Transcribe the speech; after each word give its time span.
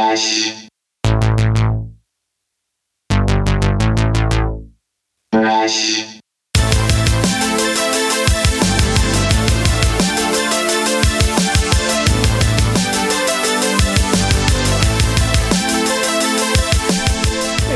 Hey, 0.00 0.16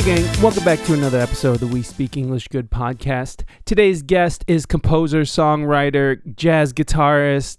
gang, 0.03 0.25
welcome 0.43 0.65
back 0.65 0.83
to 0.85 0.95
another 0.95 1.19
episode 1.19 1.57
of 1.57 1.61
the 1.61 1.67
We 1.67 1.83
Speak 1.83 2.17
English 2.17 2.49
Good 2.49 2.71
podcast. 2.71 3.43
Today's 3.67 4.03
guest 4.03 4.45
is 4.47 4.65
composer, 4.65 5.23
songwriter, 5.23 6.35
jazz 6.37 6.73
guitarist 6.73 7.59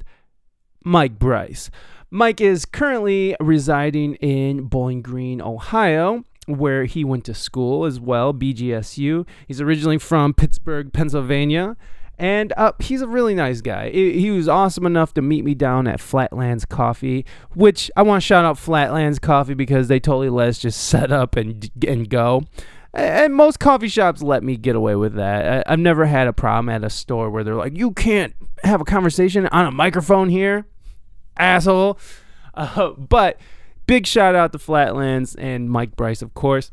Mike 0.84 1.20
Bryce. 1.20 1.70
Mike 2.10 2.40
is 2.40 2.66
currently 2.66 3.36
residing 3.40 4.16
in 4.16 4.66
Bowling 4.66 5.02
Green, 5.02 5.42
Ohio, 5.42 6.24
where 6.46 6.86
he 6.86 7.04
went 7.04 7.26
to 7.26 7.34
school 7.34 7.86
as 7.86 8.00
well, 8.00 8.34
BGSU. 8.34 9.26
He's 9.48 9.62
originally 9.62 9.98
from 9.98 10.34
Pittsburgh, 10.34 10.94
Pennsylvania. 10.94 11.76
And 12.18 12.54
uh, 12.56 12.72
he's 12.80 13.02
a 13.02 13.08
really 13.08 13.36
nice 13.36 13.60
guy. 13.60 13.90
He 13.90 14.32
was 14.32 14.48
awesome 14.48 14.86
enough 14.86 15.14
to 15.16 15.22
meet 15.22 15.44
me 15.44 15.54
down 15.54 15.86
at 15.86 16.00
Flatlands 16.00 16.64
Coffee, 16.64 17.26
which 17.54 17.92
I 17.98 18.04
want 18.04 18.22
to 18.22 18.26
shout 18.26 18.46
out 18.46 18.58
Flatlands 18.58 19.20
Coffee 19.20 19.54
because 19.54 19.90
they 19.90 20.00
totally 20.00 20.30
let 20.30 20.50
us 20.50 20.60
just 20.60 20.82
set 20.88 21.12
up 21.12 21.36
and 21.36 21.70
and 21.86 22.10
go. 22.10 22.44
And 22.94 23.36
most 23.36 23.60
coffee 23.60 23.90
shops 23.90 24.22
let 24.22 24.42
me 24.42 24.56
get 24.56 24.78
away 24.78 24.96
with 24.96 25.16
that. 25.16 25.70
I've 25.70 25.80
never 25.80 26.06
had 26.06 26.28
a 26.28 26.34
problem 26.34 26.70
at 26.70 26.86
a 26.86 26.90
store 26.90 27.30
where 27.30 27.44
they're 27.44 27.56
like, 27.56 27.78
"You 27.78 27.92
can't 27.92 28.34
have 28.64 28.80
a 28.80 28.86
conversation 28.86 29.48
on 29.48 29.66
a 29.66 29.72
microphone 29.72 30.30
here, 30.30 30.66
asshole." 31.38 32.00
Uh, 32.58 32.92
but 32.92 33.38
big 33.86 34.08
shout 34.08 34.34
out 34.34 34.54
to 34.54 34.58
Flatlands 34.58 35.36
and 35.36 35.70
Mike 35.70 35.98
Bryce, 35.98 36.22
of 36.22 36.34
course. 36.34 36.72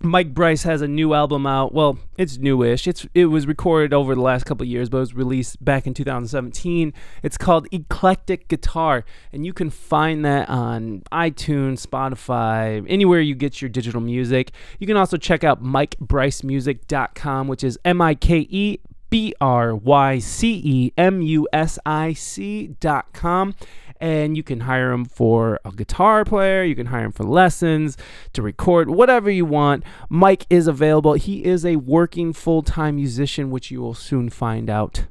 Mike 0.00 0.32
Bryce 0.32 0.62
has 0.62 0.80
a 0.80 0.86
new 0.86 1.12
album 1.12 1.44
out. 1.44 1.74
Well, 1.74 1.98
it's 2.16 2.38
newish. 2.38 2.86
It's 2.86 3.04
it 3.14 3.26
was 3.26 3.48
recorded 3.48 3.92
over 3.92 4.14
the 4.14 4.20
last 4.20 4.44
couple 4.44 4.64
years, 4.64 4.88
but 4.88 4.98
it 4.98 5.00
was 5.00 5.14
released 5.14 5.64
back 5.64 5.88
in 5.88 5.94
2017. 5.94 6.92
It's 7.24 7.36
called 7.36 7.66
Eclectic 7.72 8.46
Guitar, 8.46 9.04
and 9.32 9.44
you 9.44 9.52
can 9.52 9.70
find 9.70 10.24
that 10.24 10.48
on 10.48 11.02
iTunes, 11.10 11.84
Spotify, 11.84 12.84
anywhere 12.88 13.20
you 13.20 13.34
get 13.34 13.60
your 13.60 13.68
digital 13.68 14.00
music. 14.00 14.52
You 14.78 14.86
can 14.86 14.96
also 14.96 15.16
check 15.16 15.42
out 15.42 15.62
MikeBryceMusic.com, 15.64 17.48
which 17.48 17.64
is 17.64 17.76
M 17.84 18.00
I 18.00 18.14
K 18.14 18.46
E 18.50 18.78
B 19.10 19.34
R 19.40 19.74
Y 19.74 20.18
C 20.18 20.60
E 20.64 20.92
M 20.96 21.22
U 21.22 21.48
S 21.52 21.78
I 21.84 22.12
C 22.12 22.68
dot 22.80 23.12
com. 23.12 23.54
And 24.00 24.36
you 24.36 24.44
can 24.44 24.60
hire 24.60 24.92
him 24.92 25.04
for 25.04 25.58
a 25.64 25.72
guitar 25.72 26.24
player, 26.24 26.62
you 26.62 26.76
can 26.76 26.86
hire 26.86 27.06
him 27.06 27.12
for 27.12 27.24
lessons, 27.24 27.96
to 28.32 28.42
record, 28.42 28.88
whatever 28.88 29.28
you 29.28 29.44
want. 29.44 29.82
Mike 30.08 30.46
is 30.48 30.68
available. 30.68 31.14
He 31.14 31.44
is 31.44 31.66
a 31.66 31.76
working 31.76 32.32
full 32.32 32.62
time 32.62 32.96
musician, 32.96 33.50
which 33.50 33.72
you 33.72 33.80
will 33.80 33.94
soon 33.94 34.30
find 34.30 34.70
out. 34.70 35.06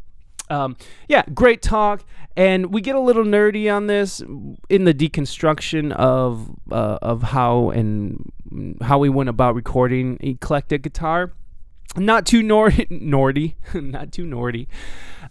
Um, 0.49 0.77
yeah, 1.09 1.23
great 1.33 1.61
talk. 1.61 2.05
And 2.37 2.73
we 2.73 2.81
get 2.81 2.95
a 2.95 2.99
little 2.99 3.25
nerdy 3.25 3.73
on 3.73 3.87
this 3.87 4.21
in 4.69 4.85
the 4.85 4.93
deconstruction 4.93 5.91
of 5.91 6.49
uh, 6.71 6.99
of 7.01 7.23
how 7.23 7.71
and 7.71 8.31
how 8.81 8.99
we 8.99 9.09
went 9.09 9.27
about 9.27 9.55
recording 9.55 10.17
eclectic 10.21 10.83
guitar 10.83 11.33
not 11.95 12.25
too 12.25 12.43
nor- 12.43 12.69
nordy, 12.71 13.55
not 13.73 14.11
too 14.11 14.25
nordy, 14.25 14.67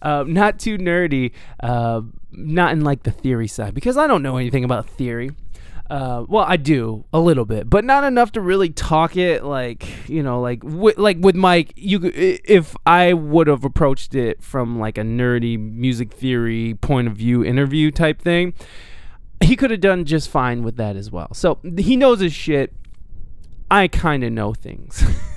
uh, 0.01 0.23
not 0.27 0.59
too 0.59 0.77
nerdy, 0.77 1.31
uh, 1.61 2.01
not 2.31 2.71
in 2.73 2.81
like 2.81 3.03
the 3.03 3.11
theory 3.11 3.47
side 3.47 3.73
because 3.73 3.97
I 3.97 4.07
don't 4.07 4.23
know 4.23 4.37
anything 4.37 4.63
about 4.63 4.87
theory. 4.89 5.31
Uh, 5.89 6.25
well, 6.27 6.43
I 6.45 6.57
do 6.57 7.05
a 7.13 7.19
little 7.19 7.45
bit, 7.45 7.69
but 7.69 7.85
not 7.85 8.03
enough 8.03 8.33
to 8.33 8.41
really 8.41 8.69
talk 8.69 9.15
it. 9.15 9.45
Like 9.45 10.09
you 10.09 10.21
know, 10.21 10.41
like 10.41 10.59
wi- 10.59 10.95
like 10.97 11.17
with 11.21 11.35
Mike, 11.35 11.71
you 11.77 12.01
if 12.13 12.75
I 12.85 13.13
would 13.13 13.47
have 13.47 13.63
approached 13.63 14.13
it 14.13 14.43
from 14.43 14.79
like 14.79 14.97
a 14.97 15.01
nerdy 15.03 15.57
music 15.57 16.11
theory 16.11 16.73
point 16.81 17.07
of 17.07 17.15
view 17.15 17.41
interview 17.41 17.89
type 17.91 18.21
thing, 18.21 18.53
he 19.41 19.55
could 19.55 19.71
have 19.71 19.79
done 19.79 20.03
just 20.03 20.29
fine 20.29 20.61
with 20.61 20.75
that 20.75 20.97
as 20.97 21.09
well. 21.09 21.33
So 21.33 21.59
he 21.77 21.95
knows 21.95 22.19
his 22.19 22.33
shit. 22.33 22.73
I 23.71 23.87
kind 23.87 24.25
of 24.25 24.33
know 24.33 24.53
things. 24.53 25.05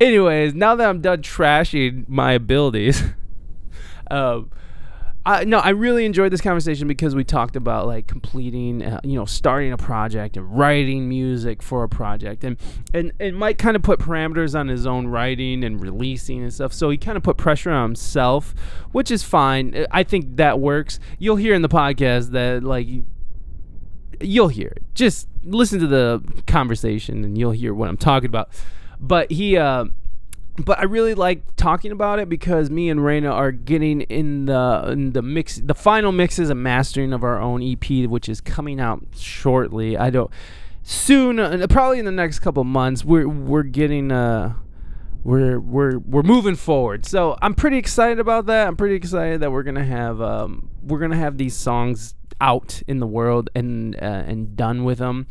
Anyways, 0.00 0.54
now 0.54 0.74
that 0.76 0.88
I'm 0.88 1.00
done 1.00 1.22
trashing 1.22 2.08
my 2.08 2.32
abilities, 2.32 3.02
um, 4.10 4.50
I, 5.26 5.44
no, 5.44 5.58
I 5.58 5.70
really 5.70 6.06
enjoyed 6.06 6.32
this 6.32 6.40
conversation 6.40 6.88
because 6.88 7.14
we 7.14 7.24
talked 7.24 7.54
about 7.54 7.86
like 7.86 8.06
completing, 8.06 8.82
uh, 8.82 9.00
you 9.04 9.16
know, 9.16 9.26
starting 9.26 9.70
a 9.70 9.76
project 9.76 10.38
and 10.38 10.56
writing 10.56 11.10
music 11.10 11.62
for 11.62 11.84
a 11.84 11.88
project, 11.90 12.42
and 12.42 12.56
and 12.94 13.12
and 13.20 13.36
Mike 13.36 13.58
kind 13.58 13.76
of 13.76 13.82
put 13.82 14.00
parameters 14.00 14.58
on 14.58 14.68
his 14.68 14.86
own 14.86 15.08
writing 15.08 15.62
and 15.62 15.78
releasing 15.78 16.42
and 16.42 16.52
stuff. 16.52 16.72
So 16.72 16.88
he 16.88 16.96
kind 16.96 17.18
of 17.18 17.22
put 17.22 17.36
pressure 17.36 17.70
on 17.70 17.90
himself, 17.90 18.54
which 18.92 19.10
is 19.10 19.22
fine. 19.22 19.86
I 19.90 20.04
think 20.04 20.36
that 20.36 20.58
works. 20.58 20.98
You'll 21.18 21.36
hear 21.36 21.52
in 21.52 21.60
the 21.60 21.68
podcast 21.68 22.30
that 22.30 22.64
like 22.64 22.88
you'll 24.20 24.48
hear 24.48 24.68
it. 24.68 24.82
Just 24.94 25.28
listen 25.42 25.80
to 25.80 25.86
the 25.86 26.22
conversation 26.46 27.24
and 27.24 27.36
you'll 27.36 27.52
hear 27.52 27.74
what 27.74 27.88
I'm 27.88 27.96
talking 27.96 28.28
about. 28.28 28.50
But 29.00 29.30
he, 29.30 29.56
uh, 29.56 29.86
but 30.58 30.78
I 30.78 30.84
really 30.84 31.14
like 31.14 31.56
talking 31.56 31.92
about 31.92 32.18
it 32.18 32.28
because 32.28 32.70
me 32.70 32.90
and 32.90 33.00
Raina 33.00 33.32
are 33.32 33.52
getting 33.52 34.02
in 34.02 34.46
the 34.46 34.88
in 34.90 35.12
the 35.12 35.22
mix, 35.22 35.56
the 35.56 35.74
final 35.74 36.12
mixes 36.12 36.50
and 36.50 36.62
mastering 36.62 37.12
of 37.12 37.24
our 37.24 37.40
own 37.40 37.62
EP, 37.62 38.08
which 38.08 38.28
is 38.28 38.40
coming 38.40 38.80
out 38.80 39.02
shortly. 39.16 39.96
I 39.96 40.10
don't 40.10 40.30
soon, 40.82 41.38
uh, 41.38 41.66
probably 41.68 41.98
in 41.98 42.04
the 42.04 42.10
next 42.10 42.40
couple 42.40 42.64
months. 42.64 43.04
We're 43.04 43.28
we're 43.28 43.62
getting 43.62 44.12
uh 44.12 44.54
we're 45.22 45.58
we're 45.60 45.98
we're 45.98 46.22
moving 46.22 46.56
forward. 46.56 47.04
So 47.06 47.36
I'm 47.42 47.54
pretty 47.54 47.78
excited 47.78 48.18
about 48.20 48.46
that. 48.46 48.66
I'm 48.66 48.76
pretty 48.76 48.94
excited 48.94 49.40
that 49.40 49.52
we're 49.52 49.62
gonna 49.62 49.84
have 49.84 50.20
um 50.20 50.70
we're 50.82 50.98
gonna 50.98 51.16
have 51.16 51.38
these 51.38 51.56
songs 51.56 52.14
out 52.40 52.82
in 52.86 52.98
the 52.98 53.06
world 53.06 53.50
and 53.54 53.94
uh, 53.96 54.24
and 54.26 54.56
done 54.56 54.84
with 54.84 54.98
them. 54.98 55.26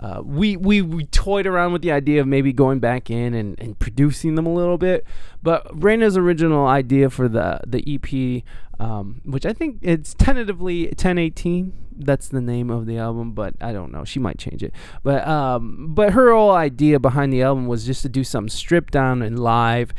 Uh, 0.00 0.22
we, 0.24 0.56
we 0.56 0.80
we 0.80 1.04
toyed 1.06 1.44
around 1.44 1.72
with 1.72 1.82
the 1.82 1.90
idea 1.90 2.20
of 2.20 2.26
maybe 2.26 2.52
going 2.52 2.78
back 2.78 3.10
in 3.10 3.34
and, 3.34 3.58
and 3.58 3.76
producing 3.80 4.36
them 4.36 4.46
a 4.46 4.52
little 4.52 4.78
bit, 4.78 5.04
but 5.42 5.66
Raina's 5.76 6.16
original 6.16 6.68
idea 6.68 7.10
for 7.10 7.28
the 7.28 7.60
the 7.66 7.82
EP, 7.84 8.44
um, 8.78 9.20
which 9.24 9.44
I 9.44 9.52
think 9.52 9.78
it's 9.82 10.14
tentatively 10.14 10.86
1018. 10.86 11.72
That's 12.00 12.28
the 12.28 12.40
name 12.40 12.70
of 12.70 12.86
the 12.86 12.98
album, 12.98 13.32
but 13.32 13.54
I 13.60 13.72
don't 13.72 13.90
know. 13.90 14.04
She 14.04 14.20
might 14.20 14.38
change 14.38 14.62
it. 14.62 14.72
But 15.02 15.26
um, 15.26 15.94
but 15.94 16.12
her 16.12 16.32
whole 16.32 16.52
idea 16.52 17.00
behind 17.00 17.32
the 17.32 17.42
album 17.42 17.66
was 17.66 17.84
just 17.84 18.02
to 18.02 18.08
do 18.08 18.22
something 18.22 18.50
stripped 18.50 18.92
down 18.92 19.20
and 19.20 19.38
live, 19.38 19.92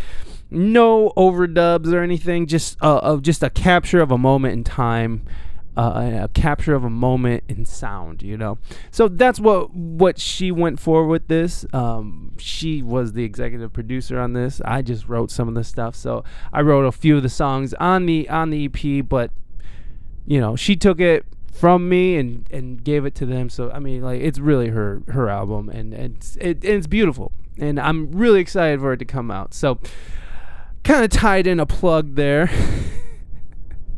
no 0.49 1.11
overdubs 1.17 1.91
or 1.91 2.01
anything. 2.01 2.47
Just 2.47 2.77
uh, 2.81 2.99
of 2.99 3.21
just 3.21 3.43
a 3.43 3.49
capture 3.49 3.99
of 3.99 4.11
a 4.11 4.17
moment 4.17 4.53
in 4.53 4.63
time 4.63 5.25
uh, 5.79 6.23
a 6.23 6.27
capture 6.33 6.75
of 6.75 6.83
a 6.83 6.89
moment 6.89 7.41
in 7.47 7.63
sound, 7.63 8.21
you 8.21 8.35
know. 8.35 8.57
So 8.91 9.07
that's 9.07 9.39
what 9.39 9.73
what 9.73 10.19
she 10.19 10.51
went 10.51 10.77
for 10.77 11.07
with 11.07 11.29
this. 11.29 11.65
Um, 11.71 12.33
she 12.37 12.81
was 12.81 13.13
the 13.13 13.23
executive 13.23 13.71
producer 13.71 14.19
on 14.19 14.33
this. 14.33 14.61
I 14.65 14.81
just 14.81 15.07
wrote 15.07 15.31
some 15.31 15.47
of 15.47 15.53
the 15.53 15.63
stuff. 15.63 15.95
So 15.95 16.25
I 16.51 16.61
wrote 16.61 16.85
a 16.85 16.91
few 16.91 17.15
of 17.15 17.23
the 17.23 17.29
songs 17.29 17.73
on 17.75 18.07
the 18.07 18.27
on 18.29 18.49
the 18.49 18.65
EP, 18.65 19.07
but 19.07 19.31
you 20.25 20.41
know, 20.41 20.57
she 20.57 20.75
took 20.75 20.99
it 20.99 21.25
from 21.53 21.87
me 21.87 22.17
and 22.17 22.45
and 22.51 22.83
gave 22.83 23.05
it 23.05 23.15
to 23.15 23.25
them. 23.25 23.49
So 23.49 23.71
I 23.71 23.79
mean, 23.79 24.01
like 24.01 24.19
it's 24.19 24.37
really 24.37 24.67
her 24.67 25.01
her 25.07 25.29
album, 25.29 25.69
and, 25.69 25.93
and 25.93 26.15
it's 26.17 26.35
it, 26.41 26.65
it's 26.65 26.87
beautiful, 26.87 27.31
and 27.57 27.79
I'm 27.79 28.11
really 28.11 28.41
excited 28.41 28.81
for 28.81 28.91
it 28.91 28.97
to 28.97 29.05
come 29.05 29.31
out. 29.31 29.53
So 29.53 29.79
kind 30.83 31.05
of 31.05 31.09
tied 31.09 31.47
in 31.47 31.57
a 31.57 31.65
plug 31.65 32.15
there. 32.15 32.49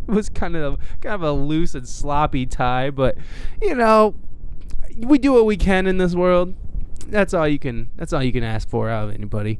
was 0.08 0.30
kind 0.30 0.56
of 0.56 0.78
kind 1.02 1.16
of 1.16 1.24
a 1.24 1.32
loose 1.32 1.76
and 1.76 1.88
sloppy 1.88 2.46
tie, 2.46 2.90
but 2.90 3.18
you 3.62 3.76
know, 3.76 4.16
we 4.98 5.18
do 5.18 5.34
what 5.34 5.46
we 5.46 5.58
can 5.58 5.88
in 5.88 5.98
this 5.98 6.16
world. 6.16 6.54
That's 7.08 7.34
all 7.34 7.48
you 7.48 7.60
can. 7.60 7.90
That's 7.96 8.14
all 8.14 8.24
you 8.24 8.32
can 8.32 8.44
ask 8.44 8.70
for 8.70 8.90
out 8.90 9.10
of 9.10 9.16
anybody. 9.16 9.60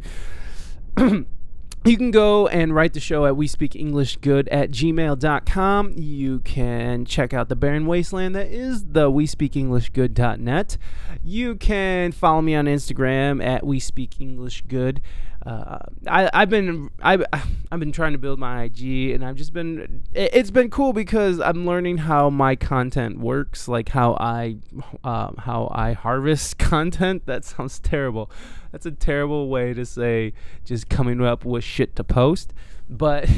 You 1.84 1.98
can 1.98 2.12
go 2.12 2.48
and 2.48 2.76
write 2.76 2.94
the 2.94 3.00
show 3.00 3.26
at 3.26 3.36
we 3.36 3.48
speak 3.48 3.76
english 3.76 4.18
good 4.18 4.48
at 4.50 4.70
gmail.com. 4.70 5.94
You 5.96 6.40
can 6.42 7.06
check 7.06 7.34
out 7.34 7.50
the 7.50 7.56
barren 7.56 7.88
wasteland 7.88 8.36
that 8.36 8.50
is 8.50 8.86
the 8.86 9.10
we 9.10 9.26
speak 9.26 9.56
english 9.56 9.90
good.net. 9.90 10.78
You 11.24 11.56
can 11.56 12.12
follow 12.12 12.44
me 12.44 12.54
on 12.54 12.66
Instagram 12.66 13.44
at 13.44 13.66
we 13.66 13.80
speak 13.80 14.22
english 14.22 14.62
good. 14.68 15.02
Uh, 15.44 15.80
I, 16.06 16.30
I've 16.32 16.52
been 16.52 16.92
I've, 17.02 17.24
I've 17.72 17.80
been 17.80 17.92
trying 17.92 18.12
to 18.12 18.20
build 18.20 18.38
my 18.38 18.66
IG 18.66 19.10
and 19.10 19.26
I've 19.26 19.36
just 19.36 19.54
been 19.54 20.04
it, 20.14 20.30
it's 20.34 20.52
been 20.52 20.70
cool 20.70 20.94
because 20.94 21.40
I'm 21.40 21.66
learning 21.66 21.98
how 21.98 22.30
my 22.30 22.56
content 22.56 23.18
works 23.18 23.68
like 23.68 23.90
how 23.90 24.14
I 24.20 24.58
uh, 25.04 25.32
how 25.40 25.72
I 25.74 25.94
harvest 25.94 26.58
content 26.60 27.26
that 27.26 27.44
sounds 27.44 27.80
terrible 27.80 28.30
that's 28.72 28.86
a 28.86 28.92
terrible 28.92 29.50
way 29.50 29.74
to 29.74 29.86
say 29.86 30.34
just 30.66 30.90
coming 30.90 31.22
up 31.22 31.46
with 31.46 31.64
shit 31.64 31.96
to 31.96 32.04
post 32.04 32.54
but 32.90 33.30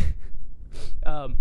um, 1.05 1.37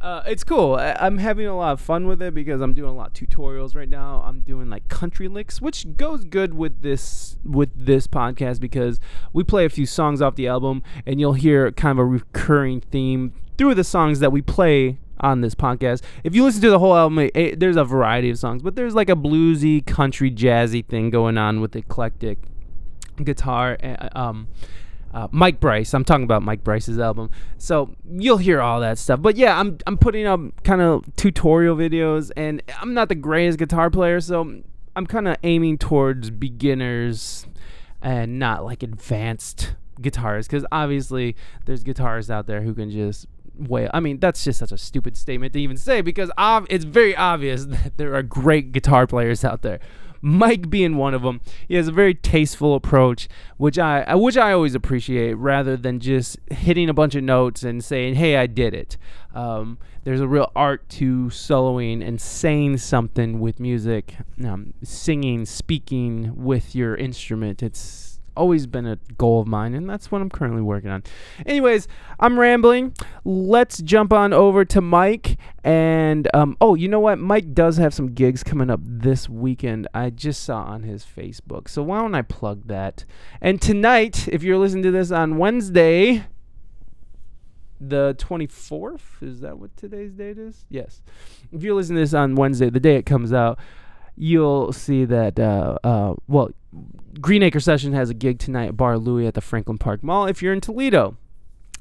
Uh, 0.00 0.22
it's 0.26 0.44
cool. 0.44 0.74
I, 0.74 0.94
I'm 1.00 1.16
having 1.16 1.46
a 1.46 1.56
lot 1.56 1.72
of 1.72 1.80
fun 1.80 2.06
with 2.06 2.20
it 2.20 2.34
because 2.34 2.60
I'm 2.60 2.74
doing 2.74 2.90
a 2.90 2.94
lot 2.94 3.06
of 3.06 3.14
tutorials 3.14 3.74
right 3.74 3.88
now. 3.88 4.22
I'm 4.26 4.40
doing 4.40 4.68
like 4.68 4.86
country 4.88 5.28
licks, 5.28 5.62
which 5.62 5.96
goes 5.96 6.24
good 6.26 6.52
with 6.52 6.82
this 6.82 7.38
with 7.42 7.70
this 7.74 8.06
podcast 8.06 8.60
because 8.60 9.00
we 9.32 9.44
play 9.44 9.64
a 9.64 9.70
few 9.70 9.86
songs 9.86 10.20
off 10.20 10.34
the 10.34 10.46
album, 10.46 10.82
and 11.06 11.20
you'll 11.20 11.32
hear 11.32 11.72
kind 11.72 11.92
of 11.98 12.00
a 12.00 12.04
recurring 12.04 12.82
theme 12.82 13.32
through 13.56 13.74
the 13.76 13.84
songs 13.84 14.20
that 14.20 14.30
we 14.30 14.42
play 14.42 14.98
on 15.20 15.40
this 15.40 15.54
podcast. 15.54 16.02
If 16.22 16.34
you 16.34 16.44
listen 16.44 16.60
to 16.62 16.70
the 16.70 16.78
whole 16.80 16.94
album, 16.94 17.18
it, 17.20 17.32
it- 17.34 17.60
there's 17.60 17.76
a 17.76 17.84
variety 17.84 18.28
of 18.28 18.38
songs, 18.38 18.60
but 18.62 18.76
there's 18.76 18.94
like 18.94 19.08
a 19.08 19.16
bluesy, 19.16 19.84
country, 19.86 20.30
jazzy 20.30 20.84
thing 20.84 21.08
going 21.08 21.38
on 21.38 21.62
with 21.62 21.74
eclectic 21.74 22.36
guitar. 23.22 23.76
uh, 23.82 24.08
Um, 24.14 24.48
uh, 25.12 25.28
Mike 25.30 25.60
Bryce. 25.60 25.94
I'm 25.94 26.04
talking 26.04 26.24
about 26.24 26.42
Mike 26.42 26.64
Bryce's 26.64 26.98
album. 26.98 27.30
So 27.56 27.94
you'll 28.10 28.38
hear 28.38 28.60
all 28.60 28.80
that 28.80 28.98
stuff. 28.98 29.22
But 29.22 29.36
yeah, 29.36 29.58
I'm 29.58 29.78
I'm 29.86 29.96
putting 29.96 30.26
up 30.26 30.40
kind 30.64 30.80
of 30.80 31.04
tutorial 31.14 31.76
videos, 31.76 32.32
and 32.36 32.60
I'm 32.80 32.94
not 32.94 33.08
the 33.08 33.14
greatest 33.14 33.58
guitar 33.60 33.90
player, 33.90 34.20
so 34.20 34.62
I'm 34.96 35.06
kind 35.06 35.28
of 35.28 35.36
aiming 35.44 35.78
towards 35.78 36.30
beginners 36.30 37.46
and 38.02 38.38
not 38.38 38.64
like 38.64 38.82
advanced 38.82 39.74
guitarists, 40.00 40.48
because 40.48 40.66
obviously 40.72 41.36
there's 41.64 41.84
guitarists 41.84 42.28
out 42.28 42.46
there 42.48 42.62
who 42.62 42.74
can 42.74 42.90
just 42.90 43.26
wail. 43.56 43.90
I 43.94 44.00
mean, 44.00 44.18
that's 44.18 44.42
just 44.42 44.58
such 44.58 44.72
a 44.72 44.78
stupid 44.78 45.16
statement 45.16 45.52
to 45.52 45.60
even 45.60 45.76
say 45.76 46.00
because 46.00 46.30
it's 46.68 46.84
very 46.84 47.16
obvious 47.16 47.64
that 47.66 47.96
there 47.96 48.14
are 48.16 48.22
great 48.22 48.72
guitar 48.72 49.06
players 49.06 49.44
out 49.44 49.62
there. 49.62 49.78
Mike 50.24 50.70
being 50.70 50.96
one 50.96 51.12
of 51.12 51.20
them, 51.20 51.42
he 51.68 51.74
has 51.74 51.86
a 51.86 51.92
very 51.92 52.14
tasteful 52.14 52.74
approach, 52.74 53.28
which 53.58 53.78
I 53.78 54.14
which 54.14 54.38
I 54.38 54.52
always 54.52 54.74
appreciate, 54.74 55.34
rather 55.34 55.76
than 55.76 56.00
just 56.00 56.38
hitting 56.50 56.88
a 56.88 56.94
bunch 56.94 57.14
of 57.14 57.22
notes 57.22 57.62
and 57.62 57.84
saying, 57.84 58.14
"Hey, 58.14 58.38
I 58.38 58.46
did 58.46 58.72
it." 58.72 58.96
Um, 59.34 59.76
there's 60.04 60.20
a 60.20 60.26
real 60.26 60.50
art 60.56 60.88
to 60.90 61.26
soloing 61.26 62.06
and 62.06 62.18
saying 62.18 62.78
something 62.78 63.38
with 63.38 63.60
music, 63.60 64.16
um, 64.42 64.72
singing, 64.82 65.44
speaking 65.44 66.32
with 66.34 66.74
your 66.74 66.94
instrument. 66.94 67.62
It's 67.62 68.13
always 68.36 68.66
been 68.66 68.86
a 68.86 68.96
goal 69.16 69.40
of 69.40 69.46
mine, 69.46 69.74
and 69.74 69.88
that's 69.88 70.10
what 70.10 70.20
I'm 70.20 70.30
currently 70.30 70.62
working 70.62 70.90
on. 70.90 71.02
Anyways, 71.46 71.88
I'm 72.18 72.38
rambling. 72.38 72.94
Let's 73.24 73.80
jump 73.80 74.12
on 74.12 74.32
over 74.32 74.64
to 74.64 74.80
Mike. 74.80 75.38
And 75.62 76.28
um, 76.34 76.56
oh, 76.60 76.74
you 76.74 76.88
know 76.88 77.00
what? 77.00 77.18
Mike 77.18 77.54
does 77.54 77.76
have 77.78 77.94
some 77.94 78.08
gigs 78.08 78.42
coming 78.42 78.70
up 78.70 78.80
this 78.82 79.28
weekend. 79.28 79.88
I 79.94 80.10
just 80.10 80.42
saw 80.42 80.62
on 80.64 80.82
his 80.82 81.04
Facebook. 81.04 81.68
So 81.68 81.82
why 81.82 82.00
don't 82.00 82.14
I 82.14 82.22
plug 82.22 82.66
that? 82.68 83.04
And 83.40 83.60
tonight, 83.60 84.28
if 84.28 84.42
you're 84.42 84.58
listening 84.58 84.82
to 84.84 84.90
this 84.90 85.10
on 85.10 85.38
Wednesday, 85.38 86.24
the 87.80 88.14
24th, 88.18 89.22
is 89.22 89.40
that 89.40 89.58
what 89.58 89.76
today's 89.76 90.12
date 90.12 90.38
is? 90.38 90.64
Yes. 90.68 91.02
If 91.52 91.62
you're 91.62 91.74
listening 91.74 91.96
to 91.96 92.02
this 92.02 92.14
on 92.14 92.34
Wednesday, 92.34 92.70
the 92.70 92.80
day 92.80 92.96
it 92.96 93.06
comes 93.06 93.32
out, 93.32 93.58
you'll 94.16 94.72
see 94.72 95.04
that, 95.04 95.38
uh, 95.38 95.78
uh, 95.82 96.14
well, 96.28 96.50
Greenacre 97.20 97.60
Session 97.60 97.92
has 97.92 98.10
a 98.10 98.14
gig 98.14 98.38
tonight 98.38 98.68
at 98.68 98.76
Bar 98.76 98.98
Louie 98.98 99.26
at 99.26 99.34
the 99.34 99.40
Franklin 99.40 99.78
Park 99.78 100.02
Mall 100.02 100.26
if 100.26 100.42
you're 100.42 100.52
in 100.52 100.60
Toledo. 100.60 101.16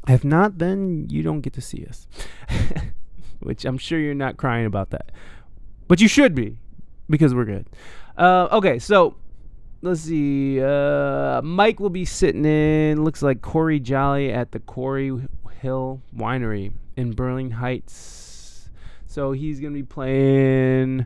If 0.08 0.24
not, 0.24 0.58
then 0.58 1.08
you 1.10 1.24
don't 1.24 1.42
get 1.42 1.54
to 1.54 1.62
see 1.62 1.86
us. 1.86 2.08
Which 3.40 3.66
I'm 3.66 3.78
sure 3.78 4.00
you're 4.00 4.14
not 4.14 4.38
crying 4.38 4.66
about 4.66 4.90
that. 4.92 5.12
But 5.88 6.02
you 6.02 6.08
should 6.08 6.36
be 6.36 6.58
because 7.10 7.34
we're 7.34 7.46
good. 7.46 7.68
Uh, 8.18 8.48
okay, 8.52 8.80
so 8.80 9.16
let's 9.82 10.02
see. 10.02 10.62
Uh, 10.62 11.42
Mike 11.42 11.80
will 11.80 11.90
be 11.90 12.06
sitting 12.06 12.46
in, 12.46 13.04
looks 13.04 13.22
like 13.22 13.42
Corey 13.42 13.80
Jolly 13.80 14.32
at 14.32 14.52
the 14.52 14.60
Quarry 14.60 15.12
Hill 15.62 16.02
Winery 16.16 16.74
in 16.96 17.14
Berlin 17.14 17.52
Heights. 17.52 18.70
So 19.06 19.32
he's 19.32 19.60
going 19.60 19.74
to 19.74 19.80
be 19.80 19.86
playing 19.86 21.06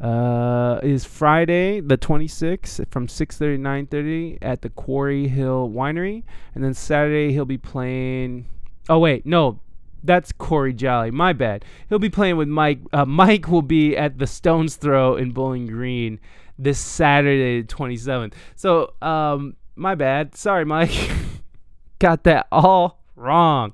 uh, 0.00 0.80
is 0.82 1.04
Friday 1.04 1.80
the 1.80 1.98
26th 1.98 2.86
from 2.90 3.08
6:30 3.08 3.38
to 3.38 3.58
9:30 3.58 4.38
at 4.40 4.62
the 4.62 4.70
Quarry 4.70 5.28
Hill 5.28 5.68
Winery, 5.68 6.22
and 6.54 6.62
then 6.62 6.74
Saturday 6.74 7.32
he'll 7.32 7.44
be 7.44 7.58
playing. 7.58 8.46
Oh 8.88 8.98
wait, 8.98 9.26
no, 9.26 9.60
that's 10.02 10.32
Corey 10.32 10.72
Jolly. 10.72 11.10
My 11.10 11.32
bad. 11.32 11.64
He'll 11.88 11.98
be 11.98 12.10
playing 12.10 12.36
with 12.36 12.48
Mike. 12.48 12.80
Uh, 12.92 13.04
Mike 13.06 13.48
will 13.48 13.62
be 13.62 13.96
at 13.96 14.18
the 14.18 14.26
Stones 14.26 14.76
Throw 14.76 15.16
in 15.16 15.32
Bowling 15.32 15.66
Green 15.66 16.20
this 16.58 16.78
Saturday, 16.78 17.62
the 17.62 17.68
27th. 17.68 18.32
So, 18.56 18.94
um, 19.00 19.56
my 19.76 19.94
bad. 19.94 20.36
Sorry, 20.36 20.64
Mike. 20.64 21.10
Got 21.98 22.24
that 22.24 22.46
all 22.50 23.00
wrong. 23.16 23.72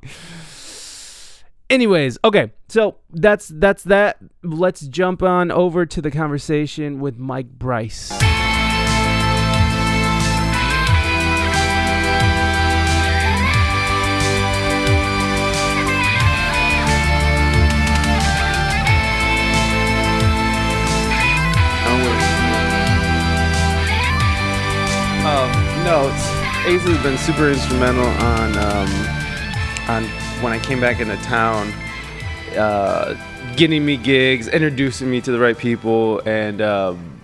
Anyways, 1.75 2.19
okay, 2.23 2.53
so 2.69 2.99
that's 3.11 3.49
that's 3.49 3.83
that. 3.83 4.19
Let's 4.45 4.83
jump 4.83 5.25
on 5.25 5.51
over 5.51 5.85
to 5.85 6.01
the 6.01 6.13
conversation 6.13 7.01
with 7.01 7.19
Mike 7.19 7.49
Bryce. 7.49 8.13
Um, 25.27 25.51
no, 25.83 26.07
Ace 26.67 26.83
has 26.83 27.03
been 27.03 27.19
super 27.19 27.51
instrumental 27.51 28.07
on 28.07 28.57
um, 28.59 28.89
on 29.89 30.24
when 30.45 30.53
I 30.53 30.59
came 30.59 30.79
back 30.81 31.01
into 31.01 31.17
town, 31.25 31.73
uh, 32.57 33.15
getting 33.57 33.85
me 33.85 33.97
gigs, 33.97 34.47
introducing 34.47 35.11
me 35.11 35.21
to 35.23 35.33
the 35.33 35.39
right 35.39 35.57
people, 35.57 36.21
and 36.21 36.61
um, 36.61 37.21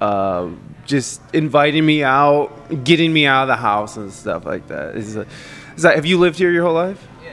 uh, 0.00 0.48
just 0.84 1.22
inviting 1.34 1.84
me 1.86 2.04
out, 2.04 2.50
getting 2.84 3.12
me 3.12 3.26
out 3.26 3.42
of 3.42 3.48
the 3.48 3.56
house 3.56 3.96
and 3.96 4.12
stuff 4.12 4.44
like 4.44 4.68
that. 4.68 4.94
Is, 4.96 5.16
is 5.16 5.82
that 5.82 5.94
have 5.96 6.04
you 6.04 6.18
lived 6.18 6.36
here 6.38 6.50
your 6.52 6.64
whole 6.64 6.74
life? 6.74 7.02
Yeah. 7.24 7.32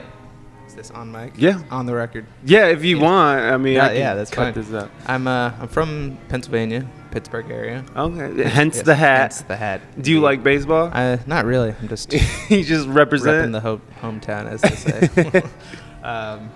Is 0.66 0.76
this 0.76 0.92
on 0.92 1.12
mic? 1.12 1.34
Yeah. 1.36 1.62
On 1.72 1.86
the 1.86 1.94
record. 1.94 2.26
Yeah, 2.46 2.68
if 2.68 2.86
you 2.86 2.98
want. 3.00 3.42
I 3.42 3.58
mean, 3.58 3.74
Yeah, 3.74 3.88
I 3.88 3.92
yeah, 3.94 4.14
that's 4.16 4.32
cut 4.32 4.54
fine. 4.54 4.64
this 4.64 4.74
out. 4.74 4.90
I'm 5.08 5.28
uh 5.28 5.52
I'm 5.60 5.68
from 5.68 6.18
Pennsylvania, 6.30 6.88
Pittsburgh 7.12 7.50
area. 7.50 7.84
Okay, 7.96 8.44
hence 8.44 8.78
Yes, 8.78 8.86
the 8.86 8.96
hat. 8.96 9.20
Hence 9.22 9.42
the 9.44 9.56
hat. 9.56 9.82
Do 10.02 10.12
you 10.12 10.20
like 10.20 10.44
baseball? 10.44 10.90
Uh, 10.94 11.18
not 11.26 11.46
really. 11.46 11.74
I'm 11.82 11.88
just 11.88 12.14
you 12.50 12.64
just 12.64 12.88
represent. 12.88 13.52
the 13.52 13.60
ho- 13.62 13.82
hometown, 14.02 14.48
as 14.48 14.62
they 14.62 14.76
say. 14.76 15.42
um, 16.04 16.50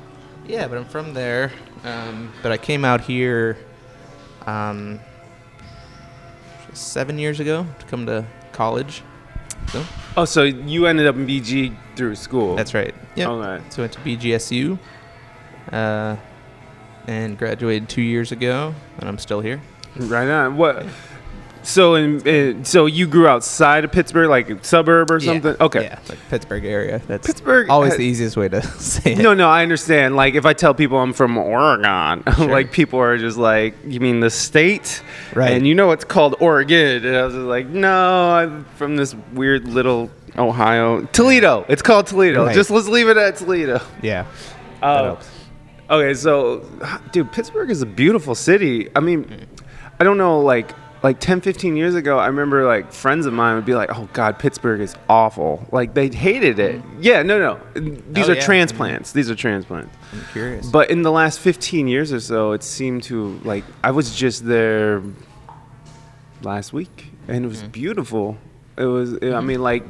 yeah, 0.46 0.68
but 0.68 0.78
I'm 0.78 0.86
from 0.86 1.14
there. 1.14 1.52
Um, 1.84 2.32
but 2.44 2.52
I 2.52 2.58
came 2.58 2.86
out 2.86 3.02
here 3.02 3.58
um, 4.46 5.00
seven 6.74 7.18
years 7.18 7.40
ago 7.40 7.66
to 7.80 7.86
come 7.86 8.06
to 8.06 8.26
college. 8.52 9.04
So 9.72 9.84
oh, 10.18 10.26
so 10.26 10.44
you 10.44 10.86
ended 10.88 11.08
up 11.08 11.16
in 11.16 11.26
BG 11.28 11.76
through 11.96 12.16
school. 12.16 12.56
that's 12.56 12.74
right. 12.74 12.94
Yeah. 13.16 13.30
Okay. 13.30 13.64
So 13.70 13.82
I 13.82 13.84
went 13.84 13.94
to 13.94 14.00
BGSU 14.00 14.80
uh, 15.72 16.16
and 17.08 17.38
graduated 17.38 17.88
two 17.88 18.02
years 18.02 18.32
ago, 18.32 18.74
and 18.98 19.08
I'm 19.08 19.18
still 19.18 19.42
here. 19.42 19.62
Right 19.96 20.30
on. 20.30 20.58
What? 20.58 20.86
So 21.64 21.94
in, 21.94 22.26
in 22.28 22.66
so 22.66 22.88
you 22.88 23.06
grew 23.06 23.28
outside 23.28 23.84
of 23.86 23.92
Pittsburgh, 23.92 24.30
like 24.30 24.50
a 24.50 24.64
suburb 24.64 25.12
or 25.12 25.20
Yeah. 25.20 25.26
something? 25.34 25.56
Okay. 25.62 25.84
Yeah, 25.84 26.00
like 26.10 26.18
Pittsburgh 26.30 26.66
area. 26.66 27.02
That's 27.08 27.28
Pittsburgh 27.28 27.70
always 27.70 27.92
ha- 27.92 27.98
the 27.98 28.04
easiest 28.04 28.36
way 28.36 28.50
to 28.50 28.64
say 28.80 29.12
it. 29.14 29.20
No, 29.20 29.36
no, 29.36 29.48
I 29.48 29.62
understand. 29.62 30.16
Like 30.16 30.34
if 30.34 30.44
I 30.44 30.54
tell 30.54 30.74
people 30.74 30.98
I'm 30.98 31.14
from 31.14 31.38
Oregon, 31.38 32.24
Sure. 32.36 32.48
like 32.50 32.72
people 32.72 33.00
are 33.00 33.16
just 33.20 33.38
like, 33.38 33.76
"You 33.86 34.00
mean 34.00 34.22
the 34.22 34.32
state?" 34.32 35.04
Right. 35.36 35.52
And 35.52 35.68
you 35.68 35.76
know 35.76 35.92
it's 35.92 36.04
called 36.06 36.36
Oregon, 36.40 37.06
and 37.06 37.16
I 37.16 37.24
was 37.26 37.34
just 37.36 37.46
like, 37.46 37.68
"No, 37.68 38.32
I'm 38.32 38.66
from 38.78 38.96
this 38.96 39.14
weird 39.34 39.68
little 39.68 40.10
Ohio, 40.40 41.02
Toledo. 41.14 41.64
It's 41.70 41.84
called 41.84 42.08
Toledo. 42.08 42.46
Right. 42.48 42.56
Just 42.56 42.72
let's 42.72 42.88
leave 42.88 43.08
it 43.08 43.18
at 43.18 43.36
Toledo." 43.36 43.82
Yeah. 44.02 44.26
That 44.80 44.84
Uh, 44.88 45.04
helps. 45.04 45.30
Okay, 45.92 46.14
so 46.16 46.66
dude, 47.12 47.32
Pittsburgh 47.32 47.70
is 47.70 47.84
a 47.84 47.86
beautiful 47.86 48.34
city. 48.34 48.90
I 48.96 49.00
mean, 49.00 49.26
Mm. 49.26 49.46
I 50.02 50.04
don't 50.04 50.18
know 50.18 50.40
like 50.40 50.74
like 51.04 51.20
10 51.20 51.42
15 51.42 51.78
years 51.78 51.94
ago, 51.94 52.18
I 52.18 52.26
remember 52.26 52.66
like 52.66 52.92
friends 52.92 53.28
of 53.28 53.34
mine 53.34 53.56
would 53.56 53.66
be 53.66 53.76
like, 53.76 53.96
"Oh 53.96 54.10
god, 54.14 54.40
Pittsburgh 54.40 54.82
is 54.82 54.96
awful." 55.08 55.64
Like 55.72 55.94
they 55.94 56.10
hated 56.10 56.58
it. 56.58 56.78
Mm-hmm. 56.78 57.04
Yeah, 57.04 57.22
no, 57.22 57.38
no. 57.38 58.00
These 58.12 58.28
Oh, 58.28 58.32
are 58.32 58.36
yeah. 58.36 58.42
transplants. 58.42 59.12
These 59.12 59.30
are 59.30 59.36
transplants. 59.36 59.96
I'm 60.12 60.26
curious. 60.32 60.66
But 60.66 60.90
in 60.90 61.04
the 61.04 61.12
last 61.12 61.40
15 61.40 61.88
years 61.88 62.12
or 62.12 62.20
so, 62.20 62.54
it 62.54 62.64
seemed 62.64 63.04
to 63.04 63.40
like 63.44 63.64
I 63.84 63.92
was 63.92 64.16
just 64.16 64.44
there 64.48 65.04
last 66.42 66.74
week 66.74 67.12
and 67.28 67.46
it 67.46 67.48
was 67.48 67.62
mm-hmm. 67.62 67.72
beautiful. 67.72 68.38
It 68.76 68.86
was 68.86 69.14
I 69.14 69.18
mm-hmm. 69.18 69.46
mean 69.46 69.62
like 69.62 69.84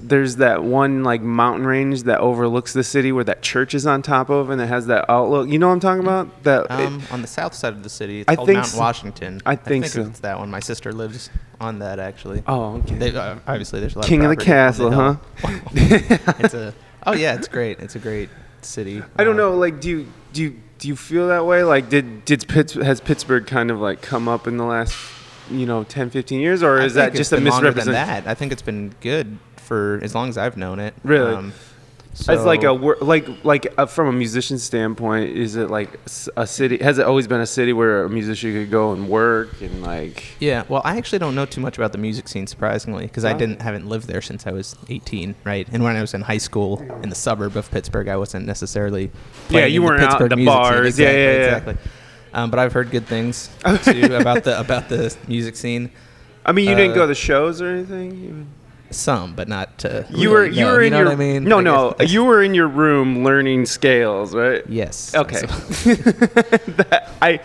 there's 0.00 0.36
that 0.36 0.62
one 0.62 1.02
like 1.02 1.22
mountain 1.22 1.66
range 1.66 2.02
that 2.04 2.20
overlooks 2.20 2.72
the 2.72 2.84
city 2.84 3.12
where 3.12 3.24
that 3.24 3.42
church 3.42 3.74
is 3.74 3.86
on 3.86 4.02
top 4.02 4.28
of 4.28 4.50
and 4.50 4.60
it 4.60 4.66
has 4.66 4.86
that 4.86 5.08
outlook. 5.10 5.48
You 5.48 5.58
know 5.58 5.68
what 5.68 5.74
I'm 5.74 5.80
talking 5.80 6.02
about? 6.02 6.42
That 6.44 6.64
it- 6.66 6.70
um, 6.70 7.02
on 7.10 7.22
the 7.22 7.28
south 7.28 7.54
side 7.54 7.72
of 7.72 7.82
the 7.82 7.88
city, 7.88 8.20
it's 8.20 8.28
I 8.28 8.36
called 8.36 8.46
think 8.46 8.56
Mount 8.58 8.68
so. 8.68 8.78
Washington. 8.78 9.40
I 9.46 9.56
think 9.56 9.86
so. 9.86 10.02
it's 10.02 10.20
that 10.20 10.38
one. 10.38 10.50
My 10.50 10.60
sister 10.60 10.92
lives 10.92 11.30
on 11.60 11.78
that 11.80 11.98
actually. 11.98 12.42
Oh, 12.46 12.76
okay. 12.78 12.96
They, 12.96 13.16
uh, 13.16 13.36
obviously, 13.46 13.80
there's 13.80 13.94
a 13.94 14.00
lot 14.00 14.06
King 14.08 14.24
of 14.24 14.30
the 14.30 14.36
castle, 14.36 14.90
huh? 14.90 15.16
it's 15.72 16.54
a. 16.54 16.74
Oh 17.06 17.12
yeah, 17.12 17.34
it's 17.34 17.48
great. 17.48 17.78
It's 17.80 17.94
a 17.96 18.00
great 18.00 18.28
city. 18.62 19.02
I 19.16 19.24
don't 19.24 19.32
Um, 19.32 19.36
know 19.38 19.56
like 19.56 19.80
do 19.80 19.88
you 19.88 20.06
do 20.32 20.42
you 20.42 20.60
do 20.78 20.88
you 20.88 20.96
feel 20.96 21.28
that 21.28 21.46
way? 21.46 21.62
Like, 21.62 21.88
did 21.88 22.24
did 22.24 22.46
Pitts, 22.48 22.74
has 22.74 23.00
Pittsburgh 23.00 23.46
kind 23.46 23.70
of 23.70 23.80
like 23.80 24.02
come 24.02 24.28
up 24.28 24.46
in 24.46 24.58
the 24.58 24.64
last, 24.64 24.94
you 25.50 25.64
know, 25.64 25.84
10, 25.84 26.10
15 26.10 26.38
years, 26.40 26.62
or 26.62 26.78
is 26.80 26.94
that 26.94 27.14
just 27.14 27.32
a 27.32 27.36
been 27.36 27.44
longer 27.46 27.68
than 27.70 27.76
misrepresentation? 27.86 28.24
that. 28.24 28.30
I 28.30 28.34
think 28.34 28.52
it's 28.52 28.60
been 28.62 28.94
good 29.00 29.38
for 29.66 30.00
as 30.02 30.14
long 30.14 30.28
as 30.28 30.38
I've 30.38 30.56
known 30.56 30.78
it. 30.80 30.94
Really? 31.04 31.52
As 32.28 32.46
like 32.46 32.62
a 32.64 32.72
like 32.72 33.28
like 33.44 33.74
uh, 33.76 33.84
from 33.84 34.06
a 34.08 34.12
musician 34.12 34.58
standpoint, 34.58 35.36
is 35.36 35.54
it 35.56 35.68
like 35.68 36.00
a 36.34 36.46
city? 36.46 36.78
Has 36.78 36.98
it 36.98 37.04
always 37.04 37.26
been 37.28 37.42
a 37.42 37.46
city 37.46 37.74
where 37.74 38.04
a 38.04 38.08
musician 38.08 38.54
could 38.54 38.70
go 38.70 38.92
and 38.94 39.06
work 39.06 39.60
and 39.60 39.82
like? 39.82 40.24
Yeah, 40.40 40.64
well, 40.70 40.80
I 40.82 40.96
actually 40.96 41.18
don't 41.18 41.34
know 41.34 41.44
too 41.44 41.60
much 41.60 41.76
about 41.76 41.92
the 41.92 41.98
music 41.98 42.26
scene, 42.28 42.46
surprisingly, 42.46 43.04
because 43.04 43.26
I 43.26 43.34
didn't 43.34 43.60
haven't 43.60 43.86
lived 43.86 44.06
there 44.08 44.22
since 44.22 44.46
I 44.46 44.52
was 44.52 44.74
18, 44.88 45.34
right? 45.44 45.68
And 45.70 45.84
when 45.84 45.94
I 45.94 46.00
was 46.00 46.14
in 46.14 46.22
high 46.22 46.38
school 46.38 46.80
in 47.02 47.10
the 47.10 47.14
suburb 47.14 47.54
of 47.54 47.70
Pittsburgh, 47.70 48.08
I 48.08 48.16
wasn't 48.16 48.46
necessarily. 48.46 49.10
Yeah, 49.50 49.66
you 49.66 49.82
in 49.82 49.86
weren't 49.86 50.02
out 50.02 50.12
Pittsburgh 50.12 50.30
the 50.30 50.36
music 50.36 50.54
scene. 50.54 50.62
bars. 50.72 50.98
Yeah, 50.98 51.08
Exactly, 51.10 51.22
yeah, 51.22 51.32
yeah. 51.32 51.56
exactly. 51.58 51.90
Um, 52.32 52.50
but 52.50 52.58
I've 52.60 52.72
heard 52.72 52.90
good 52.90 53.06
things 53.06 53.50
too 53.84 54.14
about 54.16 54.42
the 54.44 54.58
about 54.58 54.88
the 54.88 55.14
music 55.28 55.54
scene. 55.54 55.90
I 56.46 56.52
mean, 56.52 56.66
you 56.66 56.74
didn't 56.74 56.92
Uh, 56.92 56.94
go 56.94 57.00
to 57.02 57.08
the 57.08 57.14
shows 57.14 57.60
or 57.60 57.68
anything. 57.68 58.46
Some, 58.96 59.34
but 59.34 59.46
not. 59.48 59.84
Uh, 59.84 60.02
You 60.10 60.30
were 60.30 60.40
really, 60.42 60.58
you 60.58 60.64
were 60.66 60.82
in 60.82 60.92
know 60.92 60.98
your 61.02 61.12
I 61.12 61.16
mean? 61.16 61.44
no 61.44 61.58
I 61.58 61.62
no 61.62 61.94
guess- 61.98 62.10
you 62.12 62.24
were 62.24 62.42
in 62.42 62.54
your 62.54 62.68
room 62.68 63.22
learning 63.24 63.66
scales 63.66 64.34
right 64.34 64.62
Yes. 64.68 65.14
okay 65.14 65.40
That- 65.86 67.10
I 67.22 67.40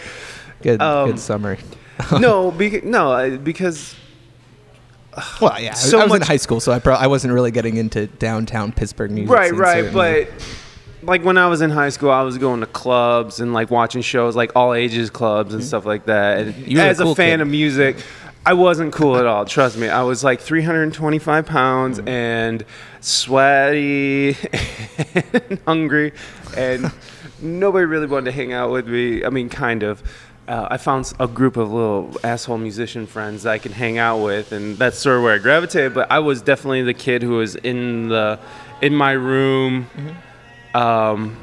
good. 0.62 0.82
Um, 0.82 1.10
good 1.12 1.20
summary. 1.20 1.60
no 2.20 2.52
beca- 2.58 2.84
no 2.84 3.38
because 3.38 3.96
Well, 5.42 5.60
yeah. 5.62 5.74
so 5.74 6.00
I 6.00 6.06
was 6.06 6.16
in 6.16 6.22
high 6.22 6.38
school, 6.38 6.60
so 6.60 6.72
I 6.72 6.80
pro- 6.80 6.96
I 6.96 7.08
wasn't 7.08 7.34
really 7.34 7.52
getting 7.52 7.78
into 7.78 8.08
downtown 8.08 8.72
Pittsburgh 8.72 9.12
music. 9.12 9.36
right 9.36 9.54
right 9.54 9.92
but 9.94 10.30
like 11.04 11.24
when 11.26 11.38
I 11.38 11.48
was 11.48 11.62
in 11.62 11.70
high 11.72 11.90
school 11.90 12.12
I 12.12 12.22
was 12.22 12.38
going 12.38 12.60
to 12.62 12.68
clubs 12.68 13.40
and 13.40 13.54
like 13.54 13.72
watching 13.72 14.02
shows 14.04 14.36
like 14.36 14.52
all 14.56 14.74
ages 14.74 15.10
clubs 15.10 15.54
and 15.54 15.64
stuff 15.64 15.86
like 15.86 16.06
that 16.06 16.46
Mm-hmm. 16.46 16.70
You 16.72 16.80
a 16.80 16.84
as 16.86 17.00
a 17.00 17.04
cool 17.04 17.16
fan 17.16 17.40
kid. 17.40 17.42
of 17.42 17.48
music 17.48 17.98
I 18.46 18.54
wasn't 18.54 18.92
cool 18.94 19.18
at 19.18 19.26
all 19.26 19.46
trust 19.46 19.78
me 19.78 19.88
I 19.88 20.02
was 20.04 20.24
like 20.24 20.40
325 20.42 21.46
pounds 21.46 22.00
Mm-hmm. 22.00 22.08
and 22.08 22.66
sweaty 23.02 24.36
and 25.50 25.60
hungry 25.66 26.14
and 26.58 26.92
nobody 27.42 27.86
really 27.86 28.08
wanted 28.08 28.26
to 28.26 28.32
hang 28.32 28.54
out 28.54 28.72
with 28.72 28.88
me 28.88 29.24
I 29.24 29.30
mean 29.30 29.50
kind 29.50 29.84
of 29.84 30.02
uh, 30.48 30.68
I 30.72 30.78
found 30.78 31.14
a 31.20 31.28
group 31.28 31.56
of 31.56 31.72
little 31.72 32.18
asshole 32.24 32.58
musician 32.58 33.06
friends 33.08 33.44
that 33.44 33.52
I 33.54 33.58
can 33.58 33.72
hang 33.72 34.00
out 34.00 34.18
with, 34.18 34.52
and 34.52 34.76
that's 34.76 34.98
sort 34.98 35.18
of 35.18 35.24
where 35.24 35.36
I 35.36 35.38
gravitated. 35.38 35.94
But 35.94 36.12
I 36.12 36.20
was 36.20 36.42
definitely 36.42 36.82
the 36.82 36.96
kid 36.96 37.22
who 37.22 37.38
was 37.38 37.56
in 37.56 38.10
the 38.10 38.38
in 38.82 38.94
my 38.94 39.12
room, 39.12 39.88
um, 40.74 41.38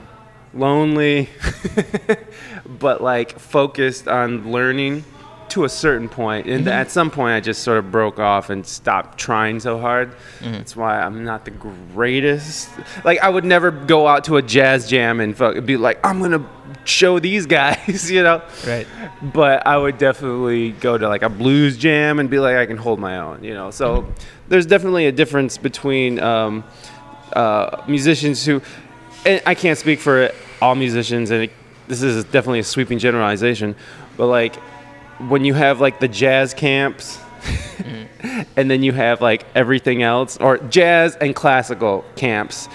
lonely, 0.52 1.30
but 2.66 3.00
like 3.00 3.38
focused 3.38 4.08
on 4.08 4.50
learning 4.52 5.04
to 5.50 5.64
a 5.64 5.68
certain 5.68 6.08
point. 6.08 6.46
And 6.46 6.66
at 6.68 6.90
some 6.90 7.10
point, 7.10 7.34
I 7.34 7.40
just 7.40 7.62
sort 7.62 7.78
of 7.78 7.90
broke 7.90 8.18
off 8.18 8.50
and 8.50 8.66
stopped 8.66 9.18
trying 9.18 9.60
so 9.60 9.78
hard. 9.78 10.14
That's 10.40 10.76
why 10.76 11.00
I'm 11.00 11.24
not 11.24 11.44
the 11.44 11.50
greatest. 11.50 12.70
Like 13.04 13.20
I 13.20 13.28
would 13.28 13.44
never 13.44 13.70
go 13.70 14.06
out 14.06 14.24
to 14.24 14.36
a 14.36 14.42
jazz 14.42 14.88
jam 14.88 15.20
and 15.20 15.36
fuck, 15.36 15.64
be 15.64 15.76
like, 15.76 15.98
I'm 16.04 16.20
gonna 16.20 16.48
show 16.84 17.18
these 17.18 17.46
guys, 17.46 18.10
you 18.10 18.22
know. 18.22 18.42
Right. 18.66 18.86
But 19.22 19.66
I 19.66 19.76
would 19.76 19.98
definitely 19.98 20.72
go 20.72 20.98
to 20.98 21.08
like 21.08 21.22
a 21.22 21.28
blues 21.28 21.76
jam 21.76 22.18
and 22.18 22.28
be 22.28 22.38
like, 22.38 22.56
I 22.56 22.66
can 22.66 22.76
hold 22.76 22.98
my 22.98 23.18
own, 23.18 23.44
you 23.44 23.54
know. 23.54 23.70
So 23.70 24.12
there's 24.48 24.66
definitely 24.66 25.06
a 25.06 25.12
difference 25.12 25.58
between 25.58 26.18
um, 26.20 26.64
uh, 27.32 27.82
musicians 27.86 28.44
who, 28.44 28.62
and 29.26 29.42
I 29.46 29.54
can't 29.54 29.78
speak 29.78 30.00
for 30.00 30.30
all 30.60 30.74
musicians, 30.74 31.30
and 31.30 31.44
it, 31.44 31.52
this 31.86 32.02
is 32.02 32.24
definitely 32.24 32.60
a 32.60 32.64
sweeping 32.64 32.98
generalization, 32.98 33.74
but 34.16 34.26
like 34.26 34.56
when 35.28 35.44
you 35.44 35.54
have 35.54 35.80
like 35.80 36.00
the 36.00 36.08
jazz 36.08 36.54
camps. 36.54 37.18
and 38.56 38.70
then 38.70 38.82
you 38.82 38.92
have 38.92 39.20
like 39.20 39.44
everything 39.54 40.02
else, 40.02 40.36
or 40.38 40.58
jazz 40.58 41.16
and 41.16 41.34
classical 41.34 42.04
camps. 42.16 42.68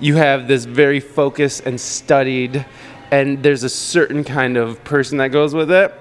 You 0.00 0.16
have 0.16 0.46
this 0.48 0.64
very 0.64 1.00
focused 1.00 1.66
and 1.66 1.80
studied, 1.80 2.64
and 3.10 3.42
there's 3.42 3.62
a 3.64 3.68
certain 3.68 4.22
kind 4.24 4.56
of 4.56 4.82
person 4.84 5.18
that 5.18 5.28
goes 5.28 5.54
with 5.54 5.70
it. 5.70 5.92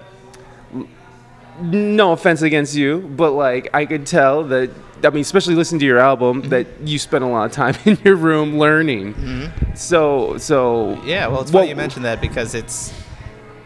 No 1.59 2.11
offense 2.11 2.43
against 2.43 2.75
you, 2.75 2.99
but 3.15 3.31
like 3.31 3.69
I 3.73 3.85
could 3.85 4.05
tell 4.05 4.43
that. 4.45 4.69
I 5.03 5.09
mean, 5.11 5.21
especially 5.21 5.53
listening 5.55 5.79
to 5.79 5.85
your 5.85 5.99
album, 5.99 6.41
Mm-hmm. 6.41 6.49
that 6.49 6.67
you 6.83 6.97
spent 6.99 7.23
a 7.23 7.27
lot 7.27 7.45
of 7.45 7.51
time 7.51 7.75
in 7.85 7.97
your 8.03 8.15
room 8.15 8.57
learning. 8.57 9.51
So, 9.75 10.37
so 10.39 10.99
Yeah, 11.05 11.27
well, 11.27 11.41
it's 11.41 11.51
what- 11.51 11.61
funny 11.61 11.69
you 11.69 11.75
mentioned 11.75 12.05
that 12.05 12.19
because 12.19 12.55
it's 12.55 12.91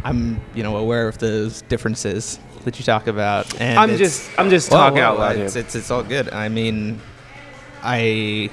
I'm 0.03 0.41
you 0.55 0.63
know 0.63 0.77
aware 0.77 1.07
of 1.07 1.17
those 1.19 1.61
differences 1.63 2.39
that 2.65 2.77
you 2.79 2.85
talk 2.85 3.07
about, 3.07 3.59
and 3.61 3.77
I'm 3.79 3.97
just, 3.97 4.29
I'm 4.37 4.49
just 4.49 4.69
Well, 4.71 4.79
talking 4.81 4.97
well, 4.99 5.13
out 5.13 5.19
loud 5.19 5.35
It's, 5.37 5.55
it's 5.55 5.75
it's 5.75 5.91
all 5.91 6.03
good. 6.03 6.29
I 6.31 6.49
mean, 6.49 6.99
I 7.83 8.49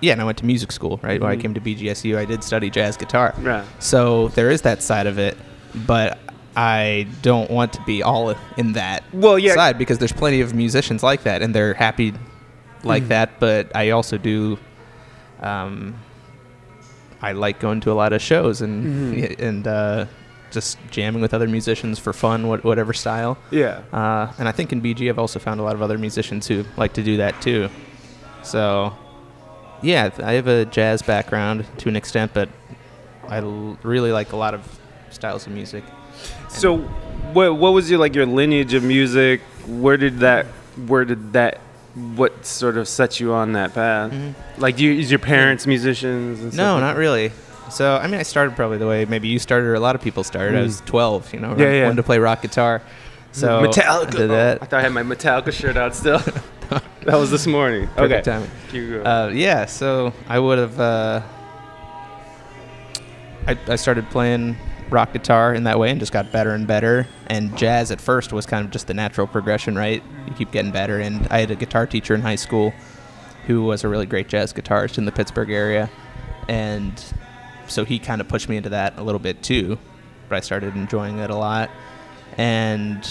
yeah, 0.00 0.12
and 0.12 0.20
I 0.20 0.24
went 0.24 0.38
to 0.38 0.46
music 0.46 0.72
school 0.72 0.98
right 1.02 1.20
when 1.20 1.30
I 1.30 1.36
Mhm. 1.36 1.40
came 1.40 1.54
to 1.54 1.60
BGSU. 1.60 2.18
I 2.18 2.24
did 2.24 2.44
study 2.44 2.70
jazz 2.70 2.96
guitar, 2.96 3.34
Right. 3.38 3.64
so 3.78 4.28
there 4.28 4.50
is 4.50 4.62
that 4.62 4.82
side 4.82 5.06
of 5.06 5.18
it, 5.18 5.36
but 5.86 6.18
I 6.56 7.06
don't 7.22 7.50
want 7.50 7.72
to 7.74 7.82
be 7.82 8.02
all 8.02 8.34
in 8.56 8.72
that 8.74 9.04
Well, 9.12 9.38
yeah. 9.38 9.54
side 9.54 9.78
because 9.78 9.98
there's 9.98 10.12
plenty 10.12 10.40
of 10.40 10.54
musicians 10.54 11.02
like 11.02 11.22
that, 11.24 11.42
and 11.42 11.54
they're 11.54 11.74
happy 11.74 12.14
like 12.84 13.04
Mhm. 13.04 13.08
that. 13.08 13.40
But 13.40 13.74
I 13.74 13.90
also 13.90 14.16
do. 14.18 14.58
Um, 15.42 15.94
I 17.22 17.32
like 17.32 17.58
going 17.60 17.80
to 17.80 17.92
a 17.92 17.94
lot 17.94 18.12
of 18.12 18.20
shows 18.22 18.60
and 18.62 19.14
Mhm. 19.16 19.38
and 19.40 19.66
uh, 19.66 20.06
just 20.56 20.78
jamming 20.90 21.22
with 21.22 21.32
other 21.34 21.46
musicians 21.46 21.98
for 21.98 22.12
fun, 22.12 22.48
what, 22.48 22.64
whatever 22.64 22.92
style. 22.92 23.36
Yeah. 23.50 23.82
Uh, 23.92 24.32
and 24.38 24.48
I 24.48 24.52
think 24.52 24.72
in 24.72 24.80
BG, 24.82 25.08
I've 25.08 25.18
also 25.18 25.38
found 25.38 25.60
a 25.60 25.62
lot 25.62 25.74
of 25.76 25.82
other 25.82 25.98
musicians 25.98 26.46
who 26.48 26.64
like 26.76 26.94
to 26.94 27.02
do 27.02 27.18
that 27.18 27.40
too. 27.40 27.68
So, 28.42 28.92
yeah, 29.82 30.10
I 30.22 30.32
have 30.32 30.48
a 30.48 30.64
jazz 30.64 31.02
background 31.02 31.64
to 31.78 31.88
an 31.88 31.96
extent, 31.96 32.32
but 32.34 32.48
I 33.28 33.38
l- 33.38 33.78
really 33.82 34.12
like 34.12 34.32
a 34.32 34.36
lot 34.36 34.54
of 34.54 34.62
styles 35.10 35.46
of 35.46 35.52
music. 35.52 35.84
So, 36.48 36.78
what 37.34 37.56
what 37.56 37.72
was 37.74 37.90
your 37.90 37.98
like 38.00 38.14
your 38.14 38.26
lineage 38.26 38.72
of 38.74 38.82
music? 38.82 39.40
Where 39.66 39.96
did 39.96 40.20
that 40.20 40.46
where 40.86 41.04
did 41.04 41.32
that 41.34 41.60
what 42.14 42.44
sort 42.46 42.76
of 42.76 42.86
set 42.88 43.20
you 43.20 43.32
on 43.32 43.52
that 43.52 43.74
path? 43.74 44.12
Like, 44.58 44.76
do 44.76 44.84
you, 44.84 44.98
is 45.00 45.10
your 45.10 45.18
parents 45.18 45.66
musicians? 45.66 46.40
And 46.40 46.52
stuff 46.52 46.64
No, 46.64 46.74
like 46.74 46.82
not 46.82 46.96
really. 46.96 47.32
So, 47.70 47.96
I 47.96 48.06
mean, 48.06 48.20
I 48.20 48.22
started 48.22 48.54
probably 48.56 48.78
the 48.78 48.86
way 48.86 49.04
maybe 49.04 49.28
you 49.28 49.38
started 49.38 49.66
or 49.66 49.74
a 49.74 49.80
lot 49.80 49.94
of 49.96 50.02
people 50.02 50.22
started. 50.24 50.54
I 50.54 50.60
Mm. 50.60 50.64
was 50.64 50.82
12, 50.86 51.34
you 51.34 51.40
know, 51.40 51.54
Yeah, 51.58 51.66
I 51.66 51.72
yeah. 51.74 51.82
wanted 51.84 51.96
to 51.96 52.02
play 52.04 52.18
rock 52.18 52.42
guitar. 52.42 52.80
So, 53.32 53.62
Metallica. 53.62 54.06
I 54.06 54.10
did 54.10 54.20
Oh, 54.22 54.28
that. 54.28 54.58
I 54.62 54.66
thought 54.66 54.78
I 54.78 54.82
had 54.82 54.92
my 54.92 55.02
Metallica 55.02 55.52
shirt 55.52 55.76
out 55.76 55.94
still. 55.94 56.18
that 56.70 56.82
was 57.18 57.30
this 57.30 57.46
morning. 57.46 57.88
Perfect 57.96 58.26
okay. 58.28 58.46
timing. 58.72 59.06
Uh, 59.06 59.30
yeah, 59.32 59.66
so 59.66 60.12
I 60.28 60.38
would 60.38 60.58
have. 60.58 60.78
Uh, 60.80 61.20
I, 63.46 63.56
I 63.68 63.76
started 63.76 64.08
playing 64.10 64.56
rock 64.90 65.12
guitar 65.12 65.52
in 65.54 65.64
that 65.64 65.78
way 65.78 65.90
and 65.90 66.00
just 66.00 66.12
got 66.12 66.32
better 66.32 66.52
and 66.54 66.66
better. 66.66 67.06
And 67.28 67.56
jazz 67.58 67.90
at 67.90 68.00
first 68.00 68.32
was 68.32 68.46
kind 68.46 68.64
of 68.64 68.70
just 68.70 68.86
the 68.86 68.94
natural 68.94 69.26
progression, 69.26 69.76
right? 69.76 70.02
You 70.26 70.32
keep 70.34 70.50
getting 70.52 70.70
better. 70.72 70.98
And 71.00 71.26
I 71.30 71.40
had 71.40 71.50
a 71.50 71.56
guitar 71.56 71.86
teacher 71.86 72.14
in 72.14 72.22
high 72.22 72.36
school 72.36 72.72
who 73.46 73.62
was 73.64 73.84
a 73.84 73.88
really 73.88 74.06
great 74.06 74.28
jazz 74.28 74.52
guitarist 74.52 74.98
in 74.98 75.04
the 75.04 75.12
Pittsburgh 75.12 75.50
area. 75.50 75.90
And 76.48 76.92
so 77.68 77.84
he 77.84 77.98
kind 77.98 78.20
of 78.20 78.28
pushed 78.28 78.48
me 78.48 78.56
into 78.56 78.70
that 78.70 78.98
a 78.98 79.02
little 79.02 79.18
bit 79.18 79.42
too. 79.42 79.78
But 80.28 80.36
I 80.36 80.40
started 80.40 80.74
enjoying 80.76 81.18
it 81.18 81.30
a 81.30 81.36
lot. 81.36 81.70
And 82.36 83.06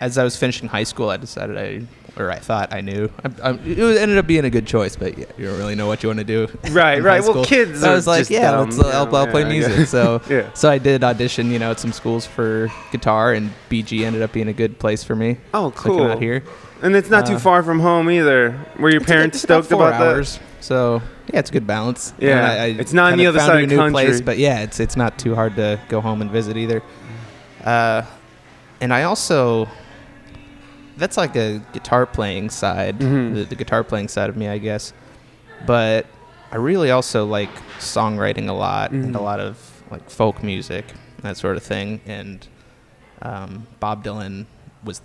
as 0.00 0.18
I 0.18 0.24
was 0.24 0.36
finishing 0.36 0.68
high 0.68 0.84
school, 0.84 1.08
I 1.10 1.16
decided 1.16 1.56
I, 1.56 2.20
or 2.20 2.30
I 2.30 2.38
thought 2.38 2.72
I 2.72 2.80
knew. 2.82 3.10
I, 3.24 3.50
I, 3.50 3.52
it 3.54 3.78
ended 3.98 4.18
up 4.18 4.26
being 4.26 4.44
a 4.44 4.50
good 4.50 4.66
choice, 4.66 4.94
but 4.96 5.16
yeah, 5.18 5.24
you 5.38 5.46
don't 5.46 5.58
really 5.58 5.74
know 5.74 5.86
what 5.86 6.02
you 6.02 6.08
want 6.08 6.18
to 6.20 6.24
do. 6.24 6.46
Right, 6.70 6.98
in 6.98 7.04
right. 7.04 7.22
high 7.22 7.28
Well, 7.28 7.44
kids 7.44 7.80
So 7.80 7.90
I 7.90 7.94
was 7.94 8.06
like, 8.06 8.28
yeah, 8.30 8.50
dumb, 8.52 8.64
let's, 8.70 8.76
you 8.78 8.84
I'll, 8.84 9.14
I'll 9.16 9.26
play 9.26 9.40
yeah, 9.42 9.46
I 9.48 9.50
music. 9.52 9.86
So, 9.88 10.20
Yeah. 10.30 10.52
so 10.52 10.70
I 10.70 10.78
did 10.78 11.02
audition, 11.02 11.50
you 11.50 11.58
know, 11.58 11.70
at 11.72 11.80
some 11.80 11.92
schools 11.92 12.26
for 12.26 12.70
guitar, 12.92 13.32
and 13.32 13.50
BG 13.70 14.04
ended 14.04 14.22
up 14.22 14.32
being 14.32 14.48
a 14.48 14.52
good 14.52 14.78
place 14.78 15.02
for 15.02 15.16
me. 15.16 15.38
oh, 15.54 15.70
So 15.70 15.76
cool. 15.76 16.10
out 16.10 16.18
here. 16.20 16.44
And 16.82 16.94
it's 16.94 17.08
not 17.08 17.24
too 17.26 17.36
Uh, 17.36 17.38
far 17.38 17.62
from 17.62 17.80
home 17.80 18.10
either. 18.10 18.58
Were 18.78 18.90
your 18.90 19.00
parents 19.00 19.42
about 19.42 19.64
stoked 19.64 19.80
four 19.80 19.88
about 19.88 20.00
hours, 20.02 20.38
So 20.60 21.00
yeah, 21.32 21.38
it's 21.40 21.50
a 21.50 21.52
good 21.52 21.66
balance. 21.66 22.12
Yeah, 22.18 22.64
And 22.64 22.80
it's 22.80 22.92
not 22.92 23.12
on 23.12 23.18
the 23.18 23.26
other 23.26 23.38
side 23.38 23.60
a 23.60 23.62
of 23.64 23.68
new 23.70 23.76
country. 23.76 23.92
place, 23.92 24.20
but 24.20 24.38
yeah, 24.38 24.60
it's 24.60 24.78
it's 24.80 24.96
not 24.96 25.18
too 25.18 25.34
hard 25.34 25.56
to 25.56 25.80
go 25.88 26.00
home 26.00 26.20
and 26.22 26.30
visit 26.30 26.56
either. 26.56 26.82
Uh, 27.64 28.02
and 28.80 28.92
I 28.92 29.04
also 29.04 29.68
that's 30.96 31.16
like 31.16 31.34
a 31.36 31.60
guitar 31.72 32.06
playing 32.06 32.50
side, 32.50 32.98
Mhm. 33.00 33.34
the, 33.34 33.44
the 33.44 33.56
guitar 33.56 33.82
playing 33.82 34.08
side 34.08 34.28
of 34.30 34.36
me, 34.36 34.46
I 34.48 34.58
guess. 34.58 34.92
But 35.66 36.06
I 36.52 36.56
really 36.56 36.90
also 36.92 37.24
like 37.24 37.50
songwriting 37.80 38.48
a 38.48 38.52
lot 38.52 38.92
and 38.92 39.14
a 39.16 39.18
Mhm. 39.18 39.22
lot 39.22 39.40
of 39.40 39.82
like 39.90 40.08
folk 40.10 40.42
music, 40.42 40.84
that 41.22 41.36
sort 41.36 41.56
of 41.56 41.62
thing. 41.64 42.00
And 42.06 42.46
um, 43.22 43.66
Bob 43.80 44.04
Dylan 44.04 44.46
was 44.84 44.98
the 45.00 45.04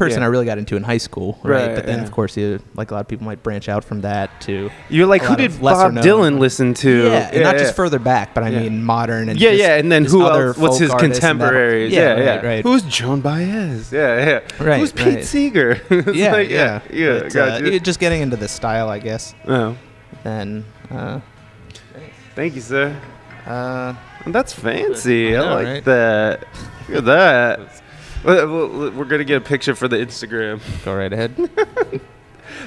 person 0.00 0.20
Yeah. 0.20 0.26
I 0.26 0.30
really 0.30 0.46
got 0.46 0.58
into 0.58 0.74
in 0.76 0.82
high 0.82 0.98
school, 0.98 1.38
right? 1.44 1.66
Right, 1.68 1.74
but 1.76 1.86
then 1.86 1.98
yeah. 1.98 2.04
of 2.04 2.10
course, 2.10 2.36
you 2.36 2.58
like 2.74 2.90
a 2.90 2.94
lot 2.94 3.00
of 3.00 3.08
people 3.08 3.26
might 3.26 3.42
branch 3.42 3.68
out 3.68 3.84
from 3.84 4.00
that 4.00 4.28
to 4.46 4.70
You're 4.88 5.06
like, 5.06 5.22
who 5.22 5.36
did 5.36 5.60
Bob 5.60 5.92
Dylan 5.94 6.38
listen 6.38 6.74
to? 6.74 7.04
yeah, 7.08 7.30
and 7.32 7.42
not 7.44 7.56
just 7.56 7.76
further 7.76 7.98
back, 7.98 8.34
but 8.34 8.42
I 8.42 8.48
Yeah. 8.48 8.60
mean 8.62 8.82
modern 8.84 9.28
and 9.28 9.38
Yeah, 9.40 9.50
just 9.50 9.60
yeah, 9.62 9.76
and 9.76 9.92
then 9.92 10.04
who 10.06 10.22
other 10.24 10.48
else? 10.48 10.58
What's 10.58 10.78
his 10.78 10.92
contemporaries? 10.94 11.92
Yeah, 11.92 12.16
Yeah, 12.16 12.22
yeah. 12.24 12.34
right, 12.36 12.44
right. 12.44 12.62
Who's 12.64 12.82
Joan 12.82 13.20
Baez? 13.20 13.92
Yeah, 13.92 14.24
yeah. 14.26 14.64
Right, 14.64 14.80
Who's 14.80 14.92
Pete 14.92 15.06
right. 15.16 15.24
Seeger? 15.24 15.80
Yeah, 16.20 16.32
like, 16.32 16.48
yeah, 16.50 16.80
yeah, 16.90 17.20
But, 17.22 17.36
uh, 17.36 17.60
you. 17.62 17.78
just 17.80 18.00
getting 18.00 18.22
into 18.22 18.36
the 18.36 18.48
style, 18.48 18.88
I 18.88 18.98
guess. 18.98 19.34
Oh, 19.46 19.76
Then, 20.24 20.64
uh, 20.90 21.20
thank 22.34 22.54
you, 22.54 22.60
sir. 22.60 22.96
uh, 23.46 23.94
That's 24.26 24.52
fancy. 24.52 25.36
I, 25.36 25.40
I 25.42 25.54
like 25.54 25.66
right? 25.66 25.84
that. 25.84 26.44
Look 26.88 26.98
at 26.98 27.04
that. 27.06 27.82
We're 28.24 29.04
gonna 29.04 29.24
get 29.24 29.38
a 29.38 29.44
picture 29.44 29.74
for 29.74 29.88
the 29.88 29.96
Instagram. 29.96 30.60
go 30.84 30.94
right 30.94 31.12
ahead. 31.12 31.50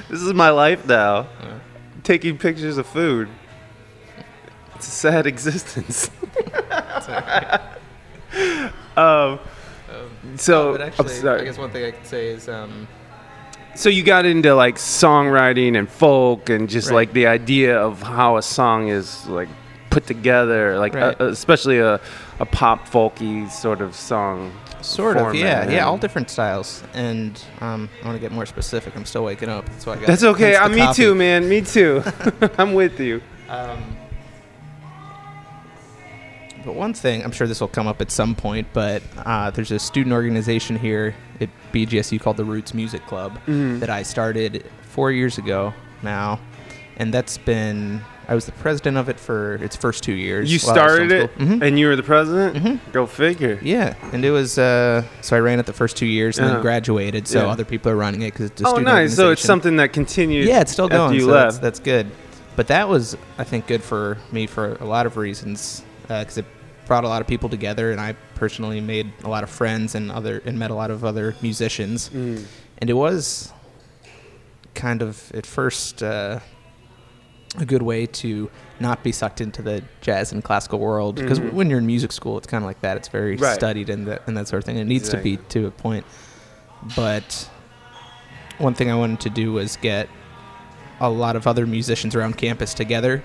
This 0.08 0.22
is 0.22 0.32
my 0.34 0.50
life 0.50 0.86
now. 0.86 1.28
Yeah. 1.42 1.58
Taking 2.02 2.36
pictures 2.38 2.78
of 2.78 2.86
food. 2.86 3.28
It's 4.74 4.88
a 4.88 4.90
sad 4.90 5.26
existence. 5.32 6.10
um, 8.96 9.38
so, 10.36 10.72
but 10.72 10.82
I'm 10.82 10.88
actually, 10.88 11.08
sorry. 11.10 11.40
I 11.40 11.44
guess 11.44 11.58
one 11.58 11.70
thing 11.70 11.84
I 11.84 11.90
could 11.92 12.06
say 12.06 12.28
is, 12.28 12.48
um, 12.48 12.88
so 13.74 13.88
you 13.88 14.02
got 14.02 14.24
into 14.24 14.54
like 14.54 14.76
songwriting 14.76 15.76
and 15.78 15.88
folk 15.88 16.48
and 16.48 16.68
just 16.68 16.88
Right. 16.90 16.94
like 16.96 17.12
the 17.12 17.26
idea 17.26 17.78
of 17.78 18.02
how 18.02 18.36
a 18.36 18.42
song 18.42 18.88
is 18.88 19.26
like 19.26 19.48
put 19.90 20.06
together, 20.06 20.78
like 20.78 20.94
Right. 20.94 21.20
uh, 21.20 21.26
especially 21.26 21.78
a, 21.78 22.00
a 22.40 22.46
pop 22.46 22.88
folky 22.88 23.50
sort 23.50 23.80
of 23.80 23.94
song. 23.94 24.52
Sort 24.84 25.16
of, 25.16 25.34
yeah, 25.34 25.68
yeah, 25.70 25.84
all 25.86 25.96
different 25.98 26.30
styles. 26.30 26.82
And 26.94 27.42
um, 27.60 27.88
I 28.02 28.06
want 28.06 28.16
to 28.16 28.20
get 28.20 28.32
more 28.32 28.46
specific. 28.46 28.94
I'm 28.96 29.04
still 29.06 29.24
waking 29.24 29.48
up. 29.48 29.64
That's 29.66 29.86
why 29.86 29.94
I 29.94 29.96
got. 29.96 30.06
That's 30.06 30.22
okay. 30.24 30.52
the 30.52 30.64
Uh, 30.64 30.68
me 30.68 30.94
too, 30.94 31.14
man. 31.14 31.48
Me 31.48 31.60
too. 31.60 32.02
I'm 32.58 32.74
with 32.74 33.00
you. 33.00 33.20
Um, 33.48 33.96
but 36.64 36.74
one 36.74 36.94
thing, 36.94 37.22
I'm 37.22 37.30
sure 37.32 37.46
this 37.46 37.60
will 37.60 37.68
come 37.68 37.86
up 37.86 38.00
at 38.00 38.10
some 38.10 38.34
point, 38.34 38.66
but 38.72 39.02
uh, 39.18 39.50
there's 39.50 39.70
a 39.70 39.78
student 39.78 40.14
organization 40.14 40.76
here 40.78 41.14
at 41.40 41.50
BGSU 41.72 42.18
called 42.20 42.38
the 42.38 42.44
Roots 42.44 42.72
Music 42.72 43.04
Club 43.06 43.38
Mhm. 43.46 43.80
that 43.80 43.90
I 43.90 44.02
started 44.02 44.64
four 44.82 45.12
years 45.12 45.36
ago 45.36 45.74
now, 46.02 46.40
and 46.96 47.12
that's 47.12 47.36
been 47.36 48.00
I 48.28 48.34
was 48.34 48.46
the 48.46 48.52
president 48.52 48.96
of 48.96 49.08
it 49.08 49.20
for 49.20 49.54
its 49.56 49.76
first 49.76 50.02
two 50.02 50.12
years. 50.14 50.52
You 50.52 50.58
while 50.66 50.78
I 50.78 50.82
was 50.84 50.92
started 50.94 51.12
it. 51.12 51.38
Mhm. 51.38 51.62
and 51.62 51.78
you 51.78 51.88
were 51.88 51.96
the 51.96 52.02
president. 52.02 52.56
Mhm. 52.56 52.80
Go 52.92 53.06
figure. 53.06 53.58
Yeah, 53.62 53.94
and 54.12 54.24
it 54.24 54.30
was 54.30 54.56
uh, 54.58 55.02
so 55.20 55.36
I 55.36 55.40
ran 55.40 55.58
it 55.60 55.66
the 55.66 55.72
first 55.72 55.96
two 55.96 56.06
years 56.06 56.38
and 56.38 56.46
Uh-huh. 56.46 56.54
then 56.54 56.62
graduated. 56.62 57.28
So 57.28 57.40
Yeah. 57.40 57.48
other 57.52 57.64
people 57.64 57.92
are 57.92 57.96
running 57.96 58.22
it 58.22 58.32
because 58.32 58.46
it's 58.50 58.62
a 58.62 58.66
Oh, 58.68 58.76
nice. 58.76 59.14
So 59.14 59.30
it's 59.30 59.42
something 59.42 59.76
that 59.76 59.92
continues. 59.92 60.46
Yeah, 60.46 60.60
it's 60.60 60.72
still 60.72 60.88
going. 60.88 61.14
you 61.14 61.20
so 61.22 61.26
left. 61.26 61.44
That's, 61.60 61.78
that's 61.78 61.80
good. 61.80 62.06
But 62.56 62.68
that 62.68 62.88
was, 62.88 63.16
I 63.38 63.44
think, 63.44 63.66
good 63.66 63.82
for 63.82 64.16
me 64.32 64.46
for 64.46 64.76
a 64.80 64.84
lot 64.84 65.06
of 65.06 65.16
reasons 65.16 65.82
because 66.08 66.38
it 66.38 66.44
brought 66.86 67.02
a 67.04 67.08
lot 67.08 67.20
of 67.20 67.26
people 67.26 67.48
together, 67.48 67.90
and 67.92 68.00
I 68.00 68.14
personally 68.36 68.80
made 68.80 69.12
a 69.24 69.28
lot 69.28 69.42
of 69.42 69.50
friends 69.50 69.94
and 69.94 70.10
other 70.12 70.40
and 70.46 70.58
met 70.58 70.70
a 70.70 70.74
lot 70.74 70.90
of 70.90 71.04
other 71.04 71.34
musicians. 71.42 72.10
Mm. 72.14 72.44
And 72.78 72.90
it 72.90 72.94
was 72.94 73.52
kind 74.74 75.02
of 75.02 75.30
at 75.34 75.46
first 75.46 76.02
uh, 76.02 76.40
a 77.58 77.64
good 77.64 77.82
way 77.82 78.06
to 78.06 78.50
not 78.80 79.02
be 79.04 79.12
sucked 79.12 79.40
into 79.40 79.62
the 79.62 79.82
jazz 80.00 80.32
and 80.32 80.42
classical 80.42 80.78
world 80.80 81.14
because 81.14 81.38
Mhm. 81.38 81.52
when 81.52 81.70
you're 81.70 81.78
in 81.78 81.86
music 81.86 82.10
school, 82.12 82.36
it's 82.36 82.46
kind 82.48 82.64
of 82.64 82.66
like 82.66 82.80
that. 82.80 82.96
It's 82.96 83.08
very 83.08 83.36
Right. 83.36 83.54
studied 83.54 83.88
and 83.90 84.06
that 84.08 84.22
and 84.26 84.36
that 84.36 84.48
sort 84.48 84.62
of 84.62 84.64
thing. 84.66 84.76
It 84.76 84.84
needs 84.86 85.04
Exactly. 85.08 85.36
to 85.36 85.42
be 85.42 85.48
to 85.60 85.66
a 85.68 85.70
point. 85.70 86.04
But 86.96 87.48
one 88.58 88.74
thing 88.74 88.90
I 88.90 88.96
wanted 88.96 89.20
to 89.20 89.30
do 89.30 89.52
was 89.52 89.76
get 89.76 90.08
a 91.00 91.08
lot 91.08 91.36
of 91.36 91.46
other 91.46 91.66
musicians 91.66 92.14
around 92.14 92.36
campus 92.36 92.74
together 92.74 93.22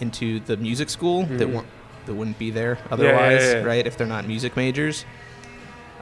into 0.00 0.40
the 0.40 0.56
music 0.56 0.90
school 0.90 1.24
that 1.24 1.48
Mhm. 1.48 1.52
weren't 1.54 1.66
that 2.06 2.12
wouldn't 2.14 2.38
be 2.38 2.50
there 2.50 2.76
yeah, 2.80 2.86
otherwise, 2.92 3.42
yeah. 3.54 3.62
right? 3.62 3.86
If 3.86 3.96
they're 3.96 4.06
not 4.06 4.26
music 4.28 4.56
majors. 4.58 5.06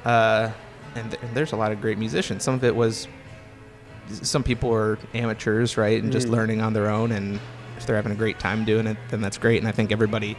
Uh, 0.05 0.51
and, 0.97 1.11
th- 1.13 1.23
and 1.23 1.33
there's 1.35 1.53
a 1.53 1.57
lot 1.57 1.71
of 1.71 1.81
great 1.81 1.97
musicians. 1.97 2.43
Some 2.43 2.55
of 2.55 2.65
it 2.65 2.75
was 2.75 3.07
some 4.11 4.43
people 4.43 4.75
are 4.75 4.99
amateurs, 5.15 5.77
right, 5.77 6.03
and 6.03 6.11
just 6.11 6.27
Mm. 6.27 6.33
learning 6.33 6.61
on 6.61 6.73
their 6.73 6.89
own. 6.91 7.13
And 7.13 7.39
if 7.83 7.87
they're 7.87 7.97
having 7.97 8.13
a 8.13 8.17
great 8.17 8.39
time 8.39 8.65
doing 8.65 8.87
it, 8.87 8.97
then 9.11 9.21
that's 9.21 9.39
great. 9.39 9.59
And 9.59 9.69
I 9.69 9.73
think 9.73 9.93
everybody 9.93 10.37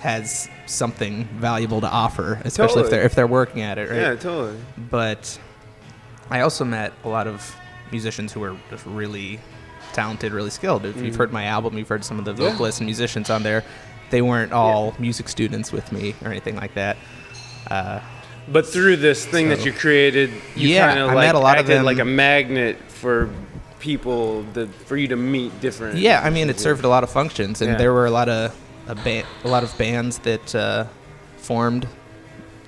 has 0.00 0.48
something 0.66 1.24
valuable 1.38 1.80
to 1.80 1.88
offer, 1.88 2.40
especially 2.44 2.82
if 2.82 2.90
they're 2.90 3.02
if 3.02 3.14
they're 3.14 3.26
working 3.26 3.62
at 3.62 3.78
it, 3.78 3.90
right? 3.90 3.98
Yeah, 4.00 4.14
totally. 4.14 4.56
but 4.90 5.38
I 6.30 6.40
also 6.40 6.64
met 6.64 6.92
a 7.04 7.08
lot 7.08 7.26
of 7.26 7.54
musicians 7.92 8.32
who 8.32 8.40
were 8.40 8.56
just 8.70 8.84
really 8.86 9.38
talented, 9.92 10.32
really 10.32 10.50
skilled. 10.50 10.84
If 10.84 10.96
you've 11.00 11.14
Mhm. 11.14 11.18
heard 11.18 11.32
my 11.32 11.44
album, 11.44 11.78
you've 11.78 11.88
heard 11.88 12.04
some 12.04 12.18
of 12.18 12.24
the 12.24 12.32
Yeah. 12.34 12.50
vocalists 12.50 12.80
and 12.80 12.86
musicians 12.86 13.30
on 13.30 13.42
there. 13.42 13.62
They 14.10 14.22
weren't 14.22 14.52
all 14.52 14.94
music 14.98 15.28
students 15.28 15.72
with 15.72 15.90
me 15.92 16.14
or 16.24 16.30
anything 16.30 16.56
like 16.56 16.74
that. 16.74 16.96
Uh, 17.70 18.00
But 18.48 18.66
through 18.66 18.96
this 18.98 19.24
thing 19.24 19.48
that 19.48 19.64
you 19.64 19.72
created, 19.72 20.30
you 20.54 20.68
Yeah, 20.68 20.86
kind 20.88 21.00
of 21.00 21.12
like 21.14 21.32
a 21.32 21.38
lot 21.38 21.56
of 21.58 21.60
acted 21.62 21.78
them- 21.78 21.84
like 21.84 21.98
a 21.98 22.04
magnet 22.04 22.76
for 22.88 23.28
people 23.86 24.42
that 24.54 24.68
for 24.88 24.96
you 24.96 25.06
to 25.08 25.16
meet 25.16 25.52
different. 25.60 25.96
yeah, 25.98 26.20
I 26.26 26.30
mean, 26.30 26.50
it 26.50 26.58
served 26.58 26.84
a 26.84 26.88
lot 26.88 27.04
of 27.04 27.10
functions, 27.10 27.62
and 27.62 27.70
Yeah. 27.70 27.78
there 27.78 27.92
were 27.92 28.06
a 28.06 28.10
lot 28.10 28.28
of 28.28 28.52
a, 28.88 28.94
ba- 28.94 29.24
a 29.44 29.48
lot 29.48 29.62
of 29.62 29.70
bands 29.78 30.18
that 30.20 30.54
uh, 30.54 30.84
formed 31.38 31.82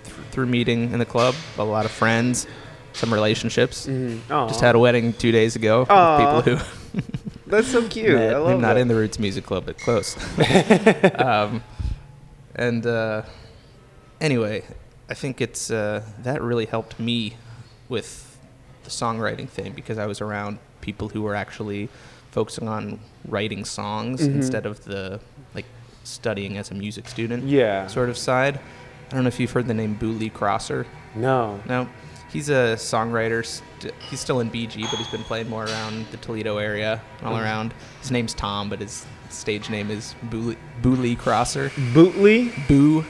th- 0.05 0.17
through 0.31 0.47
meeting 0.47 0.93
in 0.93 0.99
the 1.01 1.05
club. 1.15 1.35
A 1.59 1.65
lot 1.65 1.85
of 1.85 1.91
friends, 1.91 2.47
some 2.93 3.13
relationships. 3.13 3.87
Mhm. 3.87 4.21
Just 4.49 4.61
had 4.61 4.75
a 4.75 4.79
wedding 4.79 5.13
two 5.13 5.33
days 5.33 5.57
ago 5.57 5.81
with 5.81 5.89
people 6.23 6.43
who 6.49 6.57
That's 7.53 7.69
so 7.69 7.83
cute. 7.89 8.15
met, 8.15 8.35
I 8.35 8.39
love 8.39 8.61
not 8.61 8.75
that. 8.75 8.81
in 8.81 8.89
the 8.89 8.95
Roots 8.95 9.19
Music 9.19 9.45
Club, 9.45 9.65
but 9.67 9.77
close. 9.79 10.17
um, 11.29 11.63
and 12.55 12.87
uh, 12.87 13.23
anyway, 14.21 14.63
I 15.11 15.15
think 15.15 15.41
it's 15.41 15.71
uh, 15.71 16.03
that 16.23 16.43
really 16.43 16.67
helped 16.67 16.99
me 17.01 17.37
with 17.89 18.11
the 18.85 18.91
songwriting 18.91 19.49
thing 19.49 19.73
because 19.75 19.99
I 19.99 20.07
was 20.07 20.21
around 20.21 20.59
people 20.89 21.09
who 21.15 21.21
were 21.23 21.35
actually 21.45 21.83
focusing 22.31 22.67
on 22.77 22.99
writing 23.35 23.63
songs 23.65 24.19
Mhm. 24.23 24.35
instead 24.39 24.65
of 24.71 24.77
the 24.85 25.21
like 25.57 25.67
studying 26.05 26.57
as 26.61 26.71
a 26.71 26.75
music 26.85 27.05
student 27.15 27.41
yeah. 27.45 27.87
sort 27.89 28.09
of 28.13 28.17
side. 28.17 28.55
I 29.09 29.15
don't 29.15 29.25
know 29.25 29.29
if 29.35 29.39
you've 29.41 29.53
heard 29.57 29.67
the 29.67 29.75
name 29.83 29.95
Boo 30.03 30.13
Lee 30.21 30.31
Crosser. 30.39 30.87
No. 31.15 31.61
No, 31.73 31.89
he's 32.35 32.49
a 32.49 32.77
songwriter. 32.93 33.41
St- 33.45 33.95
he's 34.09 34.21
still 34.21 34.41
in 34.41 34.49
BG, 34.51 34.77
but 34.91 34.97
he's 35.01 35.09
been 35.17 35.25
playing 35.31 35.49
more 35.55 35.65
around 35.71 36.07
the 36.13 36.17
Toledo 36.19 36.55
area, 36.71 36.93
all 37.25 37.35
Mhm. 37.37 37.43
around. 37.45 37.69
His 38.03 38.11
name's 38.11 38.35
Tom, 38.35 38.69
but 38.71 38.79
his 38.81 39.05
stage 39.31 39.69
name 39.77 39.91
is 39.91 40.15
Boo, 40.31 40.57
Boo 40.83 40.95
Lee 41.05 41.17
Crosser. 41.17 41.71
Bootly. 41.97 42.39
Boo 42.69 43.05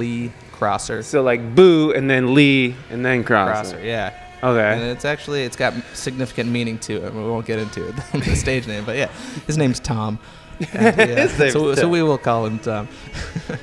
Lee 0.00 0.32
Crosser. 0.52 1.02
So 1.02 1.22
like 1.22 1.42
boo 1.54 1.92
and 1.96 2.08
then 2.10 2.34
Lee 2.34 2.74
and 2.90 3.04
then 3.04 3.22
crosser. 3.24 3.52
Crosser, 3.52 3.80
yeah. 3.84 4.10
Okay. 4.42 4.72
And 4.74 4.82
it's 4.94 5.04
actually 5.04 5.42
it's 5.48 5.56
got 5.64 5.72
significant 5.96 6.50
meaning 6.50 6.78
to 6.80 7.04
it. 7.06 7.14
We 7.14 7.22
won't 7.22 7.46
get 7.46 7.58
into 7.58 7.88
it, 7.88 7.96
the 8.12 8.34
stage 8.36 8.66
name, 8.66 8.84
but 8.84 8.96
yeah, 8.96 9.08
his 9.46 9.56
name's 9.58 9.80
Tom. 9.80 10.18
And, 10.72 10.96
yeah, 10.96 11.26
so, 11.26 11.74
so 11.74 11.82
Tom. 11.82 11.90
we 11.90 12.02
will 12.02 12.16
call 12.16 12.46
him 12.46 12.58
Tom. 12.58 12.88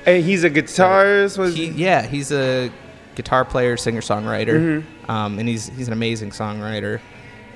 And 0.05 0.23
he's 0.23 0.43
a 0.43 0.49
guitarist. 0.51 1.39
Was 1.39 1.55
He, 1.55 1.69
yeah, 1.69 2.03
he's 2.05 2.31
a 2.31 2.71
guitar 3.15 3.43
player, 3.45 3.77
singer 3.77 4.01
songwriter. 4.01 4.83
Mhm. 5.05 5.09
um, 5.09 5.39
and 5.39 5.49
he's 5.49 5.69
he's 5.69 5.87
an 5.87 5.93
amazing 5.93 6.29
songwriter, 6.29 6.99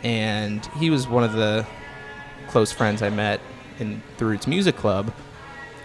and 0.04 0.66
he 0.80 0.90
was 0.90 1.08
one 1.08 1.24
of 1.24 1.34
the 1.34 1.68
close 2.48 2.72
friends 2.72 3.04
I 3.04 3.10
met 3.12 3.40
in 3.80 4.02
the 4.18 4.26
Roots 4.26 4.48
Music 4.48 4.76
Club, 4.76 5.14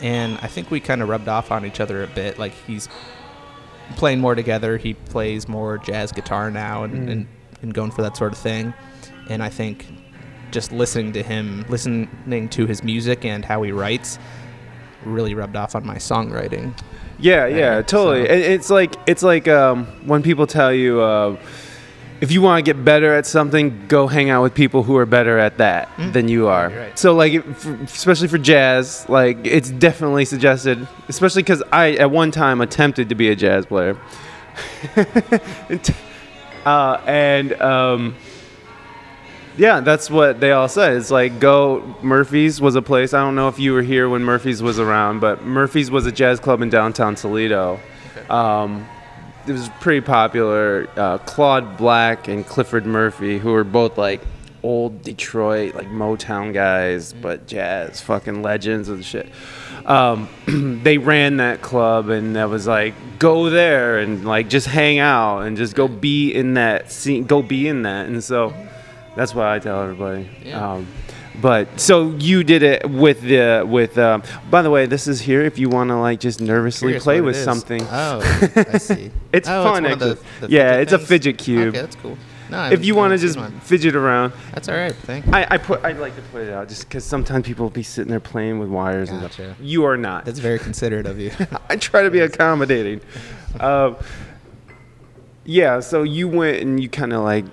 and 0.01 0.39
I 0.41 0.47
think 0.47 0.71
we 0.71 0.81
kind 0.81 1.03
of 1.03 1.11
rubbed 1.11 1.29
off 1.29 1.51
on 1.53 1.67
each 1.67 1.79
other 1.79 2.03
a 2.03 2.07
bit. 2.07 2.39
Like 2.39 2.53
he's 2.67 2.89
playing 3.97 4.21
more 4.21 4.35
together. 4.35 4.79
He 4.79 4.95
plays 4.95 5.47
more 5.47 5.77
jazz 5.77 6.11
guitar 6.11 6.51
now, 6.51 6.85
and, 6.85 6.95
Mm. 7.07 7.11
and, 7.13 7.27
and 7.63 7.73
going 7.73 7.91
for 7.91 8.03
that 8.03 8.17
sort 8.17 8.33
of 8.33 8.39
thing. 8.39 8.75
And 9.29 9.43
I 9.43 9.49
think 9.49 9.87
just 10.51 10.73
listening 10.73 11.13
to 11.15 11.23
him, 11.23 11.65
listening 11.69 12.49
to 12.51 12.67
his 12.67 12.83
music 12.83 13.25
and 13.25 13.45
how 13.45 13.63
he 13.63 13.73
writes, 13.73 14.19
really 15.05 15.35
rubbed 15.35 15.57
off 15.57 15.75
on 15.75 15.87
my 15.87 15.97
songwriting. 15.97 16.79
Yeah, 17.19 17.47
yeah, 17.47 17.57
Yeah, 17.57 17.83
totally. 17.83 18.27
so- 18.27 18.33
It, 18.33 18.41
it's 18.41 18.71
like 18.71 18.95
it's 19.07 19.23
like 19.23 19.49
um, 19.49 19.87
when 20.07 20.23
people 20.23 20.47
tell 20.47 20.73
you 20.73 21.01
uh, 21.01 21.37
if 22.21 22.31
you 22.31 22.41
want 22.43 22.65
to 22.65 22.73
get 22.75 22.85
better 22.85 23.13
at 23.15 23.27
something, 23.27 23.87
go 23.89 24.07
hang 24.07 24.31
out 24.31 24.43
with 24.43 24.55
people 24.55 24.83
who 24.85 24.97
are 24.97 25.07
better 25.07 25.39
at 25.39 25.59
that 25.59 25.89
Mm. 25.97 26.13
than 26.13 26.29
you 26.29 26.47
are. 26.49 26.69
Right. 26.69 26.97
So 26.99 27.15
like, 27.15 27.35
especially 27.85 28.29
for 28.29 28.39
jazz, 28.39 29.07
like 29.09 29.39
it's 29.45 29.71
definitely 29.71 30.25
suggested, 30.25 30.87
especially 31.09 31.43
because 31.43 31.63
I 31.73 31.93
at 31.93 32.11
one 32.11 32.31
time 32.31 32.61
attempted 32.61 33.09
to 33.09 33.15
be 33.17 33.29
a 33.31 33.35
jazz 33.37 33.67
player, 33.67 33.97
uh, 36.65 37.01
and 37.07 37.53
um, 37.61 38.17
yeah, 39.57 39.81
that's 39.81 40.11
what 40.11 40.41
they 40.41 40.53
all 40.53 40.69
said. 40.69 40.97
It's 40.97 41.11
like 41.11 41.39
go. 41.39 41.97
Murphy's 42.03 42.61
was 42.61 42.75
a 42.75 42.83
place. 42.83 43.13
I 43.13 43.21
don't 43.21 43.35
know 43.35 43.49
if 43.49 43.59
you 43.59 43.73
were 43.73 43.83
here 43.83 44.09
when 44.09 44.25
Murphy's 44.25 44.63
was 44.63 44.79
around, 44.79 45.21
but 45.21 45.45
Murphy's 45.45 45.91
was 45.91 46.07
a 46.07 46.13
jazz 46.13 46.41
club 46.41 46.63
in 46.63 46.71
downtown 46.71 47.15
Toledo. 47.15 47.79
Um, 48.31 48.87
it 49.47 49.53
was 49.53 49.69
pretty 49.81 50.01
popular. 50.01 50.89
Uh, 50.97 51.19
Claude 51.19 51.77
Black 51.77 52.29
and 52.29 52.47
Clifford 52.47 52.87
Murphy, 52.87 53.39
who 53.39 53.53
were 53.53 53.65
both 53.65 53.99
like 53.99 54.23
old 54.63 55.03
Detroit 55.03 55.75
like 55.75 55.89
Motown 55.89 56.53
guys, 56.55 57.13
but 57.13 57.47
jazz 57.47 58.01
fucking 58.01 58.43
legends 58.43 58.89
and 58.89 59.05
shit. 59.05 59.29
Um, 59.87 60.29
they 60.85 60.99
ran 60.99 61.39
that 61.39 61.63
club, 61.63 62.09
and 62.09 62.37
that 62.37 62.49
was 62.49 62.67
like 62.67 62.95
go 63.19 63.51
there 63.51 63.99
and 63.99 64.25
like 64.25 64.49
just 64.49 64.67
hang 64.67 64.99
out 64.99 65.41
and 65.41 65.57
just 65.57 65.75
go 65.75 65.89
be 65.89 66.33
in 66.33 66.55
that 66.55 66.91
scene, 66.93 67.25
go 67.25 67.43
be 67.43 67.67
in 67.69 67.83
that, 67.83 68.07
and 68.07 68.23
so 68.23 68.55
that's 69.17 69.35
what 69.35 69.47
I 69.47 69.59
tell 69.59 69.83
everybody. 69.83 70.29
Yeah. 70.45 70.75
Um, 70.75 70.87
but 71.41 71.81
so 71.81 72.11
you 72.19 72.45
did 72.45 72.63
it 72.63 72.89
with 72.89 73.23
the 73.23 73.65
with. 73.67 73.97
Um, 73.99 74.23
by 74.51 74.61
the 74.63 74.71
way, 74.71 74.85
this 74.87 75.09
is 75.09 75.21
here 75.23 75.41
if 75.43 75.59
you 75.59 75.69
want 75.71 75.89
to 75.89 75.97
like 75.97 76.21
just 76.21 76.41
nervously 76.41 77.01
play 77.01 77.21
with 77.23 77.37
something. 77.37 77.83
Oh, 77.91 78.21
I 78.55 78.79
see. 78.79 79.11
It's 79.33 79.49
Oh, 79.49 79.65
fun, 79.65 79.87
of 79.87 79.99
the- 79.99 80.19
the 80.41 80.49
Yeah, 80.51 80.75
it's 80.77 80.93
a 80.93 80.99
fidget 80.99 81.39
cube. 81.39 81.69
Okay, 81.69 81.81
that's 81.81 81.97
cool. 81.97 82.19
No, 82.53 82.59
I 82.59 82.73
if 82.73 82.85
you 82.85 82.95
want 82.95 83.13
to 83.13 83.19
just 83.19 83.37
one. 83.39 83.59
fidget 83.61 83.97
around, 83.97 84.33
That's 84.53 84.69
all 84.69 84.77
right. 84.77 84.95
Thank 84.95 85.27
I, 85.29 85.47
I 85.51 85.59
put 85.59 85.83
I 85.85 85.93
like 85.93 86.15
to 86.17 86.23
put 86.23 86.43
it 86.43 86.53
out 86.53 86.69
just 86.69 86.87
because 86.89 87.05
sometimes 87.05 87.47
people 87.47 87.69
be 87.71 87.83
sitting 87.83 88.11
there 88.11 88.21
playing 88.21 88.59
with 88.59 88.69
wires 88.69 89.09
and 89.11 89.19
stuff. 89.33 89.57
You 89.61 89.85
are 89.87 89.97
not. 89.97 90.25
That's 90.25 90.39
very 90.39 90.59
considerate 90.59 91.07
of 91.07 91.19
you. 91.19 91.33
I 91.69 91.77
try 91.77 92.03
to 92.03 92.11
be 92.11 92.21
accommodating. 92.21 93.01
Um, 93.59 93.97
yeah, 95.45 95.81
so 95.81 96.03
you 96.03 96.29
went 96.29 96.59
and 96.63 96.81
you 96.81 96.89
kind 96.89 97.13
of 97.13 97.23
like 97.25 97.45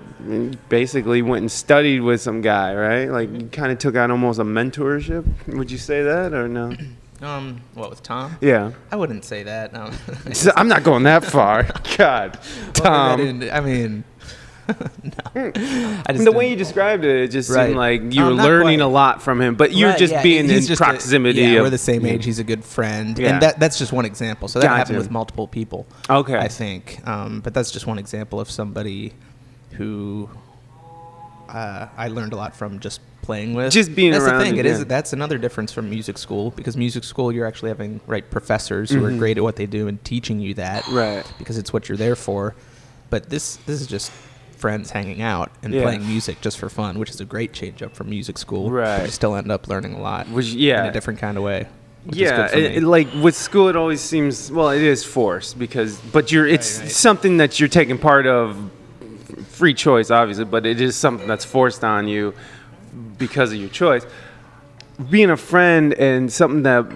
basically 0.68 1.22
went 1.22 1.40
and 1.42 1.50
studied 1.50 2.00
with 2.00 2.20
some 2.20 2.40
guy, 2.40 2.74
right? 2.74 3.06
Like 3.06 3.30
you 3.32 3.46
kind 3.48 3.72
of 3.72 3.78
took 3.78 3.96
on 3.96 4.10
almost 4.10 4.38
a 4.38 4.44
mentorship. 4.44 5.24
Would 5.48 5.70
you 5.70 5.78
say 5.78 6.02
that 6.02 6.32
or 6.32 6.46
no? 6.46 6.76
um, 7.22 7.62
what 7.74 7.90
with 7.90 8.02
Tom? 8.02 8.36
Yeah. 8.40 8.72
I 8.92 8.96
wouldn't 8.96 9.24
say 9.24 9.42
that. 9.44 9.72
No. 9.72 9.90
I'm 10.56 10.68
not 10.68 10.84
going 10.84 11.02
that 11.04 11.24
far. 11.24 11.64
God, 11.96 12.38
Tom. 12.74 13.18
didn't- 13.18 13.50
I 13.50 13.60
mean, 13.60 14.04
no. 15.34 15.52
I 16.06 16.12
just 16.12 16.24
the 16.24 16.32
way 16.32 16.44
didn't- 16.44 16.50
you 16.50 16.56
described 16.56 17.04
it, 17.04 17.22
it 17.24 17.28
just 17.28 17.50
Right. 17.50 17.66
seemed 17.66 17.76
like 17.76 18.12
you 18.14 18.22
were 18.24 18.30
Um, 18.30 18.36
learning 18.38 18.78
quite. 18.78 18.84
a 18.84 18.88
lot 18.88 19.22
from 19.22 19.40
him, 19.40 19.54
but 19.54 19.72
you're 19.72 19.90
Right, 19.90 19.98
just 19.98 20.12
yeah, 20.12 20.22
being 20.22 20.48
he's 20.48 20.62
in 20.62 20.66
just 20.68 20.80
a- 20.80 20.84
proximity. 20.84 21.40
yeah, 21.42 21.48
of, 21.58 21.62
we're 21.64 21.70
the 21.70 21.78
same 21.78 22.04
age. 22.06 22.24
He's 22.24 22.38
a 22.38 22.44
good 22.44 22.64
friend, 22.64 23.18
Yeah. 23.18 23.28
and 23.34 23.42
that 23.42 23.58
that's 23.60 23.78
just 23.78 23.92
one 23.92 24.04
example. 24.04 24.48
So 24.48 24.58
that 24.60 24.66
Gotcha. 24.66 24.76
happened 24.78 24.98
with 24.98 25.10
multiple 25.10 25.46
people. 25.46 25.86
Okay. 26.08 26.36
I 26.36 26.48
think, 26.48 27.00
um, 27.06 27.40
but 27.40 27.54
that's 27.54 27.70
just 27.70 27.86
one 27.86 27.98
example 27.98 28.40
of 28.40 28.50
somebody 28.50 29.12
who 29.72 30.28
uh, 31.48 31.86
I 31.96 32.08
learned 32.08 32.32
a 32.32 32.36
lot 32.36 32.54
from 32.54 32.78
just 32.78 33.00
playing 33.22 33.54
with. 33.54 33.72
Just 33.72 33.94
being 33.94 34.12
that's 34.12 34.24
around 34.24 34.38
the 34.38 34.44
thing. 34.44 34.56
it, 34.56 34.60
It 34.60 34.66
is 34.66 34.84
that's 34.84 35.12
another 35.12 35.36
difference 35.36 35.72
from 35.72 35.90
music 35.90 36.16
school 36.16 36.52
because 36.52 36.76
music 36.76 37.02
school 37.04 37.32
you're 37.32 37.46
actually 37.46 37.70
having 37.70 38.00
right 38.06 38.28
professors 38.30 38.90
who 38.90 39.04
are 39.04 39.10
Mhm. 39.10 39.18
great 39.18 39.36
at 39.36 39.42
what 39.42 39.56
they 39.56 39.66
do 39.66 39.88
and 39.88 40.02
teaching 40.04 40.38
you 40.40 40.54
that 40.54 40.86
Right. 40.88 41.24
because 41.38 41.58
it's 41.58 41.72
what 41.72 41.88
you're 41.88 41.98
there 41.98 42.14
for. 42.16 42.54
But 43.10 43.30
this 43.30 43.56
this 43.66 43.80
is 43.80 43.86
just 43.88 44.12
friends 44.60 44.90
hanging 44.90 45.22
out 45.22 45.50
and 45.62 45.72
Yeah. 45.72 45.82
playing 45.82 46.06
music 46.06 46.40
just 46.42 46.58
for 46.58 46.68
fun, 46.68 46.98
which 46.98 47.10
is 47.10 47.20
a 47.20 47.24
great 47.24 47.52
change 47.52 47.82
up 47.82 47.94
from 47.96 48.10
music 48.10 48.36
school. 48.38 48.70
Right. 48.70 49.04
You 49.06 49.10
still 49.10 49.34
end 49.34 49.50
up 49.50 49.66
learning 49.68 49.94
a 49.94 50.00
lot. 50.00 50.28
Which- 50.28 50.52
yeah. 50.52 50.82
in 50.82 50.90
a 50.90 50.92
different 50.92 51.18
kind 51.18 51.36
of 51.38 51.42
way. 51.42 51.66
yeah, 52.12 52.46
it, 52.52 52.76
it- 52.78 52.82
like 52.82 53.08
with 53.22 53.34
school, 53.36 53.68
it 53.68 53.76
always 53.76 54.00
seems 54.00 54.50
well, 54.52 54.70
it 54.70 54.82
is 54.82 55.02
forced 55.04 55.58
because, 55.58 55.96
but 56.12 56.30
you're 56.32 56.46
it's 56.46 56.78
right. 56.80 56.90
something 56.90 57.38
that 57.38 57.58
you're 57.60 57.68
taking 57.68 57.98
part 57.98 58.26
of, 58.26 58.56
free 59.48 59.74
choice, 59.74 60.10
obviously, 60.10 60.44
but 60.46 60.64
it 60.66 60.80
is 60.80 60.96
something 60.96 61.26
that's 61.28 61.44
forced 61.44 61.84
on 61.84 62.08
you 62.08 62.32
because 63.18 63.52
of 63.52 63.58
your 63.58 63.68
choice. 63.68 64.06
Being 65.10 65.30
a 65.30 65.36
friend 65.36 65.92
and 65.94 66.32
something 66.32 66.62
that 66.64 66.86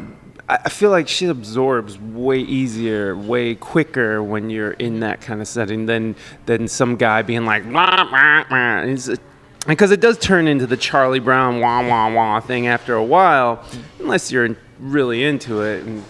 I 0.47 0.69
feel 0.69 0.91
like 0.91 1.09
shit 1.09 1.31
absorbs 1.31 1.99
way 1.99 2.39
easier, 2.39 3.17
way 3.17 3.55
quicker 3.55 4.23
when 4.23 4.51
you're 4.51 4.73
in 4.73 5.01
that 5.01 5.23
kind 5.23 5.41
of 5.41 5.49
setting 5.49 5.87
than 5.87 6.17
than 6.45 6.69
some 6.69 6.97
guy 6.97 7.23
being 7.23 7.47
like 7.47 7.65
wah, 7.65 8.07
wah, 8.11 8.45
wah. 8.51 9.17
Because 9.67 9.91
it 9.91 10.01
does 10.01 10.19
turn 10.19 10.47
into 10.47 10.67
the 10.67 10.77
Charlie 10.77 11.19
Brown 11.19 11.61
wah 11.61 11.87
wah 11.89 12.13
wah 12.13 12.41
thing 12.41 12.67
after 12.67 12.95
a 12.95 13.05
while, 13.05 13.65
unless 14.01 14.31
you're 14.31 14.55
really 14.79 15.25
into 15.25 15.63
it. 15.63 15.85
And 15.85 16.05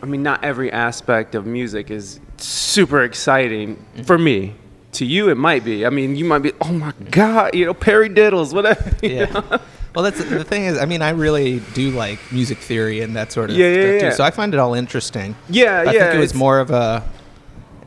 I 0.00 0.06
mean, 0.06 0.22
not 0.22 0.44
every 0.44 0.70
aspect 0.70 1.34
of 1.34 1.44
music 1.44 1.90
is 1.90 2.20
super 2.36 3.02
exciting 3.02 3.76
mm-hmm. 3.76 4.02
for 4.02 4.18
me. 4.18 4.54
To 4.94 5.04
you, 5.04 5.28
it 5.28 5.36
might 5.36 5.64
be. 5.64 5.86
I 5.86 5.90
mean, 5.90 6.16
you 6.16 6.24
might 6.24 6.40
be, 6.40 6.52
oh 6.60 6.72
my 6.72 6.92
god, 7.10 7.54
you 7.54 7.64
know, 7.64 7.74
paradiddles, 7.74 8.52
whatever. 8.54 8.96
yeah. 9.02 9.26
know? 9.26 9.60
Well, 9.94 10.04
that's 10.04 10.22
the 10.22 10.44
thing 10.44 10.64
is, 10.64 10.78
I 10.78 10.84
mean, 10.86 11.02
I 11.02 11.10
really 11.10 11.60
do 11.74 11.90
like 11.90 12.18
music 12.30 12.58
theory 12.58 13.00
and 13.00 13.16
that 13.16 13.32
sort 13.32 13.50
of 13.50 13.56
Yeah, 13.56 13.66
yeah, 13.66 13.72
stuff 13.72 14.02
yeah. 14.02 14.10
too. 14.10 14.16
So 14.16 14.24
I 14.24 14.30
find 14.30 14.54
it 14.54 14.60
all 14.60 14.74
interesting. 14.74 15.34
Yeah, 15.48 15.80
I 15.80 15.82
yeah. 15.82 15.90
I 15.90 15.92
think 15.92 16.14
it 16.14 16.18
was 16.18 16.34
more 16.34 16.60
of 16.60 16.70
a, 16.70 17.02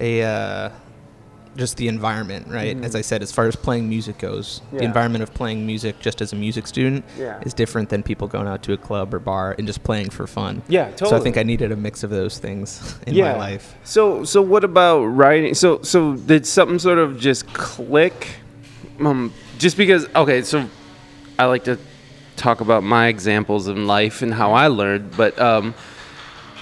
a, 0.02 0.22
uh, 0.24 0.70
just 1.56 1.78
the 1.78 1.88
environment, 1.88 2.48
right? 2.48 2.76
As 2.84 2.96
I 2.96 3.02
said, 3.02 3.22
as 3.22 3.32
far 3.32 3.46
as 3.46 3.56
playing 3.56 3.88
music 3.88 4.18
goes, 4.18 4.60
the 4.72 4.78
Mm-hmm. 4.78 4.86
Environment 4.86 5.22
of 5.22 5.34
playing 5.36 5.66
music 5.68 6.00
just 6.00 6.20
as 6.20 6.34
a 6.34 6.36
music 6.36 6.66
student 6.66 7.06
Yeah. 7.18 7.40
is 7.46 7.54
different 7.54 7.90
than 7.90 8.02
people 8.02 8.28
going 8.28 8.48
out 8.48 8.64
to 8.64 8.74
a 8.74 8.78
club 8.78 9.14
or 9.14 9.20
bar 9.20 9.54
and 9.58 9.68
just 9.68 9.84
playing 9.84 10.10
for 10.10 10.26
fun. 10.26 10.64
Yeah, 10.68 10.90
totally. 10.90 11.10
So 11.12 11.16
I 11.18 11.20
think. 11.20 11.38
I 11.38 11.44
needed 11.44 11.72
a 11.72 11.76
mix 11.76 12.04
of 12.04 12.10
those 12.10 12.40
things 12.40 12.98
in 13.08 13.14
yeah. 13.14 13.34
my 13.34 13.38
life. 13.38 13.76
So, 13.84 14.24
so 14.26 14.42
what 14.42 14.64
about 14.64 15.04
writing? 15.06 15.54
So, 15.54 15.82
so 15.84 16.16
did 16.16 16.48
something 16.48 16.80
sort 16.80 16.98
of 16.98 17.20
just 17.20 17.46
click? 17.54 18.30
Um, 19.00 19.32
just 19.60 19.78
because, 19.78 20.08
okay, 20.16 20.42
so 20.42 20.68
I 21.38 21.46
like 21.46 21.66
to 21.66 21.78
talk 22.36 22.62
about 22.62 22.84
my 22.84 23.08
examples 23.08 23.68
in 23.68 23.88
life 23.88 24.22
and 24.22 24.34
how 24.34 24.54
I 24.54 24.68
learned, 24.68 25.16
but 25.16 25.40
um, 25.40 25.74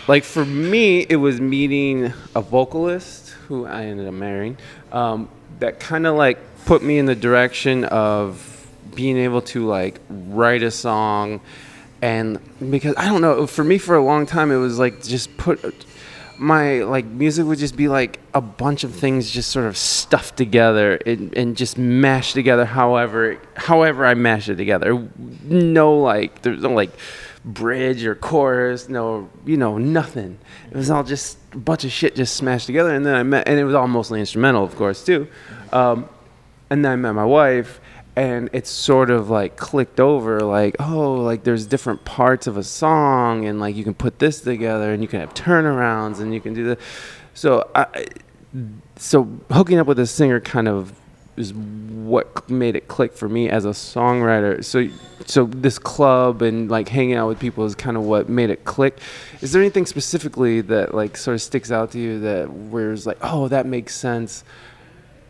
like 0.07 0.23
for 0.23 0.45
me, 0.45 1.05
it 1.07 1.17
was 1.17 1.39
meeting 1.39 2.13
a 2.35 2.41
vocalist 2.41 3.29
who 3.47 3.65
I 3.65 3.85
ended 3.85 4.07
up 4.07 4.13
marrying. 4.13 4.57
Um, 4.91 5.29
that 5.59 5.79
kind 5.79 6.07
of 6.07 6.15
like 6.15 6.39
put 6.65 6.83
me 6.83 6.97
in 6.97 7.05
the 7.05 7.15
direction 7.15 7.85
of 7.85 8.67
being 8.95 9.17
able 9.17 9.41
to 9.41 9.65
like 9.65 9.99
write 10.09 10.63
a 10.63 10.71
song 10.71 11.39
and 12.01 12.39
because 12.71 12.95
I 12.97 13.05
don't 13.05 13.21
know, 13.21 13.45
for 13.47 13.63
me 13.63 13.77
for 13.77 13.95
a 13.95 14.03
long 14.03 14.25
time 14.25 14.51
it 14.51 14.57
was 14.57 14.79
like 14.79 15.03
just 15.03 15.35
put 15.37 15.63
my 16.41 16.79
like 16.79 17.05
music 17.05 17.45
would 17.45 17.59
just 17.59 17.77
be 17.77 17.87
like 17.87 18.19
a 18.33 18.41
bunch 18.41 18.83
of 18.83 18.91
things 18.95 19.29
just 19.29 19.51
sort 19.51 19.67
of 19.67 19.77
stuffed 19.77 20.35
together 20.35 20.95
and, 21.05 21.37
and 21.37 21.55
just 21.55 21.77
mashed 21.77 22.33
together 22.33 22.65
however 22.65 23.37
however 23.55 24.07
I 24.07 24.15
mash 24.15 24.49
it 24.49 24.55
together. 24.55 25.07
No 25.43 25.99
like 25.99 26.41
there's 26.41 26.63
no 26.63 26.71
like 26.71 26.89
bridge 27.45 28.03
or 28.05 28.15
chorus, 28.15 28.89
no 28.89 29.29
you 29.45 29.55
know, 29.55 29.77
nothing. 29.77 30.39
It 30.71 30.77
was 30.77 30.89
all 30.89 31.03
just 31.03 31.37
a 31.53 31.57
bunch 31.57 31.83
of 31.83 31.91
shit 31.91 32.15
just 32.15 32.35
smashed 32.35 32.65
together 32.65 32.89
and 32.89 33.05
then 33.05 33.13
I 33.13 33.21
met 33.21 33.47
and 33.47 33.59
it 33.59 33.63
was 33.63 33.75
all 33.75 33.87
mostly 33.87 34.19
instrumental 34.19 34.63
of 34.63 34.75
course 34.75 35.05
too. 35.05 35.27
Um, 35.71 36.09
and 36.71 36.83
then 36.83 36.91
I 36.91 36.95
met 36.95 37.11
my 37.11 37.25
wife 37.25 37.79
and 38.15 38.49
it's 38.51 38.69
sort 38.69 39.09
of 39.09 39.29
like 39.29 39.55
clicked 39.55 39.99
over 39.99 40.41
like 40.41 40.75
oh 40.79 41.13
like 41.13 41.43
there's 41.43 41.65
different 41.65 42.03
parts 42.03 42.47
of 42.47 42.57
a 42.57 42.63
song 42.63 43.45
and 43.45 43.59
like 43.59 43.75
you 43.75 43.83
can 43.83 43.93
put 43.93 44.19
this 44.19 44.41
together 44.41 44.93
and 44.93 45.01
you 45.01 45.07
can 45.07 45.19
have 45.19 45.33
turnarounds 45.33 46.19
and 46.19 46.33
you 46.33 46.41
can 46.41 46.53
do 46.53 46.65
that 46.65 46.79
so 47.33 47.69
I, 47.73 48.05
so 48.97 49.23
hooking 49.49 49.79
up 49.79 49.87
with 49.87 49.99
a 49.99 50.05
singer 50.05 50.39
kind 50.39 50.67
of 50.67 50.93
is 51.37 51.53
what 51.53 52.49
made 52.49 52.75
it 52.75 52.87
click 52.87 53.13
for 53.13 53.29
me 53.29 53.49
as 53.49 53.65
a 53.65 53.69
songwriter. 53.69 54.63
So 54.63 54.87
so 55.25 55.45
this 55.45 55.79
club 55.79 56.41
and 56.41 56.69
like 56.69 56.89
hanging 56.89 57.15
out 57.15 57.27
with 57.27 57.39
people 57.39 57.65
is 57.65 57.75
kind 57.75 57.95
of 57.95 58.03
what 58.03 58.27
made 58.27 58.49
it 58.49 58.65
click. 58.65 58.99
Is 59.41 59.51
there 59.51 59.61
anything 59.61 59.85
specifically 59.85 60.61
that 60.61 60.93
like 60.93 61.15
sort 61.15 61.35
of 61.35 61.41
sticks 61.41 61.71
out 61.71 61.91
to 61.91 61.99
you 61.99 62.19
that 62.19 62.51
where 62.51 62.91
it's 62.91 63.05
like 63.05 63.17
oh 63.21 63.47
that 63.47 63.65
makes 63.65 63.95
sense 63.95 64.43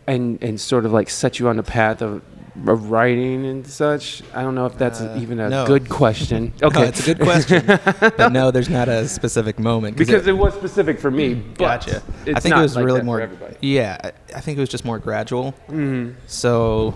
and 0.08 0.42
and 0.42 0.60
sort 0.60 0.86
of 0.86 0.92
like 0.92 1.10
set 1.10 1.40
you 1.40 1.48
on 1.48 1.58
the 1.58 1.64
path 1.64 2.02
of 2.02 2.22
writing 2.56 3.46
and 3.46 3.66
such. 3.66 4.22
I 4.34 4.42
don't 4.42 4.56
know 4.56 4.66
if 4.66 4.78
that's 4.78 5.00
Uh, 5.02 5.18
even 5.20 5.40
a 5.40 5.50
no. 5.50 5.66
good 5.66 5.88
question. 5.90 6.54
No, 6.62 6.68
Okay, 6.68 6.88
it's 6.88 7.08
a 7.08 7.14
good 7.14 7.24
question. 7.24 7.66
but 8.18 8.32
no, 8.32 8.52
there's 8.52 8.70
not 8.70 8.88
a 8.90 9.08
specific 9.08 9.58
moment 9.60 9.98
because 9.98 10.28
it, 10.28 10.38
was 10.38 10.54
specific 10.54 11.00
for 11.00 11.10
me. 11.12 11.34
But 11.36 11.58
Gotcha. 11.58 12.04
It's 12.26 12.38
I 12.38 12.40
think 12.42 12.56
not 12.56 12.60
it 12.60 12.64
was 12.64 12.76
like 12.76 12.86
really 12.86 13.02
more. 13.04 13.30
Yeah, 13.62 13.98
I, 14.04 14.12
I 14.36 14.42
think 14.42 14.58
it 14.58 14.62
was 14.62 14.70
just 14.70 14.84
more 14.86 15.00
gradual. 15.00 15.54
Mhm. 15.70 16.16
So 16.28 16.94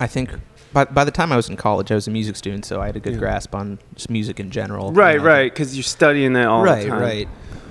I 0.00 0.06
think 0.06 0.30
by 0.72 0.84
by 0.86 1.04
the 1.04 1.10
time 1.12 1.30
I 1.32 1.36
was 1.36 1.48
in 1.48 1.56
college, 1.56 1.92
I 1.92 1.94
was 1.94 2.08
a 2.08 2.10
music 2.10 2.36
student, 2.36 2.64
so 2.64 2.80
I 2.82 2.86
had 2.86 2.96
a 2.96 3.00
good 3.00 3.14
Yeah. 3.14 3.18
grasp 3.20 3.54
on 3.54 3.78
just 3.94 4.10
music 4.10 4.40
in 4.40 4.50
general. 4.50 4.92
Right, 4.92 5.14
you 5.14 5.20
know. 5.20 5.26
right, 5.26 5.52
because 5.52 5.76
you're 5.76 5.82
studying 5.84 6.32
that 6.34 6.48
all 6.48 6.64
right, 6.64 6.82
the 6.84 6.88
time. 6.90 7.00
right. 7.00 7.28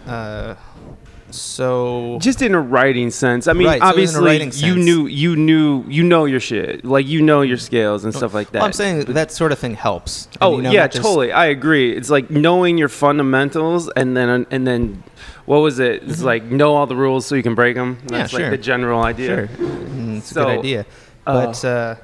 Uh, 0.08 0.56
so 1.34 2.18
Just 2.22 2.42
in 2.42 2.54
a 2.54 2.62
writing 2.62 3.10
sense. 3.12 3.48
I 3.48 3.54
mean, 3.54 3.68
Right, 3.68 3.82
so 3.82 3.88
obviously, 3.88 4.26
writing 4.26 4.48
you 4.48 4.52
sense- 4.54 4.86
knew, 4.86 5.08
you 5.08 5.36
knew, 5.36 5.84
you 5.88 6.04
know 6.04 6.26
your 6.26 6.40
shit. 6.40 6.86
Like 6.86 7.08
you 7.08 7.22
know 7.22 7.42
your 7.42 7.58
scales 7.58 8.04
and 8.06 8.14
stuff 8.14 8.34
like 8.34 8.52
that. 8.52 8.60
Well, 8.60 8.66
I'm 8.66 8.74
saying 8.74 9.06
that 9.06 9.32
sort 9.32 9.52
of 9.52 9.60
thing 9.60 9.74
helps. 9.76 10.28
Oh 10.42 10.58
you 10.58 10.62
know, 10.64 10.72
yeah, 10.72 10.88
just- 10.88 11.04
totally. 11.04 11.32
I 11.32 11.46
agree. 11.48 11.92
It's 11.96 12.10
like 12.10 12.30
knowing 12.30 12.78
your 12.78 12.90
fundamentals, 12.90 13.90
and 13.96 14.16
then 14.16 14.46
and 14.52 14.68
then, 14.68 15.04
what 15.46 15.58
was 15.60 15.80
it? 15.80 16.04
It's 16.04 16.22
like 16.22 16.44
know 16.44 16.76
all 16.76 16.86
the 16.88 16.96
rules 16.96 17.26
so 17.26 17.36
you 17.36 17.44
can 17.44 17.56
break 17.56 17.76
them. 17.76 17.96
Mm-hmm. 17.96 18.14
Yeah, 18.14 18.18
That's 18.20 18.32
sure. 18.32 18.40
like 18.42 18.52
the 18.52 18.58
general 18.58 19.02
idea. 19.04 19.48
Sure, 19.48 19.48
Mm, 19.48 20.18
it's 20.20 20.32
a 20.32 20.36
good 20.36 20.48
idea. 20.48 20.86
uh, 21.28 21.46
But 21.48 21.66
uh, 21.66 21.96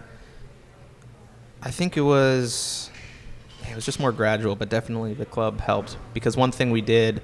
I 1.62 1.72
think 1.72 1.98
it 1.98 2.02
was 2.02 2.90
it 3.70 3.76
was 3.76 3.86
just 3.86 4.00
more 4.00 4.12
gradual, 4.12 4.56
but 4.56 4.70
definitely 4.70 5.14
the 5.14 5.26
club 5.26 5.62
helped 5.62 5.98
because 6.14 6.36
one 6.36 6.52
thing 6.52 6.72
we 6.72 6.82
did 6.82 7.22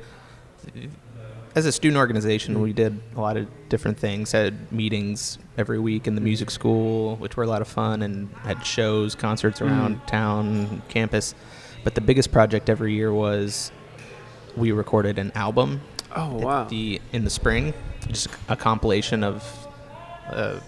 as 1.56 1.66
a 1.66 1.72
student 1.72 1.98
organization, 1.98 2.62
we 2.62 2.74
did 2.74 3.00
a 3.16 3.22
lot 3.22 3.38
of 3.38 3.48
different 3.70 3.98
things. 3.98 4.32
Had 4.34 4.72
meetings 4.72 5.38
every 5.58 5.80
week 5.80 6.06
in 6.06 6.16
the 6.16 6.22
music 6.22 6.52
school, 6.52 7.16
which 7.16 7.38
were 7.38 7.44
a 7.44 7.48
lot 7.48 7.62
of 7.62 7.68
fun, 7.68 8.02
and 8.02 8.30
had 8.44 8.66
shows, 8.66 9.16
concerts 9.16 9.62
around 9.62 9.96
Mm. 10.02 10.06
town, 10.08 10.82
campus. 10.90 11.34
But 11.84 11.96
the 11.96 12.02
biggest 12.02 12.32
project 12.32 12.70
every 12.70 12.94
year 12.94 13.14
was 13.14 13.72
we 14.58 14.72
recorded 14.72 15.18
an 15.18 15.32
album. 15.36 15.82
Oh 16.16 16.36
wow. 16.36 16.66
The 16.66 17.02
in 17.14 17.24
the 17.24 17.30
spring, 17.30 17.74
just 18.08 18.28
a 18.50 18.56
compilation 18.56 19.24
of, 19.24 19.44
uh, 20.30 20.60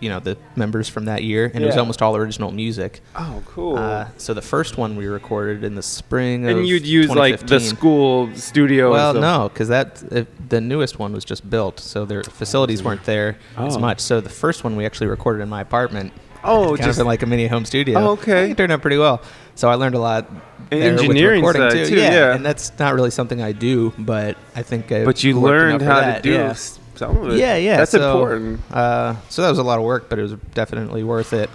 you 0.00 0.08
know, 0.08 0.20
the 0.20 0.36
members 0.56 0.88
from 0.88 1.06
that 1.06 1.22
year, 1.24 1.50
and 1.52 1.62
it 1.62 1.66
was 1.66 1.76
almost 1.76 2.02
all 2.02 2.16
original 2.16 2.50
music. 2.50 3.00
oh 3.16 3.42
cool. 3.46 3.76
Uh, 3.76 4.08
so 4.16 4.34
the 4.34 4.42
first 4.42 4.76
one 4.78 4.96
we 4.96 5.06
recorded 5.06 5.64
in 5.64 5.74
the 5.74 5.82
spring 5.82 6.48
of 6.48 6.58
and 6.58 6.66
you'd 6.68 6.86
use 6.86 7.10
like 7.10 7.40
the 7.46 7.60
school 7.60 8.34
studio. 8.34 8.90
Well, 8.92 9.14
no, 9.14 9.48
because 9.48 9.68
that 9.68 10.02
uh, 10.12 10.24
the 10.48 10.60
newest 10.60 10.98
one 10.98 11.12
was 11.12 11.24
just 11.24 11.48
built, 11.48 11.80
so 11.80 12.04
their 12.04 12.22
facilities 12.22 12.82
weren't 12.82 13.04
there 13.04 13.36
as 13.56 13.76
Oh. 13.76 13.80
much. 13.80 14.00
So 14.00 14.20
the 14.20 14.30
first 14.30 14.64
one 14.64 14.76
we 14.76 14.86
actually 14.86 15.08
recorded 15.08 15.42
in 15.42 15.48
my 15.48 15.60
apartment. 15.60 16.12
Oh, 16.44 16.76
just 16.76 17.00
like 17.00 17.22
a 17.22 17.26
mini 17.26 17.48
home 17.48 17.64
studio. 17.64 17.98
Oh, 17.98 18.10
okay. 18.12 18.52
it 18.52 18.56
turned 18.56 18.70
out 18.70 18.80
pretty 18.80 18.96
well. 18.98 19.20
So 19.56 19.68
I 19.68 19.74
learned 19.74 19.96
a 19.96 19.98
lot. 19.98 20.28
And 20.70 20.82
there 20.82 20.92
with 20.92 21.00
engineering 21.02 21.44
side, 21.44 21.86
too, 21.86 21.96
Yeah, 21.96 22.12
yeah. 22.12 22.34
and 22.34 22.44
that's 22.46 22.70
not 22.78 22.94
really 22.94 23.10
something 23.10 23.42
I 23.42 23.52
do, 23.52 23.92
but 23.98 24.36
I 24.54 24.62
think. 24.62 24.92
I 24.92 25.04
but 25.04 25.24
you 25.24 25.40
learned 25.40 25.82
how 25.82 26.00
that, 26.00 26.22
to 26.22 26.22
do 26.22 26.34
yeah. 26.34 26.54
Some 26.98 27.16
of 27.16 27.30
it. 27.32 27.38
Yeah, 27.38 27.56
yeah. 27.56 27.76
That's 27.78 27.92
so, 27.92 28.10
important. 28.12 28.60
Uh, 28.72 29.16
so 29.28 29.42
that 29.42 29.50
was 29.50 29.58
a 29.58 29.62
lot 29.62 29.78
of 29.78 29.84
work, 29.84 30.08
but 30.08 30.18
it 30.18 30.22
was 30.22 30.34
definitely 30.54 31.02
worth 31.04 31.32
it. 31.32 31.48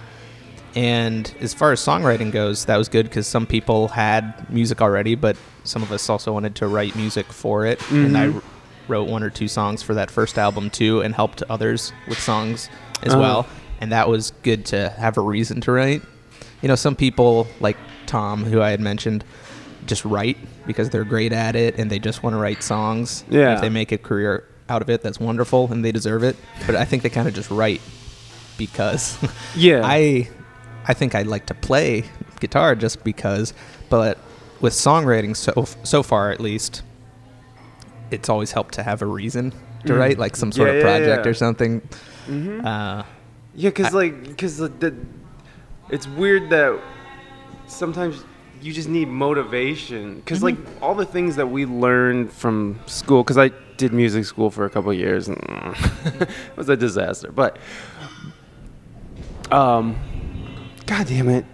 And 0.74 1.32
as 1.40 1.54
far 1.54 1.70
as 1.72 1.80
songwriting 1.80 2.32
goes, 2.32 2.64
that 2.64 2.76
was 2.76 2.88
good 2.88 3.04
because 3.06 3.26
some 3.28 3.46
people 3.46 3.88
had 3.88 4.48
music 4.50 4.82
already, 4.82 5.14
but 5.14 5.36
some 5.62 5.82
of 5.82 5.92
us 5.92 6.08
also 6.08 6.32
wanted 6.32 6.56
to 6.56 6.66
write 6.66 6.96
music 6.96 7.26
for 7.26 7.64
it. 7.64 7.80
And 7.92 8.18
I 8.18 8.26
Mhm. 8.28 8.42
wrote 8.88 9.08
one 9.08 9.22
or 9.22 9.30
two 9.30 9.46
songs 9.46 9.82
for 9.82 9.94
that 9.94 10.10
first 10.10 10.36
album 10.36 10.70
too, 10.70 11.00
and 11.00 11.14
helped 11.14 11.42
others 11.48 11.92
with 12.08 12.18
songs 12.18 12.68
as 13.04 13.14
Oh. 13.14 13.20
well. 13.20 13.46
And 13.80 13.92
that 13.92 14.08
was 14.08 14.32
good 14.42 14.64
to 14.66 14.88
have 14.98 15.16
a 15.16 15.20
reason 15.20 15.60
to 15.62 15.72
write. 15.72 16.02
You 16.60 16.68
know, 16.68 16.74
some 16.74 16.96
people 16.96 17.46
like 17.60 17.76
Tom, 18.06 18.44
who 18.44 18.60
I 18.60 18.70
had 18.70 18.80
mentioned, 18.80 19.22
just 19.86 20.04
write 20.04 20.38
because 20.66 20.88
they're 20.90 21.04
great 21.04 21.32
at 21.32 21.54
it 21.54 21.78
and 21.78 21.90
they 21.90 21.98
just 21.98 22.22
want 22.22 22.34
to 22.34 22.38
write 22.38 22.62
songs. 22.62 23.22
Yeah. 23.30 23.54
If 23.54 23.60
they 23.60 23.68
make 23.68 23.92
a 23.92 23.98
career 23.98 24.44
out 24.68 24.82
of 24.82 24.88
it, 24.90 25.02
that's 25.02 25.20
wonderful 25.20 25.70
and 25.72 25.84
they 25.84 25.92
deserve 25.92 26.22
it. 26.22 26.36
But 26.66 26.76
I 26.76 26.84
think 26.84 27.02
they 27.02 27.10
kind 27.10 27.28
of 27.28 27.34
just 27.34 27.50
write 27.50 27.80
because 28.58 29.18
Yeah. 29.56 29.80
I 29.84 30.28
I 30.86 30.94
think 30.94 31.14
I 31.14 31.22
like 31.22 31.46
to 31.46 31.54
play 31.54 32.04
guitar 32.40 32.74
just 32.74 33.04
because. 33.04 33.52
But 33.90 34.18
with 34.60 34.72
songwriting 34.72 35.36
so 35.36 35.66
so 35.82 36.02
far 36.02 36.30
at 36.30 36.40
least, 36.40 36.82
it's 38.10 38.28
always 38.28 38.52
helped 38.52 38.74
to 38.74 38.82
have 38.82 39.02
a 39.02 39.06
reason 39.06 39.50
to 39.86 39.92
Mm. 39.92 39.98
write, 39.98 40.18
like 40.18 40.34
some 40.36 40.50
sort 40.50 40.68
Yeah, 40.68 40.74
of 40.76 40.82
project 40.82 41.26
yeah. 41.26 41.30
or 41.30 41.34
something. 41.34 41.82
Mhm. 42.26 42.64
Uh, 42.64 43.02
Yeah, 43.54 43.70
cause 43.70 43.92
like, 43.92 44.36
cause 44.38 44.56
the, 44.56 44.68
the, 44.68 44.94
it's 45.90 46.08
weird 46.08 46.48
that 46.50 46.80
sometimes 47.66 48.24
you 48.62 48.72
just 48.72 48.88
need 48.88 49.08
motivation. 49.08 50.16
because 50.16 50.42
like 50.42 50.56
all 50.80 50.94
the 50.94 51.04
things 51.04 51.36
that 51.36 51.46
we 51.50 51.66
learned 51.66 52.32
from 52.32 52.78
school, 52.86 53.22
because 53.22 53.36
I 53.36 53.50
did 53.76 53.92
music 53.92 54.24
school 54.24 54.50
for 54.50 54.64
a 54.64 54.70
couple 54.70 54.92
years, 54.92 55.28
and 55.28 55.38
it 56.04 56.28
was 56.56 56.68
a 56.68 56.76
disaster. 56.76 57.30
But, 57.32 57.58
um, 59.50 59.96
god 60.86 61.06
damn 61.06 61.28
it, 61.28 61.44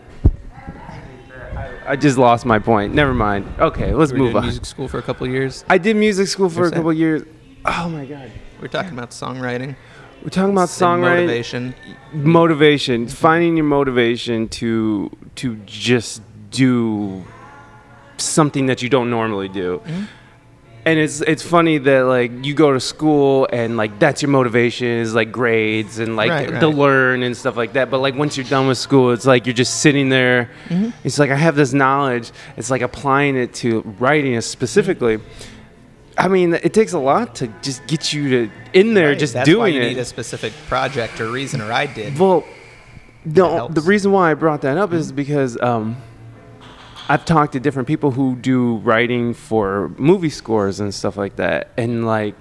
I 1.86 1.96
just 1.96 2.18
lost 2.18 2.46
my 2.46 2.58
point. 2.58 2.94
Never 2.94 3.14
mind. 3.14 3.52
Okay, 3.58 3.92
let's 3.94 4.12
move 4.12 4.36
on. 4.36 4.42
Music 4.42 4.64
school 4.64 4.86
for 4.86 4.98
a 4.98 5.02
couple 5.02 5.26
years. 5.26 5.64
I 5.68 5.78
did 5.78 5.96
music 5.96 6.28
school 6.28 6.48
for 6.48 6.66
a 6.66 6.70
couple 6.70 6.92
years. 6.92 7.24
Oh 7.64 7.88
my 7.88 8.04
god. 8.04 8.30
We're 8.60 8.68
talking 8.68 8.92
about 8.92 9.10
songwriting. 9.10 9.74
We're 10.22 10.28
talking 10.28 10.52
about 10.52 10.68
songwriting. 10.68 11.24
motivation. 11.26 11.74
motivation 12.12 13.08
finding 13.08 13.56
your 13.56 13.64
motivation 13.64 14.48
to 14.48 15.10
to 15.36 15.56
just 15.66 16.22
do 16.50 17.24
something 18.18 18.66
that 18.66 18.82
you 18.82 18.88
don't 18.88 19.08
normally 19.10 19.48
do 19.48 19.80
Mm-hmm. 19.84 20.04
And 20.86 20.98
it's 20.98 21.20
it's 21.20 21.42
funny 21.42 21.76
that 21.78 22.02
like 22.06 22.30
you 22.44 22.54
go 22.54 22.72
to 22.72 22.80
school 22.80 23.46
and 23.52 23.76
like 23.76 23.98
that's 23.98 24.22
your 24.22 24.30
motivation 24.30 24.86
is 24.88 25.14
like 25.14 25.30
grades 25.30 25.98
and 25.98 26.16
like 26.16 26.30
Right, 26.30 26.46
to 26.48 26.54
right. 26.66 26.74
learn 26.74 27.22
and 27.22 27.36
stuff 27.36 27.56
like 27.56 27.74
that 27.74 27.90
but 27.90 27.98
like 28.00 28.14
once 28.14 28.36
you're 28.36 28.46
done 28.46 28.66
with 28.66 28.78
school 28.78 29.12
it's 29.12 29.26
like 29.26 29.46
you're 29.46 29.52
just 29.54 29.80
sitting 29.80 30.08
there 30.08 30.50
Mm-hmm. 30.68 30.90
it's 31.04 31.18
like 31.18 31.30
i 31.30 31.34
have 31.36 31.54
this 31.54 31.72
knowledge 31.74 32.30
it's 32.56 32.70
like 32.70 32.80
applying 32.82 33.36
it 33.36 33.52
to 33.54 33.80
writing 33.98 34.40
specifically 34.40 35.20
I 36.18 36.28
mean, 36.28 36.52
it 36.52 36.74
takes 36.74 36.92
a 36.92 36.98
lot 36.98 37.36
to 37.36 37.46
just 37.62 37.86
get 37.86 38.12
you 38.12 38.28
to 38.46 38.50
in 38.74 38.92
there, 38.92 39.10
Right, 39.10 39.18
just 39.18 39.32
that's 39.32 39.46
doing 39.46 39.58
why 39.60 39.66
you 39.68 39.80
it. 39.80 39.88
need 39.90 39.98
a 39.98 40.04
specific 40.04 40.52
project 40.68 41.18
or 41.18 41.30
reason, 41.30 41.62
or 41.62 41.72
I 41.72 41.86
did. 41.86 42.18
Well, 42.18 42.44
the, 43.24 43.48
helps. 43.48 43.74
the 43.74 43.80
reason 43.80 44.12
why 44.12 44.30
I 44.30 44.34
brought 44.34 44.60
that 44.62 44.76
up 44.76 44.92
is 44.92 45.12
because 45.12 45.58
um, 45.62 45.96
I've 47.10 47.24
talked 47.24 47.54
to 47.54 47.60
different 47.60 47.88
people 47.88 48.12
who 48.12 48.36
do 48.36 48.76
writing 48.76 49.34
for 49.34 49.88
movie 49.98 50.30
scores 50.30 50.78
and 50.78 50.94
stuff 50.94 51.16
like 51.16 51.34
that, 51.36 51.70
and 51.76 52.06
like 52.06 52.36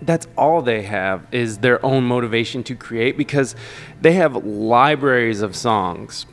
that's 0.00 0.26
all 0.38 0.62
they 0.62 0.80
have 0.82 1.26
is 1.32 1.58
their 1.58 1.84
own 1.84 2.04
motivation 2.04 2.62
to 2.64 2.74
create 2.76 3.18
because 3.18 3.54
they 4.00 4.14
have 4.14 4.42
libraries 4.46 5.42
of 5.42 5.54
songs 5.54 6.24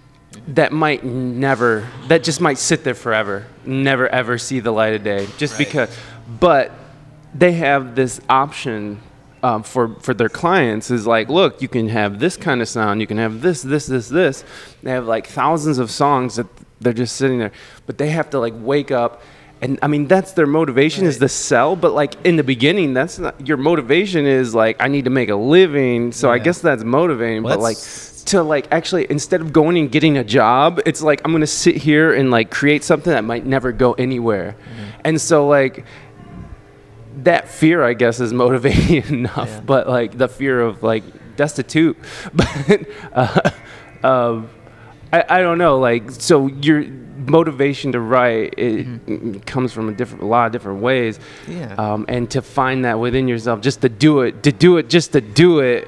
that 0.47 0.71
might 0.71 1.03
never 1.03 1.85
that 2.07 2.23
just 2.23 2.39
might 2.39 2.57
sit 2.57 2.85
there 2.85 2.95
forever 2.95 3.45
never 3.65 4.07
ever 4.07 4.37
see 4.37 4.61
the 4.61 4.71
light 4.71 4.93
of 4.93 5.03
day 5.03 5.27
just 5.37 5.53
Right. 5.53 5.67
because 5.67 5.97
but 6.39 6.71
they 7.35 7.51
have 7.53 7.95
this 7.95 8.21
option 8.29 9.01
um, 9.43 9.63
for 9.63 9.95
for 9.99 10.13
their 10.13 10.29
clients 10.29 10.89
is 10.89 11.05
like 11.05 11.27
look 11.29 11.61
you 11.61 11.67
can 11.67 11.89
have 11.89 12.19
this 12.19 12.37
kind 12.37 12.61
of 12.61 12.69
sound 12.69 13.01
you 13.01 13.07
can 13.07 13.17
have 13.17 13.41
this 13.41 13.61
this 13.61 13.87
this 13.87 14.07
this 14.07 14.45
they 14.83 14.91
have 14.91 15.05
like 15.05 15.27
thousands 15.27 15.79
of 15.79 15.91
songs 15.91 16.37
that 16.37 16.47
they're 16.81 16.93
just 17.05 17.15
sitting 17.15 17.39
there 17.39 17.51
but 17.85 17.97
they 17.97 18.09
have 18.09 18.29
to 18.31 18.39
like 18.39 18.53
wake 18.57 18.91
up 18.91 19.21
and 19.61 19.77
I 19.83 19.87
mean 19.87 20.07
that's 20.07 20.31
their 20.33 20.47
motivation 20.47 21.05
is 21.05 21.15
Right. 21.15 21.19
the 21.21 21.29
sell 21.29 21.75
but 21.75 21.93
like 21.93 22.13
in 22.25 22.35
the 22.35 22.43
beginning 22.43 22.93
that's 22.93 23.19
not 23.19 23.47
your 23.47 23.57
motivation 23.57 24.25
is 24.25 24.53
like 24.55 24.77
I 24.79 24.87
need 24.87 25.05
to 25.05 25.11
make 25.11 25.29
a 25.29 25.35
living 25.35 26.11
so 26.11 26.31
I 26.31 26.39
guess 26.39 26.59
that's 26.61 26.83
motivating 26.83 27.43
Well, 27.43 27.57
but 27.57 27.61
like 27.61 27.77
to 28.25 28.43
like 28.43 28.67
actually 28.71 29.05
instead 29.09 29.41
of 29.41 29.51
going 29.53 29.77
and 29.77 29.91
getting 29.91 30.17
a 30.17 30.23
job 30.23 30.79
it's 30.85 31.01
like 31.01 31.19
i'm 31.25 31.31
gonna 31.31 31.47
sit 31.47 31.75
here 31.75 32.13
and 32.13 32.29
like 32.29 32.51
create 32.51 32.83
something 32.83 33.11
that 33.11 33.23
might 33.23 33.45
never 33.47 33.71
go 33.71 33.93
anywhere 33.93 34.55
Mm-hmm. 34.59 34.89
and 35.05 35.19
so 35.19 35.47
like 35.47 35.85
that 37.23 37.49
fear 37.49 37.83
i 37.83 37.93
guess 37.93 38.19
is 38.19 38.31
motivating 38.43 39.03
enough 39.19 39.49
Yeah. 39.49 39.61
but 39.61 39.87
like 39.89 40.17
the 40.17 40.27
fear 40.27 40.61
of 40.61 40.83
like 40.83 41.03
destitute 41.35 41.97
but 42.33 42.85
uh, 43.13 43.49
um, 44.03 44.49
I, 45.13 45.23
I 45.29 45.41
don't 45.41 45.57
know 45.57 45.77
like 45.79 46.09
so 46.11 46.47
your 46.47 46.83
motivation 47.27 47.91
to 47.91 47.99
write 47.99 48.55
it 48.57 48.87
Mm-hmm. 48.87 49.39
comes 49.39 49.71
from 49.73 49.89
a 49.89 49.91
different 49.93 50.23
a 50.23 50.27
lot 50.27 50.45
of 50.47 50.51
different 50.51 50.81
ways 50.81 51.19
Yeah. 51.47 51.75
um, 51.77 52.05
and 52.07 52.29
to 52.31 52.41
find 52.41 52.85
that 52.85 52.99
within 52.99 53.27
yourself 53.27 53.61
just 53.61 53.81
to 53.81 53.89
do 53.89 54.21
it 54.21 54.41
to 54.43 54.51
do 54.51 54.77
it 54.77 54.89
just 54.89 55.11
to 55.13 55.21
do 55.21 55.59
it 55.59 55.87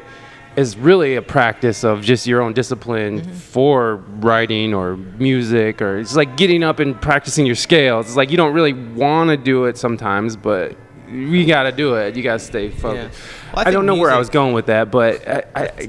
is 0.55 0.77
really 0.77 1.15
a 1.15 1.21
practice 1.23 1.83
of 1.83 2.01
just 2.03 2.27
your 2.27 2.41
own 2.41 2.53
discipline 2.53 3.21
Mm-hmm. 3.21 3.31
for 3.33 3.95
writing 4.19 4.73
or 4.75 4.95
music 4.97 5.81
or 5.81 5.97
it's 5.97 6.15
like 6.15 6.37
getting 6.37 6.63
up 6.63 6.79
and 6.79 6.99
practicing 7.01 7.45
your 7.47 7.55
scales 7.55 8.05
it's 8.07 8.15
like 8.15 8.29
you 8.29 8.37
don't 8.37 8.53
really 8.53 8.73
want 8.73 9.29
to 9.31 9.37
do 9.37 9.65
it 9.65 9.77
sometimes 9.77 10.35
but 10.35 10.75
you 11.09 11.45
got 11.47 11.63
to 11.63 11.71
do 11.71 11.95
it 11.95 12.15
you 12.15 12.21
got 12.23 12.33
to 12.33 12.45
stay 12.45 12.69
focused 12.69 13.19
Well, 13.55 13.65
I 13.65 13.69
I, 13.69 13.71
don't 13.71 13.85
know 13.85 13.95
where 13.95 14.11
i 14.11 14.17
was 14.17 14.29
going 14.29 14.53
with 14.53 14.67
that 14.67 14.91
but 14.91 15.27
I, 15.27 15.43
I 15.55 15.87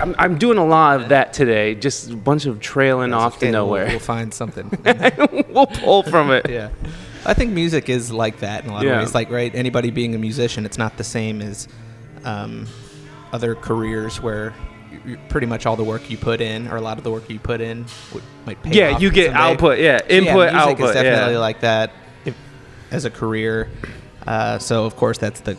I'm, 0.00 0.14
I'm 0.18 0.38
doing 0.38 0.58
a 0.58 0.64
lot 0.66 1.00
of 1.00 1.08
that 1.10 1.32
today 1.32 1.74
just 1.74 2.10
a 2.10 2.16
bunch 2.16 2.46
of 2.46 2.60
trailing 2.60 3.10
That's 3.10 3.22
off 3.22 3.36
okay, 3.36 3.46
to 3.50 3.52
we'll- 3.52 3.66
nowhere 3.66 3.86
We'll, 3.88 3.98
find 3.98 4.32
something. 4.32 4.70
we'll 5.50 5.66
pull 5.66 6.02
from 6.02 6.30
it 6.30 6.46
yeah. 6.50 6.70
I 7.26 7.34
think 7.34 7.52
music 7.52 7.88
is 7.88 8.10
like 8.12 8.40
that 8.40 8.64
in 8.64 8.70
a 8.70 8.72
lot 8.74 8.84
Yeah. 8.84 8.92
of 8.94 9.00
ways. 9.00 9.14
Like, 9.14 9.30
right, 9.30 9.54
anybody 9.54 9.90
being 9.90 10.14
a 10.14 10.18
musician, 10.18 10.64
it's 10.64 10.78
not 10.78 10.96
the 10.96 11.04
same 11.04 11.42
as 11.42 11.68
um, 12.24 12.66
other 13.32 13.54
careers 13.54 14.22
where 14.22 14.54
pretty 15.28 15.46
much 15.46 15.66
all 15.66 15.76
the 15.76 15.84
work 15.84 16.08
you 16.10 16.16
put 16.16 16.40
in, 16.40 16.68
or 16.68 16.76
a 16.76 16.80
lot 16.80 16.96
of 16.96 17.04
the 17.04 17.10
work 17.10 17.28
you 17.28 17.38
put 17.38 17.60
in, 17.60 17.84
would, 18.14 18.22
might 18.46 18.62
pay 18.62 18.70
yeah 18.72 18.90
off 18.94 19.02
you 19.02 19.10
get 19.10 19.26
someday. 19.26 19.38
output 19.40 19.78
yeah 19.78 19.98
So, 19.98 20.06
input 20.08 20.26
yeah, 20.48 20.52
music 20.52 20.56
output 20.70 20.88
is 20.88 20.92
definitely 20.94 21.32
yeah. 21.34 21.38
like 21.38 21.60
that 21.60 21.90
if, 22.24 22.36
as 22.90 23.04
a 23.04 23.10
career. 23.10 23.68
Uh, 24.26 24.58
so, 24.58 24.84
of 24.84 24.96
course, 24.96 25.18
that's 25.18 25.40
the 25.40 25.56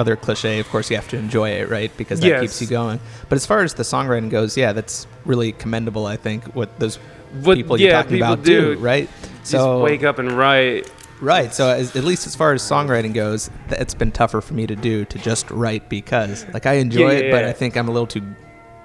other 0.00 0.16
cliche. 0.16 0.58
Of 0.58 0.68
course, 0.70 0.90
you 0.90 0.96
have 0.96 1.08
to 1.08 1.18
enjoy 1.18 1.50
it, 1.50 1.68
right? 1.68 1.92
Because 1.96 2.20
that 2.20 2.26
Yes. 2.28 2.40
keeps 2.40 2.62
you 2.62 2.66
going. 2.68 2.98
But 3.28 3.36
as 3.36 3.44
far 3.46 3.60
as 3.60 3.74
the 3.74 3.82
songwriting 3.82 4.30
goes, 4.30 4.56
yeah, 4.56 4.72
that's 4.72 5.06
really 5.26 5.52
commendable. 5.52 6.06
I 6.06 6.16
think 6.16 6.44
what 6.56 6.78
those 6.80 6.96
What- 7.42 7.56
people 7.56 7.78
you're 7.78 7.92
talking 7.92 8.12
people 8.18 8.32
about 8.32 8.44
do, 8.44 8.74
do. 8.76 8.80
right? 8.80 9.08
just 9.44 9.68
wake 9.80 10.04
up 10.04 10.18
and 10.18 10.32
write 10.32 10.90
Right. 11.22 11.52
So 11.52 11.68
as, 11.68 11.94
at 11.96 12.04
least 12.04 12.26
as 12.26 12.34
far 12.34 12.54
as 12.54 12.62
songwriting 12.62 13.12
goes, 13.12 13.50
it's 13.68 13.92
been 13.92 14.10
tougher 14.10 14.40
for 14.40 14.54
me 14.54 14.66
to 14.66 14.74
do 14.74 15.04
to 15.04 15.18
just 15.18 15.50
write 15.50 15.90
because 15.90 16.46
like 16.54 16.64
I 16.64 16.74
enjoy 16.74 17.10
Yeah, 17.12 17.18
it, 17.18 17.24
yeah, 17.26 17.30
but. 17.32 17.44
I 17.44 17.52
think 17.52 17.76
I'm 17.76 17.88
a 17.88 17.90
little 17.92 18.06
too 18.06 18.22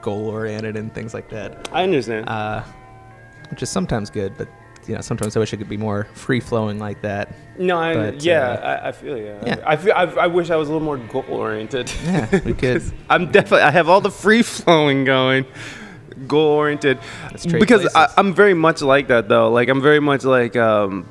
goal 0.02 0.28
oriented 0.28 0.76
and 0.76 0.94
things 0.94 1.14
like 1.14 1.30
that. 1.30 1.70
i 1.72 1.82
understand 1.84 2.28
Uh, 2.28 2.62
which 3.52 3.64
is 3.64 3.70
sometimes 3.70 4.10
good, 4.10 4.34
but 4.38 4.50
you 4.88 4.96
know, 4.96 5.02
sometimes 5.02 5.36
I 5.36 5.40
wish 5.40 5.54
it 5.54 5.58
could 5.58 5.70
be 5.70 5.78
more 5.78 6.06
free 6.14 6.40
flowing 6.40 6.80
like 6.80 7.02
that. 7.02 7.34
No, 7.58 7.78
I, 7.78 7.94
But, 7.94 8.24
yeah, 8.24 8.50
uh, 8.50 8.68
I, 8.84 8.88
I 8.90 8.92
feel 8.92 9.18
you. 9.18 9.36
yeah. 9.46 9.64
I 9.66 9.76
feel. 9.78 9.94
I, 9.94 10.04
I 10.04 10.28
wish 10.28 10.50
I 10.50 10.56
was 10.56 10.70
a 10.70 10.72
little 10.74 10.86
more 10.86 10.98
goal 10.98 11.26
oriented. 11.30 11.92
Yeah, 12.06 12.40
we 12.46 12.54
could. 12.62 12.84
I'm 13.10 13.32
definitely. 13.32 13.62
I 13.64 13.72
have 13.72 13.90
all 13.90 14.02
the 14.02 14.12
free 14.12 14.42
flowing 14.44 15.06
going, 15.06 15.46
goal 16.28 16.48
oriented. 16.50 17.00
Because 17.52 17.94
I, 17.96 18.12
I'm 18.18 18.34
very 18.34 18.54
much 18.54 18.82
like 18.82 19.08
that 19.08 19.30
though. 19.30 19.50
Like 19.52 19.70
I'm 19.70 19.82
very 19.82 20.00
much 20.00 20.24
like 20.24 20.56
um, 20.56 21.06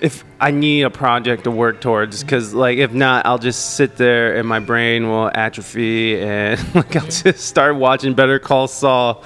if 0.00 0.24
I 0.40 0.50
need 0.50 0.82
a 0.82 0.90
project 0.90 1.44
to 1.44 1.50
work 1.50 1.80
towards, 1.80 2.22
because 2.22 2.54
like 2.54 2.78
if 2.78 2.92
not, 2.92 3.26
I'll 3.26 3.38
just 3.38 3.76
sit 3.76 3.96
there 3.96 4.36
and 4.36 4.46
my 4.48 4.60
brain 4.60 5.08
will 5.08 5.30
atrophy 5.34 6.20
and 6.20 6.60
like 6.74 6.94
I'll 6.96 7.06
just 7.06 7.40
start 7.40 7.76
watching 7.76 8.14
Better 8.14 8.38
Call 8.38 8.68
Saul 8.68 9.24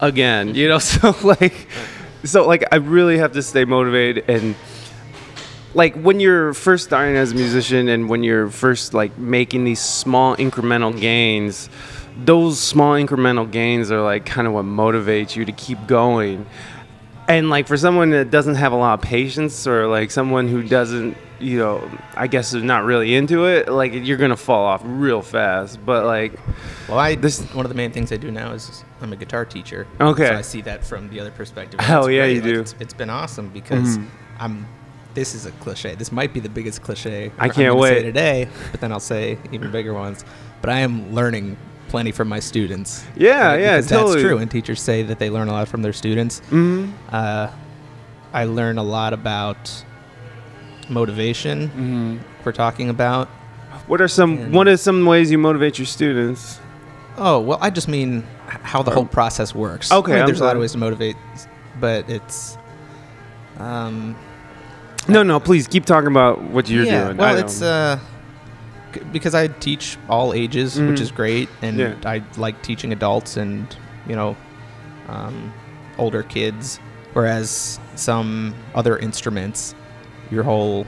again. 0.00 0.54
You 0.54 0.68
know, 0.68 0.78
so 0.92 1.14
like, 1.22 1.68
so 2.24 2.46
like 2.46 2.64
I 2.72 2.76
really 2.76 3.18
have 3.18 3.32
to 3.32 3.42
stay 3.42 3.64
motivated 3.64 4.28
and 4.28 4.54
like 5.74 5.94
when 5.94 6.18
you're 6.20 6.52
first 6.52 6.84
starting 6.84 7.16
as 7.16 7.32
a 7.32 7.34
musician 7.34 7.88
and 7.88 8.08
when 8.08 8.22
you're 8.24 8.48
first 8.50 8.92
like 8.92 9.16
making 9.18 9.64
these 9.64 9.80
small 9.80 10.36
incremental 10.36 10.98
gains 10.98 11.68
those 12.24 12.60
small 12.60 12.94
incremental 12.94 13.50
gains 13.50 13.90
are 13.90 14.02
like 14.02 14.26
kind 14.26 14.46
of 14.46 14.52
what 14.52 14.64
motivates 14.64 15.36
you 15.36 15.44
to 15.44 15.52
keep 15.52 15.86
going. 15.86 16.44
And 17.28 17.48
like 17.48 17.68
for 17.68 17.76
someone 17.76 18.10
that 18.10 18.30
doesn't 18.30 18.56
have 18.56 18.72
a 18.72 18.76
lot 18.76 18.94
of 18.98 19.04
patience 19.04 19.66
or 19.66 19.86
like 19.86 20.10
someone 20.10 20.48
who 20.48 20.62
doesn't 20.62 21.16
you 21.38 21.56
know 21.56 21.90
i 22.16 22.26
guess 22.26 22.52
is 22.52 22.62
not 22.62 22.84
really 22.84 23.14
into 23.14 23.46
it 23.46 23.66
like 23.66 23.94
you're 23.94 24.18
gonna 24.18 24.36
fall 24.36 24.64
off 24.66 24.82
real 24.84 25.22
fast. 25.22 25.78
But 25.86 26.04
like 26.04 26.38
Well, 26.88 26.98
I 26.98 27.14
This- 27.14 27.38
this 27.38 27.54
one 27.54 27.64
of 27.64 27.70
the 27.70 27.76
main 27.76 27.92
things 27.92 28.12
I 28.12 28.16
do 28.16 28.30
now 28.30 28.52
is 28.52 28.84
I'm 29.02 29.12
a 29.12 29.16
guitar 29.16 29.44
teacher. 29.44 29.86
Okay. 30.00 30.26
so 30.28 30.34
I 30.36 30.42
see 30.42 30.60
that 30.62 30.84
from 30.84 31.08
the 31.08 31.20
other 31.20 31.30
perspective. 31.30 31.80
Hell 31.80 32.10
yeah, 32.10 32.22
great. 32.22 32.34
you 32.36 32.40
Like, 32.42 32.52
do. 32.54 32.60
It's, 32.60 32.74
it's 32.80 32.94
been 32.94 33.10
awesome 33.10 33.48
because 33.48 33.98
Mhm. 33.98 34.06
I'm. 34.38 34.66
This 35.14 35.34
is 35.34 35.44
a 35.46 35.50
cliche. 35.52 35.96
This 35.96 36.12
might 36.12 36.32
be 36.32 36.38
the 36.40 36.48
biggest 36.48 36.82
cliche 36.82 37.32
I 37.38 37.48
can't 37.48 37.76
wait. 37.76 38.02
today, 38.02 38.48
but 38.70 38.80
then 38.80 38.92
I'll 38.92 39.00
say 39.00 39.38
even 39.52 39.70
bigger 39.72 39.92
ones. 39.92 40.24
But 40.60 40.70
I 40.70 40.80
am 40.80 41.12
learning 41.12 41.56
plenty 41.88 42.12
from 42.12 42.28
my 42.28 42.38
students. 42.38 43.02
Yeah, 43.16 43.48
Right? 43.48 43.60
yeah, 43.60 43.76
because 43.78 43.88
totally. 43.88 44.12
that's 44.14 44.22
true. 44.28 44.38
And 44.38 44.48
teachers 44.48 44.80
say 44.80 45.02
that 45.02 45.18
they 45.18 45.28
learn 45.28 45.48
a 45.48 45.52
lot 45.52 45.66
from 45.66 45.82
their 45.82 45.92
students. 45.92 46.40
mhm, 46.50 46.92
Uh, 47.10 47.48
I 48.32 48.44
learn 48.44 48.78
a 48.78 48.84
lot 48.84 49.12
about 49.12 49.82
motivation. 50.88 51.70
mhm. 51.70 52.44
We're 52.44 52.52
talking 52.52 52.88
about. 52.88 53.28
what 53.86 54.00
are 54.00 54.08
some 54.08 54.36
And- 54.38 54.52
what 54.54 54.68
are 54.68 54.76
some 54.76 55.04
ways 55.06 55.30
you 55.32 55.38
motivate 55.38 55.78
your 55.78 55.86
students 55.86 56.60
Oh 57.18 57.40
well, 57.40 57.58
I 57.60 57.70
just 57.70 57.88
mean 57.88 58.24
how 58.62 58.82
the 58.82 58.90
whole 58.90 59.06
process 59.06 59.54
works. 59.54 59.90
Okay, 59.92 60.12
I 60.12 60.16
mean, 60.16 60.26
there's 60.26 60.40
a 60.40 60.44
lot 60.44 60.56
of 60.56 60.60
ways 60.60 60.72
to 60.72 60.78
motivate, 60.78 61.16
but 61.78 62.08
it's. 62.10 62.56
Um, 63.58 64.16
no 65.08 65.22
no 65.22 65.40
please 65.40 65.66
keep 65.66 65.84
talking 65.86 66.08
about 66.08 66.42
what 66.42 66.68
you're 66.68 66.84
yeah, 66.84 67.04
doing 67.06 67.16
well, 67.16 67.36
it's 67.36 67.62
uh, 67.62 67.98
c- 68.94 69.00
because 69.12 69.34
I 69.34 69.48
teach 69.48 69.96
all 70.08 70.32
ages, 70.34 70.76
Mhm. 70.78 70.90
which 70.90 71.00
is 71.00 71.10
great, 71.10 71.48
and 71.62 71.78
Yeah. 71.78 71.94
I 72.04 72.22
like 72.36 72.60
teaching 72.62 72.92
adults 72.92 73.36
and 73.36 73.66
you 74.08 74.16
know, 74.16 74.36
um, 75.08 75.52
older 75.98 76.22
kids. 76.22 76.80
Whereas 77.12 77.78
some 77.96 78.54
other 78.74 78.96
instruments, 78.96 79.74
your 80.30 80.42
whole 80.44 80.86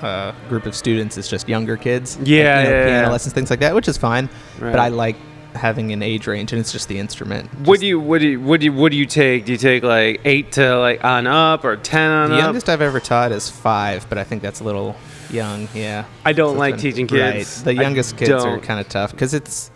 uh, 0.00 0.32
group 0.48 0.64
of 0.64 0.74
students 0.74 1.18
is 1.18 1.28
just 1.28 1.48
younger 1.48 1.76
kids. 1.76 2.16
Like, 2.18 2.28
Yeah, 2.28 2.36
you 2.62 2.64
know, 2.70 2.76
yeah, 2.76 2.84
piano 2.86 3.06
yeah. 3.06 3.10
lessons, 3.12 3.34
things 3.34 3.50
like 3.50 3.60
that, 3.60 3.74
which 3.74 3.88
is 3.88 3.96
fine. 3.98 4.28
Right. 4.58 4.70
But 4.72 4.80
I 4.80 4.88
like 4.88 5.16
having 5.54 5.92
an 5.92 6.02
age 6.02 6.26
range, 6.26 6.52
and 6.52 6.60
it's 6.60 6.72
just 6.72 6.88
the 6.88 6.98
instrument. 6.98 7.48
What 7.66 7.80
do 7.80 7.86
you 7.86 7.98
what 7.98 8.20
do 8.20 8.28
you 8.28 8.40
what 8.40 8.60
do 8.60 8.66
you 8.66 8.72
what 8.72 8.92
do 8.92 8.98
you 8.98 9.06
take? 9.06 9.44
Do 9.44 9.52
you 9.52 9.58
take 9.58 9.82
like 9.82 10.20
eight 10.24 10.52
to 10.52 10.76
like 10.78 11.04
on 11.04 11.26
up 11.26 11.64
or 11.64 11.76
ten 11.76 12.10
on 12.10 12.28
The 12.30 12.34
up? 12.36 12.40
The 12.40 12.44
youngest 12.46 12.68
I've 12.68 12.82
ever 12.82 13.00
taught 13.00 13.32
is 13.32 13.48
five, 13.50 14.08
but 14.08 14.18
I 14.18 14.24
think 14.24 14.42
that's 14.42 14.60
a 14.60 14.64
little 14.64 14.96
young. 15.30 15.68
Yeah. 15.74 16.04
I 16.24 16.32
don't 16.32 16.52
it's 16.52 16.58
like 16.58 16.74
been- 16.74 16.82
teaching 16.82 17.06
Right. 17.08 17.34
kids. 17.34 17.62
The 17.62 17.70
I 17.70 17.74
youngest 17.74 18.16
kids 18.16 18.30
are 18.30 18.38
don't. 18.38 18.62
kind 18.62 18.80
of 18.80 18.88
tough 18.88 19.10
because 19.12 19.34
it's 19.34 19.70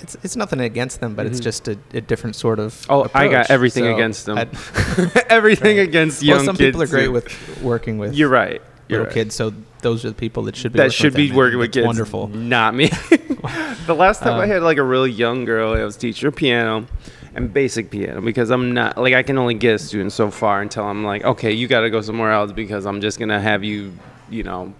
it's 0.00 0.16
it's 0.24 0.34
nothing 0.36 0.60
against 0.60 1.00
them, 1.00 1.14
but 1.14 1.26
it's 1.26 1.38
Mhm. 1.38 1.44
just 1.44 1.68
a, 1.68 1.78
a 1.94 2.00
different 2.00 2.34
sort 2.34 2.58
of. 2.58 2.84
Oh, 2.88 3.08
I 3.14 3.28
got 3.28 3.50
everything 3.50 3.84
So 3.84 3.94
against 3.94 4.26
them. 4.26 4.36
Everything 5.28 5.76
Right. 5.78 5.88
against 5.88 6.22
young 6.24 6.38
well, 6.38 6.44
some 6.46 6.56
kids. 6.56 6.68
people 6.76 6.82
are 6.82 6.86
great 6.88 7.04
too. 7.04 7.12
with 7.12 7.62
working 7.62 7.98
with 7.98 8.14
You're 8.14 8.28
right. 8.28 8.60
You're 8.88 9.00
little 9.00 9.04
right. 9.06 9.14
kids, 9.14 9.34
so 9.36 9.52
those 9.82 10.04
are 10.04 10.08
the 10.08 10.14
people 10.14 10.44
that 10.44 10.56
should 10.56 10.72
be 10.72 10.78
That 10.78 10.84
working 10.84 10.92
should 10.96 11.12
with 11.12 11.16
be 11.16 11.28
them, 11.28 11.36
working 11.36 11.58
with 11.58 11.68
it's 11.68 11.74
kids. 11.76 11.86
Wonderful. 11.86 12.28
Not 12.28 12.74
me. 12.74 12.86
the 13.86 13.94
last 13.96 14.22
time 14.22 14.38
I 14.40 14.44
Um, 14.44 14.48
had 14.50 14.62
like 14.62 14.78
a 14.78 14.82
really 14.82 15.10
young 15.10 15.44
girl, 15.44 15.74
I 15.74 15.84
was 15.84 15.96
teaching 15.96 16.26
her 16.26 16.32
piano 16.32 16.86
and 17.34 17.52
basic 17.52 17.90
piano 17.90 18.20
because 18.20 18.50
I'm 18.50 18.72
not 18.72 18.96
like 18.98 19.14
I 19.14 19.22
can 19.22 19.38
only 19.38 19.54
get 19.54 19.74
a 19.74 19.78
student 19.78 20.12
so 20.12 20.30
far 20.30 20.60
until 20.62 20.84
I'm 20.84 21.04
like, 21.04 21.24
okay, 21.24 21.52
you 21.52 21.66
got 21.68 21.80
to 21.80 21.90
go 21.90 22.00
somewhere 22.00 22.32
else 22.32 22.52
because 22.52 22.86
I'm 22.86 23.00
just 23.00 23.18
gonna 23.18 23.40
have 23.40 23.62
you, 23.64 23.92
you 24.30 24.42
know. 24.42 24.72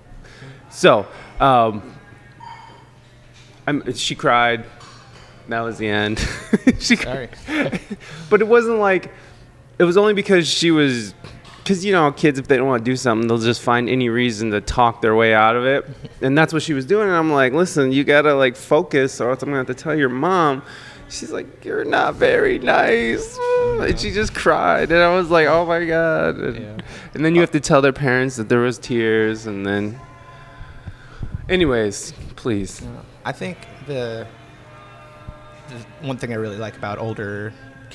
So, 0.71 1.07
um, 1.41 1.95
I'm, 3.67 3.93
she 3.95 4.15
cried. 4.15 4.65
That 5.49 5.61
was 5.61 5.79
the 5.79 5.89
end. 5.89 6.19
she, 6.79 6.97
Sorry. 6.97 7.29
but 8.31 8.41
it 8.41 8.49
wasn't 8.49 8.79
like 8.79 9.11
it 9.79 9.85
was 9.85 9.97
only 9.97 10.15
because 10.15 10.49
she 10.49 10.71
was 10.71 11.15
because 11.63 11.85
you 11.85 11.93
know 11.93 12.11
kids 12.13 12.39
if 12.39 12.49
they 12.49 12.57
don't 12.57 12.67
want 12.67 12.85
to 12.85 12.91
do 12.91 12.97
something 12.97 13.29
they'll 13.29 13.39
just 13.39 13.63
find 13.63 13.89
any 13.89 14.09
reason 14.09 14.51
to 14.51 14.61
talk 14.61 15.01
their 15.01 15.15
way 15.15 15.33
out 15.35 15.57
of 15.57 15.65
it. 15.65 15.85
And 16.23 16.39
that's 16.39 16.53
what 16.53 16.63
she 16.63 16.73
was 16.73 16.87
doing 16.87 17.09
and 17.09 17.17
i'm 17.17 17.33
like 17.33 17.53
listen 17.53 17.91
you 17.93 18.05
gotta 18.05 18.35
like 18.35 18.55
focus 18.57 19.21
or 19.21 19.31
else 19.31 19.43
i'm 19.43 19.49
gonna 19.49 19.59
have 19.59 19.67
to 19.69 19.75
tell 19.75 19.95
your 19.95 20.09
mom. 20.09 20.63
She's 21.09 21.31
like 21.31 21.65
you're 21.65 21.85
not 21.85 22.15
very 22.15 22.59
nice. 22.59 23.39
And 23.81 23.99
she 23.99 24.13
just 24.13 24.35
cried 24.35 24.91
and 24.93 25.01
i 25.03 25.15
was 25.15 25.31
like 25.31 25.47
oh 25.49 25.67
my 25.67 25.85
god. 25.85 26.37
And, 26.37 26.57
Yeah. 26.57 26.77
and 27.15 27.25
then 27.25 27.35
you 27.35 27.41
have 27.41 27.51
to 27.53 27.61
tell 27.61 27.83
their 27.83 27.93
parents 27.93 28.37
that 28.37 28.49
there 28.49 28.61
was 28.61 28.79
tears 28.79 29.47
and 29.47 29.67
then 29.67 29.99
anyways 31.49 32.13
please. 32.37 32.83
I 33.25 33.33
think 33.33 33.59
the, 33.87 34.27
the 35.69 36.07
one 36.07 36.17
thing 36.17 36.33
I 36.33 36.37
really 36.37 36.57
like 36.57 36.77
about 36.77 36.99
older, 36.99 37.53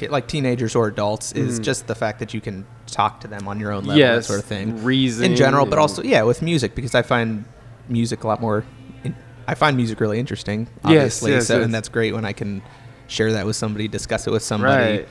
like 0.10 0.28
teenagers 0.28 0.76
or 0.76 0.88
adults, 0.88 1.32
is 1.34 1.60
Mhm. 1.60 1.64
just 1.64 1.88
the 1.88 1.96
fact 1.96 2.20
that 2.20 2.34
you 2.34 2.40
can 2.42 2.66
talk 2.98 3.22
to 3.22 3.28
them 3.28 3.48
on 3.48 3.60
your 3.60 3.72
own 3.72 3.84
level, 3.84 4.02
that 4.02 4.16
yes 4.16 4.28
sort 4.28 4.40
of 4.40 4.46
thing. 4.46 4.84
reason 4.84 5.24
in 5.32 5.36
general, 5.36 5.66
but 5.66 5.78
also 5.78 6.02
yeah, 6.02 6.24
with 6.24 6.42
music 6.42 6.74
because 6.74 6.96
I 6.96 7.04
find 7.04 7.46
music 7.88 8.24
a 8.24 8.28
lot 8.28 8.42
more. 8.42 8.66
In, 9.04 9.16
I 9.48 9.54
find 9.56 9.78
music 9.78 10.00
really 10.00 10.20
interesting, 10.20 10.68
obviously. 10.84 11.32
yes, 11.32 11.48
so, 11.48 11.58
yes. 11.58 11.66
and 11.66 11.74
that's 11.74 11.90
great 11.90 12.14
when 12.14 12.26
I 12.26 12.34
can 12.34 12.62
share 13.08 13.32
that 13.34 13.46
with 13.46 13.56
somebody, 13.56 13.88
discuss 13.88 14.28
it 14.28 14.32
with 14.32 14.44
somebody 14.44 14.98
right 14.98 15.08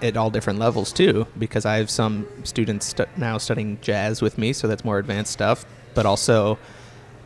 at 0.00 0.16
all 0.16 0.30
different 0.30 0.58
levels 0.58 0.92
too. 0.92 1.26
Because 1.36 1.66
I 1.66 1.76
have 1.76 1.90
some 1.90 2.26
students 2.44 2.86
stu- 2.86 3.12
now 3.16 3.36
studying 3.38 3.78
jazz 3.82 4.22
with 4.22 4.38
me, 4.38 4.52
so 4.52 4.68
that's 4.68 4.84
more 4.84 4.98
advanced 4.98 5.32
stuff. 5.32 5.66
But 5.94 6.06
also 6.06 6.58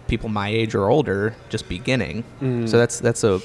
people 0.09 0.29
my 0.29 0.49
age 0.49 0.75
or 0.75 0.89
older 0.89 1.35
just 1.51 1.69
beginning. 1.69 2.25
Mhm. 2.41 2.69
So 2.69 2.79
that's 2.79 2.99
that's 2.99 3.23
a 3.25 3.41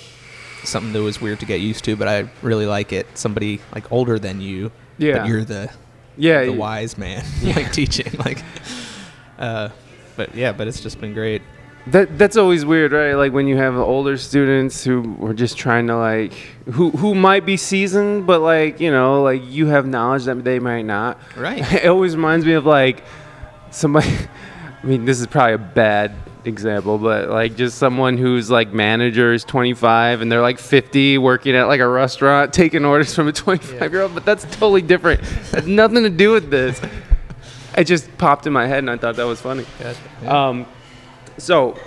something 0.64 0.94
that 0.94 1.04
was 1.04 1.22
weird 1.22 1.40
to 1.42 1.46
get 1.46 1.60
used 1.60 1.84
to, 1.86 1.96
but 1.96 2.08
I 2.08 2.30
really 2.42 2.66
like 2.66 2.94
it. 2.94 3.06
Somebody 3.16 3.60
like 3.76 3.92
older 3.92 4.18
than 4.18 4.40
you, 4.42 4.72
yeah 4.98 5.20
but 5.20 5.28
you're 5.28 5.44
the 5.44 5.70
yeah 6.18 6.40
the 6.44 6.52
you- 6.52 6.58
wise 6.60 6.98
man 6.98 7.24
like 7.44 7.72
teaching 7.72 8.12
like 8.20 8.44
uh 9.40 9.70
but 10.16 10.34
yeah 10.36 10.52
but 10.52 10.68
it's 10.68 10.82
just 10.82 11.00
been 11.00 11.14
great 11.14 11.42
That 11.88 12.18
that's 12.18 12.36
always 12.36 12.66
weird, 12.66 12.92
right? 12.92 13.14
Like 13.16 13.32
when 13.32 13.48
you 13.48 13.56
have 13.56 13.78
older 13.78 14.18
students 14.18 14.84
who 14.84 15.16
were 15.24 15.34
just 15.34 15.58
trying 15.58 15.88
to 15.88 15.96
like 15.96 16.34
who 16.76 16.92
who 16.92 17.16
might 17.16 17.46
be 17.46 17.56
seasoned, 17.56 18.28
but 18.28 18.42
like 18.42 18.82
you 18.82 18.92
know, 18.92 19.24
like 19.24 19.42
you 19.48 19.68
have 19.68 19.88
knowledge 19.88 20.26
that 20.26 20.44
they 20.44 20.60
might 20.60 20.84
not. 20.84 21.16
right 21.38 21.64
It 21.84 21.88
always 21.88 22.14
reminds 22.14 22.46
me 22.46 22.54
of 22.60 22.66
like 22.66 23.04
somebody. 23.72 24.12
I 24.84 24.86
mean, 24.86 25.06
this 25.06 25.22
is 25.22 25.28
probably 25.28 25.54
a 25.54 25.58
bad 25.84 26.12
example, 26.48 26.98
but 26.98 27.30
like 27.30 27.56
just 27.56 27.78
someone 27.78 28.18
who's 28.18 28.50
like 28.50 28.74
manager 28.74 29.34
is 29.34 29.44
25 29.44 30.22
and 30.22 30.32
they're 30.32 30.42
like 30.42 30.60
50 30.60 31.18
working 31.18 31.56
at 31.56 31.68
like 31.68 31.80
a 31.82 31.88
restaurant 31.88 32.54
taking 32.54 32.86
orders 32.86 33.14
from 33.14 33.28
a 33.28 33.32
25 33.34 33.92
year 33.92 34.02
old. 34.02 34.14
But 34.14 34.26
that's 34.26 34.44
totally 34.46 34.82
different. 34.82 35.22
Has 35.52 35.68
nothing 35.68 36.04
to 36.04 36.10
do 36.10 36.32
with 36.32 36.50
this. 36.50 36.82
It 37.78 37.84
just 37.84 38.18
popped 38.18 38.48
in 38.48 38.54
my 38.54 38.66
head 38.66 38.80
and 38.80 38.90
I 38.90 38.98
thought 38.98 39.18
that 39.18 39.26
was 39.26 39.40
funny. 39.42 39.66
Um, 40.26 40.66
so, 41.38 41.78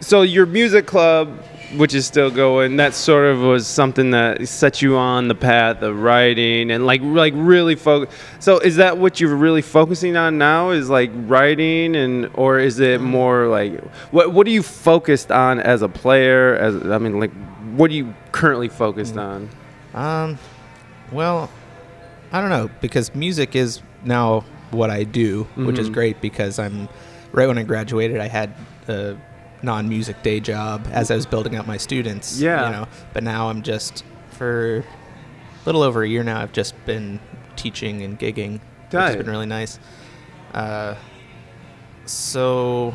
so 0.00 0.22
your 0.22 0.44
music 0.46 0.86
club, 0.86 1.42
which 1.76 1.94
is 1.94 2.04
still 2.06 2.30
going, 2.30 2.76
that 2.76 2.94
sort 2.94 3.26
of 3.26 3.40
was 3.40 3.66
something 3.66 4.10
that 4.10 4.48
set 4.48 4.82
you 4.82 4.96
on 4.96 5.28
the 5.28 5.34
path 5.34 5.82
of 5.82 6.00
writing 6.00 6.70
and 6.70 6.84
like 6.86 7.00
like 7.02 7.32
really 7.36 7.76
focus. 7.76 8.14
So, 8.40 8.58
is 8.58 8.76
that 8.76 8.98
what 8.98 9.20
you're 9.20 9.34
really 9.36 9.62
focusing 9.62 10.16
on 10.16 10.38
now? 10.38 10.70
Is 10.70 10.90
like 10.90 11.10
writing, 11.14 11.94
and 11.96 12.28
or 12.34 12.58
is 12.58 12.80
it 12.80 13.00
more 13.00 13.46
like 13.46 13.80
what 14.10 14.32
what 14.32 14.46
are 14.46 14.50
you 14.50 14.62
focused 14.62 15.30
on 15.30 15.60
as 15.60 15.82
a 15.82 15.88
player? 15.88 16.56
As 16.56 16.74
I 16.90 16.98
mean, 16.98 17.20
like 17.20 17.32
what 17.76 17.90
are 17.90 17.94
you 17.94 18.14
currently 18.32 18.68
focused 18.68 19.16
on? 19.16 19.48
um 19.94 20.38
well 21.10 21.50
i 22.30 22.40
don't 22.40 22.50
know 22.50 22.70
because 22.80 23.12
music 23.12 23.56
is 23.56 23.82
now 24.04 24.44
what 24.70 24.88
i 24.88 25.02
do 25.02 25.42
which 25.56 25.80
is 25.80 25.90
Mhm. 25.90 25.94
great 25.94 26.20
because 26.20 26.60
i'm 26.60 26.88
right 27.32 27.48
when 27.48 27.58
i 27.58 27.64
graduated 27.64 28.20
i 28.20 28.28
had 28.28 28.54
a 28.86 29.16
non-music 29.62 30.22
day 30.22 30.40
job 30.40 30.86
as 30.92 31.10
i 31.10 31.14
was 31.14 31.26
building 31.26 31.56
up 31.56 31.66
my 31.66 31.76
students 31.76 32.40
Yeah. 32.40 32.66
you 32.66 32.72
know 32.72 32.88
but 33.12 33.22
now 33.22 33.48
i'm 33.50 33.62
just 33.62 34.04
for 34.30 34.78
a 34.78 34.84
little 35.66 35.82
over 35.82 36.02
a 36.02 36.08
year 36.08 36.22
now 36.24 36.40
i've 36.40 36.52
just 36.52 36.74
been 36.86 37.20
teaching 37.56 38.02
and 38.02 38.18
gigging 38.18 38.54
which 38.54 38.92
has 38.92 39.16
been 39.16 39.30
really 39.30 39.46
nice. 39.46 39.78
Uh, 40.52 40.96
so 42.06 42.94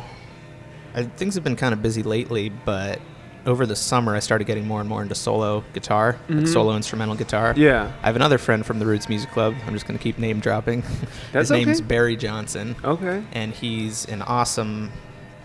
I, 0.93 1.03
things 1.03 1.36
have 1.36 1.43
been 1.43 1.55
kind 1.55 1.74
of 1.74 1.82
busy 1.82 2.03
lately, 2.03 2.49
but 2.49 2.99
over 3.45 3.66
the 3.66 3.76
summer 3.76 4.16
I 4.16 4.20
started 4.20 4.45
getting 4.45 4.68
more 4.68 4.80
and 4.82 4.89
more 4.89 5.01
into 5.01 5.16
solo 5.16 5.63
guitar, 5.74 6.18
like 6.28 6.39
Mhm. 6.39 6.47
solo 6.51 6.76
instrumental 6.76 7.16
guitar. 7.16 7.53
Yeah. 7.55 7.91
I 8.03 8.07
have 8.07 8.16
another 8.16 8.38
friend 8.38 8.66
from 8.66 8.80
the 8.80 8.86
Roots 8.86 9.07
Music 9.07 9.30
Club. 9.32 9.53
I'm 9.68 9.74
just 9.74 9.86
going 9.88 9.97
to 9.97 10.03
keep 10.03 10.18
name 10.18 10.39
dropping. 10.39 10.82
That's 11.32 11.49
His 11.49 11.51
name's 11.51 11.80
okay. 11.80 11.88
Barry 11.88 12.16
Johnson, 12.18 12.76
Okay. 12.84 13.24
and 13.34 13.53
he's 13.53 14.05
an 14.05 14.22
awesome 14.24 14.91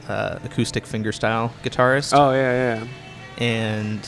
uh, 0.08 0.38
acoustic 0.44 0.84
fingerstyle 0.84 1.50
guitarist. 1.62 2.12
Oh 2.16 2.32
yeah, 2.32 2.80
yeah. 2.80 2.86
And 3.44 4.06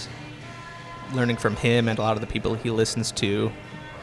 learning 1.14 1.36
from 1.36 1.56
him 1.56 1.88
and 1.88 1.98
a 1.98 2.02
lot 2.02 2.16
of 2.16 2.20
the 2.20 2.26
people 2.26 2.54
he 2.54 2.70
listens 2.70 3.12
to, 3.12 3.52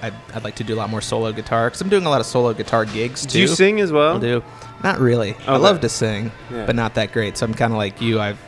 I'd, 0.02 0.14
I'd 0.34 0.44
like 0.44 0.56
to 0.56 0.64
do 0.64 0.76
a 0.76 0.78
lot 0.78 0.90
more 0.90 1.02
solo 1.02 1.32
guitar 1.32 1.68
because 1.68 1.82
I'm 1.82 1.90
doing 1.90 2.06
a 2.06 2.10
lot 2.10 2.22
of 2.22 2.28
solo 2.28 2.54
guitar 2.54 2.86
gigs 2.86 3.26
too. 3.26 3.32
Do 3.34 3.40
you 3.42 3.48
sing 3.48 3.80
as 3.82 3.92
well? 3.92 4.14
I'll 4.14 4.20
do. 4.20 4.44
Not 4.84 5.00
really. 5.00 5.36
I 5.48 5.58
love 5.58 5.82
to 5.82 5.90
sing, 5.90 6.32
Yeah. 6.52 6.66
but 6.66 6.76
not 6.76 6.96
that 6.96 7.12
great. 7.12 7.38
So 7.38 7.46
I'm 7.46 7.54
kind 7.54 7.74
of 7.74 7.78
like 7.78 8.00
you. 8.02 8.20
I've 8.20 8.40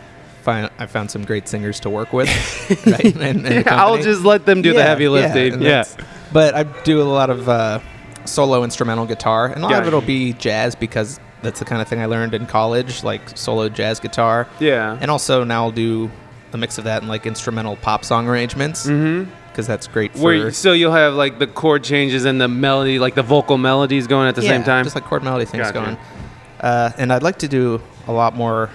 find 0.43 0.71
I 0.79 0.87
found 0.87 1.11
some 1.11 1.23
great 1.23 1.47
singers 1.47 1.79
to 1.81 1.89
work 1.89 2.13
with. 2.13 2.27
right? 2.87 3.03
in- 3.05 3.21
in 3.21 3.43
the 3.63 3.63
I'll 3.73 4.01
just 4.01 4.23
let 4.23 4.45
them 4.45 4.61
do 4.61 4.73
the 4.73 4.81
heavy 4.83 5.07
lifting. 5.07 5.53
and 5.53 5.61
Yeah. 5.61 5.83
But 6.33 6.55
I 6.55 6.63
do 6.63 7.01
a 7.01 7.03
lot 7.03 7.29
of 7.29 7.49
uh, 7.49 7.79
solo 8.25 8.63
instrumental 8.63 9.05
guitar, 9.05 9.47
and 9.47 9.63
a 9.63 9.67
lot 9.67 9.81
of 9.81 9.87
it'll 9.87 10.01
be 10.01 10.33
jazz 10.33 10.73
because 10.75 11.19
that's 11.41 11.59
the 11.59 11.65
kind 11.65 11.81
of 11.81 11.87
thing 11.87 11.99
I 12.01 12.05
learned 12.05 12.33
in 12.33 12.45
college, 12.45 13.03
like 13.03 13.35
solo 13.37 13.69
jazz 13.69 13.99
guitar. 13.99 14.47
Yeah. 14.59 14.97
And 15.01 15.09
also 15.11 15.43
now 15.43 15.63
I'll 15.65 15.71
do 15.71 16.09
a 16.53 16.57
mix 16.57 16.77
of 16.77 16.83
that 16.83 17.01
and 17.01 17.09
like 17.09 17.25
instrumental 17.25 17.75
pop 17.77 18.03
song 18.05 18.27
arrangements 18.27 18.85
Mm-hmm. 18.85 19.29
because 19.49 19.67
that's 19.67 19.87
great 19.87 20.11
for 20.13 20.19
Where 20.19 20.51
so 20.51 20.73
you'll 20.73 20.91
have 20.91 21.13
like 21.13 21.39
the 21.39 21.47
chord 21.47 21.83
changes 21.83 22.25
and 22.25 22.39
the 22.41 22.47
melody, 22.47 22.99
like 22.99 23.15
the 23.15 23.23
vocal 23.23 23.57
melodies 23.57 24.05
going 24.07 24.27
at 24.27 24.35
the 24.35 24.41
same 24.41 24.63
time. 24.63 24.83
just 24.83 24.95
like 24.95 25.05
chord 25.05 25.23
melody 25.23 25.45
things 25.45 25.71
Gotcha. 25.71 25.73
going. 25.85 25.97
Uh, 26.59 26.91
and 26.97 27.11
I'd 27.13 27.23
like 27.23 27.39
to 27.39 27.47
do 27.47 27.81
a 28.07 28.11
lot 28.11 28.35
more 28.35 28.69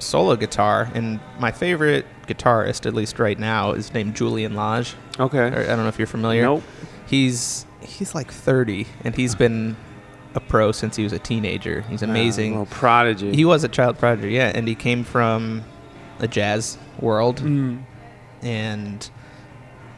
solo 0.00 0.36
guitar. 0.36 0.90
And 0.94 1.20
my 1.38 1.50
favorite 1.52 2.04
guitarist, 2.26 2.84
at 2.86 2.92
least 2.94 3.18
right 3.18 3.38
now, 3.38 3.72
is 3.72 3.94
named 3.94 4.14
Julian 4.16 4.54
Lage. 4.54 4.94
okay. 5.18 5.38
Or, 5.38 5.60
I 5.62 5.66
don't 5.66 5.78
know 5.78 5.88
if 5.88 5.98
you're 5.98 6.06
familiar. 6.06 6.42
Nope. 6.42 6.62
He's 7.06 7.64
he's 7.80 8.14
like 8.16 8.30
30, 8.32 8.86
and 9.04 9.14
he's 9.14 9.34
been 9.36 9.76
a 10.36 10.40
pro 10.40 10.70
since 10.72 10.96
he 10.96 11.02
was 11.04 11.12
a 11.12 11.18
teenager. 11.18 11.80
He's 11.82 12.02
amazing. 12.02 12.52
Little 12.52 12.66
prodigy. 12.66 13.34
he 13.34 13.44
was 13.44 13.64
a 13.64 13.68
child 13.68 13.98
prodigy, 13.98 14.30
yeah, 14.34 14.52
and 14.54 14.68
he 14.68 14.74
came 14.74 15.02
from 15.04 15.64
a 16.20 16.28
jazz 16.28 16.78
world 17.00 17.40
Mm. 17.40 17.82
and 18.42 19.10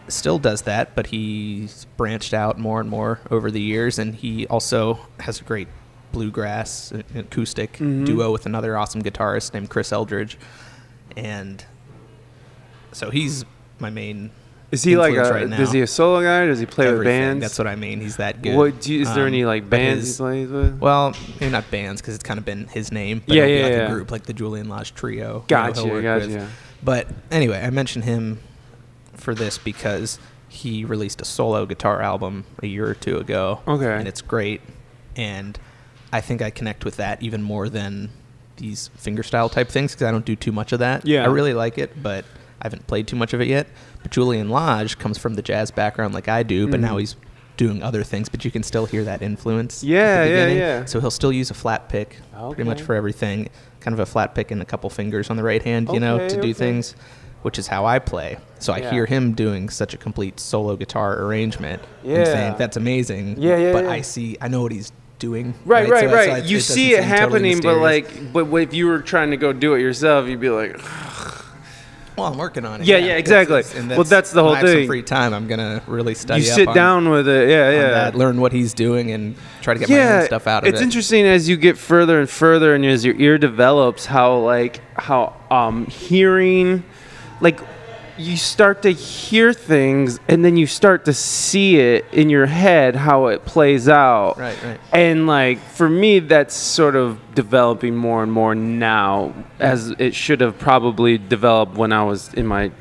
still 0.09 0.39
does 0.39 0.62
that, 0.62 0.95
but 0.95 1.09
he's 1.09 1.84
branched 1.97 2.32
out 2.32 2.59
more 2.59 2.80
and 2.80 2.89
more 2.89 3.20
over 3.30 3.51
the 3.51 3.61
years, 3.61 3.99
and 3.99 4.14
he 4.14 4.47
also 4.47 5.01
has 5.20 5.41
a 5.41 5.45
great 5.45 5.68
bluegrass 6.12 6.93
acoustic 7.14 7.74
Mhm. 7.74 8.07
duo 8.07 8.32
with 8.32 8.47
another 8.47 8.78
awesome 8.78 9.03
guitarist 9.03 9.53
named 9.53 9.68
Chris 9.68 9.93
Eldridge, 9.93 10.39
and 11.16 11.64
so 12.93 13.11
he's 13.11 13.45
my 13.78 13.91
main. 13.91 14.30
Is 14.71 14.83
he 14.83 14.97
like 14.99 15.14
a? 15.14 15.23
right 15.31 15.49
now. 15.49 15.61
Is 15.61 15.73
he 15.73 15.81
a 15.81 15.87
solo 15.87 16.23
guy? 16.23 16.45
Does 16.47 16.59
he 16.61 16.66
play 16.66 16.93
with 16.93 17.05
bands? 17.05 17.41
That's 17.43 17.59
what 17.59 17.66
I 17.66 17.75
mean. 17.77 18.01
He's 18.01 18.16
that 18.16 18.43
good. 18.43 18.55
What 18.57 18.81
do 18.83 18.93
you, 18.93 19.01
is 19.01 19.14
there 19.14 19.23
Um, 19.27 19.29
any 19.33 19.45
like 19.47 19.69
bands 19.71 20.07
his- 20.07 20.19
he 20.19 20.23
plays 20.23 20.49
with? 20.51 20.79
Well, 20.79 21.14
maybe 21.41 21.51
not 21.53 21.71
bands 21.71 22.01
because 22.03 22.14
it's 22.14 22.25
kind 22.25 22.39
of 22.39 22.45
been 22.45 22.66
his 22.69 22.93
name. 22.93 23.23
But 23.27 23.37
Yeah, 23.37 23.47
yeah, 23.47 23.62
like 23.64 23.73
yeah. 23.73 23.79
a 23.87 23.91
group 23.91 24.11
like 24.11 24.25
the 24.25 24.35
Julian 24.35 24.69
Lage 24.69 24.95
Trio. 24.95 25.27
you 25.27 25.33
know, 25.33 25.45
Gotcha, 25.49 25.81
he'll 25.83 25.91
work 25.91 26.03
gotcha. 26.03 26.27
with. 26.29 26.51
But 26.83 27.09
anyway, 27.31 27.62
I 27.64 27.71
mentioned 27.71 28.05
him 28.05 28.41
for 29.14 29.35
this 29.35 29.57
because 29.59 30.19
he 30.51 30.85
released 30.85 31.21
a 31.21 31.25
solo 31.25 31.64
guitar 31.66 32.01
album 32.03 32.45
a 32.62 32.66
year 32.66 32.87
or 32.87 32.95
two 32.95 33.16
ago. 33.19 33.61
Okay. 33.66 33.91
And 33.93 34.07
it's 34.07 34.21
great. 34.23 34.61
And 35.16 35.59
I 36.12 36.21
think 36.21 36.41
I 36.43 36.51
connect 36.51 36.85
with 36.85 36.97
that 36.97 37.23
even 37.23 37.43
more 37.43 37.69
than 37.69 38.11
these 38.59 38.91
fingerstyle 38.99 39.51
type 39.51 39.69
things 39.69 39.93
because 39.95 40.07
I 40.07 40.11
don't 40.11 40.25
do 40.25 40.37
too 40.37 40.53
much 40.53 40.73
of 40.73 40.79
that. 40.81 41.07
Yeah. 41.07 41.23
I 41.25 41.27
really 41.27 41.55
like 41.55 41.79
it, 41.79 42.03
but 42.03 42.25
I 42.61 42.65
haven't 42.67 42.87
played 42.87 43.07
too 43.07 43.17
much 43.17 43.33
of 43.33 43.41
it 43.41 43.49
yet. 43.49 43.67
But 44.03 44.11
Julian 44.13 44.49
Lage 44.51 44.99
comes 44.99 45.19
from 45.19 45.35
the 45.35 45.43
jazz 45.43 45.71
background 45.71 46.15
like 46.15 46.29
I 46.29 46.43
do, 46.43 46.67
but 46.69 46.79
Mhm. 46.81 46.83
now 46.85 46.97
he's 46.99 47.17
doing 47.57 47.83
other 47.83 48.05
things, 48.05 48.29
but 48.29 48.45
you 48.45 48.51
can 48.53 48.63
still 48.63 48.87
hear 48.87 49.03
that 49.05 49.21
influence. 49.21 49.83
Yeah, 49.83 50.23
the 50.25 50.31
yeah, 50.31 50.35
beginning. 50.37 50.59
yeah. 50.59 50.85
So 50.85 51.01
he'll 51.01 51.11
still 51.11 51.33
use 51.33 51.51
a 51.51 51.55
flat 51.55 51.89
pick 51.89 52.17
pretty 52.53 52.63
much 52.65 52.83
for 52.83 52.95
everything. 52.95 53.49
Kind 53.81 53.95
of 53.95 54.01
a 54.01 54.07
flat 54.07 54.35
pick 54.35 54.51
and 54.53 54.63
a 54.63 54.65
couple 54.65 54.89
fingers 54.91 55.29
on 55.31 55.37
the 55.37 55.43
right 55.43 55.63
hand, 55.63 55.89
you 55.93 55.99
know, 56.01 56.17
Okay, 56.17 56.29
to 56.29 56.35
do 56.37 56.41
okay. 56.43 56.53
things, 56.53 56.95
which 57.43 57.59
is 57.59 57.67
how 57.67 57.85
I 57.85 57.99
play. 57.99 58.39
So 58.61 58.73
I 58.73 58.79
Yeah. 58.79 58.91
hear 58.93 59.07
him 59.07 59.33
doing 59.33 59.69
such 59.71 59.93
a 59.93 59.97
complete 59.97 60.39
solo 60.39 60.77
guitar 60.77 61.21
arrangement. 61.21 61.83
Yeah. 62.05 62.25
saying 62.25 62.55
that's 62.59 62.77
amazing. 62.77 63.37
Yeah, 63.39 63.57
yeah, 63.57 63.73
But 63.73 63.85
yeah. 63.85 63.91
I 63.91 64.01
see, 64.03 64.37
I 64.41 64.47
know 64.49 64.63
what 64.63 64.71
he's 64.73 64.93
doing. 65.19 65.55
Right, 65.65 65.89
right, 65.89 66.09
So- 66.09 66.15
right. 66.15 66.29
so 66.31 66.35
it- 66.37 66.45
you 66.45 66.59
it 66.59 66.63
see 66.63 66.93
it 66.93 67.03
seem 67.03 67.11
totally 67.11 67.51
happening, 67.51 67.61
but 67.61 67.79
like, 67.79 68.33
but 68.33 68.47
if 68.55 68.73
you 68.73 68.87
were 68.87 69.01
trying 69.01 69.33
to 69.33 69.37
go 69.37 69.53
do 69.53 69.75
it 69.75 69.81
yourself, 69.81 70.29
you'd 70.29 70.39
be 70.41 70.49
like, 70.51 70.79
well, 72.19 72.33
I'm 72.33 72.39
working 72.39 72.64
on 72.64 72.81
it. 72.81 72.87
Yeah, 72.87 72.99
yeah, 72.99 73.16
exactly. 73.16 73.62
and 73.77 73.89
Well, 73.91 74.05
that's 74.05 74.33
the 74.33 74.37
when 74.43 74.45
whole 74.45 74.55
I 74.55 74.59
have 74.61 74.69
some 74.69 74.77
thing. 74.79 74.87
free 74.89 75.03
time. 75.03 75.33
I'm 75.33 75.47
gonna 75.47 75.83
really 75.87 76.14
study. 76.14 76.43
you 76.43 76.51
up 76.51 76.55
sit 76.57 76.69
on- 76.69 76.75
down 76.75 77.11
with 77.11 77.29
it. 77.29 77.49
Yeah, 77.49 77.66
on 77.69 77.73
yeah. 77.75 77.89
that, 77.91 78.14
learn 78.14 78.41
what 78.41 78.53
he's 78.53 78.75
doing, 78.75 79.11
and 79.12 79.35
try 79.62 79.75
to 79.75 79.81
get 79.81 79.89
my 79.89 80.19
own 80.21 80.25
stuff 80.27 80.47
out 80.47 80.62
of 80.62 80.66
it. 80.66 80.71
it's 80.75 80.81
it. 80.81 80.85
interesting 80.85 81.25
as 81.27 81.49
you 81.49 81.57
get 81.57 81.79
further 81.79 82.21
and 82.21 82.29
further, 82.29 82.75
and 82.75 82.85
as 82.85 83.05
your 83.05 83.14
ear 83.16 83.39
develops, 83.39 84.07
how 84.07 84.39
like 84.39 84.81
how 84.95 85.35
um 85.51 85.87
hearing, 85.87 86.85
like 87.41 87.61
you 88.19 88.37
start 88.37 88.83
to 88.83 88.91
hear 88.91 89.53
things, 89.53 90.19
and 90.29 90.45
then 90.45 90.57
you 90.57 90.66
start 90.66 91.05
to 91.05 91.14
see 91.14 91.79
it 91.79 92.05
in 92.12 92.29
your 92.31 92.47
head 92.47 92.97
how 92.97 93.27
it 93.27 93.45
plays 93.45 93.89
out. 93.89 94.39
Right, 94.39 94.61
right. 94.62 94.81
And 94.93 95.27
like 95.27 95.59
for 95.59 95.89
me, 95.89 96.19
that's 96.19 96.55
sort 96.55 96.97
of 96.97 97.19
developing 97.35 97.95
more 97.95 98.23
and 98.23 98.33
more 98.33 98.55
now, 98.55 99.33
as 99.61 99.91
it 99.99 100.14
should 100.14 100.41
have 100.41 100.59
probably 100.59 101.19
developed 101.19 101.75
when 101.75 101.93
I 101.93 102.05
was 102.05 102.35
in 102.35 102.47
my 102.47 102.73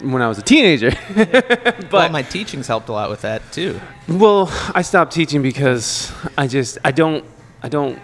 when 0.00 0.22
I 0.22 0.28
was 0.28 0.38
a 0.38 0.42
teenager. 0.42 0.92
but 1.14 1.92
well, 1.92 2.08
my 2.10 2.22
teaching's 2.22 2.66
helped 2.66 2.88
a 2.88 2.92
lot 2.92 3.10
with 3.10 3.22
that 3.22 3.42
too. 3.52 3.80
well, 4.08 4.48
I 4.74 4.82
stopped 4.82 5.12
teaching 5.12 5.42
because 5.42 6.12
I 6.38 6.46
just 6.46 6.78
I 6.84 6.92
don't 6.92 7.24
I 7.62 7.68
don't 7.68 7.98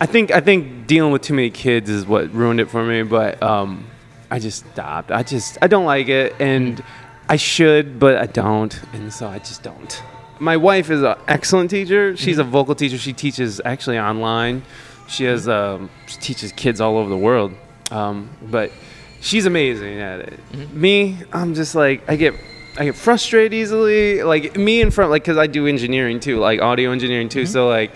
I 0.00 0.06
think 0.06 0.30
I 0.30 0.40
think 0.40 0.86
dealing 0.86 1.12
with 1.12 1.22
too 1.22 1.34
many 1.34 1.50
kids 1.50 1.88
is 1.88 2.06
what 2.06 2.32
ruined 2.32 2.60
it 2.60 2.70
for 2.70 2.84
me, 2.84 3.02
but 3.02 3.42
um 3.42 3.86
I 4.32 4.38
just 4.38 4.64
stopped. 4.72 5.10
I 5.10 5.22
just 5.22 5.58
I 5.60 5.66
don't 5.66 5.84
like 5.84 6.08
it 6.08 6.34
and 6.40 6.82
I 7.28 7.36
should, 7.36 7.98
but 7.98 8.16
I 8.16 8.24
don't, 8.24 8.82
and 8.94 9.12
so 9.12 9.28
I 9.28 9.38
just 9.38 9.62
don't. 9.62 10.02
My 10.38 10.56
wife 10.56 10.90
is 10.90 11.02
an 11.02 11.16
excellent 11.28 11.68
teacher. 11.68 12.16
She's 12.16 12.38
a 12.38 12.44
vocal 12.44 12.74
teacher. 12.74 12.96
She 12.96 13.12
teaches 13.12 13.60
actually 13.62 13.98
online. 13.98 14.62
She 15.06 15.24
has 15.24 15.48
um, 15.48 15.90
she 16.06 16.18
teaches 16.18 16.50
kids 16.52 16.80
all 16.80 16.96
over 16.96 17.10
the 17.10 17.16
world. 17.16 17.52
Um, 17.90 18.30
but 18.42 18.72
she's 19.20 19.44
amazing 19.44 20.00
at 20.00 20.20
it. 20.20 20.72
Me, 20.72 21.18
I'm 21.30 21.52
just 21.52 21.74
like 21.74 22.02
I 22.08 22.16
get 22.16 22.32
I 22.78 22.86
get 22.86 22.96
frustrated 22.96 23.52
easily. 23.52 24.22
Like 24.22 24.56
me 24.56 24.80
in 24.80 24.90
front, 24.90 25.10
like 25.10 25.24
because 25.24 25.36
I 25.36 25.46
do 25.46 25.66
engineering 25.66 26.20
too, 26.20 26.38
like 26.38 26.62
audio 26.62 26.90
engineering 26.90 27.28
too. 27.28 27.44
So 27.44 27.68
like 27.68 27.90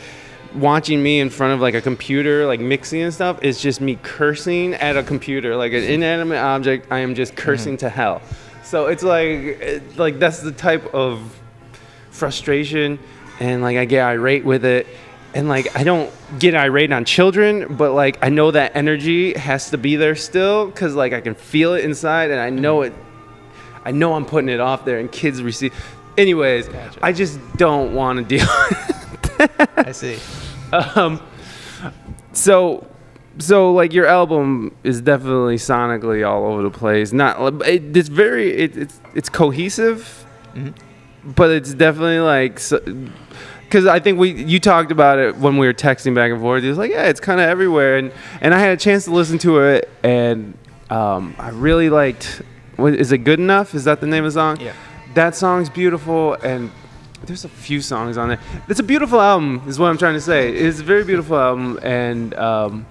watching 0.54 1.02
me 1.02 1.20
in 1.20 1.30
front 1.30 1.54
of 1.54 1.60
like 1.60 1.74
a 1.74 1.80
computer, 1.80 2.46
like 2.46 2.60
mixing 2.60 3.02
and 3.02 3.12
stuff, 3.12 3.42
is 3.42 3.60
just 3.60 3.80
me 3.80 3.98
cursing 4.02 4.74
at 4.74 4.96
a 4.96 5.02
computer, 5.02 5.56
like 5.56 5.72
an 5.72 5.82
inanimate 5.82 6.38
object. 6.38 6.90
I 6.90 7.00
am 7.00 7.14
just 7.14 7.36
cursing 7.36 7.74
mm-hmm. 7.74 7.86
to 7.86 7.90
hell. 7.90 8.22
So 8.62 8.86
it's 8.86 9.02
like 9.02 9.28
it, 9.28 9.98
like 9.98 10.18
that's 10.18 10.40
the 10.40 10.52
type 10.52 10.92
of 10.94 11.38
frustration 12.10 12.98
and 13.38 13.62
like 13.62 13.76
I 13.76 13.84
get 13.84 14.04
irate 14.04 14.44
with 14.44 14.64
it. 14.64 14.86
And 15.34 15.48
like 15.48 15.76
I 15.76 15.84
don't 15.84 16.10
get 16.38 16.54
irate 16.54 16.92
on 16.92 17.04
children, 17.04 17.76
but 17.76 17.92
like 17.92 18.18
I 18.22 18.28
know 18.28 18.50
that 18.50 18.74
energy 18.74 19.34
has 19.34 19.70
to 19.70 19.78
be 19.78 19.96
there 19.96 20.16
still 20.16 20.66
because 20.66 20.94
like 20.94 21.12
I 21.12 21.20
can 21.20 21.34
feel 21.34 21.74
it 21.74 21.84
inside 21.84 22.30
and 22.30 22.40
I 22.40 22.50
know 22.50 22.78
mm-hmm. 22.78 22.98
it 22.98 23.06
I 23.84 23.92
know 23.92 24.14
I'm 24.14 24.24
putting 24.24 24.48
it 24.48 24.58
off 24.58 24.84
there 24.84 24.98
and 24.98 25.10
kids 25.12 25.42
receive 25.42 25.72
anyways, 26.18 26.68
Gotcha. 26.68 26.98
I 27.02 27.12
just 27.12 27.38
don't 27.56 27.94
want 27.94 28.18
to 28.18 28.24
deal 28.24 28.46
I 29.76 29.92
see. 29.92 30.18
um, 30.94 31.20
so 32.32 32.86
so 33.38 33.72
like 33.72 33.92
your 33.92 34.06
album 34.06 34.74
is 34.82 35.00
definitely 35.00 35.56
sonically 35.56 36.26
all 36.28 36.44
over 36.46 36.62
the 36.62 36.70
place. 36.70 37.12
Not 37.12 37.66
it, 37.66 37.96
it's 37.96 38.08
very 38.08 38.52
it, 38.52 38.76
it's 38.76 39.00
it's 39.14 39.28
cohesive, 39.28 40.24
Mhm. 40.54 40.74
but 41.24 41.50
it's 41.50 41.74
definitely 41.74 42.20
like 42.20 42.54
because 42.54 43.86
I 43.86 44.00
think 44.00 44.18
we 44.18 44.32
you 44.44 44.58
talked 44.60 44.90
about 44.90 45.18
it 45.18 45.36
when 45.36 45.56
we 45.58 45.66
were 45.66 45.74
texting 45.74 46.14
back 46.14 46.30
and 46.32 46.40
forth. 46.40 46.64
It 46.64 46.68
was 46.68 46.78
like 46.78 46.90
yeah, 46.90 47.04
it's 47.04 47.20
kind 47.20 47.40
of 47.40 47.48
everywhere, 47.48 47.98
and 47.98 48.12
and 48.40 48.54
I 48.54 48.58
had 48.58 48.70
a 48.70 48.76
chance 48.76 49.04
to 49.04 49.10
listen 49.10 49.38
to 49.38 49.60
it, 49.60 49.88
and 50.02 50.56
um, 50.90 51.34
I 51.38 51.50
really 51.50 51.90
liked. 51.90 52.42
What, 52.76 52.94
is 52.94 53.10
it 53.10 53.18
good 53.18 53.40
enough? 53.40 53.74
Is 53.74 53.84
that 53.84 54.00
the 54.02 54.06
name 54.06 54.24
of 54.24 54.32
the 54.34 54.38
song? 54.38 54.60
Yeah. 54.60 54.74
That 55.14 55.34
song's 55.34 55.70
beautiful, 55.70 56.34
and 56.34 56.70
there's 57.24 57.44
a 57.44 57.48
few 57.48 57.80
songs 57.80 58.16
on 58.18 58.28
there. 58.28 58.40
It's 58.68 58.80
a 58.80 58.82
beautiful 58.84 59.20
album, 59.20 59.62
is 59.66 59.78
what 59.78 59.88
I'm 59.88 59.98
trying 59.98 60.14
to 60.14 60.20
say. 60.20 60.52
It's 60.52 60.80
a 60.80 60.84
very 60.84 61.04
beautiful 61.04 61.36
album, 61.38 61.78
and 61.82 62.34
um, 62.34 62.86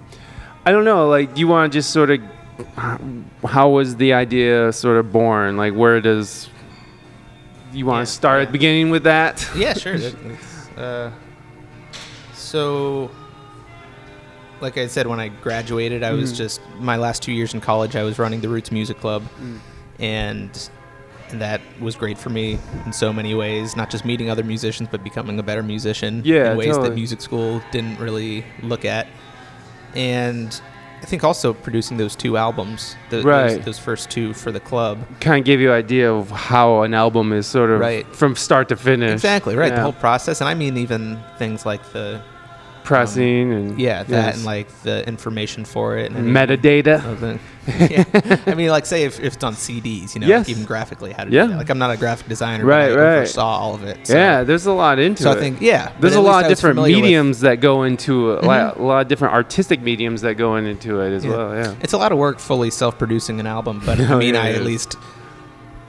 I 0.65 0.71
don't 0.71 0.85
know. 0.85 1.07
Like, 1.07 1.33
do 1.35 1.39
you 1.39 1.47
want 1.47 1.71
to 1.71 1.77
just 1.77 1.91
sort 1.91 2.09
of 2.11 2.21
how 3.45 3.69
was 3.69 3.95
the 3.97 4.13
idea 4.13 4.71
sort 4.73 4.97
of 4.97 5.11
born? 5.11 5.57
Like, 5.57 5.73
where 5.73 6.01
does 6.01 6.49
you 7.73 7.85
want 7.85 7.97
Yeah, 7.99 8.05
to 8.05 8.11
start 8.11 8.41
at 8.41 8.47
the 8.47 8.51
beginning 8.53 8.89
with 8.89 9.03
that? 9.03 9.47
Yeah, 9.55 9.73
sure. 9.83 9.97
that- 9.97 10.15
Uh, 10.77 11.11
so, 12.33 13.09
like 14.61 14.77
I 14.77 14.87
said, 14.87 15.07
when 15.07 15.19
I 15.19 15.27
graduated, 15.29 16.03
I 16.03 16.11
was 16.11 16.33
Mhm. 16.33 16.37
just 16.37 16.61
my 16.79 16.95
last 16.97 17.21
two 17.21 17.31
years 17.31 17.53
in 17.53 17.61
college. 17.61 17.95
I 17.95 18.03
was 18.03 18.19
running 18.19 18.41
the 18.41 18.49
Roots 18.49 18.71
Music 18.71 18.99
Club, 18.99 19.23
Mm. 19.41 19.59
and 19.99 20.69
that 21.39 21.61
was 21.79 21.95
great 21.95 22.17
for 22.17 22.29
me 22.29 22.57
in 22.85 22.93
so 22.93 23.11
many 23.13 23.33
ways. 23.33 23.75
Not 23.75 23.89
just 23.89 24.05
meeting 24.05 24.29
other 24.29 24.43
musicians, 24.43 24.89
but 24.91 25.03
becoming 25.03 25.39
a 25.39 25.43
better 25.43 25.63
musician 25.63 26.21
Yeah, 26.25 26.51
in 26.51 26.57
ways 26.57 26.77
that 26.77 26.93
music 26.95 27.21
school 27.21 27.61
didn't 27.71 27.99
really 27.99 28.45
look 28.61 28.85
at. 28.85 29.07
And 29.95 30.59
I 31.01 31.05
think 31.05 31.23
also 31.23 31.53
producing 31.53 31.97
those 31.97 32.15
two 32.15 32.37
albums, 32.37 32.95
the, 33.09 33.21
Right. 33.21 33.49
those, 33.57 33.65
those 33.65 33.79
first 33.79 34.09
two 34.09 34.33
for 34.33 34.51
the 34.51 34.59
club. 34.59 34.99
Kind 35.19 35.39
of 35.39 35.45
give 35.45 35.61
you 35.61 35.71
an 35.71 35.77
idea 35.77 36.11
of 36.11 36.31
how 36.31 36.81
an 36.81 36.93
album 36.93 37.31
is 37.33 37.45
sort 37.47 37.69
of 37.69 37.79
Right. 37.79 38.05
from 38.15 38.35
start 38.35 38.69
to 38.69 38.75
finish. 38.75 39.11
Exactly 39.11 39.55
right, 39.55 39.69
Yeah. 39.71 39.75
the 39.75 39.81
whole 39.83 39.93
process, 39.93 40.41
and 40.41 40.49
I 40.49 40.53
mean 40.53 40.77
even 40.77 41.19
things 41.37 41.65
like 41.65 41.91
the 41.93 42.21
pressing 42.85 43.51
and 43.51 43.79
yeah 43.79 44.03
that 44.03 44.09
yes. 44.09 44.35
and 44.37 44.45
like 44.45 44.67
the 44.83 45.05
information 45.07 45.65
for 45.65 45.97
it 45.97 46.11
and 46.11 46.27
metadata. 46.33 47.39
yeah. 47.67 48.39
I 48.45 48.53
mean, 48.53 48.69
like 48.69 48.85
say 48.85 49.03
if, 49.05 49.19
if 49.19 49.33
it's 49.33 49.43
on 49.43 49.55
CDs, 49.55 50.13
you 50.13 50.21
know, 50.21 50.27
Yes. 50.27 50.41
like 50.47 50.49
even 50.49 50.65
graphically 50.65 51.11
how 51.13 51.23
to 51.23 51.31
Yeah. 51.31 51.43
do 51.45 51.49
that. 51.53 51.57
Like 51.57 51.69
I'm 51.71 51.79
not 51.79 51.89
a 51.91 51.97
graphic 51.97 52.27
designer, 52.27 52.63
Right, 52.63 52.89
but 52.89 52.99
I 52.99 53.01
right. 53.03 53.17
oversaw 53.17 53.43
all 53.45 53.73
of 53.73 53.83
it. 53.83 54.05
So. 54.07 54.13
yeah, 54.13 54.43
there's 54.43 54.67
a 54.67 54.71
lot 54.71 54.99
into 54.99 55.23
So 55.23 55.31
it. 55.31 55.37
I 55.37 55.39
think 55.39 55.61
yeah, 55.61 55.91
There's 55.99 56.13
a 56.15 56.21
lot 56.21 56.43
of 56.45 56.49
different 56.49 56.75
familiar 56.75 56.95
with- 56.97 57.03
mediums 57.03 57.39
that 57.41 57.59
go 57.61 57.83
into 57.83 58.31
it. 58.33 58.43
Mhm. 58.43 58.77
A 58.77 58.81
lot 58.83 59.01
of 59.01 59.07
different 59.07 59.33
artistic 59.33 59.81
mediums 59.81 60.21
that 60.21 60.35
go 60.35 60.55
into 60.57 61.01
it 61.01 61.11
as 61.11 61.25
Yeah. 61.25 61.31
well. 61.31 61.55
Yeah. 61.55 61.73
It's 61.81 61.93
a 61.93 61.97
lot 61.97 62.11
of 62.11 62.19
work 62.19 62.39
fully 62.39 62.69
self-producing 62.69 63.39
an 63.39 63.47
album, 63.47 63.81
but 63.85 63.99
I 63.99 64.05
Oh, 64.13 64.17
mean, 64.19 64.35
yeah, 64.35 64.43
I 64.43 64.49
at 64.51 64.61
least 64.63 64.95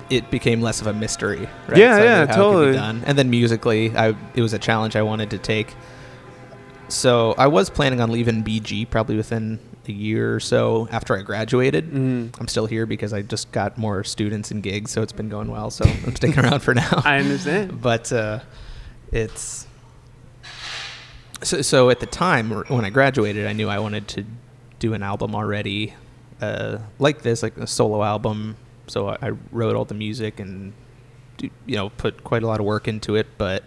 it 0.08 0.30
became 0.30 0.62
less 0.62 0.80
of 0.80 0.86
a 0.86 0.92
mystery. 0.94 1.48
Right? 1.68 1.76
Yeah, 1.78 1.96
So 1.98 2.04
yeah, 2.04 2.08
knew 2.08 2.14
how 2.16 2.22
it 2.22 2.26
could 2.26 2.32
be 2.32 2.36
totally. 2.36 2.72
done. 2.72 3.02
And 3.06 3.18
then 3.18 3.28
musically, 3.28 3.94
I 3.96 4.14
it 4.34 4.40
was 4.40 4.54
a 4.54 4.58
challenge 4.58 4.96
I 4.96 5.02
wanted 5.02 5.28
to 5.30 5.38
take. 5.38 5.74
So 6.88 7.34
I 7.36 7.46
was 7.48 7.68
planning 7.68 8.00
on 8.00 8.10
leaving 8.10 8.42
BG 8.44 8.88
probably 8.88 9.16
within 9.16 9.58
a 9.88 9.92
year 9.92 10.34
or 10.34 10.40
so 10.40 10.88
after 10.90 11.16
I 11.16 11.22
graduated. 11.22 11.90
Mhm. 11.92 12.38
I'm 12.40 12.48
still 12.48 12.66
here 12.66 12.86
because 12.86 13.12
I 13.12 13.22
just 13.22 13.50
got 13.52 13.76
more 13.78 14.02
students 14.04 14.50
and 14.50 14.62
gigs, 14.62 14.90
so 14.90 15.02
it's 15.02 15.12
been 15.12 15.28
going 15.28 15.50
well. 15.50 15.70
So 15.70 15.84
I'm 15.84 16.14
sticking 16.16 16.44
around 16.44 16.60
for 16.60 16.74
now. 16.74 17.02
I 17.04 17.18
understand. 17.18 17.80
but 17.82 18.12
uh, 18.12 18.40
it's 19.12 19.66
so, 21.42 21.60
so 21.62 21.90
at 21.90 22.00
the 22.00 22.06
time 22.06 22.50
when 22.50 22.84
I 22.84 22.90
graduated, 22.90 23.46
I 23.46 23.52
knew 23.52 23.68
I 23.68 23.78
wanted 23.78 24.08
to 24.08 24.24
do 24.78 24.94
an 24.94 25.02
album 25.02 25.34
already, 25.34 25.94
uh, 26.40 26.78
like 26.98 27.22
this, 27.22 27.42
like 27.42 27.56
a 27.58 27.66
solo 27.66 28.02
album. 28.02 28.56
So 28.86 29.08
I, 29.08 29.18
I 29.22 29.30
wrote 29.52 29.76
all 29.76 29.84
the 29.84 29.94
music 29.94 30.40
and 30.40 30.72
do, 31.36 31.50
you 31.66 31.76
know 31.76 31.90
put 31.90 32.24
quite 32.24 32.42
a 32.42 32.46
lot 32.46 32.60
of 32.60 32.66
work 32.66 32.88
into 32.88 33.16
it. 33.16 33.26
But 33.38 33.64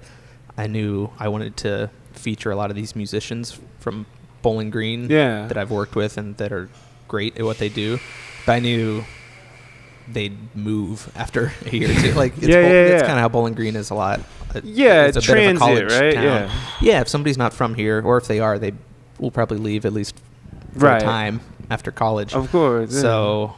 I 0.57 0.67
knew 0.67 1.11
I 1.19 1.27
wanted 1.29 1.55
to 1.57 1.89
feature 2.13 2.51
a 2.51 2.55
lot 2.55 2.69
of 2.69 2.75
these 2.75 2.95
musicians 2.95 3.59
from 3.79 4.05
Bowling 4.41 4.69
Green 4.69 5.09
Yeah. 5.09 5.47
that 5.47 5.57
I've 5.57 5.71
worked 5.71 5.95
with 5.95 6.17
and 6.17 6.35
that 6.37 6.51
are 6.51 6.69
great 7.07 7.37
at 7.37 7.43
what 7.45 7.57
they 7.57 7.69
do. 7.69 7.99
But 8.45 8.53
I 8.53 8.59
knew 8.59 9.03
they'd 10.11 10.37
move 10.55 11.11
after 11.15 11.51
a 11.65 11.69
year 11.69 11.91
or 11.91 12.01
two. 12.01 12.13
Like 12.13 12.37
it's, 12.37 12.47
Yeah, 12.47 12.61
Bowl- 12.61 12.71
yeah, 12.71 12.87
that's 12.89 13.01
yeah. 13.01 13.07
kind 13.07 13.11
of 13.13 13.19
how 13.19 13.29
Bowling 13.29 13.53
Green 13.53 13.75
is 13.75 13.89
a 13.89 13.95
lot. 13.95 14.19
Uh, 14.19 14.59
it- 14.59 14.63
Yeah, 14.65 15.05
it's 15.05 15.17
a 15.17 15.21
bit 15.21 15.49
of 15.51 15.55
a 15.55 15.59
college 15.59 15.91
right? 15.91 16.13
town. 16.15 16.23
Yeah. 16.23 16.51
Yeah, 16.81 17.01
if 17.01 17.07
somebody's 17.09 17.37
not 17.37 17.53
from 17.53 17.75
here, 17.75 18.01
or 18.01 18.17
if 18.17 18.27
they 18.27 18.39
are, 18.39 18.57
they 18.57 18.73
will 19.19 19.31
probably 19.31 19.57
leave 19.57 19.85
at 19.85 19.93
least 19.93 20.15
for 20.77 20.85
Right. 20.85 21.01
a 21.01 21.05
time 21.05 21.41
after 21.69 21.91
college. 21.91 22.33
Of 22.33 22.49
course. 22.51 22.93
yeah. 22.93 23.01
So 23.01 23.53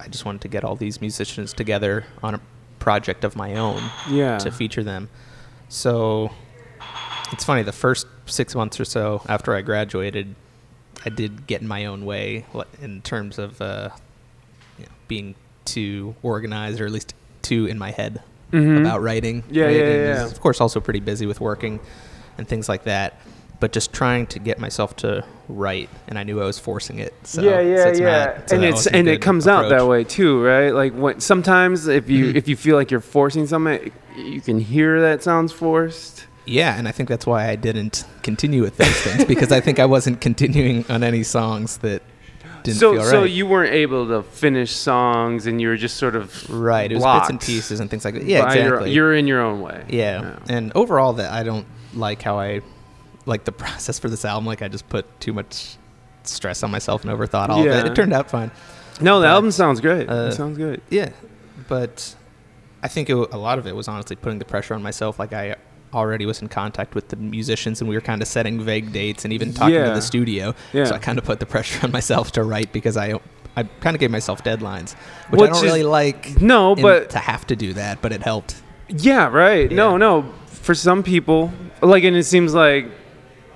I 0.00 0.08
just 0.08 0.24
wanted 0.24 0.42
to 0.42 0.48
get 0.48 0.64
all 0.64 0.76
these 0.76 1.00
musicians 1.00 1.52
together 1.52 2.04
on 2.22 2.34
a 2.34 2.40
project 2.80 3.24
of 3.24 3.34
my 3.36 3.54
own 3.54 3.82
yeah. 4.10 4.38
to 4.38 4.50
feature 4.50 4.82
them. 4.84 5.08
So 5.68 6.30
it's 7.38 7.44
funny, 7.44 7.62
the 7.62 7.70
first 7.72 8.08
six 8.26 8.56
months 8.56 8.80
or 8.80 8.84
so 8.84 9.22
after 9.28 9.54
I 9.54 9.62
graduated, 9.62 10.34
I 11.06 11.08
did 11.10 11.46
get 11.46 11.60
in 11.62 11.68
my 11.68 11.86
own 11.86 12.04
way 12.04 12.44
in 12.82 13.00
terms 13.02 13.38
of 13.38 13.60
uh, 13.62 13.90
you 14.76 14.84
know, 14.86 14.90
being 15.06 15.36
too 15.64 16.16
organized, 16.24 16.80
or 16.80 16.86
at 16.86 16.90
least 16.92 17.14
too 17.42 17.66
in 17.66 17.78
my 17.78 17.92
head 17.92 18.20
Mhm. 18.52 18.80
about 18.80 19.02
writing. 19.02 19.44
Yeah, 19.50 19.66
right? 19.66 19.76
yeah, 19.76 19.84
yeah. 19.94 20.24
Of 20.26 20.40
course, 20.40 20.60
also 20.60 20.80
pretty 20.80 20.98
busy 20.98 21.26
with 21.26 21.40
working 21.40 21.78
and 22.38 22.48
things 22.48 22.68
like 22.68 22.82
that. 22.84 23.20
But 23.60 23.70
just 23.72 23.92
trying 23.92 24.26
to 24.28 24.38
get 24.40 24.58
myself 24.58 24.96
to 24.96 25.24
write, 25.48 25.90
and 26.08 26.18
I 26.18 26.24
knew 26.24 26.40
I 26.40 26.44
was 26.46 26.58
forcing 26.58 26.98
it. 26.98 27.12
So, 27.24 27.42
yeah, 27.42 27.50
so 27.50 27.60
yeah, 27.60 27.84
it's 27.88 28.00
yeah, 28.00 28.24
not- 28.36 28.48
so 28.50 28.54
and 28.56 28.64
it's 28.64 28.86
and 28.88 29.06
it 29.08 29.20
comes 29.22 29.46
out 29.46 29.68
that 29.68 29.86
way 29.86 30.02
too, 30.02 30.42
right? 30.42 30.70
Like 30.74 30.92
when 30.94 31.20
sometimes 31.20 31.86
if 31.86 32.10
you 32.10 32.32
Mhm. 32.32 32.36
if 32.36 32.48
you 32.48 32.56
feel 32.56 32.74
like 32.76 32.90
you're 32.90 33.00
forcing 33.00 33.46
something, 33.46 33.92
you 34.16 34.40
can 34.40 34.58
hear 34.58 35.00
that 35.02 35.22
sounds 35.22 35.52
forced. 35.52 36.24
Yeah, 36.48 36.76
and 36.78 36.88
I 36.88 36.92
think 36.92 37.08
that's 37.08 37.26
why 37.26 37.48
I 37.48 37.56
didn't 37.56 38.04
continue 38.22 38.62
with 38.62 38.76
those 38.76 38.96
things 39.02 39.24
because 39.24 39.52
I 39.52 39.60
think 39.60 39.78
I 39.78 39.86
wasn't 39.86 40.20
continuing 40.28 40.84
on 40.88 41.02
any 41.02 41.22
songs 41.22 41.78
that 41.78 42.02
didn't 42.64 42.78
so 42.78 42.92
feel 42.92 43.02
right. 43.02 43.10
so 43.10 43.24
you 43.24 43.46
weren't 43.46 43.72
able 43.72 44.08
to 44.08 44.22
finish 44.22 44.72
songs, 44.72 45.46
and 45.46 45.60
you 45.60 45.68
were 45.68 45.76
just 45.76 45.96
sort 45.96 46.16
of 46.16 46.48
right, 46.50 46.90
it 46.90 46.96
was 46.96 47.04
bits 47.04 47.30
and 47.30 47.40
pieces 47.40 47.80
and 47.80 47.88
things 47.90 48.04
like 48.04 48.14
that. 48.14 48.24
Yeah, 48.24 48.44
by 48.46 48.54
your- 48.56 48.64
exactly. 48.66 48.92
you're 48.92 49.14
in 49.14 49.26
your 49.26 49.40
own 49.42 49.60
way. 49.60 49.84
yeah. 49.88 50.38
and 50.48 50.72
overall, 50.74 51.12
that 51.14 51.32
I 51.32 51.42
don't 51.44 51.66
like 51.94 52.22
how 52.22 52.38
I 52.38 52.62
like 53.26 53.44
the 53.44 53.52
process 53.64 53.98
for 53.98 54.08
this 54.08 54.24
album. 54.24 54.46
Like 54.46 54.62
I 54.62 54.68
just 54.68 54.88
put 54.88 55.04
too 55.20 55.32
much 55.32 55.76
stress 56.24 56.62
on 56.62 56.70
myself 56.70 57.04
and 57.04 57.12
overthought 57.16 57.48
all 57.48 57.60
of 57.60 57.66
it. 57.66 57.86
It 57.86 57.94
turned 57.94 58.12
out 58.12 58.30
fine. 58.30 58.50
No, 59.00 59.20
the 59.20 59.26
But, 59.26 59.30
album 59.34 59.50
sounds 59.52 59.80
great. 59.80 60.08
uh, 60.10 60.28
it 60.30 60.32
sounds 60.32 60.58
good. 60.58 60.80
Yeah, 60.90 61.10
but 61.68 62.14
I 62.82 62.88
think 62.88 63.08
it, 63.08 63.14
a 63.14 63.38
lot 63.38 63.58
of 63.60 63.66
it 63.68 63.76
was 63.76 63.86
honestly 63.86 64.16
putting 64.16 64.38
the 64.40 64.44
pressure 64.44 64.74
on 64.74 64.82
myself. 64.82 65.18
Like 65.20 65.32
I 65.32 65.54
already 65.92 66.26
was 66.26 66.42
in 66.42 66.48
contact 66.48 66.94
with 66.94 67.08
the 67.08 67.16
musicians, 67.16 67.80
and 67.80 67.88
we 67.88 67.94
were 67.94 68.00
kind 68.00 68.22
of 68.22 68.28
setting 68.28 68.60
vague 68.60 68.92
dates 68.92 69.24
and 69.24 69.32
even 69.32 69.52
talking 69.52 69.74
to 69.74 69.90
the 69.90 70.00
studio. 70.02 70.54
Yeah. 70.72 70.84
So 70.84 70.94
I 70.94 70.98
kind 70.98 71.18
of 71.18 71.24
put 71.24 71.40
the 71.40 71.46
pressure 71.46 71.80
on 71.84 71.92
myself 71.92 72.32
to 72.32 72.42
write 72.42 72.72
because 72.72 72.96
I 72.96 73.18
I 73.56 73.64
kind 73.80 73.96
of 73.96 74.00
gave 74.00 74.10
myself 74.12 74.44
deadlines, 74.44 74.94
which, 75.30 75.40
Which 75.40 75.50
I 75.50 75.52
don't 75.52 75.56
is- 75.56 75.62
really 75.64 75.82
like. 75.82 76.40
No, 76.40 76.76
but 76.76 77.10
to 77.10 77.18
have 77.18 77.46
to 77.48 77.56
do 77.56 77.72
that, 77.72 78.00
but 78.00 78.12
it 78.12 78.22
helped. 78.22 78.62
Yeah, 78.88 79.28
right. 79.28 79.70
No, 79.70 79.92
Yeah. 79.92 79.98
no. 79.98 80.24
For 80.46 80.74
some 80.74 81.02
people, 81.02 81.52
like, 81.82 82.04
and 82.04 82.16
it 82.16 82.24
seems 82.24 82.54
like 82.54 82.86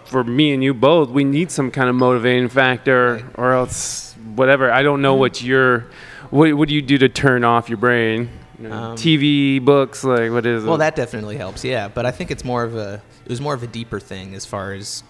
for 0.04 0.24
me 0.24 0.52
and 0.52 0.62
you 0.62 0.74
both, 0.74 1.10
we 1.10 1.24
need 1.24 1.50
some 1.50 1.70
kind 1.70 1.88
of 1.88 1.94
motivating 1.94 2.48
factor, 2.48 3.14
Right. 3.14 3.24
or 3.36 3.52
else 3.52 4.14
whatever. 4.34 4.72
I 4.72 4.82
don't 4.82 5.02
know 5.02 5.12
mm-hmm. 5.12 5.20
what 5.20 5.42
your, 5.42 5.86
what, 6.30 6.52
what 6.54 6.68
do 6.68 6.74
you 6.74 6.82
do 6.82 6.98
to 6.98 7.08
turn 7.08 7.44
off 7.44 7.68
your 7.68 7.78
brain? 7.78 8.28
You 8.60 8.68
know, 8.68 8.74
Um, 8.74 8.96
TV, 8.96 9.58
books, 9.64 10.04
like 10.04 10.30
what 10.30 10.44
is 10.46 10.64
Well, 10.64 10.74
it? 10.76 10.78
that 10.78 10.96
definitely 10.96 11.36
helps. 11.36 11.64
Yeah, 11.64 11.88
but 11.88 12.04
I 12.06 12.10
think 12.10 12.30
it's 12.30 12.44
more 12.44 12.62
of 12.64 12.76
a 12.76 13.02
it 13.24 13.28
was 13.30 13.40
more 13.40 13.54
of 13.54 13.62
a 13.62 13.66
deeper 13.66 13.98
thing 14.00 14.34
as 14.34 14.44
far 14.46 14.72
as 14.72 15.02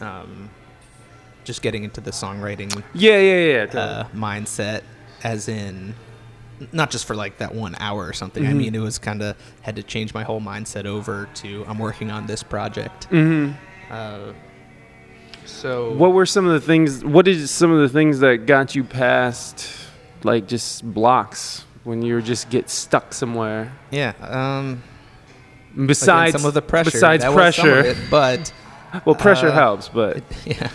um, 0.00 0.50
just 1.44 1.62
getting 1.62 1.82
into 1.84 2.00
the 2.00 2.10
songwriting 2.10 2.70
Yeah, 2.94 3.18
yeah, 3.18 3.38
yeah. 3.52 3.66
totally. 3.66 3.82
uh, 3.82 4.04
mindset, 4.14 4.82
as 5.24 5.48
in 5.48 5.94
not 6.72 6.90
just 6.90 7.04
for 7.06 7.14
like 7.16 7.38
that 7.38 7.54
one 7.54 7.76
hour 7.80 8.06
or 8.06 8.12
something. 8.12 8.44
I 8.46 8.50
Mhm. 8.52 8.56
mean, 8.56 8.74
it 8.74 8.80
was 8.80 8.98
kind 8.98 9.22
of 9.22 9.36
had 9.62 9.76
to 9.76 9.82
change 9.82 10.12
my 10.12 10.24
whole 10.24 10.40
mindset 10.40 10.86
over 10.86 11.28
to 11.34 11.64
I'm 11.68 11.78
working 11.78 12.10
on 12.10 12.26
this 12.26 12.42
project. 12.42 13.04
hmm 13.04 13.50
Uh, 13.90 14.32
so 15.46 15.92
What 15.92 16.12
were 16.12 16.26
some 16.26 16.46
of 16.46 16.52
the 16.52 16.60
things? 16.60 17.02
What 17.04 17.26
is 17.26 17.50
some 17.50 17.70
of 17.72 17.80
the 17.80 17.88
things 17.88 18.18
that 18.20 18.44
got 18.46 18.74
you 18.74 18.84
past, 18.84 19.68
like, 20.24 20.46
just 20.46 20.84
blocks 20.84 21.64
when 21.88 22.02
you 22.02 22.20
just 22.20 22.50
get 22.50 22.68
stuck 22.68 23.14
somewhere? 23.14 23.72
Yeah. 23.90 24.12
Um, 24.20 24.82
Besides 25.74 26.36
some 26.36 26.46
of 26.46 26.52
the 26.52 26.60
pressure. 26.60 26.90
besides 26.90 27.22
that 27.22 27.32
was 27.32 27.56
some 27.56 27.66
of 27.66 27.74
pressure. 27.74 27.90
it, 27.90 28.10
but 28.10 28.52
well, 29.06 29.14
pressure 29.14 29.48
uh, 29.48 29.52
helps, 29.52 29.88
but 29.88 30.22
yeah. 30.44 30.70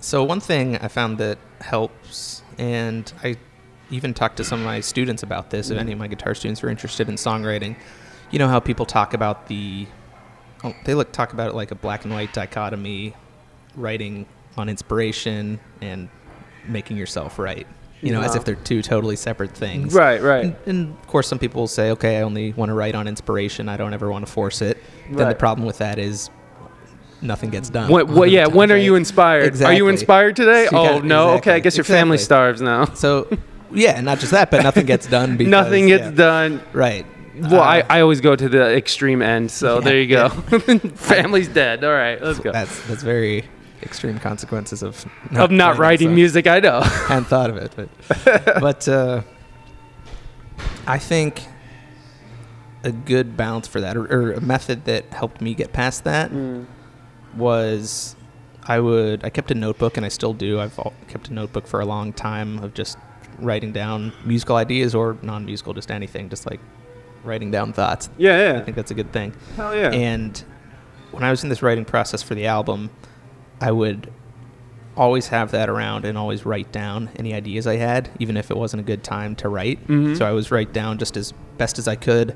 So 0.00 0.22
one 0.22 0.40
thing 0.40 0.76
I 0.76 0.88
found 0.88 1.18
that 1.18 1.38
helps, 1.60 2.42
and 2.58 3.10
I 3.22 3.36
even 3.90 4.12
talked 4.12 4.36
to 4.36 4.44
some 4.44 4.60
of 4.60 4.66
my 4.66 4.80
students 4.80 5.22
about 5.22 5.50
this. 5.50 5.70
If 5.70 5.78
any 5.78 5.92
of 5.92 5.98
my 5.98 6.06
guitar 6.06 6.34
students 6.34 6.62
are 6.62 6.68
interested 6.68 7.08
in 7.08 7.14
songwriting, 7.14 7.76
you 8.30 8.38
know 8.38 8.48
how 8.48 8.60
people 8.60 8.86
talk 8.86 9.14
about 9.14 9.46
the, 9.46 9.86
oh, 10.64 10.74
they 10.84 10.94
look 10.94 11.12
talk 11.12 11.32
about 11.32 11.48
it 11.48 11.54
like 11.54 11.70
a 11.70 11.74
black 11.74 12.04
and 12.04 12.12
white 12.12 12.32
dichotomy, 12.32 13.14
writing 13.74 14.26
on 14.56 14.68
inspiration 14.68 15.60
and 15.80 16.08
making 16.66 16.96
yourself 16.96 17.38
write. 17.38 17.66
You 18.02 18.12
know, 18.12 18.22
as 18.22 18.34
if 18.34 18.44
they're 18.44 18.54
two 18.54 18.80
totally 18.80 19.16
separate 19.16 19.50
things. 19.54 19.92
right, 19.92 20.22
right. 20.22 20.44
And, 20.44 20.56
and 20.66 20.98
of 20.98 21.06
course, 21.06 21.28
some 21.28 21.38
people 21.38 21.60
will 21.62 21.68
say, 21.68 21.90
okay, 21.90 22.18
I 22.18 22.22
only 22.22 22.52
want 22.54 22.70
to 22.70 22.74
write 22.74 22.94
on 22.94 23.06
inspiration. 23.06 23.68
I 23.68 23.76
don't 23.76 23.92
ever 23.92 24.10
want 24.10 24.24
to 24.26 24.32
force 24.32 24.62
it. 24.62 24.78
Then 25.10 25.28
the 25.28 25.34
problem 25.34 25.66
with 25.66 25.78
that 25.78 25.98
is 25.98 26.30
nothing 27.20 27.50
gets 27.50 27.68
done. 27.68 27.90
Yeah, 28.30 28.46
when 28.46 28.72
are 28.72 28.76
you 28.76 28.94
inspired? 28.94 29.44
Exactly. 29.44 29.74
Are 29.74 29.76
you 29.76 29.88
inspired 29.88 30.36
today? 30.36 30.66
So 30.70 30.82
you 30.82 30.88
oh, 30.88 30.94
gotta- 30.94 31.06
no. 31.06 31.30
Okay, 31.32 31.52
I 31.52 31.58
guess 31.60 31.76
your 31.76 31.84
family 31.84 32.16
starves 32.18 32.62
now. 32.62 32.86
So, 32.86 33.28
yeah, 33.72 33.96
and 33.96 34.04
not 34.04 34.18
just 34.18 34.32
that, 34.32 34.50
but 34.50 34.62
nothing 34.62 34.86
gets 34.86 35.06
done. 35.06 35.36
Because, 35.36 35.50
Nothing 35.50 35.86
gets 35.88 36.04
yeah. 36.04 36.10
done. 36.10 36.62
Right. 36.72 37.04
Well, 37.38 37.60
I, 37.60 37.80
Uh, 37.80 37.86
I 37.90 38.00
always 38.00 38.20
go 38.20 38.34
to 38.34 38.48
the 38.48 38.74
extreme 38.76 39.20
end, 39.22 39.50
so 39.50 39.74
Yeah, 39.78 39.80
there 39.84 40.00
you 40.00 40.06
go. 40.06 40.28
Family's 40.30 41.48
dead. 41.48 41.84
All 41.84 41.92
right, 41.92 42.20
let's 42.22 42.38
go. 42.38 42.52
That's 42.52 42.86
that's 42.88 43.02
very 43.02 43.44
extreme 43.82 44.18
consequences 44.18 44.82
of 44.82 45.04
of 45.36 45.50
not 45.50 45.78
writing 45.78 46.08
so 46.08 46.14
music, 46.14 46.46
I 46.46 46.60
know. 46.60 46.78
I 46.82 46.86
hadn't 47.08 47.24
thought 47.24 47.50
of 47.50 47.56
it, 47.56 47.72
but 47.76 47.88
but 48.60 48.88
uh, 48.88 49.22
I 50.86 50.98
think 50.98 51.46
a 52.82 52.92
good 52.92 53.36
balance 53.36 53.68
for 53.68 53.80
that, 53.80 53.96
or, 53.96 54.04
or 54.12 54.32
a 54.32 54.40
method 54.40 54.84
that 54.86 55.04
helped 55.12 55.40
me 55.40 55.54
get 55.54 55.72
past 55.72 56.04
that 56.04 56.30
Mm. 56.30 56.66
was 57.36 58.16
I 58.66 58.80
would 58.80 59.24
I 59.24 59.30
kept 59.30 59.50
a 59.50 59.54
notebook 59.54 59.96
and 59.96 60.06
I 60.06 60.08
still 60.08 60.32
do. 60.34 60.60
I've 60.60 60.78
al- 60.78 60.94
kept 61.08 61.28
a 61.28 61.32
notebook 61.32 61.66
for 61.66 61.80
a 61.80 61.84
long 61.86 62.12
time 62.12 62.58
of 62.60 62.74
just 62.74 62.98
writing 63.38 63.72
down 63.72 64.12
musical 64.24 64.56
ideas 64.56 64.94
or 64.94 65.16
non-musical, 65.22 65.72
just 65.74 65.90
anything, 65.90 66.28
just 66.28 66.48
like 66.50 66.60
writing 67.24 67.50
down 67.50 67.72
thoughts. 67.72 68.10
Yeah, 68.18 68.52
yeah. 68.52 68.58
I 68.58 68.62
think 68.62 68.76
that's 68.76 68.90
a 68.90 68.94
good 68.94 69.12
thing. 69.12 69.34
Hell 69.56 69.74
yeah. 69.74 69.90
And 69.92 70.42
when 71.10 71.22
I 71.24 71.30
was 71.30 71.42
in 71.42 71.48
this 71.48 71.62
writing 71.62 71.84
process 71.84 72.22
for 72.22 72.34
the 72.34 72.46
album, 72.46 72.90
I 73.60 73.72
would 73.72 74.10
always 74.96 75.28
have 75.28 75.50
that 75.52 75.68
around 75.68 76.04
and 76.04 76.18
always 76.18 76.44
write 76.44 76.72
down 76.72 77.10
any 77.16 77.32
ideas 77.34 77.66
I 77.66 77.76
had, 77.76 78.10
even 78.18 78.36
if 78.36 78.50
it 78.50 78.56
wasn't 78.56 78.80
a 78.80 78.84
good 78.84 79.02
time 79.04 79.34
to 79.36 79.48
write. 79.48 79.86
Mhm. 79.86 80.16
So 80.18 80.26
I 80.26 80.30
always 80.30 80.50
write 80.50 80.72
down 80.72 80.98
just 80.98 81.16
as 81.16 81.32
best 81.58 81.78
as 81.78 81.86
I 81.86 81.94
could, 81.94 82.34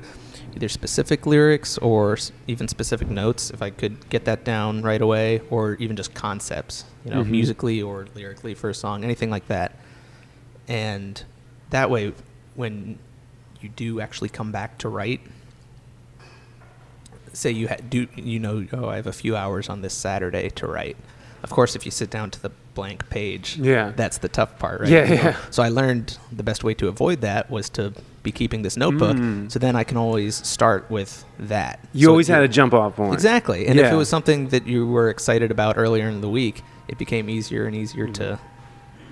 either 0.55 0.69
specific 0.69 1.25
lyrics 1.25 1.77
or 1.79 2.17
even 2.47 2.67
specific 2.67 3.09
notes, 3.09 3.49
if 3.51 3.61
I 3.61 3.69
could 3.71 4.07
get 4.09 4.25
that 4.25 4.43
down 4.45 4.81
right 4.83 5.01
away, 5.01 5.41
or 5.49 5.73
even 5.75 5.95
just 5.95 6.13
concepts, 6.13 6.85
you 7.03 7.11
know, 7.11 7.23
Mhm. 7.23 7.29
musically 7.29 7.81
or 7.81 8.05
lyrically 8.15 8.53
for 8.53 8.69
a 8.69 8.73
song, 8.73 9.03
anything 9.03 9.29
like 9.29 9.47
that. 9.47 9.73
And 10.67 11.21
that 11.71 11.89
way, 11.89 12.13
when 12.55 12.97
you 13.61 13.69
do 13.75 13.99
actually 13.99 14.29
come 14.29 14.51
back 14.51 14.77
to 14.79 14.89
write, 14.89 15.19
say 17.33 17.51
you 17.51 17.67
ha- 17.67 17.75
do 17.89 18.07
you 18.15 18.39
know 18.39 18.65
oh 18.71 18.87
I 18.87 18.95
have 18.95 19.07
a 19.07 19.11
few 19.13 19.35
hours 19.35 19.67
on 19.69 19.81
this 19.81 19.93
Saturday 19.93 20.49
to 20.51 20.67
write. 20.67 20.95
Of 21.45 21.51
course, 21.51 21.75
if 21.75 21.85
you 21.85 21.91
sit 21.91 22.09
down 22.09 22.31
to 22.31 22.41
the 22.41 22.51
blank 22.73 23.07
page, 23.09 23.57
Yeah. 23.57 23.93
that's 23.95 24.17
the 24.17 24.27
tough 24.27 24.59
part, 24.59 24.81
right? 24.81 24.89
Yeah, 24.89 25.03
You 25.09 25.15
know? 25.15 25.21
yeah. 25.21 25.35
So 25.51 25.63
I 25.63 25.69
learned 25.69 26.17
the 26.31 26.43
best 26.43 26.63
way 26.63 26.73
to 26.75 26.87
avoid 26.89 27.21
that 27.21 27.49
was 27.49 27.69
to 27.71 27.93
be 28.23 28.31
keeping 28.31 28.63
this 28.63 28.75
notebook. 28.75 29.15
Mm. 29.15 29.51
So 29.51 29.59
then 29.59 29.75
I 29.75 29.83
can 29.83 29.97
always 29.97 30.35
start 30.45 30.89
with 30.89 31.23
that. 31.39 31.79
you 31.93 32.05
So 32.07 32.11
always 32.11 32.27
had 32.27 32.43
a 32.43 32.47
jump 32.47 32.73
off 32.73 32.95
point. 32.95 33.13
Exactly. 33.13 33.67
And 33.67 33.79
if 33.79 33.91
it 33.91 33.95
was 33.95 34.09
something 34.09 34.49
that 34.49 34.65
you 34.67 34.87
were 34.87 35.09
excited 35.09 35.51
about 35.51 35.77
earlier 35.77 36.09
in 36.09 36.21
the 36.21 36.29
week, 36.29 36.63
it 36.87 36.97
became 36.97 37.29
easier 37.29 37.65
and 37.65 37.75
easier 37.75 38.07
to 38.07 38.39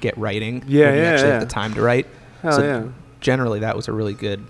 get 0.02 0.18
writing. 0.18 0.64
Yeah, 0.68 0.88
when 0.88 0.96
you 0.96 1.02
yeah, 1.02 1.10
actually 1.12 1.28
yeah. 1.30 1.34
have 1.40 1.48
the 1.48 1.54
time 1.54 1.74
to 1.76 1.82
write. 1.82 2.08
Hell 2.42 2.52
so 2.54 2.64
yeah. 2.64 2.84
generally 3.22 3.60
that 3.60 3.76
was 3.76 3.88
a 3.88 3.94
really 3.94 4.14
good 4.14 4.44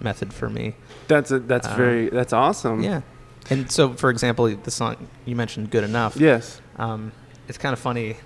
method 0.00 0.32
for 0.32 0.48
me. 0.48 0.74
That's 1.08 1.30
a, 1.30 1.38
that's 1.40 1.66
Um, 1.68 1.76
very 1.76 2.08
that's 2.08 2.32
awesome. 2.32 2.82
Yeah. 2.82 3.02
And 3.50 3.70
so, 3.70 3.92
for 3.92 4.08
example, 4.08 4.46
the 4.56 4.70
song 4.70 4.96
you 5.26 5.36
mentioned, 5.36 5.70
"Good 5.70 5.84
Enough." 5.84 6.16
Yes. 6.16 6.62
Um, 6.78 7.12
it's 7.48 7.58
kind 7.58 7.72
of 7.72 7.78
funny 7.78 8.16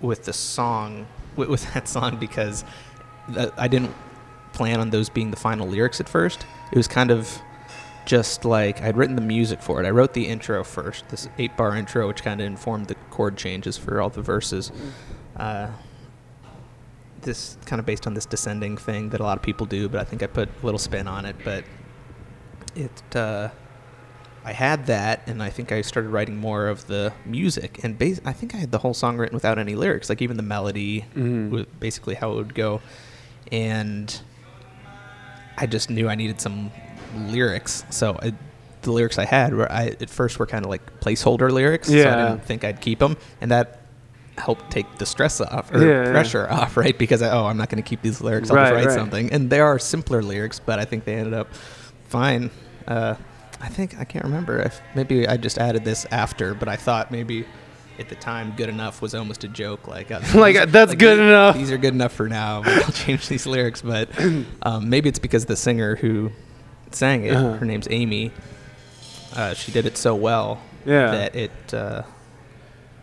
with 0.00 0.24
the 0.24 0.32
song, 0.32 1.06
with, 1.36 1.48
with 1.48 1.74
that 1.74 1.88
song, 1.88 2.18
because 2.18 2.64
th- 3.32 3.52
I 3.56 3.68
didn't 3.68 3.94
plan 4.52 4.80
on 4.80 4.90
those 4.90 5.08
being 5.08 5.30
the 5.30 5.36
final 5.36 5.66
lyrics 5.66 6.00
at 6.00 6.08
first. 6.08 6.46
It 6.72 6.76
was 6.76 6.88
kind 6.88 7.10
of 7.10 7.40
just 8.04 8.44
like 8.44 8.80
I'd 8.80 8.96
written 8.96 9.16
the 9.16 9.22
music 9.22 9.60
for 9.60 9.82
it. 9.82 9.86
I 9.86 9.90
wrote 9.90 10.14
the 10.14 10.28
intro 10.28 10.64
first, 10.64 11.08
this 11.10 11.28
eight-bar 11.38 11.76
intro, 11.76 12.08
which 12.08 12.22
kind 12.22 12.40
of 12.40 12.46
informed 12.46 12.86
the 12.86 12.94
chord 13.10 13.36
changes 13.36 13.76
for 13.76 14.00
all 14.00 14.08
the 14.08 14.22
verses. 14.22 14.72
Uh, 15.36 15.68
this 17.20 17.58
kind 17.66 17.80
of 17.80 17.86
based 17.86 18.06
on 18.06 18.14
this 18.14 18.24
descending 18.24 18.76
thing 18.76 19.10
that 19.10 19.20
a 19.20 19.24
lot 19.24 19.36
of 19.36 19.42
people 19.42 19.66
do, 19.66 19.88
but 19.88 20.00
I 20.00 20.04
think 20.04 20.22
I 20.22 20.26
put 20.26 20.48
a 20.48 20.64
little 20.64 20.78
spin 20.78 21.06
on 21.06 21.26
it. 21.26 21.36
But 21.44 21.64
it, 22.74 23.16
uh, 23.16 23.50
I 24.44 24.52
had 24.52 24.86
that, 24.86 25.22
and 25.26 25.42
I 25.42 25.50
think 25.50 25.72
I 25.72 25.82
started 25.82 26.08
writing 26.08 26.36
more 26.36 26.68
of 26.68 26.86
the 26.86 27.12
music. 27.26 27.80
And 27.82 27.98
bas- 27.98 28.20
I 28.24 28.32
think 28.32 28.54
I 28.54 28.58
had 28.58 28.70
the 28.70 28.78
whole 28.78 28.94
song 28.94 29.18
written 29.18 29.34
without 29.34 29.58
any 29.58 29.74
lyrics, 29.74 30.08
like 30.08 30.22
even 30.22 30.36
the 30.36 30.42
melody, 30.42 31.04
Mhm. 31.14 31.50
was 31.50 31.66
basically 31.80 32.14
how 32.14 32.32
it 32.32 32.36
would 32.36 32.54
go. 32.54 32.80
And 33.52 34.18
I 35.56 35.66
just 35.66 35.90
knew 35.90 36.08
I 36.08 36.14
needed 36.14 36.40
some 36.40 36.70
lyrics, 37.26 37.84
so 37.90 38.18
I, 38.22 38.32
the 38.82 38.92
lyrics 38.92 39.18
I 39.18 39.24
had 39.24 39.54
were 39.54 39.70
I 39.70 39.88
at 40.00 40.08
first 40.08 40.38
were 40.38 40.46
kind 40.46 40.64
of 40.64 40.70
like 40.70 41.00
placeholder 41.00 41.50
lyrics. 41.50 41.88
so 41.88 41.94
I 41.94 41.96
Yeah. 41.96 42.28
didn't 42.30 42.44
think 42.44 42.64
I'd 42.64 42.80
keep 42.80 43.00
them, 43.00 43.16
and 43.40 43.50
that 43.50 43.80
helped 44.36 44.70
take 44.70 44.86
the 44.98 45.04
stress 45.06 45.40
off 45.40 45.74
or 45.74 45.84
Yeah, 45.84 46.04
yeah. 46.04 46.10
pressure 46.12 46.46
off, 46.50 46.76
right? 46.76 46.96
Because 46.96 47.22
I, 47.22 47.30
oh, 47.30 47.46
I'm 47.46 47.56
not 47.56 47.68
going 47.70 47.82
to 47.82 47.88
keep 47.88 48.02
these 48.02 48.20
lyrics. 48.20 48.50
I'll 48.50 48.56
Right, 48.56 48.64
just 48.70 48.74
write 48.74 48.86
right. 48.86 48.94
something, 48.94 49.32
and 49.32 49.50
there 49.50 49.66
are 49.66 49.78
simpler 49.80 50.22
lyrics, 50.22 50.60
but 50.64 50.78
I 50.78 50.84
think 50.84 51.04
they 51.04 51.14
ended 51.14 51.34
up 51.34 51.48
fine. 52.08 52.50
Uh, 52.86 53.16
I 53.60 53.68
think 53.68 53.98
I 53.98 54.04
can't 54.04 54.24
remember 54.24 54.60
if 54.60 54.80
maybe 54.94 55.26
I 55.26 55.36
just 55.36 55.58
added 55.58 55.84
this 55.84 56.06
after, 56.10 56.54
but 56.54 56.68
I 56.68 56.76
thought 56.76 57.10
maybe 57.10 57.44
at 57.98 58.08
the 58.08 58.14
time 58.14 58.54
"good 58.56 58.68
enough" 58.68 59.02
was 59.02 59.14
almost 59.14 59.42
a 59.44 59.48
joke. 59.48 59.88
Like, 59.88 60.10
uh, 60.12 60.20
Like, 60.34 60.54
these- 60.56 60.66
that's 60.72 60.94
good 60.94 61.18
these- 61.18 61.26
enough. 61.28 61.56
These 61.56 61.70
are 61.72 61.78
good 61.78 61.94
enough 61.94 62.12
for 62.12 62.28
now. 62.28 62.62
I'll 62.66 62.92
change 62.92 63.26
these 63.28 63.46
lyrics, 63.46 63.82
but 63.82 64.08
um, 64.62 64.88
maybe 64.88 65.08
it's 65.08 65.18
because 65.18 65.46
the 65.46 65.56
singer 65.56 65.96
who 65.96 66.30
sang 66.92 67.24
it, 67.24 67.34
Uh-huh. 67.34 67.54
her 67.58 67.66
name's 67.66 67.88
Amy. 67.90 68.30
Uh, 69.34 69.54
she 69.54 69.72
did 69.72 69.86
it 69.86 69.96
so 69.98 70.14
well 70.14 70.60
Yeah. 70.86 71.10
that 71.10 71.34
it 71.36 71.74
uh, 71.74 72.02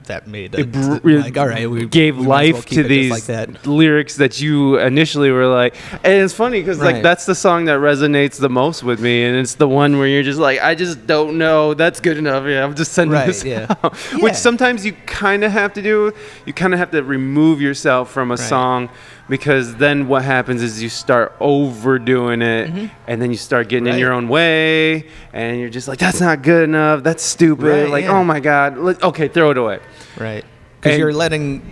that 0.05 0.27
made 0.27 0.55
It 0.55 0.71
br- 0.71 1.09
like 1.19 1.37
all 1.37 1.47
right. 1.47 1.69
We 1.69 1.85
gave 1.85 2.15
we 2.15 2.21
as 2.23 2.27
well 2.27 2.37
life 2.37 2.65
to 2.67 2.83
these 2.83 3.11
like 3.11 3.23
that. 3.25 3.65
lyrics 3.67 4.15
that 4.17 4.39
you 4.41 4.77
initially 4.79 5.31
were 5.31 5.47
like 5.47 5.75
and 6.03 6.21
it's 6.23 6.33
funny 6.33 6.59
because 6.61 6.79
like 6.79 7.01
that's 7.03 7.25
the 7.25 7.35
song 7.35 7.65
that 7.65 7.79
resonates 7.79 8.39
the 8.39 8.49
most 8.49 8.83
with 8.83 8.99
me 8.99 9.23
and 9.25 9.35
it's 9.37 9.55
the 9.55 9.67
one 9.67 9.97
where 9.97 10.07
you're 10.07 10.23
just 10.23 10.39
like 10.39 10.59
i 10.61 10.75
just 10.75 11.05
don't 11.07 11.37
know 11.37 11.73
that's 11.73 11.99
good 11.99 12.17
enough 12.17 12.45
yeah 12.45 12.63
i'm 12.63 12.75
just 12.75 12.91
sending 12.93 13.13
Right, 13.13 13.27
this 13.27 13.43
yeah. 13.43 13.67
out 13.83 13.93
Yeah. 14.11 14.17
which 14.19 14.35
sometimes 14.35 14.85
you 14.85 14.93
kind 15.05 15.43
of 15.43 15.51
have 15.51 15.73
to 15.73 15.81
do 15.81 16.11
you 16.45 16.53
kind 16.53 16.73
of 16.73 16.79
have 16.79 16.91
to 16.91 17.03
remove 17.03 17.61
yourself 17.61 18.11
from 18.11 18.31
a 18.31 18.35
Right. 18.35 18.39
song 18.49 18.89
because 19.27 19.75
then 19.75 20.07
what 20.07 20.23
happens 20.23 20.61
is 20.61 20.81
you 20.83 20.89
start 20.89 21.33
overdoing 21.39 22.41
it 22.41 22.71
Mhm. 22.71 22.91
and 23.07 23.21
then 23.21 23.31
you 23.31 23.37
start 23.37 23.69
getting 23.69 23.87
in 23.87 23.97
your 23.99 24.13
own 24.13 24.27
way 24.29 25.07
and 25.33 25.59
you're 25.59 25.69
just 25.69 25.87
like 25.87 25.97
that's 25.99 26.21
not 26.21 26.41
good 26.43 26.63
enough 26.65 27.01
that's 27.03 27.23
stupid 27.23 27.65
Right, 27.65 27.89
like 27.89 28.03
yeah. 28.05 28.11
oh 28.17 28.23
my 28.23 28.39
god 28.39 28.77
let- 28.77 29.01
okay 29.03 29.27
throw 29.27 29.49
it 29.51 29.57
away 29.57 29.79
Right. 30.17 30.45
Because 30.79 30.99
you're 30.99 31.13
letting. 31.13 31.63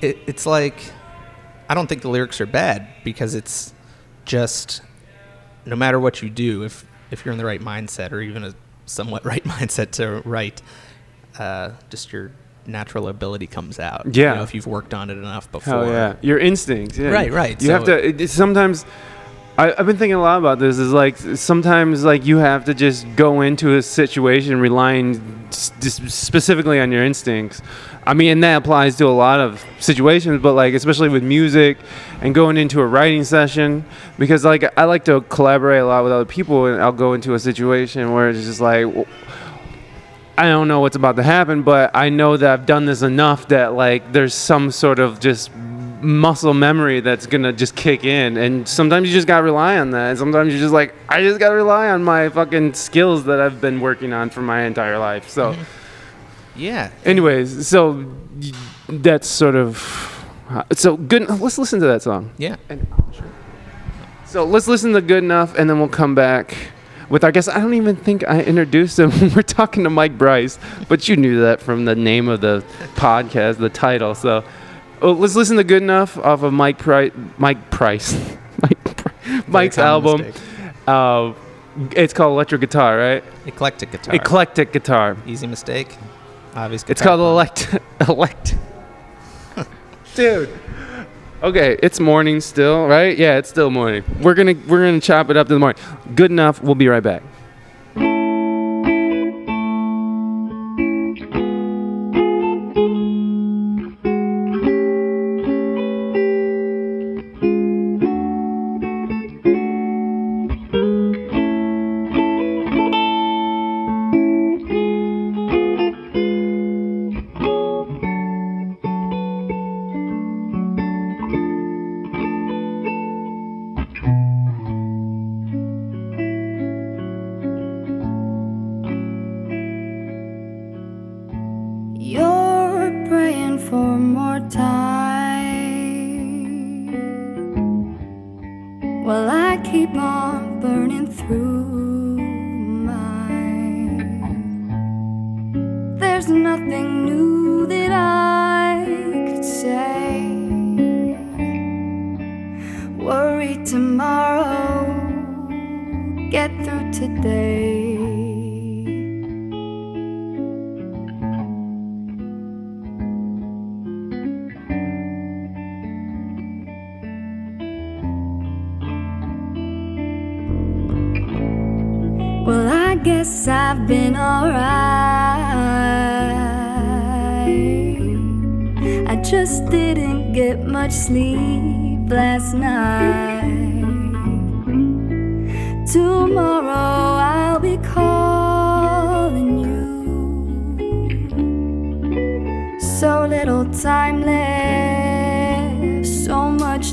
It, 0.00 0.18
it's 0.26 0.44
like. 0.46 0.74
I 1.70 1.74
don't 1.74 1.86
think 1.86 2.02
the 2.02 2.08
lyrics 2.10 2.40
are 2.40 2.46
bad 2.46 2.88
because 3.04 3.36
it's 3.36 3.72
just. 4.24 4.82
No 5.64 5.76
matter 5.76 6.00
what 6.00 6.20
you 6.22 6.28
do, 6.28 6.64
if 6.64 6.84
if 7.12 7.24
you're 7.24 7.30
in 7.32 7.38
the 7.38 7.44
right 7.46 7.60
mindset 7.60 8.10
or 8.10 8.20
even 8.20 8.42
a 8.42 8.52
somewhat 8.84 9.24
right 9.32 9.44
mindset 9.44 9.92
to 9.92 10.22
write, 10.28 10.60
uh, 11.38 11.70
just 11.88 12.12
your 12.12 12.32
natural 12.66 13.08
ability 13.08 13.46
comes 13.46 13.78
out. 13.78 14.06
You 14.06 14.22
Yeah. 14.22 14.34
know, 14.34 14.42
if 14.42 14.54
you've 14.54 14.66
worked 14.66 14.94
on 14.94 15.10
it 15.10 15.18
enough 15.18 15.50
before. 15.52 15.86
Yeah, 15.86 16.14
your 16.20 16.38
instincts. 16.38 16.96
Yeah. 16.98 17.08
Right, 17.10 17.32
right. 17.32 17.60
You 17.60 17.68
So- 17.68 17.72
have 17.74 17.84
to. 17.84 18.22
It, 18.22 18.30
sometimes. 18.30 18.84
I, 19.58 19.74
I've 19.78 19.84
been 19.84 19.98
thinking 19.98 20.14
a 20.14 20.20
lot 20.20 20.38
about 20.38 20.58
this. 20.60 20.78
Is 20.78 20.92
like 20.94 21.18
sometimes 21.18 22.04
like 22.04 22.24
you 22.24 22.38
have 22.38 22.64
to 22.64 22.72
just 22.74 23.04
go 23.16 23.42
into 23.42 23.74
a 23.76 23.82
situation 23.82 24.58
relying 24.60 25.20
specifically 25.50 26.80
on 26.80 26.90
your 26.90 27.04
instincts. 27.04 27.60
I 28.06 28.14
mean, 28.14 28.30
and 28.30 28.42
that 28.44 28.56
applies 28.56 28.96
to 28.96 29.06
a 29.06 29.12
lot 29.12 29.40
of 29.40 29.62
situations, 29.78 30.40
but 30.42 30.54
like 30.54 30.72
especially 30.72 31.10
with 31.10 31.22
music 31.22 31.76
and 32.22 32.34
going 32.34 32.56
into 32.56 32.80
a 32.80 32.86
writing 32.86 33.24
session 33.24 33.84
because 34.18 34.42
like 34.44 34.64
I 34.78 34.84
like 34.84 35.04
to 35.04 35.20
collaborate 35.28 35.82
a 35.82 35.86
lot 35.86 36.02
with 36.02 36.12
other 36.12 36.24
people, 36.24 36.66
and 36.66 36.80
I'll 36.82 36.90
go 36.90 37.12
into 37.12 37.34
a 37.34 37.38
situation 37.38 38.12
where 38.14 38.30
it's 38.30 38.44
just 38.44 38.60
like. 38.60 38.86
I 40.42 40.46
don't 40.46 40.66
know 40.66 40.80
what's 40.80 40.96
about 40.96 41.14
to 41.16 41.22
happen, 41.22 41.62
but 41.62 41.92
I 41.94 42.08
know 42.08 42.36
that 42.36 42.52
I've 42.52 42.66
done 42.66 42.84
this 42.84 43.02
enough 43.02 43.46
that 43.46 43.74
like 43.74 44.12
there's 44.12 44.34
some 44.34 44.72
sort 44.72 44.98
of 44.98 45.20
just 45.20 45.54
muscle 45.54 46.52
memory 46.52 46.98
that's 46.98 47.26
gonna 47.26 47.52
just 47.52 47.76
kick 47.76 48.02
in, 48.04 48.36
and 48.36 48.66
sometimes 48.66 49.06
you 49.06 49.14
just 49.14 49.28
gotta 49.28 49.44
rely 49.44 49.78
on 49.78 49.90
that. 49.90 50.10
And 50.10 50.18
sometimes 50.18 50.52
you're 50.52 50.60
just 50.60 50.74
like, 50.74 50.96
I 51.08 51.22
just 51.22 51.38
gotta 51.38 51.54
rely 51.54 51.90
on 51.90 52.02
my 52.02 52.28
fucking 52.28 52.74
skills 52.74 53.22
that 53.26 53.40
I've 53.40 53.60
been 53.60 53.80
working 53.80 54.12
on 54.12 54.30
for 54.30 54.42
my 54.42 54.62
entire 54.62 54.98
life. 54.98 55.28
So, 55.28 55.52
mm-hmm. 55.52 55.62
Yeah. 56.56 56.90
anyways, 57.04 57.68
so 57.68 58.04
that's 58.88 59.28
sort 59.28 59.54
of 59.54 59.78
so 60.72 60.96
good. 60.96 61.30
Let's 61.40 61.56
listen 61.56 61.78
to 61.78 61.86
that 61.86 62.02
song. 62.02 62.32
Yeah. 62.36 62.56
So 64.26 64.42
let's 64.42 64.66
listen 64.66 64.92
to 64.94 65.00
Good 65.00 65.22
Enough, 65.22 65.56
and 65.56 65.70
then 65.70 65.78
we'll 65.78 65.88
come 65.88 66.16
back 66.16 66.56
with 67.12 67.24
our 67.24 67.30
guest. 67.30 67.50
I 67.50 67.60
don't 67.60 67.74
even 67.74 67.94
think 67.94 68.26
I 68.26 68.40
introduced 68.42 68.98
him. 68.98 69.10
We're 69.36 69.42
talking 69.42 69.84
to 69.84 69.90
Mike 69.90 70.16
Bryce, 70.16 70.58
but 70.88 71.08
you 71.08 71.16
knew 71.16 71.42
that 71.42 71.60
from 71.60 71.84
the 71.84 71.94
name 71.94 72.26
of 72.26 72.40
the 72.40 72.64
podcast, 72.94 73.58
the 73.58 73.68
title. 73.68 74.14
So 74.14 74.42
well, 75.02 75.14
let's 75.14 75.36
listen 75.36 75.58
to 75.58 75.64
Good 75.64 75.82
Enough 75.82 76.16
off 76.16 76.42
of 76.42 76.54
Mike 76.54 76.78
Price. 76.78 77.12
Mike 77.36 77.70
Price. 77.70 78.14
Mike 78.62 79.48
Mike's 79.48 79.78
album. 79.78 80.32
Uh, 80.86 81.34
it's 81.90 82.14
called 82.14 82.32
Electric 82.32 82.62
Guitar, 82.62 82.96
right? 82.96 83.24
Eclectic 83.46 83.92
guitar. 83.92 84.14
Eclectic 84.14 84.72
Guitar. 84.72 85.16
Easy 85.26 85.46
mistake. 85.46 85.96
Obvious. 86.54 86.84
It's 86.88 87.02
called 87.02 87.20
elect 87.20 87.76
elect. 88.08 88.56
Dude. 90.14 90.48
Okay, 91.42 91.76
it's 91.82 91.98
morning 91.98 92.40
still, 92.40 92.86
right? 92.86 93.18
Yeah, 93.18 93.36
it's 93.36 93.48
still 93.48 93.68
morning. 93.68 94.04
We're 94.20 94.34
gonna 94.34 94.54
we're 94.68 94.84
gonna 94.86 95.00
chop 95.00 95.28
it 95.28 95.36
up 95.36 95.48
to 95.48 95.54
the 95.54 95.58
morning. 95.58 95.82
Good 96.14 96.30
enough. 96.30 96.62
We'll 96.62 96.76
be 96.76 96.86
right 96.86 97.02
back. 97.02 97.24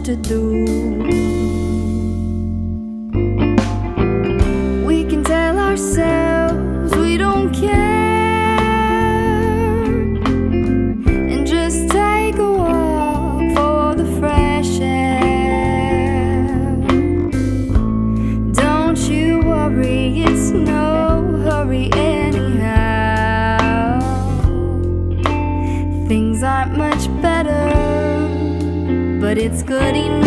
To 0.09 0.15
do. 0.15 0.98
Good 29.63 29.95
enough 29.95 30.18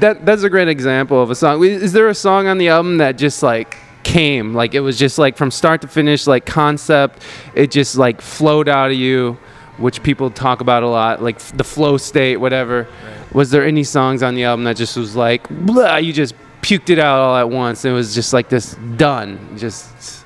that 0.00 0.24
that's 0.26 0.42
a 0.42 0.50
great 0.50 0.68
example 0.68 1.22
of 1.22 1.30
a 1.30 1.34
song. 1.34 1.62
Is 1.64 1.92
there 1.92 2.08
a 2.08 2.14
song 2.14 2.46
on 2.46 2.58
the 2.58 2.68
album 2.68 2.98
that 2.98 3.12
just 3.12 3.42
like 3.42 3.76
came, 4.02 4.54
like 4.54 4.74
it 4.74 4.80
was 4.80 4.98
just 4.98 5.18
like 5.18 5.36
from 5.36 5.50
start 5.50 5.82
to 5.82 5.88
finish, 5.88 6.26
like 6.26 6.46
concept, 6.46 7.22
it 7.54 7.70
just 7.70 7.96
like 7.96 8.20
flowed 8.20 8.68
out 8.68 8.90
of 8.90 8.96
you, 8.96 9.38
which 9.78 10.02
people 10.02 10.30
talk 10.30 10.60
about 10.60 10.82
a 10.82 10.88
lot, 10.88 11.22
like 11.22 11.36
f- 11.36 11.56
the 11.56 11.64
flow 11.64 11.96
state, 11.96 12.36
whatever. 12.38 12.86
Was 13.32 13.50
there 13.50 13.64
any 13.64 13.84
songs 13.84 14.22
on 14.22 14.34
the 14.34 14.44
album 14.44 14.64
that 14.64 14.76
just 14.76 14.96
was 14.96 15.14
like, 15.14 15.48
blah, 15.48 15.96
you 15.96 16.12
just 16.12 16.34
puked 16.62 16.90
it 16.90 16.98
out 16.98 17.20
all 17.20 17.36
at 17.36 17.48
once, 17.48 17.84
and 17.84 17.92
it 17.92 17.94
was 17.94 18.14
just 18.14 18.32
like 18.32 18.48
this 18.48 18.74
done, 18.96 19.56
just, 19.56 20.24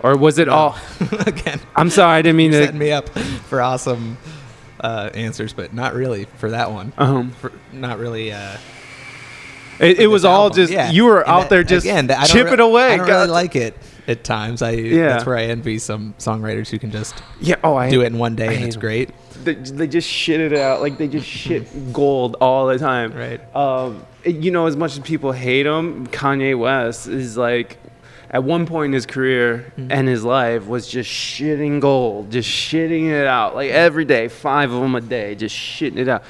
or 0.00 0.16
was 0.16 0.38
it 0.38 0.48
all? 0.48 0.76
Again, 1.26 1.60
I'm 1.74 1.90
sorry, 1.90 2.18
I 2.18 2.22
didn't 2.22 2.36
mean 2.36 2.52
you 2.52 2.60
to. 2.60 2.66
set 2.66 2.74
me 2.74 2.92
up 2.92 3.08
for 3.08 3.60
awesome 3.60 4.16
uh, 4.80 5.10
answers, 5.14 5.52
but 5.52 5.74
not 5.74 5.94
really 5.94 6.24
for 6.36 6.50
that 6.50 6.70
one. 6.70 6.92
Um, 6.98 7.30
For, 7.32 7.50
not 7.72 7.98
really. 7.98 8.32
Uh, 8.32 8.56
it, 9.80 9.98
it 10.00 10.06
was 10.08 10.22
this 10.22 10.28
all 10.28 10.44
album. 10.44 10.56
just 10.56 10.72
Yeah. 10.72 10.90
you 10.90 11.04
were 11.04 11.20
And 11.20 11.28
out 11.30 11.40
that- 11.42 11.50
there 11.50 11.64
just 11.64 11.84
again, 11.86 12.06
that- 12.08 12.18
I 12.18 12.20
don't 12.26 12.30
chip 12.36 12.46
re- 12.46 12.52
it 12.54 12.60
away. 12.60 12.92
I 12.92 12.96
don't 12.96 13.06
really 13.06 13.26
like 13.28 13.56
it 13.56 13.76
at 14.08 14.24
times. 14.24 14.62
I 14.62 14.70
Yeah. 14.72 15.08
that's 15.08 15.26
where 15.26 15.36
I 15.36 15.44
envy 15.44 15.78
some 15.78 16.14
songwriters 16.18 16.68
who 16.70 16.78
can 16.78 16.90
just 16.90 17.14
Yeah. 17.40 17.56
Oh, 17.64 17.74
I 17.76 17.90
do 17.90 18.02
it 18.02 18.06
in 18.06 18.18
one 18.18 18.34
day 18.36 18.48
I 18.48 18.52
and 18.52 18.64
it's 18.64 18.76
great. 18.76 19.10
They, 19.44 19.54
they 19.54 19.86
just 19.86 20.08
shit 20.08 20.40
it 20.40 20.52
out. 20.54 20.80
Like 20.80 20.98
they 20.98 21.06
just 21.08 21.26
shit 21.26 21.92
gold 21.92 22.36
all 22.40 22.66
the 22.66 22.78
time. 22.78 23.12
Right. 23.12 23.40
Um, 23.56 24.02
you 24.24 24.50
know, 24.50 24.66
as 24.66 24.76
much 24.76 24.92
as 24.94 24.98
people 25.00 25.32
hate 25.32 25.66
him, 25.66 26.06
Kanye 26.08 26.58
West 26.58 27.06
is 27.06 27.36
like, 27.36 27.78
at 28.28 28.42
one 28.42 28.66
point 28.66 28.86
in 28.86 28.92
his 28.92 29.06
career 29.06 29.72
Mm-hmm. 29.78 29.92
and 29.92 30.08
his 30.08 30.24
life 30.24 30.66
was 30.66 30.88
just 30.88 31.08
shitting 31.08 31.78
gold, 31.80 32.32
just 32.32 32.48
shitting 32.48 33.08
it 33.08 33.24
out, 33.26 33.54
like 33.54 33.70
every 33.70 34.04
day, 34.04 34.26
five 34.26 34.72
of 34.72 34.80
them 34.80 34.96
a 34.96 35.00
day, 35.00 35.36
just 35.36 35.54
shitting 35.54 35.98
it 35.98 36.08
out. 36.08 36.24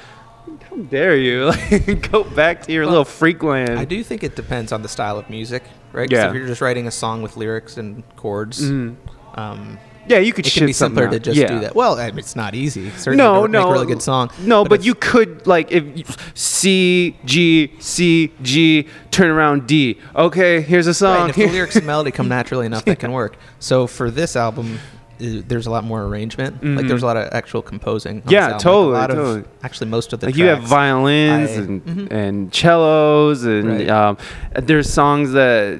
Dare 0.89 1.17
you? 1.17 1.51
Like, 1.71 2.11
go 2.11 2.23
back 2.23 2.63
to 2.63 2.71
your 2.71 2.83
Well, 2.83 2.91
little 2.91 3.05
freak 3.05 3.41
land. 3.43 3.79
I 3.79 3.85
do 3.85 4.03
think 4.03 4.23
it 4.23 4.35
depends 4.35 4.71
on 4.71 4.81
the 4.81 4.87
style 4.89 5.17
of 5.17 5.29
music, 5.29 5.63
right? 5.91 6.09
Yeah. 6.11 6.29
if 6.29 6.35
you're 6.35 6.47
just 6.47 6.61
writing 6.61 6.87
a 6.87 6.91
song 6.91 7.21
with 7.21 7.35
lyrics 7.37 7.77
and 7.77 8.03
chords, 8.15 8.61
Mhm. 8.61 8.95
um, 9.35 9.79
Yeah, 10.07 10.19
you 10.19 10.31
could 10.31 10.47
it 10.47 10.53
can 10.53 10.65
be 10.65 10.71
simpler 10.73 11.09
to 11.09 11.19
just 11.19 11.37
yeah. 11.37 11.47
do 11.47 11.59
that. 11.59 11.75
Well, 11.75 11.99
I 11.99 12.09
mean, 12.11 12.19
it's 12.19 12.35
not 12.35 12.55
easy. 12.55 12.89
Certainly 12.91 13.17
No, 13.17 13.45
to 13.45 13.51
no, 13.51 13.59
make 13.63 13.69
a 13.69 13.73
really 13.73 13.85
good 13.87 14.01
song. 14.01 14.29
No, 14.39 14.63
but, 14.63 14.79
if- 14.79 14.85
you 14.85 14.95
could 14.95 15.45
like 15.47 15.69
if 15.71 15.83
you, 15.97 16.05
C 16.33 17.17
G 17.25 17.73
C 17.79 18.31
G 18.41 18.87
turn 19.11 19.29
around 19.29 19.67
D. 19.67 19.97
Okay, 20.15 20.61
here's 20.61 20.87
a 20.87 20.91
Right, 20.91 20.95
song. 20.95 21.21
and 21.21 21.29
if 21.31 21.35
the 21.35 21.47
lyrics 21.47 21.75
and 21.75 21.85
melody 21.93 22.11
come 22.11 22.29
naturally 22.29 22.65
enough, 22.65 22.85
that 22.85 22.99
can 22.99 23.11
work. 23.11 23.35
So 23.59 23.85
for 23.85 24.09
this 24.09 24.35
album, 24.37 24.79
there's 25.19 25.65
a 25.67 25.71
lot 25.71 25.83
more 25.83 26.03
arrangement. 26.03 26.63
Like 26.63 26.87
there's 26.87 27.03
a 27.03 27.05
lot 27.05 27.17
of 27.17 27.29
actual 27.33 27.61
composing. 27.61 28.17
on 28.17 28.21
Mm-hmm. 28.21 28.31
Yeah, 28.31 28.57
totally, 28.57 28.93
Like, 28.93 29.09
a 29.09 29.13
lot 29.13 29.17
totally. 29.17 29.39
Of, 29.41 29.47
actually, 29.63 29.89
most 29.89 30.13
of 30.13 30.19
the 30.19 30.27
like 30.27 30.35
you 30.35 30.45
have 30.45 30.61
violins 30.63 31.49
I- 31.51 31.53
and 31.61 31.85
Mhm. 31.85 32.11
and 32.11 32.53
cellos 32.53 33.43
and 33.43 33.69
Right. 33.69 33.89
um, 33.89 34.17
there's 34.53 34.91
songs 34.91 35.31
that 35.33 35.75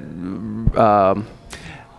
um, 0.75 1.27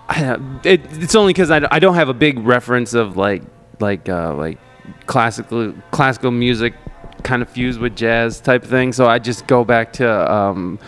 I 0.09 0.36
it, 0.64 0.80
it's 1.03 1.14
only 1.14 1.32
because 1.32 1.51
I, 1.51 1.66
I 1.70 1.78
don't 1.78 1.95
have 1.95 2.09
a 2.09 2.14
big 2.14 2.39
reference 2.41 2.95
of 2.95 3.16
like 3.16 3.43
like 3.80 4.09
uh, 4.09 4.34
like 4.34 4.59
classical 5.07 5.74
classical 5.91 6.30
music 6.30 6.74
kind 7.22 7.43
of 7.43 7.49
fused 7.49 7.80
with 7.80 7.95
jazz 7.97 8.41
type 8.41 8.64
thing. 8.64 8.93
So 8.93 9.07
I 9.07 9.18
just 9.18 9.47
go 9.47 9.64
back 9.64 9.93
to 9.95 10.32
um, 10.32 10.78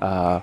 uh, 0.00 0.40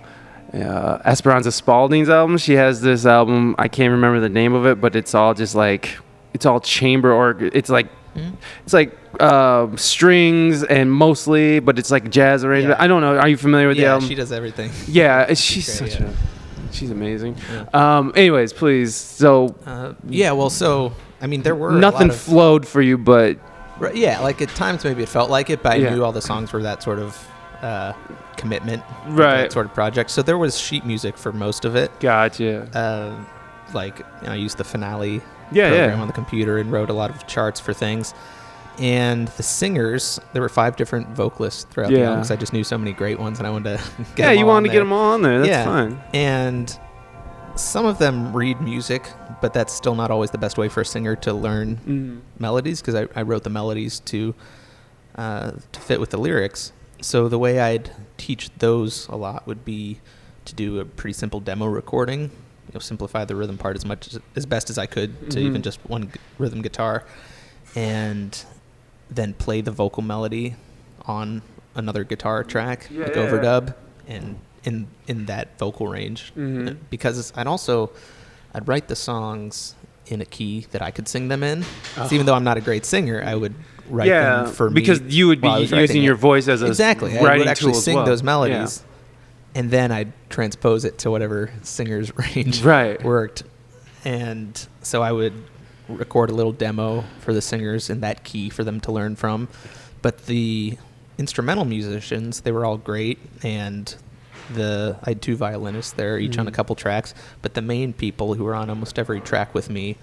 uh, 0.53 0.99
Esperanza 1.05 1.49
Spalding's 1.51 2.09
album. 2.09 2.37
She 2.37 2.53
has 2.53 2.81
this 2.81 3.05
album. 3.05 3.55
I 3.57 3.67
can't 3.67 3.91
remember 3.91 4.19
the 4.19 4.29
name 4.29 4.53
of 4.53 4.65
it, 4.65 4.79
but 4.81 4.95
it's 4.95 5.13
all 5.15 5.33
just 5.33 5.55
like 5.55 5.97
it's 6.33 6.45
all 6.45 6.59
chamber 6.59 7.11
org. 7.11 7.41
It's 7.53 7.69
like 7.69 7.87
Mhm. 8.15 8.33
it's 8.63 8.73
like 8.73 8.97
uh, 9.19 9.67
strings 9.75 10.63
and 10.63 10.91
mostly, 10.91 11.59
but 11.59 11.77
it's 11.79 11.91
like 11.91 12.09
jazz 12.09 12.43
arrangement. 12.43 12.77
Yeah. 12.79 12.83
I 12.83 12.87
don't 12.87 13.01
know. 13.01 13.17
Are 13.17 13.27
you 13.27 13.37
familiar 13.37 13.67
with 13.67 13.77
the 13.77 13.83
Yeah, 13.83 13.93
album? 13.93 14.07
she 14.09 14.15
does 14.15 14.31
everything. 14.31 14.71
yeah, 14.87 15.33
she's 15.35 15.65
Great, 15.79 15.91
such 15.91 16.01
yeah. 16.01 16.07
a 16.07 16.73
she's 16.73 16.91
amazing. 16.91 17.35
Yeah. 17.53 17.65
Um, 17.97 18.11
anyways, 18.15 18.53
please. 18.53 18.95
So 18.95 19.55
Uh, 19.65 19.93
yeah, 20.07 20.31
well, 20.31 20.49
so 20.49 20.93
I 21.21 21.27
mean, 21.27 21.41
there 21.43 21.55
were 21.55 21.69
a 21.69 21.73
nothing 21.73 22.07
lot 22.09 22.15
of- 22.15 22.21
flowed 22.21 22.67
for 22.67 22.81
you, 22.81 22.97
but 22.97 23.37
Right, 23.79 23.95
yeah, 23.95 24.19
like 24.21 24.41
at 24.41 24.49
times 24.55 24.83
maybe 24.83 25.03
it 25.03 25.09
felt 25.09 25.29
like 25.29 25.49
it, 25.51 25.61
but 25.61 25.73
I 25.73 25.77
knew 25.77 26.03
all 26.03 26.11
the 26.11 26.21
songs 26.21 26.51
were 26.51 26.63
that 26.63 26.81
sort 26.81 26.97
of 26.99 27.15
uh, 27.61 27.93
commitment, 28.37 28.83
Right. 29.07 29.51
Sort 29.51 29.65
of 29.65 29.73
project. 29.73 30.09
So 30.11 30.21
there 30.21 30.37
was 30.37 30.57
sheet 30.59 30.85
music 30.85 31.17
for 31.17 31.31
most 31.31 31.65
of 31.65 31.75
it. 31.75 31.91
gotcha. 31.99 32.67
Uh, 32.77 33.15
like 33.73 33.99
you 34.21 34.27
know, 34.27 34.33
I 34.33 34.35
used 34.35 34.57
the 34.57 34.63
finale 34.63 35.21
Yeah, 35.51 35.69
program 35.69 35.89
yeah. 35.97 36.01
on 36.01 36.07
the 36.07 36.13
computer 36.13 36.57
and 36.57 36.71
wrote 36.71 36.89
a 36.89 36.93
lot 36.93 37.09
of 37.09 37.25
charts 37.27 37.59
for 37.59 37.73
things. 37.73 38.13
And 38.79 39.27
the 39.29 39.43
singers, 39.43 40.19
there 40.33 40.41
were 40.41 40.49
five 40.49 40.75
different 40.75 41.09
vocalists 41.09 41.63
throughout 41.71 41.89
the 41.89 41.97
Yeah. 41.97 42.03
album 42.05 42.19
because 42.19 42.31
I 42.31 42.35
just 42.35 42.53
knew 42.53 42.63
so 42.63 42.77
many 42.77 42.93
great 42.93 43.19
ones, 43.19 43.39
and 43.39 43.47
I 43.47 43.49
wanted 43.49 43.77
to 43.79 43.83
get 44.15 44.19
yeah, 44.25 44.31
you 44.39 44.45
wanted 44.45 44.67
to 44.67 44.73
get 44.73 44.79
them 44.79 44.93
all 44.93 45.13
on 45.13 45.21
there. 45.23 45.39
That's 45.39 45.49
Yeah. 45.49 45.63
fine. 45.65 45.99
And 46.13 46.79
some 47.55 47.87
of 47.87 47.97
them 47.97 48.33
read 48.33 48.61
music, 48.61 49.09
but 49.41 49.51
that's 49.51 49.73
still 49.73 49.95
not 49.95 50.11
always 50.11 50.29
the 50.29 50.37
best 50.37 50.59
way 50.59 50.69
for 50.69 50.81
a 50.81 50.85
singer 50.85 51.15
to 51.15 51.33
learn 51.33 51.79
Mm. 51.87 52.19
melodies 52.39 52.81
because 52.81 52.93
I, 52.93 53.07
I 53.19 53.23
wrote 53.23 53.43
the 53.43 53.49
melodies 53.49 53.99
to 54.01 54.35
uh, 55.17 55.53
to 55.71 55.79
fit 55.79 55.99
with 55.99 56.11
the 56.11 56.17
lyrics. 56.17 56.71
So 57.01 57.27
the 57.29 57.37
way 57.39 57.59
I'd 57.59 57.91
teach 58.17 58.49
those 58.57 59.07
a 59.07 59.15
lot 59.15 59.45
would 59.47 59.63
be 59.63 59.99
to 60.45 60.55
do 60.55 60.79
a 60.79 60.85
pretty 60.85 61.13
simple 61.13 61.39
demo 61.39 61.65
recording. 61.67 62.21
You 62.23 62.73
know, 62.73 62.79
simplify 62.79 63.23
the 63.25 63.35
rhythm 63.35 63.57
part 63.57 63.75
as 63.75 63.85
much 63.85 64.07
as, 64.13 64.19
as 64.35 64.45
best 64.45 64.69
as 64.69 64.77
I 64.77 64.85
could 64.87 65.29
to 65.31 65.37
Mhm. 65.39 65.43
even 65.43 65.61
just 65.61 65.79
one 65.89 66.11
g- 66.11 66.19
rhythm 66.37 66.61
guitar, 66.61 67.03
and 67.75 68.43
then 69.09 69.33
play 69.33 69.61
the 69.61 69.71
vocal 69.71 70.03
melody 70.03 70.55
on 71.05 71.41
another 71.75 72.03
guitar 72.03 72.43
track, 72.43 72.87
Yeah, 72.91 73.03
like 73.05 73.15
yeah, 73.15 73.21
yeah. 73.23 73.29
overdub, 73.29 73.75
and 74.07 74.39
in 74.63 74.87
in 75.07 75.27
that 75.27 75.57
vocal 75.57 75.87
range. 75.87 76.33
Mhm. 76.35 76.77
Because 76.89 77.31
I'd 77.35 77.47
also 77.47 77.91
I'd 78.53 78.67
write 78.67 78.87
the 78.87 78.95
songs 78.95 79.75
in 80.07 80.19
a 80.21 80.25
key 80.25 80.65
that 80.71 80.81
I 80.81 80.89
could 80.91 81.07
sing 81.07 81.27
them 81.27 81.43
in. 81.43 81.63
So 81.63 82.03
Oh. 82.03 82.09
even 82.11 82.25
though 82.25 82.33
I'm 82.33 82.43
not 82.43 82.57
a 82.57 82.61
great 82.61 82.85
singer, 82.85 83.21
I 83.23 83.35
would 83.35 83.53
write 83.89 84.07
yeah, 84.07 84.43
them 84.43 84.53
for 84.53 84.69
me 84.69 84.75
because 84.75 85.01
you 85.01 85.27
would 85.27 85.41
be 85.41 85.47
while 85.47 85.57
I 85.57 85.59
was 85.61 85.71
writing 85.71 85.81
using 85.87 86.03
your 86.03 86.15
it. 86.15 86.19
voice 86.19 86.47
as 86.47 86.61
a 86.61 86.67
exactly. 86.67 87.17
I 87.17 87.37
would 87.37 87.47
actually 87.47 87.73
sing 87.75 87.95
well. 87.95 88.05
those 88.05 88.21
Yeah. 88.21 88.25
melodies, 88.25 88.83
and 89.55 89.71
then 89.71 89.91
I'd 89.91 90.11
transpose 90.29 90.85
it 90.85 90.97
to 90.99 91.11
whatever 91.11 91.51
singer's 91.63 92.15
range 92.35 92.61
Right. 92.63 93.01
worked. 93.03 93.43
And 94.05 94.67
so 94.81 95.01
I 95.01 95.11
would 95.11 95.33
record 95.89 96.29
a 96.29 96.33
little 96.33 96.51
demo 96.51 97.03
for 97.19 97.33
the 97.33 97.41
singers 97.41 97.89
in 97.89 98.01
that 98.01 98.23
key 98.23 98.49
for 98.49 98.63
them 98.63 98.79
to 98.81 98.91
learn 98.91 99.15
from. 99.15 99.47
But 100.01 100.25
the 100.27 100.77
instrumental 101.17 101.65
musicians, 101.65 102.41
they 102.41 102.51
were 102.51 102.65
all 102.65 102.77
great, 102.77 103.19
and 103.43 103.93
the 104.53 104.95
I 105.03 105.09
had 105.11 105.21
two 105.21 105.35
violinists 105.35 105.91
there, 105.93 106.17
each 106.19 106.37
on 106.37 106.47
a 106.47 106.51
Mhm. 106.51 106.53
couple 106.53 106.75
tracks. 106.75 107.13
But 107.41 107.53
the 107.53 107.61
main 107.61 107.91
people 107.93 108.35
who 108.35 108.43
were 108.43 108.55
on 108.55 108.69
almost 108.69 108.97
every 108.99 109.19
track 109.19 109.53
with 109.53 109.69
me 109.69 109.97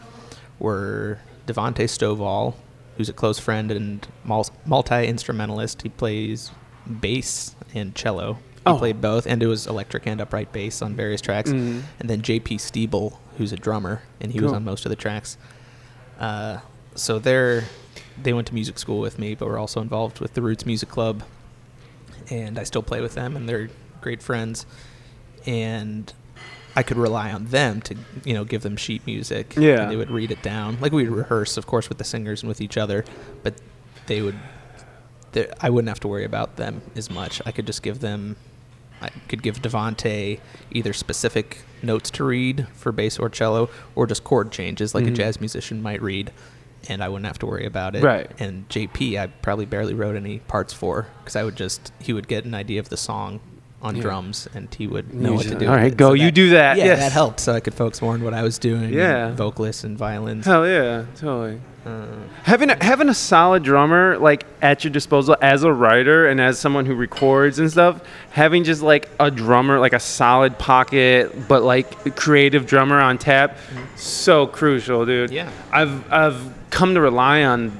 were 0.58 1.18
Devonte 1.46 1.84
Stovall, 1.84 2.54
who's 2.96 3.08
a 3.08 3.12
close 3.12 3.38
friend 3.38 3.70
and 3.70 4.06
multi 4.24 5.06
instrumentalist. 5.06 5.82
He 5.82 5.88
plays 5.88 6.50
bass 7.00 7.54
and 7.74 7.94
cello. 7.94 8.34
He 8.56 8.60
Oh. 8.66 8.78
played 8.78 9.00
both, 9.00 9.26
and 9.26 9.42
it 9.42 9.46
was 9.46 9.66
electric 9.66 10.06
and 10.06 10.20
upright 10.20 10.52
bass 10.52 10.80
on 10.80 10.94
various 10.94 11.20
tracks. 11.20 11.50
Mhm. 11.50 11.82
And 12.00 12.08
then 12.10 12.22
JP 12.22 12.56
Stiebel, 12.58 13.18
who's 13.36 13.52
a 13.52 13.56
drummer, 13.56 14.02
and 14.20 14.32
he 14.32 14.40
was 14.40 14.52
on 14.52 14.64
most 14.64 14.86
of 14.86 14.90
the 14.90 14.96
tracks. 14.96 15.36
Uh, 16.18 16.58
so 16.94 17.18
they're 17.18 17.64
they 18.22 18.32
went 18.32 18.46
to 18.46 18.54
music 18.54 18.78
school 18.78 19.00
with 19.00 19.18
me, 19.18 19.34
but 19.34 19.48
we're 19.48 19.58
also 19.58 19.80
involved 19.80 20.20
with 20.20 20.34
the 20.34 20.40
Roots 20.42 20.64
Music 20.64 20.88
Club, 20.88 21.24
and 22.30 22.58
I 22.58 22.62
still 22.62 22.82
play 22.82 23.00
with 23.00 23.14
them, 23.14 23.36
and 23.36 23.48
they're 23.48 23.68
great 24.00 24.22
friends. 24.22 24.66
And 25.46 26.12
I 26.76 26.82
could 26.82 26.96
rely 26.96 27.30
on 27.32 27.46
them 27.46 27.80
to, 27.82 27.96
you 28.24 28.34
know, 28.34 28.44
give 28.44 28.62
them 28.62 28.76
sheet 28.76 29.06
music. 29.06 29.54
Yeah. 29.56 29.82
and 29.82 29.90
they 29.92 29.96
would 29.96 30.10
read 30.10 30.30
it 30.30 30.42
down. 30.42 30.78
Like 30.80 30.92
we 30.92 31.08
would 31.08 31.16
rehearse, 31.16 31.56
of 31.56 31.66
course, 31.66 31.88
with 31.88 31.98
the 31.98 32.04
singers 32.04 32.42
and 32.42 32.48
with 32.48 32.60
each 32.60 32.76
other, 32.76 33.04
but 33.42 33.54
they 34.06 34.22
would. 34.22 34.36
I 35.60 35.68
wouldn't 35.70 35.88
have 35.88 35.98
to 36.00 36.08
worry 36.08 36.24
about 36.24 36.56
them 36.56 36.80
as 36.94 37.10
much. 37.10 37.42
I 37.44 37.50
could 37.50 37.66
just 37.66 37.82
give 37.82 38.00
them. 38.00 38.36
I 39.02 39.08
could 39.28 39.42
give 39.42 39.60
Devante 39.60 40.38
either 40.70 40.92
specific 40.92 41.62
notes 41.82 42.08
to 42.12 42.24
read 42.24 42.68
for 42.74 42.92
bass 42.92 43.18
or 43.18 43.28
cello, 43.28 43.68
or 43.96 44.06
just 44.06 44.22
chord 44.24 44.52
changes 44.52 44.94
like 44.94 45.04
Mhm. 45.04 45.08
a 45.08 45.10
jazz 45.10 45.40
musician 45.40 45.82
might 45.82 46.00
read, 46.00 46.30
and 46.88 47.02
I 47.02 47.08
wouldn't 47.08 47.26
have 47.26 47.38
to 47.40 47.46
worry 47.46 47.66
about 47.66 47.96
it. 47.96 48.04
Right. 48.04 48.30
And 48.38 48.68
JP, 48.68 49.18
I 49.18 49.26
probably 49.26 49.66
barely 49.66 49.92
wrote 49.94 50.14
any 50.16 50.38
parts 50.38 50.72
for 50.72 51.08
because 51.18 51.34
I 51.36 51.42
would 51.42 51.56
just 51.56 51.92
he 52.00 52.12
would 52.12 52.28
get 52.28 52.44
an 52.44 52.54
idea 52.54 52.78
of 52.80 52.88
the 52.88 52.96
song 52.96 53.40
on 53.84 53.94
Yeah. 53.96 54.02
drums, 54.02 54.48
and 54.54 54.66
he 54.76 54.86
would 54.88 55.12
know 55.14 55.34
what 55.34 55.42
to 55.46 55.54
do. 55.54 55.66
All 55.66 55.72
right, 55.74 55.82
with 55.84 55.84
right, 55.84 55.92
it. 55.92 55.96
go, 55.96 56.12
you 56.14 56.30
do 56.32 56.50
that, 56.50 56.78
Yeah, 56.78 56.86
yes. 56.86 56.98
that 57.00 57.12
helped, 57.12 57.38
so 57.38 57.52
I 57.52 57.60
could 57.60 57.74
focus 57.74 58.00
more 58.02 58.14
on 58.14 58.24
what 58.24 58.32
I 58.34 58.42
was 58.42 58.58
doing. 58.58 58.84
and 58.84 58.94
Yeah. 58.94 59.30
vocalists 59.34 59.84
and 59.84 59.96
violins. 59.96 60.46
Hell 60.46 60.66
yeah, 60.66 61.02
totally. 61.20 61.60
Uh, 61.86 61.90
Having 62.44 62.70
a, 62.70 62.82
having 62.82 63.10
a 63.10 63.14
solid 63.14 63.62
drummer 63.62 64.16
like 64.16 64.46
at 64.62 64.84
your 64.84 64.90
disposal 64.90 65.36
as 65.42 65.64
a 65.64 65.70
writer 65.72 66.26
and 66.26 66.40
as 66.40 66.58
someone 66.58 66.86
who 66.86 66.94
records 66.94 67.58
and 67.58 67.70
stuff, 67.70 68.00
having 68.30 68.64
just 68.64 68.80
like 68.80 69.10
a 69.20 69.30
drummer 69.30 69.78
like 69.78 69.92
a 69.92 70.00
solid 70.00 70.58
pocket 70.58 71.46
but 71.46 71.62
like 71.62 72.16
creative 72.16 72.64
drummer 72.66 72.98
on 73.00 73.18
tap, 73.18 73.58
so 73.96 74.46
crucial, 74.46 75.04
dude. 75.04 75.30
Yeah. 75.30 75.50
I've 75.70 76.10
I've 76.10 76.40
come 76.70 76.94
to 76.94 77.02
rely 77.02 77.44
on 77.44 77.70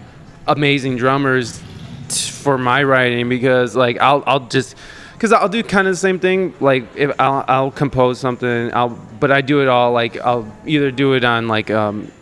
amazing 0.46 0.96
drummers 0.98 1.62
t- 2.10 2.30
for 2.30 2.58
my 2.58 2.82
writing 2.82 3.30
because 3.30 3.74
like 3.74 3.98
I'll 4.02 4.22
I'll 4.26 4.40
just 4.48 4.76
because 5.24 5.40
I'll 5.40 5.48
do 5.48 5.62
kind 5.62 5.88
of 5.88 5.94
the 5.94 5.98
same 5.98 6.18
thing. 6.18 6.52
Like 6.60 6.84
if 6.96 7.18
I'll, 7.18 7.46
I'll 7.48 7.70
compose 7.70 8.20
something, 8.20 8.70
I'll 8.74 8.90
but 8.90 9.30
I 9.30 9.40
do 9.40 9.62
it 9.62 9.68
all 9.68 9.90
like 9.90 10.18
I'll 10.18 10.46
either 10.66 10.90
do 10.90 11.14
it 11.14 11.24
on 11.24 11.48
like 11.48 11.70
um, 11.70 12.12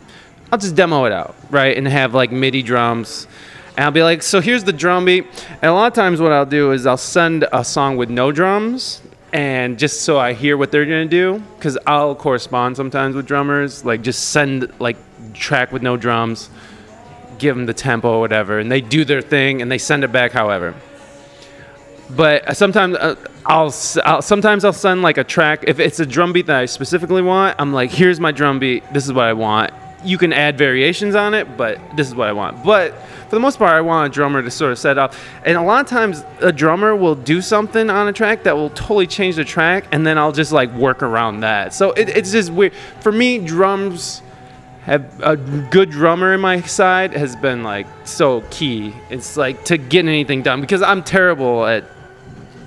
I'll 0.53 0.57
just 0.57 0.75
demo 0.75 1.03
it 1.03 1.11
out, 1.11 1.35
right, 1.49 1.77
and 1.77 1.85
have 1.85 2.13
like 2.13 2.31
MIDI 2.31 2.63
drums. 2.63 3.27
And 3.75 3.83
I'll 3.83 3.91
be 3.91 4.03
like, 4.03 4.23
so 4.23 4.39
here's 4.39 4.63
the 4.63 4.71
drum 4.71 5.03
beat. 5.03 5.25
And 5.49 5.65
a 5.65 5.73
lot 5.73 5.87
of 5.87 5.93
times, 5.93 6.21
what 6.21 6.31
I'll 6.31 6.45
do 6.45 6.71
is 6.71 6.85
I'll 6.85 6.95
send 6.95 7.45
a 7.51 7.65
song 7.65 7.97
with 7.97 8.09
no 8.09 8.31
drums, 8.31 9.01
and 9.33 9.77
just 9.77 10.03
so 10.03 10.17
I 10.17 10.31
hear 10.31 10.55
what 10.55 10.71
they're 10.71 10.85
gonna 10.85 11.03
do, 11.03 11.43
because 11.57 11.77
I'll 11.85 12.15
correspond 12.15 12.77
sometimes 12.77 13.17
with 13.17 13.27
drummers. 13.27 13.83
Like, 13.83 14.01
just 14.01 14.29
send 14.29 14.71
like 14.79 14.95
track 15.33 15.73
with 15.73 15.81
no 15.81 15.97
drums, 15.97 16.49
give 17.37 17.53
them 17.53 17.65
the 17.65 17.73
tempo 17.73 18.13
or 18.13 18.21
whatever, 18.21 18.59
and 18.59 18.71
they 18.71 18.79
do 18.79 19.03
their 19.03 19.21
thing, 19.21 19.61
and 19.61 19.69
they 19.69 19.77
send 19.77 20.05
it 20.05 20.13
back. 20.13 20.31
However, 20.31 20.73
but 22.09 22.55
sometimes 22.55 22.95
uh, 22.95 23.15
I'll, 23.45 23.73
I'll 24.05 24.21
sometimes 24.21 24.65
I'll 24.65 24.73
send 24.73 25.01
like 25.01 25.17
a 25.17 25.23
track 25.23 25.63
if 25.67 25.79
it's 25.79 25.99
a 25.99 26.05
drum 26.05 26.33
beat 26.33 26.47
that 26.47 26.57
I 26.57 26.65
specifically 26.65 27.21
want. 27.21 27.55
I'm 27.59 27.73
like, 27.73 27.91
here's 27.91 28.19
my 28.19 28.31
drum 28.31 28.59
beat. 28.59 28.83
This 28.93 29.05
is 29.05 29.13
what 29.13 29.25
I 29.25 29.33
want. 29.33 29.71
You 30.03 30.17
can 30.17 30.33
add 30.33 30.57
variations 30.57 31.15
on 31.15 31.33
it, 31.33 31.55
but 31.55 31.79
this 31.95 32.07
is 32.07 32.15
what 32.15 32.27
I 32.27 32.33
want. 32.33 32.63
But 32.63 32.93
for 33.29 33.35
the 33.37 33.39
most 33.39 33.57
part, 33.57 33.71
I 33.71 33.81
want 33.81 34.11
a 34.11 34.13
drummer 34.13 34.41
to 34.41 34.51
sort 34.51 34.73
of 34.73 34.77
set 34.77 34.97
up. 34.97 35.13
And 35.45 35.57
a 35.57 35.61
lot 35.61 35.81
of 35.81 35.89
times, 35.89 36.25
a 36.41 36.51
drummer 36.51 36.93
will 36.93 37.15
do 37.15 37.41
something 37.41 37.89
on 37.89 38.07
a 38.07 38.13
track 38.13 38.43
that 38.43 38.55
will 38.55 38.69
totally 38.71 39.07
change 39.07 39.37
the 39.37 39.45
track, 39.45 39.85
and 39.93 40.05
then 40.05 40.17
I'll 40.17 40.33
just 40.33 40.51
like 40.51 40.71
work 40.73 41.01
around 41.01 41.39
that. 41.39 41.73
So 41.73 41.91
it, 41.93 42.09
it's 42.09 42.33
just 42.33 42.51
weird. 42.51 42.73
For 42.99 43.13
me, 43.13 43.39
drums 43.39 44.21
have 44.83 45.21
a 45.21 45.37
good 45.37 45.89
drummer 45.89 46.33
in 46.33 46.41
my 46.41 46.59
side 46.61 47.13
has 47.13 47.37
been 47.37 47.63
like 47.63 47.87
so 48.03 48.41
key. 48.51 48.93
It's 49.09 49.37
like 49.37 49.63
to 49.65 49.77
get 49.77 50.05
anything 50.05 50.41
done 50.41 50.59
because 50.59 50.81
I'm 50.81 51.03
terrible 51.03 51.65
at 51.65 51.85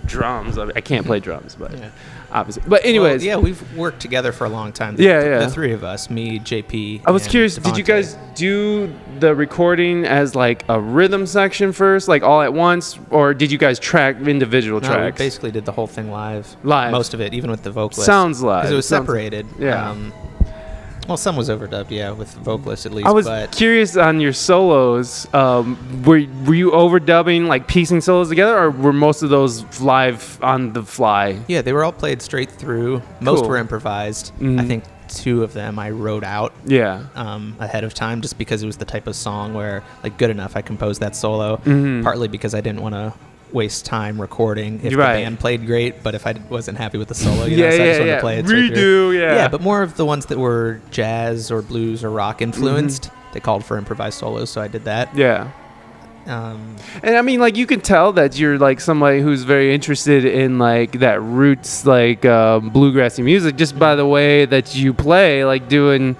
drums. 0.07 0.59
I, 0.59 0.67
I 0.77 0.81
can't 0.81 1.05
play 1.07 1.21
drums, 1.21 1.57
but 1.59 1.73
Yeah. 1.77 1.91
obviously. 2.33 2.63
But 2.67 2.85
anyways, 2.85 3.21
Well, 3.23 3.27
yeah, 3.27 3.37
we've 3.37 3.77
worked 3.77 4.01
together 4.01 4.33
for 4.33 4.45
a 4.45 4.49
long 4.49 4.73
time. 4.73 4.97
The, 4.97 5.03
Yeah, 5.05 5.25
yeah. 5.25 5.39
The 5.41 5.51
three 5.51 5.73
of 5.73 5.85
us, 5.85 6.09
me, 6.11 6.39
JP. 6.39 7.03
I 7.05 7.11
was 7.11 7.27
curious. 7.27 7.57
Did 7.57 7.77
you 7.77 7.85
guys 7.85 8.17
do 8.35 8.93
the 9.19 9.35
recording 9.35 10.05
as 10.05 10.35
like 10.35 10.65
a 10.69 10.81
rhythm 10.81 11.27
section 11.27 11.73
first, 11.73 12.09
like 12.09 12.23
all 12.23 12.43
at 12.43 12.53
once, 12.53 12.99
or 13.11 13.35
did 13.35 13.51
you 13.51 13.59
guys 13.59 13.79
track 13.79 14.17
individual 14.21 14.81
No, 14.81 14.89
we 14.89 14.95
tracks? 14.95 15.19
basically 15.19 15.51
did 15.51 15.65
the 15.65 15.73
whole 15.73 15.87
thing 15.87 16.11
live. 16.11 16.57
Live. 16.63 16.93
Most 16.93 17.15
of 17.15 17.21
it, 17.21 17.35
even 17.35 17.51
with 17.51 17.63
the 17.63 17.71
vocalist. 17.71 18.07
Sounds 18.07 18.43
live. 18.43 18.63
Because 18.63 18.73
it 18.73 18.77
was 18.77 18.89
Sounds- 18.89 19.07
separated. 19.07 19.47
yeah. 19.59 19.91
Um, 19.91 20.13
well, 21.09 21.17
some 21.17 21.37
was 21.37 21.49
overdubbed, 21.49 21.91
yeah, 21.91 22.11
with 22.11 22.33
the 22.35 22.41
vocalist 22.41 22.87
at 22.87 22.93
least. 22.93 23.07
I 23.07 23.13
was 23.13 23.27
but 23.27 23.53
curious 23.53 23.97
on 23.97 24.21
your 24.21 24.33
solos. 24.33 25.33
Um, 25.35 25.77
were 26.05 26.25
were 26.47 26.55
you 26.55 26.71
overdubbing, 26.73 27.47
like 27.47 27.67
piecing 27.69 28.01
solos 28.01 28.29
together, 28.29 28.57
or 28.57 28.71
were 28.71 28.93
most 28.93 29.23
of 29.23 29.31
those 29.31 29.81
live 29.81 30.39
on 30.43 30.73
the 30.73 30.83
fly? 30.83 31.39
yeah, 31.49 31.63
they 31.63 31.73
were 31.73 31.85
all 31.85 31.93
played 31.93 32.23
straight 32.23 32.51
through. 32.51 33.03
Most 33.21 33.41
Cool. 33.41 33.49
were 33.51 33.57
improvised. 33.57 34.33
I 34.41 34.45
Mhm. 34.45 34.67
think 34.67 34.85
two 35.09 35.45
of 35.45 35.53
them 35.53 35.79
I 35.79 35.91
wrote 35.91 36.25
out 36.25 36.53
Yeah. 36.65 37.03
um, 37.15 37.55
ahead 37.61 37.85
of 37.85 37.95
time 37.95 38.21
just 38.23 38.39
because 38.39 38.63
it 38.63 38.67
was 38.67 38.77
the 38.77 38.85
type 38.85 39.07
of 39.07 39.15
song 39.15 39.55
where, 39.55 39.85
like, 40.03 40.19
good 40.19 40.31
enough, 40.31 40.57
I 40.57 40.63
composed 40.63 41.01
that 41.01 41.15
solo. 41.15 41.59
Mhm. 41.65 42.03
Partly 42.03 42.27
because 42.27 42.55
I 42.57 42.61
didn't 42.61 42.83
want 42.83 42.97
to 42.97 43.13
waste 43.53 43.85
time 43.87 44.21
recording 44.21 44.81
if 44.83 44.95
Right. 44.97 45.17
the 45.19 45.23
band 45.25 45.39
played 45.41 45.67
great, 45.67 46.03
but 46.03 46.15
if 46.15 46.27
I 46.27 46.35
wasn't 46.51 46.79
happy 46.79 46.99
with 46.99 47.09
the 47.09 47.15
solo, 47.15 47.45
you 47.47 47.57
Yeah, 47.57 47.71
know, 47.71 47.77
so 47.77 47.83
I 47.83 47.87
yeah, 47.87 47.91
just 47.93 48.01
wanted 48.01 48.11
yeah. 48.11 48.15
to 48.17 48.21
play 48.21 48.39
it. 48.39 48.47
Redo, 48.47 49.15
yeah. 49.19 49.35
Yeah, 49.37 49.49
but 49.49 49.61
more 49.61 49.83
of 49.83 49.97
the 49.97 50.05
ones 50.05 50.27
that 50.27 50.39
were 50.39 50.81
jazz 50.91 51.51
or 51.51 51.63
blues 51.63 52.03
or 52.05 52.11
rock 52.11 52.43
influenced. 52.43 53.05
Mm-hmm. 53.05 53.33
They 53.35 53.41
called 53.41 53.65
for 53.65 53.77
improvised 53.79 54.19
solos, 54.19 54.51
so 54.51 54.61
I 54.61 54.69
did 54.69 54.85
that. 54.85 55.15
Yeah. 55.17 55.51
Um, 56.27 56.75
And 57.05 57.17
I 57.17 57.23
mean, 57.23 57.39
like, 57.39 57.57
you 57.57 57.67
can 57.67 57.81
tell 57.81 58.13
that 58.15 58.37
you're 58.39 58.59
like 58.59 58.81
somebody 58.81 59.21
who's 59.21 59.45
very 59.45 59.73
interested 59.73 60.25
in 60.25 60.59
like 60.59 60.99
that 60.99 61.23
roots, 61.23 61.87
like 61.87 62.25
um, 62.25 62.71
bluegrassy 62.73 63.23
music, 63.23 63.57
just 63.57 63.79
by 63.79 63.95
the 63.95 64.07
way 64.07 64.45
that 64.45 64.75
you 64.75 64.93
play, 64.93 65.45
like 65.45 65.69
doing. 65.69 66.17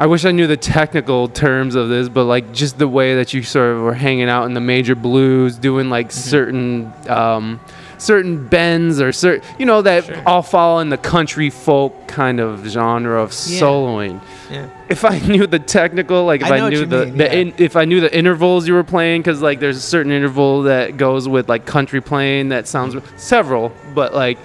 I 0.00 0.06
wish 0.06 0.24
I 0.24 0.30
knew 0.30 0.46
the 0.46 0.56
technical 0.56 1.26
terms 1.28 1.74
of 1.74 1.88
this, 1.88 2.08
but 2.08 2.24
like 2.24 2.52
just 2.52 2.78
the 2.78 2.86
way 2.86 3.16
that 3.16 3.34
you 3.34 3.42
sort 3.42 3.72
of 3.76 3.82
were 3.82 3.94
hanging 3.94 4.28
out 4.28 4.44
in 4.44 4.54
the 4.54 4.60
major 4.60 4.94
blues, 4.94 5.56
doing 5.56 5.90
like 5.90 6.12
certain 6.12 6.92
um, 7.08 7.58
certain 7.98 8.46
bends 8.46 9.00
or 9.00 9.10
certain, 9.10 9.42
you 9.58 9.66
know, 9.66 9.82
that 9.82 10.04
Sure. 10.04 10.22
all 10.24 10.42
fall 10.42 10.78
in 10.78 10.88
the 10.88 10.96
country 10.96 11.50
folk 11.50 12.06
kind 12.06 12.38
of 12.38 12.64
genre 12.64 13.20
of 13.20 13.30
Yeah. 13.32 13.60
soloing 13.60 14.20
yeah. 14.48 14.68
if 14.88 15.04
I 15.04 15.18
knew 15.26 15.48
the 15.48 15.58
technical, 15.58 16.24
like 16.24 16.42
if 16.42 16.46
I 16.52 16.58
I, 16.60 16.68
knew 16.70 16.86
the, 16.86 17.06
mean, 17.06 17.16
the 17.16 17.24
yeah. 17.24 17.32
in, 17.32 17.54
if 17.58 17.74
I 17.74 17.84
knew 17.84 18.00
the 18.00 18.16
intervals 18.16 18.68
you 18.68 18.74
were 18.74 18.84
playing, 18.84 19.22
because 19.22 19.42
like 19.42 19.58
there's 19.58 19.78
a 19.78 19.80
certain 19.80 20.12
interval 20.12 20.62
that 20.62 20.96
goes 20.96 21.28
with 21.28 21.48
like 21.48 21.66
country 21.66 22.00
playing 22.00 22.50
that 22.50 22.68
sounds 22.68 22.94
several, 23.16 23.72
but 23.96 24.14
like 24.14 24.38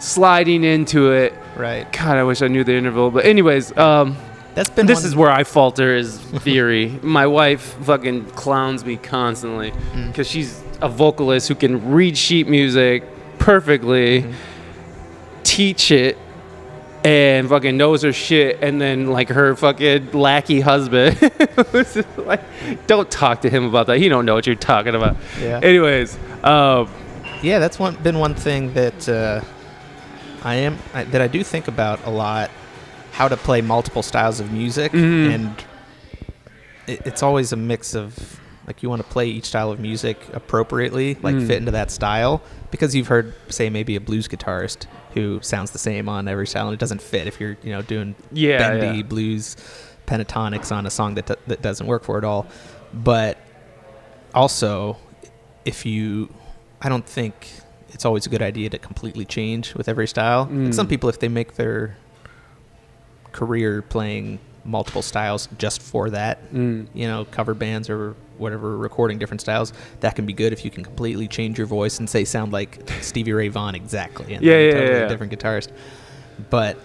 sliding 0.00 0.64
into 0.64 1.12
it. 1.12 1.32
Right. 1.56 1.90
God, 1.92 2.16
I 2.16 2.24
wish 2.24 2.42
I 2.42 2.48
knew 2.48 2.64
the 2.64 2.74
interval. 2.74 3.12
But 3.12 3.24
anyways, 3.24 3.76
um, 3.78 4.16
That's 4.56 4.68
been 4.70 4.86
this 4.86 5.00
one- 5.02 5.06
is 5.06 5.14
where 5.14 5.30
I 5.30 5.44
falter 5.44 5.94
is 5.94 6.16
theory. 6.46 6.98
My 7.02 7.26
wife 7.28 7.60
fucking 7.84 8.24
clowns 8.30 8.84
me 8.84 8.96
constantly 8.96 9.70
Mm. 9.70 10.08
because 10.08 10.26
she's 10.28 10.60
a 10.82 10.88
vocalist 10.88 11.46
who 11.48 11.54
can 11.54 11.92
read 11.92 12.18
sheet 12.18 12.48
music 12.48 13.04
perfectly, 13.38 14.22
Mm-hmm. 14.22 14.32
teach 15.44 15.90
it, 15.90 16.18
and 17.04 17.48
fucking 17.48 17.76
knows 17.76 18.02
her 18.02 18.12
shit. 18.12 18.58
And 18.62 18.80
then 18.80 19.06
like 19.06 19.28
her 19.28 19.54
fucking 19.54 20.10
lackey 20.12 20.60
husband, 20.60 21.16
like, 22.16 22.40
don't 22.86 23.10
talk 23.10 23.42
to 23.42 23.50
him 23.50 23.64
about 23.64 23.86
that. 23.86 23.98
He 23.98 24.08
don't 24.08 24.24
know 24.26 24.34
what 24.34 24.46
you're 24.46 24.56
talking 24.56 24.94
about. 24.94 25.16
Yeah. 25.40 25.60
Anyways, 25.62 26.18
um, 26.42 26.88
Yeah, 27.42 27.58
that's 27.58 27.78
one 27.78 27.94
been 28.02 28.18
one 28.18 28.34
thing 28.34 28.72
that 28.74 29.08
uh, 29.08 29.40
I 30.42 30.54
am 30.56 30.78
I, 30.94 31.04
that 31.04 31.20
I 31.20 31.28
do 31.28 31.44
think 31.44 31.68
about 31.68 32.04
a 32.06 32.10
lot. 32.10 32.50
How 33.16 33.28
to 33.28 33.36
play 33.36 33.60
multiple 33.62 34.02
styles 34.02 34.40
of 34.40 34.52
music, 34.52 34.92
Mhm. 34.92 35.34
and 35.34 35.64
it, 36.86 37.00
it's 37.06 37.22
always 37.22 37.52
a 37.52 37.56
mix 37.56 37.94
of 37.94 38.40
like 38.66 38.82
you 38.82 38.88
want 38.90 39.00
to 39.00 39.08
play 39.08 39.28
each 39.28 39.44
style 39.46 39.70
of 39.70 39.78
music 39.78 40.18
appropriately, 40.32 41.16
like 41.22 41.36
Mm. 41.36 41.46
fit 41.46 41.56
into 41.58 41.70
that 41.70 41.90
style. 41.92 42.42
Because 42.72 42.96
you've 42.96 43.06
heard, 43.06 43.32
say, 43.48 43.70
maybe 43.70 43.94
a 43.94 44.00
blues 44.00 44.26
guitarist 44.26 44.86
who 45.14 45.38
sounds 45.40 45.70
the 45.70 45.78
same 45.78 46.08
on 46.08 46.26
every 46.26 46.48
style, 46.48 46.66
and 46.66 46.74
it 46.74 46.80
doesn't 46.80 47.00
fit 47.00 47.26
if 47.28 47.40
you're 47.40 47.56
you 47.62 47.70
know 47.72 47.80
doing 47.82 48.16
Yeah, 48.32 48.58
bendy 48.58 48.98
yeah. 48.98 49.02
blues 49.04 49.56
pentatonics 50.06 50.70
on 50.74 50.84
a 50.84 50.90
song 50.90 51.14
that 51.14 51.26
that 51.46 51.62
doesn't 51.62 51.86
work 51.86 52.02
for 52.04 52.18
it 52.18 52.24
all. 52.24 52.46
But 52.92 53.38
also, 54.34 54.98
if 55.64 55.86
you, 55.86 56.28
I 56.82 56.88
don't 56.88 57.06
think 57.06 57.34
it's 57.92 58.04
always 58.04 58.26
a 58.26 58.28
good 58.28 58.42
idea 58.42 58.68
to 58.70 58.78
completely 58.78 59.24
change 59.24 59.74
with 59.74 59.88
every 59.88 60.06
style. 60.08 60.42
Like 60.50 60.70
Mm. 60.70 60.74
some 60.74 60.86
people, 60.88 61.08
if 61.08 61.18
they 61.20 61.28
make 61.28 61.54
their 61.54 61.96
career 63.36 63.82
playing 63.82 64.38
multiple 64.64 65.02
styles 65.02 65.48
just 65.58 65.80
for 65.80 66.10
that, 66.10 66.52
mm, 66.52 66.86
you 66.94 67.06
know, 67.06 67.24
cover 67.30 67.54
bands 67.54 67.88
or 67.88 68.16
whatever, 68.38 68.76
recording 68.76 69.18
different 69.18 69.40
styles, 69.40 69.72
that 70.00 70.16
can 70.16 70.26
be 70.26 70.32
good 70.32 70.52
if 70.52 70.64
you 70.64 70.70
can 70.70 70.82
completely 70.82 71.28
change 71.28 71.56
your 71.58 71.66
voice 71.66 71.98
and 71.98 72.10
say 72.10 72.24
sound 72.24 72.52
like 72.52 72.80
Stevie 73.00 73.32
Ray 73.32 73.48
Vaughan 73.48 73.74
exactly, 73.74 74.34
and 74.34 74.44
Yeah, 74.44 74.58
yeah, 74.58 74.72
totally 74.72 74.98
yeah. 75.00 75.08
different 75.08 75.32
guitarist. 75.32 75.70
But 76.50 76.78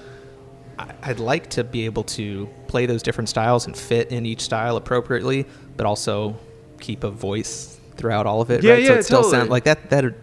I'd 1.03 1.19
like 1.19 1.49
to 1.51 1.63
be 1.63 1.85
able 1.85 2.03
to 2.03 2.47
play 2.67 2.85
those 2.85 3.03
different 3.03 3.29
styles 3.29 3.65
and 3.65 3.75
fit 3.75 4.11
in 4.11 4.25
each 4.25 4.41
style 4.41 4.77
appropriately, 4.77 5.45
but 5.77 5.85
also 5.85 6.37
keep 6.79 7.03
a 7.03 7.11
voice 7.11 7.79
throughout 7.97 8.25
all 8.25 8.41
of 8.41 8.49
it. 8.51 8.63
Yeah, 8.63 8.73
right? 8.73 8.85
so 8.85 8.93
yeah, 8.93 8.99
it 8.99 9.03
still 9.03 9.17
totally. 9.23 9.37
sound 9.37 9.49
like 9.49 9.63
that. 9.65 9.89
That'd 9.89 10.15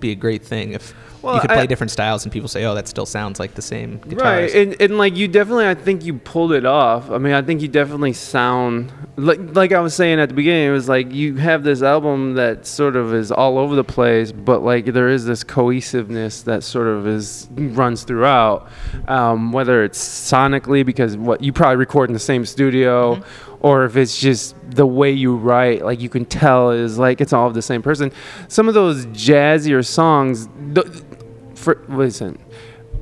be 0.00 0.12
a 0.12 0.14
great 0.14 0.44
thing 0.44 0.72
if 0.72 0.94
Well, 1.24 1.34
you 1.34 1.40
could 1.40 1.50
play 1.50 1.60
I- 1.60 1.66
different 1.66 1.90
styles 1.90 2.24
and 2.24 2.32
people 2.32 2.48
say, 2.48 2.64
"Oh, 2.64 2.74
that 2.74 2.88
still 2.88 3.06
sounds 3.06 3.40
like 3.40 3.54
the 3.54 3.62
same 3.62 3.98
guitarist." 4.00 4.20
Right, 4.20 4.54
and, 4.54 4.80
and 4.80 4.98
like 4.98 5.16
you 5.16 5.26
definitely, 5.28 5.66
I 5.66 5.74
think 5.74 6.04
you 6.04 6.14
pulled 6.14 6.52
it 6.52 6.66
off. 6.66 7.10
I 7.10 7.18
mean, 7.18 7.32
I 7.32 7.42
think 7.42 7.62
you 7.62 7.68
definitely 7.68 8.12
sound 8.12 8.92
like 9.16 9.38
like 9.54 9.72
I 9.72 9.80
was 9.80 9.94
saying 9.94 10.20
at 10.20 10.28
the 10.28 10.34
beginning. 10.34 10.68
It 10.68 10.72
was 10.72 10.88
like 10.88 11.12
you 11.12 11.36
have 11.36 11.62
this 11.62 11.82
album 11.82 12.34
that 12.34 12.66
sort 12.66 12.96
of 12.96 13.14
is 13.14 13.30
all 13.32 13.58
over 13.58 13.74
the 13.74 13.84
place, 13.84 14.32
but 14.32 14.62
like 14.62 14.86
there 14.86 15.08
is 15.08 15.24
this 15.24 15.44
cohesiveness 15.44 16.42
that 16.42 16.62
sort 16.62 16.86
of 16.88 17.06
is 17.06 17.48
runs 17.56 18.04
throughout. 18.04 18.68
Um, 19.08 19.52
whether 19.52 19.84
it's 19.84 19.98
sonically 19.98 20.84
because 20.84 21.16
what 21.16 21.42
you 21.42 21.52
probably 21.52 21.76
record 21.76 22.10
in 22.10 22.14
the 22.14 22.18
same 22.18 22.44
studio, 22.44 23.22
or 23.60 23.84
if 23.84 23.96
it's 23.96 24.18
just 24.18 24.54
the 24.70 24.86
way 24.86 25.10
you 25.10 25.36
write, 25.36 25.84
like 25.84 26.00
you 26.00 26.08
can 26.08 26.24
tell 26.24 26.70
is 26.70 26.98
like 26.98 27.20
it's 27.20 27.32
all 27.32 27.46
of 27.46 27.54
the 27.54 27.62
same 27.62 27.82
person. 27.82 28.10
Some 28.48 28.68
of 28.68 28.74
those 28.74 29.06
jazzier 29.06 29.84
songs, 29.84 30.48
th- 30.74 30.86
for 31.64 31.82
listen, 31.88 32.38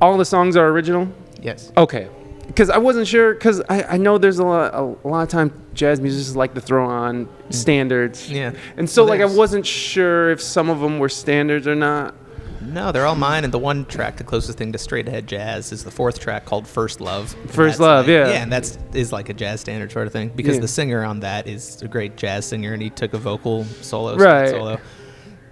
all 0.01 0.17
the 0.17 0.25
songs 0.25 0.55
are 0.55 0.67
original. 0.69 1.07
yes. 1.41 1.71
Okay, 1.77 2.07
because 2.47 2.69
I 2.69 2.77
wasn't 2.77 3.07
sure. 3.07 3.33
Because 3.33 3.61
I, 3.69 3.83
I 3.83 3.97
know 3.97 4.17
there's 4.17 4.39
a 4.39 4.45
lot 4.45 4.73
a, 4.73 4.81
lot 5.07 5.23
of 5.23 5.29
time 5.29 5.51
jazz 5.73 5.99
musicians 5.99 6.35
like 6.35 6.53
to 6.55 6.61
throw 6.61 6.85
on 6.87 7.27
standards. 7.49 8.29
Yeah. 8.31 8.53
And 8.77 8.89
so 8.89 9.03
Well, 9.03 9.09
like 9.09 9.15
I 9.17 9.25
there's- 9.25 9.37
wasn't 9.37 9.65
sure 9.65 10.29
if 10.31 10.41
some 10.41 10.69
of 10.69 10.79
them 10.79 10.99
were 10.99 11.09
standards 11.09 11.67
or 11.67 11.75
not. 11.75 12.15
No, 12.61 12.93
they're 12.93 13.05
all 13.05 13.15
mine. 13.15 13.43
And 13.43 13.53
the 13.53 13.59
one 13.59 13.83
track, 13.85 14.15
the 14.15 14.23
closest 14.23 14.57
thing 14.57 14.71
to 14.71 14.77
straight 14.77 15.05
ahead 15.09 15.27
jazz, 15.27 15.73
is 15.73 15.83
the 15.83 15.91
fourth 15.91 16.19
track 16.19 16.45
called 16.45 16.65
First 16.65 17.01
Love." 17.01 17.35
And 17.41 17.49
First 17.51 17.73
that's 17.73 17.79
Love, 17.81 18.05
like- 18.05 18.13
yeah. 18.13 18.27
Yeah, 18.29 18.43
and 18.43 18.51
that's 18.51 18.77
is 18.93 19.11
like 19.11 19.27
a 19.29 19.33
jazz 19.33 19.59
standard 19.59 19.91
sort 19.91 20.07
of 20.07 20.13
thing 20.13 20.29
because 20.33 20.55
Yeah. 20.55 20.61
the 20.61 20.67
singer 20.69 21.03
on 21.03 21.19
that 21.21 21.45
is 21.47 21.81
a 21.81 21.89
great 21.89 22.15
jazz 22.15 22.45
singer, 22.45 22.71
and 22.71 22.81
he 22.81 22.89
took 22.89 23.13
a 23.13 23.17
vocal 23.17 23.65
solo, 23.81 24.17
so 24.17 24.23
Right. 24.23 24.49
Solo. 24.49 24.79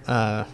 Uh, 0.08 0.46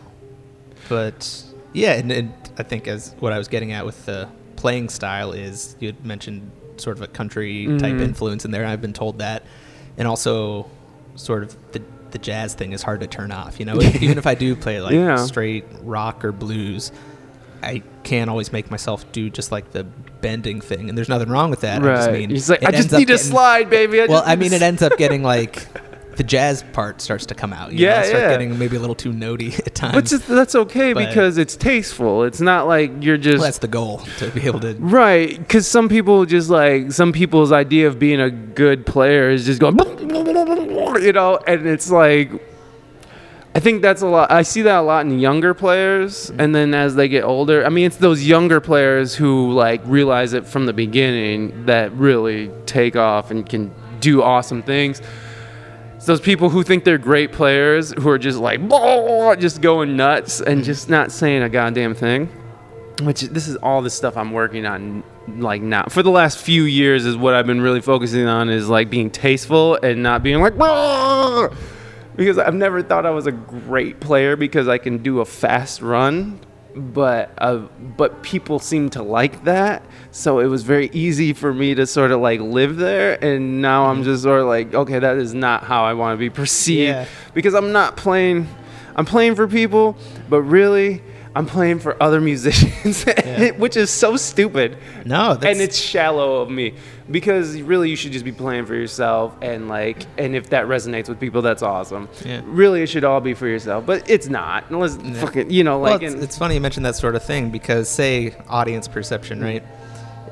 but 0.90 1.44
yeah, 1.74 1.94
and, 1.94 2.12
and 2.12 2.34
I 2.58 2.64
think 2.64 2.88
as 2.88 3.16
what 3.20 3.34
I 3.34 3.38
was 3.38 3.48
getting 3.48 3.72
at 3.72 3.86
with 3.86 4.06
the 4.06 4.28
playing 4.56 4.90
style 4.90 5.32
is 5.32 5.76
you 5.80 5.88
had 5.90 6.06
mentioned 6.06 6.52
sort 6.78 6.98
of 6.98 7.04
a 7.04 7.08
country 7.08 7.66
type 7.80 7.96
Mhm. 7.96 8.02
influence 8.02 8.46
in 8.46 8.52
there. 8.52 8.66
I've 8.66 8.82
been 8.82 8.94
told 8.94 9.20
that, 9.20 9.44
and 9.98 10.08
also 10.08 10.68
sort 11.16 11.44
of 11.44 11.56
the 11.72 11.82
the 12.12 12.18
jazz 12.20 12.54
thing 12.54 12.72
is 12.72 12.82
hard 12.82 13.02
to 13.02 13.08
turn 13.08 13.32
off. 13.32 13.60
You 13.60 13.66
know, 13.66 13.82
even 14.02 14.18
if 14.18 14.26
I 14.26 14.34
do 14.36 14.56
play 14.56 14.80
like 14.80 14.94
Yeah. 14.94 15.18
straight 15.18 15.66
rock 15.84 16.24
or 16.24 16.32
blues, 16.32 16.92
I 17.62 17.84
can't 18.04 18.30
always 18.30 18.54
make 18.54 18.72
myself 18.72 19.12
do 19.12 19.30
just 19.30 19.52
like 19.52 19.72
the 19.72 19.84
bending 20.22 20.62
thing, 20.62 20.88
and 20.90 20.98
there's 20.98 21.10
nothing 21.10 21.28
wrong 21.30 21.50
with 21.50 21.62
that. 21.62 21.84
I 21.84 21.96
just 21.96 22.08
right. 22.08 22.20
mean, 22.20 22.30
He's 22.30 22.50
like, 22.50 22.64
I 22.64 22.72
just 22.72 22.92
need 22.92 23.00
to 23.08 23.14
getting- 23.14 23.18
slide, 23.18 23.70
baby. 23.70 24.02
I 24.02 24.06
well, 24.06 24.24
I 24.26 24.36
mean, 24.38 24.54
it 24.54 24.62
ends 24.62 24.82
up 24.82 24.98
getting 24.98 25.22
like 25.36 25.68
the 26.18 26.24
jazz 26.24 26.64
part 26.74 27.00
starts 27.00 27.28
to 27.28 27.36
come 27.36 27.54
out. 27.54 27.72
You 27.72 27.86
Yeah, 27.86 28.02
know, 28.02 28.08
start 28.08 28.24
yeah. 28.24 28.30
getting 28.32 28.58
maybe 28.58 28.76
a 28.76 28.80
little 28.80 28.96
too 28.96 29.12
notey 29.12 29.58
at 29.66 29.76
times. 29.76 29.94
But 29.94 30.06
just, 30.06 30.28
that's 30.28 30.56
okay 30.56 30.94
But- 30.94 31.08
because 31.08 31.38
it's 31.38 31.56
tasteful. 31.56 32.24
It's 32.24 32.42
not 32.42 32.68
like 32.68 32.92
you're 33.02 33.18
just 33.18 33.38
Well, 33.38 33.44
that's 33.46 33.60
the 33.60 33.68
goal 33.68 34.00
to 34.18 34.30
be 34.32 34.42
able 34.46 34.60
to. 34.62 34.76
Right, 34.80 35.38
because 35.38 35.68
some 35.68 35.88
people 35.88 36.26
just 36.26 36.50
like 36.50 36.92
some 36.92 37.12
people's 37.12 37.52
idea 37.52 37.88
of 37.88 38.00
being 38.00 38.20
a 38.20 38.30
good 38.32 38.86
player 38.86 39.30
is 39.30 39.46
just 39.46 39.60
going, 39.62 39.78
you 40.00 41.14
know, 41.14 41.38
and 41.48 41.68
it's 41.68 41.92
like, 41.92 42.32
I 43.54 43.60
think 43.60 43.82
that's 43.82 44.02
a 44.02 44.08
lot. 44.08 44.32
I 44.32 44.42
see 44.42 44.64
that 44.64 44.80
a 44.80 44.82
lot 44.82 45.06
in 45.06 45.20
younger 45.20 45.54
players, 45.54 46.30
mm-hmm. 46.30 46.40
and 46.40 46.54
then 46.56 46.74
as 46.74 46.96
they 46.96 47.08
get 47.08 47.24
older, 47.24 47.66
I 47.66 47.70
mean, 47.70 47.86
it's 47.86 47.98
those 47.98 48.24
younger 48.24 48.60
players 48.60 49.16
who 49.16 49.52
like 49.52 49.82
realize 49.86 50.34
it 50.34 50.46
from 50.46 50.66
the 50.66 50.74
beginning 50.74 51.66
that 51.68 51.92
really 51.94 52.52
take 52.66 52.96
off 52.96 53.32
and 53.32 53.48
can 53.48 53.74
do 54.00 54.22
awesome 54.22 54.62
things. 54.64 55.02
It's 55.98 56.06
those 56.06 56.22
people 56.22 56.50
who 56.50 56.62
think 56.62 56.84
they're 56.84 57.00
great 57.00 57.32
players 57.32 57.92
who 57.92 58.08
are 58.10 58.20
just 58.20 58.38
like, 58.38 58.62
just 59.40 59.62
going 59.62 59.98
nuts 59.98 60.40
and 60.40 60.64
just 60.64 60.90
not 60.90 61.12
saying 61.12 61.42
a 61.42 61.50
goddamn 61.50 61.96
thing. 61.96 62.30
Which 63.02 63.22
this 63.22 63.48
is 63.48 63.56
all 63.58 63.82
the 63.82 63.90
stuff 63.90 64.16
I'm 64.16 64.32
working 64.32 64.66
on 64.66 65.04
like 65.28 65.62
now. 65.62 65.86
For 65.90 66.04
the 66.04 66.12
last 66.12 66.38
few 66.38 66.64
years 66.64 67.06
is 67.06 67.18
what 67.18 67.34
I've 67.34 67.48
been 67.48 67.62
really 67.62 67.82
focusing 67.82 68.28
on 68.28 68.50
is 68.50 68.70
like 68.70 68.92
being 68.92 69.10
tasteful 69.10 69.80
and 69.82 70.04
not 70.04 70.22
being 70.22 70.40
like 70.40 70.54
because 72.16 72.38
I've 72.38 72.56
never 72.56 72.82
thought 72.84 73.06
I 73.06 73.12
was 73.12 73.28
a 73.28 73.32
great 73.32 74.00
player 74.00 74.36
because 74.36 74.68
I 74.68 74.78
can 74.78 75.00
do 75.00 75.20
a 75.20 75.26
fast 75.26 75.82
run 75.82 76.40
but 76.78 77.32
uh, 77.38 77.58
but 77.98 78.24
people 78.24 78.60
seem 78.60 78.90
to 78.92 79.02
like 79.04 79.44
that. 79.46 79.84
So 80.12 80.40
it 80.40 80.48
was 80.48 80.64
very 80.64 80.90
easy 80.94 81.34
for 81.34 81.54
me 81.54 81.76
to 81.76 81.86
sort 81.86 82.12
of 82.12 82.22
like 82.22 82.40
live 82.40 82.78
there 82.78 83.24
and 83.24 83.62
now 83.62 83.86
I'm 83.86 84.04
just 84.04 84.24
sort 84.24 84.42
of 84.42 84.48
like 84.48 84.74
okay 84.74 85.00
that 85.00 85.18
is 85.18 85.34
not 85.34 85.64
how 85.64 85.84
I 85.84 85.94
want 85.94 86.16
to 86.16 86.20
be 86.20 86.30
perceived. 86.30 86.90
Yeah. 86.90 87.06
because 87.34 87.54
I'm 87.54 87.72
not 87.72 87.98
playing 87.98 88.48
I'm 88.96 89.06
playing 89.06 89.36
for 89.36 89.48
people 89.48 89.96
but 90.30 90.42
really 90.42 91.02
I'm 91.38 91.46
playing 91.46 91.80
for 91.80 92.02
other 92.02 92.20
musicians, 92.20 93.06
Yeah. 93.08 93.52
which 93.52 93.78
is 93.78 93.90
so 93.92 94.18
stupid. 94.18 94.78
No, 95.06 95.36
that's, 95.36 95.46
and 95.46 95.62
it's 95.62 95.78
shallow 95.78 96.42
of 96.42 96.50
me 96.50 96.74
because 97.12 97.62
really 97.62 97.90
you 97.90 97.96
should 97.96 98.12
just 98.12 98.26
be 98.26 98.32
playing 98.32 98.66
for 98.66 98.74
yourself 98.76 99.36
and 99.42 99.68
like 99.70 100.06
and 100.18 100.36
if 100.36 100.50
that 100.50 100.66
resonates 100.66 101.08
with 101.08 101.20
people 101.20 101.42
that's 101.42 101.62
awesome. 101.62 102.10
Yeah. 102.26 102.42
Really 102.46 102.82
it 102.82 102.88
should 102.88 103.04
all 103.04 103.22
be 103.22 103.34
for 103.34 103.48
yourself, 103.48 103.86
but 103.86 104.10
it's 104.10 104.28
not. 104.28 104.70
Unless 104.72 104.98
fucking 105.22 105.52
you 105.52 105.64
know 105.64 105.80
Well, 105.80 105.94
like 105.94 106.02
it's, 106.02 106.14
in- 106.16 106.24
it's 106.24 106.38
funny 106.38 106.56
you 106.56 106.62
mentioned 106.62 106.86
that 106.86 106.96
sort 106.96 107.16
of 107.16 107.24
thing 107.24 107.50
because, 107.52 107.88
say, 107.88 108.36
audience 108.50 108.88
perception, 108.88 109.42
right? 109.42 109.64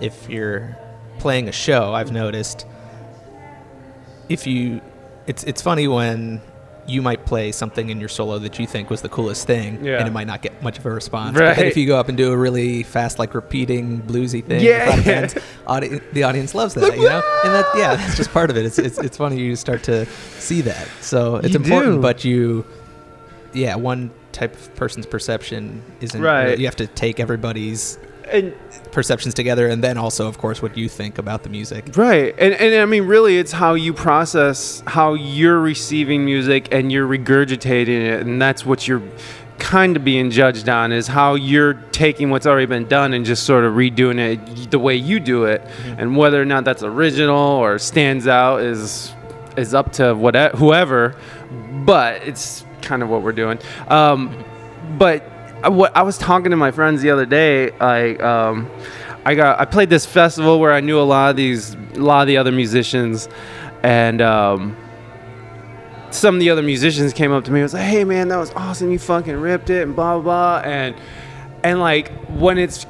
If 0.01 0.29
you're 0.29 0.75
playing 1.19 1.47
a 1.47 1.51
show, 1.53 1.93
I've 1.93 2.11
noticed 2.11 2.65
if 4.27 4.47
you, 4.47 4.81
it's 5.27 5.43
it's 5.43 5.61
funny 5.61 5.87
when 5.87 6.41
you 6.87 7.01
might 7.01 7.25
play 7.25 7.51
something 7.51 7.89
in 7.89 7.99
your 7.99 8.09
solo 8.09 8.37
that 8.39 8.59
you 8.59 8.67
think 8.67 8.89
was 8.91 9.01
the 9.01 9.09
coolest 9.09 9.47
thing, 9.47 9.83
Yeah. 9.83 9.97
and 9.97 10.07
it 10.07 10.11
might 10.11 10.27
not 10.27 10.41
get 10.43 10.61
much 10.61 10.77
of 10.77 10.85
a 10.85 10.91
response. 10.91 11.35
But 11.37 11.57
if 11.57 11.75
you 11.77 11.87
go 11.87 11.97
up 11.97 12.09
and 12.09 12.17
do 12.17 12.31
a 12.31 12.37
really 12.37 12.83
fast, 12.83 13.17
like 13.17 13.33
repeating 13.33 14.01
bluesy 14.03 14.43
thing, 14.43 14.59
in 14.59 14.65
Yeah. 14.65 15.27
audi- 15.67 15.99
the 16.13 16.23
audience 16.23 16.53
loves 16.53 16.75
that, 16.75 16.95
you 16.95 17.03
know. 17.09 17.21
And 17.43 17.53
that, 17.55 17.65
yeah, 17.75 17.95
that's 17.95 18.15
just 18.17 18.31
part 18.31 18.49
of 18.51 18.57
it. 18.57 18.65
It's 18.65 18.77
it's 18.77 18.97
it's 18.99 19.17
funny 19.17 19.39
you 19.39 19.55
start 19.55 19.81
to 19.83 20.05
see 20.37 20.61
that. 20.61 20.87
So 21.01 21.37
it's 21.37 21.49
You 21.53 21.59
important, 21.59 21.95
do. 21.95 22.01
but 22.01 22.23
you 22.23 22.65
yeah, 23.53 23.75
one 23.75 24.11
type 24.31 24.53
of 24.53 24.75
person's 24.75 25.05
perception 25.05 25.81
isn't 26.01 26.21
Right. 26.21 26.59
You 26.59 26.65
have 26.65 26.75
to 26.75 26.87
take 26.87 27.19
everybody's 27.19 27.97
and 28.31 28.53
perceptions 28.91 29.33
together, 29.33 29.67
and 29.67 29.83
then 29.83 29.97
also, 29.97 30.27
of 30.27 30.37
course, 30.37 30.61
what 30.61 30.77
you 30.77 30.87
think 30.89 31.17
about 31.17 31.43
the 31.43 31.49
music. 31.49 31.97
Right. 31.97 32.33
And, 32.37 32.53
and 32.53 32.81
I 32.81 32.85
mean, 32.85 33.03
really, 33.03 33.37
it's 33.37 33.51
how 33.51 33.73
you 33.73 33.93
process 33.93 34.81
how 34.87 35.13
you're 35.13 35.59
receiving 35.59 36.25
music 36.25 36.69
and 36.71 36.91
you're 36.91 37.07
regurgitating 37.07 38.01
it. 38.01 38.21
And 38.21 38.41
that's 38.41 38.65
what 38.65 38.87
you're 38.87 39.03
kind 39.57 39.95
of 39.95 40.03
being 40.03 40.31
judged 40.31 40.67
on 40.67 40.91
is 40.91 41.07
how 41.07 41.35
you're 41.35 41.75
taking 41.91 42.29
what's 42.29 42.45
already 42.45 42.65
been 42.65 42.87
done 42.87 43.13
and 43.13 43.25
just 43.25 43.43
sort 43.43 43.63
of 43.63 43.73
redoing 43.73 44.19
it 44.19 44.71
the 44.71 44.79
way 44.79 44.95
you 44.95 45.19
do 45.19 45.45
it. 45.45 45.61
And 45.97 46.17
whether 46.17 46.41
or 46.41 46.45
not 46.45 46.65
that's 46.65 46.83
original 46.83 47.37
or 47.37 47.79
stands 47.79 48.27
out 48.27 48.61
is 48.61 49.13
is 49.57 49.73
up 49.73 49.93
to 49.93 50.13
whatever, 50.13 50.57
whoever. 50.57 51.15
But 51.85 52.23
it's 52.23 52.65
kind 52.81 53.01
of 53.03 53.09
what 53.09 53.21
we're 53.21 53.31
doing. 53.31 53.59
Um, 53.87 54.43
but 54.97 55.23
I- 55.65 55.69
what 55.69 55.95
I 55.97 56.03
was 56.03 56.17
talking 56.17 56.51
to 56.51 56.57
my 56.57 56.71
friends 56.71 57.01
the 57.01 57.09
other 57.09 57.25
day, 57.25 57.71
like 57.79 58.21
um, 58.21 58.69
I 59.25 59.33
got 59.35 59.59
I 59.59 59.65
played 59.65 59.89
this 59.89 60.05
festival 60.05 60.59
where 60.59 60.71
I 60.71 60.79
knew 60.79 60.99
a 60.99 61.01
lot 61.01 61.31
of 61.31 61.35
these 61.35 61.73
a 61.95 61.99
lot 61.99 62.21
of 62.21 62.27
the 62.27 62.37
other 62.37 62.51
musicians, 62.51 63.27
and 63.81 64.21
um, 64.21 64.77
some 66.11 66.35
of 66.35 66.39
the 66.39 66.49
other 66.51 66.61
musicians 66.61 67.13
came 67.13 67.31
up 67.31 67.43
to 67.45 67.51
me 67.51 67.59
and 67.59 67.63
was 67.63 67.73
like, 67.73 67.83
"Hey 67.83 68.03
man, 68.03 68.27
that 68.27 68.37
was 68.37 68.51
awesome! 68.51 68.91
You 68.91 68.99
fucking 68.99 69.35
ripped 69.35 69.69
it!" 69.71 69.81
and 69.83 69.95
blah 69.95 70.19
blah 70.19 70.61
blah. 70.61 70.69
And 70.69 70.95
and 71.63 71.79
like 71.79 72.11
when 72.29 72.57
it's 72.59 72.85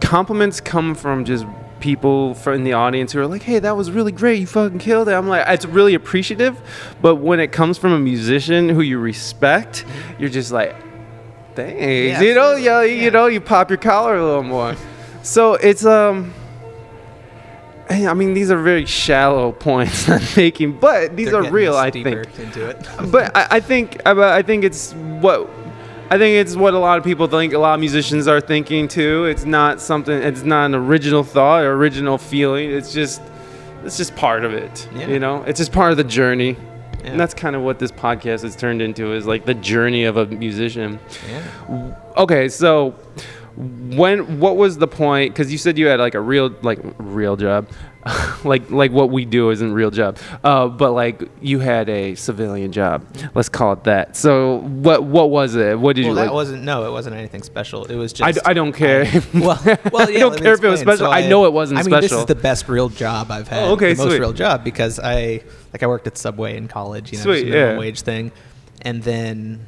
compliments 0.00 0.60
come 0.60 0.94
from 0.94 1.24
just 1.24 1.44
people 1.80 2.34
from 2.34 2.62
the 2.62 2.74
audience 2.74 3.12
who 3.12 3.18
are 3.20 3.26
like, 3.26 3.42
"Hey, 3.42 3.58
that 3.58 3.76
was 3.76 3.90
really 3.90 4.12
great! 4.12 4.38
You 4.38 4.46
fucking 4.46 4.78
killed 4.78 5.08
it!" 5.08 5.14
I'm 5.14 5.26
like, 5.28 5.44
it's 5.48 5.66
really 5.66 5.94
appreciative. 5.94 6.60
But 7.02 7.16
when 7.16 7.40
it 7.40 7.50
comes 7.50 7.76
from 7.76 7.92
a 7.92 7.98
musician 7.98 8.68
who 8.68 8.82
you 8.82 9.00
respect, 9.00 9.84
you're 10.18 10.28
just 10.30 10.52
like, 10.52 10.76
"Thanks," 11.54 11.80
Yeah, 11.80 12.20
you 12.20 12.34
know, 12.34 12.52
absolutely. 12.52 12.64
you, 12.64 12.96
Yeah. 12.98 13.04
you 13.04 13.10
know, 13.10 13.26
you 13.26 13.40
pop 13.40 13.70
your 13.70 13.78
collar 13.78 14.16
a 14.16 14.24
little 14.24 14.42
more. 14.42 14.74
So 15.22 15.54
it's 15.54 15.84
um. 15.84 16.32
I 17.88 18.06
I 18.06 18.14
mean, 18.14 18.34
these 18.34 18.50
are 18.50 18.60
very 18.62 18.86
shallow 18.86 19.52
points 19.68 20.08
I'm 20.08 20.22
making, 20.36 20.78
but 20.78 21.16
these 21.16 21.30
They're 21.30 21.42
are 21.44 21.50
real. 21.50 21.76
I 21.76 21.90
think 21.90 22.06
into 22.38 22.68
it. 22.68 22.88
but 23.10 23.36
I, 23.36 23.46
I 23.56 23.60
think 23.60 24.00
I, 24.06 24.38
I 24.38 24.42
think 24.42 24.64
it's 24.64 24.92
what 24.94 25.48
I 26.10 26.18
think 26.18 26.34
it's 26.36 26.56
what 26.56 26.74
a 26.74 26.78
lot 26.78 26.98
of 26.98 27.04
people 27.04 27.26
think. 27.26 27.52
A 27.52 27.58
lot 27.58 27.74
of 27.74 27.80
musicians 27.80 28.26
are 28.28 28.40
thinking 28.40 28.88
too. 28.88 29.24
It's 29.26 29.44
not 29.44 29.80
something. 29.80 30.16
It's 30.16 30.42
not 30.42 30.66
an 30.66 30.74
original 30.74 31.22
thought 31.24 31.62
or 31.64 31.72
original 31.72 32.18
feeling. 32.18 32.70
It's 32.70 32.92
just 32.92 33.22
it's 33.84 33.96
just 33.96 34.14
part 34.16 34.44
of 34.44 34.52
it. 34.52 34.88
Yeah. 34.94 35.08
You 35.08 35.18
know, 35.18 35.42
it's 35.44 35.58
just 35.58 35.72
part 35.72 35.90
of 35.90 35.96
the 35.96 36.04
journey. 36.04 36.56
Yeah. 37.02 37.12
And 37.12 37.20
that's 37.20 37.34
kind 37.34 37.56
of 37.56 37.62
what 37.62 37.78
this 37.78 37.90
podcast 37.92 38.42
has 38.42 38.54
turned 38.56 38.82
into 38.82 39.12
is 39.12 39.26
like 39.26 39.44
the 39.46 39.54
journey 39.54 40.04
of 40.04 40.16
a 40.16 40.26
musician. 40.26 40.98
yeah. 41.28 41.94
Okay, 42.16 42.48
so 42.48 42.94
when 43.60 44.40
what 44.40 44.56
was 44.56 44.78
the 44.78 44.88
point 44.88 45.32
because 45.32 45.52
you 45.52 45.58
said 45.58 45.76
you 45.76 45.86
had 45.86 46.00
like 46.00 46.14
a 46.14 46.20
real 46.20 46.54
like 46.62 46.78
real 46.98 47.36
job 47.36 47.68
like 48.44 48.70
like 48.70 48.90
what 48.92 49.10
we 49.10 49.26
do 49.26 49.50
isn't 49.50 49.74
real 49.74 49.90
job 49.90 50.16
uh, 50.42 50.66
but 50.66 50.92
like 50.92 51.22
you 51.42 51.58
had 51.58 51.88
a 51.90 52.14
civilian 52.14 52.72
job 52.72 53.04
let's 53.34 53.50
call 53.50 53.74
it 53.74 53.84
that 53.84 54.16
so 54.16 54.60
what 54.60 55.04
what 55.04 55.28
was 55.28 55.54
it 55.54 55.78
what 55.78 55.96
did 55.96 56.06
you? 56.06 56.12
Well, 56.12 56.16
you 56.16 56.20
that 56.20 56.26
like 56.28 56.34
wasn't 56.34 56.62
no, 56.62 56.86
it 56.86 56.92
wasn't 56.92 57.16
anything 57.16 57.42
special. 57.42 57.84
It 57.84 57.96
was 57.96 58.12
I, 58.20 58.32
just. 58.32 58.44
d- 58.44 58.50
I 58.50 58.54
don't 58.54 58.72
care 58.72 59.04
well, 59.34 59.60
well, 59.92 60.10
yeah, 60.10 60.16
I 60.16 60.20
don't 60.20 60.38
care 60.38 60.54
if 60.54 60.64
it 60.64 60.68
was 60.68 60.80
special 60.80 61.06
So 61.06 61.10
I, 61.10 61.28
know 61.28 61.44
it 61.44 61.52
wasn't 61.52 61.80
special. 61.80 61.94
I 61.94 62.00
mean, 62.00 62.02
this 62.02 62.12
is 62.18 62.26
the 62.26 62.34
best 62.34 62.68
real 62.68 62.88
job 62.88 63.30
I've 63.30 63.48
had. 63.48 63.64
Oh, 63.64 63.72
okay, 63.72 63.92
the 63.92 64.02
most 64.02 64.12
sweet. 64.12 64.20
real 64.20 64.32
job 64.32 64.64
because 64.64 64.98
I 64.98 65.42
like 65.72 65.82
I 65.82 65.86
worked 65.86 66.06
at 66.06 66.16
Subway 66.16 66.56
in 66.56 66.68
college. 66.68 67.12
You 67.12 67.18
know, 67.18 67.24
Sweet, 67.24 67.44
minimum 67.46 67.74
yeah. 67.74 67.78
wage 67.78 68.00
thing, 68.02 68.32
and 68.82 69.02
then 69.02 69.66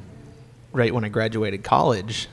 right 0.72 0.92
when 0.94 1.04
I 1.04 1.08
graduated 1.08 1.62
college, 1.64 2.28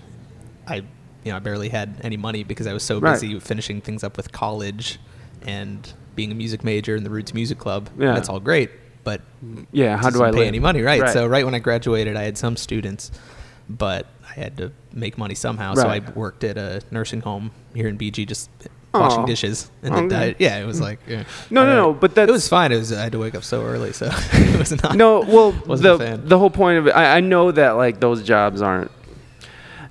I 0.68 0.84
you 1.24 1.32
know 1.32 1.38
I 1.38 1.40
barely 1.40 1.70
had 1.70 1.96
any 2.04 2.18
money 2.18 2.44
because 2.44 2.68
I 2.68 2.74
was 2.74 2.84
so 2.84 3.00
Right. 3.00 3.14
busy 3.14 3.40
finishing 3.40 3.82
things 3.82 4.04
up 4.04 4.18
with 4.18 4.32
college 4.32 5.00
and 5.46 5.91
being 6.16 6.32
a 6.32 6.36
music 6.36 6.64
major 6.64 6.96
in 6.96 7.04
the 7.04 7.10
Roots 7.10 7.34
Music 7.34 7.58
Club. 7.58 7.90
Yeah. 7.98 8.14
that's 8.14 8.30
all 8.30 8.40
great, 8.40 8.70
but 9.04 9.22
yeah 9.72 9.98
how 9.98 10.10
do 10.10 10.24
I 10.24 10.32
pay 10.32 10.40
live? 10.40 10.48
any 10.48 10.60
money, 10.60 10.82
right? 10.82 11.02
Right. 11.02 11.12
So 11.14 11.26
right 11.28 11.46
when 11.46 11.56
I 11.56 11.60
graduated, 11.60 12.16
I 12.16 12.24
had 12.24 12.38
some 12.38 12.58
students, 12.58 13.12
but 13.70 14.06
I 14.30 14.34
had 14.34 14.58
to 14.58 14.72
make 14.94 15.18
money 15.18 15.36
somehow. 15.36 15.74
So 15.76 15.88
I 15.88 16.00
worked 16.16 16.44
at 16.44 16.58
a 16.58 16.82
nursing 16.91 17.22
home 17.22 17.52
here 17.74 17.88
in 17.88 17.98
BG, 17.98 18.28
just 18.28 18.50
washing 18.94 19.26
dishes. 19.26 19.70
And 19.84 20.10
then 20.12 20.22
I, 20.22 20.36
yeah, 20.40 20.58
it 20.60 20.66
was 20.66 20.82
like 20.82 21.00
yeah. 21.08 21.24
No, 21.50 21.66
no, 21.66 21.76
no, 21.76 21.94
but 21.94 22.16
that 22.16 22.28
it 22.28 22.32
was 22.32 22.48
fine. 22.50 22.72
It 22.72 22.78
was 22.78 22.91
I 22.91 23.04
had 23.04 23.12
to 23.14 23.20
wake 23.20 23.36
up 23.36 23.44
so 23.44 23.64
early, 23.64 23.94
so 23.94 24.10
it 24.34 24.60
was 24.60 24.72
not. 24.84 24.96
no 24.96 25.22
well 25.22 25.52
the, 25.52 26.20
the 26.24 26.38
whole 26.40 26.50
point 26.50 26.80
of 26.80 26.88
it 26.88 26.91
I, 26.91 27.18
I 27.18 27.20
know 27.22 27.52
that 27.52 27.72
like 27.72 28.00
those 28.00 28.24
jobs 28.24 28.62
aren't 28.62 28.91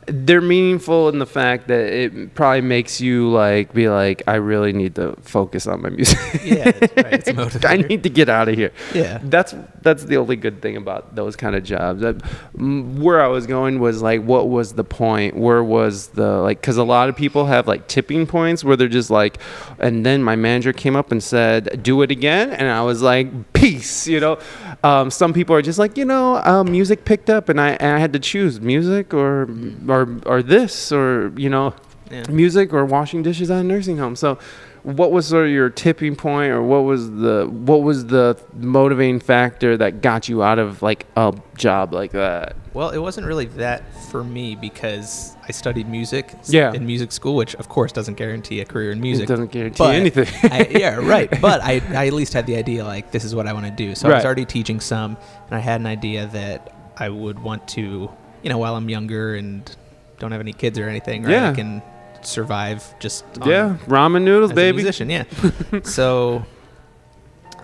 they're 0.09 0.41
meaningful 0.41 1.09
in 1.09 1.19
the 1.19 1.27
fact 1.27 1.69
that 1.69 1.93
it 1.93 2.35
probably 2.35 2.61
makes 2.63 3.01
you 3.01 3.29
like 3.31 3.73
be 3.75 3.89
like 3.89 4.23
i 4.27 4.35
really 4.35 4.73
need 4.73 4.95
to 4.95 5.15
focus 5.23 5.67
on 5.67 5.83
my 5.83 5.91
music. 5.91 6.19
Yeah, 6.45 6.73
it's 6.81 6.97
right, 6.97 7.13
it's 7.15 7.29
a 7.29 7.33
i 7.33 7.35
motivator. 7.35 7.89
need 7.89 8.03
to 8.05 8.11
get 8.11 8.29
out 8.29 8.49
of 8.49 8.55
here. 8.55 8.73
Yeah. 8.95 9.19
that's 9.25 9.55
that's 9.83 10.05
the 10.05 10.17
only 10.17 10.37
good 10.37 10.63
thing 10.63 10.77
about 10.77 11.15
those 11.15 11.37
kind 11.37 11.55
of 11.55 11.63
jobs. 11.65 12.03
Mm, 12.03 12.99
where 12.99 13.21
i 13.23 13.27
was 13.27 13.47
going 13.47 13.81
was 13.81 14.03
like 14.03 14.23
what 14.23 14.49
was 14.49 14.73
the 14.75 14.85
point? 14.85 15.37
Where 15.37 15.63
was 15.63 16.09
the 16.09 16.39
like 16.39 16.61
because 16.61 16.77
a 16.77 16.85
lot 16.85 17.09
of 17.09 17.17
people 17.17 17.47
have 17.47 17.67
like 17.69 17.87
tipping 17.89 18.27
points 18.27 18.65
where 18.65 18.77
they're 18.77 18.89
just 18.89 19.11
like 19.11 19.39
and 19.79 20.05
then 20.07 20.23
my 20.23 20.37
manager 20.37 20.73
came 20.73 20.97
up 20.97 21.13
and 21.13 21.23
said 21.23 21.83
do 21.83 22.03
it 22.03 22.11
again 22.11 22.51
and 22.53 22.69
i 22.69 22.83
was 22.83 23.03
like 23.03 23.53
peace 23.53 24.07
you 24.07 24.21
know? 24.21 24.39
Um, 24.85 25.11
some 25.11 25.33
people 25.33 25.55
are 25.57 25.63
just 25.63 25.79
like 25.79 25.97
you 25.97 26.05
know 26.05 26.37
uh, 26.45 26.63
music 26.65 27.05
picked 27.05 27.29
up 27.31 27.49
and 27.49 27.61
I, 27.61 27.71
and 27.71 27.97
I 27.97 27.99
had 27.99 28.13
to 28.13 28.19
choose 28.21 28.61
music 28.61 29.13
or 29.13 29.49
or 29.89 29.98
or 30.27 30.43
this 30.43 30.93
or 30.93 31.33
you 31.37 31.49
know 31.49 31.75
Yeah. 32.11 32.25
music 32.31 32.73
or 32.73 32.85
washing 32.87 33.23
dishes 33.23 33.51
at 33.51 33.61
a 33.61 33.65
nursing 33.65 33.99
home 33.99 34.17
so 34.17 34.39
what 34.85 35.11
was 35.13 35.27
sort 35.27 35.47
of 35.47 35.51
your 35.53 35.69
tipping 35.69 36.15
point, 36.17 36.51
or 36.53 36.63
what 36.63 36.85
was 36.85 37.11
the 37.11 37.47
what 37.51 37.83
was 37.83 38.07
the 38.07 38.39
motivating 38.55 39.21
factor 39.21 39.77
that 39.77 40.01
got 40.01 40.29
you 40.29 40.43
out 40.43 40.59
of 40.59 40.81
like 40.83 41.05
a 41.17 41.35
job 41.57 41.93
like 41.93 42.13
that? 42.13 42.57
Well, 42.73 42.91
it 42.91 42.99
wasn't 42.99 43.27
really 43.27 43.47
that 43.47 43.83
for 44.05 44.23
me 44.23 44.55
because 44.55 45.37
I 45.47 45.53
studied 45.53 45.89
music 45.89 46.33
Yeah. 46.47 46.73
in 46.73 46.87
music 46.87 47.11
school, 47.13 47.35
which 47.35 47.55
of 47.57 47.69
course 47.69 47.91
doesn't 47.93 48.15
guarantee 48.15 48.61
a 48.61 48.65
career 48.65 48.93
in 48.93 49.01
music. 49.01 49.25
It 49.25 49.29
doesn't 49.29 49.51
guarantee 49.51 49.79
but 49.79 49.95
anything. 49.97 50.29
I, 50.51 50.69
yeah, 50.71 50.95
right. 51.03 51.29
But 51.41 51.61
I, 51.63 51.83
I 51.91 52.07
at 52.07 52.13
least 52.13 52.33
had 52.33 52.47
the 52.47 52.57
idea 52.57 52.85
like 52.85 53.11
this 53.11 53.25
is 53.25 53.35
what 53.35 53.47
I 53.49 53.53
want 53.53 53.67
to 53.67 53.73
do. 53.73 53.95
So 53.97 54.09
I 54.09 54.15
was 54.15 54.25
already 54.25 54.47
teaching 54.47 54.79
some, 54.81 55.17
and 55.49 55.55
I 55.57 55.59
had 55.59 55.81
an 55.81 55.87
idea 55.87 56.29
that 56.33 56.73
I 56.97 57.09
would 57.11 57.41
want 57.41 57.67
to, 57.71 58.11
you 58.43 58.49
know, 58.49 58.59
while 58.59 58.77
I'm 58.77 58.89
younger 58.89 59.35
and 59.35 59.69
don't 60.19 60.33
have 60.33 60.41
any 60.41 60.53
kids 60.53 60.79
or 60.79 60.89
anything, 60.89 61.23
right? 61.23 61.33
Yeah. 61.33 61.51
I 61.51 61.55
can 61.55 61.83
survive 62.23 62.83
just 62.99 63.25
on- 63.41 63.49
yeah, 63.49 63.77
ramen 63.87 64.23
noodles, 64.23 64.53
baby. 64.53 64.77
musician, 64.79 65.09
yeah. 65.11 65.25
so 65.85 66.45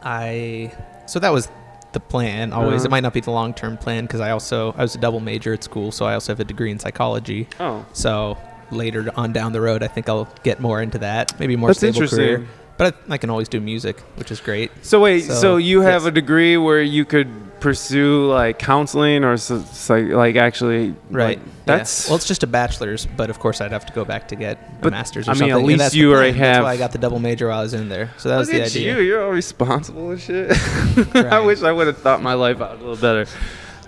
I 0.03 0.73
so 1.07 1.19
that 1.19 1.31
was 1.33 1.49
the 1.93 2.01
plan 2.01 2.53
always. 2.53 2.81
Uh-huh. 2.83 2.87
It 2.87 2.91
might 2.91 3.03
not 3.03 3.13
be 3.15 3.21
the 3.21 3.31
long 3.31 3.55
term 3.55 3.77
plan 3.77 4.05
because 4.05 4.21
I 4.21 4.31
also 4.31 4.73
I 4.77 4.83
was 4.83 4.95
a 4.95 4.99
double 4.99 5.21
major 5.21 5.53
at 5.53 5.63
school, 5.65 5.93
so 5.93 6.07
I 6.07 6.15
also 6.15 6.33
have 6.33 6.41
a 6.41 6.45
degree 6.45 6.71
in 6.71 6.79
psychology. 6.79 7.49
Oh, 7.61 7.85
So 7.93 8.37
later 8.71 9.11
on 9.17 9.33
down 9.33 9.53
the 9.53 9.61
road, 9.61 9.83
I 9.83 9.89
think 9.89 10.09
I'll 10.09 10.29
get 10.43 10.61
more 10.61 10.83
into 10.83 10.99
that, 10.99 11.39
maybe 11.39 11.57
more 11.57 11.69
That's 11.71 11.79
stable 11.79 12.03
interesting. 12.03 12.19
career. 12.19 12.47
But 12.77 12.95
I, 13.09 13.15
I 13.15 13.19
can 13.19 13.31
always 13.31 13.49
do 13.49 13.61
music, 13.61 14.01
which 14.17 14.31
is 14.33 14.41
great. 14.41 14.71
so 14.83 15.01
wait, 15.01 15.21
so, 15.25 15.35
So, 15.35 15.57
you 15.59 15.83
have 15.83 16.07
a 16.07 16.11
degree 16.11 16.57
where 16.57 16.83
you 16.83 17.05
could 17.05 17.29
pursue 17.61 18.27
like 18.27 18.59
counseling 18.59 19.25
or 19.25 19.37
so, 19.39 19.61
psych- 19.61 20.11
like 20.11 20.37
actually 20.37 20.95
Right. 21.09 21.39
like, 21.39 21.39
yeah. 21.39 21.53
that's 21.65 22.09
well, 22.09 22.17
it's 22.17 22.27
just 22.27 22.43
a 22.43 22.47
bachelor's, 22.47 23.07
but 23.07 23.31
of 23.31 23.39
course 23.39 23.61
I'd 23.63 23.71
have 23.73 23.87
to 23.87 23.93
go 23.95 24.05
back 24.05 24.29
to 24.29 24.37
get 24.37 24.59
a 24.83 24.91
master's. 24.91 25.29
Or 25.29 25.31
I 25.31 25.35
mean, 25.35 25.43
at 25.45 25.49
something, 25.51 25.57
and 25.61 25.67
least 25.69 25.79
that's 25.79 25.95
you 25.95 26.13
already 26.13 26.33
plan. 26.33 26.41
That's 26.43 26.57
have- 26.57 26.65
why 26.65 26.73
I 26.73 26.77
got 26.77 26.93
the 26.93 26.99
double 26.99 27.21
major 27.21 27.49
while 27.49 27.61
I 27.61 27.63
was 27.63 27.73
in 27.73 27.89
there. 27.89 28.11
So 28.19 28.29
that 28.29 28.39
was 28.39 28.49
the 28.49 28.63
idea. 28.65 28.97
you. 28.97 29.03
You're 29.03 29.25
all 29.25 29.31
responsible 29.31 30.11
and 30.11 30.21
shit. 30.21 30.51
I 31.15 31.41
wish 31.41 31.63
I 31.63 31.73
would 31.73 31.87
have 31.87 31.99
thought 31.99 32.21
my 32.23 32.35
life 32.35 32.61
out 32.61 32.73
a 32.73 32.81
little 32.81 32.97
better. 32.97 33.27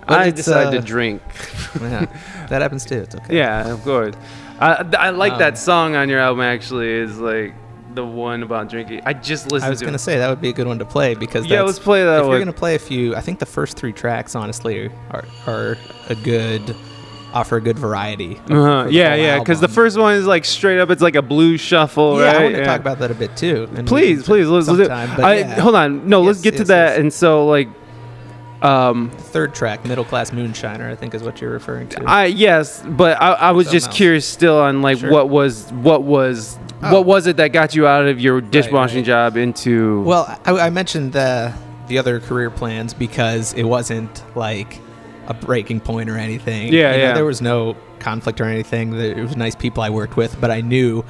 But 0.06 0.20
I 0.20 0.30
decided 0.30 0.68
uh, 0.78 0.80
to 0.80 0.86
drink. 0.86 1.20
yeah, 1.80 2.06
that 2.48 2.62
happens 2.62 2.84
too. 2.86 2.98
It's 2.98 3.14
okay. 3.16 3.36
Yeah, 3.36 3.72
of 3.72 3.82
course. 3.82 4.14
I, 4.60 4.86
I 4.96 5.10
like 5.10 5.32
Um, 5.34 5.38
that 5.40 5.58
song 5.58 5.96
on 5.96 6.08
your 6.08 6.20
album. 6.20 6.42
Actually, 6.42 6.92
is 6.92 7.18
like 7.18 7.52
the 7.96 8.04
one 8.06 8.42
about 8.44 8.68
drinking. 8.68 9.00
I 9.04 9.12
just 9.12 9.50
listened 9.50 9.66
I 9.66 9.70
was 9.70 9.80
to. 9.80 9.84
gonna 9.86 9.96
it. 9.96 9.98
say 9.98 10.18
that 10.18 10.28
would 10.30 10.40
be 10.40 10.50
a 10.50 10.52
good 10.52 10.68
one 10.68 10.78
to 10.78 10.84
play 10.84 11.14
because 11.14 11.44
Yeah, 11.46 11.62
let's 11.62 11.78
play 11.80 12.04
that 12.04 12.18
If 12.20 12.22
one. 12.22 12.30
you're 12.30 12.38
gonna 12.38 12.52
play 12.52 12.76
a 12.76 12.78
few, 12.78 13.16
I 13.16 13.20
think 13.20 13.40
the 13.40 13.46
first 13.46 13.76
three 13.76 13.92
tracks 13.92 14.34
honestly 14.36 14.90
are 15.10 15.24
are 15.46 15.76
a 16.08 16.14
good 16.14 16.76
offer 17.34 17.56
a 17.56 17.60
good 17.60 17.78
variety. 17.78 18.36
Uh-huh. 18.48 18.86
Yeah, 18.88 19.14
yeah. 19.14 19.38
Because 19.38 19.60
the 19.60 19.68
first 19.68 19.98
one 19.98 20.14
is 20.14 20.26
like 20.26 20.44
straight 20.46 20.78
up. 20.78 20.88
It's 20.90 21.02
like 21.02 21.16
a 21.16 21.22
blues 21.22 21.60
shuffle, 21.60 22.18
yeah, 22.18 22.26
right? 22.26 22.36
I 22.36 22.42
want 22.44 22.54
to 22.56 22.64
talk 22.64 22.80
about 22.80 22.98
that 23.00 23.10
a 23.10 23.14
bit 23.14 23.36
too. 23.36 23.66
Please, 23.84 24.22
please, 24.22 24.48
let's, 24.48 24.68
let's 24.68 24.78
do. 24.78 24.84
sometime, 24.86 25.14
but 25.16 25.24
I, 25.24 25.38
yeah. 25.40 25.60
Hold 25.60 25.74
on, 25.74 26.08
no, 26.08 26.22
let's 26.22 26.38
Yes, 26.38 26.44
get 26.52 26.56
to 26.58 26.64
that. 26.64 26.90
yes. 26.92 26.98
And 27.00 27.12
so, 27.12 27.46
like, 27.46 27.68
um, 28.62 29.10
Third 29.10 29.54
track, 29.54 29.84
middle 29.84 30.04
class 30.04 30.30
moonshiner, 30.30 30.90
I 30.90 30.94
think 30.96 31.14
is 31.14 31.22
what 31.22 31.40
you're 31.40 31.50
referring 31.52 31.88
to. 31.90 32.04
I 32.04 32.26
yes, 32.26 32.82
but 32.86 33.20
I, 33.20 33.32
I 33.32 33.50
was 33.52 33.70
just 33.70 33.88
else. 33.88 33.96
curious 33.96 34.26
still 34.26 34.58
on 34.58 34.82
like 34.82 34.98
Sure. 34.98 35.10
what 35.10 35.28
was 35.28 35.70
what 35.72 36.02
was 36.02 36.58
Oh. 36.82 36.92
what 36.92 37.06
was 37.06 37.26
it 37.26 37.38
that 37.38 37.48
got 37.52 37.74
you 37.74 37.86
out 37.86 38.06
of 38.06 38.20
your 38.20 38.40
dishwashing 38.42 38.98
right. 38.98 39.04
job 39.06 39.36
into 39.38 40.02
well, 40.02 40.38
I, 40.44 40.52
I 40.66 40.70
mentioned 40.70 41.12
the 41.14 41.54
the 41.88 41.98
other 41.98 42.20
career 42.20 42.50
plans 42.50 42.92
because 42.94 43.52
it 43.54 43.62
wasn't 43.64 44.22
like 44.36 44.78
a 45.28 45.34
breaking 45.34 45.80
point 45.80 46.08
or 46.10 46.16
anything. 46.18 46.72
Yeah, 46.72 46.92
You 46.92 46.98
know, 46.98 47.04
yeah. 47.08 47.14
There 47.14 47.24
was 47.24 47.40
no 47.40 47.76
conflict 47.98 48.40
or 48.40 48.44
anything. 48.44 48.90
There- 48.90 49.18
It 49.18 49.22
was 49.22 49.36
nice 49.36 49.54
people 49.54 49.82
I 49.82 49.90
worked 49.90 50.16
with, 50.16 50.38
but 50.40 50.50
I 50.50 50.60
knew 50.60 51.04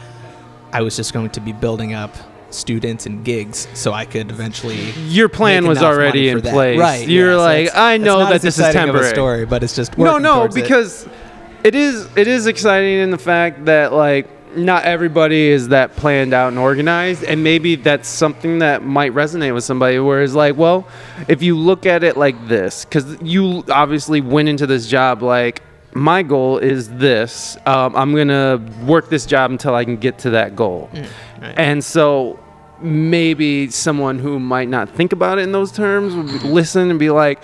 I 0.73 0.83
was 0.83 0.97
just 0.97 1.13
going 1.13 1.31
to 1.31 1.41
be 1.41 1.53
building 1.53 1.95
up 1.95 2.15
students 2.51 3.07
and 3.07 3.25
gigs 3.25 3.67
so 3.75 3.93
I 3.93 4.05
could 4.05 4.31
eventually 4.31 4.91
your 5.09 5.29
plan 5.29 5.67
was 5.67 5.83
already 5.83 6.29
in 6.29 6.41
place. 6.41 6.79
Right. 6.79 7.07
You're 7.09 7.33
yeah, 7.33 7.37
like, 7.37 7.67
it's- 7.67 7.77
I 7.79 7.97
know 7.99 8.19
that 8.21 8.41
this 8.43 8.55
is 8.55 8.61
exciting 8.61 8.83
of 8.89 8.95
a 8.95 8.99
temporary. 8.99 9.15
story, 9.15 9.45
but 9.47 9.63
it's 9.63 9.75
just 9.75 9.97
No, 9.99 10.19
no, 10.19 10.37
towards 10.37 10.57
it. 10.57 10.63
because 10.63 11.09
it 11.65 11.75
is 11.75 12.09
it 12.17 12.29
is 12.29 12.47
exciting 12.47 12.99
in 12.99 13.11
the 13.11 13.19
fact 13.19 13.65
that 13.67 13.93
like 13.93 14.29
not 14.57 14.85
everybody 14.85 15.49
is 15.49 15.69
that 15.69 15.97
planned 15.97 16.33
out 16.33 16.49
and 16.49 16.59
organized, 16.59 17.23
and 17.25 17.45
maybe 17.45 17.77
that's 17.77 18.09
something 18.09 18.61
that 18.61 18.83
might 18.83 19.13
resonate 19.13 19.53
with 19.53 19.65
somebody. 19.65 19.99
Whereas 19.99 20.35
like, 20.35 20.57
well, 20.57 20.89
if 21.29 21.43
you 21.43 21.59
look 21.59 21.85
at 21.85 22.03
it 22.03 22.17
like 22.17 22.49
this, 22.49 22.85
because 22.87 23.21
you 23.21 23.65
obviously 23.69 24.21
went 24.23 24.49
into 24.49 24.67
this 24.67 24.87
job 24.87 25.23
like. 25.23 25.63
My 25.93 26.23
goal 26.23 26.59
is 26.59 26.91
this. 26.91 27.57
Um, 27.65 27.97
I'm 27.97 28.15
gonna 28.15 28.61
work 28.85 29.09
this 29.09 29.25
job 29.25 29.51
until 29.51 29.75
I 29.75 29.83
can 29.87 29.97
get 29.97 30.19
to 30.21 30.31
that 30.31 30.55
goal. 30.55 30.91
Mm, 30.93 31.07
right. 31.41 31.55
And 31.59 31.83
so 31.85 32.39
maybe 32.81 33.69
someone 33.71 34.19
who 34.19 34.39
might 34.39 34.69
not 34.69 34.89
think 34.91 35.13
about 35.13 35.39
it 35.39 35.43
in 35.43 35.53
those 35.53 35.73
terms 35.73 36.15
would 36.15 36.43
listen 36.43 36.91
and 36.91 36.99
be 36.99 37.11
like, 37.11 37.41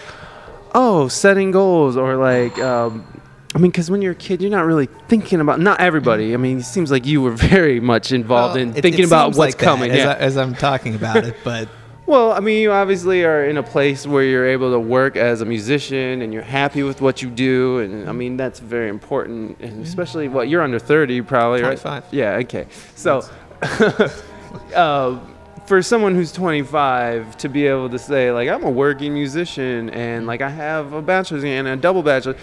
oh, 0.74 1.08
setting 1.08 1.50
goals 1.50 1.96
or 1.96 2.16
like, 2.16 2.58
um, 2.58 3.06
I 3.54 3.58
mean, 3.58 3.70
because 3.70 3.90
when 3.90 4.00
you're 4.00 4.12
a 4.12 4.14
kid, 4.16 4.40
you're 4.40 4.50
not 4.50 4.64
really 4.64 4.88
thinking 5.08 5.40
about. 5.40 5.60
Not 5.60 5.80
everybody. 5.80 6.32
I 6.32 6.38
mean, 6.38 6.58
it 6.58 6.64
seems 6.64 6.90
like 6.90 7.04
you 7.06 7.20
were 7.20 7.30
very 7.36 7.80
much 7.80 8.12
involved 8.12 8.54
Well, 8.54 8.62
in 8.62 8.70
it- 8.70 8.78
it 8.78 8.82
thinking 8.82 9.04
about 9.04 9.26
seems 9.28 9.38
what's 9.38 9.54
like 9.54 9.58
that 9.58 9.64
coming. 9.64 9.90
as, 9.90 9.98
yeah. 9.98 10.10
I, 10.10 10.14
as 10.14 10.36
I'm 10.36 10.54
talking 10.54 10.94
about 10.94 11.24
it, 11.24 11.36
but 11.44 11.68
Well, 12.04 12.32
I 12.32 12.40
mean, 12.40 12.60
you 12.60 12.72
obviously 12.72 13.24
are 13.24 13.44
in 13.44 13.56
a 13.58 13.62
place 13.62 14.08
where 14.08 14.24
you're 14.24 14.46
able 14.46 14.72
to 14.72 14.78
work 14.80 15.16
as 15.16 15.40
a 15.40 15.44
musician 15.44 16.20
and 16.20 16.32
you're 16.32 16.42
happy 16.42 16.82
with 16.82 17.00
what 17.00 17.22
you 17.22 17.30
do, 17.30 17.78
and 17.78 18.08
I 18.08 18.12
mean 18.12 18.36
that's 18.36 18.58
very 18.58 18.88
important, 18.88 19.60
and 19.60 19.84
especially 19.84 20.26
what 20.26 20.48
you're 20.48 20.62
under 20.62 20.80
30, 20.80 21.22
probably, 21.22 21.62
right? 21.62 21.78
25. 21.78 22.04
Yeah. 22.10 22.32
Okay. 22.38 22.66
So, 22.96 23.22
uh, 24.74 25.18
for 25.66 25.82
someone 25.82 26.14
who's 26.14 26.32
25 26.32 27.36
to 27.38 27.48
be 27.48 27.66
able 27.66 27.88
to 27.88 27.98
say 27.98 28.32
like 28.32 28.48
I'm 28.48 28.64
a 28.64 28.70
working 28.70 29.14
musician 29.14 29.90
and 29.90 30.26
like 30.26 30.40
I 30.40 30.48
have 30.48 30.92
a 30.92 31.02
bachelor's 31.02 31.44
and 31.44 31.68
a 31.68 31.76
double 31.76 32.02
bachelor, 32.02 32.36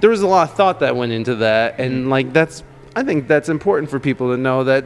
there 0.00 0.10
was 0.10 0.20
a 0.20 0.26
lot 0.26 0.50
of 0.50 0.56
thought 0.56 0.80
that 0.80 0.94
went 0.94 1.12
into 1.12 1.36
that, 1.36 1.80
and 1.80 2.08
like 2.10 2.32
that's 2.32 2.62
I 2.94 3.02
think 3.02 3.26
that's 3.26 3.48
important 3.48 3.90
for 3.90 3.98
people 3.98 4.30
to 4.32 4.36
know 4.36 4.64
that 4.64 4.84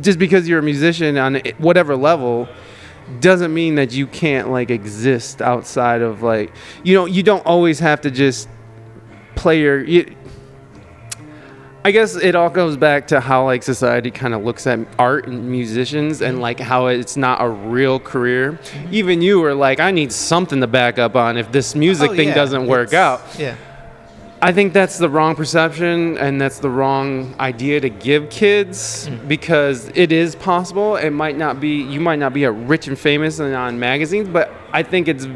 just 0.00 0.18
because 0.18 0.48
you're 0.48 0.58
a 0.58 0.62
musician 0.62 1.16
on 1.16 1.36
whatever 1.58 1.96
level 1.96 2.48
doesn't 3.20 3.54
mean 3.54 3.76
that 3.76 3.92
you 3.92 4.06
can't 4.06 4.50
like 4.50 4.70
exist 4.70 5.40
outside 5.40 6.02
of 6.02 6.22
like 6.22 6.52
you 6.82 6.94
know 6.94 7.06
you 7.06 7.22
don't 7.22 7.44
always 7.46 7.78
have 7.78 8.00
to 8.00 8.10
just 8.10 8.48
play 9.36 9.60
your 9.60 9.84
you, 9.84 10.15
I 11.86 11.92
guess 11.92 12.16
it 12.16 12.34
all 12.34 12.50
goes 12.50 12.76
back 12.76 13.06
to 13.08 13.20
how 13.20 13.44
like 13.44 13.62
society 13.62 14.10
kind 14.10 14.34
of 14.34 14.42
looks 14.42 14.66
at 14.66 14.80
art 14.98 15.28
and 15.28 15.48
musicians 15.48 16.20
and 16.20 16.40
like 16.40 16.58
how 16.58 16.88
it's 16.88 17.16
not 17.16 17.40
a 17.40 17.48
real 17.48 18.00
career. 18.00 18.58
Even 18.90 19.22
you 19.22 19.38
were 19.38 19.54
like, 19.54 19.78
I 19.78 19.92
need 19.92 20.10
something 20.10 20.60
to 20.62 20.66
back 20.66 20.98
up 20.98 21.14
on 21.14 21.36
if 21.36 21.52
this 21.52 21.76
music 21.76 22.10
Oh, 22.10 22.16
thing 22.16 22.30
yeah, 22.30 22.34
doesn't 22.34 22.66
work 22.66 22.88
it's- 22.88 23.00
out. 23.00 23.38
Yeah. 23.38 23.54
I 24.42 24.50
think 24.50 24.72
that's 24.72 24.98
the 24.98 25.08
wrong 25.08 25.36
perception 25.36 26.18
and 26.18 26.40
that's 26.40 26.58
the 26.58 26.70
wrong 26.70 27.36
idea 27.38 27.80
to 27.80 27.88
give 27.88 28.30
kids 28.30 29.06
mm-hmm. 29.06 29.28
because 29.28 29.88
it 29.94 30.10
is 30.10 30.34
possible. 30.34 30.96
It 30.96 31.10
might 31.10 31.38
not 31.38 31.60
be 31.60 31.82
you 31.82 32.00
might 32.00 32.18
not 32.18 32.32
be 32.34 32.42
a 32.42 32.50
rich 32.50 32.88
and 32.88 32.98
famous 32.98 33.38
and 33.38 33.54
on 33.54 33.78
magazines, 33.78 34.28
but 34.28 34.52
I 34.72 34.82
think 34.82 35.06
it's 35.06 35.28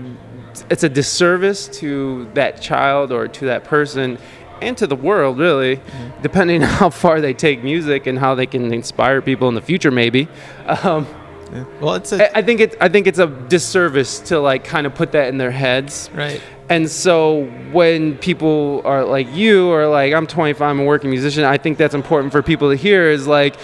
it's 0.68 0.82
a 0.82 0.88
disservice 0.88 1.68
to 1.78 2.28
that 2.34 2.60
child 2.60 3.12
or 3.12 3.28
to 3.28 3.46
that 3.46 3.62
person 3.62 4.18
and 4.62 4.76
to 4.78 4.86
the 4.86 4.96
world 4.96 5.38
really, 5.38 5.80
depending 6.22 6.62
on 6.62 6.68
how 6.68 6.90
far 6.90 7.20
they 7.20 7.34
take 7.34 7.62
music 7.62 8.06
and 8.06 8.18
how 8.18 8.34
they 8.34 8.46
can 8.46 8.72
inspire 8.72 9.20
people 9.22 9.48
in 9.48 9.54
the 9.54 9.62
future 9.62 9.90
maybe. 9.90 10.28
Um, 10.66 11.06
yeah. 11.52 11.64
Well, 11.80 11.94
it's 11.94 12.12
a 12.12 12.36
I 12.36 12.42
think 12.42 12.60
it's 12.60 12.76
I 12.80 12.88
think 12.88 13.06
it's 13.06 13.18
a 13.18 13.26
disservice 13.26 14.20
to 14.20 14.38
like 14.38 14.64
kind 14.64 14.86
of 14.86 14.94
put 14.94 15.12
that 15.12 15.28
in 15.28 15.38
their 15.38 15.50
heads. 15.50 16.10
right. 16.14 16.40
And 16.68 16.88
so 16.88 17.46
when 17.72 18.16
people 18.18 18.82
are 18.84 19.04
like 19.04 19.26
you 19.34 19.68
or 19.70 19.88
like 19.88 20.14
I'm 20.14 20.28
25, 20.28 20.62
I'm 20.62 20.78
a 20.78 20.84
working 20.84 21.10
musician, 21.10 21.42
I 21.42 21.58
think 21.58 21.78
that's 21.78 21.96
important 21.96 22.30
for 22.30 22.42
people 22.42 22.70
to 22.70 22.76
hear 22.76 23.10
is 23.10 23.26
like 23.26 23.56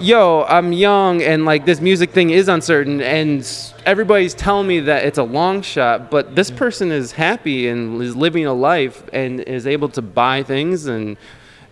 yo, 0.00 0.44
I'm 0.48 0.72
young 0.72 1.22
and 1.22 1.44
like 1.44 1.66
this 1.66 1.80
music 1.80 2.10
thing 2.10 2.30
is 2.30 2.48
uncertain 2.48 3.00
and 3.00 3.46
everybody's 3.86 4.34
telling 4.34 4.66
me 4.66 4.80
that 4.80 5.04
it's 5.04 5.18
a 5.18 5.22
long 5.22 5.62
shot, 5.62 6.10
but 6.10 6.34
this 6.34 6.50
mm. 6.50 6.56
person 6.56 6.90
is 6.90 7.12
happy 7.12 7.68
and 7.68 8.00
is 8.02 8.16
living 8.16 8.46
a 8.46 8.52
life 8.52 9.02
and 9.12 9.40
is 9.40 9.66
able 9.66 9.88
to 9.90 10.02
buy 10.02 10.42
things 10.42 10.86
and 10.86 11.16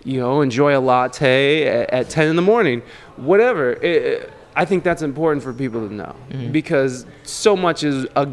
you 0.05 0.21
know, 0.21 0.41
enjoy 0.41 0.77
a 0.77 0.81
latte 0.81 1.67
at, 1.67 1.91
at 1.91 2.09
10 2.09 2.29
in 2.29 2.37
the 2.37 2.43
morning, 2.43 2.83
whatever. 3.17 3.73
It, 3.73 3.85
it- 3.85 4.33
I 4.59 4.65
think 4.65 4.83
that's 4.83 5.03
important 5.03 5.45
for 5.45 5.53
people 5.53 5.87
to 5.87 5.95
know 5.95 6.17
mm-hmm. 6.31 6.51
because 6.51 7.07
so 7.23 7.57
much 7.57 7.85
is 7.85 8.07
uh, 8.17 8.27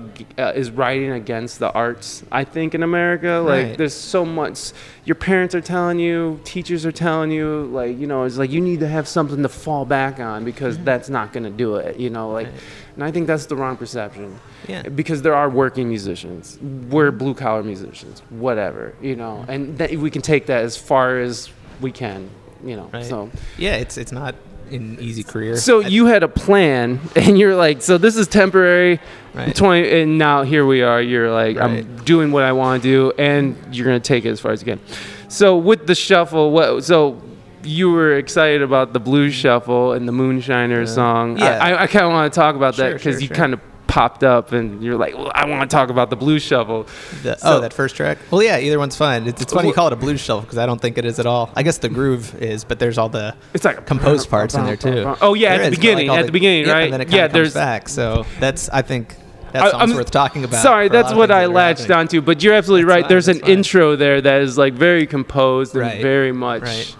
is 0.55 0.71
writing 0.71 1.11
against 1.11 1.59
the 1.59 1.71
arts. 1.71 2.23
I 2.31 2.43
think 2.43 2.73
in 2.73 2.81
America, 2.81 3.43
like 3.45 3.65
Right. 3.65 3.77
there's 3.77 3.93
so 3.93 4.25
much. 4.25 4.71
Your 5.03 5.13
parents 5.13 5.53
are 5.53 5.61
telling 5.61 5.99
you, 5.99 6.39
teachers 6.43 6.83
are 6.83 6.91
telling 6.91 7.29
you, 7.29 7.65
like 7.65 7.99
you 7.99 8.07
know, 8.07 8.23
it's 8.23 8.39
like 8.39 8.49
you 8.49 8.59
need 8.59 8.79
to 8.79 8.87
have 8.87 9.07
something 9.07 9.43
to 9.43 9.49
fall 9.49 9.85
back 9.85 10.19
on 10.19 10.43
because 10.43 10.77
mm-hmm. 10.77 10.85
that's 10.85 11.09
not 11.09 11.31
going 11.31 11.43
to 11.43 11.51
do 11.51 11.75
it. 11.75 11.99
You 11.99 12.09
know, 12.09 12.31
like, 12.31 12.47
Right. 12.47 12.55
and 12.95 13.03
I 13.03 13.11
think 13.11 13.27
that's 13.27 13.45
the 13.45 13.55
wrong 13.55 13.77
perception 13.77 14.39
Yeah. 14.67 14.81
because 14.81 15.21
there 15.21 15.35
are 15.35 15.47
working 15.47 15.87
musicians. 15.87 16.57
We're 16.89 17.11
blue 17.11 17.35
collar 17.35 17.61
musicians, 17.61 18.23
whatever, 18.31 18.95
you 18.99 19.15
know, 19.15 19.33
mm-hmm. 19.41 19.51
and 19.51 19.77
that 19.77 19.91
we 19.91 20.09
can 20.09 20.23
take 20.23 20.47
that 20.47 20.63
as 20.63 20.75
far 20.75 21.19
as 21.19 21.51
we 21.81 21.91
can, 21.91 22.31
you 22.63 22.75
know. 22.75 22.89
Right. 22.91 23.05
So 23.05 23.29
Yeah, 23.59 23.75
it's 23.75 23.95
it's 23.99 24.11
not 24.11 24.33
in 24.69 24.99
easy 24.99 25.23
career. 25.23 25.57
So 25.57 25.81
I- 25.81 25.87
you 25.87 26.05
had 26.07 26.23
a 26.23 26.27
plan, 26.27 26.99
and 27.15 27.37
you're 27.37 27.55
like, 27.55 27.81
so 27.81 27.97
this 27.97 28.15
is 28.15 28.27
temporary. 28.27 28.99
Right. 29.33 29.53
Twenty, 29.55 30.01
and 30.01 30.17
now 30.17 30.43
here 30.43 30.65
we 30.65 30.81
are. 30.81 31.01
You're 31.01 31.31
like, 31.31 31.57
I'm 31.57 31.97
doing 32.05 32.31
what 32.31 32.43
I 32.43 32.53
want 32.53 32.81
to 32.81 32.87
do, 32.87 33.11
and 33.17 33.57
you're 33.75 33.85
gonna 33.85 33.99
take 33.99 34.23
it 34.25 34.29
as 34.29 34.39
far 34.39 34.51
as 34.51 34.61
you 34.61 34.65
can. 34.65 34.79
So 35.27 35.57
with 35.57 35.87
the 35.87 35.95
shuffle, 35.95 36.51
what? 36.51 36.85
So 36.85 37.21
you 37.65 37.91
were 37.91 38.17
excited 38.17 38.61
about 38.61 38.93
the 38.93 38.99
blues 38.99 39.33
shuffle 39.33 39.93
and 39.93 40.07
the 40.07 40.13
Moonshiner 40.13 40.87
song. 40.87 41.37
Yeah. 41.37 41.57
I, 41.61 41.83
I, 41.83 41.87
kind 41.87 42.05
of 42.05 42.11
want 42.11 42.31
to 42.31 42.39
talk 42.39 42.55
about 42.55 42.75
that 42.77 42.93
because 42.93 43.15
sure, 43.15 43.21
you 43.21 43.27
sure. 43.27 43.35
kind 43.35 43.53
of 43.53 43.59
popped 43.87 44.23
up, 44.23 44.51
and 44.51 44.83
you're 44.83 44.97
like, 44.97 45.15
well, 45.15 45.31
I 45.33 45.45
want 45.47 45.69
to 45.69 45.73
talk 45.75 45.89
about 45.89 46.09
the 46.09 46.15
blues 46.15 46.41
shuffle. 46.41 46.87
The, 47.23 47.37
So- 47.37 47.57
oh, 47.57 47.61
that 47.61 47.73
first 47.73 47.95
track. 47.95 48.17
Well, 48.31 48.41
yeah, 48.43 48.57
either 48.59 48.79
one's 48.79 48.95
fine. 48.95 49.27
It's, 49.27 49.41
it's 49.41 49.53
funny 49.53 49.67
you 49.69 49.73
call 49.73 49.87
it 49.87 49.93
a 49.93 49.95
blues 49.95 50.19
shuffle 50.19 50.41
because 50.41 50.57
I 50.57 50.65
don't 50.65 50.81
think 50.81 50.97
it 50.97 51.05
is 51.05 51.19
at 51.19 51.25
all. 51.25 51.49
I 51.55 51.63
guess 51.63 51.77
the 51.77 51.89
groove 51.89 52.35
is, 52.41 52.63
but 52.63 52.79
there's 52.79 52.97
all 52.97 53.09
the 53.09 53.35
It's 53.53 53.63
like 53.65 53.85
composed 53.85 54.29
parts 54.29 54.53
in 54.55 54.65
there 54.65 54.75
too. 54.75 55.15
Oh 55.21 55.33
yeah, 55.33 55.55
There 55.57 55.65
at 55.65 55.67
the 55.67 55.71
is, 55.73 55.77
beginning. 55.77 56.07
like, 56.07 56.19
at 56.21 56.25
the 56.25 56.31
beginning, 56.31 56.67
right? 56.67 56.83
And 56.85 56.93
then 56.93 57.01
it 57.01 57.09
yeah, 57.11 57.27
there's 57.27 57.53
back. 57.53 57.87
So 57.89 58.25
that's 58.39 58.69
I 58.69 58.81
think 58.81 59.15
that 59.53 59.71
song's 59.71 59.89
I'm- 59.91 59.95
worth 59.95 60.11
talking 60.11 60.43
about. 60.43 60.61
Sorry, 60.61 60.89
that's 60.89 61.13
what 61.13 61.31
I 61.31 61.45
latched 61.45 61.89
onto. 61.91 62.21
But 62.21 62.43
you're 62.43 62.53
absolutely 62.55 62.83
That's 62.85 62.95
right. 62.95 63.03
fine, 63.03 63.09
There's 63.09 63.27
an 63.27 63.39
fine. 63.39 63.49
intro 63.51 63.95
there 63.95 64.19
that 64.21 64.41
is 64.41 64.57
like 64.57 64.73
very 64.73 65.05
composed 65.07 65.75
and 65.75 66.01
very 66.01 66.31
much. 66.31 66.61
Right. 66.63 66.95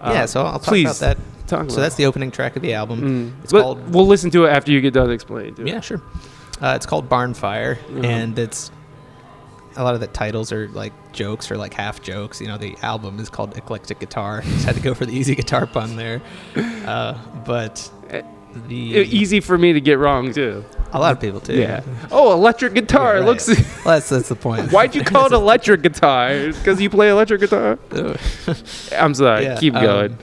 uh, 0.00 0.10
yeah, 0.12 0.26
so 0.26 0.42
I'll 0.44 0.58
talk 0.60 0.62
please 0.68 1.00
about 1.02 1.16
that. 1.16 1.18
Talk 1.46 1.60
about 1.60 1.72
So 1.72 1.80
that's 1.80 1.94
the 1.94 2.06
opening 2.06 2.30
track 2.30 2.56
of 2.56 2.62
the 2.62 2.74
album. 2.74 3.00
Mm. 3.36 3.42
It's 3.44 3.52
But 3.52 3.62
called 3.62 3.94
We'll 3.94 4.06
listen 4.06 4.30
to 4.32 4.44
it 4.46 4.50
after 4.50 4.72
you 4.72 4.80
get 4.80 4.94
done 4.94 5.10
explaining. 5.10 5.54
To 5.56 5.62
it. 5.62 5.68
Yeah, 5.68 5.80
sure. 5.80 6.00
Uh, 6.60 6.72
it's 6.76 6.86
called 6.86 7.08
Barnfire, 7.08 7.76
Mhm. 7.90 8.04
and 8.04 8.38
it's 8.38 8.70
a 9.76 9.84
lot 9.84 9.94
of 9.94 10.00
the 10.00 10.06
titles 10.06 10.52
are 10.52 10.68
like 10.68 10.92
jokes 11.12 11.50
or 11.50 11.56
like 11.58 11.74
half 11.74 12.00
jokes. 12.02 12.40
You 12.40 12.46
know, 12.48 12.56
the 12.56 12.76
album 12.82 13.20
is 13.20 13.28
called 13.28 13.56
Eclectic 13.58 13.98
Guitar. 14.00 14.40
Just 14.44 14.64
had 14.64 14.74
to 14.74 14.80
go 14.80 14.94
for 14.94 15.04
the 15.06 15.12
easy 15.12 15.34
guitar 15.34 15.66
pun 15.66 15.96
there. 15.96 16.22
Uh, 16.86 17.14
but 17.44 17.90
Eh, 18.10 18.22
the 18.68 18.76
Easy 18.76 19.40
for 19.40 19.58
me 19.58 19.72
to 19.74 19.80
get 19.80 19.98
wrong 19.98 20.32
too. 20.32 20.64
a 20.92 20.98
lot 21.00 21.12
of 21.12 21.20
people 21.20 21.40
too. 21.40 21.54
Yeah. 21.56 21.82
Oh, 22.12 22.32
electric 22.32 22.72
guitar. 22.74 23.14
Yeah, 23.14 23.18
right. 23.20 23.26
looks. 23.26 23.48
Well, 23.48 23.56
that's 23.84 24.08
that's 24.08 24.28
the 24.30 24.36
point. 24.36 24.70
Why'd 24.72 24.94
you 24.94 25.02
call 25.02 25.26
it 25.26 25.32
electric 25.32 25.82
guitar? 25.82 26.28
Because 26.46 26.80
you 26.80 26.88
play 26.88 27.10
electric 27.10 27.40
guitar. 27.40 27.78
I'm 28.96 29.12
sorry. 29.14 29.44
Yeah, 29.44 29.56
Keep 29.58 29.74
um, 29.74 29.82
going. 29.84 30.18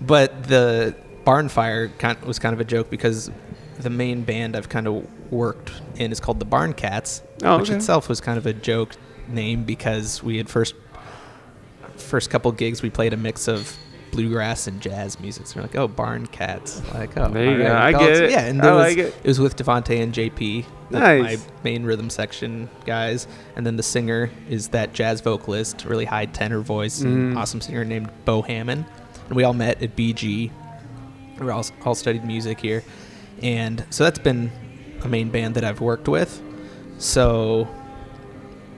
But 0.00 0.44
the 0.44 0.94
Barnfire 1.24 1.96
kind 1.98 2.20
was 2.22 2.38
kind 2.38 2.54
of 2.54 2.60
a 2.60 2.64
joke 2.64 2.90
because 2.90 3.30
the 3.78 3.90
main 3.90 4.22
band 4.22 4.56
I've 4.56 4.68
kind 4.68 4.86
of 4.86 5.06
worked 5.32 5.72
in 5.96 6.10
is 6.12 6.20
called 6.20 6.38
the 6.40 6.44
Barn 6.44 6.72
Cats, 6.72 7.22
Oh, 7.42 7.58
which 7.58 7.68
okay. 7.68 7.76
itself 7.76 8.08
was 8.08 8.20
kind 8.20 8.38
of 8.38 8.46
a 8.46 8.52
joke 8.52 8.94
name 9.28 9.64
because 9.64 10.22
we 10.22 10.36
had 10.38 10.48
first 10.48 10.74
first 11.96 12.30
couple 12.30 12.50
gigs 12.52 12.82
we 12.82 12.90
played 12.90 13.12
a 13.12 13.16
mix 13.16 13.46
of 13.46 13.76
bluegrass 14.10 14.66
and 14.66 14.80
jazz 14.80 15.20
music. 15.20 15.46
So 15.46 15.56
we're 15.56 15.62
like, 15.62 15.76
oh, 15.76 15.86
Barn 15.86 16.26
Cats, 16.26 16.82
like 16.94 17.16
oh, 17.16 17.28
There 17.28 17.52
you 17.52 17.58
go. 17.62 17.76
I 17.76 17.92
get 17.92 18.10
it. 18.24 18.30
Yeah, 18.32 18.40
and 18.46 18.60
I 18.60 18.68
it 18.68 18.72
was, 18.74 18.84
like 18.88 18.98
it. 18.98 19.14
it 19.22 19.28
was 19.28 19.38
with 19.38 19.54
Devontae 19.56 20.02
and 20.02 20.12
JP, 20.12 20.64
Nice. 20.90 21.22
my 21.22 21.52
main 21.62 21.84
rhythm 21.84 22.10
section 22.10 22.68
guys, 22.84 23.28
and 23.54 23.64
then 23.64 23.76
the 23.76 23.84
singer 23.84 24.30
is 24.48 24.68
that 24.68 24.94
jazz 24.94 25.20
vocalist, 25.20 25.84
really 25.84 26.06
high 26.06 26.26
tenor 26.26 26.58
voice, 26.60 27.02
and 27.02 27.34
Mhm. 27.34 27.38
awesome 27.38 27.60
singer 27.60 27.84
named 27.84 28.10
Bo 28.24 28.42
Hammond, 28.42 28.84
and 29.30 29.36
we 29.36 29.44
all 29.44 29.54
met 29.54 29.82
at 29.82 29.96
BG. 29.96 30.50
We 31.38 31.50
all 31.50 31.64
all 31.86 31.94
studied 31.94 32.24
music 32.24 32.60
here, 32.60 32.84
and 33.42 33.82
so 33.88 34.04
that's 34.04 34.18
been 34.18 34.52
a 35.02 35.08
main 35.08 35.30
band 35.30 35.54
that 35.54 35.64
I've 35.64 35.80
worked 35.80 36.08
with. 36.08 36.42
So 36.98 37.66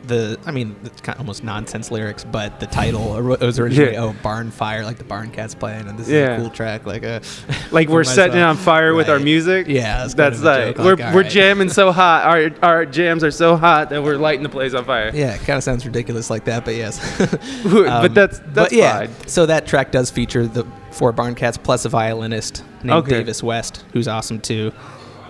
the 0.06 0.38
I 0.44 0.50
mean 0.50 0.74
it's 0.84 1.00
kind 1.00 1.16
of 1.16 1.20
almost 1.20 1.44
nonsense 1.44 1.90
lyrics, 1.90 2.24
but 2.24 2.58
the 2.60 2.66
title 2.66 3.22
was 3.22 3.58
originally 3.58 3.92
Yeah. 3.92 4.02
oh 4.02 4.14
barn 4.22 4.50
fire 4.50 4.84
like 4.84 4.98
the 4.98 5.04
barn 5.04 5.30
cats 5.30 5.54
playing, 5.54 5.88
and 5.88 5.98
this 5.98 6.08
Yeah. 6.08 6.34
is 6.34 6.38
a 6.38 6.42
cool 6.42 6.50
track 6.50 6.86
like 6.86 7.02
a 7.04 7.22
Like 7.70 7.88
we're 7.88 8.04
setting 8.04 8.38
it 8.38 8.42
on 8.42 8.56
fire 8.56 8.94
with 8.94 9.08
our 9.08 9.18
music. 9.18 9.66
Yeah, 9.68 10.06
that's 10.08 10.42
like 10.42 10.76
we're 10.78 10.96
like, 10.96 11.14
we're 11.14 11.22
right. 11.22 11.30
jamming 11.30 11.68
so 11.68 11.92
hot. 11.92 12.24
Our 12.24 12.50
our 12.62 12.84
jams 12.86 13.22
are 13.24 13.30
so 13.30 13.56
hot 13.56 13.90
that 13.90 14.02
we're 14.02 14.16
lighting 14.16 14.42
the 14.42 14.48
place 14.48 14.74
on 14.74 14.84
fire. 14.84 15.10
Yeah, 15.14 15.34
it 15.34 15.38
kind 15.42 15.56
of 15.56 15.62
sounds 15.62 15.86
ridiculous 15.86 16.30
like 16.30 16.44
that, 16.46 16.64
but 16.64 16.74
yes. 16.74 16.98
but 17.64 17.86
Um, 17.86 18.14
that's 18.14 18.38
that's 18.40 18.54
but 18.54 18.72
yeah, 18.72 18.98
fine. 19.06 19.10
so 19.28 19.46
that 19.46 19.66
track 19.66 19.92
does 19.92 20.10
feature 20.10 20.46
the 20.46 20.66
four 20.90 21.12
barn 21.12 21.34
cats 21.34 21.56
plus 21.56 21.84
a 21.84 21.88
violinist 21.88 22.64
named 22.82 22.98
Okay. 23.04 23.10
Davis 23.12 23.42
West, 23.42 23.84
who's 23.92 24.08
awesome 24.08 24.40
too. 24.40 24.72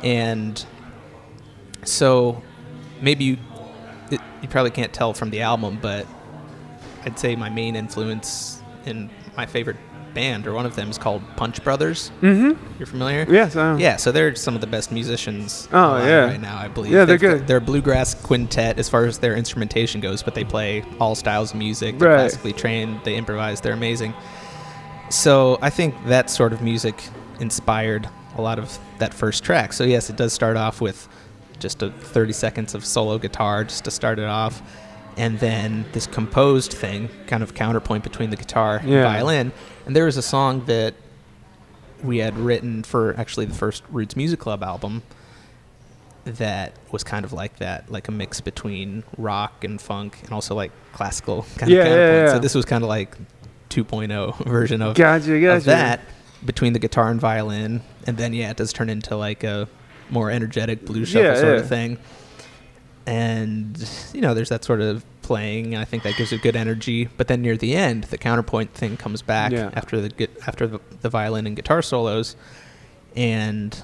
And 0.02 0.64
so 1.84 2.42
maybe 3.00 3.24
you 3.24 3.36
it, 4.12 4.20
you 4.42 4.48
probably 4.48 4.70
can't 4.70 4.92
tell 4.92 5.12
from 5.14 5.30
the 5.30 5.40
album, 5.42 5.78
but 5.80 6.06
I'd 7.04 7.18
say 7.18 7.34
my 7.36 7.48
main 7.48 7.74
influence 7.76 8.62
in 8.86 9.10
my 9.36 9.46
favorite 9.46 9.76
band 10.14 10.46
or 10.46 10.52
one 10.52 10.66
of 10.66 10.76
them 10.76 10.90
is 10.90 10.98
called 10.98 11.22
Punch 11.36 11.64
Brothers. 11.64 12.10
Mm-hmm. 12.20 12.78
You're 12.78 12.86
familiar? 12.86 13.24
Yes. 13.30 13.54
Yeah, 13.54 13.96
so 13.96 14.12
they're 14.12 14.34
some 14.34 14.54
of 14.54 14.60
the 14.60 14.66
best 14.66 14.92
musicians 14.92 15.68
Oh, 15.72 15.96
yeah. 16.04 16.24
right 16.26 16.40
now, 16.40 16.58
I 16.58 16.68
believe. 16.68 16.92
Yeah, 16.92 17.06
they're 17.06 17.16
They've 17.16 17.30
got- 17.30 17.38
good. 17.38 17.46
They're 17.46 17.56
a 17.56 17.60
bluegrass 17.62 18.14
quintet 18.14 18.78
as 18.78 18.90
far 18.90 19.06
as 19.06 19.18
their 19.18 19.34
instrumentation 19.36 20.02
goes, 20.02 20.22
but 20.22 20.34
they 20.34 20.44
play 20.44 20.84
all 21.00 21.14
styles 21.14 21.52
of 21.52 21.56
music. 21.56 21.98
They're 21.98 22.10
Right. 22.10 22.16
classically 22.18 22.52
trained. 22.52 23.00
They 23.04 23.16
improvise. 23.16 23.62
They're 23.62 23.72
amazing. 23.72 24.12
So 25.08 25.58
I 25.62 25.70
think 25.70 25.94
that 26.06 26.28
sort 26.30 26.52
of 26.52 26.60
music 26.62 27.02
inspired 27.40 28.08
a 28.36 28.42
lot 28.42 28.58
of 28.58 28.78
that 28.98 29.12
first 29.14 29.42
track. 29.44 29.72
So 29.72 29.84
yes, 29.84 30.10
it 30.10 30.16
does 30.16 30.32
start 30.32 30.56
off 30.56 30.80
with 30.80 31.08
just 31.62 31.82
a 31.82 31.90
30 31.90 32.32
seconds 32.32 32.74
of 32.74 32.84
solo 32.84 33.16
guitar 33.18 33.64
just 33.64 33.84
to 33.84 33.90
start 33.90 34.18
it 34.18 34.26
off. 34.26 34.60
And 35.16 35.38
then 35.40 35.84
this 35.92 36.06
composed 36.06 36.72
thing, 36.72 37.08
kind 37.26 37.42
of 37.42 37.54
counterpoint 37.54 38.02
between 38.02 38.30
the 38.30 38.36
guitar 38.36 38.76
and 38.78 38.90
Yeah. 38.90 39.04
violin. 39.04 39.52
And 39.86 39.94
there 39.96 40.04
was 40.06 40.16
a 40.16 40.22
song 40.22 40.64
that 40.66 40.94
we 42.02 42.18
had 42.18 42.36
written 42.36 42.82
for 42.82 43.14
actually 43.18 43.46
the 43.46 43.54
first 43.54 43.82
Roots 43.90 44.16
Music 44.16 44.40
Club 44.40 44.62
album 44.62 45.02
that 46.24 46.72
was 46.92 47.02
kind 47.02 47.24
of 47.24 47.32
like 47.32 47.56
that, 47.58 47.90
like 47.90 48.08
a 48.08 48.12
mix 48.12 48.40
between 48.40 49.02
rock 49.18 49.64
and 49.64 49.80
funk 49.80 50.18
and 50.22 50.32
also 50.32 50.54
like 50.54 50.70
classical 50.92 51.46
kind 51.58 51.70
Yeah, 51.70 51.78
of 51.80 51.86
yeah, 51.86 51.92
counterpoint. 51.94 52.26
yeah. 52.28 52.32
So 52.34 52.38
this 52.38 52.54
was 52.54 52.64
kind 52.64 52.84
of 52.84 52.88
like 52.88 53.16
2.0 53.70 54.44
version 54.46 54.82
of, 54.82 54.94
Gotcha. 54.94 55.40
Gotcha. 55.40 55.56
of 55.56 55.64
that 55.64 56.00
between 56.44 56.72
the 56.72 56.78
guitar 56.78 57.08
and 57.10 57.20
violin. 57.20 57.82
And 58.06 58.16
then, 58.16 58.32
yeah, 58.34 58.50
it 58.50 58.56
does 58.56 58.72
turn 58.72 58.88
into 58.88 59.16
like 59.16 59.42
a 59.44 59.68
more 60.12 60.30
energetic 60.30 60.84
blues 60.84 61.08
shuffle 61.08 61.24
Yeah, 61.30 61.34
sort 61.34 61.54
yeah. 61.54 61.60
of 61.60 61.68
thing. 61.68 61.98
And, 63.06 63.88
you 64.12 64.20
know, 64.20 64.32
there's 64.34 64.50
that 64.50 64.62
sort 64.64 64.80
of 64.80 65.04
playing. 65.22 65.74
I 65.76 65.84
think 65.84 66.04
that 66.04 66.16
gives 66.16 66.32
it 66.32 66.40
good 66.42 66.54
energy. 66.54 67.08
But 67.16 67.26
then 67.28 67.42
near 67.42 67.56
the 67.56 67.74
end, 67.74 68.04
the 68.04 68.18
counterpoint 68.18 68.74
thing 68.74 68.96
comes 68.96 69.22
back 69.22 69.50
Yeah. 69.52 69.70
after 69.74 70.00
the 70.00 70.28
after 70.46 70.66
the, 70.68 70.80
the 71.00 71.08
violin 71.08 71.46
and 71.46 71.56
guitar 71.56 71.82
solos. 71.82 72.36
And 73.16 73.82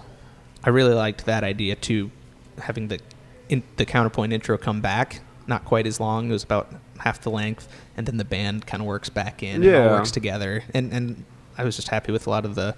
I 0.63 0.71
really 0.71 0.95
liked 0.95 1.27
that 1.27 1.43
idea 1.43 1.75
too, 1.75 2.11
having 2.59 2.89
the 2.89 3.01
in, 3.49 3.63
the 3.77 3.85
counterpoint 3.87 4.33
intro 4.33 4.57
come 4.57 4.81
back. 4.81 5.21
Not 5.49 5.65
quite 5.65 5.87
as 5.87 5.99
long; 5.99 6.29
it 6.29 6.33
was 6.33 6.45
about 6.45 6.71
half 6.99 7.23
the 7.23 7.31
length, 7.31 7.67
and 7.97 8.07
then 8.07 8.19
the 8.19 8.25
band 8.25 8.67
kind 8.67 8.83
of 8.83 8.87
works 8.87 9.09
back 9.09 9.43
in. 9.43 9.63
and 9.63 9.65
all 9.65 9.71
Yeah. 9.71 9.91
works 9.93 10.11
together. 10.11 10.63
And 10.75 10.93
and 10.93 11.25
I 11.57 11.65
was 11.65 11.75
just 11.75 11.89
happy 11.89 12.13
with 12.13 12.27
a 12.27 12.31
lot 12.31 12.45
of 12.45 12.55
the 12.55 12.75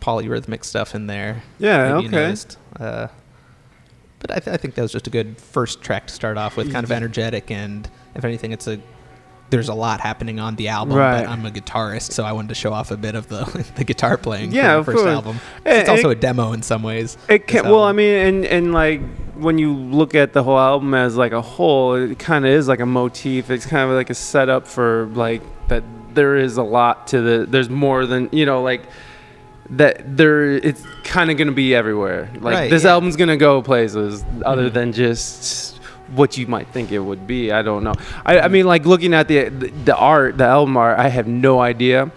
polyrhythmic 0.00 0.64
stuff 0.64 0.94
in 0.94 1.06
there. 1.06 1.42
Yeah, 1.58 1.96
okay. 1.96 2.08
noticed. 2.08 2.58
Uh, 2.78 3.08
but 4.20 4.30
I, 4.32 4.38
th- 4.40 4.54
I 4.54 4.56
think 4.56 4.74
that 4.74 4.82
was 4.82 4.92
just 4.92 5.06
a 5.06 5.10
good 5.10 5.38
first 5.38 5.80
track 5.80 6.08
to 6.08 6.14
start 6.14 6.36
off 6.36 6.56
with, 6.56 6.72
kind 6.72 6.84
of 6.84 6.90
energetic, 6.90 7.50
and 7.50 7.88
if 8.14 8.24
anything, 8.24 8.52
it's 8.52 8.66
a 8.66 8.80
there's 9.50 9.68
a 9.68 9.74
lot 9.74 10.00
happening 10.00 10.40
on 10.40 10.56
the 10.56 10.68
album. 10.68 10.96
Right. 10.96 11.22
But 11.22 11.30
I'm 11.30 11.44
a 11.46 11.50
guitarist, 11.50 12.12
so 12.12 12.24
I 12.24 12.32
wanted 12.32 12.48
to 12.48 12.54
show 12.54 12.72
off 12.72 12.90
a 12.90 12.96
bit 12.96 13.14
of 13.14 13.28
the 13.28 13.44
the 13.76 13.84
guitar 13.84 14.16
playing. 14.16 14.52
Yeah, 14.52 14.78
the 14.78 14.84
first 14.84 14.98
course. 14.98 15.08
album. 15.08 15.40
And- 15.64 15.78
it's 15.78 15.88
also 15.88 16.10
and 16.10 16.18
a 16.18 16.20
demo 16.20 16.52
in 16.52 16.62
some 16.62 16.82
ways. 16.82 17.16
It 17.28 17.46
can 17.46 17.64
well, 17.64 17.84
I 17.84 17.92
mean, 17.92 18.14
and 18.14 18.44
and 18.46 18.72
like 18.72 19.00
when 19.34 19.58
you 19.58 19.72
look 19.72 20.14
at 20.14 20.32
the 20.32 20.42
whole 20.42 20.58
album 20.58 20.94
as 20.94 21.16
like 21.16 21.32
a 21.32 21.42
whole, 21.42 21.94
it 21.94 22.18
kind 22.18 22.44
of 22.44 22.50
is 22.50 22.68
like 22.68 22.80
a 22.80 22.86
motif. 22.86 23.50
It's 23.50 23.66
kind 23.66 23.88
of 23.88 23.96
like 23.96 24.10
a 24.10 24.14
setup 24.14 24.66
for 24.66 25.06
like 25.14 25.42
that. 25.68 25.84
There 26.14 26.36
is 26.36 26.56
a 26.56 26.62
lot 26.64 27.06
to 27.08 27.20
the. 27.20 27.46
There's 27.46 27.68
more 27.70 28.04
than 28.04 28.28
you 28.32 28.44
know, 28.44 28.62
like 28.62 28.82
that. 29.70 30.16
There, 30.16 30.52
it's 30.52 30.82
kind 31.04 31.30
of 31.30 31.36
gonna 31.36 31.52
be 31.52 31.74
everywhere. 31.74 32.28
Like 32.40 32.54
Right, 32.54 32.70
this 32.70 32.84
yeah. 32.84 32.90
album's 32.92 33.16
gonna 33.16 33.36
go 33.36 33.62
places 33.62 34.24
other 34.44 34.70
Mhm. 34.70 34.72
than 34.72 34.92
just 34.92 35.80
what 36.14 36.38
you 36.38 36.46
might 36.46 36.68
think 36.68 36.90
it 36.90 36.98
would 37.00 37.26
be. 37.26 37.52
I 37.52 37.60
don't 37.62 37.84
know. 37.84 37.92
I, 38.24 38.40
I 38.40 38.48
mean, 38.48 38.66
like 38.66 38.86
looking 38.86 39.12
at 39.14 39.28
the, 39.28 39.48
the 39.50 39.68
the 39.84 39.96
art, 39.96 40.38
the 40.38 40.44
album 40.44 40.76
art, 40.76 40.98
I 40.98 41.08
have 41.08 41.26
no 41.26 41.60
idea. 41.60 42.10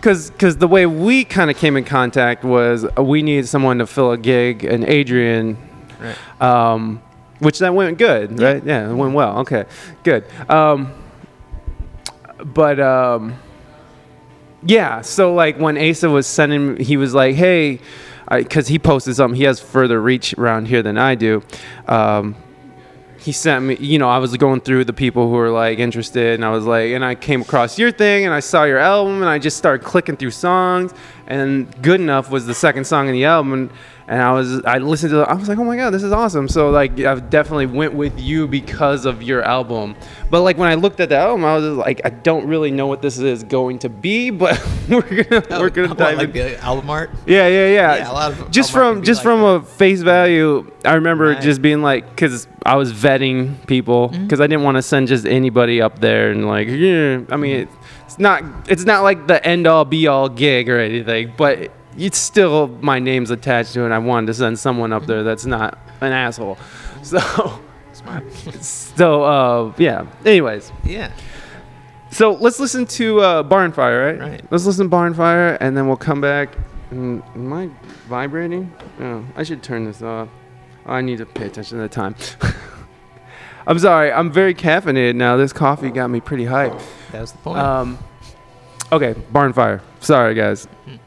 Cause, 0.00 0.30
Cause 0.38 0.58
the 0.58 0.68
way 0.68 0.84
we 0.84 1.24
kind 1.24 1.50
of 1.50 1.56
came 1.56 1.76
in 1.78 1.84
contact 1.84 2.44
was 2.44 2.84
uh, 2.98 3.02
we 3.02 3.22
needed 3.22 3.48
someone 3.48 3.78
to 3.78 3.86
fill 3.86 4.12
a 4.12 4.18
gig, 4.18 4.62
and 4.64 4.84
Adrian 4.84 5.56
Right. 6.00 6.42
um, 6.72 7.00
which 7.38 7.58
that 7.60 7.74
went 7.74 7.96
good, 7.98 8.38
right? 8.40 8.62
Yeah, 8.64 8.90
it 8.90 8.94
went 8.94 9.14
well. 9.14 9.38
Okay, 9.40 9.64
good. 10.02 10.24
Um, 10.50 10.92
but 12.44 12.78
um, 12.80 13.34
yeah, 14.64 15.00
so 15.02 15.34
like 15.34 15.58
when 15.58 15.76
Asa 15.78 16.08
was 16.08 16.26
sending, 16.26 16.76
he 16.76 16.96
was 16.96 17.14
like, 17.14 17.34
"Hey," 17.34 17.80
because 18.30 18.68
he 18.68 18.78
posted 18.78 19.16
something. 19.16 19.36
He 19.36 19.44
has 19.44 19.60
further 19.60 20.00
reach 20.00 20.34
around 20.34 20.68
here 20.68 20.82
than 20.82 20.98
I 20.98 21.14
do. 21.14 21.42
Um, 21.86 22.36
he 23.18 23.32
sent 23.32 23.64
me, 23.64 23.76
you 23.76 23.98
know, 23.98 24.08
I 24.10 24.18
was 24.18 24.36
going 24.36 24.60
through 24.60 24.84
the 24.84 24.92
people 24.92 25.28
who 25.28 25.34
were 25.34 25.50
like 25.50 25.78
interested, 25.78 26.34
and 26.34 26.44
I 26.44 26.50
was 26.50 26.66
like, 26.66 26.90
and 26.90 27.02
I 27.02 27.14
came 27.14 27.40
across 27.40 27.78
your 27.78 27.90
thing, 27.90 28.26
and 28.26 28.34
I 28.34 28.40
saw 28.40 28.64
your 28.64 28.78
album, 28.78 29.22
and 29.22 29.30
I 29.30 29.38
just 29.38 29.56
started 29.56 29.84
clicking 29.84 30.16
through 30.16 30.32
songs, 30.32 30.92
and 31.26 31.74
Good 31.82 32.00
Enough 32.00 32.30
was 32.30 32.44
the 32.44 32.54
second 32.54 32.84
song 32.84 33.08
in 33.08 33.14
the 33.14 33.24
album, 33.24 33.52
and, 33.54 33.70
and 34.06 34.20
I 34.20 34.32
was, 34.32 34.62
I 34.64 34.78
listened 34.78 35.10
to, 35.12 35.22
it, 35.22 35.28
I 35.28 35.34
was 35.34 35.48
like, 35.48 35.58
oh 35.58 35.64
my 35.64 35.76
god, 35.76 35.90
this 35.90 36.02
is 36.02 36.12
awesome. 36.12 36.48
So 36.48 36.70
like, 36.70 36.98
I 37.00 37.14
definitely 37.20 37.66
went 37.66 37.94
with 37.94 38.18
you 38.20 38.46
because 38.46 39.06
of 39.06 39.22
your 39.22 39.42
album, 39.42 39.96
but 40.30 40.42
like 40.42 40.58
when 40.58 40.68
I 40.68 40.74
looked 40.74 41.00
at 41.00 41.08
the 41.08 41.16
album, 41.16 41.44
I 41.44 41.56
was 41.56 41.64
like, 41.76 42.00
I 42.04 42.10
don't 42.10 42.46
really 42.46 42.70
know 42.70 42.86
what 42.86 43.00
this 43.02 43.18
is 43.18 43.42
going 43.44 43.78
to 43.80 43.88
be, 43.88 44.30
but 44.44 44.60
we're 44.88 45.00
gonna, 45.24 45.42
we're 45.60 45.70
gonna 45.70 45.94
dive 45.94 46.18
like 46.18 46.28
in. 46.28 46.32
the 46.34 46.58
album 46.64 46.90
art. 46.90 47.10
Yeah, 47.26 47.46
yeah, 47.48 47.68
yeah. 47.68 47.96
Yeah, 47.96 48.10
a 48.10 48.12
lot 48.12 48.32
of 48.32 48.50
just 48.50 48.72
from 48.72 49.02
just 49.02 49.18
like 49.18 49.24
from 49.24 49.40
that. 49.40 49.46
a 49.46 49.62
face 49.62 50.02
value, 50.02 50.70
I 50.84 50.94
remember 50.94 51.28
Right. 51.30 51.40
just 51.42 51.62
being 51.62 51.80
like, 51.82 52.08
because 52.10 52.46
I 52.66 52.76
was 52.76 52.92
vetting 52.92 53.66
people, 53.66 54.08
Mm-hmm. 54.10 54.24
because 54.24 54.40
I 54.40 54.46
didn't 54.46 54.64
want 54.64 54.76
to 54.76 54.82
send 54.82 55.08
just 55.08 55.24
anybody 55.26 55.80
up 55.80 56.00
there 56.00 56.30
and 56.30 56.46
like, 56.46 56.68
yeah. 56.68 57.20
I 57.30 57.36
mean, 57.36 57.56
it, 57.62 57.68
it's 58.06 58.18
not 58.18 58.42
it's 58.68 58.84
not 58.84 59.02
like 59.02 59.26
the 59.26 59.44
end 59.46 59.66
all 59.66 59.84
be 59.84 60.06
all 60.06 60.28
gig 60.28 60.68
or 60.68 60.78
anything, 60.78 61.32
but 61.36 61.70
it's 61.96 62.18
still 62.18 62.68
my 62.68 62.98
name's 62.98 63.30
attached 63.30 63.72
to 63.74 63.80
it. 63.82 63.84
and 63.86 63.94
I 63.94 63.98
wanted 63.98 64.26
to 64.28 64.34
send 64.34 64.58
someone 64.58 64.92
up 64.92 65.06
there 65.06 65.22
that's 65.22 65.46
not 65.46 65.78
an 66.00 66.12
asshole. 66.12 66.58
So, 67.04 67.20
so 68.60 69.22
uh, 69.24 69.72
yeah. 69.76 70.06
Anyways, 70.24 70.72
yeah. 70.84 71.12
so 72.10 72.32
let's 72.32 72.58
listen 72.58 72.86
to 72.86 73.20
uh, 73.20 73.42
Barn 73.42 73.72
Fire, 73.72 74.06
right? 74.06 74.18
Right. 74.20 74.44
Let's 74.50 74.64
listen 74.64 74.86
to 74.86 74.88
Barn 74.88 75.12
Fire, 75.12 75.56
and 75.60 75.76
then 75.76 75.86
we'll 75.86 75.96
come 75.98 76.20
back. 76.22 76.56
Mm, 76.90 77.22
Am 77.34 77.52
I 77.52 77.68
vibrating? 78.08 78.72
Oh, 79.00 79.24
I 79.36 79.42
should 79.42 79.62
turn 79.62 79.84
this 79.84 80.00
off. 80.00 80.28
I 80.86 81.02
need 81.02 81.18
to 81.18 81.26
pay 81.26 81.46
attention 81.46 81.76
to 81.78 81.82
the 81.82 81.88
time. 81.88 82.14
I'm 83.66 83.78
sorry. 83.78 84.10
I'm 84.12 84.32
very 84.32 84.54
caffeinated 84.54 85.14
now. 85.14 85.36
This 85.36 85.52
coffee 85.52 85.90
got 85.90 86.08
me 86.08 86.20
pretty 86.20 86.44
hyped. 86.44 86.82
That 87.12 87.20
was 87.20 87.32
the 87.32 87.38
point. 87.38 87.58
Um, 87.58 87.98
okay, 88.92 89.14
Barn 89.30 89.52
Fire. 89.52 89.82
Sorry, 90.00 90.34
guys. 90.34 90.68
Send 90.86 91.00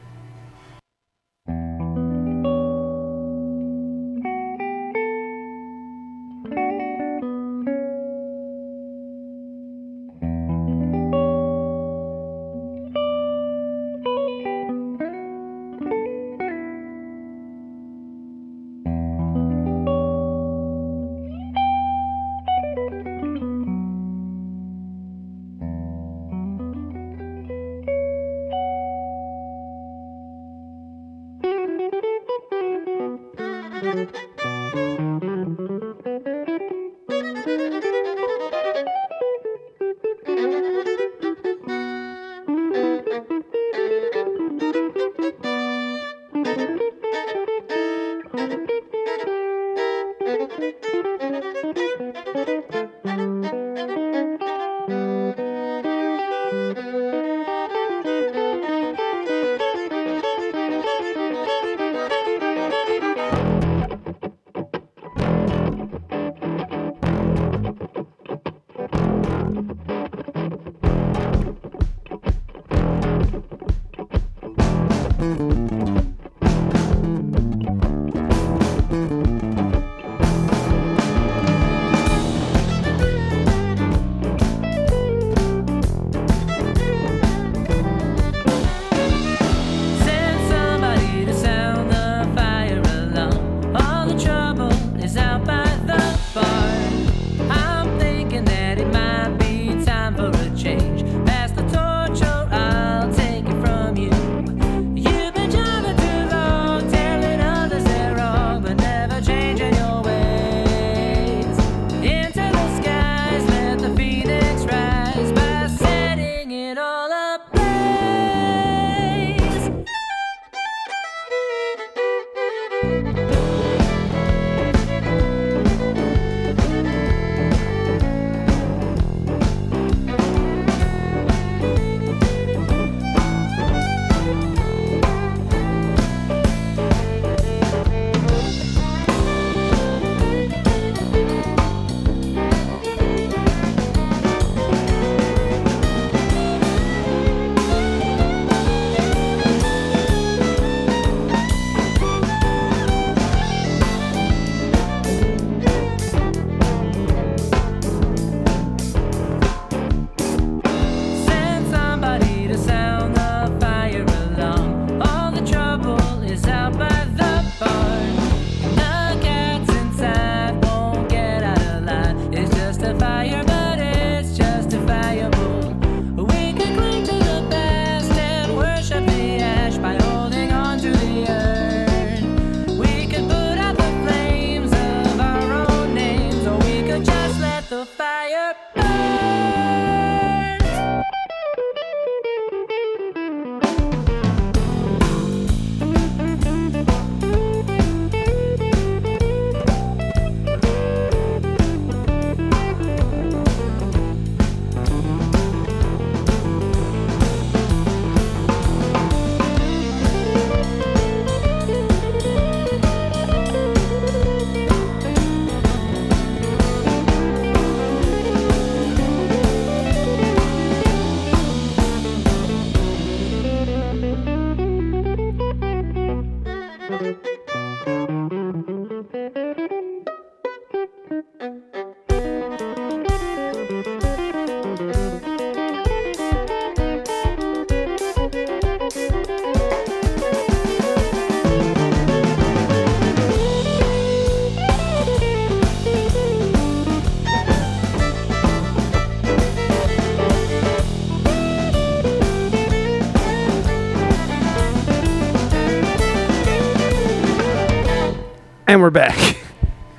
we're 258.88 258.92
back. 258.92 259.36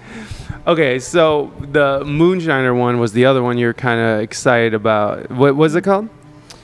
okay, 0.68 0.98
so 0.98 1.54
the 1.60 2.00
Moonshiner 2.06 2.76
one 2.76 3.00
was 3.00 3.14
the 3.14 3.24
other 3.24 3.44
one 3.44 3.60
you're 3.60 3.72
kind 3.72 4.02
of 4.02 4.22
excited 4.22 4.74
about. 4.74 5.30
What 5.30 5.56
was 5.56 5.76
it 5.76 5.84
called? 5.84 6.10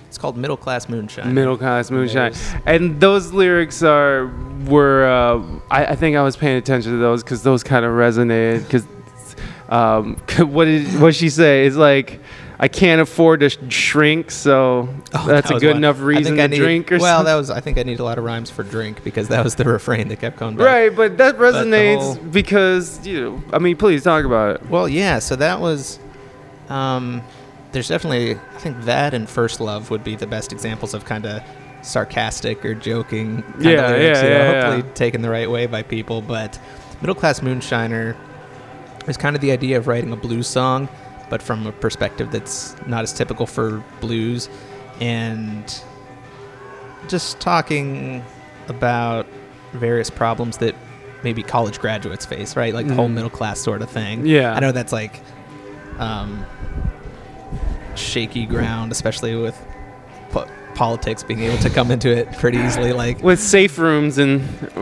It's 0.08 0.18
called 0.18 0.36
Middle 0.36 0.58
Class 0.58 0.90
Moonshine. 0.90 1.36
Middle 1.36 1.56
class 1.56 1.92
moonshine, 1.92 2.34
and 2.66 3.00
those 3.00 3.32
lyrics 3.32 3.84
are 3.84 4.34
were 4.66 5.06
uh, 5.06 5.60
I, 5.70 5.86
I 5.86 5.96
think 5.96 6.18
I 6.18 6.24
was 6.24 6.36
paying 6.36 6.58
attention 6.58 6.94
to 6.94 6.98
those 6.98 7.22
because 7.22 7.44
those 7.44 7.62
kind 7.62 7.86
of 7.86 7.92
resonated. 7.92 8.64
Because 8.64 8.88
um, 9.70 10.16
what 10.52 10.66
did 10.66 11.00
what 11.00 11.14
she 11.14 11.30
say? 11.30 11.68
It's 11.68 11.76
like 11.76 12.22
I 12.60 12.68
can't 12.69 13.02
afford 13.02 13.41
to 13.41 13.49
sh- 13.49 13.57
shrink, 13.69 14.32
so 14.32 14.88
Oh, 15.14 15.27
that's 15.27 15.49
that 15.49 15.57
a 15.57 15.60
good 15.60 15.68
one. 15.69 15.77
enough 15.77 15.99
reason 15.99 16.38
to 16.38 16.44
I 16.44 16.48
need- 16.48 16.57
drink. 16.57 16.91
Or 16.91 16.98
well, 16.99 17.18
something. 17.18 17.26
that 17.26 17.36
was. 17.36 17.49
I 17.49 17.60
think 17.60 17.77
I 17.77 17.84
need 17.84 17.99
a 17.99 18.03
lot 18.03 18.18
of 18.18 18.23
rhymes 18.23 18.49
for 18.49 18.64
drink 18.64 19.03
because 19.03 19.27
that 19.27 19.44
was 19.44 19.56
the 19.56 19.65
refrain 19.77 20.07
that 20.07 20.19
kept 20.22 20.38
coming 20.38 20.56
back. 20.57 20.65
right, 20.65 20.95
but 20.95 21.18
that 21.18 21.38
resonates 21.38 21.98
whole- 22.02 22.15
because 22.15 23.06
you 23.06 23.22
know. 23.22 23.44
I 23.52 23.60
mean, 23.60 23.76
please 23.76 24.03
talk 24.03 24.23
about 24.26 24.56
it. 24.56 24.69
Well, 24.69 24.88
yeah. 24.88 25.19
So 25.19 25.36
that 25.36 25.60
was. 25.60 25.99
Um, 26.69 27.22
there's 27.73 27.90
definitely. 27.90 28.36
I 28.36 28.60
think 28.60 28.84
that 28.86 29.14
and 29.14 29.30
First 29.30 29.60
Love 29.60 29.90
would 29.91 30.03
be 30.03 30.15
the 30.15 30.27
best 30.27 30.53
examples 30.53 30.94
of 30.94 31.03
kind 31.06 31.26
of 31.26 31.41
sarcastic 31.82 32.64
or 32.65 32.73
joking. 32.73 33.41
Kind 33.44 33.64
Yeah, 33.64 33.72
of 33.91 33.91
lyrics, 33.99 34.19
yeah, 34.19 34.23
you 34.23 34.30
know, 34.30 34.38
yeah, 34.52 34.61
Hopefully 34.61 34.88
yeah. 34.88 34.94
taken 34.95 35.22
the 35.22 35.30
right 35.30 35.49
way 35.49 35.65
by 35.68 35.84
people, 35.84 36.22
but 36.22 36.57
Middle 37.02 37.15
Class 37.15 37.41
Moonshiner 37.41 38.15
is 39.07 39.18
kind 39.18 39.36
of 39.36 39.41
the 39.41 39.52
idea 39.52 39.77
of 39.77 39.88
writing 39.88 40.11
a 40.11 40.15
blues 40.15 40.48
song, 40.48 40.90
but 41.30 41.42
from 41.42 41.66
a 41.68 41.72
perspective 41.72 42.32
that's 42.32 42.76
not 42.88 43.04
as 43.04 43.14
typical 43.14 43.46
for 43.48 43.84
blues, 44.02 44.50
and 45.02 45.82
just 47.08 47.40
talking 47.40 48.24
about 48.68 49.26
various 49.74 50.10
problems 50.10 50.58
that 50.58 50.76
maybe 51.24 51.44
college 51.44 51.80
graduates 51.80 52.26
face, 52.26 52.56
right? 52.56 52.74
Like 52.74 52.88
the 52.88 52.94
whole 52.96 53.08
Mhm. 53.10 53.14
middle 53.14 53.30
class 53.30 53.60
sort 53.60 53.82
of 53.82 53.90
thing. 53.90 54.26
Yeah. 54.26 54.54
I 54.56 54.60
know 54.60 54.72
that's 54.72 54.94
like 54.94 55.22
um, 56.00 56.46
shaky 57.96 58.46
ground, 58.46 58.92
especially 58.92 59.36
with 59.36 59.58
po- 60.32 60.48
politics 60.74 61.24
being 61.24 61.42
able 61.42 61.58
to 61.60 61.70
come 61.70 61.90
into 61.92 62.10
it 62.10 62.32
pretty 62.34 62.58
easily. 62.58 62.92
Like, 62.92 63.24
With 63.24 63.40
safe 63.40 63.78
rooms 63.78 64.18
and 64.18 64.42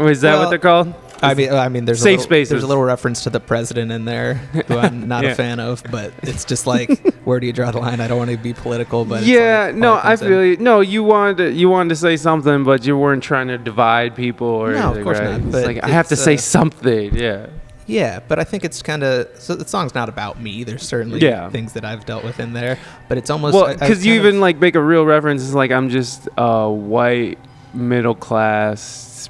is 0.10 0.22
that 0.22 0.34
Well, 0.34 0.44
what 0.44 0.50
they're 0.50 0.58
called? 0.60 0.94
I 1.24 1.34
mean, 1.34 1.52
I 1.54 1.70
mean, 1.70 1.86
there's 1.86 2.00
Safe 2.02 2.06
a 2.06 2.12
little, 2.18 2.24
spaces. 2.24 2.50
There's 2.52 2.64
a 2.64 2.68
little 2.68 2.84
reference 2.84 3.24
to 3.24 3.30
the 3.30 3.40
president 3.40 3.92
in 3.92 4.06
there, 4.06 4.34
who 4.68 4.78
I'm 4.78 5.08
not 5.08 5.24
Yeah. 5.24 5.32
a 5.32 5.36
fan 5.36 5.60
of, 5.60 5.84
but 5.92 6.14
it's 6.24 6.46
just 6.46 6.68
like, 6.68 7.16
where 7.24 7.40
do 7.40 7.48
you 7.48 7.54
draw 7.54 7.72
the 7.72 7.80
line? 7.80 8.00
I 8.02 8.08
don't 8.08 8.18
want 8.18 8.32
to 8.32 8.38
be 8.38 8.54
political, 8.54 9.06
but 9.06 9.24
yeah, 9.24 9.66
like, 9.68 9.76
no, 9.76 10.00
I 10.04 10.16
feel 10.16 10.44
you. 10.46 10.58
No, 10.58 10.82
you 10.82 11.04
wanted 11.04 11.38
to, 11.38 11.52
you 11.52 11.70
wanted 11.70 11.90
to 11.90 11.96
say 11.96 12.18
something, 12.18 12.64
but 12.64 12.86
you 12.86 12.98
weren't 12.98 13.24
trying 13.24 13.48
to 13.48 13.58
divide 13.58 14.16
people 14.16 14.48
or 14.48 14.74
No, 14.74 14.94
of 14.94 15.04
course 15.04 15.20
right? 15.20 15.32
not, 15.32 15.42
It's 15.42 15.52
but 15.52 15.66
like 15.66 15.84
I 15.84 15.88
have 15.90 16.08
to 16.10 16.14
it's, 16.14 16.24
say 16.24 16.36
uh, 16.36 16.38
something. 16.38 17.16
Yeah. 17.16 17.48
Yeah, 17.86 18.22
but 18.28 18.40
I 18.40 18.46
think 18.46 18.64
it's 18.64 18.82
kind 18.82 19.04
of 19.04 19.28
so. 19.38 19.56
The 19.56 19.68
song's 19.68 19.94
not 19.94 20.08
about 20.08 20.40
me. 20.42 20.64
There's 20.64 20.84
certainly 20.84 21.20
Yeah. 21.20 21.50
things 21.50 21.74
that 21.74 21.84
I've 21.84 22.06
dealt 22.06 22.24
with 22.24 22.40
in 22.40 22.54
there, 22.54 22.78
but 23.10 23.18
it's 23.18 23.30
almost 23.30 23.54
Well, 23.56 23.74
because 23.74 24.06
you 24.06 24.14
even 24.14 24.40
like 24.40 24.58
make 24.58 24.76
a 24.76 24.82
real 24.82 25.06
reference. 25.06 25.44
It's 25.44 25.54
like 25.54 25.70
I'm 25.72 25.90
just 25.90 26.30
a 26.38 26.70
white 26.70 27.40
middle 27.74 28.16
class 28.16 28.82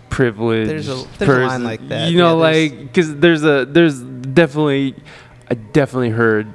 privileged 0.09 0.69
There's 0.69 0.89
a- 0.89 1.05
there's 1.17 1.29
a 1.29 1.33
line 1.33 1.47
person. 1.49 1.63
like 1.63 1.87
that, 1.89 2.11
You 2.11 2.17
know, 2.17 2.35
yeah, 2.35 2.49
like 2.49 2.79
because 2.79 3.15
there's 3.17 3.43
a 3.43 3.65
there's 3.65 3.99
definitely 4.01 4.95
I 5.49 5.55
definitely 5.55 6.09
heard 6.09 6.47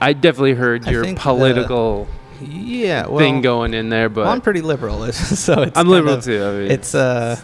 I 0.00 0.12
definitely 0.12 0.54
heard 0.54 0.86
I 0.88 0.90
your 0.92 1.04
think 1.04 1.18
the- 1.18 1.22
political 1.22 2.08
yeah 2.40 3.06
well, 3.06 3.18
thing 3.18 3.42
going 3.42 3.74
in 3.74 3.88
there, 3.90 4.08
but 4.08 4.22
well, 4.22 4.32
I'm 4.32 4.40
pretty 4.40 4.62
liberal, 4.62 5.12
so 5.12 5.62
it's 5.62 5.76
I'm 5.78 5.88
liberal 5.88 6.14
of- 6.14 6.24
too. 6.24 6.42
I 6.42 6.52
mean, 6.52 6.70
It's 6.70 6.94
uh, 6.94 7.36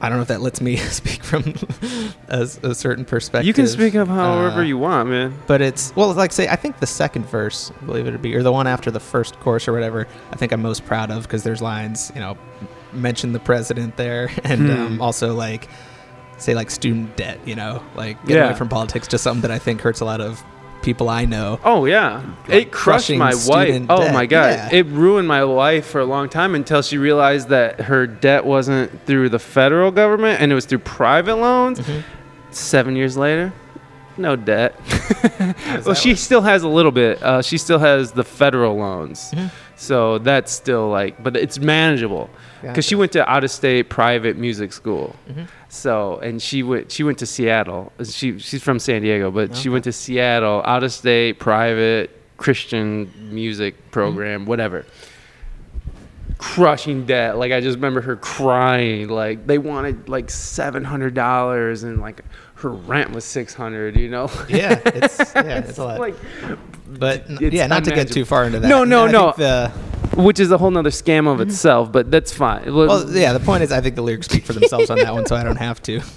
I 0.00 0.08
don't 0.08 0.18
know 0.18 0.22
if 0.22 0.28
that 0.28 0.40
lets 0.40 0.60
me 0.60 0.76
speak 1.00 1.22
from 1.22 1.54
a, 2.28 2.40
a 2.64 2.74
certain 2.74 3.04
perspective. 3.04 3.46
you 3.46 3.52
can 3.54 3.68
speak 3.68 3.94
up 3.94 4.08
however 4.08 4.60
uh, 4.60 4.64
you 4.64 4.76
want, 4.76 5.08
man. 5.08 5.32
but 5.46 5.62
it's 5.62 5.94
well, 5.94 6.12
like 6.12 6.32
say, 6.32 6.48
I 6.48 6.56
think 6.56 6.80
the 6.80 6.86
second 6.88 7.24
verse, 7.26 7.70
believe 7.86 8.06
it 8.08 8.14
or 8.14 8.18
be, 8.18 8.34
or 8.34 8.42
the 8.42 8.50
one 8.52 8.66
after 8.66 8.90
the 8.90 8.98
first 9.00 9.38
chorus 9.40 9.68
or 9.68 9.72
whatever, 9.72 10.08
I 10.32 10.36
think 10.36 10.50
I'm 10.52 10.60
most 10.60 10.84
proud 10.84 11.10
of 11.12 11.22
because 11.22 11.44
there's 11.44 11.62
lines, 11.62 12.10
you 12.14 12.20
know, 12.20 12.36
mention 12.94 13.32
the 13.32 13.40
president 13.40 13.96
there, 13.96 14.30
and 14.44 14.60
Hmm. 14.68 14.70
um, 14.70 15.02
also 15.02 15.34
like 15.34 15.68
say 16.38 16.54
like 16.54 16.70
student 16.70 17.16
debt, 17.16 17.38
you 17.46 17.54
know, 17.54 17.82
like 17.94 18.24
get 18.26 18.36
Yeah. 18.36 18.44
away 18.48 18.54
from 18.54 18.68
politics, 18.68 19.06
just 19.08 19.22
something 19.22 19.42
that 19.42 19.50
I 19.52 19.58
think 19.58 19.80
hurts 19.80 20.00
a 20.00 20.04
lot 20.04 20.20
of 20.20 20.42
people 20.82 21.08
I 21.08 21.24
know. 21.26 21.60
Oh 21.64 21.84
yeah, 21.84 22.20
like, 22.48 22.62
it 22.66 22.72
crushed 22.72 23.10
my 23.10 23.32
wife. 23.46 23.82
Oh 23.88 23.98
debt. 23.98 24.12
my 24.12 24.26
god, 24.26 24.50
Yeah. 24.54 24.68
it 24.72 24.86
ruined 24.86 25.28
my 25.28 25.42
life 25.42 25.86
for 25.86 26.00
a 26.00 26.04
long 26.04 26.28
time 26.28 26.56
until 26.56 26.82
she 26.82 26.98
realized 26.98 27.50
that 27.50 27.82
her 27.82 28.06
debt 28.08 28.44
wasn't 28.44 29.06
through 29.06 29.28
the 29.28 29.38
federal 29.38 29.92
government 29.92 30.40
and 30.40 30.50
it 30.50 30.56
was 30.56 30.64
through 30.66 30.80
private 30.80 31.36
loans. 31.36 31.78
Mhm. 31.78 32.02
Seven 32.50 32.96
years 32.96 33.16
later, 33.16 33.52
no 34.22 34.36
debt. 34.36 34.74
well, 35.84 35.94
she 35.94 36.10
work? 36.10 36.18
still 36.18 36.40
has 36.40 36.62
a 36.62 36.68
little 36.68 36.92
bit. 36.92 37.22
Uh, 37.22 37.42
she 37.42 37.58
still 37.58 37.78
has 37.78 38.12
the 38.12 38.24
federal 38.24 38.76
loans, 38.76 39.30
Mhm. 39.32 39.50
so 39.76 40.18
that's 40.18 40.50
still 40.52 40.88
like, 40.88 41.22
but 41.22 41.36
it's 41.36 41.58
manageable 41.58 42.30
because 42.62 42.84
she 42.84 42.94
went 42.94 43.12
to 43.12 43.28
out 43.28 43.42
of 43.44 43.50
state 43.50 43.88
private 43.90 44.36
music 44.36 44.72
school. 44.72 45.16
Mhm. 45.30 45.46
So 45.68 46.18
and 46.22 46.40
she 46.40 46.62
went 46.62 46.90
she 46.92 47.02
went 47.02 47.18
to 47.18 47.26
Seattle. 47.26 47.92
She 48.04 48.38
she's 48.38 48.62
from 48.62 48.78
San 48.78 49.02
Diego, 49.02 49.30
but 49.30 49.56
she 49.56 49.68
went 49.68 49.84
to 49.84 49.92
Seattle, 49.92 50.62
out 50.64 50.82
of 50.84 50.92
state, 50.92 51.38
private 51.38 52.10
Christian 52.36 53.10
music 53.30 53.74
Mm-hmm. 53.74 53.90
program, 53.90 54.46
whatever. 54.46 54.84
Crushing 56.42 57.06
debt. 57.06 57.38
Like 57.38 57.52
I 57.52 57.60
just 57.60 57.76
remember 57.76 58.00
her 58.00 58.16
crying. 58.16 59.08
Like 59.08 59.46
they 59.46 59.58
wanted 59.58 60.08
like 60.08 60.28
seven 60.28 60.84
hundred 60.84 61.14
dollars 61.14 61.84
and 61.84 62.00
like 62.00 62.22
her 62.56 62.70
rent 62.70 63.12
was 63.12 63.24
six 63.24 63.54
hundred, 63.54 63.96
you 63.96 64.08
know? 64.08 64.30
Yeah, 64.48 64.80
it's 64.84 65.18
yeah, 65.34 65.58
it's 65.58 65.78
a 65.78 65.84
lot. 65.84 66.00
like 66.00 66.16
but 66.86 67.24
it's 67.28 67.54
yeah, 67.54 67.66
not 67.66 67.84
to 67.84 67.90
get 67.90 68.10
too 68.10 68.24
far 68.24 68.44
into 68.44 68.60
that. 68.60 68.68
No, 68.68 68.84
no, 68.84 69.06
I 69.06 69.10
no. 69.10 69.34
The, 69.36 69.68
which 70.16 70.40
is 70.40 70.50
a 70.50 70.58
whole 70.58 70.70
nother 70.70 70.90
scam 70.90 71.26
of 71.26 71.40
itself, 71.40 71.90
but 71.90 72.10
that's 72.10 72.32
fine. 72.32 72.64
Mm-hmm. 72.64 72.76
well, 72.76 73.10
yeah. 73.16 73.32
The 73.32 73.40
point 73.40 73.62
is, 73.62 73.72
I 73.72 73.80
think 73.80 73.94
the 73.94 74.02
lyrics 74.02 74.26
speak 74.26 74.44
for 74.44 74.52
themselves 74.52 74.90
on 74.90 74.98
that 74.98 75.12
one, 75.12 75.26
so 75.26 75.36
I 75.36 75.42
don't 75.44 75.56
have 75.56 75.82
to. 75.84 76.00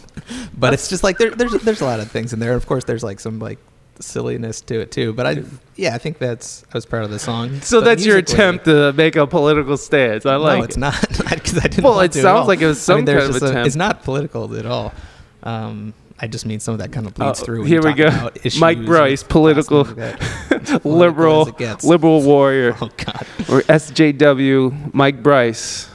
But 0.57 0.73
it's 0.73 0.87
just 0.87 1.03
like 1.03 1.17
there, 1.17 1.31
there's 1.31 1.51
there's 1.51 1.81
a 1.81 1.85
lot 1.85 1.99
of 1.99 2.09
things 2.09 2.31
in 2.31 2.39
there. 2.39 2.53
Of 2.53 2.65
course, 2.65 2.85
there's 2.85 3.03
like 3.03 3.19
some 3.19 3.37
like 3.37 3.59
silliness 3.99 4.61
to 4.61 4.79
it 4.81 4.91
too. 4.91 5.13
But 5.13 5.25
I, 5.27 5.43
yeah, 5.75 5.95
I 5.95 5.97
think 5.97 6.17
that's 6.17 6.63
I 6.73 6.77
was 6.77 6.85
proud 6.85 7.03
of 7.05 7.11
the 7.11 7.19
song. 7.19 7.61
So 7.61 7.79
But 7.79 7.85
that's 7.85 8.05
your 8.05 8.17
attempt 8.17 8.65
to 8.65 8.93
make 8.93 9.15
a 9.15 9.25
political 9.27 9.77
stance. 9.77 10.25
I 10.25 10.35
like 10.35 10.59
no, 10.59 10.63
it's 10.63 10.77
not 10.77 10.99
because 11.09 11.57
I 11.63 11.67
didn't. 11.67 11.83
Well, 11.83 11.99
it 12.01 12.13
sounds 12.13 12.47
like 12.47 12.61
it 12.61 12.67
was 12.67 12.77
I 12.77 12.81
some 12.81 12.95
mean, 12.97 13.05
kind 13.07 13.19
of 13.19 13.41
a- 13.41 13.45
attempt. 13.47 13.67
it's 13.67 13.75
not 13.75 14.03
political 14.03 14.55
at 14.55 14.65
all. 14.65 14.93
Um, 15.43 15.93
I 16.17 16.27
just 16.27 16.45
mean 16.45 16.59
some 16.61 16.73
of 16.73 16.79
that 16.79 16.91
kind 16.93 17.05
of 17.07 17.13
bleeds 17.13 17.41
Oh, 17.41 17.45
through. 17.45 17.63
here 17.65 17.81
we 17.83 17.93
go. 17.93 18.31
Mike 18.57 18.85
Bryce, 18.85 19.21
political- 19.21 19.83
like 20.49 20.85
liberal 20.85 21.41
as 21.41 21.47
it 21.49 21.57
gets. 21.65 21.83
liberal 21.83 22.21
warrior 22.21 22.75
Oh 22.81 22.89
God. 22.97 23.27
or 23.49 23.61
SJW 23.63 24.93
Mike 24.93 25.21
Bryce 25.21 25.89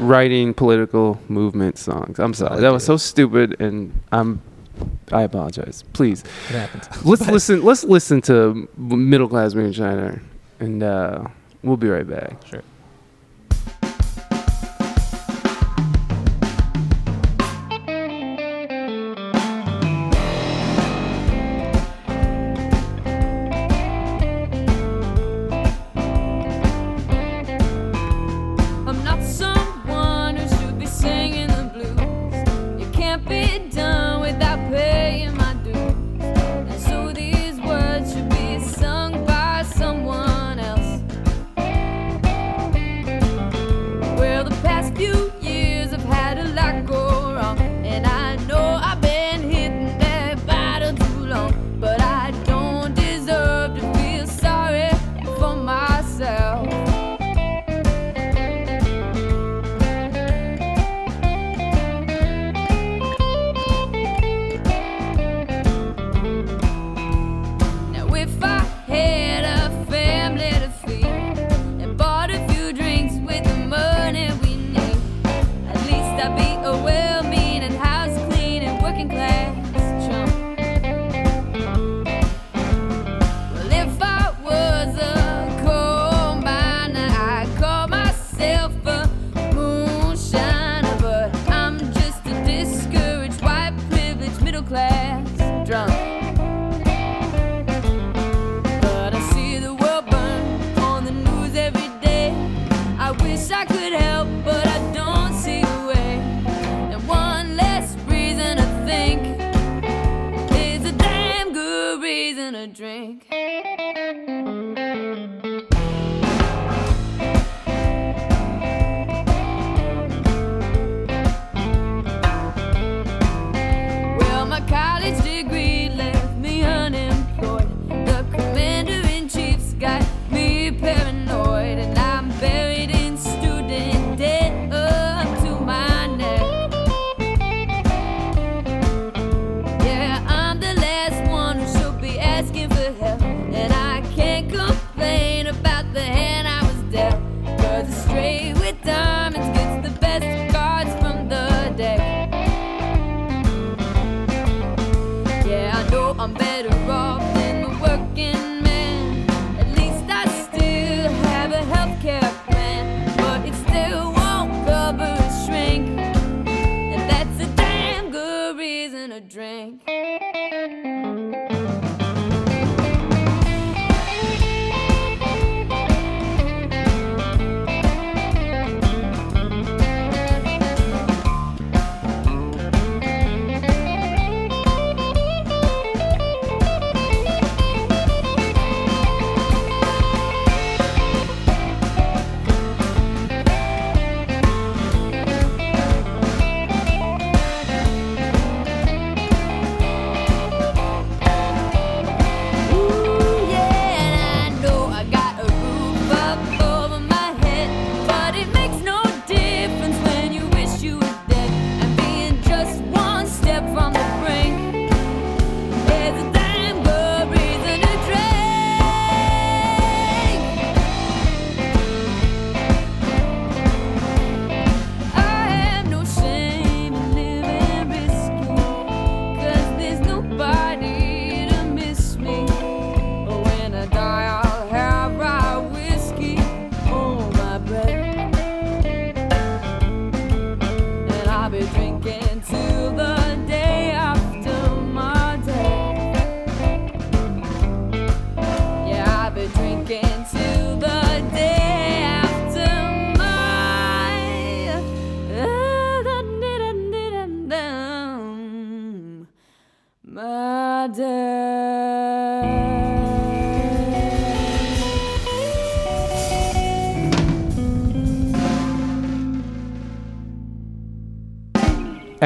writing 0.00 0.52
political 0.54 1.20
movement 1.28 1.78
songs. 1.78 2.18
I'm 2.18 2.34
sorry. 2.34 2.60
That 2.60 2.72
was 2.72 2.84
so 2.84 2.96
stupid 2.96 3.60
and 3.60 3.98
I'm 4.10 4.40
I 5.10 5.22
apologize. 5.22 5.84
Please. 5.92 6.22
It 6.48 6.54
happens. 6.54 6.88
Let's 7.04 7.26
listen 7.36 7.62
let's 7.62 7.84
listen 7.84 8.20
to 8.22 8.68
Middle 8.76 9.28
Class 9.28 9.54
Moonshiner 9.54 10.22
and 10.60 10.82
uh, 10.82 11.26
we'll 11.62 11.76
be 11.76 11.88
right 11.88 12.08
back. 12.08 12.46
Sure. 12.46 12.62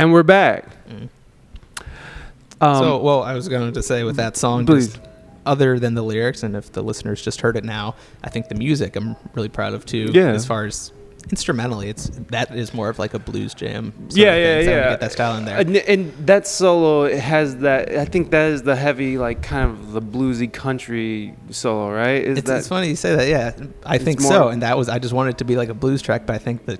And 0.06 0.12
we're 0.12 0.22
back. 0.22 0.66
Um, 2.60 2.78
so, 2.78 2.98
well, 2.98 3.24
I 3.24 3.34
was 3.34 3.48
going 3.48 3.72
to 3.72 3.82
say 3.82 4.04
with 4.04 4.14
that 4.18 4.36
song, 4.36 4.64
Please. 4.64 4.92
just 4.94 5.00
other 5.44 5.80
than 5.80 5.94
the 5.94 6.02
lyrics, 6.02 6.44
and 6.44 6.54
if 6.54 6.70
the 6.70 6.80
listeners 6.80 7.20
just 7.20 7.40
heard 7.40 7.56
it 7.56 7.64
now, 7.64 7.96
I 8.22 8.30
think 8.30 8.46
the 8.46 8.54
music 8.54 8.94
I'm 8.94 9.16
really 9.34 9.48
proud 9.48 9.74
of 9.74 9.84
too. 9.84 10.12
Yeah. 10.14 10.28
As 10.28 10.46
far 10.46 10.64
as 10.64 10.92
instrumentally, 11.28 11.88
it's 11.88 12.08
that 12.28 12.54
is 12.54 12.72
more 12.72 12.88
of 12.88 13.00
like 13.00 13.14
a 13.14 13.18
blues 13.18 13.52
jam. 13.52 13.92
sort 14.10 14.16
yeah, 14.16 14.32
of 14.34 14.38
yeah, 14.38 14.64
so 14.64 14.76
yeah. 14.76 14.90
Get 14.90 15.00
that 15.00 15.10
style 15.10 15.36
in 15.38 15.44
there. 15.44 15.58
And, 15.58 15.76
and 15.76 16.12
that 16.28 16.46
solo 16.46 17.12
has 17.12 17.56
that. 17.56 17.90
I 17.90 18.04
think 18.04 18.30
that 18.30 18.52
is 18.52 18.62
the 18.62 18.76
heavy, 18.76 19.18
like 19.18 19.42
kind 19.42 19.68
of 19.68 19.90
the 19.90 20.00
bluesy 20.00 20.52
country 20.52 21.34
solo, 21.50 21.90
right? 21.90 22.22
Is 22.22 22.38
It's, 22.38 22.46
that 22.46 22.58
it's 22.58 22.68
funny 22.68 22.90
you 22.90 22.94
say 22.96 23.16
that. 23.16 23.26
Yeah, 23.26 23.66
I 23.84 23.98
think 23.98 24.20
more- 24.20 24.30
so. 24.30 24.48
And 24.50 24.62
that 24.62 24.78
was 24.78 24.88
I 24.88 25.00
just 25.00 25.12
wanted 25.12 25.30
it 25.30 25.38
to 25.38 25.44
be 25.44 25.56
like 25.56 25.68
a 25.68 25.74
blues 25.74 26.00
track, 26.00 26.26
but 26.26 26.36
I 26.36 26.38
think 26.38 26.64
the 26.64 26.78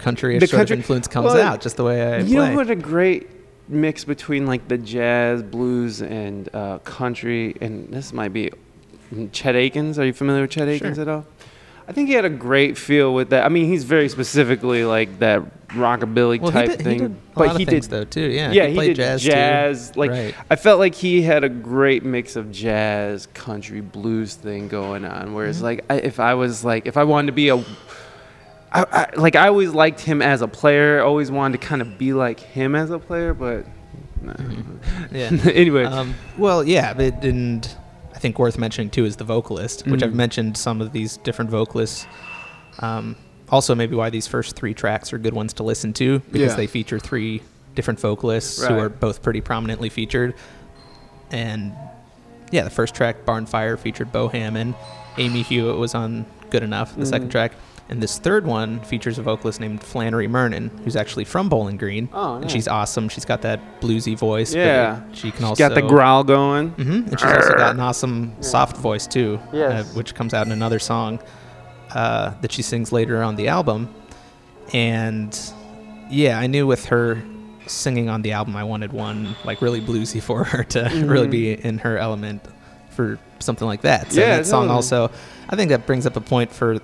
country 0.00 0.38
The 0.38 0.46
sort 0.46 0.58
country- 0.60 0.74
of 0.74 0.80
influence 0.80 1.06
comes 1.08 1.26
well, 1.34 1.40
out 1.40 1.60
just 1.60 1.76
the 1.76 1.84
way 1.84 2.02
I 2.02 2.18
you 2.18 2.36
play. 2.36 2.50
know 2.50 2.56
what 2.56 2.70
a 2.70 2.74
great 2.76 3.28
mix 3.68 4.04
between 4.04 4.46
like 4.46 4.66
the 4.68 4.78
jazz, 4.78 5.42
blues, 5.42 6.02
and 6.02 6.48
uh, 6.54 6.78
country, 6.80 7.54
and 7.60 7.92
this 7.92 8.12
might 8.12 8.32
be 8.32 8.50
Chet 9.32 9.54
Atkins. 9.56 9.98
Are 9.98 10.04
you 10.06 10.12
familiar 10.12 10.42
with 10.42 10.50
Chet 10.50 10.68
Atkins 10.68 10.96
Sure. 10.96 11.02
at 11.02 11.08
all? 11.08 11.26
I 11.88 11.92
think 11.92 12.08
he 12.08 12.14
had 12.14 12.24
a 12.24 12.30
great 12.30 12.78
feel 12.78 13.12
with 13.12 13.30
that. 13.30 13.44
I 13.44 13.48
mean, 13.48 13.66
he's 13.66 13.82
very 13.82 14.08
specifically 14.08 14.84
like 14.84 15.18
that 15.18 15.42
rockabilly 15.70 16.40
well, 16.40 16.52
type 16.52 16.70
he 16.70 16.76
did, 16.76 16.84
thing, 16.84 16.92
he 16.94 16.98
did 16.98 17.10
a 17.10 17.14
but 17.34 17.46
lot 17.48 17.56
he 17.56 17.62
of 17.64 17.68
things 17.68 17.86
did 17.88 17.90
though 17.96 18.04
too. 18.04 18.28
Yeah, 18.30 18.52
yeah, 18.52 18.64
he, 18.64 18.70
he, 18.70 18.74
played 18.76 18.86
did 18.88 18.96
jazz, 18.96 19.22
jazz. 19.22 19.90
too. 19.90 19.98
Like 20.00 20.10
Right. 20.10 20.34
I 20.50 20.54
felt 20.56 20.78
like 20.78 20.94
he 20.94 21.22
had 21.22 21.42
a 21.42 21.48
great 21.48 22.04
mix 22.04 22.36
of 22.36 22.52
jazz, 22.52 23.26
country, 23.34 23.80
blues 23.80 24.34
thing 24.34 24.68
going 24.68 25.04
on. 25.04 25.34
Whereas 25.34 25.56
Mm-hmm. 25.56 25.64
like 25.64 25.84
I, 25.90 25.94
if 25.96 26.20
I 26.20 26.34
was 26.34 26.64
like 26.64 26.86
if 26.86 26.96
I 26.96 27.02
wanted 27.04 27.26
to 27.26 27.32
be 27.32 27.48
a 27.48 27.56
I, 28.72 28.84
I, 28.92 29.06
like 29.16 29.34
I 29.36 29.48
always 29.48 29.70
liked 29.70 30.00
him 30.00 30.22
as 30.22 30.42
a 30.42 30.48
player. 30.48 31.02
Always 31.02 31.30
wanted 31.30 31.60
to 31.60 31.66
kind 31.66 31.82
of 31.82 31.98
be 31.98 32.12
like 32.12 32.38
him 32.40 32.74
as 32.74 32.90
a 32.90 32.98
player, 32.98 33.34
but 33.34 33.66
no. 34.22 34.34
Yeah. 35.10 35.30
anyway, 35.52 35.84
Um, 35.84 36.14
well, 36.38 36.62
yeah, 36.62 36.92
but 36.94 37.24
and 37.24 37.68
I 38.14 38.18
think 38.18 38.38
worth 38.38 38.58
mentioning 38.58 38.90
too 38.90 39.04
is 39.04 39.16
the 39.16 39.24
vocalist, 39.24 39.86
which 39.86 40.02
I've 40.02 40.10
Mhm. 40.12 40.14
mentioned 40.14 40.56
some 40.56 40.80
of 40.80 40.92
these 40.92 41.16
different 41.18 41.50
vocalists. 41.50 42.06
Um, 42.80 43.16
also, 43.48 43.74
maybe 43.74 43.96
why 43.96 44.10
these 44.10 44.26
first 44.28 44.54
three 44.54 44.74
tracks 44.74 45.12
are 45.12 45.18
good 45.18 45.34
ones 45.34 45.52
to 45.54 45.62
listen 45.64 45.92
to 45.94 46.20
because 46.30 46.52
Yeah. 46.52 46.56
they 46.56 46.66
feature 46.68 46.98
three 47.00 47.42
different 47.74 47.98
vocalists 47.98 48.64
who 48.64 48.78
are 48.78 48.88
both 48.88 49.22
pretty 49.22 49.40
prominently 49.40 49.88
featured. 49.88 50.34
And 51.32 51.72
yeah, 52.52 52.62
the 52.64 52.70
first 52.70 52.94
track, 52.94 53.24
Barn 53.24 53.46
Fire, 53.46 53.76
featured 53.76 54.12
Bo 54.12 54.28
Hammond. 54.28 54.74
Amy 55.18 55.42
Hewitt 55.42 55.76
was 55.76 55.94
on 55.94 56.26
Good 56.50 56.62
Enough, 56.62 56.96
the 56.96 57.06
second 57.06 57.28
Mhm. 57.28 57.32
track. 57.32 57.52
And 57.90 58.00
this 58.00 58.18
third 58.18 58.46
one 58.46 58.80
features 58.80 59.18
a 59.18 59.22
vocalist 59.22 59.58
named 59.60 59.82
Flannery 59.82 60.28
Mernon, 60.28 60.70
who's 60.84 60.94
actually 60.96 61.24
from 61.24 61.48
Bowling 61.48 61.76
Green. 61.76 62.08
Oh, 62.12 62.36
and 62.36 62.48
she's 62.50 62.68
awesome. 62.68 63.08
She's 63.08 63.24
got 63.24 63.42
that 63.42 63.80
bluesy 63.80 64.16
voice. 64.16 64.54
Yeah. 64.54 65.02
she 65.12 65.30
can 65.32 65.40
She's 65.40 65.44
also 65.44 65.68
got 65.68 65.74
the 65.74 65.82
growl 65.82 66.22
going. 66.22 66.70
Mm-hmm, 66.70 66.92
And 67.08 67.10
she's 67.20 67.28
also 67.30 67.54
got 67.56 67.74
an 67.74 67.80
awesome 67.80 68.40
soft 68.42 68.76
voice 68.76 69.06
too, 69.08 69.40
Yes. 69.52 69.90
uh, 69.90 69.94
which 69.96 70.14
comes 70.14 70.32
out 70.34 70.46
in 70.46 70.52
another 70.52 70.78
song 70.78 71.18
uh, 71.92 72.32
that 72.42 72.52
she 72.52 72.62
sings 72.62 72.92
later 72.92 73.22
on 73.24 73.34
the 73.34 73.48
album. 73.48 73.92
And 74.72 75.38
yeah, 76.10 76.38
I 76.38 76.46
knew 76.46 76.66
with 76.66 76.86
her 76.86 77.22
singing 77.66 78.08
on 78.08 78.22
the 78.22 78.32
album, 78.32 78.56
I 78.56 78.64
wanted 78.64 78.92
one 78.92 79.34
like 79.44 79.60
really 79.62 79.80
bluesy 79.80 80.22
for 80.28 80.44
her 80.44 80.64
to 80.64 80.82
really 81.06 81.26
Mhm. 81.26 81.30
be 81.30 81.52
in 81.54 81.78
her 81.78 81.98
element 81.98 82.42
for 82.90 83.18
something 83.40 83.66
like 83.66 83.80
that. 83.82 84.12
So 84.12 84.20
Yeah, 84.20 84.36
that 84.36 84.46
song 84.46 84.68
also, 84.68 85.10
I 85.48 85.56
think 85.56 85.70
that 85.70 85.86
brings 85.86 86.06
up 86.06 86.16
a 86.16 86.20
point 86.20 86.52
for 86.52 86.78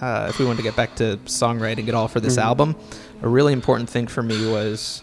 uh, 0.00 0.26
if 0.28 0.38
we 0.38 0.44
want 0.44 0.58
to 0.58 0.62
get 0.62 0.76
back 0.76 0.94
to 0.96 1.18
songwriting 1.26 1.88
at 1.88 1.94
all 1.94 2.08
for 2.08 2.20
this 2.20 2.36
Mhm. 2.36 2.42
album. 2.42 2.76
A 3.22 3.28
really 3.28 3.52
important 3.52 3.90
thing 3.90 4.06
for 4.06 4.22
me 4.22 4.50
was 4.50 5.02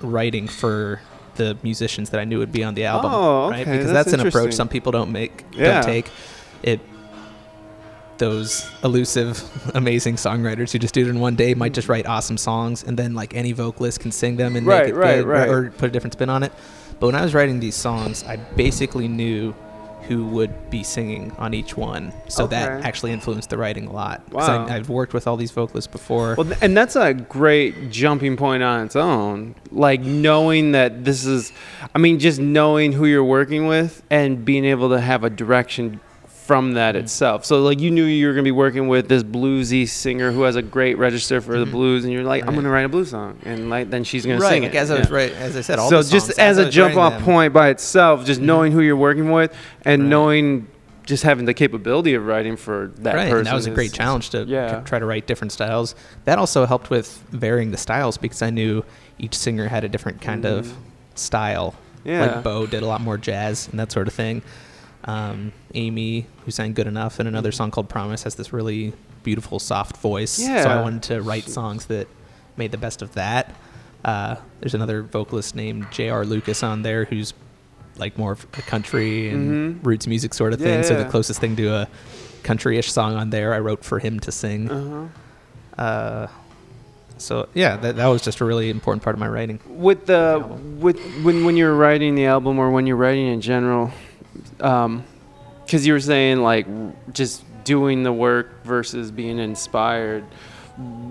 writing 0.00 0.48
for 0.48 1.00
the 1.36 1.56
musicians 1.62 2.10
that 2.10 2.20
I 2.20 2.24
knew 2.24 2.38
would 2.38 2.52
be 2.52 2.64
on 2.64 2.74
the 2.74 2.84
album. 2.84 3.10
Oh, 3.14 3.50
right? 3.50 3.64
Because 3.64 3.92
that's 3.92 4.10
that's, 4.10 4.12
an 4.20 4.26
approach 4.26 4.52
some 4.54 4.68
people 4.68 4.90
don't 4.92 5.12
make, 5.12 5.44
Yeah. 5.52 5.74
don't 5.74 5.84
take. 5.84 6.10
It 6.62 6.80
those 8.18 8.68
elusive, 8.82 9.40
amazing 9.76 10.16
songwriters 10.16 10.72
who 10.72 10.78
just 10.80 10.92
do 10.92 11.02
it 11.02 11.08
in 11.08 11.20
one 11.20 11.36
day 11.36 11.54
might 11.54 11.72
just 11.72 11.88
write 11.88 12.04
awesome 12.06 12.36
songs, 12.36 12.82
and 12.82 12.98
then 12.98 13.14
like 13.14 13.32
any 13.36 13.52
vocalist 13.52 14.00
can 14.00 14.10
sing 14.10 14.36
them 14.36 14.56
and 14.56 14.66
Right, 14.66 14.86
make 14.86 14.94
it 14.94 14.96
right, 14.96 15.16
good, 15.18 15.26
right. 15.26 15.48
or 15.48 15.70
put 15.70 15.88
a 15.88 15.92
different 15.92 16.14
spin 16.14 16.28
on 16.28 16.42
it. 16.42 16.52
But 16.98 17.06
when 17.06 17.14
I 17.14 17.22
was 17.22 17.32
writing 17.32 17.60
these 17.60 17.76
songs, 17.76 18.24
I 18.26 18.34
basically 18.56 19.06
knew 19.06 19.54
who 20.08 20.24
would 20.24 20.70
be 20.70 20.82
singing 20.82 21.32
on 21.32 21.52
each 21.52 21.76
one, 21.76 22.14
so 22.28 22.46
that 22.46 22.82
actually 22.84 23.12
influenced 23.12 23.50
the 23.50 23.58
writing 23.58 23.86
a 23.86 23.92
lot. 23.92 24.22
Wow. 24.32 24.66
I, 24.66 24.76
I've 24.76 24.88
worked 24.88 25.12
with 25.12 25.26
all 25.26 25.36
these 25.36 25.50
vocalists 25.50 25.90
before. 25.90 26.34
Well, 26.36 26.50
and 26.62 26.74
that's 26.74 26.96
a 26.96 27.12
great 27.12 27.90
jumping 27.90 28.36
point 28.38 28.62
on 28.62 28.86
its 28.86 28.96
own. 28.96 29.54
Like 29.70 30.00
knowing 30.00 30.72
that 30.72 31.04
this 31.04 31.26
is, 31.26 31.52
I 31.94 31.98
mean, 31.98 32.18
just 32.18 32.40
knowing 32.40 32.92
who 32.92 33.04
you're 33.04 33.22
working 33.22 33.66
with 33.66 34.02
and 34.08 34.44
being 34.44 34.64
able 34.64 34.88
to 34.88 35.00
have 35.00 35.24
a 35.24 35.30
direction 35.30 36.00
from 36.48 36.72
that 36.72 36.94
Mm-hmm. 36.94 37.04
itself. 37.04 37.44
So, 37.44 37.60
like, 37.60 37.78
you 37.78 37.90
knew 37.90 38.04
you 38.04 38.26
were 38.26 38.32
going 38.32 38.42
to 38.42 38.48
be 38.48 38.52
working 38.52 38.88
with 38.88 39.06
this 39.06 39.22
bluesy 39.22 39.86
singer 39.86 40.32
who 40.32 40.42
has 40.44 40.56
a 40.56 40.62
great 40.62 40.96
register 40.96 41.42
for 41.42 41.58
the 41.58 41.66
Mhm. 41.66 41.72
blues, 41.72 42.04
and 42.04 42.12
you're 42.12 42.24
like, 42.24 42.42
I'm 42.46 42.54
going 42.54 42.64
to 42.64 42.70
write 42.70 42.86
a 42.86 42.88
blues 42.88 43.10
song, 43.10 43.36
and 43.44 43.68
like 43.68 43.90
then 43.90 44.02
she's 44.02 44.24
going 44.24 44.38
to 44.38 44.42
right, 44.42 44.50
sing 44.54 44.62
like 44.62 44.72
it. 44.74 44.78
as 44.78 44.90
I 44.90 44.98
was 44.98 45.10
Yeah. 45.10 45.14
right, 45.14 45.32
as 45.34 45.56
I 45.58 45.60
said, 45.60 45.78
all 45.78 45.90
so 45.90 46.02
just 46.02 46.28
songs, 46.28 46.38
as 46.38 46.58
I 46.58 46.62
a 46.62 46.70
jump 46.70 46.96
off 46.96 47.12
them- 47.12 47.22
point 47.22 47.52
by 47.52 47.68
itself, 47.68 48.24
just 48.24 48.40
Mhm. 48.40 48.44
knowing 48.44 48.72
who 48.72 48.80
you're 48.80 48.96
working 48.96 49.30
with 49.30 49.52
and 49.84 50.02
Right. 50.04 50.08
knowing 50.08 50.66
just 51.04 51.22
having 51.22 51.44
the 51.44 51.52
capability 51.54 52.14
of 52.14 52.24
writing 52.24 52.56
for 52.56 52.92
that 53.00 53.14
right, 53.14 53.24
person. 53.24 53.38
and 53.38 53.46
that 53.48 53.54
was 53.54 53.66
a 53.66 53.70
great 53.70 53.92
challenge 53.92 54.30
to 54.30 54.44
yeah. 54.48 54.80
try 54.86 54.98
to 54.98 55.04
write 55.06 55.26
different 55.26 55.52
styles. 55.52 55.94
That 56.24 56.38
also 56.38 56.64
helped 56.64 56.88
with 56.88 57.22
varying 57.30 57.70
the 57.72 57.78
styles 57.78 58.16
because 58.16 58.40
I 58.42 58.48
knew 58.50 58.84
each 59.18 59.34
singer 59.34 59.68
had 59.68 59.84
a 59.84 59.88
different 59.88 60.20
kind 60.22 60.44
of 60.46 60.66
Mhm. 60.66 60.72
style. 61.14 61.74
Yeah. 62.04 62.22
Like 62.22 62.42
Bo 62.42 62.66
did 62.66 62.82
a 62.82 62.86
lot 62.86 63.00
more 63.02 63.18
jazz 63.18 63.68
and 63.70 63.78
that 63.80 63.92
sort 63.92 64.06
of 64.08 64.14
thing. 64.14 64.40
Um, 65.08 65.52
Amy, 65.74 66.26
who 66.44 66.50
sang 66.50 66.74
"Good 66.74 66.86
Enough" 66.86 67.18
in 67.18 67.26
another 67.26 67.50
song 67.50 67.70
called 67.70 67.88
"Promise," 67.88 68.22
has 68.24 68.34
this 68.34 68.52
really 68.52 68.92
beautiful, 69.22 69.58
soft 69.58 69.96
voice. 69.96 70.38
Yeah. 70.38 70.62
So 70.62 70.68
I 70.68 70.82
wanted 70.82 71.02
to 71.04 71.22
write 71.22 71.44
songs 71.48 71.86
that 71.86 72.06
made 72.56 72.70
the 72.72 72.78
best 72.78 73.00
of 73.02 73.14
that. 73.14 73.54
Uh, 74.04 74.36
there's 74.60 74.74
another 74.74 75.02
vocalist 75.02 75.54
named 75.56 75.86
J.R. 75.90 76.24
Lucas 76.24 76.62
on 76.62 76.82
there 76.82 77.04
who's 77.06 77.32
like 77.96 78.16
more 78.18 78.32
of 78.32 78.46
a 78.56 78.62
country 78.62 79.28
and 79.30 79.80
Mhm. 79.82 79.86
roots 79.86 80.06
music 80.06 80.32
sort 80.34 80.52
of 80.52 80.60
Yeah, 80.60 80.66
thing. 80.66 80.82
So 80.84 80.94
the 81.02 81.08
closest 81.08 81.40
thing 81.40 81.56
to 81.56 81.68
a 81.74 81.88
country-ish 82.44 82.92
song 82.92 83.16
on 83.16 83.30
there, 83.30 83.54
I 83.54 83.58
wrote 83.58 83.84
for 83.84 83.98
him 83.98 84.20
to 84.20 84.30
sing. 84.30 84.70
Uh-huh. 84.70 85.82
Uh, 85.82 86.26
so 87.16 87.48
yeah, 87.54 87.76
that, 87.78 87.96
that 87.96 88.06
was 88.06 88.22
just 88.22 88.40
a 88.40 88.44
really 88.44 88.70
important 88.70 89.02
part 89.02 89.14
of 89.16 89.20
my 89.20 89.26
writing. 89.28 89.58
with 89.68 90.06
the 90.06 90.16
album. 90.16 90.80
with 90.80 91.00
when 91.24 91.44
when 91.44 91.56
you're 91.56 91.74
writing 91.74 92.14
the 92.14 92.26
album 92.26 92.58
or 92.58 92.70
when 92.70 92.86
you're 92.86 92.96
writing 92.96 93.26
in 93.26 93.40
general 93.40 93.90
um 94.60 95.04
because 95.64 95.86
you 95.86 95.92
were 95.92 96.00
saying 96.00 96.38
like 96.42 96.66
just 97.12 97.44
doing 97.64 98.02
the 98.02 98.12
work 98.12 98.64
versus 98.64 99.10
being 99.10 99.38
inspired. 99.38 100.24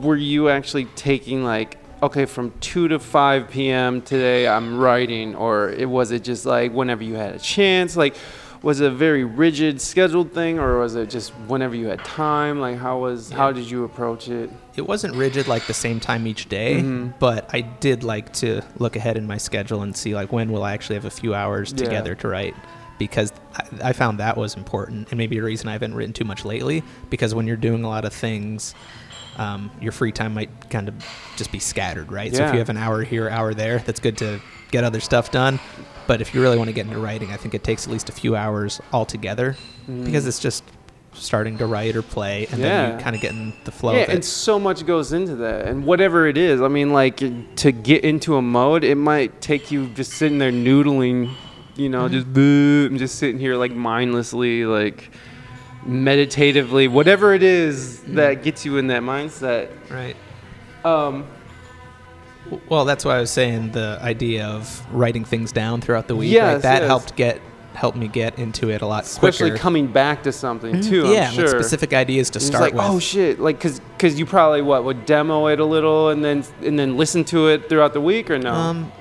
Were 0.02 0.16
you 0.16 0.50
actually 0.50 0.86
taking 0.96 1.44
like 1.44 1.78
okay 2.02 2.26
from 2.26 2.54
2 2.62 2.88
to 2.90 3.00
5 3.00 3.50
p.m 3.50 4.02
today 4.04 4.48
i'm 4.48 4.78
writing 4.78 5.34
or 5.36 5.70
it 5.70 5.90
was 5.90 6.12
it 6.12 6.24
just 6.24 6.46
like 6.46 6.72
whenever 6.72 7.04
you 7.04 7.16
had 7.16 7.36
a 7.36 7.40
chance? 7.40 7.96
Like 7.98 8.16
was 8.64 8.82
it 8.82 8.88
a 8.88 8.96
very 8.96 9.24
rigid 9.24 9.80
scheduled 9.80 10.32
thing 10.34 10.58
or 10.58 10.80
was 10.80 10.96
it 10.96 11.12
just 11.12 11.30
whenever 11.48 11.76
you 11.76 11.88
had 11.88 12.04
time? 12.04 12.60
Like 12.60 12.78
how 12.78 12.98
was 13.00 13.30
how 13.30 13.52
did 13.52 13.70
you 13.70 13.84
approach 13.84 14.30
it? 14.30 14.50
It 14.76 14.88
wasn't 14.88 15.16
rigid 15.16 15.48
like 15.48 15.68
the 15.68 15.74
same 15.76 16.00
time 16.00 16.26
each 16.26 16.50
day, 16.50 16.82
Mhm. 16.82 17.14
but 17.20 17.48
I 17.54 17.62
did 17.62 18.04
like 18.04 18.34
to 18.34 18.62
look 18.80 18.96
ahead 18.96 19.16
in 19.18 19.28
my 19.28 19.38
schedule 19.38 19.84
and 19.84 19.96
see 19.96 20.16
like 20.16 20.32
when 20.32 20.52
will 20.52 20.64
I 20.64 20.74
actually 20.74 20.96
have 20.96 21.06
a 21.06 21.12
few 21.12 21.36
hours 21.36 21.72
Yeah. 21.72 21.84
together 21.84 22.16
to 22.16 22.28
write 22.28 22.56
because 22.98 23.32
I, 23.56 23.90
I 23.90 23.94
found 23.94 24.20
that 24.20 24.38
was 24.38 24.56
important 24.56 25.10
and 25.12 25.18
maybe 25.18 25.38
a 25.38 25.44
reason 25.44 25.68
I 25.68 25.74
haven't 25.74 25.94
written 25.94 26.14
too 26.14 26.26
much 26.26 26.46
lately 26.46 26.84
because 27.10 27.34
when 27.36 27.48
you're 27.48 27.56
doing 27.58 27.84
a 27.84 27.90
lot 27.90 28.06
of 28.06 28.14
things 28.14 28.74
um, 29.38 29.70
your 29.80 29.92
free 29.92 30.12
time 30.12 30.34
might 30.34 30.70
kind 30.70 30.88
of 30.88 30.96
just 31.36 31.52
be 31.52 31.60
scattered 31.60 32.12
right 32.12 32.34
so 32.36 32.44
if 32.46 32.54
you 32.54 32.60
have 32.60 32.70
an 32.70 32.78
hour 32.78 33.04
here 33.04 33.30
hour 33.30 33.54
there 33.54 33.80
that's 33.80 34.00
good 34.00 34.18
to 34.18 34.40
get 34.72 34.84
other 34.84 35.00
stuff 35.00 35.30
done 35.32 35.60
but 36.08 36.22
if 36.22 36.34
you 36.34 36.42
really 36.42 36.58
want 36.58 36.70
to 36.70 36.74
get 36.74 36.86
into 36.88 36.98
writing 37.00 37.32
I 37.32 37.38
think 37.38 37.54
it 37.54 37.64
takes 37.64 37.86
at 37.86 37.92
least 37.94 38.10
a 38.10 38.14
few 38.14 38.36
hours 38.36 38.82
altogether 38.94 39.56
because 39.86 40.26
Mm. 40.26 40.28
it's 40.28 40.40
just 40.40 40.64
starting 41.14 41.58
to 41.58 41.66
write 41.66 41.96
or 41.96 42.02
play 42.02 42.46
and 42.52 42.62
then 42.62 42.94
you 42.98 43.04
kind 43.04 43.16
of 43.16 43.22
get 43.22 43.32
in 43.32 43.54
the 43.64 43.72
flow 43.72 43.94
yeah, 43.94 44.00
of 44.04 44.10
it. 44.10 44.16
and 44.16 44.26
so 44.26 44.60
much 44.60 44.86
goes 44.86 45.14
into 45.14 45.36
that, 45.38 45.66
and 45.66 45.84
whatever 45.84 46.28
it 46.28 46.38
is, 46.38 46.62
I 46.62 46.68
mean, 46.68 46.94
like 46.94 47.18
to 47.56 47.72
get 47.72 48.04
into 48.04 48.36
a 48.36 48.42
mode, 48.42 48.84
it 48.84 48.94
might 48.96 49.42
take 49.42 49.72
you 49.72 49.88
just 49.96 50.12
sitting 50.14 50.38
there 50.38 50.52
noodling, 50.52 51.34
you 51.78 51.90
know, 51.90 52.10
just 52.10 52.32
boo, 52.34 52.88
and 52.90 52.98
just 52.98 53.16
sitting 53.20 53.40
here 53.40 53.56
like 53.56 53.72
mindlessly, 53.72 54.66
like 54.66 55.10
meditatively, 55.86 56.88
whatever 56.88 57.34
it 57.34 57.44
is 57.44 58.02
that 58.04 58.44
gets 58.44 58.66
you 58.66 58.78
in 58.78 58.88
that 58.88 59.02
mindset. 59.04 59.70
right 59.90 60.16
Um, 60.84 61.26
Well, 62.70 62.86
that's 62.86 63.04
why 63.06 63.18
I 63.18 63.20
was 63.20 63.32
saying 63.32 63.72
the 63.72 63.98
idea 64.02 64.46
of 64.48 64.86
writing 64.94 65.24
things 65.26 65.52
down 65.52 65.82
throughout 65.82 66.08
the 66.08 66.16
week. 66.16 66.32
Yes, 66.32 66.56
like 66.56 66.62
that 66.64 66.82
yes. 66.82 66.88
helped 66.88 67.16
get 67.16 67.42
helped 67.74 67.98
me 67.98 68.08
get 68.08 68.40
into 68.40 68.72
it 68.72 68.82
a 68.82 68.88
lot 68.88 69.04
especially 69.04 69.52
quicker. 69.52 69.62
coming 69.62 69.86
back 69.86 70.24
to 70.24 70.32
something 70.32 70.82
too. 70.82 71.04
Mm-hmm. 71.04 71.14
yeah, 71.14 71.28
I'm 71.28 71.34
sure. 71.36 71.44
like 71.46 71.52
specific 71.52 71.94
ideas 71.94 72.32
to 72.32 72.40
And 72.40 72.46
start 72.48 72.62
like, 72.64 72.74
with. 72.74 72.82
oh 72.84 72.98
shit, 73.00 73.40
like, 73.40 73.60
cause, 73.60 73.80
cause 74.00 74.18
you 74.18 74.26
probably 74.26 74.64
what 74.64 74.84
would 74.84 75.06
demo 75.06 75.46
it 75.48 75.60
a 75.60 75.66
little 75.66 76.10
and 76.10 76.26
then 76.26 76.44
and 76.64 76.80
then 76.80 76.98
listen 76.98 77.24
to 77.26 77.50
it 77.50 77.70
throughout 77.70 77.94
the 77.94 78.02
week 78.02 78.32
or 78.32 78.40
no? 78.40 78.52
Um, 78.52 78.92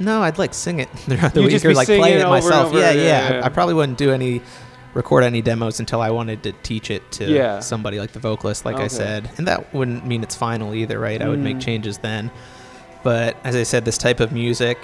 no, 0.00 0.22
I'd 0.22 0.38
like 0.38 0.54
sing 0.54 0.80
it 0.80 0.88
throughout 0.96 1.34
the 1.34 1.40
You'd 1.40 1.46
week 1.46 1.52
just 1.54 1.64
or 1.64 1.68
be 1.70 1.74
like 1.74 1.86
singing 1.86 2.02
play 2.02 2.12
it 2.14 2.20
it 2.20 2.24
over 2.24 2.36
and 2.36 2.44
myself. 2.44 2.66
over, 2.68 2.78
yeah, 2.78 2.90
yeah, 2.92 3.02
yeah, 3.02 3.32
yeah. 3.34 3.40
I, 3.42 3.46
I 3.46 3.48
probably 3.48 3.74
wouldn't 3.74 3.98
do 3.98 4.12
any 4.12 4.40
record 4.94 5.22
any 5.22 5.42
demos 5.42 5.80
until 5.80 6.00
I 6.00 6.10
wanted 6.10 6.42
to 6.44 6.52
teach 6.52 6.90
it 6.90 7.10
to 7.12 7.24
Yeah. 7.30 7.60
somebody 7.60 8.00
like 8.00 8.12
the 8.12 8.18
vocalist, 8.20 8.64
like 8.64 8.76
Okay. 8.76 8.84
I 8.84 8.88
said, 8.88 9.30
and 9.38 9.46
that 9.46 9.72
wouldn't 9.74 10.06
mean 10.06 10.22
it's 10.22 10.34
final 10.34 10.74
either, 10.74 10.98
right? 10.98 11.20
I 11.20 11.28
would 11.28 11.38
make 11.40 11.58
Mm. 11.58 11.62
changes 11.62 11.98
then. 11.98 12.30
But 13.04 13.36
as 13.44 13.54
I 13.54 13.62
said, 13.64 13.84
this 13.84 13.98
type 13.98 14.18
of 14.20 14.32
music, 14.32 14.78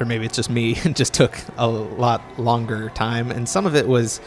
or 0.00 0.06
maybe 0.06 0.24
it's 0.24 0.36
just 0.36 0.50
me, 0.50 0.76
it 0.84 0.96
just 0.96 1.12
took 1.14 1.36
a 1.56 1.66
lot 1.66 2.22
longer 2.38 2.90
time, 2.90 3.30
and 3.30 3.48
some 3.48 3.66
of 3.66 3.74
it 3.76 3.86
was, 3.86 4.20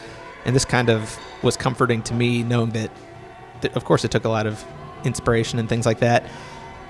and 0.44 0.54
this 0.54 0.64
kind 0.64 0.88
of 0.88 1.18
was 1.42 1.56
comforting 1.56 2.02
to 2.02 2.14
me, 2.14 2.42
knowing 2.42 2.70
that, 2.70 2.90
that 3.62 3.74
of 3.76 3.84
course, 3.84 4.04
it 4.04 4.10
took 4.10 4.24
a 4.24 4.28
lot 4.28 4.46
of 4.46 4.64
inspiration 5.04 5.58
and 5.58 5.68
things 5.68 5.84
like 5.86 6.00
that, 6.00 6.24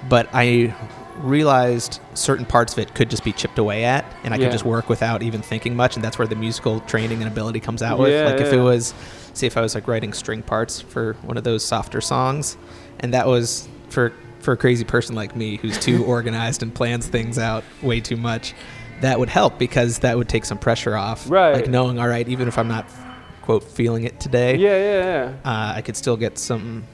but 0.09 0.29
I 0.33 0.75
realized 1.21 2.01
certain 2.15 2.45
parts 2.47 2.73
of 2.73 2.79
it 2.79 2.95
could 2.95 3.11
just 3.11 3.25
be 3.25 3.33
chipped 3.33 3.59
away 3.59 3.85
at 3.85 4.05
and 4.25 4.33
I 4.33 4.37
Yeah. 4.37 4.45
could 4.45 4.53
just 4.53 4.65
work 4.65 4.89
without 4.89 5.23
even 5.23 5.43
thinking 5.43 5.77
much 5.77 5.97
and 5.97 6.05
that's 6.05 6.19
where 6.19 6.27
the 6.29 6.37
musical 6.37 6.81
training 6.81 7.23
and 7.23 7.31
ability 7.31 7.61
comes 7.61 7.83
out 7.83 7.99
with 7.99 8.13
Yeah, 8.13 8.25
like 8.27 8.41
if 8.41 8.53
it 8.53 8.61
was 8.61 8.95
see 9.35 9.47
if 9.47 9.57
I 9.57 9.61
was 9.61 9.75
like 9.75 9.87
writing 9.89 10.13
string 10.13 10.43
parts 10.43 10.81
for 10.81 11.15
one 11.23 11.37
of 11.37 11.45
those 11.45 11.65
softer 11.65 12.01
songs 12.01 12.57
and 13.01 13.15
that 13.15 13.27
was 13.27 13.69
for 13.89 14.13
for 14.41 14.53
a 14.53 14.57
crazy 14.57 14.85
person 14.85 15.15
like 15.15 15.35
me 15.37 15.57
who's 15.57 15.79
too 15.79 16.05
organized 16.07 16.63
and 16.63 16.75
plans 16.75 17.07
things 17.07 17.39
out 17.39 17.65
way 17.83 18.01
too 18.01 18.17
much 18.17 18.55
that 19.01 19.19
would 19.19 19.29
help 19.29 19.59
because 19.59 20.01
that 20.01 20.17
would 20.17 20.29
take 20.29 20.45
some 20.45 20.59
pressure 20.59 20.97
off 20.97 21.29
Right. 21.31 21.53
like 21.55 21.69
knowing 21.69 21.99
all 21.99 22.09
right 22.09 22.27
even 22.29 22.49
if 22.49 22.59
I'm 22.59 22.69
not 22.69 22.87
quote 23.43 23.65
feeling 23.65 24.05
it 24.05 24.21
today 24.21 24.57
yeah, 24.57 24.77
yeah, 24.77 25.03
yeah. 25.45 25.51
uh, 25.51 25.73
I 25.77 25.83
could 25.83 25.97
still 25.97 26.17
get 26.17 26.37
some 26.39 26.85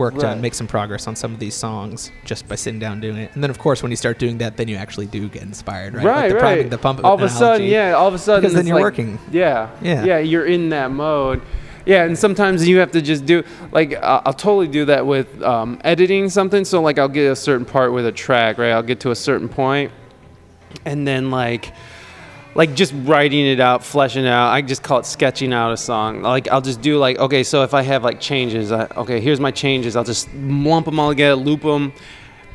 work 0.00 0.14
Right. 0.14 0.22
done, 0.22 0.40
make 0.40 0.54
some 0.54 0.66
progress 0.66 1.06
on 1.06 1.14
some 1.14 1.32
of 1.32 1.38
these 1.38 1.54
songs 1.54 2.10
just 2.24 2.48
by 2.48 2.56
sitting 2.56 2.80
down 2.80 2.98
doing 3.00 3.18
it. 3.18 3.30
And 3.34 3.42
then, 3.44 3.50
of 3.50 3.58
course, 3.60 3.82
when 3.82 3.92
you 3.92 3.96
start 3.96 4.18
doing 4.18 4.38
that, 4.38 4.56
then 4.56 4.66
you 4.66 4.74
actually 4.76 5.06
do 5.06 5.28
get 5.28 5.42
inspired, 5.42 5.94
right? 5.94 6.04
Right, 6.04 6.16
like 6.22 6.28
the 6.30 6.34
right. 6.34 6.40
priming 6.40 6.68
the 6.70 6.78
pump 6.78 7.04
all 7.04 7.14
of 7.14 7.22
a 7.22 7.28
sudden, 7.28 7.66
yeah, 7.68 7.92
all 7.92 8.08
of 8.08 8.14
a 8.14 8.18
sudden, 8.18 8.40
Because 8.40 8.54
then 8.56 8.66
you're 8.66 8.74
like- 8.76 8.82
working. 8.82 9.18
Yeah, 9.30 9.68
Yeah. 9.80 10.04
yeah. 10.04 10.18
You're 10.18 10.46
in 10.46 10.70
that 10.70 10.90
mode. 10.90 11.40
Yeah, 11.86 12.04
and 12.04 12.18
sometimes 12.18 12.66
you 12.68 12.78
have 12.78 12.90
to 12.92 13.00
just 13.02 13.24
do 13.24 13.42
like 13.72 13.94
I'll, 14.02 14.22
I'll 14.26 14.32
totally 14.34 14.68
do 14.68 14.84
that 14.86 15.06
with 15.06 15.42
um, 15.42 15.80
editing 15.82 16.28
something. 16.28 16.64
So 16.64 16.82
like 16.82 16.98
I'll 16.98 17.08
get 17.08 17.30
a 17.30 17.36
certain 17.36 17.64
part 17.64 17.92
with 17.92 18.06
a 18.06 18.12
track, 18.12 18.58
right? 18.58 18.70
I'll 18.70 18.82
get 18.82 19.00
to 19.00 19.10
a 19.12 19.16
certain 19.16 19.48
point, 19.48 19.90
and 20.84 21.06
then 21.08 21.30
like 21.30 21.72
like 22.54 22.74
just 22.74 22.92
writing 23.04 23.46
it 23.46 23.60
out, 23.60 23.84
fleshing 23.84 24.24
it 24.24 24.28
out. 24.28 24.50
I 24.50 24.62
just 24.62 24.82
call 24.82 24.98
it 24.98 25.06
sketching 25.06 25.52
out 25.52 25.72
a 25.72 25.76
song. 25.76 26.22
Like 26.22 26.48
I'll 26.48 26.60
just 26.60 26.80
do 26.80 26.98
like 26.98 27.18
okay, 27.18 27.42
so 27.42 27.62
if 27.62 27.74
I 27.74 27.82
have 27.82 28.02
like 28.02 28.20
changes, 28.20 28.72
I, 28.72 28.86
okay, 28.96 29.20
here's 29.20 29.40
my 29.40 29.50
changes. 29.50 29.96
I'll 29.96 30.04
just 30.04 30.32
lump 30.34 30.86
them 30.86 30.98
all 30.98 31.10
together, 31.10 31.36
loop 31.36 31.62
them, 31.62 31.92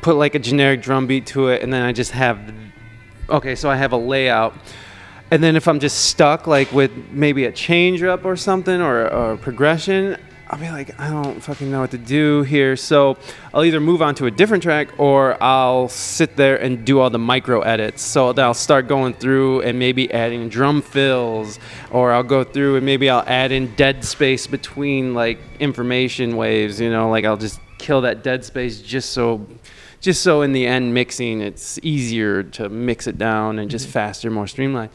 put 0.02 0.16
like 0.16 0.34
a 0.34 0.38
generic 0.38 0.82
drum 0.82 1.06
beat 1.06 1.26
to 1.28 1.48
it, 1.48 1.62
and 1.62 1.72
then 1.72 1.82
I 1.82 1.92
just 1.92 2.12
have 2.12 2.54
okay, 3.28 3.54
so 3.54 3.70
I 3.70 3.76
have 3.76 3.92
a 3.92 3.96
layout. 3.96 4.54
And 5.30 5.42
then 5.42 5.56
if 5.56 5.66
I'm 5.66 5.80
just 5.80 6.04
stuck 6.04 6.46
like 6.46 6.70
with 6.72 6.92
maybe 7.10 7.46
a 7.46 7.52
change 7.52 8.02
up 8.02 8.24
or 8.24 8.36
something 8.36 8.80
or, 8.80 9.08
or 9.08 9.32
a 9.32 9.36
progression, 9.36 10.16
I'll 10.48 10.60
be 10.60 10.70
like, 10.70 10.98
I 11.00 11.10
don't 11.10 11.40
fucking 11.40 11.70
know 11.70 11.80
what 11.80 11.90
to 11.90 11.98
do 11.98 12.42
here. 12.42 12.76
So 12.76 13.18
I'll 13.52 13.64
either 13.64 13.80
move 13.80 14.00
on 14.00 14.14
to 14.16 14.26
a 14.26 14.30
different 14.30 14.62
track 14.62 14.98
or 14.98 15.42
I'll 15.42 15.88
sit 15.88 16.36
there 16.36 16.56
and 16.56 16.84
do 16.84 17.00
all 17.00 17.10
the 17.10 17.18
micro 17.18 17.62
edits. 17.62 18.02
So 18.02 18.32
I'll 18.32 18.54
start 18.54 18.86
going 18.86 19.14
through 19.14 19.62
and 19.62 19.78
maybe 19.78 20.12
adding 20.12 20.48
drum 20.48 20.82
fills 20.82 21.58
or 21.90 22.12
I'll 22.12 22.22
go 22.22 22.44
through 22.44 22.76
and 22.76 22.86
maybe 22.86 23.10
I'll 23.10 23.24
add 23.26 23.50
in 23.50 23.74
dead 23.74 24.04
space 24.04 24.46
between 24.46 25.14
like 25.14 25.40
information 25.58 26.36
waves, 26.36 26.80
you 26.80 26.90
know, 26.90 27.10
like 27.10 27.24
I'll 27.24 27.36
just 27.36 27.58
kill 27.78 28.02
that 28.02 28.22
dead 28.22 28.44
space 28.44 28.80
just 28.80 29.10
so 29.10 29.46
just 30.00 30.22
so 30.22 30.42
in 30.42 30.52
the 30.52 30.66
end 30.66 30.94
mixing 30.94 31.40
it's 31.40 31.78
easier 31.82 32.42
to 32.42 32.68
mix 32.68 33.06
it 33.06 33.18
down 33.18 33.58
and 33.58 33.70
just 33.70 33.86
mm-hmm. 33.86 33.92
faster 33.92 34.30
more 34.30 34.46
streamlined 34.46 34.90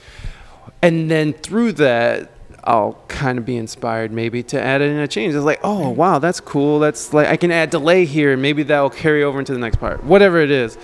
and 0.82 1.12
then 1.12 1.34
through 1.34 1.72
that 1.72 2.32
I'll 2.64 2.98
kind 3.08 3.38
of 3.40 3.46
be 3.46 3.58
inspired 3.58 4.12
maybe 4.12 4.44
to 4.44 4.62
add 4.62 4.82
in 4.82 4.98
a 4.98 5.08
change. 5.08 5.34
It's 5.34 5.44
like, 5.44 5.60
oh 5.64 5.90
wow, 5.90 6.20
that's 6.20 6.40
cool. 6.40 6.80
That's 6.80 7.14
like 7.14 7.28
I 7.28 7.36
can 7.38 7.52
add 7.52 7.70
delay 7.72 8.06
here, 8.06 8.34
and 8.34 8.42
maybe 8.42 8.64
that 8.64 8.80
will 8.80 8.90
carry 8.92 9.24
over 9.24 9.40
into 9.40 9.54
the 9.54 9.60
next 9.60 9.78
part. 9.78 10.04
Whatever 10.04 10.40
it 10.40 10.52
is, 10.52 10.78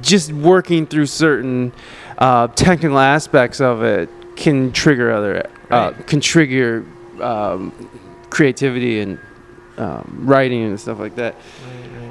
just 0.00 0.32
working 0.32 0.86
through 0.86 1.06
certain 1.06 1.72
uh, 2.18 2.46
technical 2.48 2.98
aspects 2.98 3.60
of 3.60 3.82
it 3.82 4.08
can 4.36 4.70
trigger 4.72 5.10
other 5.12 5.38
uh, 5.70 5.92
Right. 5.96 6.06
can 6.06 6.20
trigger 6.20 6.84
um, 7.20 7.72
creativity 8.30 9.00
and 9.00 9.18
um, 9.76 10.20
writing 10.24 10.62
and 10.64 10.78
stuff 10.80 10.98
like 11.00 11.16
that. 11.16 11.34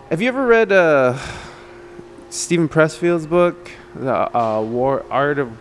Have 0.10 0.22
you 0.22 0.28
ever 0.28 0.46
read 0.46 0.72
uh, 0.72 1.18
Steven 2.30 2.68
Pressfield's 2.70 3.26
book, 3.28 3.72
the 3.96 4.38
uh, 4.38 4.62
War 4.62 5.06
Art 5.10 5.40
of, 5.40 5.52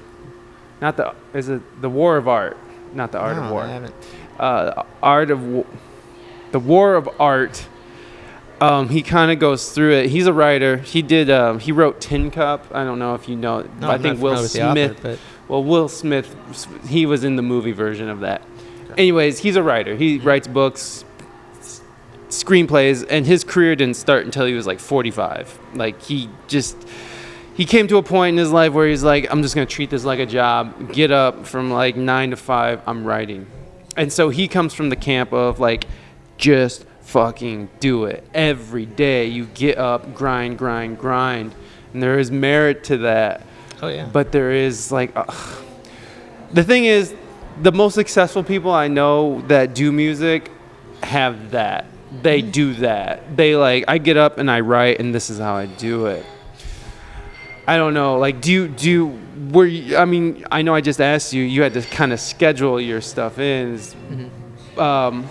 not 0.80 0.96
the 0.96 1.14
is 1.32 1.48
it 1.48 1.62
the 1.80 1.88
War 1.88 2.16
of 2.16 2.26
Art, 2.28 2.56
not 2.94 3.12
the 3.12 3.18
Art 3.18 3.36
No, 3.36 3.42
of 3.44 3.50
War, 3.50 3.62
I 3.62 3.68
haven't. 3.68 3.94
uh, 4.38 4.82
Art 5.02 5.30
of 5.30 5.42
Wa- 5.46 5.64
the 6.52 6.58
War 6.60 6.94
of 6.94 7.08
Art. 7.20 7.66
Um, 8.60 8.88
he 8.88 9.02
kind 9.02 9.30
of 9.30 9.38
goes 9.38 9.70
through 9.72 9.92
it. 9.92 10.08
He's 10.10 10.26
a 10.26 10.32
writer. 10.32 10.78
He 10.78 11.02
did. 11.02 11.28
Um, 11.28 11.58
he 11.58 11.72
wrote 11.72 12.00
Tin 12.00 12.30
Cup. 12.30 12.66
I 12.72 12.84
don't 12.84 12.98
know 12.98 13.14
if 13.14 13.28
you 13.28 13.36
know. 13.36 13.68
No, 13.80 13.90
I 13.90 13.98
think 13.98 14.18
Will 14.20 14.34
familiar 14.36 14.42
with 14.42 14.52
the 14.54 14.62
author, 14.62 14.72
Smith. 14.72 14.98
but 15.02 15.18
Well, 15.48 15.62
Will 15.62 15.88
Smith, 15.88 16.34
he 16.88 17.04
was 17.04 17.22
in 17.22 17.36
the 17.36 17.42
movie 17.42 17.72
version 17.72 18.08
of 18.08 18.20
that. 18.20 18.40
Anyways, 18.96 19.40
he's 19.40 19.56
a 19.56 19.62
writer. 19.62 19.94
He 19.94 20.18
writes 20.18 20.48
books, 20.48 21.04
screenplays, 22.30 23.06
and 23.08 23.26
his 23.26 23.44
career 23.44 23.76
didn't 23.76 23.96
start 23.96 24.24
until 24.24 24.46
he 24.46 24.54
was 24.54 24.66
like 24.66 24.78
45. 24.80 25.58
Like 25.74 26.00
he 26.02 26.30
just 26.48 26.76
he 27.56 27.64
came 27.64 27.88
to 27.88 27.96
a 27.96 28.02
point 28.02 28.34
in 28.34 28.38
his 28.38 28.52
life 28.52 28.72
where 28.72 28.86
he's 28.86 29.02
like, 29.02 29.30
I'm 29.30 29.42
just 29.42 29.54
gonna 29.54 29.66
treat 29.66 29.90
this 29.90 30.04
like 30.04 30.18
a 30.18 30.26
job. 30.26 30.92
Get 30.92 31.10
up 31.10 31.46
from 31.46 31.70
like 31.70 31.96
nine 31.96 32.30
to 32.30 32.36
five. 32.36 32.80
I'm 32.86 33.04
writing, 33.04 33.46
and 33.96 34.12
so 34.12 34.28
he 34.28 34.48
comes 34.48 34.74
from 34.74 34.90
the 34.90 34.96
camp 34.96 35.32
of 35.32 35.58
like, 35.58 35.86
just 36.38 36.84
fucking 37.00 37.68
do 37.80 38.04
it 38.04 38.24
every 38.34 38.86
day. 38.86 39.26
You 39.26 39.46
get 39.46 39.78
up, 39.78 40.14
grind, 40.14 40.58
grind, 40.58 40.98
grind, 40.98 41.54
and 41.92 42.02
there 42.02 42.18
is 42.18 42.30
merit 42.30 42.84
to 42.84 42.98
that 42.98 43.40
oh 43.82 43.88
yeah. 43.88 44.06
but 44.12 44.32
there 44.32 44.52
is 44.52 44.92
like 44.92 45.12
uh, 45.16 45.24
the 46.52 46.62
thing 46.62 46.84
is 46.84 47.14
the 47.62 47.72
most 47.72 47.94
successful 47.94 48.42
people 48.42 48.70
i 48.70 48.88
know 48.88 49.40
that 49.42 49.74
do 49.74 49.90
music 49.90 50.50
have 51.02 51.52
that 51.52 51.86
they 52.22 52.42
do 52.42 52.74
that 52.74 53.36
they 53.36 53.56
like 53.56 53.84
i 53.88 53.98
get 53.98 54.16
up 54.16 54.38
and 54.38 54.50
i 54.50 54.60
write 54.60 54.98
and 55.00 55.14
this 55.14 55.30
is 55.30 55.38
how 55.38 55.54
i 55.54 55.66
do 55.66 56.06
it 56.06 56.24
i 57.66 57.76
don't 57.76 57.94
know 57.94 58.18
like 58.18 58.40
do 58.40 58.52
you 58.52 58.68
do 58.68 58.90
you, 58.90 59.18
were 59.50 59.66
you, 59.66 59.96
i 59.96 60.04
mean 60.04 60.44
i 60.50 60.62
know 60.62 60.74
i 60.74 60.80
just 60.80 61.00
asked 61.00 61.32
you 61.32 61.42
you 61.42 61.62
had 61.62 61.72
to 61.74 61.82
kind 61.82 62.12
of 62.12 62.20
schedule 62.20 62.80
your 62.80 63.00
stuff 63.00 63.38
in. 63.38 63.74
Is- 63.74 63.94
um, 64.78 65.26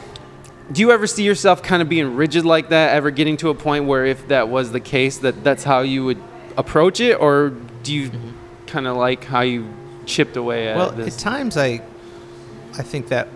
do 0.71 0.81
you 0.81 0.91
ever 0.91 1.05
see 1.05 1.23
yourself 1.23 1.61
kind 1.61 1.81
of 1.81 1.89
being 1.89 2.15
rigid 2.15 2.45
like 2.45 2.69
that 2.69 2.95
ever 2.95 3.11
getting 3.11 3.37
to 3.37 3.49
a 3.49 3.53
point 3.55 3.85
where 3.85 4.05
if 4.05 4.27
that 4.29 4.49
was 4.49 4.71
the 4.71 4.79
case 4.79 5.19
that 5.19 5.43
that's 5.43 5.63
how 5.63 5.81
you 5.81 6.03
would 6.05 6.19
approach 6.57 6.99
it? 6.99 7.19
Or 7.19 7.51
do 7.83 7.93
you 7.93 8.11
kind 8.65 8.87
of 8.87 8.97
like 8.97 9.23
how 9.23 9.41
you 9.41 9.71
chipped 10.07 10.37
away 10.37 10.67
at 10.67 10.75
it? 10.75 10.77
well, 10.79 10.91
this? 10.91 11.15
at 11.15 11.21
times 11.21 11.57
I, 11.57 11.81
I 12.73 12.81
think 12.81 13.09
that 13.09 13.27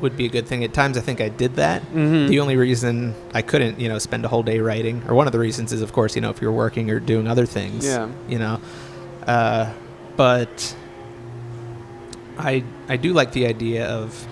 would 0.00 0.16
be 0.16 0.26
a 0.26 0.28
good 0.28 0.46
thing. 0.46 0.62
At 0.64 0.72
times 0.72 0.96
I 0.96 1.00
think 1.00 1.20
I 1.20 1.28
did 1.28 1.56
that. 1.56 1.82
Mhm. 1.94 2.28
The 2.28 2.40
only 2.40 2.56
reason 2.56 3.14
I 3.34 3.42
couldn't, 3.42 3.80
you 3.80 3.88
know, 3.88 3.98
spend 3.98 4.24
a 4.24 4.28
whole 4.28 4.42
day 4.42 4.60
writing, 4.60 5.02
or 5.08 5.14
one 5.14 5.26
of 5.26 5.32
the 5.32 5.38
reasons 5.38 5.72
is, 5.72 5.82
of 5.82 5.92
course, 5.92 6.14
you 6.14 6.22
know, 6.22 6.30
if 6.30 6.40
you're 6.40 6.52
working 6.52 6.90
or 6.90 7.00
doing 7.00 7.26
other 7.28 7.46
things. 7.46 7.84
Yeah. 7.86 8.08
You 8.28 8.38
know, 8.38 8.60
uh, 9.26 9.70
but 10.16 10.74
I 12.38 12.62
I 12.88 12.96
do 12.96 13.12
like 13.12 13.32
the 13.32 13.46
idea 13.46 13.86
of 13.86 14.26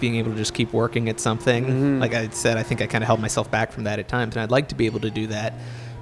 being 0.00 0.16
able 0.16 0.30
to 0.30 0.36
just 0.36 0.54
keep 0.54 0.72
working 0.72 1.08
at 1.08 1.18
something. 1.18 1.64
Mhm. 1.66 2.00
Like 2.00 2.14
I 2.14 2.28
said, 2.30 2.56
I 2.56 2.62
think 2.62 2.80
I 2.80 2.86
kind 2.86 3.02
of 3.02 3.06
held 3.08 3.20
myself 3.20 3.50
back 3.50 3.72
from 3.72 3.84
that 3.84 3.98
at 3.98 4.06
times, 4.08 4.36
and 4.36 4.42
I'd 4.42 4.50
like 4.52 4.68
to 4.68 4.76
be 4.76 4.86
able 4.86 5.00
to 5.00 5.10
do 5.10 5.26
that 5.28 5.54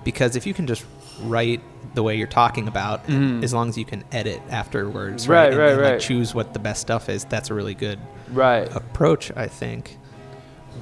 because 0.04 0.36
if 0.36 0.46
you 0.46 0.52
can 0.52 0.66
just 0.66 0.84
write 1.22 1.62
the 1.94 2.02
way 2.02 2.14
you're 2.14 2.26
talking 2.26 2.68
about, 2.68 3.06
Mhm. 3.08 3.42
as 3.42 3.54
long 3.54 3.70
as 3.70 3.78
you 3.78 3.86
can 3.86 4.04
edit 4.12 4.42
afterwards, 4.50 5.26
Right, 5.26 5.48
and, 5.48 5.56
right, 5.58 5.72
and, 5.72 5.80
like, 5.80 5.90
right. 5.92 6.00
choose 6.00 6.34
what 6.34 6.52
the 6.52 6.58
best 6.58 6.82
stuff 6.82 7.08
is, 7.08 7.24
that's 7.24 7.48
a 7.48 7.54
really 7.54 7.72
good 7.72 7.98
right 8.32 8.68
approach, 8.74 9.30
I 9.36 9.46
think. 9.46 9.96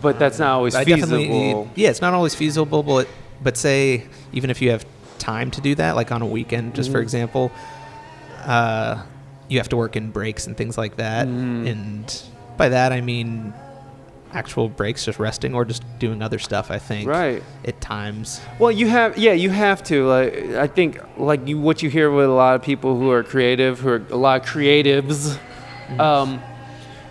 but 0.03 0.19
that's 0.19 0.39
not 0.39 0.51
always 0.51 0.75
I 0.75 0.85
feasible 0.85 1.71
yeah, 1.77 1.91
it's 1.91 2.01
not 2.03 2.15
always 2.15 2.35
feasible, 2.35 2.83
but 2.83 3.09
but 3.43 3.57
say 3.57 4.07
even 4.33 4.51
if 4.51 4.61
you 4.63 4.71
have 4.71 4.85
time 5.19 5.51
to 5.53 5.61
do 5.61 5.75
that, 5.77 5.97
like 5.97 6.11
on 6.13 6.23
a 6.23 6.27
weekend, 6.27 6.75
just 6.75 6.91
for 6.91 6.99
Mhm. 6.99 7.03
example, 7.03 7.53
uh, 8.45 9.03
you 9.49 9.59
have 9.59 9.69
to 9.71 9.77
work 9.77 9.97
in 9.97 10.11
breaks 10.11 10.47
and 10.47 10.57
things 10.57 10.77
like 10.79 10.97
that, 10.97 11.27
Mhm. 11.29 11.69
and 11.71 12.23
by 12.57 12.69
that 12.71 12.93
I 12.93 13.01
mean 13.01 13.53
actual 14.33 14.69
breaks, 14.69 15.05
just 15.05 15.19
resting 15.21 15.55
or 15.55 15.65
just 15.65 15.83
doing 16.01 16.21
other 16.21 16.39
stuff. 16.41 16.71
I 16.71 16.79
think 16.79 17.09
right 17.09 17.43
at 17.65 17.81
times. 17.81 18.41
well 18.59 18.73
you 18.73 18.89
have 18.89 19.17
yeah 19.17 19.33
you 19.33 19.51
have 19.51 19.83
to 19.85 20.07
like 20.09 20.35
i 20.57 20.67
think 20.67 20.99
like 21.17 21.47
you 21.47 21.59
what 21.61 21.83
you 21.85 21.89
hear 21.91 22.11
with 22.11 22.27
a 22.27 22.33
lot 22.33 22.57
of 22.57 22.63
people 22.63 22.97
who 22.99 23.11
are 23.13 23.23
creative 23.23 23.79
who 23.79 23.91
are 23.91 24.03
a 24.11 24.17
lot 24.17 24.41
of 24.41 24.47
creatives 24.47 25.39
um, 26.01 26.41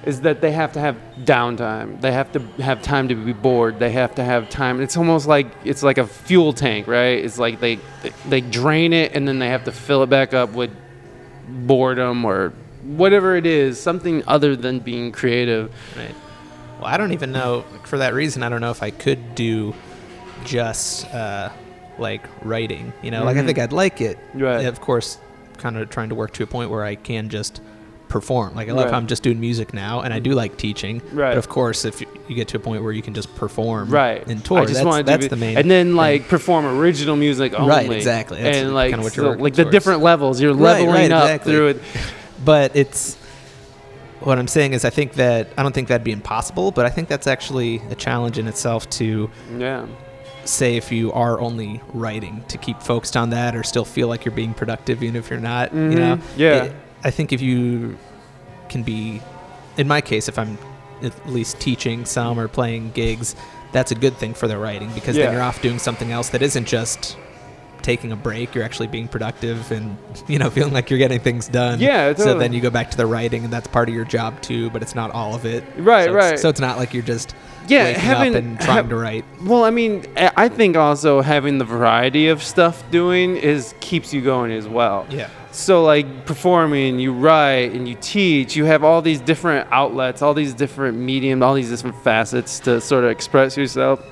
is 0.05 0.21
that 0.21 0.41
they 0.41 0.51
have 0.51 0.73
to 0.73 0.80
have 0.80 0.97
downtime 1.19 1.99
they 2.01 2.11
have 2.11 2.31
to 2.31 2.39
have 2.61 2.81
time 2.81 3.07
to 3.07 3.15
be 3.15 3.31
bored 3.34 3.80
they 3.80 3.89
have 3.91 4.13
to 4.15 4.23
have 4.23 4.49
time 4.49 4.81
it's 4.81 4.97
almost 4.97 5.27
like 5.27 5.47
it's 5.63 5.81
like 5.84 5.97
a 5.97 6.05
fuel 6.07 6.51
tank 6.53 6.88
right 6.88 7.23
it's 7.23 7.38
like 7.38 7.59
they 7.59 7.80
they 8.27 8.41
drain 8.41 8.91
it 8.93 9.13
and 9.15 9.27
then 9.27 9.39
they 9.39 9.47
have 9.49 9.63
to 9.63 9.71
fill 9.71 10.03
it 10.03 10.09
back 10.09 10.34
up 10.34 10.51
with 10.53 10.71
boredom 11.47 12.25
or 12.25 12.49
whatever 12.84 13.35
it 13.35 13.45
is 13.45 13.80
something 13.80 14.23
other 14.27 14.55
than 14.55 14.80
being 14.80 15.11
creative 15.11 15.71
Right. 15.97 16.15
Well, 16.80 16.88
I 16.88 16.97
don't 16.97 17.13
even 17.13 17.31
know. 17.31 17.63
For 17.85 17.99
that 17.99 18.13
reason, 18.13 18.43
I 18.43 18.49
don't 18.49 18.59
know 18.59 18.71
if 18.71 18.84
I 18.84 18.89
could 18.91 19.35
do 19.35 19.73
just 20.43 21.05
uh, 21.13 21.49
like 21.97 22.27
writing. 22.41 22.91
You 23.01 23.11
know, 23.11 23.23
like 23.23 23.38
I 23.38 23.41
Mhm. 23.41 23.45
think 23.45 23.59
I'd 23.59 23.71
like 23.71 24.01
it. 24.01 24.17
Right. 24.34 24.65
Of 24.65 24.81
course, 24.81 25.17
kind 25.59 25.77
of 25.77 25.89
trying 25.89 26.09
to 26.09 26.15
work 26.15 26.34
to 26.34 26.43
a 26.43 26.47
point 26.47 26.71
where 26.71 26.84
I 26.84 26.95
can 26.95 27.30
just 27.30 27.61
perform. 28.14 28.53
Like 28.56 28.69
I 28.69 28.72
love 28.72 28.85
Right. 28.85 28.91
how 28.91 28.98
I'm 28.98 29.07
just 29.07 29.23
doing 29.23 29.40
music 29.40 29.73
now, 29.73 30.02
and 30.02 30.14
I 30.14 30.19
do 30.19 30.31
like 30.34 30.56
teaching. 30.56 31.02
Right. 31.11 31.31
But 31.31 31.38
of 31.40 31.49
course, 31.49 31.84
if 31.84 31.99
you, 31.99 32.07
you 32.30 32.35
get 32.35 32.48
to 32.49 32.57
a 32.57 32.60
point 32.60 32.84
where 32.84 32.91
you 32.94 33.02
can 33.02 33.14
just 33.14 33.34
perform, 33.35 33.90
right 33.90 34.26
and 34.27 34.45
tour, 34.45 34.60
I 34.60 34.65
just 34.65 34.84
that's, 34.84 35.03
that's 35.06 35.26
be, 35.26 35.27
the 35.30 35.35
main. 35.35 35.57
and 35.57 35.69
then 35.69 35.88
thing. 35.88 35.95
like 35.95 36.27
perform 36.30 36.65
original 36.65 37.15
music 37.15 37.53
only 37.56 37.68
Right, 37.69 37.91
exactly. 37.91 38.41
That's 38.41 38.57
and 38.57 38.73
like 38.73 38.91
what 38.95 39.15
you're 39.18 39.35
so, 39.35 39.41
like 39.41 39.56
the 39.56 39.64
towards. 39.64 39.76
different 39.76 40.02
levels 40.03 40.40
you're 40.40 40.53
leveling 40.53 40.90
right, 40.90 41.11
up 41.11 41.23
exactly. 41.23 41.52
through 41.53 41.68
it 41.69 41.81
but 42.45 42.76
it's 42.76 43.15
what 44.19 44.38
I'm 44.40 44.48
saying 44.48 44.72
is 44.73 44.85
I 44.85 44.90
think 44.90 45.14
that 45.15 45.49
I 45.57 45.64
don't 45.64 45.73
think 45.76 45.90
that'd 45.90 46.03
be 46.06 46.11
impossible, 46.14 46.72
but 46.72 46.85
I 46.85 46.90
think 46.90 47.10
that's 47.10 47.27
actually 47.27 47.81
a 47.90 47.95
challenge 47.95 48.38
in 48.38 48.48
itself 48.48 48.90
to 48.91 49.30
yeah 49.57 49.85
say 50.45 50.76
if 50.76 50.91
you 50.91 51.10
are 51.14 51.40
only 51.40 51.81
writing 51.94 52.44
to 52.49 52.57
keep 52.57 52.81
focused 52.81 53.15
on 53.15 53.30
that 53.30 53.56
or 53.56 53.64
still 53.64 53.85
feel 53.85 54.10
like 54.10 54.26
you're 54.26 54.35
being 54.35 54.53
productive 54.53 55.02
even 55.02 55.15
if 55.15 55.30
you're 55.30 55.40
not 55.40 55.72
Mhm, 55.72 55.91
you 55.94 55.99
know 55.99 56.19
yeah. 56.38 56.64
It- 56.65 56.76
i 57.03 57.11
think 57.11 57.31
if 57.34 57.41
you 57.41 57.97
can 58.69 58.84
be 58.84 59.21
in 59.77 59.88
my 59.88 60.01
case 60.01 60.27
if 60.27 60.38
i'm 60.39 60.57
at 61.01 61.30
least 61.30 61.59
teaching 61.59 62.05
some 62.05 62.39
or 62.39 62.47
playing 62.47 62.91
gigs 62.91 63.35
that's 63.71 63.91
a 63.91 63.95
good 63.95 64.15
thing 64.17 64.34
for 64.34 64.47
the 64.47 64.57
writing 64.57 64.89
because 64.93 65.17
Yeah. 65.17 65.25
then 65.25 65.34
you're 65.34 65.41
off 65.43 65.61
doing 65.61 65.80
something 65.80 66.11
else 66.11 66.30
that 66.30 66.41
isn't 66.41 66.65
just 66.67 67.17
taking 67.81 68.13
a 68.13 68.15
break. 68.15 68.55
You're 68.55 68.63
actually 68.63 68.88
being 68.88 69.09
productive 69.09 69.69
and 69.71 69.97
you 70.27 70.39
know 70.39 70.49
feeling 70.57 70.71
like 70.71 70.89
you're 70.89 70.99
getting 70.99 71.19
things 71.19 71.49
done. 71.49 71.81
Yeah, 71.81 72.13
so 72.15 72.38
then 72.38 72.53
you 72.53 72.61
go 72.61 72.69
back 72.69 72.89
to 72.91 72.95
the 72.97 73.05
writing 73.05 73.43
and 73.43 73.51
that's 73.51 73.67
part 73.67 73.89
of 73.89 73.95
your 73.95 74.05
job 74.05 74.39
too 74.41 74.69
but 74.69 74.81
it's 74.84 74.95
not 74.95 75.11
all 75.11 75.34
of 75.35 75.45
it. 75.45 75.63
Right, 75.77 76.05
so 76.05 76.11
it's- 76.11 76.31
right. 76.31 76.39
so 76.39 76.47
it's 76.49 76.61
not 76.61 76.77
like 76.77 76.93
you're 76.93 77.03
just 77.03 77.35
Yeah, 77.67 77.85
having- 77.88 78.35
up 78.35 78.43
and 78.43 78.59
trying 78.61 78.77
have- 78.77 78.89
to 78.89 78.95
write. 78.95 79.25
Well 79.43 79.65
i 79.65 79.71
mean 79.71 80.05
I 80.15 80.47
think 80.49 80.77
also 80.77 81.21
having 81.21 81.57
the 81.57 81.65
variety 81.65 82.27
of 82.30 82.41
stuff 82.43 82.84
doing 82.91 83.35
is 83.35 83.73
keeps 83.81 84.13
you 84.13 84.21
going 84.21 84.51
as 84.53 84.67
well. 84.67 85.05
Yeah 85.09 85.30
so 85.53 85.84
like 85.84 86.25
performing 86.25 86.99
you 86.99 87.13
write 87.13 87.71
and 87.73 87.88
you 87.88 87.95
teach 88.01 88.55
you 88.55 88.65
have 88.65 88.84
all 88.84 89.01
these 89.01 89.21
different 89.21 89.67
outlets 89.71 90.21
all 90.21 90.34
these 90.34 90.53
different 90.53 90.97
mediums 90.97 91.41
all 91.43 91.53
these 91.53 91.69
different 91.69 91.95
facets 92.03 92.59
to 92.59 92.81
sort 92.81 93.03
of 93.03 93.11
express 93.11 93.55
yourself 93.55 94.03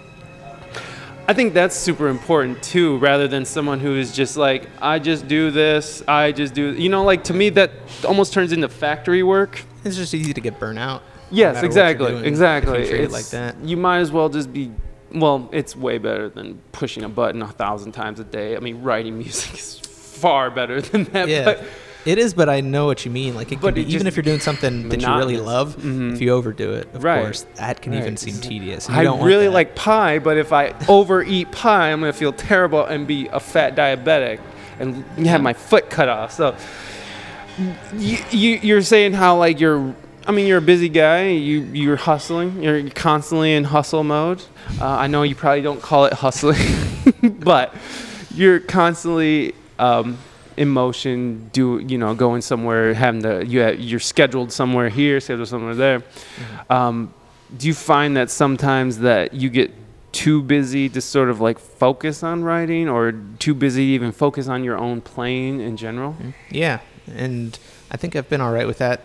i 1.27 1.33
think 1.33 1.53
that's 1.53 1.75
super 1.75 2.07
important 2.09 2.61
too 2.61 2.97
rather 2.99 3.27
than 3.27 3.43
someone 3.43 3.79
who 3.79 3.95
is 3.97 4.13
just 4.15 4.37
like 4.37 4.67
i 4.81 4.99
just 4.99 5.27
do 5.27 5.49
this 5.51 6.03
i 6.07 6.31
just 6.31 6.53
do 6.53 6.73
you 6.73 6.89
know 6.89 7.03
like 7.03 7.23
to 7.23 7.33
me 7.33 7.49
that 7.49 7.71
almost 8.07 8.33
turns 8.33 8.51
into 8.51 8.69
factory 8.69 9.23
work 9.23 9.63
It's 9.83 9.95
just 9.95 10.13
easy 10.13 10.33
to 10.33 10.41
get 10.41 10.59
burnt 10.59 10.77
out. 10.79 11.01
yes 11.31 11.55
matter 11.55 11.65
exactly 11.65 12.11
doing, 12.11 12.25
exactly 12.25 12.79
If 12.79 12.85
you 12.85 12.85
treat 12.89 12.99
it 13.01 13.03
It's- 13.05 13.11
like 13.11 13.29
that. 13.31 13.63
you 13.67 13.77
might 13.77 13.99
as 13.99 14.11
well 14.11 14.29
just 14.29 14.53
be 14.53 14.71
well 15.13 15.49
it's 15.51 15.75
way 15.75 15.97
better 15.97 16.29
than 16.29 16.59
pushing 16.71 17.03
a 17.03 17.09
button 17.09 17.41
a 17.41 17.47
thousand 17.47 17.93
times 17.93 18.19
a 18.19 18.23
day 18.23 18.55
i 18.55 18.59
mean 18.59 18.83
writing 18.83 19.17
music 19.25 19.53
is 19.55 19.81
far 20.21 20.49
better 20.51 20.81
than 20.89 21.03
that 21.05 21.27
Yeah, 21.27 21.43
but 21.45 21.63
it 22.05 22.17
is, 22.17 22.33
but 22.33 22.49
I 22.49 22.61
know 22.61 22.85
what 22.87 23.05
you 23.05 23.11
mean. 23.11 23.35
Like, 23.35 23.51
it 23.51 23.61
can 23.61 23.73
be, 23.75 23.81
it 23.81 23.89
even 23.89 24.07
if 24.07 24.15
you're 24.15 24.23
doing 24.23 24.39
something 24.39 24.89
that 24.89 25.01
you 25.01 25.07
really 25.07 25.37
monotonous. 25.37 25.45
love, 25.45 25.75
Mhm. 25.77 26.13
if 26.13 26.21
you 26.21 26.31
overdo 26.31 26.73
it, 26.73 26.87
of 26.95 27.03
Right. 27.03 27.21
course, 27.21 27.45
that 27.57 27.81
can 27.81 27.93
even 27.93 28.17
seem 28.17 28.35
tedious. 28.41 28.89
you 28.89 28.95
I 28.95 29.01
really 29.23 29.49
like 29.49 29.75
pie, 29.75 30.17
but 30.19 30.35
if 30.37 30.51
I 30.51 30.73
overeat 30.87 31.51
pie, 31.51 31.91
I'm 31.91 31.99
gonna 31.99 32.13
feel 32.13 32.33
terrible 32.33 32.83
and 32.85 33.05
be 33.05 33.27
a 33.31 33.39
fat 33.39 33.75
diabetic 33.75 34.39
and 34.79 35.03
have 35.27 35.41
my 35.41 35.53
foot 35.53 35.89
cut 35.91 36.09
off. 36.09 36.31
So 36.31 36.55
you, 37.95 38.17
you 38.31 38.59
you're 38.63 38.81
saying 38.81 39.13
how 39.13 39.37
like 39.37 39.59
you're 39.59 39.93
I 40.25 40.31
mean, 40.31 40.45
you're 40.47 40.59
a 40.59 40.61
busy 40.61 40.89
guy. 40.89 41.29
You 41.29 41.61
you're 41.73 41.95
hustling. 41.97 42.61
You're 42.63 42.89
constantly 42.91 43.53
in 43.53 43.63
hustle 43.65 44.03
mode. 44.03 44.41
Uh, 44.79 44.85
I 44.85 45.07
know 45.07 45.23
you 45.23 45.35
probably 45.35 45.61
don't 45.63 45.81
call 45.81 46.05
it 46.05 46.13
hustling, 46.13 46.61
but 47.43 47.73
you're 48.33 48.59
constantly 48.59 49.53
um, 49.81 50.17
in 50.57 50.69
motion. 50.69 51.49
Do 51.53 51.79
you 51.79 51.97
know 51.97 52.13
going 52.15 52.41
somewhere? 52.41 52.93
Having 52.93 53.21
to 53.23 53.45
you 53.45 53.59
have, 53.61 53.79
you're 53.79 53.99
scheduled 53.99 54.51
somewhere 54.51 54.89
here, 54.89 55.19
scheduled 55.19 55.47
somewhere 55.47 55.75
there. 55.75 56.03
Um, 56.69 57.13
do 57.57 57.67
you 57.67 57.73
find 57.73 58.15
that 58.17 58.29
sometimes 58.29 58.99
that 58.99 59.33
you 59.33 59.49
get 59.49 59.71
too 60.11 60.41
busy 60.41 60.89
to 60.89 60.99
sort 61.01 61.29
of 61.29 61.39
like 61.41 61.57
focus 61.59 62.21
on 62.23 62.43
writing, 62.43 62.87
or 62.89 63.13
too 63.39 63.53
busy 63.53 63.85
to 63.87 63.91
even 63.93 64.11
focus 64.11 64.47
on 64.47 64.63
your 64.63 64.77
own 64.77 65.01
playing 65.01 65.59
in 65.61 65.77
general? 65.77 66.15
Yeah, 66.49 66.79
and 67.15 67.57
I 67.89 67.97
think 67.97 68.15
I've 68.15 68.29
been 68.29 68.41
all 68.41 68.51
right 68.53 68.67
with 68.67 68.77
that 68.79 69.01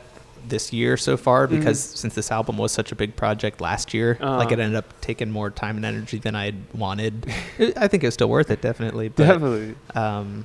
this 0.49 0.73
year 0.73 0.97
so 0.97 1.17
far 1.17 1.49
because 1.49 1.81
since 1.81 2.15
this 2.15 2.31
album 2.31 2.57
was 2.57 2.71
such 2.71 2.93
a 2.93 2.95
big 2.95 3.17
project 3.17 3.61
last 3.61 3.93
year, 3.93 4.17
like 4.21 4.47
Uh-huh. 4.47 4.55
it 4.55 4.59
ended 4.61 4.77
up 4.77 5.01
taking 5.01 5.29
more 5.31 5.51
time 5.51 5.75
and 5.77 5.85
energy 5.85 6.19
than 6.19 6.37
I 6.37 6.45
had 6.47 6.55
wanted. 6.73 7.27
I 7.77 7.89
think 7.89 8.05
it 8.05 8.07
was 8.07 8.15
still 8.15 8.29
worth 8.29 8.51
it, 8.53 8.61
definitely. 8.61 9.09
But, 9.09 9.27
Definitely. 9.27 9.75
Um, 9.97 10.45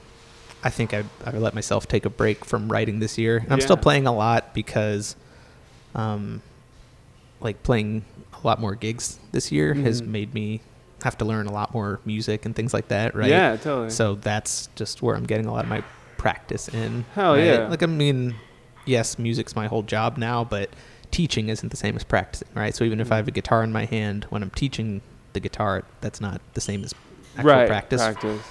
I 0.63 0.69
think 0.69 0.93
I, 0.93 1.03
I 1.25 1.31
let 1.31 1.53
myself 1.55 1.87
take 1.87 2.05
a 2.05 2.09
break 2.09 2.45
from 2.45 2.71
writing 2.71 2.99
this 2.99 3.17
year. 3.17 3.37
And 3.37 3.51
I'm 3.51 3.61
still 3.61 3.77
playing 3.77 4.05
a 4.07 4.13
lot 4.13 4.53
because, 4.53 5.15
um, 5.95 6.41
like 7.39 7.63
playing 7.63 8.05
a 8.43 8.45
lot 8.45 8.59
more 8.59 8.75
gigs 8.75 9.19
this 9.31 9.51
year 9.51 9.73
has 9.73 10.01
Mhm. 10.01 10.07
made 10.07 10.33
me 10.33 10.61
have 11.03 11.17
to 11.17 11.25
learn 11.25 11.47
a 11.47 11.51
lot 11.51 11.73
more 11.73 11.99
music 12.05 12.45
and 12.45 12.55
things 12.55 12.73
like 12.73 12.87
that, 12.89 13.15
right? 13.15 13.29
Yeah, 13.29 13.55
totally. 13.55 13.89
So 13.89 14.15
that's 14.15 14.69
just 14.75 15.01
where 15.01 15.15
I'm 15.15 15.25
getting 15.25 15.47
a 15.47 15.51
lot 15.53 15.63
of 15.63 15.69
my 15.69 15.83
practice 16.17 16.67
in. 16.69 17.05
Hell 17.15 17.33
right? 17.33 17.43
yeah. 17.43 17.67
Like 17.67 17.81
I 17.81 17.87
mean, 17.87 18.35
yes, 18.85 19.17
music's 19.17 19.55
my 19.55 19.65
whole 19.67 19.81
job 19.81 20.17
now, 20.17 20.43
but 20.43 20.69
teaching 21.09 21.49
isn't 21.49 21.69
the 21.69 21.77
same 21.77 21.95
as 21.95 22.03
practicing, 22.03 22.47
right? 22.53 22.75
So 22.75 22.83
even 22.83 22.99
if 22.99 23.11
I 23.11 23.15
have 23.17 23.27
a 23.27 23.31
guitar 23.31 23.63
in 23.63 23.71
my 23.71 23.85
hand 23.85 24.25
when 24.29 24.43
I'm 24.43 24.51
teaching 24.51 25.01
the 25.33 25.39
guitar, 25.39 25.83
that's 26.01 26.21
not 26.21 26.39
the 26.53 26.61
same 26.61 26.83
as 26.83 26.93
actual 27.35 27.51
right. 27.51 27.67
practice. 27.67 28.01
Practice. 28.01 28.41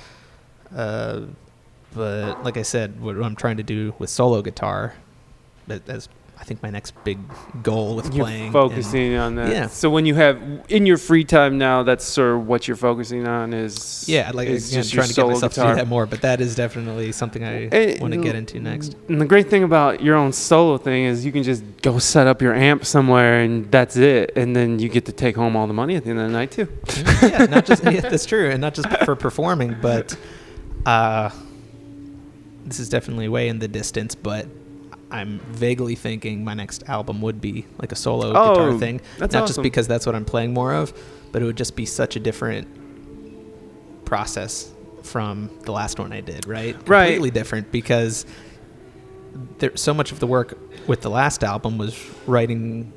Uh, 0.75 1.21
but 1.95 2.43
like 2.45 2.57
I 2.57 2.63
said, 2.63 3.01
what 3.01 3.17
I'm 3.17 3.37
trying 3.37 3.57
to 3.59 3.63
do 3.63 3.95
with 3.99 4.11
solo 4.11 4.43
guitar, 4.43 4.95
that, 5.67 5.87
that's 5.87 6.09
I 6.41 6.43
think 6.45 6.63
my 6.63 6.71
next 6.71 6.93
big 7.05 7.19
goal 7.63 7.97
with 7.97 8.15
You're 8.15 8.25
playing. 8.25 8.45
and- 8.45 8.53
focusing 8.53 9.15
on 9.17 9.35
that. 9.35 9.51
Yeah. 9.53 9.67
So 9.67 9.91
when 9.91 10.07
you 10.07 10.15
have 10.15 10.41
in 10.71 10.87
your 10.87 10.97
free 10.97 11.23
time 11.23 11.59
now, 11.59 11.83
that's 11.83 12.03
sort 12.03 12.35
of 12.35 12.47
what 12.47 12.67
you're 12.67 12.79
focusing 12.79 13.27
on 13.29 13.53
is 13.53 14.07
yeah, 14.09 14.31
like 14.33 14.49
is 14.49 14.71
again, 14.71 14.83
just 14.83 14.95
trying 14.95 15.09
to 15.09 15.15
get 15.15 15.27
myself 15.27 15.53
to 15.53 15.61
do 15.61 15.75
that 15.75 15.87
more. 15.87 16.07
But 16.07 16.23
that 16.23 16.41
is 16.41 16.55
definitely 16.55 17.13
something 17.13 17.45
I 17.45 17.99
want 18.01 18.15
to 18.15 18.21
get 18.23 18.37
into 18.37 18.59
next. 18.59 18.97
And 19.09 19.21
the 19.21 19.27
great 19.27 19.51
thing 19.51 19.65
about 19.65 20.03
your 20.03 20.17
own 20.17 20.33
solo 20.33 20.79
thing 20.79 21.05
is 21.05 21.27
you 21.27 21.33
can 21.33 21.43
just 21.43 21.63
go 21.83 21.99
set 21.99 22.27
up 22.27 22.41
your 22.41 22.55
amp 22.55 22.87
somewhere 22.87 23.41
and 23.41 23.71
that's 23.71 23.99
it, 23.99 24.33
and 24.35 24.57
then 24.57 24.79
you 24.79 24.89
get 24.89 25.05
to 25.07 25.13
take 25.13 25.37
home 25.37 25.57
all 25.57 25.67
the 25.67 25.75
money 25.75 25.97
at 25.97 26.05
the 26.05 26.11
end 26.11 26.21
of 26.21 26.27
the 26.27 26.33
night 26.33 26.53
too. 26.53 26.69
yeah, 27.23 27.45
not 27.51 27.67
just 27.67 27.85
yeah, 27.93 28.01
that's 28.01 28.25
true, 28.25 28.49
and 28.49 28.63
not 28.63 28.73
just 28.73 28.89
for 29.05 29.15
performing, 29.15 29.77
but 29.83 30.17
uh, 30.87 31.29
this 32.71 32.81
is 32.81 32.89
definitely 32.89 33.29
way 33.29 33.49
in 33.49 33.59
the 33.59 33.69
distance. 33.69 34.15
But 34.15 34.47
I'm 35.11 35.41
vaguely 35.41 35.97
thinking 35.97 36.45
my 36.45 36.55
next 36.55 36.85
album 36.89 37.21
would 37.23 37.41
be 37.41 37.67
like 37.79 37.93
a 37.93 37.97
solo 37.97 38.33
Oh, 38.35 38.55
guitar 38.55 38.79
thing, 38.79 39.01
that's 39.19 39.35
not 39.35 39.47
just 39.47 39.61
because 39.63 39.87
that's 39.89 40.07
what 40.07 40.15
I'm 40.15 40.25
playing 40.25 40.55
more 40.55 40.73
of, 40.73 40.93
but 41.33 41.43
it 41.43 41.45
would 41.45 41.57
just 41.57 41.77
be 41.77 41.85
such 41.85 42.17
a 42.17 42.21
different 42.21 42.69
process 44.05 44.73
from 45.03 45.51
the 45.63 45.73
last 45.73 45.99
one 45.99 46.13
I 46.13 46.21
did, 46.21 46.47
right? 46.47 46.77
Right. 46.89 47.07
Completely 47.07 47.31
different 47.31 47.73
because 47.73 48.27
there 49.59 49.77
so 49.77 49.95
much 49.95 50.13
of 50.13 50.21
the 50.21 50.27
work 50.27 50.59
with 50.87 51.01
the 51.03 51.11
last 51.11 51.45
album 51.45 51.79
was 51.79 51.97
writing 52.27 52.93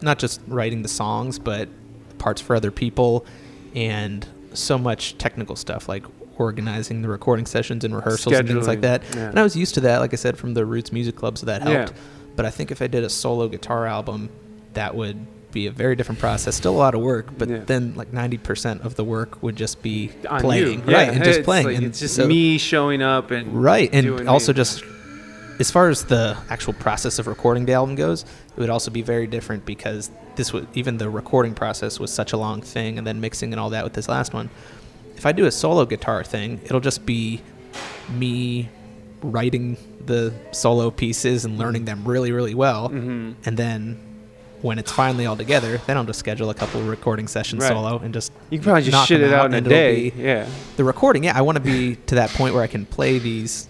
not 0.00 0.18
just 0.18 0.40
writing 0.46 0.82
the 0.82 0.88
songs 0.88 1.38
but 1.38 1.68
parts 2.18 2.40
for 2.40 2.54
other 2.54 2.70
people 2.70 3.24
and 3.74 4.26
so 4.52 4.76
much 4.76 5.16
technical 5.18 5.56
stuff 5.56 5.88
like 5.88 6.04
organizing 6.38 7.02
the 7.02 7.08
recording 7.08 7.44
sessions 7.46 7.84
and 7.84 7.94
rehearsals 7.94 8.34
and 8.34 8.48
things 8.48 8.66
like 8.66 8.80
that 8.82 9.02
yeah. 9.14 9.28
and 9.30 9.38
i 9.38 9.42
was 9.42 9.56
used 9.56 9.74
to 9.74 9.80
that 9.80 9.98
like 9.98 10.12
i 10.12 10.16
said 10.16 10.38
from 10.38 10.54
the 10.54 10.64
roots 10.64 10.92
music 10.92 11.16
club 11.16 11.36
so 11.36 11.46
that 11.46 11.62
Yeah. 11.62 11.70
helped 11.70 11.92
but 12.36 12.46
i 12.46 12.50
think 12.50 12.70
if 12.70 12.80
i 12.80 12.86
did 12.86 13.04
a 13.04 13.08
solo 13.10 13.48
guitar 13.48 13.86
album 13.86 14.30
that 14.74 14.94
would 14.94 15.18
be 15.50 15.66
a 15.66 15.70
very 15.72 15.96
different 15.96 16.20
process 16.20 16.54
still 16.56 16.74
a 16.74 16.76
lot 16.76 16.94
of 16.94 17.00
work 17.00 17.26
but 17.36 17.48
Yeah. 17.48 17.58
then 17.66 17.94
like 17.96 18.12
90% 18.12 18.84
of 18.84 18.96
the 18.96 19.04
work 19.04 19.42
would 19.42 19.56
just 19.56 19.80
be 19.82 20.10
On 20.28 20.40
playing 20.40 20.86
you. 20.86 20.94
right 20.94 21.08
and 21.08 21.24
just 21.24 21.38
it's 21.40 21.44
playing 21.44 21.66
like- 21.66 21.76
and 21.76 21.86
it's 21.86 21.98
just 22.00 22.14
so- 22.16 22.26
me 22.26 22.58
showing 22.58 23.02
up 23.02 23.30
and 23.30 23.52
right 23.62 23.88
and 23.92 24.28
also 24.28 24.52
me. 24.52 24.56
just 24.56 24.84
as 25.58 25.70
far 25.72 25.88
as 25.88 26.04
the 26.04 26.36
actual 26.50 26.74
process 26.74 27.18
of 27.18 27.26
recording 27.26 27.64
the 27.66 27.72
album 27.72 27.94
goes 27.96 28.22
it 28.56 28.60
would 28.60 28.70
also 28.70 28.90
be 28.90 29.02
very 29.02 29.26
different 29.26 29.64
because 29.66 30.10
this 30.36 30.52
would 30.52 30.68
even 30.74 30.98
the 30.98 31.08
recording 31.10 31.54
process 31.54 31.98
was 31.98 32.12
such 32.12 32.32
a 32.32 32.36
long 32.36 32.60
thing 32.60 32.96
and 32.98 33.04
then 33.06 33.20
mixing 33.20 33.52
and 33.52 33.58
all 33.58 33.70
that 33.70 33.82
with 33.82 33.94
this 33.94 34.08
last 34.08 34.32
one 34.32 34.48
if 35.18 35.26
i 35.26 35.32
do 35.32 35.44
a 35.46 35.50
solo 35.50 35.84
guitar 35.84 36.24
thing 36.24 36.60
it'll 36.64 36.80
just 36.80 37.04
be 37.04 37.40
me 38.08 38.68
writing 39.22 39.76
the 40.06 40.32
solo 40.52 40.90
pieces 40.90 41.44
and 41.44 41.58
learning 41.58 41.84
them 41.84 42.04
really 42.04 42.32
really 42.32 42.54
well 42.54 42.88
Mhm. 42.88 43.34
and 43.44 43.56
then 43.56 43.98
when 44.62 44.78
it's 44.78 44.90
finally 44.90 45.26
all 45.26 45.36
together 45.36 45.80
then 45.86 45.96
i'll 45.96 46.04
just 46.04 46.18
schedule 46.18 46.50
a 46.50 46.54
couple 46.54 46.80
recording 46.82 47.28
sessions 47.28 47.62
Right. 47.62 47.68
solo 47.72 47.98
and 47.98 48.14
just 48.14 48.32
You 48.50 48.58
can 48.58 48.64
probably 48.64 48.82
just 48.82 49.06
shit 49.06 49.20
it 49.20 49.32
out 49.32 49.46
in 49.46 49.54
a 49.54 49.60
day. 49.60 50.10
be- 50.10 50.22
yeah. 50.22 50.46
the 50.76 50.84
recording 50.84 51.24
yeah 51.24 51.36
i 51.36 51.42
want 51.42 51.56
to 51.56 51.62
be 51.62 51.96
to 52.06 52.14
that 52.16 52.30
point 52.30 52.54
where 52.54 52.62
i 52.62 52.66
can 52.66 52.86
play 52.86 53.18
these 53.18 53.68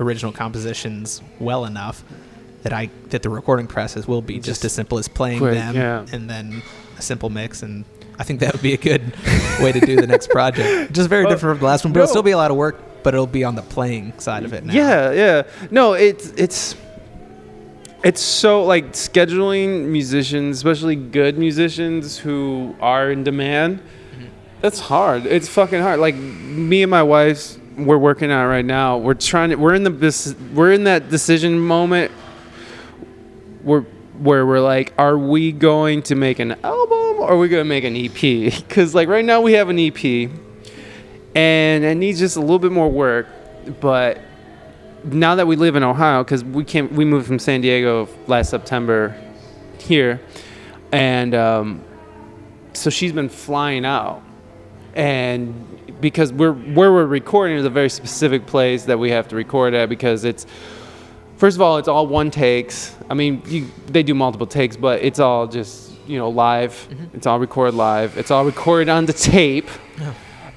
original 0.00 0.32
compositions 0.32 1.22
well 1.38 1.64
enough 1.64 2.02
that 2.62 2.72
i 2.72 2.88
that 3.10 3.22
the 3.22 3.30
recording 3.30 3.66
process 3.66 4.08
will 4.08 4.22
be 4.22 4.34
just, 4.36 4.46
Just 4.46 4.64
as 4.64 4.72
simple 4.72 4.98
as 4.98 5.06
playing 5.08 5.38
quick, 5.38 5.54
them 5.54 5.74
yeah. 5.76 6.04
and 6.12 6.28
then 6.28 6.62
a 6.98 7.02
simple 7.02 7.30
mix 7.30 7.62
and 7.62 7.84
i 8.18 8.24
think 8.24 8.40
that 8.40 8.52
would 8.52 8.62
be 8.62 8.74
a 8.74 8.78
good 8.78 9.02
way 9.60 9.72
to 9.72 9.80
do 9.80 9.96
the 9.96 10.06
next 10.06 10.30
project 10.30 10.92
just 10.98 11.08
very 11.08 11.24
Well, 11.24 11.32
different 11.34 11.56
from 11.56 11.60
the 11.60 11.66
last 11.66 11.84
one 11.84 11.92
but 11.92 12.00
it'll 12.00 12.08
still 12.08 12.22
be 12.22 12.32
a 12.32 12.36
lot 12.36 12.50
of 12.50 12.56
work 12.56 13.02
but 13.02 13.14
it'll 13.14 13.26
be 13.26 13.44
on 13.44 13.54
the 13.54 13.62
playing 13.62 14.18
side 14.18 14.44
of 14.44 14.52
it 14.52 14.64
now 14.64 14.72
Yeah, 14.72 15.12
yeah. 15.12 15.42
No, 15.70 15.92
it's 15.94 16.32
it's 16.36 16.74
it's 18.04 18.20
so 18.20 18.64
like 18.64 18.92
scheduling 18.92 19.86
musicians, 19.86 20.56
especially 20.58 20.94
good 20.94 21.36
musicians 21.36 22.16
who 22.18 22.76
are 22.80 23.10
in 23.10 23.24
demand. 23.24 23.78
Mm-hmm. 23.80 24.26
That's 24.60 24.78
hard. 24.78 25.26
It's 25.26 25.48
fucking 25.48 25.80
hard. 25.80 25.98
Like 25.98 26.14
me 26.14 26.82
and 26.82 26.90
my 26.90 27.02
wife, 27.02 27.56
we're 27.76 27.98
working 27.98 28.30
on 28.30 28.44
it 28.44 28.48
right 28.48 28.64
now. 28.64 28.98
We're 28.98 29.14
trying 29.14 29.50
to. 29.50 29.56
We're 29.56 29.74
in 29.74 29.82
the. 29.82 30.36
We're 30.54 30.72
in 30.72 30.84
that 30.84 31.08
decision 31.08 31.58
moment. 31.58 32.12
Where 33.62 33.84
where 34.18 34.46
we're 34.46 34.60
like, 34.60 34.92
are 34.98 35.16
we 35.16 35.52
going 35.52 36.02
to 36.02 36.14
make 36.14 36.38
an 36.38 36.52
album 36.64 37.20
or 37.20 37.30
are 37.30 37.38
we 37.38 37.48
going 37.48 37.60
to 37.60 37.68
make 37.68 37.84
an 37.84 37.96
EP? 37.96 38.52
Because 38.68 38.94
like 38.94 39.08
right 39.08 39.24
now 39.24 39.40
we 39.40 39.52
have 39.54 39.68
an 39.68 39.78
EP, 39.78 40.30
and 41.34 41.84
it 41.84 41.96
needs 41.96 42.18
just 42.18 42.36
a 42.36 42.40
little 42.40 42.58
bit 42.58 42.72
more 42.72 42.90
work, 42.90 43.26
but 43.80 44.20
now 45.04 45.34
that 45.36 45.46
we 45.46 45.56
live 45.56 45.76
in 45.76 45.82
Ohio, 45.82 46.24
because 46.24 46.44
we 46.44 46.64
came, 46.64 46.94
we 46.94 47.04
moved 47.04 47.26
from 47.26 47.38
San 47.38 47.60
Diego 47.60 48.08
last 48.26 48.50
September 48.50 49.16
here, 49.78 50.20
and 50.92 51.34
um, 51.34 51.84
so 52.72 52.90
she's 52.90 53.12
been 53.12 53.28
flying 53.28 53.84
out, 53.84 54.22
and 54.94 55.64
because 56.00 56.32
we're 56.32 56.52
where 56.52 56.92
we're 56.92 57.06
recording 57.06 57.56
is 57.56 57.64
a 57.64 57.70
very 57.70 57.90
specific 57.90 58.46
place 58.46 58.84
that 58.84 58.98
we 58.98 59.10
have 59.10 59.28
to 59.28 59.36
record 59.36 59.74
at 59.74 59.88
because 59.88 60.24
it's 60.24 60.46
first 61.38 61.56
of 61.56 61.62
all 61.62 61.78
it's 61.78 61.88
all 61.88 62.06
one 62.06 62.30
takes. 62.30 62.94
I 63.10 63.14
mean, 63.14 63.42
you, 63.46 63.66
they 63.86 64.02
do 64.02 64.12
multiple 64.14 64.46
takes, 64.46 64.76
but 64.76 65.02
it's 65.02 65.18
all 65.18 65.46
just 65.46 65.92
you 66.06 66.18
know 66.18 66.28
live. 66.28 66.74
It's 67.14 67.26
all 67.26 67.38
recorded 67.40 67.74
live. 67.74 68.16
It's 68.18 68.30
all 68.30 68.44
recorded 68.44 68.88
on 68.90 69.06
the 69.06 69.12
tape 69.14 69.68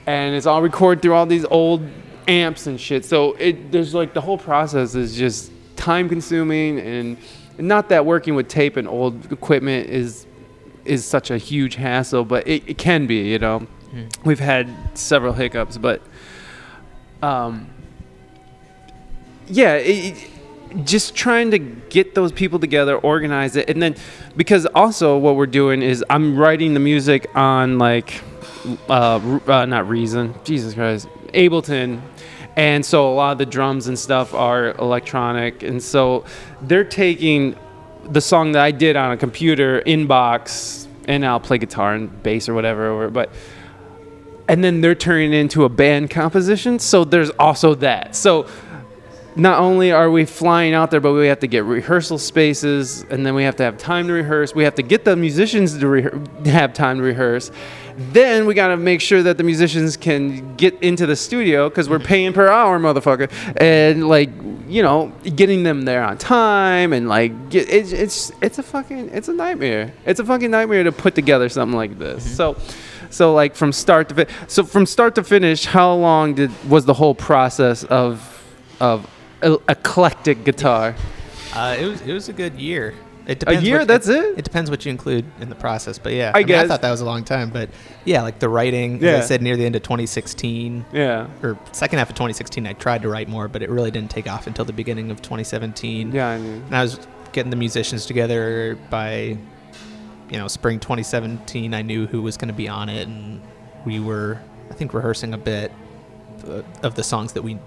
and 0.05 0.35
it's 0.35 0.45
all 0.45 0.61
recorded 0.61 1.01
through 1.01 1.13
all 1.13 1.25
these 1.25 1.45
old 1.45 1.81
amps 2.27 2.67
and 2.67 2.79
shit. 2.79 3.05
So 3.05 3.33
it 3.33 3.71
there's 3.71 3.93
like 3.93 4.13
the 4.13 4.21
whole 4.21 4.37
process 4.37 4.95
is 4.95 5.15
just 5.15 5.51
time 5.75 6.07
consuming 6.09 6.79
and 6.79 7.17
not 7.57 7.89
that 7.89 8.05
working 8.05 8.33
with 8.35 8.47
tape 8.47 8.77
and 8.77 8.87
old 8.87 9.31
equipment 9.31 9.89
is 9.89 10.25
is 10.85 11.05
such 11.05 11.29
a 11.31 11.37
huge 11.37 11.75
hassle, 11.75 12.25
but 12.25 12.47
it, 12.47 12.63
it 12.67 12.77
can 12.77 13.05
be, 13.07 13.29
you 13.31 13.37
know. 13.39 13.67
We've 14.23 14.39
had 14.39 14.69
several 14.97 15.33
hiccups, 15.33 15.77
but 15.77 16.01
um 17.21 17.69
yeah, 19.47 19.73
it- 19.75 20.29
just 20.83 21.15
trying 21.15 21.51
to 21.51 21.59
get 21.59 22.15
those 22.15 22.31
people 22.31 22.59
together, 22.59 22.97
organize 22.97 23.55
it, 23.55 23.69
and 23.69 23.81
then 23.81 23.95
because 24.35 24.65
also 24.67 25.17
what 25.17 25.35
we're 25.35 25.45
doing 25.45 25.81
is 25.81 26.03
I'm 26.09 26.37
writing 26.37 26.73
the 26.73 26.79
music 26.79 27.29
on 27.35 27.77
like 27.77 28.21
uh, 28.89 29.39
uh 29.47 29.65
not 29.65 29.87
Reason, 29.87 30.35
Jesus 30.43 30.73
Christ, 30.73 31.07
Ableton, 31.33 32.01
and 32.55 32.85
so 32.85 33.11
a 33.11 33.13
lot 33.13 33.33
of 33.33 33.37
the 33.37 33.45
drums 33.45 33.87
and 33.87 33.97
stuff 33.97 34.33
are 34.33 34.71
electronic, 34.77 35.63
and 35.63 35.81
so 35.81 36.25
they're 36.61 36.83
taking 36.83 37.55
the 38.05 38.21
song 38.21 38.53
that 38.53 38.63
I 38.63 38.71
did 38.71 38.95
on 38.95 39.11
a 39.11 39.17
computer 39.17 39.81
inbox, 39.81 40.87
and 41.07 41.25
I'll 41.25 41.39
play 41.39 41.57
guitar 41.57 41.93
and 41.93 42.23
bass 42.23 42.49
or 42.49 42.53
whatever, 42.53 42.89
or, 42.89 43.09
but 43.09 43.31
and 44.47 44.63
then 44.63 44.81
they're 44.81 44.95
turning 44.95 45.33
it 45.33 45.37
into 45.37 45.63
a 45.63 45.69
band 45.69 46.09
composition. 46.09 46.77
So 46.77 47.05
there's 47.05 47.29
also 47.31 47.73
that. 47.75 48.17
So 48.17 48.47
not 49.35 49.59
only 49.59 49.91
are 49.91 50.11
we 50.11 50.25
flying 50.25 50.73
out 50.73 50.91
there, 50.91 50.99
but 50.99 51.13
we 51.13 51.27
have 51.27 51.39
to 51.39 51.47
get 51.47 51.63
rehearsal 51.63 52.17
spaces, 52.17 53.05
and 53.09 53.25
then 53.25 53.33
we 53.33 53.43
have 53.43 53.55
to 53.57 53.63
have 53.63 53.77
time 53.77 54.07
to 54.07 54.13
rehearse. 54.13 54.53
We 54.53 54.63
have 54.65 54.75
to 54.75 54.83
get 54.83 55.05
the 55.05 55.15
musicians 55.15 55.77
to 55.77 55.85
rehe- 55.85 56.45
have 56.47 56.73
time 56.73 56.97
to 56.97 57.03
rehearse. 57.03 57.51
Then 57.97 58.45
we 58.45 58.53
gotta 58.53 58.77
make 58.77 58.99
sure 58.99 59.23
that 59.23 59.37
the 59.37 59.43
musicians 59.43 59.95
can 59.95 60.55
get 60.55 60.81
into 60.81 61.05
the 61.05 61.15
studio 61.15 61.69
because 61.69 61.89
we're 61.89 61.99
paying 61.99 62.33
per 62.33 62.47
hour, 62.47 62.79
motherfucker. 62.79 63.31
And 63.57 64.07
like, 64.07 64.29
you 64.67 64.81
know, 64.81 65.13
getting 65.23 65.63
them 65.63 65.83
there 65.83 66.03
on 66.03 66.17
time 66.17 66.93
and 66.93 67.07
like, 67.07 67.49
get, 67.49 67.69
it's 67.69 67.91
it's 67.91 68.31
it's 68.41 68.57
a 68.59 68.63
fucking 68.63 69.09
it's 69.09 69.27
a 69.27 69.33
nightmare. 69.33 69.93
It's 70.05 70.19
a 70.19 70.25
fucking 70.25 70.51
nightmare 70.51 70.83
to 70.83 70.91
put 70.91 71.15
together 71.15 71.47
something 71.49 71.77
like 71.77 71.97
this. 71.97 72.25
Mm-hmm. 72.25 72.35
So. 72.35 72.57
So 73.09 73.33
like 73.33 73.55
from 73.55 73.73
start 73.73 74.07
to 74.07 74.15
fi- 74.15 74.33
so 74.47 74.63
from 74.63 74.85
start 74.85 75.15
to 75.15 75.23
finish, 75.25 75.65
how 75.65 75.93
long 75.93 76.33
did 76.33 76.49
was 76.69 76.85
the 76.85 76.93
whole 76.93 77.13
process 77.13 77.83
of 77.83 78.25
of 78.79 79.05
eclectic 79.41 80.43
guitar? 80.43 80.95
Uh, 81.53 81.75
it 81.79 81.85
was 81.85 82.01
it 82.01 82.13
was 82.13 82.29
a 82.29 82.33
good 82.33 82.53
year. 82.59 82.93
It 83.27 83.39
depends 83.39 83.61
a 83.61 83.65
year? 83.65 83.79
What, 83.79 83.87
That's 83.87 84.07
it? 84.07 84.37
It 84.39 84.43
depends 84.43 84.71
what 84.71 84.83
you 84.83 84.89
include 84.89 85.25
in 85.39 85.49
the 85.49 85.55
process, 85.55 85.99
but 85.99 86.13
yeah, 86.13 86.31
I 86.33 86.39
mean, 86.39 86.47
guess. 86.47 86.65
I 86.65 86.67
thought 86.67 86.81
that 86.81 86.89
was 86.91 87.01
a 87.01 87.05
long 87.05 87.23
time, 87.23 87.51
but 87.51 87.69
yeah, 88.03 88.23
like 88.23 88.39
the 88.39 88.49
writing. 88.49 89.01
Yeah. 89.01 89.11
As 89.11 89.25
I 89.25 89.27
said 89.27 89.41
near 89.43 89.55
the 89.55 89.65
end 89.65 89.75
of 89.75 89.83
2016 89.83 90.85
Yeah. 90.91 91.27
or 91.43 91.57
second 91.71 91.99
half 91.99 92.09
of 92.09 92.15
2016, 92.15 92.65
I 92.65 92.73
tried 92.73 93.03
to 93.03 93.09
write 93.09 93.29
more, 93.29 93.47
but 93.47 93.61
it 93.61 93.69
really 93.69 93.91
didn't 93.91 94.09
take 94.09 94.27
off 94.29 94.47
until 94.47 94.65
the 94.65 94.73
beginning 94.73 95.11
of 95.11 95.21
2017. 95.21 96.11
Yeah, 96.11 96.29
I 96.29 96.37
mean, 96.39 96.63
And 96.65 96.75
I 96.75 96.81
was 96.81 96.99
getting 97.31 97.51
the 97.51 97.55
musicians 97.57 98.07
together 98.07 98.75
by, 98.89 99.37
you 100.29 100.37
know, 100.39 100.47
spring 100.47 100.79
2017. 100.79 101.75
I 101.75 101.83
knew 101.83 102.07
who 102.07 102.23
was 102.23 102.37
going 102.37 102.49
to 102.49 102.55
be 102.55 102.67
on 102.67 102.89
it, 102.89 103.07
and 103.07 103.39
we 103.85 103.99
were, 103.99 104.39
I 104.71 104.73
think, 104.73 104.95
rehearsing 104.95 105.33
a 105.35 105.37
bit 105.37 105.71
uh, 106.47 106.63
of 106.81 106.95
the 106.95 107.03
songs 107.03 107.33
that 107.33 107.43
we 107.43 107.59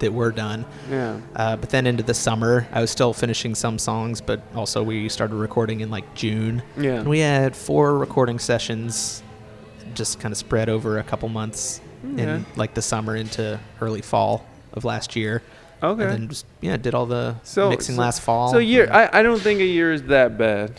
that 0.00 0.12
were 0.12 0.30
done. 0.32 0.64
yeah. 0.90 1.20
Uh, 1.34 1.56
but 1.56 1.70
then 1.70 1.86
into 1.86 2.02
the 2.02 2.14
summer, 2.14 2.66
I 2.72 2.80
was 2.80 2.90
still 2.90 3.12
finishing 3.12 3.54
some 3.54 3.78
songs, 3.78 4.20
but 4.20 4.40
also 4.54 4.82
we 4.82 5.08
started 5.08 5.36
recording 5.36 5.80
in 5.80 5.90
like 5.90 6.14
June. 6.14 6.62
Yeah. 6.78 6.94
And 7.00 7.08
we 7.08 7.20
had 7.20 7.56
four 7.56 7.96
recording 7.98 8.38
sessions 8.38 9.22
just 9.94 10.20
kind 10.20 10.32
of 10.32 10.38
spread 10.38 10.68
over 10.68 10.98
a 10.98 11.02
couple 11.04 11.28
months 11.28 11.80
Okay. 12.12 12.22
in 12.22 12.46
like 12.56 12.74
the 12.74 12.82
summer 12.82 13.16
into 13.16 13.58
early 13.80 14.02
fall 14.02 14.46
of 14.74 14.84
last 14.84 15.16
year. 15.16 15.42
Okay. 15.82 16.02
And 16.04 16.12
then 16.12 16.28
just, 16.28 16.46
yeah, 16.62 16.76
did 16.76 16.94
all 16.94 17.06
the 17.06 17.36
So- 17.42 17.68
mixing 17.70 17.96
so- 17.96 18.00
last 18.00 18.20
fall. 18.22 18.50
So 18.50 18.58
a 18.58 18.62
year, 18.62 18.88
I, 18.90 19.20
I 19.20 19.22
don't 19.22 19.40
think 19.40 19.60
a 19.60 19.64
year 19.64 19.92
is 19.92 20.04
that 20.04 20.38
bad, 20.38 20.72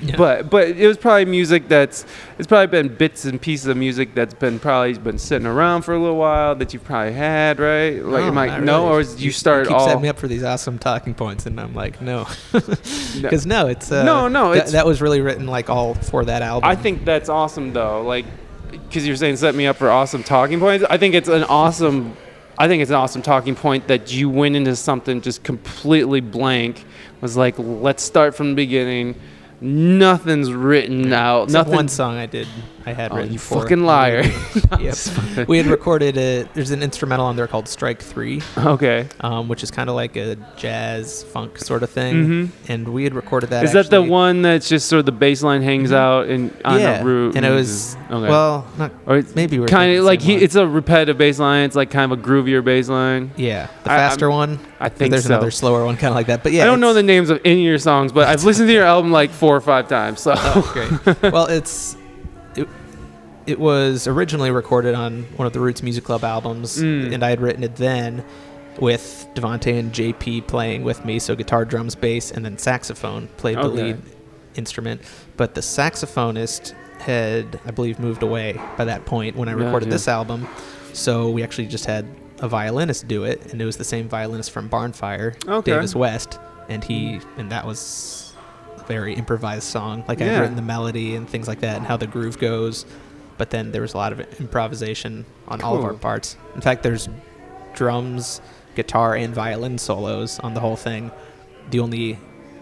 Yeah. 0.00 0.16
but 0.16 0.50
but 0.50 0.68
it 0.68 0.86
was 0.88 0.96
probably 0.96 1.26
music 1.26 1.68
that's 1.68 2.04
it's 2.38 2.48
probably 2.48 2.66
been 2.66 2.92
bits 2.94 3.24
and 3.24 3.40
pieces 3.40 3.66
of 3.68 3.76
music 3.76 4.14
that's 4.16 4.34
been 4.34 4.58
probably 4.58 4.94
been 4.98 5.16
sitting 5.18 5.46
around 5.46 5.82
for 5.82 5.94
a 5.94 5.98
little 5.98 6.16
while 6.16 6.56
that 6.56 6.72
you've 6.74 6.82
probably 6.84 7.12
had 7.12 7.60
right 7.60 8.04
like 8.04 8.22
No, 8.22 8.28
am 8.28 8.38
I 8.38 8.46
not 8.48 8.62
no 8.62 8.82
really. 8.84 8.96
or 8.96 9.00
is 9.00 9.24
you 9.24 9.30
started 9.30 9.68
keep 9.68 9.76
all 9.76 9.86
setting 9.86 10.02
me 10.02 10.08
up 10.08 10.18
for 10.18 10.26
these 10.26 10.42
awesome 10.42 10.76
talking 10.78 11.14
points, 11.14 11.46
and 11.46 11.60
I'm 11.60 11.74
like, 11.74 12.00
no, 12.02 12.26
because 12.52 13.46
no, 13.54 13.68
it's 13.68 13.92
uh, 13.92 14.02
No, 14.02 14.26
no, 14.26 14.52
it's- 14.52 14.72
that 14.72 14.86
was 14.86 15.00
really 15.00 15.20
written 15.20 15.46
like 15.46 15.70
all 15.70 15.94
for 15.94 16.24
that 16.24 16.42
album. 16.42 16.68
I 16.68 16.74
think 16.74 17.04
that's 17.04 17.28
awesome 17.28 17.72
though. 17.72 18.02
Like, 18.02 18.24
because 18.72 19.06
you're 19.06 19.16
saying 19.16 19.36
set 19.36 19.54
me 19.54 19.66
up 19.66 19.76
for 19.76 19.88
awesome 19.88 20.24
talking 20.24 20.58
points. 20.58 20.84
I 20.90 20.98
think 20.98 21.14
it's 21.14 21.28
an 21.28 21.44
awesome. 21.44 22.16
I 22.58 22.68
think 22.68 22.82
it's 22.82 22.90
an 22.90 22.96
awesome 22.96 23.22
talking 23.22 23.54
point 23.54 23.88
that 23.88 24.12
you 24.12 24.28
went 24.28 24.56
into 24.56 24.76
something 24.76 25.20
just 25.20 25.42
completely 25.42 26.20
blank. 26.20 26.84
Was 27.20 27.36
like, 27.36 27.54
let's 27.58 28.02
start 28.02 28.34
from 28.34 28.50
the 28.50 28.54
beginning. 28.54 29.14
Nothing's 29.60 30.52
written 30.52 31.12
out. 31.12 31.44
Except 31.44 31.66
Nothing. 31.68 31.76
one 31.76 31.88
song 31.88 32.16
I 32.16 32.26
did, 32.26 32.48
I 32.86 32.92
had 32.92 33.12
Oh, 33.12 33.16
written. 33.16 33.32
you 33.32 33.38
for- 33.38 33.62
fucking 33.62 33.84
liar. 33.84 34.22
yep. 34.80 34.96
we 35.48 35.56
had 35.58 35.66
recorded 35.66 36.16
a. 36.16 36.42
There's 36.54 36.70
an 36.70 36.82
instrumental 36.82 37.26
on 37.26 37.36
there 37.36 37.46
called 37.46 37.68
Strike 37.68 38.00
Three, 38.02 38.42
okay. 38.58 39.08
um, 39.20 39.48
which 39.48 39.62
is 39.62 39.70
kind 39.70 39.88
of 39.88 39.96
like 39.96 40.16
a 40.16 40.36
jazz 40.56 41.22
funk 41.24 41.58
sort 41.58 41.82
of 41.82 41.90
thing. 41.90 42.14
Mhm. 42.26 42.48
And 42.68 42.88
we 42.88 43.04
had 43.04 43.14
recorded 43.14 43.50
that. 43.50 43.64
Is 43.64 43.72
that 43.72 43.90
the 43.90 44.02
one 44.02 44.42
that's 44.42 44.68
just 44.68 44.88
sort 44.88 45.00
of 45.00 45.06
the 45.06 45.12
bass 45.12 45.42
line 45.42 45.62
hangs 45.62 45.92
out 45.92 46.28
and 46.28 46.52
on 46.64 46.80
yeah, 46.80 47.00
a 47.00 47.04
root? 47.04 47.36
and 47.36 47.44
it 47.46 47.50
was 47.50 47.96
okay. 48.10 48.28
well, 48.28 48.66
not 48.78 48.92
or 49.06 49.22
maybe 49.34 49.58
we're 49.58 49.66
kind 49.66 49.96
of 49.98 50.04
like 50.04 50.20
he, 50.20 50.34
it's 50.36 50.54
a 50.54 50.66
repetitive 50.66 51.18
bass 51.18 51.38
line. 51.38 51.64
It's 51.64 51.76
like 51.76 51.90
kind 51.90 52.10
of 52.12 52.18
a 52.18 52.22
groovier 52.22 52.64
bass 52.64 52.88
line. 52.88 53.30
yeah, 53.36 53.68
the 53.84 53.90
faster 53.90 54.30
I'm- 54.30 54.36
one. 54.38 54.58
I 54.80 54.88
think 54.88 55.12
there's 55.12 55.24
so. 55.26 55.30
another 55.34 55.52
slower 55.52 55.84
one, 55.84 55.96
kind 55.96 56.08
of 56.10 56.16
like 56.16 56.26
that. 56.26 56.42
But 56.42 56.50
yeah, 56.50 56.62
I 56.62 56.66
don't 56.66 56.80
know 56.80 56.92
the 56.92 57.04
names 57.04 57.30
of 57.30 57.40
any 57.44 57.60
of 57.60 57.66
your 57.68 57.78
songs, 57.78 58.10
but 58.10 58.26
I've 58.26 58.42
listened 58.42 58.66
to 58.68 58.72
your 58.72 58.82
album 58.84 59.12
like 59.12 59.30
four 59.30 59.54
or 59.54 59.60
five 59.60 59.86
times. 59.88 60.18
So 60.20 60.34
Oh, 60.36 60.70
great. 60.72 61.22
well, 61.32 61.46
it's 61.46 61.96
it, 62.56 62.68
it 63.46 63.58
was 63.58 64.06
originally 64.06 64.50
recorded 64.50 64.94
on 64.94 65.24
one 65.36 65.46
of 65.46 65.52
the 65.52 65.60
Roots 65.60 65.82
Music 65.82 66.04
Club 66.04 66.24
albums, 66.24 66.78
Mm. 66.80 67.12
and 67.14 67.24
I 67.24 67.30
had 67.30 67.40
written 67.40 67.64
it 67.64 67.76
then 67.76 68.24
with 68.78 69.26
Devontae 69.34 69.78
and 69.78 69.92
JP 69.92 70.46
playing 70.46 70.82
with 70.84 71.04
me, 71.04 71.18
so 71.18 71.34
guitar, 71.36 71.64
drums, 71.64 71.94
bass, 71.94 72.30
and 72.30 72.44
then 72.44 72.56
saxophone 72.58 73.28
played 73.36 73.58
the 73.58 73.68
lead 73.68 73.98
instrument. 74.54 75.00
But 75.36 75.54
the 75.54 75.60
saxophonist 75.60 76.72
had, 77.00 77.60
I 77.66 77.70
believe, 77.70 77.98
moved 77.98 78.22
away 78.22 78.58
by 78.76 78.84
that 78.86 79.04
point 79.04 79.36
when 79.36 79.48
I 79.48 79.52
recorded 79.52 79.86
Gotcha. 79.86 79.90
this 79.90 80.08
album. 80.08 80.48
So 80.92 81.30
we 81.30 81.42
actually 81.42 81.66
just 81.66 81.84
had 81.86 82.06
a 82.40 82.48
violinist 82.48 83.08
do 83.08 83.24
it, 83.24 83.52
and 83.52 83.60
it 83.60 83.64
was 83.64 83.76
the 83.76 83.84
same 83.84 84.08
violinist 84.08 84.50
from 84.50 84.68
Barnfire, 84.68 85.34
Okay. 85.48 85.72
Davis 85.72 85.94
West, 85.94 86.38
and 86.68 86.82
he 86.84 87.20
and 87.36 87.50
that 87.50 87.66
was 87.66 88.21
very 88.92 89.14
improvised 89.14 89.64
song. 89.64 90.04
Like 90.06 90.20
Yeah. 90.20 90.36
I'd 90.36 90.40
written 90.40 90.56
the 90.56 90.62
melody 90.62 91.16
and 91.16 91.28
things 91.28 91.48
like 91.48 91.60
that, 91.60 91.76
and 91.78 91.86
how 91.86 91.96
the 91.96 92.06
groove 92.06 92.38
goes. 92.38 92.84
But 93.38 93.50
then 93.50 93.72
there 93.72 93.82
was 93.82 93.94
a 93.94 93.96
lot 93.96 94.12
of 94.12 94.20
improvisation 94.40 95.24
on 95.48 95.62
all 95.62 95.76
of 95.76 95.84
our 95.84 95.94
parts. 95.94 96.36
In 96.54 96.60
fact, 96.60 96.82
there's 96.82 97.08
drums, 97.74 98.40
guitar, 98.74 99.14
and 99.16 99.34
violin 99.34 99.78
solos 99.78 100.38
on 100.40 100.54
the 100.54 100.60
whole 100.60 100.76
thing. 100.76 101.10
The 101.70 101.80
only 101.80 102.18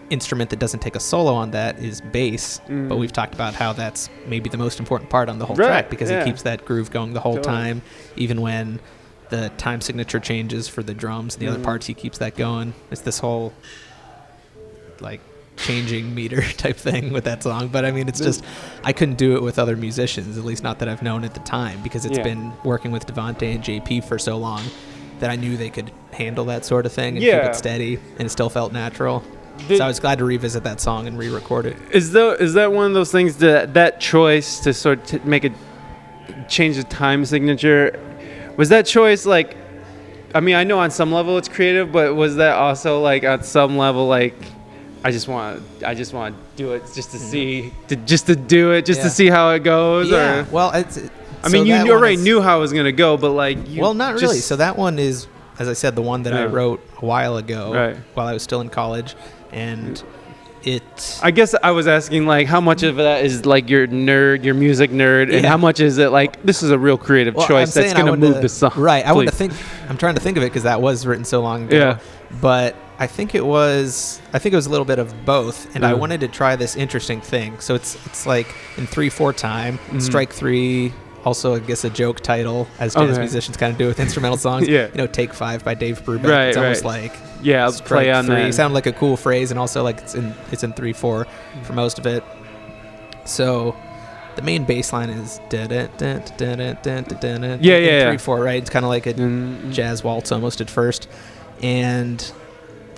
instrument 0.09 0.49
that 0.49 0.59
doesn't 0.59 0.79
take 0.81 0.95
a 0.95 0.99
solo 0.99 1.33
on 1.33 1.51
that 1.51 1.79
is 1.79 2.01
bass. 2.01 2.59
Mm. 2.67 2.89
But 2.89 2.97
we've 2.97 3.11
talked 3.13 3.33
about 3.33 3.53
how 3.53 3.73
that's 3.73 4.09
maybe 4.27 4.49
the 4.49 4.57
most 4.57 4.79
important 4.79 5.09
part 5.09 5.29
on 5.29 5.39
the 5.39 5.45
whole 5.45 5.55
Right, 5.55 5.67
track 5.67 5.89
because 5.89 6.09
yeah. 6.09 6.21
it 6.21 6.25
keeps 6.25 6.41
that 6.43 6.65
groove 6.65 6.91
going 6.91 7.13
the 7.13 7.19
whole 7.21 7.35
Totally. 7.35 7.55
time, 7.55 7.81
even 8.15 8.41
when 8.41 8.79
the 9.29 9.49
time 9.57 9.79
signature 9.81 10.19
changes 10.19 10.67
for 10.67 10.83
the 10.83 10.93
drums 10.93 11.35
and 11.35 11.41
the 11.41 11.47
Mhm. 11.47 11.53
other 11.55 11.63
parts. 11.63 11.85
He 11.87 11.93
keeps 11.93 12.17
that 12.17 12.35
going. 12.35 12.73
It's 12.91 13.01
this 13.01 13.19
whole 13.19 13.53
like 14.99 15.21
changing 15.61 16.13
meter 16.15 16.41
type 16.57 16.77
thing 16.77 17.11
with 17.13 17.23
that 17.25 17.43
song. 17.43 17.67
But 17.69 17.85
I 17.85 17.91
mean, 17.91 18.07
it's 18.07 18.19
just 18.19 18.43
I 18.83 18.93
couldn't 18.93 19.17
do 19.17 19.35
it 19.35 19.41
with 19.43 19.59
other 19.59 19.75
musicians, 19.77 20.37
at 20.37 20.43
least 20.45 20.63
not 20.63 20.79
that 20.79 20.89
I've 20.89 21.01
known 21.03 21.23
at 21.23 21.33
the 21.33 21.39
time, 21.41 21.81
because 21.83 22.05
it's 22.05 22.17
Yeah. 22.17 22.23
been 22.23 22.51
working 22.63 22.91
with 22.91 23.05
Devontae 23.05 23.53
and 23.55 23.63
JP 23.63 24.01
for 24.05 24.17
so 24.19 24.37
long 24.37 24.63
that 25.19 25.29
I 25.29 25.35
knew 25.35 25.55
they 25.57 25.69
could 25.69 25.91
handle 26.11 26.45
that 26.45 26.65
sort 26.65 26.85
of 26.85 26.91
thing 26.91 27.15
and 27.17 27.23
Yeah. 27.23 27.41
keep 27.41 27.49
it 27.51 27.55
steady, 27.55 27.99
and 28.17 28.25
it 28.25 28.29
still 28.29 28.49
felt 28.49 28.73
natural. 28.73 29.23
Did- 29.67 29.77
so 29.77 29.83
I 29.83 29.87
was 29.87 29.99
glad 29.99 30.17
to 30.17 30.25
revisit 30.25 30.63
that 30.63 30.81
song 30.81 31.07
and 31.07 31.17
re-record 31.17 31.67
it. 31.67 31.77
Is 31.91 32.11
though 32.13 32.31
is 32.31 32.53
that 32.55 32.71
one 32.73 32.85
of 32.87 32.93
those 32.93 33.11
things 33.11 33.35
that 33.37 33.73
that 33.75 33.99
choice 33.99 34.59
to 34.61 34.73
sort 34.73 35.13
of 35.13 35.25
make 35.25 35.43
a 35.45 35.51
change 36.49 36.77
the 36.77 36.83
time 36.83 37.23
signature 37.25 37.99
was 38.57 38.69
that 38.69 38.85
choice 38.85 39.25
like 39.25 39.55
I 40.33 40.39
mean 40.39 40.55
I 40.55 40.63
know 40.63 40.79
on 40.79 40.89
some 40.89 41.11
level 41.11 41.37
it's 41.37 41.47
creative 41.47 41.91
but 41.91 42.15
was 42.15 42.37
that 42.37 42.55
also 42.55 43.01
like 43.01 43.23
on 43.23 43.43
some 43.43 43.77
level 43.77 44.07
like 44.07 44.33
I 45.03 45.11
just 45.11 45.27
want 45.27 45.61
I 45.85 45.93
just 45.95 46.13
want 46.13 46.35
to 46.35 46.41
do 46.63 46.73
it 46.73 46.83
just 46.93 47.11
to 47.11 47.17
see 47.19 47.73
to 47.87 47.95
just 47.95 48.27
to 48.27 48.35
do 48.35 48.71
it 48.71 48.85
just 48.85 48.99
Mm-hmm. 48.99 49.05
Yeah. 49.05 49.09
to 49.09 49.15
see 49.15 49.27
how 49.29 49.49
it 49.51 49.63
goes 49.63 50.09
Yeah, 50.11 50.41
or 50.41 50.43
well, 50.51 50.71
it's. 50.71 50.97
it- 50.97 51.11
I 51.43 51.47
so 51.49 51.53
mean 51.53 51.65
you 51.65 51.91
already 51.91 52.15
is- 52.15 52.23
knew 52.23 52.39
how 52.39 52.57
it 52.57 52.61
was 52.61 52.71
gonna 52.71 52.91
go 52.91 53.17
but 53.17 53.31
like 53.31 53.67
you 53.67 53.81
well, 53.81 53.95
not 53.95 54.13
really. 54.21 54.37
So 54.37 54.55
that 54.57 54.77
one 54.77 54.99
is, 54.99 55.25
as 55.57 55.67
I 55.67 55.73
said, 55.73 55.95
the 55.95 56.01
one 56.03 56.21
that 56.23 56.33
I 56.33 56.45
wrote 56.45 56.81
a 57.01 57.05
while 57.05 57.37
ago, 57.37 57.73
Right. 57.73 57.97
while 58.13 58.27
I 58.27 58.33
was 58.33 58.43
still 58.43 58.61
in 58.61 58.69
college, 58.69 59.15
and 59.51 60.01
it. 60.63 61.19
I 61.23 61.31
guess 61.31 61.55
I 61.63 61.71
was 61.71 61.87
asking 61.87 62.27
like 62.27 62.45
how 62.45 62.61
much 62.61 62.83
of 62.83 62.97
that 62.97 63.25
is 63.25 63.43
like 63.47 63.71
your 63.71 63.87
nerd, 63.87 64.43
your 64.43 64.53
music 64.53 64.91
nerd, 64.91 65.33
and 65.35 65.43
how 65.43 65.57
much 65.57 65.79
is 65.79 65.97
it 65.97 66.11
like 66.11 66.43
this 66.43 66.61
is 66.61 66.69
a 66.69 66.77
real 66.77 66.99
creative 66.99 67.33
Well, 67.33 67.47
choice 67.47 67.75
I'm 67.75 67.81
that's 67.83 67.93
gonna 67.95 68.15
move 68.15 68.35
to- 68.35 68.41
the 68.41 68.49
song. 68.49 68.73
Right. 68.75 69.03
I 69.03 69.13
want 69.13 69.27
to 69.27 69.33
think. 69.35 69.53
I'm 69.89 69.97
trying 69.97 70.13
to 70.13 70.21
think 70.21 70.37
of 70.37 70.43
it 70.43 70.47
because 70.47 70.63
that 70.63 70.79
was 70.79 71.07
written 71.07 71.25
so 71.25 71.41
long 71.41 71.63
ago. 71.63 71.75
Yeah. 71.75 71.97
But 72.39 72.75
I 73.01 73.07
think 73.07 73.33
it 73.35 73.45
was. 73.45 74.21
I 74.31 74.37
think 74.39 74.53
it 74.53 74.55
was 74.55 74.67
a 74.67 74.69
little 74.69 74.85
bit 74.85 74.99
of 74.99 75.25
both, 75.25 75.75
and 75.75 75.83
I 75.83 75.93
wanted 75.95 76.19
to 76.21 76.27
try 76.27 76.55
this 76.55 76.75
interesting 76.75 77.19
thing. 77.19 77.59
So 77.59 77.73
it's 77.75 77.95
it's 78.05 78.25
like 78.27 78.47
in 78.77 78.85
three 78.85 79.09
four 79.09 79.33
time. 79.33 79.79
Mhm. 79.89 80.01
Strike 80.01 80.31
three. 80.31 80.93
Also, 81.25 81.55
I 81.55 81.59
guess 81.59 81.83
a 81.83 81.89
joke 81.89 82.19
title, 82.21 82.67
as 82.79 82.93
jazz 82.95 83.09
Okay. 83.11 83.19
musicians 83.19 83.55
kind 83.57 83.71
of 83.71 83.77
do 83.77 83.85
with 83.87 83.99
instrumental 83.99 84.37
songs. 84.47 84.67
Yeah. 84.67 84.87
You 84.87 84.97
know, 84.97 85.07
take 85.07 85.33
five 85.33 85.63
by 85.63 85.73
Dave 85.75 86.03
Brubeck. 86.03 86.29
Right, 86.29 86.47
It's 86.49 86.57
almost 86.57 86.83
right. 86.83 87.03
like 87.03 87.13
Yeah, 87.43 87.63
I'll 87.65 87.71
play 87.73 88.11
on 88.11 88.25
three. 88.25 88.35
that. 88.35 88.53
Sound 88.55 88.73
like 88.75 88.85
a 88.87 88.91
cool 88.91 89.17
phrase, 89.17 89.49
and 89.51 89.59
also 89.59 89.83
like 89.83 89.97
it's 89.99 90.13
in 90.15 90.33
it's 90.51 90.63
in 90.63 90.73
three 90.73 90.93
four 90.93 91.25
for 91.63 91.73
most 91.73 91.97
of 91.99 92.05
it. 92.05 92.23
So 93.25 93.75
the 94.35 94.41
main 94.41 94.63
bass 94.63 94.93
line 94.93 95.09
is 95.09 95.39
da 95.49 95.67
da 95.67 95.87
da 95.97 96.19
da 96.37 96.55
da 96.55 96.73
da 96.73 97.01
da 97.01 97.37
da. 97.37 97.57
Yeah, 97.61 97.77
yeah, 97.77 98.09
three 98.09 98.17
four 98.17 98.39
right? 98.41 98.61
It's 98.61 98.69
kind 98.69 98.85
of 98.85 98.89
like 98.89 99.05
a 99.07 99.13
Mm, 99.13 99.71
jazz 99.73 100.03
waltz 100.03 100.31
almost 100.31 100.61
at 100.61 100.69
first, 100.69 101.07
and 101.61 102.31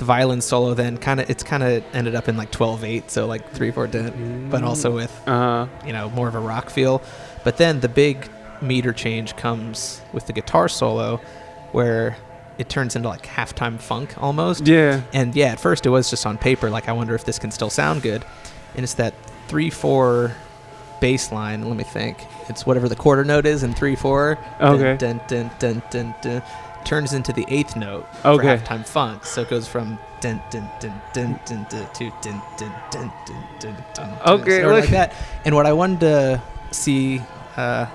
the 0.03 0.07
violin 0.07 0.41
solo 0.41 0.73
then 0.73 0.97
kind 0.97 1.19
of 1.21 1.29
it's 1.29 1.43
kind 1.43 1.63
of 1.63 1.83
ended 1.93 2.13
up 2.13 2.27
in 2.27 2.35
like 2.35 2.51
12-8 2.51 3.09
so 3.09 3.25
like 3.25 3.49
3 3.51 3.71
4 3.71 3.87
da, 3.87 4.09
but 4.49 4.63
also 4.63 4.91
with 4.91 5.27
uh, 5.27 5.65
you 5.85 5.93
know 5.93 6.09
more 6.09 6.27
of 6.27 6.35
a 6.35 6.39
rock 6.39 6.69
feel 6.69 7.01
but 7.43 7.57
then 7.57 7.79
the 7.79 7.89
big 7.89 8.29
meter 8.61 8.91
change 8.93 9.35
comes 9.35 10.01
with 10.11 10.27
the 10.27 10.33
guitar 10.33 10.67
solo 10.67 11.21
where 11.71 12.17
it 12.57 12.69
turns 12.69 12.95
into 12.95 13.07
like 13.07 13.25
halftime 13.25 13.79
funk 13.79 14.13
almost. 14.21 14.67
Yeah. 14.67 15.01
And 15.11 15.35
yeah, 15.35 15.47
at 15.47 15.59
first 15.59 15.85
it 15.85 15.89
was 15.89 16.09
just 16.09 16.25
on 16.25 16.37
paper, 16.37 16.69
like 16.69 16.87
I 16.87 16.91
wonder 16.91 17.15
if 17.15 17.25
this 17.25 17.39
can 17.39 17.51
still 17.51 17.71
sound 17.71 18.03
good. 18.03 18.23
And 18.75 18.83
it's 18.83 18.93
that 18.95 19.13
three 19.47 19.71
four 19.71 20.35
bass 21.01 21.31
line. 21.31 21.67
Let 21.67 21.75
me 21.75 21.83
think. 21.83 22.19
It's 22.49 22.65
whatever 22.65 22.87
the 22.87 22.95
quarter 22.95 23.23
note 23.23 23.45
is 23.45 23.63
in 23.63 23.73
three 23.73 23.95
four. 23.95 24.37
Okay. 24.61 24.97
Dun, 24.97 25.19
dun, 25.27 25.51
dun, 25.59 25.81
dun, 25.81 25.83
dun, 25.89 26.15
dun, 26.21 26.43
turns 26.85 27.13
into 27.13 27.33
the 27.33 27.45
eighth 27.47 27.75
note 27.75 28.05
Okay. 28.25 28.57
for 28.57 28.63
halftime 28.65 28.85
funk. 28.87 29.25
So 29.25 29.41
it 29.41 29.49
goes 29.49 29.67
from 29.67 29.97
dun 30.21 30.41
dun 30.51 30.69
dun 30.79 31.01
dun 31.13 31.39
dun 31.45 31.65
dun 31.69 31.87
to 31.93 32.11
dun 32.21 32.41
dun 32.57 32.71
dun 32.91 33.11
dun 33.31 33.43
dun 33.59 33.75
dun. 33.93 34.17
Okay, 34.25 34.65
look- 34.65 34.81
like 34.81 34.89
that. 34.89 35.13
And 35.45 35.55
what 35.55 35.65
I 35.65 35.73
wanted 35.73 35.99
to 36.01 36.41
see 36.71 37.21
uh, 37.57 37.85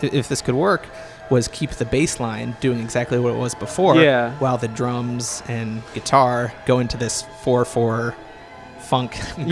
if 0.00 0.28
this 0.28 0.42
could 0.42 0.54
work 0.54 0.86
was 1.30 1.48
keep 1.48 1.70
the 1.70 1.84
bass 1.86 2.20
line 2.20 2.54
doing 2.60 2.80
exactly 2.80 3.18
what 3.18 3.32
it 3.32 3.38
was 3.38 3.54
before 3.54 3.96
Yeah. 3.96 4.32
while 4.40 4.58
the 4.58 4.68
drums 4.68 5.42
and 5.48 5.82
guitar 5.94 6.52
go 6.66 6.80
into 6.80 6.96
this 6.98 7.24
4-4 7.44 8.14
funk 8.80 9.16
Yeah, 9.38 9.44
groove. 9.46 9.48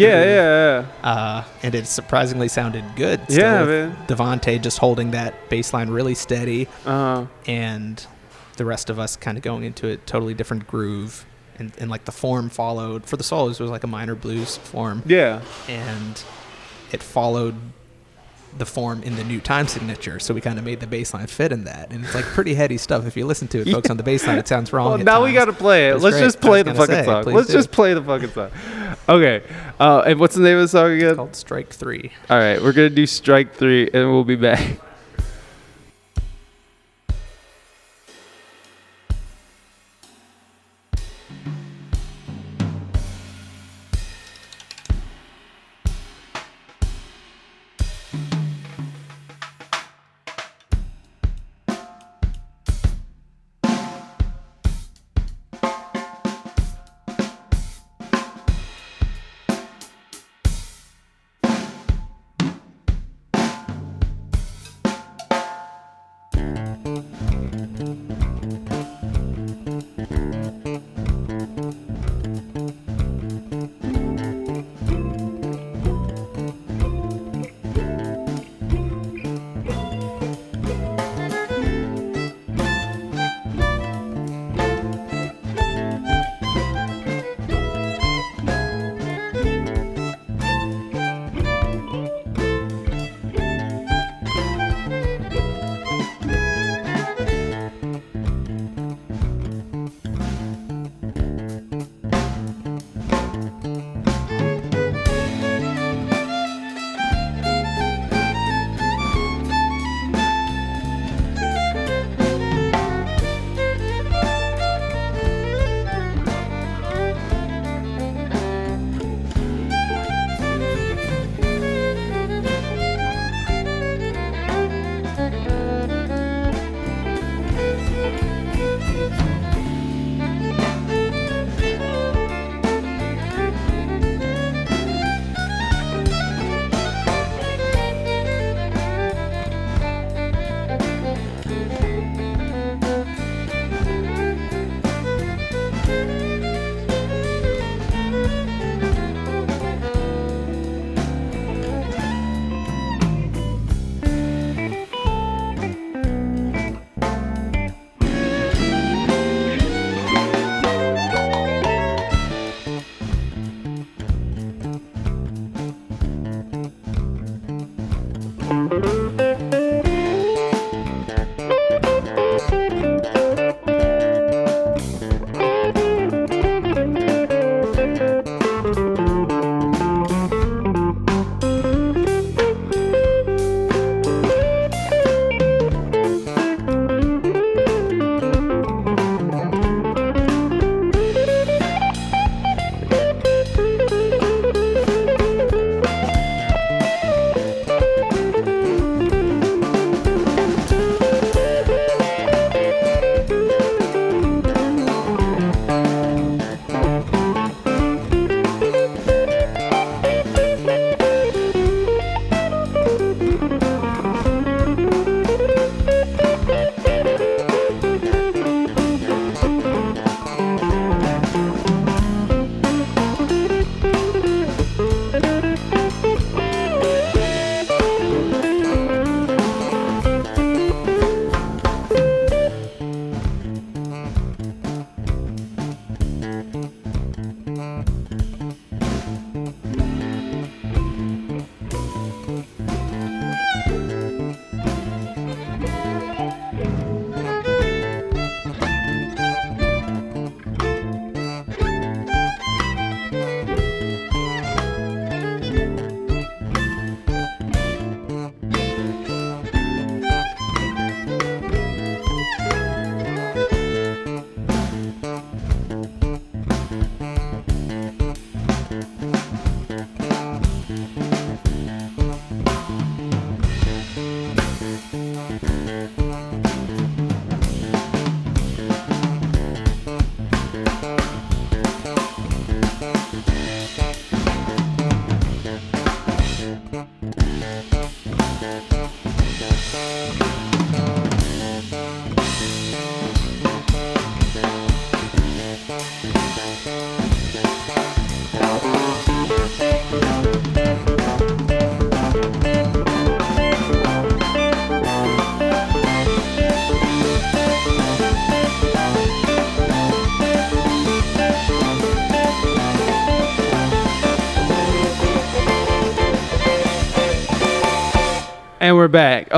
yeah, 1.05 1.11
uh, 1.11 1.45
and 1.63 1.75
it 1.75 1.87
surprisingly 1.87 2.49
sounded 2.49 2.85
good 2.97 3.21
yeah. 3.29 3.61
Yeah, 3.61 3.65
man. 3.65 3.97
devontae 4.07 4.61
just 4.61 4.77
holding 4.79 5.13
that 5.13 5.49
bass 5.49 5.73
line 5.73 5.89
really 5.89 6.15
steady 6.15 6.69
uh-huh. 6.85 7.25
and 7.47 8.07
the 8.57 8.65
rest 8.65 8.91
of 8.91 8.99
us 8.99 9.17
kind 9.17 9.37
of 9.37 9.43
going 9.43 9.65
into 9.65 9.89
a 9.89 9.97
totally 9.97 10.35
different 10.35 10.67
groove 10.67 11.25
and, 11.59 11.73
and 11.79 11.91
like 11.91 12.05
the 12.05 12.13
form 12.13 12.49
followed 12.49 13.05
for 13.05 13.17
the 13.17 13.25
solos 13.25 13.61
it 13.61 13.63
was 13.63 13.71
like 13.71 13.85
a 13.85 13.89
minor 13.89 14.15
blues 14.15 14.57
form 14.59 15.03
yeah. 15.07 15.41
and 15.69 16.23
it 16.93 17.03
followed 17.03 17.55
the 18.59 18.67
form 18.67 19.03
in 19.03 19.17
the 19.17 19.25
new 19.25 19.41
time 19.41 19.67
signature 19.67 20.19
so 20.19 20.35
we 20.35 20.41
kind 20.41 20.59
of 20.59 20.65
made 20.65 20.79
the 20.81 20.87
bass 20.87 21.15
line 21.15 21.27
fit 21.27 21.53
in 21.53 21.65
that 21.65 21.91
and 21.91 22.05
it's 22.05 22.15
like 22.15 22.25
pretty 22.27 22.53
heady 22.53 22.77
stuff 22.77 23.07
if 23.07 23.17
you 23.17 23.25
listen 23.25 23.49
to 23.49 23.61
it 23.61 23.69
folks 23.69 23.89
on 23.89 23.97
the 23.97 24.03
bass 24.03 24.27
line 24.27 24.37
it 24.37 24.47
sounds 24.47 24.73
wrong 24.75 24.89
Well, 24.89 24.99
now 24.99 25.25
we 25.25 25.33
got 25.33 25.47
to 25.47 25.55
play 25.55 25.89
it. 25.89 26.01
Let's 26.01 26.17
great. 26.17 26.27
just 26.27 26.41
play 26.41 26.63
the 26.63 26.75
fucking 26.75 26.95
say, 26.95 27.05
song. 27.05 27.25
Let's 27.25 27.47
do. 27.47 27.55
just 27.55 27.71
play 27.71 27.95
the 27.95 28.03
fucking 28.03 28.31
song. 28.31 28.51
Okay. 29.09 29.43
Uh, 29.81 30.03
and 30.07 30.21
what's 30.21 30.35
the 30.35 30.43
name 30.43 30.59
of 30.59 30.65
the 30.65 30.69
song 30.69 30.91
again? 30.91 31.17
called 31.17 31.35
strike 31.35 31.71
three 31.71 32.13
All 32.29 32.39
right, 32.39 32.61
we're 32.61 32.73
gonna 32.73 32.91
do 32.91 33.07
strike 33.07 33.55
three, 33.55 33.89
and 33.93 34.13
we'll 34.13 34.25
be 34.25 34.37
back. 34.37 34.79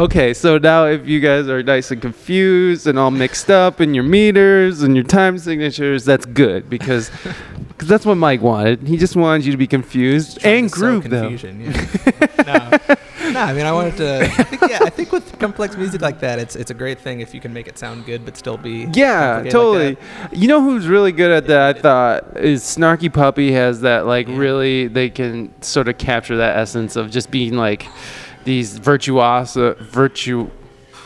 Okay, 0.04 0.34
so 0.34 0.58
now 0.58 0.84
if 0.86 1.06
you 1.06 1.18
guys 1.20 1.48
are 1.48 1.62
nice 1.62 1.90
and 1.90 2.02
confused 2.02 2.86
and 2.86 2.98
all 2.98 3.10
mixed 3.10 3.50
up 3.50 3.80
in 3.80 3.94
your 3.94 4.04
meters 4.04 4.82
and 4.82 4.94
your 4.94 5.04
time 5.04 5.38
signatures, 5.38 6.04
that's 6.04 6.26
good 6.26 6.68
because 6.68 7.08
cause 7.78 7.88
that's 7.88 8.04
what 8.04 8.16
Mike 8.16 8.42
wanted. 8.42 8.86
He 8.86 8.96
just 8.98 9.16
wanted 9.16 9.46
you 9.46 9.52
to 9.52 9.56
be 9.58 9.66
confused 9.66 10.44
and 10.44 10.70
groove 10.70 11.08
though. 11.08 11.22
confusion, 11.30 11.60
Yeah. 11.62 12.78
no, 13.22 13.30
no. 13.30 13.40
I 13.40 13.52
mean, 13.54 13.64
I 13.64 13.72
wanted 13.72 13.96
to. 13.96 14.24
I 14.24 14.42
think, 14.42 14.62
yeah, 14.70 14.80
I 14.82 14.90
think 14.90 15.10
with 15.10 15.38
complex 15.38 15.76
music 15.76 16.02
like 16.02 16.20
that, 16.20 16.38
it's 16.38 16.54
it's 16.54 16.70
a 16.70 16.74
great 16.74 16.98
thing 17.00 17.20
if 17.20 17.32
you 17.32 17.40
can 17.40 17.54
make 17.54 17.66
it 17.66 17.78
sound 17.78 18.04
good 18.04 18.24
but 18.26 18.36
still 18.36 18.58
be. 18.58 18.86
Yeah, 18.92 19.42
totally. 19.48 19.90
like 19.94 19.98
you 20.32 20.48
know 20.48 20.60
who's 20.62 20.86
really 20.86 21.12
good 21.12 21.30
at 21.30 21.46
that? 21.46 21.76
I 21.78 21.80
thought 21.80 22.36
is 22.36 22.62
Snarky 22.62 23.10
Puppy 23.10 23.52
has 23.52 23.80
that 23.80 24.06
like 24.06 24.28
Yeah. 24.28 24.36
really 24.36 24.86
they 24.88 25.08
can 25.08 25.50
sort 25.62 25.88
of 25.88 25.96
capture 25.98 26.36
that 26.36 26.58
essence 26.58 26.94
of 26.96 27.10
just 27.10 27.30
being 27.30 27.54
like 27.56 27.86
these 28.44 28.78
virtuoso 28.78 29.74
virtu 29.74 30.50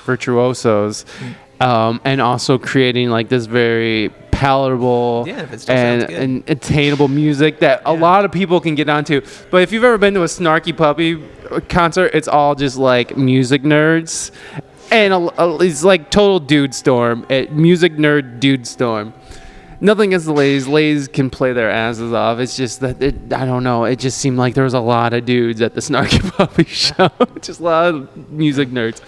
virtuosos, 0.06 1.04
um, 1.60 2.00
and 2.04 2.20
also 2.20 2.58
creating 2.58 3.10
like 3.10 3.28
this 3.28 3.46
very 3.46 4.10
palatable 4.30 5.24
Yeah, 5.26 5.46
and, 5.68 6.02
and 6.10 6.50
attainable 6.50 7.08
music 7.08 7.58
that 7.60 7.82
a 7.84 7.92
lot 7.92 8.24
of 8.24 8.32
people 8.32 8.60
can 8.60 8.74
get 8.74 8.88
onto. 8.88 9.20
But 9.50 9.62
if 9.62 9.72
you've 9.72 9.84
ever 9.84 9.98
been 9.98 10.14
to 10.14 10.22
a 10.22 10.26
Snarky 10.26 10.76
Puppy 10.76 11.22
concert, 11.68 12.12
it's 12.14 12.28
all 12.28 12.54
just 12.54 12.76
like 12.76 13.16
music 13.16 13.62
nerds. 13.62 14.30
And 14.90 15.12
a, 15.12 15.42
a- 15.42 15.58
it's 15.62 15.84
like 15.84 16.10
total 16.10 16.40
dude 16.40 16.74
storm, 16.74 17.26
it, 17.28 17.52
music 17.52 17.94
nerd 17.96 18.40
dude 18.40 18.66
storm. 18.66 19.12
Nothing 19.80 20.10
against 20.10 20.26
the 20.26 20.32
ladies. 20.32 20.66
Ladies 20.66 21.06
can 21.08 21.30
play 21.30 21.52
their 21.52 21.70
asses 21.70 22.12
off. 22.12 22.38
It's 22.40 22.56
just 22.56 22.80
that 22.80 23.00
it, 23.00 23.32
I 23.32 23.44
don't 23.44 23.62
know. 23.62 23.84
It 23.84 23.98
just 24.00 24.18
seemed 24.18 24.36
like 24.36 24.54
there 24.54 24.64
was 24.64 24.74
a 24.74 24.80
lot 24.80 25.12
of 25.12 25.24
dudes 25.24 25.60
at 25.62 25.74
the 25.74 25.80
Snarky 25.88 26.20
Puppy 26.32 26.64
show. 26.64 27.08
just 27.42 27.60
a 27.60 27.62
lot 27.62 27.94
of 27.94 28.30
music 28.30 28.70
nerds. 28.70 29.00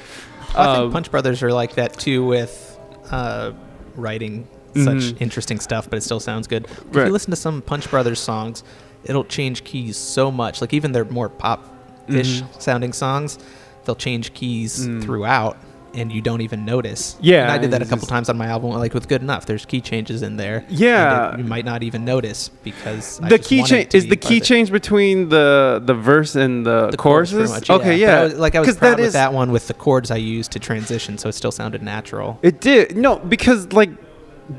I 0.55 0.65
think 0.75 0.79
Um, 0.87 0.93
Punch 0.93 1.11
Brothers 1.11 1.43
are 1.43 1.53
like 1.53 1.75
that 1.75 1.95
too 1.99 2.25
with 2.25 2.79
uh, 3.11 3.53
writing 3.97 4.47
such 4.77 5.21
interesting 5.21 5.59
stuff, 5.59 5.91
but 5.91 5.97
it 5.97 6.03
still 6.03 6.21
sounds 6.21 6.47
good. 6.47 6.65
If 6.67 6.71
Mm-hmm. 6.71 6.97
Right. 6.99 7.07
you 7.09 7.13
listen 7.13 7.31
to 7.31 7.37
some 7.37 7.61
Punch 7.63 7.91
Brothers 7.91 8.21
songs, 8.21 8.63
it'll 9.03 9.25
change 9.25 9.65
keys 9.65 9.97
so 9.97 10.31
much. 10.31 10.61
Like 10.61 10.73
even 10.73 10.93
their 10.93 11.05
more 11.05 11.29
pop-ish 11.29 12.43
Mm-hmm. 12.43 12.61
sounding 12.61 12.93
songs, 12.93 13.39
they'll 13.85 13.97
change 13.97 14.33
keys 14.35 14.87
Mm. 14.87 15.03
throughout, 15.03 15.57
and 15.95 16.11
you 16.13 16.21
don't 16.23 16.41
even 16.41 16.65
notice. 16.65 17.17
Yeah, 17.21 17.43
and 17.43 17.51
I 17.53 17.59
did 17.59 17.71
that 17.73 17.83
a 17.83 17.85
couple 17.87 18.07
times 18.07 18.29
on 18.29 18.37
my 18.39 18.47
album. 18.47 18.71
Like 18.71 18.95
with 18.95 19.09
Good 19.09 19.23
Enough, 19.23 19.47
there's 19.47 19.65
key 19.67 19.81
changes 19.81 20.23
in 20.23 20.37
there. 20.37 20.65
Yeah. 20.69 21.33
it- 21.35 21.39
you 21.39 21.45
might 21.45 21.65
not 21.65 21.83
even 21.83 22.05
notice 22.05 22.49
because 22.63 23.21
I 23.21 23.29
the 23.29 23.39
just 23.39 23.49
key 23.49 23.63
change 23.65 23.95
is 23.95 24.07
the 24.07 24.17
key 24.17 24.41
change 24.41 24.71
between 24.71 25.29
the 25.29 25.83
the 25.85 25.95
verse 25.95 26.35
and 26.37 26.65
the, 26.67 26.91
The 26.91 26.97
chorus, 26.97 27.33
much, 27.33 27.69
okay, 27.71 27.85
But 27.91 27.99
yeah. 27.99 28.21
I 28.21 28.25
was, 28.25 28.35
like 28.39 28.55
I 28.55 28.61
was 28.61 28.77
proud 28.77 28.91
that 28.93 28.99
with 28.99 29.07
is- 29.09 29.13
that 29.15 29.33
one 29.33 29.51
with 29.53 29.67
the 29.69 29.75
chords 29.75 30.11
I 30.11 30.17
used 30.17 30.53
to 30.53 30.59
transition, 30.59 31.19
so 31.19 31.29
it 31.29 31.33
still 31.33 31.53
sounded 31.53 31.83
natural. 31.83 32.39
It 32.43 32.61
did. 32.61 32.97
No, 32.97 33.19
because 33.19 33.73
like 33.73 33.91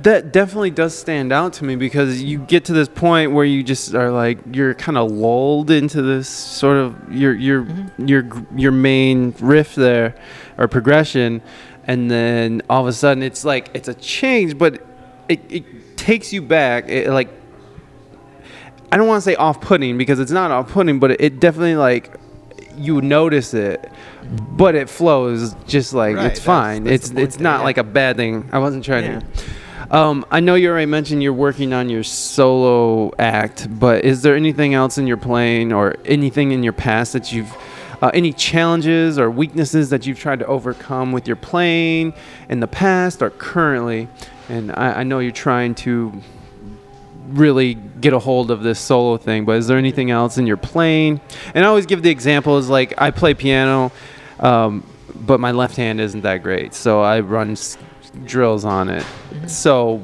that 0.03 0.31
definitely 0.31 0.71
does 0.71 0.97
stand 0.97 1.33
out 1.33 1.51
to 1.51 1.65
me 1.65 1.75
because 1.75 2.23
you 2.23 2.37
get 2.39 2.63
to 2.63 2.71
this 2.71 2.87
point 2.87 3.33
where 3.33 3.43
you 3.43 3.61
just 3.61 3.93
are 3.93 4.09
like 4.09 4.39
you're 4.53 4.73
kind 4.73 4.97
of 4.97 5.11
lulled 5.11 5.69
into 5.69 6.01
this 6.01 6.29
sort 6.29 6.77
of 6.77 6.95
your 7.13 7.33
your 7.33 7.63
Mm-hmm. 7.63 8.07
your 8.07 8.29
your 8.55 8.71
main 8.71 9.33
riff 9.41 9.75
there 9.75 10.15
or 10.61 10.67
progression 10.67 11.41
and 11.85 12.09
then 12.11 12.61
all 12.69 12.81
of 12.81 12.87
a 12.87 12.93
sudden 12.93 13.23
it's 13.23 13.43
like 13.43 13.69
it's 13.73 13.87
a 13.87 13.93
change 13.95 14.57
but 14.57 14.85
it, 15.27 15.39
it 15.49 15.97
takes 15.97 16.31
you 16.31 16.41
back 16.41 16.87
it 16.87 17.09
like 17.09 17.29
I 18.91 18.97
don't 18.97 19.07
want 19.07 19.23
to 19.23 19.25
say 19.25 19.35
off-putting 19.35 19.97
because 19.97 20.19
it's 20.19 20.31
not 20.31 20.51
off-putting 20.51 20.99
but 20.99 21.11
it, 21.11 21.21
it 21.21 21.39
definitely 21.39 21.75
like 21.75 22.15
you 22.77 23.01
notice 23.01 23.53
it 23.53 23.91
but 24.23 24.75
it 24.75 24.89
flows 24.89 25.53
just 25.67 25.93
like 25.93 26.15
Right, 26.15 26.25
it's 26.27 26.39
that's- 26.39 26.45
fine 26.45 26.83
that's 26.83 27.09
it's 27.09 27.19
it's 27.19 27.35
there, 27.37 27.43
not 27.43 27.59
yeah. 27.59 27.63
like 27.65 27.77
a 27.77 27.83
bad 27.83 28.15
thing 28.17 28.47
i 28.51 28.59
wasn't 28.59 28.83
trying 28.85 29.05
Yeah. 29.05 29.19
to 29.19 29.97
um, 29.97 30.25
i 30.31 30.39
know 30.39 30.55
you 30.55 30.69
already 30.69 30.85
mentioned 30.85 31.21
you're 31.23 31.33
working 31.33 31.73
on 31.73 31.89
your 31.89 32.03
solo 32.03 33.11
act 33.19 33.67
but 33.79 34.05
is 34.05 34.21
there 34.21 34.35
anything 34.35 34.73
else 34.73 34.97
in 34.97 35.07
your 35.07 35.17
playing 35.17 35.73
or 35.73 35.95
anything 36.05 36.51
in 36.51 36.63
your 36.63 36.73
past 36.73 37.13
that 37.13 37.31
you've 37.31 37.51
uh, 38.01 38.11
any 38.13 38.33
challenges 38.33 39.19
or 39.19 39.29
weaknesses 39.29 39.89
that 39.89 40.05
you've 40.05 40.19
tried 40.19 40.39
to 40.39 40.45
overcome 40.45 41.11
with 41.11 41.27
your 41.27 41.35
playing 41.35 42.13
in 42.49 42.59
the 42.59 42.67
past 42.67 43.21
or 43.21 43.29
currently? 43.29 44.07
And 44.49 44.71
i, 44.71 44.99
I 44.99 45.03
know 45.03 45.19
you're 45.19 45.31
trying 45.31 45.75
to 45.75 46.21
really 47.27 47.75
get 47.75 48.13
a 48.13 48.19
hold 48.19 48.51
of 48.51 48.63
this 48.63 48.79
solo 48.79 49.15
thing 49.15 49.45
but 49.45 49.55
is 49.55 49.67
there 49.67 49.77
anything 49.77 50.11
else 50.11 50.37
in 50.37 50.45
your 50.47 50.57
playing? 50.57 51.21
And 51.53 51.63
i 51.63 51.67
always 51.67 51.85
give 51.85 52.01
the 52.01 52.09
example 52.09 52.57
is 52.57 52.67
like 52.67 52.93
i 52.97 53.11
play 53.11 53.33
piano 53.33 53.91
um, 54.39 54.83
but 55.15 55.39
my 55.39 55.51
left 55.51 55.75
hand 55.77 56.01
isn't 56.01 56.21
that 56.21 56.43
great 56.43 56.73
so 56.73 57.01
i 57.01 57.19
run 57.21 57.51
s- 57.51 57.77
drills 58.25 58.65
on 58.65 58.89
it. 58.89 59.05
So 59.47 60.03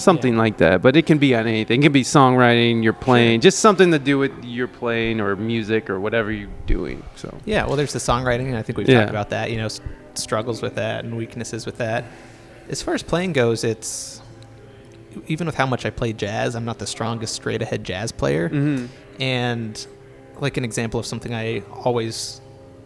something 0.00 0.36
like 0.36 0.56
that 0.58 0.80
but 0.82 0.96
it 0.96 1.06
can 1.06 1.18
be 1.18 1.34
on 1.34 1.46
anything 1.46 1.80
it 1.80 1.84
can 1.84 1.92
be 1.92 2.02
songwriting 2.02 2.82
you're 2.82 2.92
playing 2.92 3.40
just 3.40 3.58
something 3.60 3.90
to 3.92 3.98
do 3.98 4.18
with 4.18 4.32
your 4.44 4.66
playing 4.68 5.20
or 5.20 5.36
music 5.36 5.88
or 5.90 6.00
whatever 6.00 6.30
you're 6.32 6.48
doing 6.66 7.02
so 7.16 7.36
Yeah, 7.44 7.66
well, 7.66 7.76
there's 7.76 7.92
the 7.92 7.98
songwriting, 7.98 8.46
and 8.46 8.56
I 8.56 8.62
think 8.62 8.78
we've 8.78 8.88
Yeah. 8.88 9.00
talked 9.00 9.10
about 9.10 9.30
that. 9.30 9.50
You 9.50 9.58
know, 9.58 9.66
s- 9.66 9.80
struggles 10.14 10.62
with 10.62 10.74
that 10.76 11.04
and 11.04 11.16
weaknesses 11.16 11.66
with 11.66 11.78
that. 11.78 12.04
As 12.68 12.82
far 12.82 12.94
as 12.94 13.02
playing 13.02 13.32
goes, 13.32 13.64
it's 13.64 14.20
even 15.26 15.46
with 15.46 15.56
how 15.56 15.66
much 15.66 15.84
I 15.86 15.90
play 15.90 16.12
jazz, 16.12 16.54
I'm 16.54 16.64
not 16.64 16.78
the 16.78 16.86
strongest 16.86 17.34
straight 17.34 17.62
ahead 17.62 17.82
jazz 17.84 18.12
player. 18.12 18.48
Mhm. 18.48 18.88
And 19.18 19.86
like 20.40 20.56
an 20.56 20.64
example 20.64 20.98
of 21.00 21.06
something 21.06 21.34
I 21.34 21.62
always 21.84 22.40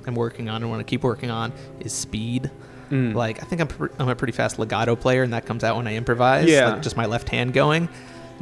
am 0.06 0.14
working 0.14 0.48
on 0.48 0.62
and 0.62 0.70
want 0.70 0.80
to 0.80 0.84
keep 0.90 1.02
working 1.02 1.30
on 1.30 1.52
is 1.80 1.92
speed. 1.92 2.50
Mm. 2.90 3.14
Like 3.14 3.42
I 3.42 3.46
think 3.46 3.60
I'm 3.60 3.68
pr- 3.68 3.86
I'm 3.98 4.08
a 4.08 4.14
pretty 4.16 4.32
fast 4.32 4.58
legato 4.58 4.96
player, 4.96 5.22
and 5.22 5.32
that 5.32 5.46
comes 5.46 5.64
out 5.64 5.76
when 5.76 5.86
I 5.86 5.94
improvise. 5.96 6.48
Yeah. 6.48 6.70
like 6.70 6.82
just 6.82 6.96
my 6.96 7.06
left 7.06 7.28
hand 7.28 7.52
going. 7.52 7.88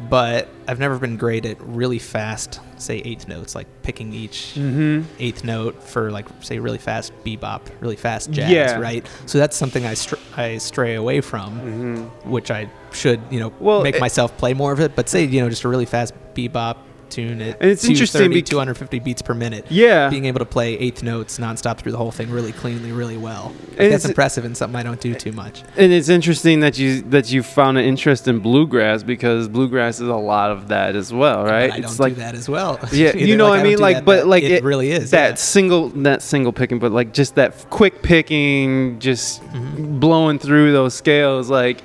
But 0.09 0.49
I've 0.67 0.79
never 0.79 0.99
been 0.99 1.19
great 1.19 1.45
at 1.45 1.61
really 1.61 1.99
fast, 1.99 2.61
say 2.79 2.97
eighth 3.05 3.29
notes, 3.29 3.55
like 3.55 3.67
picking 3.83 4.15
each 4.15 4.55
Mhm. 4.57 5.05
eighth 5.19 5.45
note 5.45 5.83
for 5.83 6.11
like 6.11 6.27
say 6.41 6.59
really 6.59 6.79
fast 6.79 7.13
bebop, 7.27 7.61
really 7.81 7.97
fast 7.97 8.31
jazz, 8.31 8.51
Yeah. 8.51 8.79
right? 8.79 9.07
So 9.27 9.37
that's 9.37 9.55
something 9.55 9.85
I 9.85 9.93
str- 9.93 10.17
I 10.37 10.57
stray 10.59 10.95
away 10.95 11.21
from, 11.21 12.11
which 12.25 12.51
I 12.51 12.69
should 12.93 13.21
you 13.31 13.39
know 13.39 13.51
Mm-hmm. 13.51 13.65
Well, 13.65 13.83
make 13.83 13.97
it- 13.97 14.01
myself 14.01 14.35
play 14.39 14.55
more 14.55 14.73
of 14.73 14.81
it. 14.81 14.97
But 14.97 15.11
say 15.11 15.25
you 15.25 15.43
know 15.43 15.51
just 15.51 15.65
a 15.65 15.69
really 15.69 15.85
fast 15.87 16.15
bebop 16.35 16.77
tune 17.13 17.41
at 17.43 17.61
And 17.61 17.71
it's 17.71 17.85
interesting 17.85 18.31
230, 18.31 18.41
bec- 18.41 18.51
250 18.51 18.99
beats 19.01 19.23
per 19.23 19.35
minute. 19.35 19.67
Yeah. 19.71 20.09
being 20.11 20.25
able 20.25 20.39
to 20.41 20.45
play 20.45 20.75
eighth 20.79 21.03
notes 21.03 21.39
nonstop 21.39 21.79
through 21.79 21.93
the 21.93 21.99
whole 21.99 22.11
thing 22.11 22.31
really 22.31 22.53
cleanly, 22.53 22.91
really 22.93 23.17
well. 23.17 23.53
Like, 23.79 23.91
that's 23.91 24.05
impressive 24.05 24.45
and 24.45 24.57
something 24.57 24.77
I 24.79 24.83
don't 24.83 25.01
do 25.01 25.15
too 25.15 25.33
much. 25.33 25.63
And 25.77 25.93
it's 25.93 26.09
interesting 26.09 26.61
that 26.61 26.79
you 26.79 27.03
that 27.03 27.31
you 27.31 27.43
found 27.43 27.79
an 27.79 27.85
interest 27.85 28.27
in 28.29 28.41
bluegrass 28.41 29.03
because 29.03 29.49
bluegrass 29.49 29.97
is 30.01 30.09
a 30.09 30.15
lot 30.17 30.51
of 30.51 30.69
that 30.69 30.97
as 30.97 31.13
well, 31.13 31.45
right? 31.45 31.71
But 31.71 31.75
I 31.77 31.79
it's 31.83 31.97
don't 31.97 32.01
like 32.01 32.15
do 32.15 32.21
that 32.21 32.35
as 32.35 32.49
well. 32.49 32.79
yeah, 32.93 33.15
you 33.17 33.37
know 33.37 33.49
what 33.49 33.59
I 33.61 33.63
mean. 33.63 33.79
Like, 33.79 33.97
that, 33.97 34.05
but 34.05 34.27
like 34.27 34.43
it, 34.43 34.65
really 34.65 34.91
is 34.91 35.11
that 35.13 35.29
yeah. 35.31 35.35
single 35.37 35.89
that 35.91 36.23
single 36.23 36.53
picking, 36.53 36.79
but 36.79 36.93
like 36.93 37.13
just 37.13 37.35
that 37.37 37.55
quick 37.71 38.03
picking, 38.03 38.99
just 38.99 39.43
Mm-hmm. 39.53 39.99
blowing 40.01 40.39
through 40.39 40.73
those 40.73 40.95
scales. 40.95 41.51
Like, 41.51 41.83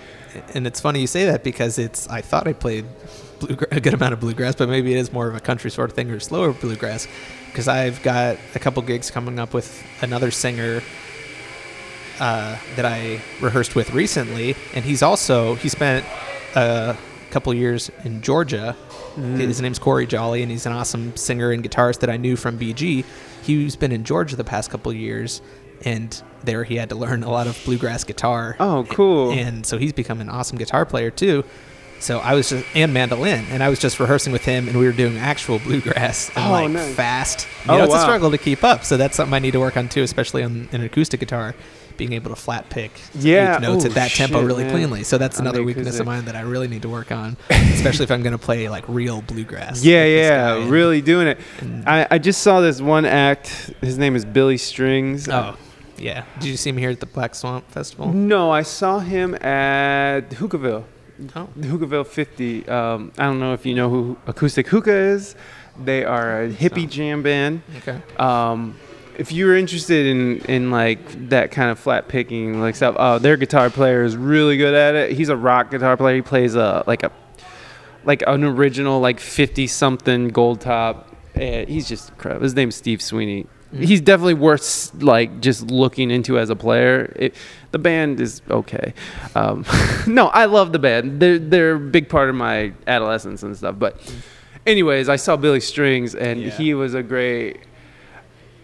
and 0.54 0.66
it's 0.66 0.80
funny 0.80 1.02
you 1.02 1.08
say 1.08 1.26
that 1.26 1.44
because 1.44 1.78
it's 1.78 2.08
I 2.08 2.22
thought 2.22 2.48
I 2.48 2.54
played 2.54 2.86
a 3.72 3.80
good 3.80 3.94
amount 3.94 4.14
of 4.14 4.20
bluegrass, 4.20 4.56
but 4.56 4.70
maybe 4.70 4.94
it 4.94 4.98
is 4.98 5.12
more 5.12 5.28
of 5.28 5.36
a 5.36 5.40
country 5.40 5.72
sort 5.72 5.90
of 5.90 5.96
thing 5.96 6.10
or 6.12 6.20
slower 6.20 6.54
bluegrass. 6.54 7.08
Because 7.48 7.68
I've 7.68 8.02
got 8.04 8.38
a 8.56 8.60
couple 8.60 8.82
gigs 8.84 9.10
coming 9.10 9.40
up 9.40 9.54
with 9.54 9.84
another 10.02 10.30
singer 10.32 10.82
uh, 12.20 12.58
that 12.76 12.86
I 12.86 13.22
rehearsed 13.42 13.76
with 13.76 13.94
recently, 13.94 14.56
and 14.74 14.84
he's 14.84 15.02
also 15.04 15.56
he 15.56 15.70
spent 15.70 16.06
a 16.56 16.98
couple 17.32 17.54
years 17.54 17.92
in 18.04 18.22
Georgia. 18.22 18.76
His 19.16 19.62
name's 19.62 19.80
Corey 19.80 20.06
Jolly, 20.06 20.44
and 20.44 20.52
he's 20.52 20.68
an 20.68 20.74
awesome 20.74 21.16
singer 21.16 21.52
and 21.52 21.64
guitarist 21.64 22.00
that 22.02 22.10
I 22.10 22.18
knew 22.18 22.36
from 22.36 22.60
BG. 22.60 23.04
He's 23.42 23.76
been 23.76 23.92
in 23.92 24.04
Georgia 24.04 24.36
the 24.36 24.44
past 24.44 24.70
couple 24.70 24.94
years, 24.94 25.42
and 25.84 26.22
there 26.44 26.64
he 26.64 26.76
had 26.76 26.90
to 26.90 26.96
learn 26.96 27.24
a 27.24 27.30
lot 27.32 27.48
of 27.48 27.60
bluegrass 27.66 28.04
guitar. 28.04 28.56
Oh, 28.60 28.86
cool. 28.90 29.32
And 29.32 29.66
so 29.66 29.80
he's 29.80 29.94
become 29.94 30.22
an 30.22 30.30
awesome 30.30 30.58
guitar 30.60 30.86
player 30.86 31.10
too. 31.10 31.44
So 32.00 32.20
I 32.20 32.34
was 32.36 32.50
just 32.50 32.66
and 32.76 32.94
mandolin, 32.94 33.46
and 33.50 33.64
I 33.64 33.70
was 33.70 33.80
just 33.80 34.00
rehearsing 34.00 34.32
with 34.34 34.46
him, 34.46 34.68
and 34.68 34.78
we 34.78 34.86
were 34.86 34.92
doing 34.92 35.18
actual 35.18 35.60
bluegrass 35.60 36.30
and 36.36 36.46
Oh, 36.48 36.52
like 36.52 36.70
nice. 36.72 36.94
fast. 36.96 37.48
You 37.66 37.72
Oh, 37.74 37.78
know, 37.78 37.84
it's 37.86 37.94
wow. 37.94 38.00
a 38.00 38.04
struggle 38.04 38.32
to 38.32 38.38
keep 38.38 38.64
up. 38.64 38.84
So 38.84 38.98
that's 38.98 39.16
something 39.16 39.34
I 39.34 39.40
need 39.40 39.52
to 39.52 39.60
work 39.60 39.78
on 39.78 39.90
too, 39.90 40.04
especially 40.04 40.44
on 40.44 40.70
an 40.72 40.82
acoustic 40.84 41.20
guitar, 41.20 41.56
being 41.98 42.14
able 42.14 42.30
to 42.30 42.36
flat 42.36 42.70
pick 42.70 42.92
Yeah. 43.16 43.56
eighth 43.56 43.62
notes 43.64 43.84
Oh, 43.84 43.88
at 43.88 43.96
that 43.96 44.12
tempo 44.12 44.42
really 44.44 44.64
man. 44.66 44.72
cleanly. 44.72 45.04
So 45.04 45.18
that's 45.18 45.40
another 45.40 45.64
weakness 45.64 46.00
of 46.00 46.06
mine 46.06 46.26
that 46.26 46.36
I 46.36 46.42
really 46.42 46.68
need 46.68 46.84
to 46.84 46.90
work 46.90 47.12
on, 47.12 47.36
especially 47.50 48.04
if 48.04 48.12
I'm 48.12 48.22
going 48.22 48.34
to 48.34 48.38
play 48.38 48.70
like 48.70 48.84
real 48.88 49.24
bluegrass. 49.24 49.84
yeah, 49.84 50.02
like 50.02 50.10
yeah, 50.12 50.56
guy. 50.60 50.68
really 50.68 51.02
doing 51.02 51.28
it. 51.28 51.40
Mm. 51.62 51.88
I, 51.88 52.08
I 52.12 52.18
just 52.20 52.42
saw 52.44 52.62
this 52.62 52.80
one 52.80 53.06
act. 53.06 53.74
His 53.82 53.98
name 53.98 54.16
is 54.16 54.24
Billy 54.26 54.58
Strings. 54.58 55.28
Oh, 55.28 55.56
yeah. 55.98 56.26
Did 56.40 56.50
you 56.50 56.58
see 56.58 56.70
him 56.70 56.78
here 56.78 56.92
at 56.92 57.00
the 57.00 57.08
Black 57.08 57.34
Swamp 57.34 57.68
Festival? 57.72 58.14
No, 58.14 58.52
I 58.52 58.62
saw 58.62 59.00
him 59.00 59.34
at 59.34 60.30
Hookahville. 60.30 60.84
Oh, 61.36 61.48
Hookahville 61.60 62.06
50. 62.06 62.68
Um, 62.70 63.12
I 63.18 63.26
don't 63.26 63.40
know 63.40 63.54
if 63.54 63.66
you 63.66 63.74
know 63.76 63.90
who 63.90 64.18
Ekoostik 64.28 64.68
Hookah 64.68 64.92
is. 64.96 65.36
They 65.84 66.04
are 66.06 66.44
a 66.44 66.50
hippie 66.50 66.84
So. 66.84 66.88
jam 66.88 67.24
band. 67.24 67.62
okay. 67.78 68.02
Um, 68.18 68.76
if 69.18 69.32
you're 69.32 69.56
interested 69.58 70.06
in 70.06 70.38
in 70.46 70.70
like 70.70 71.30
that 71.30 71.50
kind 71.52 71.72
of 71.72 71.80
flat 71.80 72.08
picking 72.08 72.60
like 72.62 72.76
stuff, 72.76 72.96
oh, 73.00 73.18
their 73.20 73.36
guitar 73.38 73.70
player 73.72 74.04
is 74.04 74.16
really 74.16 74.58
good 74.58 74.76
at 74.76 74.94
it. 74.96 75.12
He's 75.14 75.30
a 75.30 75.36
rock 75.38 75.72
guitar 75.72 75.98
player. 75.98 76.16
He 76.18 76.22
plays 76.22 76.54
a 76.56 76.84
like 76.86 77.02
a 77.04 77.12
like 78.04 78.24
an 78.28 78.44
original 78.44 79.00
like 79.00 79.20
50 79.20 79.66
something 79.68 80.30
gold 80.30 80.62
top. 80.62 81.16
And 81.36 81.68
he's 81.70 81.88
just 81.88 82.10
incredible. 82.10 82.44
His 82.44 82.56
name's 82.56 82.76
Steve 82.76 83.02
Sweeney. 83.02 83.48
He's 83.72 84.00
definitely 84.02 84.34
worth 84.36 84.92
like 85.04 85.42
just 85.42 85.70
looking 85.70 86.10
into 86.10 86.40
as 86.40 86.50
a 86.50 86.56
player. 86.56 87.12
It, 87.18 87.36
the 87.78 87.84
band 87.84 88.20
is 88.20 88.42
okay. 88.50 88.94
Um, 89.36 89.64
no, 90.08 90.28
I 90.28 90.46
love 90.46 90.72
the 90.72 90.80
band. 90.80 91.20
They're 91.20 91.38
they're 91.40 91.76
a 91.76 91.80
big 91.80 92.10
part 92.10 92.30
of 92.30 92.36
my 92.36 92.74
adolescence 92.88 93.44
and 93.44 93.56
stuff. 93.56 93.76
But 93.78 93.94
anyways, 94.66 95.10
I 95.10 95.16
saw 95.18 95.38
Billy 95.38 95.60
Strings 95.60 96.16
and 96.16 96.42
Yeah. 96.42 96.50
he 96.50 96.74
was 96.74 96.94
a 96.96 97.04
great. 97.04 97.60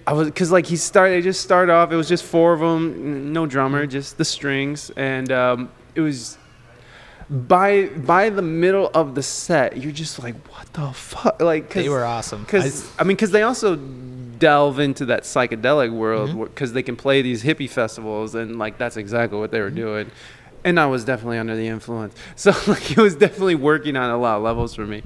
I 0.08 0.14
was 0.14 0.28
because 0.28 0.52
like 0.52 0.66
he 0.66 0.76
started. 0.76 1.14
They 1.14 1.22
just 1.22 1.42
started 1.42 1.72
off. 1.72 1.92
It 1.92 1.96
was 1.96 2.10
just 2.10 2.24
four 2.26 2.54
of 2.54 2.60
them, 2.60 3.32
no 3.32 3.46
drummer, 3.46 3.86
just 3.86 4.18
the 4.18 4.26
strings, 4.26 4.90
and 4.98 5.32
um, 5.32 5.70
it 5.96 6.02
was 6.02 6.38
by 7.30 7.86
by 7.88 8.30
the 8.30 8.42
middle 8.42 8.90
of 8.94 9.16
the 9.16 9.24
set, 9.24 9.78
you're 9.78 9.94
just 9.94 10.22
like, 10.22 10.36
what 10.48 10.72
the 10.74 10.92
fuck? 10.92 11.42
Like, 11.42 11.70
cause, 11.70 11.84
They 11.84 11.90
were 11.90 12.04
awesome. 12.04 12.42
Because 12.44 12.92
I, 13.00 13.04
mean, 13.04 13.16
because 13.16 13.32
they 13.32 13.44
also 13.44 13.76
delve 14.44 14.80
into 14.80 15.06
that 15.06 15.24
psychedelic 15.24 15.92
world 15.92 16.30
Mm-hmm. 16.32 16.44
because 16.44 16.74
they 16.74 16.84
can 16.84 16.96
play 16.96 17.22
these 17.22 17.42
hippie 17.44 17.70
festivals, 17.70 18.36
and 18.36 18.60
like 18.60 18.78
that's 18.78 18.98
exactly 18.98 19.38
what 19.40 19.52
they 19.52 19.60
Mm-hmm. 19.60 19.80
were 19.80 19.86
doing. 20.04 20.12
And 20.66 20.80
I 20.80 20.86
was 20.86 21.04
definitely 21.04 21.38
under 21.40 21.56
the 21.56 21.68
influence, 21.68 22.14
so 22.36 22.52
like 22.68 22.92
it 22.92 22.98
was 22.98 23.16
definitely 23.16 23.56
working 23.56 23.96
on 23.96 24.10
a 24.10 24.18
lot 24.18 24.38
of 24.38 24.44
levels 24.44 24.76
for 24.76 24.86
me. 24.86 25.02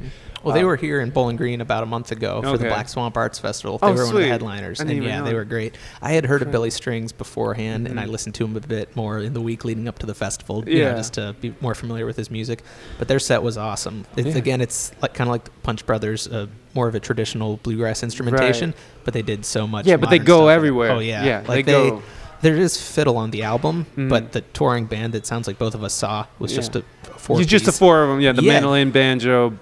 Well, 0.48 0.56
they 0.56 0.62
Um, 0.62 0.68
were 0.68 0.76
here 0.78 1.02
in 1.02 1.10
Bowling 1.10 1.36
Green 1.36 1.60
about 1.62 1.84
a 1.84 1.86
month 1.86 2.12
ago 2.12 2.42
for 2.42 2.58
the 2.58 2.66
Black 2.68 2.88
Swamp 2.90 3.18
Arts 3.18 3.38
Festival. 3.38 3.78
They 3.78 3.88
Oh, 3.88 3.94
were 3.94 4.06
one 4.06 4.16
of 4.16 4.22
the 4.22 4.28
headliners, 4.28 4.80
and 4.80 4.90
yeah, 4.90 5.20
know 5.20 5.26
they 5.26 5.34
were 5.34 5.44
great. 5.44 5.76
I 6.02 6.14
had 6.14 6.26
heard 6.26 6.42
of 6.42 6.52
Billy 6.52 6.70
Strings 6.70 7.12
beforehand, 7.12 7.88
and 7.88 8.00
I 8.00 8.06
Mhm. 8.06 8.12
listened 8.12 8.36
to 8.36 8.46
him 8.46 8.56
a 8.56 8.62
bit 8.62 8.96
more 8.96 9.20
in 9.20 9.34
the 9.34 9.42
week 9.42 9.66
leading 9.66 9.88
up 9.88 10.00
to 10.00 10.06
the 10.06 10.14
festival, 10.16 10.64
you 10.66 10.76
know, 10.84 10.90
Yeah. 10.92 10.96
just 10.96 11.14
to 11.14 11.36
be 11.42 11.54
more 11.60 11.76
familiar 11.76 12.06
with 12.06 12.16
his 12.16 12.32
music. 12.32 12.64
But 12.98 13.08
their 13.10 13.20
set 13.20 13.44
was 13.44 13.58
awesome. 13.58 14.06
It's, 14.16 14.30
Yeah. 14.30 14.38
Again, 14.38 14.62
it's 14.62 14.92
like 15.02 15.14
kind 15.14 15.28
of 15.28 15.34
like 15.34 15.50
Punch 15.64 15.86
Brothers, 15.86 16.28
uh, 16.28 16.48
more 16.74 16.88
of 16.88 16.96
a 16.96 17.00
traditional 17.00 17.60
bluegrass 17.64 18.02
instrumentation, 18.02 18.74
but 19.04 19.14
they 19.14 19.22
did 19.22 19.46
so 19.46 19.68
much. 19.68 19.86
Yeah, 19.86 19.98
but 19.98 20.10
they 20.10 20.20
go 20.20 20.48
everywhere. 20.48 20.92
Oh 20.92 21.00
yeah, 21.00 21.24
Yeah, 21.26 21.42
like 21.48 21.66
they 21.66 21.72
go- 21.90 22.02
There 22.40 22.56
is 22.56 22.78
fiddle 22.80 23.18
on 23.18 23.32
the 23.32 23.42
album, 23.42 23.88
Mhm. 23.98 24.10
but 24.10 24.32
the 24.32 24.42
touring 24.42 24.86
band 24.86 25.14
that 25.14 25.26
sounds 25.26 25.48
like 25.48 25.58
both 25.58 25.74
of 25.74 25.84
us 25.84 25.92
saw 25.96 26.28
was 26.38 26.54
just 26.54 26.76
a 26.76 26.84
four. 27.18 27.42
Just 27.42 27.66
the 27.66 27.72
four 27.72 28.04
of 28.04 28.10
them. 28.10 28.22
Yeah, 28.22 28.32
the 28.32 28.44
Yeah. 28.44 28.54
mandolin, 28.54 28.92
banjo, 28.92 29.54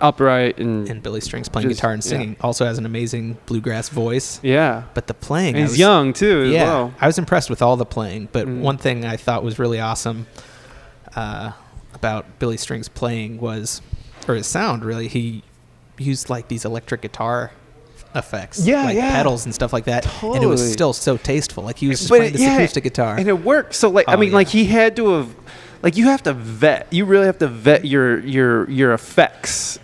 upright, 0.00 0.58
and, 0.58 0.88
and 0.88 1.02
Billy 1.02 1.20
Strings 1.20 1.48
playing 1.48 1.68
Just- 1.68 1.78
guitar 1.80 1.92
and 1.92 2.04
yeah. 2.04 2.08
singing. 2.08 2.36
Also 2.40 2.64
has 2.64 2.78
an 2.78 2.86
amazing 2.86 3.36
bluegrass 3.46 3.88
voice. 3.88 4.40
yeah. 4.42 4.84
But 4.94 5.06
the 5.06 5.14
playing. 5.14 5.56
He's 5.56 5.70
was- 5.70 5.78
young 5.78 6.12
too 6.12 6.42
as 6.46 6.50
yeah, 6.52 6.64
well. 6.64 6.94
I 7.00 7.06
was 7.06 7.18
impressed 7.18 7.50
with 7.50 7.62
all 7.62 7.76
the 7.76 7.84
playing. 7.86 8.28
But 8.32 8.46
Mhm. 8.46 8.60
one 8.60 8.78
thing 8.78 9.04
I 9.04 9.16
thought 9.16 9.42
was 9.44 9.58
really 9.58 9.80
awesome 9.80 10.26
uh, 11.16 11.52
about 11.94 12.38
Billy 12.38 12.56
Strings 12.56 12.88
playing 12.88 13.38
was, 13.40 13.82
or 14.28 14.34
his 14.36 14.46
sound 14.46 14.84
really, 14.84 15.08
he 15.08 15.42
used 15.98 16.30
like 16.30 16.48
these 16.48 16.64
electric 16.64 17.02
guitar 17.02 17.50
effects, 18.14 18.66
Yeah, 18.66 18.84
like 18.84 18.96
yeah. 18.96 19.10
pedals 19.12 19.44
and 19.44 19.54
stuff 19.54 19.72
like 19.72 19.84
that, 19.84 20.04
and 20.22 20.42
it 20.42 20.46
was 20.46 20.72
still 20.72 20.92
so 20.92 21.16
tasteful. 21.16 21.62
Like 21.64 21.78
he 21.78 21.88
was 21.88 21.98
just 21.98 22.10
But 22.10 22.18
playing 22.18 22.32
this 22.32 22.42
yeah, 22.42 22.56
acoustic 22.56 22.84
guitar. 22.84 23.16
and 23.16 23.28
it 23.28 23.44
worked. 23.44 23.74
So 23.74 23.88
like, 23.90 24.08
I 24.08 24.14
Oh, 24.14 24.16
mean, 24.16 24.32
like 24.32 24.48
he 24.48 24.64
had 24.66 24.96
to 24.96 25.08
have, 25.10 25.34
like 25.82 25.96
you 25.96 26.06
have 26.06 26.22
to 26.24 26.32
vet. 26.32 26.86
You 26.90 27.04
really 27.04 27.26
have 27.26 27.38
to 27.38 27.46
vet 27.48 27.84
your 27.84 28.18
your 28.20 28.68
your 28.70 28.92
effects 28.94 29.78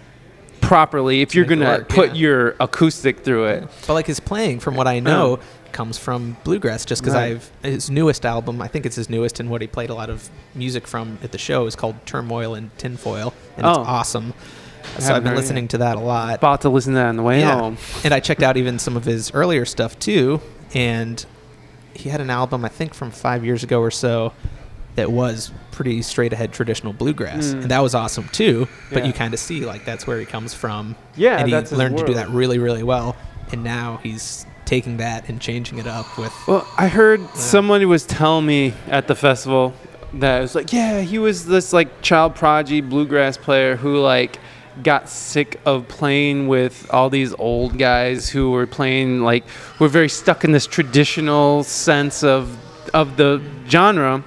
properly 0.66 1.22
if 1.22 1.34
you're 1.34 1.44
gonna 1.44 1.64
work, 1.64 1.88
put 1.88 2.08
yeah. 2.10 2.14
your 2.14 2.56
acoustic 2.60 3.20
through 3.20 3.46
it. 3.46 3.68
But 3.86 3.94
like 3.94 4.06
his 4.06 4.20
playing, 4.20 4.60
from 4.60 4.74
what 4.76 4.86
I 4.86 5.00
know, 5.00 5.34
uh-huh. 5.34 5.42
comes 5.72 5.98
from 5.98 6.36
bluegrass. 6.44 6.84
Just 6.84 7.02
because 7.02 7.14
Right. 7.14 7.32
I've 7.32 7.50
his 7.62 7.90
newest 7.90 8.24
album, 8.26 8.60
I 8.60 8.68
think 8.68 8.86
it's 8.86 8.96
his 8.96 9.08
newest, 9.10 9.40
and 9.40 9.50
what 9.50 9.60
he 9.60 9.66
played 9.66 9.90
a 9.90 9.94
lot 9.94 10.10
of 10.10 10.28
music 10.54 10.86
from 10.86 11.18
at 11.22 11.32
the 11.32 11.38
show 11.38 11.66
is 11.66 11.76
called 11.76 11.96
Turmoil 12.06 12.54
and 12.54 12.76
Tinfoil, 12.78 13.32
and 13.56 13.66
it's 13.66 13.78
Oh. 13.78 13.82
awesome. 13.82 14.34
So 14.98 15.14
I've 15.14 15.24
been 15.24 15.34
listening 15.34 15.64
yet. 15.64 15.70
to 15.70 15.78
that 15.78 15.96
a 15.96 16.00
lot. 16.00 16.36
About 16.36 16.60
to 16.62 16.68
listen 16.68 16.92
to 16.92 16.98
that 16.98 17.06
on 17.08 17.16
the 17.16 17.22
way 17.22 17.40
Yeah. 17.40 17.58
home. 17.58 17.76
And 18.04 18.14
I 18.14 18.20
checked 18.20 18.42
out 18.42 18.56
even 18.56 18.78
some 18.78 18.96
of 18.96 19.04
his 19.04 19.32
earlier 19.34 19.64
stuff 19.64 19.98
too, 19.98 20.40
and 20.74 21.24
he 21.92 22.08
had 22.10 22.20
an 22.20 22.30
album 22.30 22.64
I 22.64 22.68
think 22.68 22.94
from 22.94 23.10
five 23.10 23.44
years 23.44 23.62
ago 23.64 23.80
or 23.80 23.90
so 23.90 24.32
that 24.94 25.10
was 25.10 25.50
pretty 25.76 26.02
straight 26.02 26.32
ahead 26.32 26.52
traditional 26.52 26.92
bluegrass, 26.92 27.46
Mm. 27.54 27.62
and 27.62 27.70
that 27.70 27.82
was 27.82 27.94
awesome 27.94 28.28
too. 28.32 28.66
But 28.90 29.00
Yeah. 29.02 29.06
you 29.08 29.12
kind 29.12 29.32
of 29.34 29.38
see 29.40 29.64
like 29.64 29.84
that's 29.84 30.06
where 30.06 30.18
he 30.18 30.26
comes 30.26 30.52
from. 30.54 30.96
Yeah, 31.16 31.36
and 31.38 31.46
he 31.46 31.52
that's 31.52 31.70
learned 31.70 31.98
to 31.98 32.04
do 32.04 32.14
that 32.14 32.28
really 32.30 32.58
really 32.58 32.82
well, 32.82 33.14
and 33.52 33.62
now 33.62 34.00
he's 34.02 34.44
taking 34.64 34.96
that 34.96 35.28
and 35.28 35.40
changing 35.40 35.78
it 35.78 35.86
up 35.86 36.18
with. 36.18 36.32
Well, 36.48 36.66
I 36.76 36.88
heard 36.88 37.20
somebody 37.36 37.84
was 37.84 38.04
telling 38.04 38.46
me 38.46 38.74
at 38.88 39.06
the 39.06 39.14
festival 39.14 39.74
that 40.14 40.38
it 40.38 40.40
was 40.40 40.54
like, 40.56 40.72
yeah, 40.72 41.02
he 41.02 41.18
was 41.18 41.46
this 41.46 41.72
like 41.72 42.02
child 42.02 42.34
prodigy 42.34 42.80
bluegrass 42.80 43.36
player 43.36 43.76
who 43.76 43.98
like 44.00 44.38
got 44.82 45.08
sick 45.08 45.60
of 45.64 45.86
playing 45.88 46.48
with 46.48 46.86
all 46.90 47.08
these 47.10 47.32
old 47.38 47.78
guys 47.78 48.28
who 48.28 48.50
were 48.50 48.66
playing 48.66 49.20
like 49.22 49.44
were 49.78 49.88
very 49.88 50.08
stuck 50.08 50.42
in 50.44 50.52
this 50.52 50.66
traditional 50.66 51.62
sense 51.62 52.22
of 52.24 52.56
of 52.94 53.16
the 53.16 53.40
genre. 53.68 54.22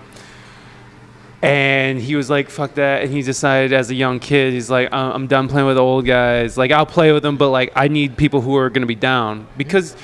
And 1.41 1.99
he 1.99 2.15
was 2.15 2.29
like, 2.29 2.49
"Fuck 2.49 2.73
that!" 2.73 3.03
And 3.03 3.11
he 3.11 3.21
decided, 3.21 3.71
as 3.71 3.89
a 3.89 3.95
young 3.95 4.19
kid, 4.19 4.53
he's 4.53 4.69
like, 4.69 4.91
"I'm 4.91 5.11
I'm 5.11 5.27
done 5.27 5.47
playing 5.47 5.67
with 5.67 5.77
old 5.77 6.05
guys. 6.05 6.57
Like, 6.57 6.71
I'll 6.71 6.85
play 6.85 7.13
with 7.13 7.23
them, 7.23 7.37
but 7.37 7.49
like, 7.49 7.71
I 7.75 7.87
need 7.87 8.17
people 8.17 8.41
who 8.41 8.55
are 8.57 8.69
gonna 8.69 8.85
be 8.85 8.95
down. 8.95 9.47
Because 9.55 9.95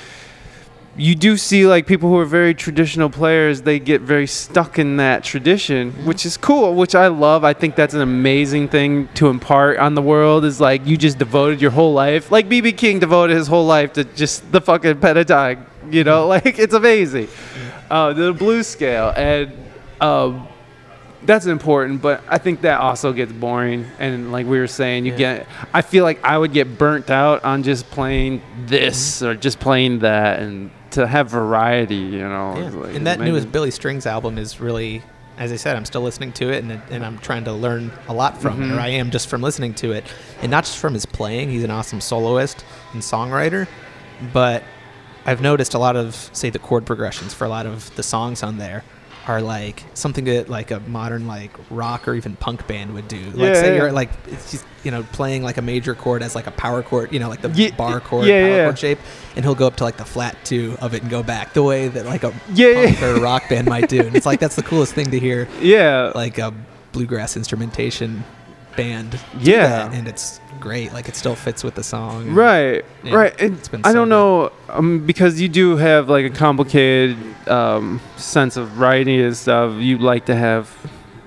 you 0.96 1.14
do 1.14 1.36
see 1.36 1.66
like 1.66 1.86
people 1.86 2.08
who 2.08 2.16
are 2.16 2.24
very 2.24 2.54
traditional 2.54 3.10
players 3.10 3.60
they 3.60 3.78
get 3.78 4.00
very 4.00 4.26
stuck 4.26 4.78
in 4.78 4.96
that 4.96 5.22
tradition 5.22 5.92
which 6.06 6.24
is 6.24 6.38
cool 6.38 6.74
which 6.74 6.94
i 6.94 7.06
love. 7.06 7.44
I 7.44 7.52
think 7.52 7.76
that's 7.76 7.92
an 7.92 8.00
amazing 8.00 8.68
thing 8.68 9.08
to 9.08 9.28
impart 9.28 9.76
on 9.76 9.94
the 9.94 10.00
world 10.00 10.46
is 10.46 10.58
like 10.58 10.86
you 10.86 10.96
just 10.96 11.18
devoted 11.18 11.60
your 11.60 11.70
whole 11.70 11.92
life 11.92 12.32
like 12.32 12.48
bb 12.48 12.74
king 12.78 12.98
devoted 12.98 13.36
his 13.36 13.46
whole 13.46 13.66
life 13.66 13.92
to 13.92 14.04
just 14.04 14.50
the 14.52 14.60
fucking 14.62 14.94
pentatonic 14.94 15.58
you 15.90 16.04
know? 16.04 16.26
Like 16.36 16.58
it's 16.58 16.74
amazing. 16.74 17.28
Uh, 17.90 18.12
the 18.12 18.32
blues 18.32 18.66
scale 18.66 19.12
and 19.16 19.52
um, 20.00 20.48
that's 21.26 21.46
important 21.46 22.00
but 22.00 22.22
i 22.28 22.38
think 22.38 22.60
that 22.62 22.80
also 22.80 23.12
gets 23.12 23.32
boring 23.32 23.84
and 23.98 24.30
like 24.32 24.46
we 24.46 24.58
were 24.58 24.66
saying 24.66 25.04
you 25.04 25.12
Yeah. 25.12 25.18
get 25.18 25.46
i 25.74 25.82
feel 25.82 26.04
like 26.04 26.22
i 26.24 26.38
would 26.38 26.52
get 26.52 26.78
burnt 26.78 27.10
out 27.10 27.44
on 27.44 27.62
just 27.62 27.90
playing 27.90 28.42
this 28.66 29.22
or 29.22 29.34
just 29.34 29.58
playing 29.60 29.98
that 30.00 30.38
and 30.40 30.70
to 30.92 31.06
have 31.06 31.28
variety 31.30 31.96
you 31.96 32.20
know 32.20 32.56
Yeah. 32.56 32.70
like, 32.70 32.94
and 32.94 33.06
that 33.06 33.20
newest 33.20 33.50
Billy 33.52 33.70
Strings 33.70 34.06
album 34.06 34.38
is 34.38 34.60
really, 34.60 35.02
as 35.36 35.52
I 35.52 35.56
said, 35.56 35.76
I'm 35.76 35.84
still 35.84 36.00
listening 36.00 36.32
to 36.34 36.50
it, 36.50 36.64
and 36.64 36.80
and 36.90 37.04
I'm 37.04 37.18
trying 37.18 37.44
to 37.44 37.52
learn 37.52 37.90
a 38.08 38.14
lot 38.14 38.40
from 38.40 38.62
it, 38.62 38.66
Mhm. 38.66 38.76
or 38.76 38.80
I 38.80 38.88
am 38.88 39.10
just 39.10 39.28
from 39.28 39.42
listening 39.42 39.74
to 39.74 39.92
it, 39.92 40.04
and 40.40 40.50
not 40.50 40.64
just 40.64 40.78
from 40.78 40.94
his 40.94 41.04
playing. 41.04 41.50
He's 41.50 41.64
an 41.64 41.70
awesome 41.70 42.00
soloist 42.00 42.64
and 42.94 43.02
songwriter, 43.02 43.66
but 44.32 44.62
I've 45.26 45.42
noticed 45.42 45.74
a 45.74 45.78
lot 45.78 45.96
of, 45.96 46.30
say, 46.32 46.48
the 46.48 46.58
chord 46.60 46.86
progressions 46.86 47.34
for 47.34 47.44
a 47.44 47.48
lot 47.50 47.66
of 47.66 47.94
the 47.96 48.02
songs 48.02 48.42
on 48.42 48.56
there 48.56 48.82
are 49.28 49.42
like 49.42 49.82
something 49.94 50.24
that 50.26 50.48
like 50.48 50.70
a 50.70 50.78
modern 50.80 51.26
like 51.26 51.50
rock 51.70 52.06
or 52.06 52.14
even 52.14 52.36
punk 52.36 52.66
band 52.68 52.94
would 52.94 53.08
do. 53.08 53.18
Like 53.30 53.36
Yeah, 53.36 53.54
say 53.54 53.74
yeah. 53.74 53.82
you're 53.82 53.92
like 53.92 54.10
it's 54.28 54.52
just 54.52 54.64
you 54.84 54.90
know 54.92 55.02
playing 55.12 55.42
like 55.42 55.56
a 55.56 55.62
major 55.62 55.94
chord 55.96 56.22
as 56.22 56.34
like 56.36 56.46
a 56.46 56.52
power 56.52 56.82
chord, 56.82 57.12
you 57.12 57.18
know, 57.18 57.28
like 57.28 57.42
the 57.42 57.50
Ye- 57.50 57.72
bar 57.72 57.98
chord, 58.00 58.26
yeah, 58.26 58.46
power 58.46 58.56
yeah. 58.56 58.64
chord 58.66 58.78
shape, 58.78 58.98
and 59.34 59.44
he'll 59.44 59.54
go 59.56 59.66
up 59.66 59.76
to 59.76 59.84
like 59.84 59.96
the 59.96 60.04
flat 60.04 60.36
two 60.44 60.76
of 60.80 60.94
it 60.94 61.02
and 61.02 61.10
go 61.10 61.22
back 61.24 61.54
the 61.54 61.62
way 61.62 61.88
that 61.88 62.06
like 62.06 62.22
a 62.24 62.32
Yeah, 62.54 62.84
punk 62.86 63.00
yeah. 63.00 63.06
or 63.06 63.16
a 63.16 63.20
rock 63.20 63.48
band 63.48 63.66
might 63.68 63.88
do. 63.88 64.00
And 64.00 64.14
it's 64.14 64.26
like 64.26 64.38
that's 64.40 64.56
the 64.56 64.62
coolest 64.62 64.94
thing 64.94 65.10
to 65.10 65.18
hear, 65.18 65.48
yeah 65.60 66.12
like 66.14 66.38
a 66.38 66.54
bluegrass 66.92 67.36
instrumentation 67.36 68.22
band. 68.76 69.18
Yeah. 69.40 69.90
and 69.92 70.06
it's 70.06 70.38
great. 70.60 70.92
Like 70.92 71.08
it 71.08 71.16
still 71.16 71.34
fits 71.34 71.62
with 71.64 71.74
the 71.74 71.82
song. 71.82 72.32
Right, 72.34 72.84
Yeah, 73.02 73.14
right. 73.14 73.40
And 73.40 73.56
it's 73.58 73.68
been 73.68 73.82
I 73.84 73.90
so 73.90 73.94
don't 73.94 74.08
know 74.08 74.52
um, 74.68 75.06
because 75.06 75.40
you 75.40 75.48
do 75.48 75.76
have 75.76 76.08
like 76.08 76.24
a 76.26 76.30
complicated 76.30 77.16
um, 77.48 78.00
sense 78.16 78.56
of 78.56 78.78
writing 78.78 79.20
and 79.20 79.36
stuff. 79.36 79.74
You 79.80 79.98
like 79.98 80.26
to 80.26 80.34
have 80.34 80.70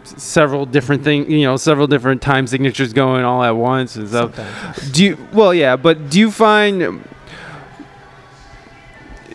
several 0.04 0.66
different 0.66 1.04
things, 1.04 1.30
you 1.30 1.44
know, 1.44 1.58
several 1.58 1.88
different 1.88 2.22
time 2.22 2.48
signatures 2.48 2.94
going 2.94 3.24
all 3.24 3.44
at 3.44 3.52
once 3.56 3.96
and 3.96 4.08
stuff. 4.08 4.36
Sometimes. 4.36 4.92
Do 4.92 5.04
you? 5.06 5.28
Well, 5.34 5.54
yeah, 5.54 5.76
but 5.76 6.10
do 6.10 6.20
you 6.20 6.32
find? 6.32 7.04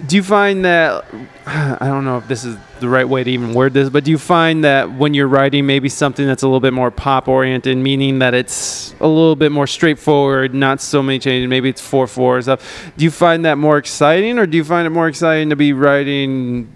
Do 0.07 0.17
you 0.17 0.23
find 0.23 0.65
that 0.65 1.05
I 1.47 1.87
don't 1.87 2.05
know 2.05 2.19
if 2.19 2.27
this 2.29 2.45
is 2.45 2.57
the 2.81 2.89
right 2.89 3.09
way 3.09 3.23
to 3.25 3.31
even 3.31 3.55
word 3.55 3.73
this, 3.73 3.89
but 3.89 4.05
do 4.05 4.11
you 4.11 4.19
find 4.19 4.65
that 4.65 4.93
when 4.93 5.15
you're 5.15 5.29
writing 5.29 5.67
maybe 5.67 5.89
something 5.89 6.27
that's 6.27 6.43
a 6.43 6.47
little 6.47 6.61
bit 6.61 6.73
more 6.73 6.91
pop 6.91 7.29
oriented, 7.29 7.77
meaning 7.79 8.19
that 8.19 8.35
it's 8.35 8.95
a 9.01 9.07
little 9.07 9.37
bit 9.37 9.53
more 9.53 9.67
straightforward, 9.67 10.55
not 10.55 10.81
so 10.81 11.03
many 11.03 11.19
changes, 11.19 11.49
maybe 11.49 11.69
it's 11.69 11.81
four 11.81 12.07
four 12.07 12.43
stuff. 12.43 12.93
Do 12.97 13.05
you 13.05 13.11
find 13.11 13.45
that 13.45 13.57
more 13.57 13.79
exciting, 13.79 14.39
or 14.39 14.47
do 14.47 14.57
you 14.57 14.65
find 14.65 14.87
it 14.87 14.91
more 14.91 15.09
exciting 15.09 15.51
to 15.51 15.57
be 15.57 15.73
writing 15.73 16.69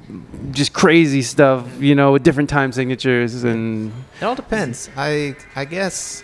just 0.52 0.72
crazy 0.72 1.22
stuff, 1.22 1.66
you 1.80 1.94
know, 1.94 2.12
with 2.12 2.22
different 2.22 2.48
time 2.48 2.72
signatures 2.72 3.44
and 3.44 3.92
It 4.20 4.24
all 4.24 4.34
depends. 4.34 4.88
I 4.96 5.36
I 5.56 5.64
guess 5.64 6.22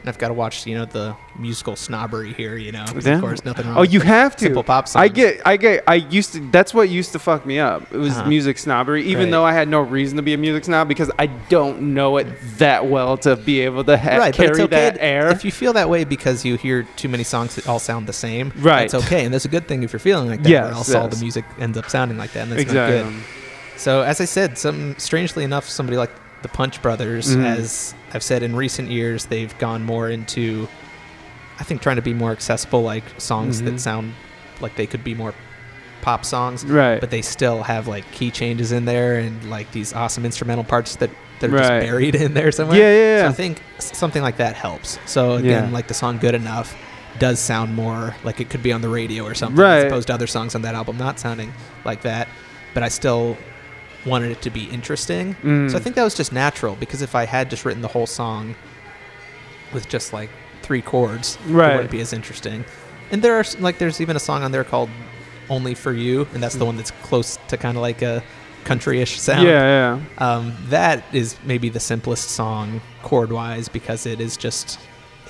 And 0.00 0.08
I've 0.08 0.18
got 0.18 0.28
to 0.28 0.34
watch, 0.34 0.64
you 0.66 0.76
know, 0.76 0.84
the 0.84 1.16
musical 1.38 1.74
snobbery 1.74 2.32
here, 2.32 2.56
you 2.56 2.70
know. 2.72 2.84
Yeah. 3.00 3.14
Of 3.16 3.20
course, 3.20 3.44
nothing 3.44 3.66
wrong. 3.66 3.78
Oh, 3.78 3.80
with 3.80 3.92
you 3.92 4.00
have 4.00 4.36
to. 4.36 4.44
simple 4.44 4.62
pop 4.62 4.86
songs. 4.86 5.02
I 5.02 5.08
get, 5.08 5.40
I 5.44 5.56
get, 5.56 5.82
I 5.88 5.96
used 5.96 6.34
to. 6.34 6.50
That's 6.50 6.72
what 6.72 6.88
used 6.88 7.12
to 7.12 7.18
fuck 7.18 7.44
me 7.44 7.58
up. 7.58 7.92
It 7.92 7.96
was 7.98 8.16
Uh-huh. 8.16 8.28
music 8.28 8.58
snobbery, 8.58 9.02
even 9.04 9.24
Right. 9.24 9.30
though 9.32 9.44
I 9.44 9.52
had 9.52 9.66
no 9.68 9.80
reason 9.80 10.16
to 10.16 10.22
be 10.22 10.34
a 10.34 10.38
music 10.38 10.64
snob 10.66 10.86
because 10.88 11.10
I 11.18 11.26
don't 11.26 11.94
know 11.94 12.16
it 12.18 12.28
that 12.58 12.86
well 12.86 13.16
to 13.18 13.34
be 13.36 13.60
able 13.60 13.82
to 13.84 13.96
ha- 13.98 14.18
right, 14.18 14.32
carry 14.34 14.50
okay 14.62 14.66
that 14.68 14.94
to- 14.94 15.04
air. 15.04 15.28
If 15.30 15.44
you 15.44 15.50
feel 15.50 15.72
that 15.72 15.88
way 15.90 16.04
because 16.04 16.44
you 16.44 16.56
hear 16.56 16.84
too 16.96 17.08
many 17.08 17.24
songs 17.24 17.56
that 17.56 17.68
all 17.68 17.78
sound 17.80 18.06
the 18.06 18.12
same, 18.12 18.52
Right. 18.58 18.84
It's 18.84 18.94
okay, 18.94 19.24
and 19.24 19.34
that's 19.34 19.44
a 19.44 19.48
good 19.48 19.66
thing 19.66 19.82
if 19.82 19.92
you're 19.92 19.98
feeling 20.00 20.28
like 20.28 20.42
that. 20.44 20.48
Yes, 20.50 20.70
or 20.70 20.74
else 20.74 20.94
all 20.94 21.08
the 21.08 21.16
music 21.20 21.44
ends 21.58 21.76
up 21.76 21.90
sounding 21.90 22.18
like 22.18 22.32
that, 22.34 22.42
and 22.44 22.52
that's 22.52 22.62
exactly. 22.62 23.02
not 23.02 23.10
good. 23.12 23.22
So 23.76 24.02
as 24.02 24.20
I 24.20 24.24
said, 24.24 24.58
some 24.58 24.94
strangely 24.98 25.44
enough, 25.44 25.68
somebody 25.68 25.96
like 25.96 26.10
the 26.42 26.48
Punch 26.48 26.80
Brothers, 26.82 27.34
Mhm. 27.36 27.44
as 27.44 27.94
I've 28.14 28.22
said 28.22 28.42
in 28.42 28.54
recent 28.54 28.90
years, 28.90 29.24
they've 29.26 29.56
gone 29.58 29.82
more 29.84 30.08
into, 30.08 30.68
I 31.58 31.64
think, 31.64 31.82
trying 31.82 31.96
to 31.96 32.02
be 32.02 32.14
more 32.14 32.30
accessible, 32.32 32.82
like 32.82 33.04
songs 33.18 33.60
Mhm. 33.60 33.64
that 33.66 33.80
sound 33.80 34.14
like 34.60 34.76
they 34.76 34.86
could 34.86 35.02
be 35.04 35.14
more 35.14 35.34
pop 36.00 36.24
songs, 36.24 36.64
Right. 36.64 37.00
but 37.00 37.10
they 37.10 37.22
still 37.22 37.64
have 37.64 37.88
like 37.88 38.10
key 38.12 38.30
changes 38.30 38.70
in 38.72 38.84
there 38.84 39.16
and 39.18 39.50
like 39.50 39.70
these 39.72 39.92
awesome 39.92 40.24
instrumental 40.24 40.64
parts 40.64 40.94
that 40.96 41.10
are 41.42 41.48
Right. 41.48 41.58
just 41.58 41.68
buried 41.86 42.14
in 42.14 42.34
there 42.34 42.52
somewhere. 42.52 42.78
yeah, 42.78 42.92
yeah, 43.18 43.22
So. 43.24 43.28
I 43.28 43.32
think 43.32 43.62
something 43.78 44.22
like 44.22 44.36
that 44.38 44.54
helps. 44.54 44.98
So 45.06 45.34
again, 45.34 45.64
Yeah. 45.68 45.70
like 45.74 45.88
the 45.88 45.94
song 45.94 46.18
"Good 46.18 46.34
Enough" 46.36 46.74
does 47.18 47.40
sound 47.40 47.74
more 47.74 48.14
like 48.22 48.40
it 48.40 48.48
could 48.48 48.62
be 48.62 48.72
on 48.72 48.80
the 48.80 48.88
radio 48.88 49.24
or 49.24 49.34
something, 49.34 49.56
Right. 49.60 49.78
as 49.78 49.84
opposed 49.86 50.06
to 50.06 50.14
other 50.14 50.28
songs 50.28 50.54
on 50.54 50.62
that 50.62 50.76
album 50.76 50.96
not 50.98 51.18
sounding 51.18 51.52
like 51.84 52.02
that. 52.02 52.28
But 52.74 52.84
I 52.84 52.88
still 52.88 53.36
wanted 54.06 54.30
it 54.30 54.42
to 54.42 54.50
be 54.50 54.64
interesting. 54.64 55.34
Mm. 55.42 55.70
So 55.70 55.76
I 55.76 55.80
think 55.80 55.96
that 55.96 56.04
was 56.04 56.14
just 56.14 56.32
natural 56.32 56.76
because 56.76 57.02
if 57.02 57.14
I 57.14 57.24
had 57.26 57.50
just 57.50 57.64
written 57.64 57.82
the 57.82 57.88
whole 57.88 58.06
song 58.06 58.54
with 59.72 59.88
just 59.88 60.12
like 60.12 60.30
three 60.62 60.82
chords, 60.82 61.36
it 61.46 61.52
wouldn't 61.52 61.90
be 61.90 62.00
as 62.00 62.12
interesting. 62.12 62.64
And 63.10 63.22
there 63.22 63.34
are 63.36 63.44
like 63.58 63.78
there's 63.78 64.00
even 64.00 64.16
a 64.16 64.20
song 64.20 64.42
on 64.42 64.52
there 64.52 64.64
called 64.64 64.90
"Only 65.48 65.74
for 65.74 65.92
You," 65.92 66.26
and 66.34 66.42
that's 66.42 66.54
the 66.56 66.64
one 66.64 66.76
that's 66.76 66.90
close 67.02 67.38
to 67.48 67.56
kind 67.56 67.76
of 67.76 67.82
like 67.82 68.02
a 68.02 68.22
country-ish 68.64 69.18
sound. 69.18 69.46
Yeah, 69.46 69.96
yeah. 69.96 70.00
Um, 70.18 70.54
that 70.66 71.02
is 71.12 71.36
maybe 71.44 71.70
the 71.70 71.80
simplest 71.80 72.30
song 72.32 72.80
chord 73.02 73.32
wise 73.32 73.68
because 73.68 74.04
it 74.04 74.20
is 74.20 74.36
just 74.36 74.78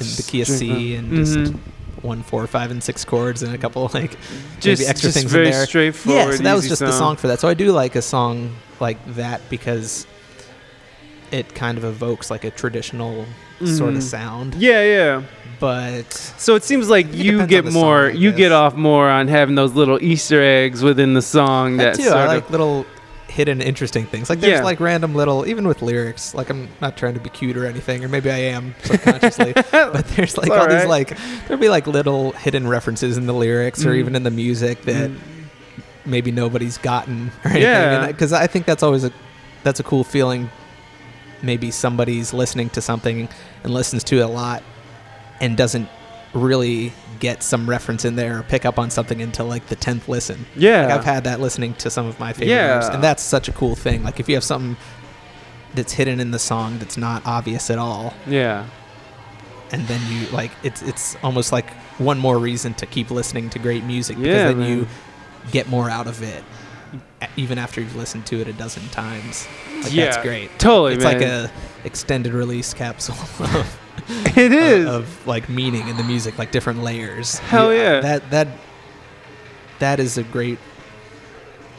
in 0.00 0.06
the 0.16 0.24
key 0.26 0.40
of 0.42 0.48
C 0.48 0.94
and 0.96 1.12
just 1.12 1.36
Mhm. 1.36 1.58
One, 2.02 2.22
four, 2.22 2.46
five, 2.46 2.70
and 2.70 2.82
six 2.82 3.04
chords 3.04 3.42
and 3.42 3.54
a 3.54 3.58
couple 3.58 3.90
like 3.94 4.16
Just, 4.60 4.80
maybe 4.80 4.88
extra 4.88 5.08
just 5.08 5.18
things 5.18 5.32
very 5.32 5.46
in 5.46 5.52
there. 5.52 5.66
straightforward. 5.66 6.30
Yeah, 6.30 6.36
so 6.36 6.42
that 6.44 6.54
was 6.54 6.68
just 6.68 6.80
the 6.80 6.92
song 6.92 7.16
for 7.16 7.26
that. 7.28 7.40
So 7.40 7.48
I 7.48 7.54
do 7.54 7.72
like 7.72 7.96
a 7.96 8.02
song 8.02 8.54
like 8.80 8.98
that 9.14 9.40
because 9.50 10.06
it 11.30 11.54
kind 11.54 11.76
of 11.76 11.84
evokes 11.84 12.30
like 12.30 12.44
a 12.44 12.50
traditional 12.50 13.26
sort 13.64 13.92
Mhm. 13.92 13.96
of 13.98 14.02
sound. 14.02 14.54
Yeah, 14.54 14.82
yeah. 14.84 15.22
But 15.60 16.12
So 16.36 16.54
it 16.54 16.62
seems 16.62 16.88
like 16.88 17.06
It 17.08 17.14
you 17.16 17.46
get 17.46 17.64
more, 17.64 18.10
song, 18.12 18.20
you 18.20 18.30
get 18.32 18.52
off 18.52 18.74
more 18.74 19.08
on 19.10 19.26
having 19.28 19.56
those 19.56 19.72
little 19.72 19.98
Easter 20.02 20.40
eggs 20.40 20.82
within 20.82 21.14
the 21.14 21.22
song. 21.22 21.76
that 21.78 21.94
That 21.94 21.96
too, 21.96 22.04
sort 22.04 22.16
I 22.16 22.26
like 22.28 22.44
of, 22.44 22.50
little 22.52 22.86
hidden 23.28 23.60
interesting 23.60 24.06
things. 24.06 24.30
Like 24.30 24.40
there's 24.40 24.58
Yeah. 24.60 24.64
like 24.64 24.80
random 24.80 25.14
little, 25.14 25.46
even 25.46 25.68
with 25.68 25.82
lyrics. 25.82 26.34
Like 26.34 26.48
I'm 26.50 26.68
not 26.80 26.96
trying 26.96 27.14
to 27.14 27.20
be 27.20 27.28
cute 27.30 27.56
or 27.56 27.66
anything, 27.66 28.04
or 28.04 28.08
maybe 28.08 28.30
I 28.30 28.38
am 28.38 28.74
subconsciously. 28.82 29.52
but 29.70 30.06
there's 30.08 30.36
like 30.38 30.50
all 30.50 30.58
alright. 30.60 30.80
these 30.80 30.88
like 30.88 31.16
there'll 31.46 31.60
be 31.60 31.68
like 31.68 31.86
little 31.86 32.32
hidden 32.32 32.66
references 32.66 33.16
in 33.16 33.26
the 33.26 33.34
lyrics 33.34 33.84
or 33.84 33.90
Mm. 33.92 33.98
even 33.98 34.16
in 34.16 34.22
the 34.22 34.30
music 34.30 34.82
that 34.82 35.10
Mm. 35.10 35.18
maybe 36.06 36.30
nobody's 36.30 36.78
gotten 36.78 37.30
or 37.44 37.50
anything. 37.50 37.62
Yeah. 37.62 38.06
Because 38.06 38.32
I 38.32 38.46
think 38.46 38.64
that's 38.66 38.82
always 38.82 39.04
a 39.04 39.12
that's 39.62 39.78
a 39.80 39.82
cool 39.82 40.04
feeling. 40.04 40.50
Maybe 41.42 41.70
somebody's 41.70 42.32
listening 42.32 42.70
to 42.70 42.80
something 42.80 43.28
and 43.62 43.72
listens 43.74 44.02
to 44.04 44.16
it 44.18 44.22
a 44.22 44.26
lot 44.28 44.62
and 45.40 45.56
doesn't 45.56 45.88
really 46.34 46.92
get 47.20 47.42
some 47.42 47.68
reference 47.68 48.04
in 48.04 48.16
there 48.16 48.38
or 48.38 48.42
pick 48.42 48.64
up 48.64 48.78
on 48.78 48.90
something 48.90 49.20
until 49.22 49.46
like 49.46 49.66
the 49.66 49.76
tenth 49.76 50.08
listen. 50.08 50.46
yeah. 50.56 50.86
Like 50.86 50.94
I've 50.98 51.04
had 51.04 51.24
that 51.24 51.40
listening 51.40 51.74
to 51.74 51.90
some 51.90 52.06
of 52.06 52.18
my 52.20 52.32
favorite 52.32 52.54
Yeah. 52.54 52.72
artists, 52.74 52.94
and 52.94 53.02
that's 53.02 53.22
such 53.22 53.48
a 53.48 53.52
cool 53.52 53.74
thing. 53.74 54.02
Like 54.02 54.20
if 54.20 54.28
you 54.28 54.34
have 54.34 54.44
something 54.44 54.76
that's 55.74 55.92
hidden 55.92 56.20
in 56.20 56.30
the 56.30 56.38
song 56.38 56.78
that's 56.78 56.96
not 56.96 57.22
obvious 57.26 57.70
at 57.70 57.78
all, 57.78 58.14
yeah. 58.26 58.66
and 59.70 59.86
then 59.88 60.00
you 60.10 60.26
like 60.28 60.50
it's 60.62 60.82
it's 60.82 61.16
almost 61.22 61.52
like 61.52 61.70
one 61.98 62.18
more 62.18 62.38
reason 62.38 62.74
to 62.74 62.86
keep 62.86 63.10
listening 63.10 63.50
to 63.50 63.58
great 63.58 63.84
music 63.84 64.16
because 64.16 64.28
Yeah, 64.34 64.48
then 64.48 64.58
man. 64.60 64.70
you 64.78 64.88
get 65.50 65.68
more 65.68 65.90
out 65.90 66.06
of 66.06 66.22
it 66.22 66.44
even 67.36 67.58
after 67.58 67.80
you've 67.80 67.96
listened 67.96 68.24
to 68.26 68.40
it 68.40 68.48
a 68.48 68.52
dozen 68.52 68.86
times. 68.90 69.46
Like 69.82 69.92
yeah. 69.92 70.04
that's 70.06 70.18
great. 70.18 70.56
Totally, 70.58 70.94
It's 70.94 71.04
man. 71.04 71.14
like 71.20 71.22
a 71.28 71.50
extended 71.84 72.32
release 72.32 72.72
capsule 72.72 73.14
of, 73.44 73.78
it 74.36 74.52
is. 74.52 74.86
of, 74.86 74.94
of, 74.94 75.26
like 75.26 75.48
meaning 75.48 75.86
in 75.88 75.96
the 75.96 76.04
music, 76.04 76.38
like 76.38 76.50
different 76.50 76.82
layers. 76.82 77.38
Hell 77.38 77.72
You- 77.72 77.80
yeah. 77.80 78.00
That 78.00 78.30
that 78.30 78.48
that 79.78 80.00
is 80.00 80.18
a 80.18 80.22
great 80.24 80.58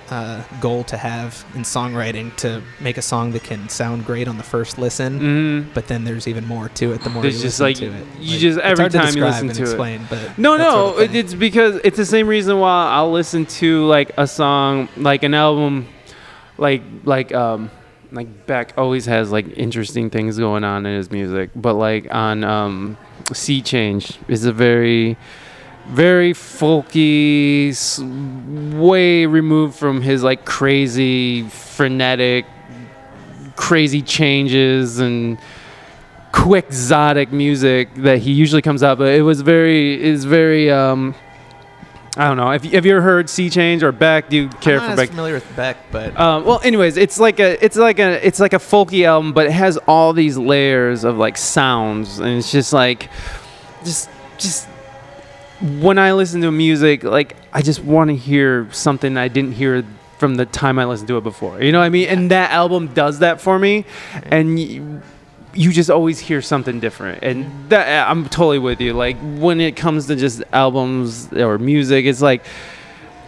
uh, 0.10 0.42
goal 0.60 0.84
to 0.86 0.98
have 0.98 1.46
in 1.54 1.62
songwriting 1.62 2.36
to 2.38 2.64
make 2.80 2.98
a 2.98 3.02
song 3.02 3.32
that 3.32 3.44
can 3.44 3.70
sound 3.70 4.06
great 4.06 4.28
on 4.28 4.38
the 4.38 4.44
first 4.44 4.80
listen, 4.80 5.20
Mhm. 5.20 5.74
but 5.76 5.88
then 5.88 6.04
there's 6.04 6.28
even 6.28 6.48
more 6.48 6.70
to 6.70 6.94
it 6.94 7.04
the 7.04 7.12
more 7.12 7.22
There's 7.22 7.36
you 7.38 7.44
just, 7.44 7.60
listen 7.60 7.90
like, 7.92 7.94
to 7.96 8.02
it. 8.02 8.08
you 8.20 8.40
just- 8.40 8.58
every 8.60 8.90
time 8.90 9.16
you 9.16 9.24
listen 9.24 9.50
to 9.50 9.54
it. 9.54 9.60
explain, 9.62 10.08
But 10.10 10.36
No, 10.40 10.58
no, 10.58 10.94
sort 10.94 11.04
of 11.10 11.16
it's 11.16 11.36
because 11.36 11.80
it's 11.84 11.98
the 11.98 12.06
same 12.08 12.28
reason 12.28 12.58
why 12.60 12.90
I'll 12.90 13.12
listen 13.12 13.46
to 13.62 13.86
like 13.86 14.12
a 14.18 14.26
song, 14.26 14.90
like 14.98 15.22
an 15.22 15.36
album, 15.36 15.86
like 16.58 16.82
like 17.06 17.32
um 17.36 17.70
like 18.12 18.48
Beck 18.48 18.74
always 18.78 19.06
has 19.06 19.32
like 19.32 19.58
interesting 19.58 20.10
things 20.10 20.38
going 20.38 20.64
on 20.64 20.86
in 20.86 20.96
his 20.96 21.12
music, 21.12 21.52
but 21.56 21.74
like 21.74 22.14
on 22.14 22.44
um 22.44 22.98
Sea 23.34 23.62
Change 23.62 24.18
is 24.28 24.46
a 24.46 24.54
very 24.54 25.18
very 25.90 26.34
folky, 26.34 27.74
way 28.78 29.26
removed 29.26 29.76
from 29.76 30.02
his 30.02 30.22
like 30.24 30.46
crazy, 30.46 31.44
frenetic, 31.50 32.46
crazy 33.56 34.04
changes 34.04 35.00
and 35.00 35.40
quick, 36.32 36.66
exotic 36.68 37.32
music 37.32 37.94
that 37.96 38.20
he 38.20 38.32
usually 38.32 38.62
comes 38.62 38.84
out. 38.84 39.00
But 39.00 39.16
it 39.16 39.24
was 39.24 39.42
very, 39.42 40.02
is 40.02 40.26
very. 40.26 40.72
um 40.72 41.16
I 42.18 42.28
don't 42.28 42.38
know. 42.38 42.50
Have 42.52 42.66
you, 42.66 42.72
have 42.72 42.86
you 42.86 42.92
ever 42.94 43.02
heard 43.02 43.30
Sea 43.30 43.50
Change 43.50 43.84
or 43.84 43.92
Beck? 43.92 44.30
Do 44.30 44.36
you 44.38 44.50
care 44.50 44.76
I'm 44.80 44.82
for 44.82 44.88
not 44.90 44.98
Beck? 44.98 45.04
as 45.04 45.10
familiar 45.10 45.34
with 45.36 45.56
Beck, 45.56 45.78
but 45.92 46.20
Um, 46.20 46.44
well, 46.46 46.60
anyways, 46.64 46.98
it's 46.98 47.20
like 47.20 47.40
a 47.40 47.64
it's 47.64 47.78
like 47.78 48.00
a 48.00 48.26
it's 48.26 48.40
like 48.40 48.54
a 48.54 48.58
folky 48.58 49.06
album, 49.06 49.32
but 49.34 49.46
it 49.46 49.52
has 49.52 49.78
all 49.88 50.14
these 50.14 50.38
layers 50.38 51.04
of 51.04 51.18
like 51.18 51.38
sounds, 51.38 52.20
and 52.20 52.30
it's 52.38 52.52
just 52.52 52.74
like, 52.74 53.10
just 53.86 54.10
just 54.38 54.68
when 55.80 55.98
I 56.00 56.14
listen 56.14 56.42
to 56.42 56.52
music, 56.52 57.04
like 57.04 57.36
I 57.54 57.62
just 57.62 57.84
want 57.84 58.10
to 58.10 58.16
hear 58.16 58.68
something 58.72 59.16
I 59.18 59.28
didn't 59.28 59.54
hear 59.54 59.86
from 60.18 60.36
the 60.36 60.46
time 60.46 60.80
I 60.80 60.86
listened 60.86 61.08
to 61.10 61.18
it 61.18 61.24
before. 61.24 61.62
You 61.62 61.72
know 61.72 61.80
what 61.80 61.86
I 61.86 61.90
mean? 61.90 62.08
And 62.10 62.32
that 62.32 62.52
album 62.52 62.88
does 62.94 63.20
that 63.20 63.40
for 63.40 63.60
me, 63.60 63.86
and. 64.24 65.02
You 65.54 65.72
just 65.72 65.90
always 65.90 66.20
hear 66.20 66.42
something 66.42 66.80
different 66.80 67.24
and 67.24 67.70
that 67.70 68.08
i'm 68.10 68.24
totally 68.30 68.60
with 68.60 68.80
you 68.80 68.94
like 68.94 69.18
when 69.38 69.60
it 69.60 69.76
comes 69.76 70.06
to 70.08 70.16
just 70.16 70.44
albums 70.54 71.32
or 71.34 71.58
music 71.58 72.06
it's 72.06 72.22
like 72.22 72.44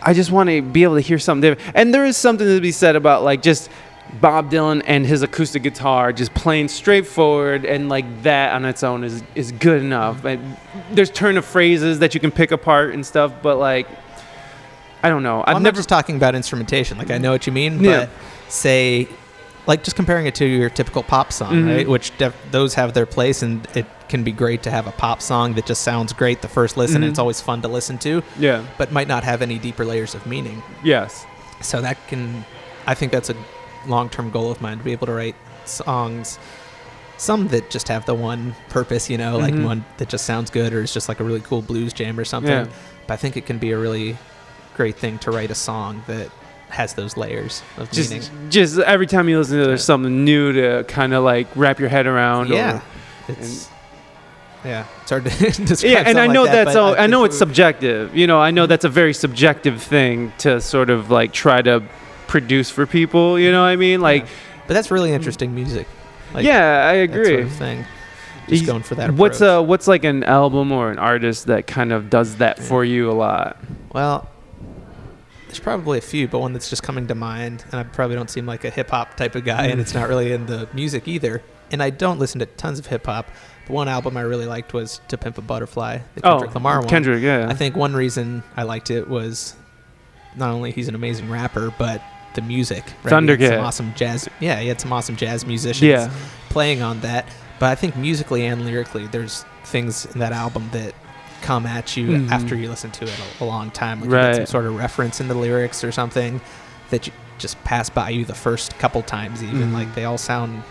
I 0.04 0.16
just 0.16 0.32
want 0.32 0.50
to 0.50 0.64
be 0.64 0.82
able 0.82 0.96
to 0.96 1.02
hear 1.02 1.20
something 1.20 1.48
different. 1.52 1.76
And 1.78 1.94
there 1.94 2.08
is 2.08 2.18
something 2.18 2.48
to 2.48 2.60
be 2.60 2.72
said 2.72 2.96
about 2.96 3.22
like 3.22 3.44
just 3.44 3.70
Bob 4.20 4.50
Dylan 4.50 4.82
and 4.88 5.06
his 5.06 5.22
acoustic 5.22 5.62
guitar 5.62 6.12
just 6.12 6.34
playing 6.34 6.70
straightforward 6.70 7.66
and 7.66 7.88
like 7.88 8.24
that 8.24 8.56
on 8.56 8.66
its 8.66 8.82
own 8.82 9.04
is 9.04 9.22
is 9.36 9.52
good 9.52 9.80
enough. 9.80 10.26
And 10.26 10.58
there's 10.90 11.12
turn 11.12 11.38
of 11.38 11.46
phrases 11.46 12.00
that 12.00 12.16
you 12.16 12.20
can 12.20 12.32
pick 12.32 12.52
apart 12.52 12.96
and 12.96 13.06
stuff, 13.06 13.32
but 13.44 13.58
like 13.58 13.88
I 15.04 15.10
don't 15.10 15.22
know. 15.22 15.44
Well, 15.46 15.56
I'm 15.56 15.62
never 15.62 15.76
just 15.78 15.90
talking 15.90 16.16
about 16.16 16.34
instrumentation. 16.34 16.98
Like 16.98 17.12
I 17.12 17.20
know 17.20 17.30
what 17.32 17.46
you 17.46 17.54
mean, 17.54 17.84
Yeah. 17.84 18.08
but 18.08 18.10
say, 18.52 19.08
like 19.68 19.84
just 19.84 19.96
comparing 19.96 20.26
it 20.26 20.36
to 20.36 20.46
your 20.46 20.70
typical 20.70 21.04
pop 21.04 21.32
song, 21.32 21.54
Mhm. 21.54 21.76
right? 21.76 21.88
Which 21.88 22.18
def- 22.18 22.36
those 22.52 22.74
have 22.76 22.94
their 22.94 23.06
place, 23.06 23.42
and 23.44 23.68
it 23.76 23.86
can 24.10 24.24
be 24.24 24.32
great 24.32 24.64
to 24.64 24.72
have 24.72 24.88
a 24.88 24.92
pop 24.92 25.22
song 25.22 25.54
that 25.54 25.66
just 25.66 25.84
sounds 25.84 26.14
great 26.14 26.42
the 26.42 26.48
first 26.48 26.78
listen, 26.78 26.98
and 26.98 27.06
Mhm. 27.06 27.10
it's 27.12 27.20
always 27.20 27.40
fun 27.42 27.62
to 27.62 27.68
listen 27.68 27.98
to, 28.00 28.24
yeah. 28.40 28.62
but 28.78 28.92
might 28.92 29.08
not 29.08 29.24
have 29.24 29.42
any 29.42 29.58
deeper 29.60 29.86
layers 29.86 30.16
of 30.16 30.26
meaning. 30.26 30.62
Yes. 30.84 31.26
So 31.62 31.80
that 31.82 31.98
can, 32.08 32.44
I 32.88 32.94
think 32.96 33.12
that's 33.12 33.30
a 33.30 33.36
long-term 33.88 34.32
goal 34.32 34.52
of 34.52 34.62
mine 34.62 34.80
to 34.80 34.84
be 34.84 34.92
able 34.92 35.08
to 35.08 35.14
write 35.14 35.36
songs. 35.66 36.40
Some 37.18 37.50
that 37.50 37.70
just 37.70 37.88
have 37.88 38.06
the 38.08 38.16
one 38.16 38.56
purpose, 38.70 39.10
you 39.10 39.18
know, 39.18 39.38
like 39.38 39.54
Mhm. 39.54 39.64
one 39.66 39.86
that 39.98 40.10
just 40.10 40.26
sounds 40.26 40.50
good 40.50 40.74
or 40.74 40.82
is 40.82 40.92
just 40.92 41.08
like 41.08 41.20
a 41.20 41.24
really 41.24 41.40
cool 41.42 41.62
blues 41.62 41.94
jam 41.94 42.20
or 42.20 42.26
something. 42.26 42.52
Yeah. 42.52 42.66
But 43.06 43.14
I 43.14 43.18
think 43.18 43.38
it 43.38 43.46
can 43.46 43.60
be 43.60 43.72
a 43.72 43.78
really 43.78 44.18
great 44.76 44.98
thing 44.98 45.20
to 45.20 45.30
write 45.32 45.52
a 45.52 45.56
song 45.56 46.02
that 46.08 46.30
has 46.72 46.94
those 46.94 47.18
layers 47.18 47.62
of 47.78 47.92
Just 47.92 48.12
meaning. 48.12 48.50
just 48.50 48.80
every 48.80 49.06
time 49.08 49.28
you 49.30 49.38
listen 49.38 49.58
to 49.58 49.64
it, 49.64 49.68
there's 49.68 49.84
something 49.84 50.24
new 50.26 50.52
to 50.54 50.84
kind 50.88 51.14
of 51.14 51.24
like 51.24 51.48
wrap 51.56 51.80
your 51.80 51.90
head 51.90 52.08
around. 52.08 52.50
or- 52.52 52.56
Yeah, 52.56 52.82
it's 53.28 53.70
yeah, 54.64 54.86
it's 55.02 55.10
hard 55.10 55.26
to 55.26 55.30
describe. 55.66 55.92
yeah, 55.92 56.04
and 56.06 56.20
I 56.20 56.28
know 56.28 56.44
like 56.44 56.52
that, 56.52 56.66
that's 56.66 56.78
all. 56.78 56.96
I 56.98 57.08
know 57.08 57.24
it's 57.24 57.38
subjective. 57.38 58.16
You 58.16 58.28
know, 58.28 58.40
I 58.40 58.52
know 58.52 58.68
that's 58.68 58.86
a 58.86 58.90
very 58.90 59.14
subjective 59.14 59.82
thing 59.82 60.32
to 60.40 60.62
sort 60.62 60.90
of 60.90 61.10
like 61.10 61.34
try 61.34 61.62
to 61.64 61.84
produce 62.28 62.70
for 62.70 62.86
people. 62.86 63.40
You 63.40 63.52
know 63.52 63.62
what 63.62 63.68
I 63.70 63.76
mean? 63.76 64.02
Like, 64.02 64.28
but 64.68 64.74
that's 64.76 64.92
really 64.92 65.12
interesting 65.14 65.54
music. 65.56 65.88
Like, 66.34 66.46
yeah, 66.46 66.88
I 66.88 66.94
agree. 66.94 67.26
sort 67.26 67.40
of 67.42 67.52
thing. 67.54 67.86
just 68.48 68.66
going 68.66 68.84
for 68.84 68.96
that. 68.96 69.12
What's 69.12 69.38
approach. 69.42 69.64
uh 69.64 69.64
what's 69.64 69.88
like 69.88 70.04
an 70.04 70.24
album 70.24 70.72
or 70.72 70.92
an 70.92 71.00
artist 71.00 71.48
that 71.48 71.66
kind 71.68 71.92
of 71.92 72.10
does 72.10 72.36
that 72.38 72.60
for 72.60 72.86
you 72.86 73.10
a 73.10 73.14
lot? 73.14 73.58
Well, 73.94 74.30
there's 75.52 75.60
probably 75.60 75.98
a 75.98 76.02
few, 76.02 76.30
but 76.30 76.40
one 76.40 76.54
that's 76.54 76.70
just 76.70 76.82
coming 76.82 77.08
to 77.08 77.16
mind, 77.16 77.66
and 77.72 77.80
I 77.80 77.84
probably 77.84 78.16
don't 78.16 78.30
seem 78.30 78.46
like 78.46 78.64
a 78.64 78.70
hip 78.70 78.90
hop 78.90 79.18
type 79.18 79.36
of 79.36 79.44
guy, 79.44 79.68
and 79.68 79.82
it's 79.82 79.94
not 79.94 80.08
really 80.08 80.32
in 80.32 80.46
the 80.46 80.70
music 80.74 81.10
either. 81.10 81.44
And 81.72 81.84
I 81.84 81.90
don't 81.90 82.20
listen 82.20 82.40
to 82.40 82.46
tons 82.46 82.80
of 82.80 82.86
hip 82.86 83.06
hop. 83.06 83.30
But 83.68 83.74
one 83.74 83.88
album 83.90 84.16
I 84.16 84.22
really 84.22 84.46
liked 84.46 84.74
was 84.74 85.02
"To 85.10 85.18
Pimp 85.18 85.38
a 85.38 85.42
Butterfly," 85.42 86.00
the 86.16 86.26
oh, 86.26 86.32
Kendrick 86.36 86.56
Lamar 86.56 86.78
one. 86.78 86.86
Oh, 86.86 86.90
Kendrick, 86.90 87.22
yeah. 87.22 87.48
I 87.50 87.54
think 87.54 87.76
one 87.76 87.94
reason 87.94 88.44
I 88.56 88.64
liked 88.64 88.92
it 88.92 89.10
was 89.10 89.56
not 90.38 90.52
only 90.52 90.72
he's 90.72 90.88
an 90.88 90.96
amazing 90.96 91.30
rapper, 91.30 91.74
but 91.78 92.02
the 92.34 92.42
music. 92.42 92.86
Right? 93.04 93.22
He 93.24 93.44
had 93.44 93.50
some 93.50 93.66
awesome 93.66 93.94
jazz. 93.96 94.30
Yeah, 94.40 94.60
he 94.62 94.70
had 94.70 94.80
some 94.80 94.94
awesome 94.94 95.18
jazz 95.18 95.46
musicians 95.46 95.90
yeah. 95.90 96.12
playing 96.50 96.82
on 96.82 97.02
that. 97.02 97.28
But 97.60 97.72
I 97.72 97.76
think 97.76 97.98
musically 97.98 98.46
and 98.46 98.66
lyrically, 98.66 99.08
there's 99.08 99.44
things 99.66 100.06
in 100.08 100.20
that 100.20 100.32
album 100.32 100.70
that 100.72 100.96
come 101.42 101.66
at 101.66 101.96
you 101.98 102.08
Mhm. 102.10 102.32
after 102.32 102.56
you 102.56 102.70
listen 102.70 102.92
to 102.92 103.06
it 103.06 103.20
a, 103.40 103.44
a 103.44 103.46
long 103.46 103.72
time. 103.72 104.00
Like 104.02 104.10
you 104.10 104.16
get 104.16 104.36
some 104.36 104.46
sort 104.46 104.66
of 104.66 104.76
reference 104.78 105.20
in 105.20 105.28
the 105.28 105.34
lyrics 105.36 105.84
or 105.84 105.92
something 105.92 106.42
that 106.90 107.08
you 107.08 107.14
just 107.38 107.62
pass 107.64 107.90
by 107.90 108.10
you 108.10 108.24
the 108.26 108.36
first 108.36 108.78
couple 108.80 109.02
times. 109.02 109.44
Even 109.44 109.70
Mhm. 109.72 109.74
like 109.74 109.96
they 109.96 110.06
all 110.06 110.18
sound 110.18 110.64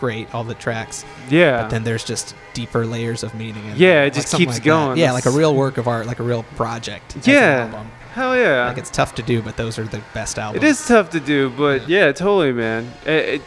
great, 0.00 0.32
all 0.34 0.44
the 0.44 0.54
tracks. 0.54 1.04
Yeah. 1.30 1.62
But 1.62 1.70
then 1.70 1.84
there's 1.84 2.04
just 2.04 2.34
deeper 2.54 2.84
layers 2.86 3.22
of 3.22 3.34
meaning. 3.34 3.64
In 3.66 3.76
Yeah, 3.76 4.02
it 4.02 4.04
like 4.04 4.14
just 4.14 4.34
keeps 4.34 4.52
like 4.54 4.62
that. 4.62 4.68
going. 4.68 4.98
Yeah, 4.98 5.12
like 5.12 5.26
a 5.26 5.30
real 5.30 5.54
work 5.54 5.78
of 5.78 5.88
art, 5.88 6.06
like 6.06 6.18
a 6.20 6.22
real 6.22 6.42
project. 6.56 7.16
Yeah. 7.24 7.68
Hell 8.14 8.36
yeah. 8.36 8.66
Like 8.68 8.78
it's 8.78 8.90
tough 8.90 9.14
to 9.16 9.22
do, 9.22 9.42
but 9.42 9.56
those 9.56 9.78
are 9.78 9.84
the 9.84 10.00
best 10.14 10.38
albums. 10.38 10.62
It 10.64 10.66
is 10.66 10.86
tough 10.86 11.10
to 11.10 11.20
do, 11.20 11.50
but 11.50 11.86
yeah, 11.88 12.12
totally, 12.12 12.52
man. 12.52 12.90
It, 13.04 13.10
it, 13.10 13.42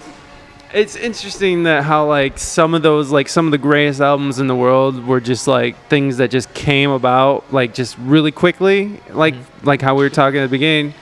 it's 0.74 0.96
interesting 0.96 1.64
that 1.64 1.84
how 1.84 2.06
like 2.08 2.38
some 2.38 2.74
of 2.74 2.82
those 2.84 3.12
like 3.12 3.28
some 3.28 3.46
of 3.46 3.52
the 3.52 3.58
greatest 3.58 4.02
albums 4.02 4.40
in 4.40 4.48
the 4.48 4.56
world 4.56 5.04
were 5.06 5.20
just 5.20 5.48
like 5.48 5.76
things 5.88 6.18
that 6.18 6.30
just 6.30 6.54
came 6.54 6.92
about 6.92 7.52
like 7.52 7.74
just 7.74 7.98
really 7.98 8.32
quickly, 8.32 9.00
like 9.10 9.34
Mhm. 9.36 9.44
like 9.64 9.82
how 9.82 9.96
we 9.96 10.04
were 10.04 10.10
talking 10.12 10.40
at 10.40 10.44
the 10.44 10.50
beginning, 10.50 10.94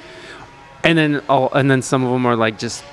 and 0.83 0.97
then 0.97 1.21
all 1.27 1.49
and 1.53 1.69
then 1.69 1.81
some 1.81 2.03
of 2.03 2.11
them 2.11 2.25
are 2.25 2.35
like 2.35 2.57
just 2.57 2.83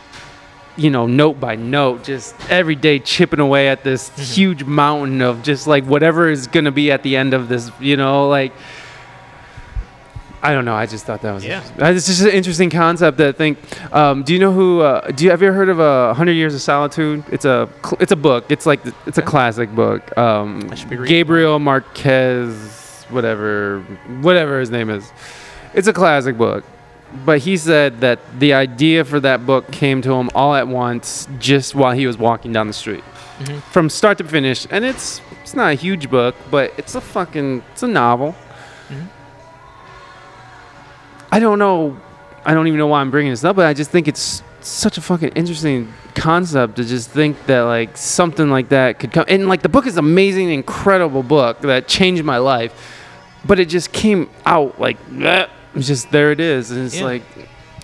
you 0.76 0.90
know 0.90 1.06
note 1.06 1.38
by 1.38 1.54
note, 1.54 2.02
just 2.02 2.34
every 2.50 2.74
day 2.74 2.98
chipping 2.98 3.38
away 3.40 3.68
at 3.68 3.84
this 3.84 4.10
Mhm. 4.10 4.34
huge 4.34 4.64
mountain 4.64 5.22
of 5.22 5.42
just 5.44 5.68
like 5.68 5.84
whatever 5.84 6.28
is 6.28 6.48
gonna 6.48 6.72
be 6.72 6.90
at 6.90 7.04
the 7.04 7.16
end 7.16 7.34
of 7.34 7.48
this, 7.48 7.70
you 7.80 7.96
know, 7.96 8.28
like. 8.28 8.52
I 10.44 10.52
don't 10.52 10.66
know. 10.66 10.74
I 10.74 10.84
just 10.84 11.06
thought 11.06 11.22
that 11.22 11.32
was 11.32 11.42
Yeah. 11.44 11.62
It's 11.78 12.06
just 12.06 12.20
an 12.20 12.28
interesting 12.28 12.68
concept. 12.68 13.16
That 13.18 13.28
I 13.28 13.32
think. 13.32 13.58
Um, 13.94 14.22
do 14.24 14.34
you 14.34 14.38
know 14.38 14.52
who? 14.52 14.80
Uh, 14.82 15.10
do 15.10 15.24
you 15.24 15.30
have 15.30 15.40
you 15.40 15.48
ever 15.48 15.56
heard 15.56 15.70
of 15.70 15.80
a 15.80 15.82
uh, 15.82 16.14
Hundred 16.14 16.32
Years 16.32 16.54
of 16.54 16.60
Solitude? 16.60 17.24
It's 17.32 17.46
a 17.46 17.66
cl- 17.82 17.96
it's 17.98 18.12
a 18.12 18.16
book. 18.16 18.44
It's 18.50 18.66
like 18.66 18.80
it's 19.06 19.16
a 19.18 19.22
classic 19.22 19.74
book. 19.74 20.16
Um, 20.18 20.68
I 20.70 20.74
should 20.74 20.90
be 20.90 20.96
reading 20.96 21.08
Gabriel 21.16 21.58
Marquez, 21.58 23.04
whatever 23.08 23.80
whatever 24.20 24.60
his 24.60 24.70
name 24.70 24.90
is. 24.90 25.10
It's 25.72 25.88
a 25.88 25.92
classic 25.92 26.36
book. 26.36 26.64
But 27.24 27.38
he 27.38 27.56
said 27.56 28.00
that 28.00 28.18
the 28.40 28.54
idea 28.54 29.04
for 29.04 29.20
that 29.20 29.46
book 29.46 29.70
came 29.70 30.02
to 30.02 30.12
him 30.12 30.30
all 30.34 30.54
at 30.54 30.66
once, 30.66 31.28
just 31.38 31.74
while 31.74 31.92
he 31.92 32.06
was 32.08 32.18
walking 32.18 32.52
down 32.52 32.66
the 32.66 32.72
street, 32.72 33.04
Mhm. 33.40 33.62
from 33.72 33.88
start 33.88 34.18
to 34.18 34.24
finish. 34.24 34.66
And 34.70 34.84
it's 34.84 35.20
it's 35.42 35.54
not 35.54 35.70
a 35.70 35.74
huge 35.74 36.10
book, 36.10 36.34
but 36.50 36.72
it's 36.76 36.94
a 36.96 37.00
fucking 37.00 37.62
it's 37.72 37.82
a 37.82 37.88
novel. 37.88 38.34
I 41.34 41.40
don't 41.40 41.58
know. 41.58 41.96
I 42.44 42.54
don't 42.54 42.68
even 42.68 42.78
know 42.78 42.86
why 42.86 43.00
I'm 43.00 43.10
bringing 43.10 43.32
this 43.32 43.42
up, 43.42 43.56
but 43.56 43.66
I 43.66 43.74
just 43.74 43.90
think 43.90 44.06
it's 44.06 44.44
such 44.60 44.98
a 44.98 45.00
fucking 45.00 45.30
interesting 45.30 45.92
concept 46.14 46.76
to 46.76 46.84
just 46.84 47.10
think 47.10 47.46
that 47.46 47.62
like 47.62 47.96
something 47.96 48.50
like 48.50 48.68
that 48.68 49.00
could 49.00 49.10
come. 49.10 49.24
And 49.26 49.48
like 49.48 49.60
the 49.62 49.68
book 49.68 49.84
is 49.88 49.94
an 49.96 50.04
amazing, 50.04 50.50
incredible 50.50 51.24
book 51.24 51.60
that 51.62 51.88
changed 51.88 52.22
my 52.22 52.38
life, 52.38 52.72
but 53.44 53.58
it 53.58 53.68
just 53.68 53.92
came 53.92 54.30
out 54.46 54.80
like 54.80 54.96
that. 55.18 55.50
it's 55.74 55.88
just 55.88 56.12
there 56.12 56.30
it 56.30 56.38
is, 56.38 56.70
and 56.70 56.86
it's 56.86 56.98
Yeah. 56.98 57.04
like 57.04 57.22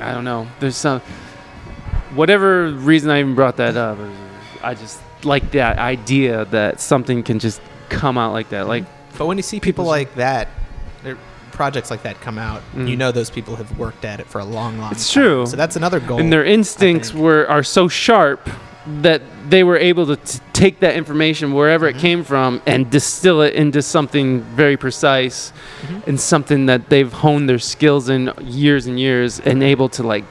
I 0.01 0.13
don't 0.13 0.25
know. 0.25 0.47
There's 0.61 0.77
some 0.77 1.01
whatever 2.15 2.69
reason 2.71 3.11
I 3.11 3.19
even 3.19 3.35
brought 3.35 3.57
that 3.57 3.77
up. 3.77 3.99
I 4.63 4.75
just 4.75 5.01
like 5.25 5.51
that 5.51 5.79
idea 5.79 6.45
that 6.47 6.81
something 6.81 7.25
can 7.25 7.41
just 7.41 7.61
come 7.89 8.17
out 8.17 8.33
like 8.33 8.51
that. 8.51 8.69
Like 8.69 8.85
But 9.19 9.27
when 9.27 9.39
you 9.39 9.43
see 9.43 9.59
people 9.59 9.87
like 9.87 10.15
that, 10.15 10.47
projects 11.53 11.91
like 11.91 12.03
that 12.03 12.21
come 12.21 12.39
out, 12.39 12.63
Mm. 12.75 12.89
you 12.89 12.97
know 12.97 13.13
those 13.13 13.31
people 13.31 13.57
have 13.57 13.79
worked 13.79 14.05
at 14.05 14.21
it 14.21 14.27
for 14.27 14.41
a 14.41 14.45
long, 14.45 14.79
long 14.79 14.89
time. 14.91 14.93
It's 14.93 15.13
time. 15.13 15.23
true. 15.23 15.47
So 15.47 15.57
that's 15.57 15.77
another 15.77 16.01
goal. 16.01 16.19
and 16.21 16.33
their 16.33 16.45
instincts 16.45 17.13
were 17.15 17.47
are 17.49 17.63
so 17.63 17.89
sharp 17.89 18.49
that 19.03 19.21
they 19.49 19.63
were 19.63 19.77
able 19.77 20.07
to 20.07 20.17
t- 20.17 20.39
take 20.55 20.81
that 20.81 20.95
information 20.95 21.53
wherever 21.53 21.87
Mhm. 21.87 21.95
it 21.97 21.99
came 22.01 22.25
from 22.25 22.63
and 22.67 22.89
distill 22.91 23.43
it 23.43 23.55
into 23.55 23.83
something 23.83 24.41
very 24.57 24.77
precise 24.77 25.53
Mhm. 25.83 26.07
and 26.09 26.21
something 26.21 26.67
that 26.67 26.89
they've 26.89 27.13
honed 27.13 27.49
their 27.49 27.59
skills 27.59 28.09
in 28.09 28.33
years 28.43 28.87
and 28.87 28.99
years 28.99 29.39
and 29.41 29.63
able 29.63 29.89
to 29.91 30.03
like 30.03 30.25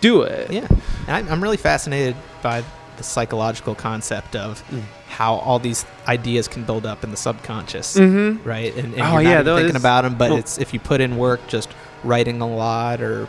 do 0.00 0.22
it. 0.22 0.50
Yeah. 0.50 0.66
And 1.06 1.16
I'm, 1.16 1.28
I'm 1.30 1.42
really 1.42 1.56
fascinated 1.56 2.16
by 2.42 2.62
the 2.96 3.02
psychological 3.04 3.74
concept 3.76 4.34
of 4.34 4.62
Mm. 4.72 4.82
How 5.08 5.34
all 5.34 5.58
these 5.58 5.84
ideas 6.06 6.48
can 6.48 6.62
build 6.64 6.86
up 6.86 7.02
in 7.04 7.10
the 7.10 7.16
subconscious, 7.16 7.96
Mm-hmm. 7.96 8.46
right? 8.48 8.74
And, 8.76 8.92
and 8.94 9.02
Oh, 9.02 9.18
you're 9.18 9.32
yeah, 9.32 9.42
thinking 9.42 9.76
about 9.76 10.02
them, 10.02 10.16
but 10.16 10.30
well- 10.30 10.38
it's 10.38 10.58
if 10.58 10.72
you 10.74 10.80
put 10.80 11.00
in 11.00 11.16
work, 11.16 11.40
just 11.48 11.68
writing 12.04 12.40
a 12.40 12.46
lot 12.48 13.00
or 13.00 13.26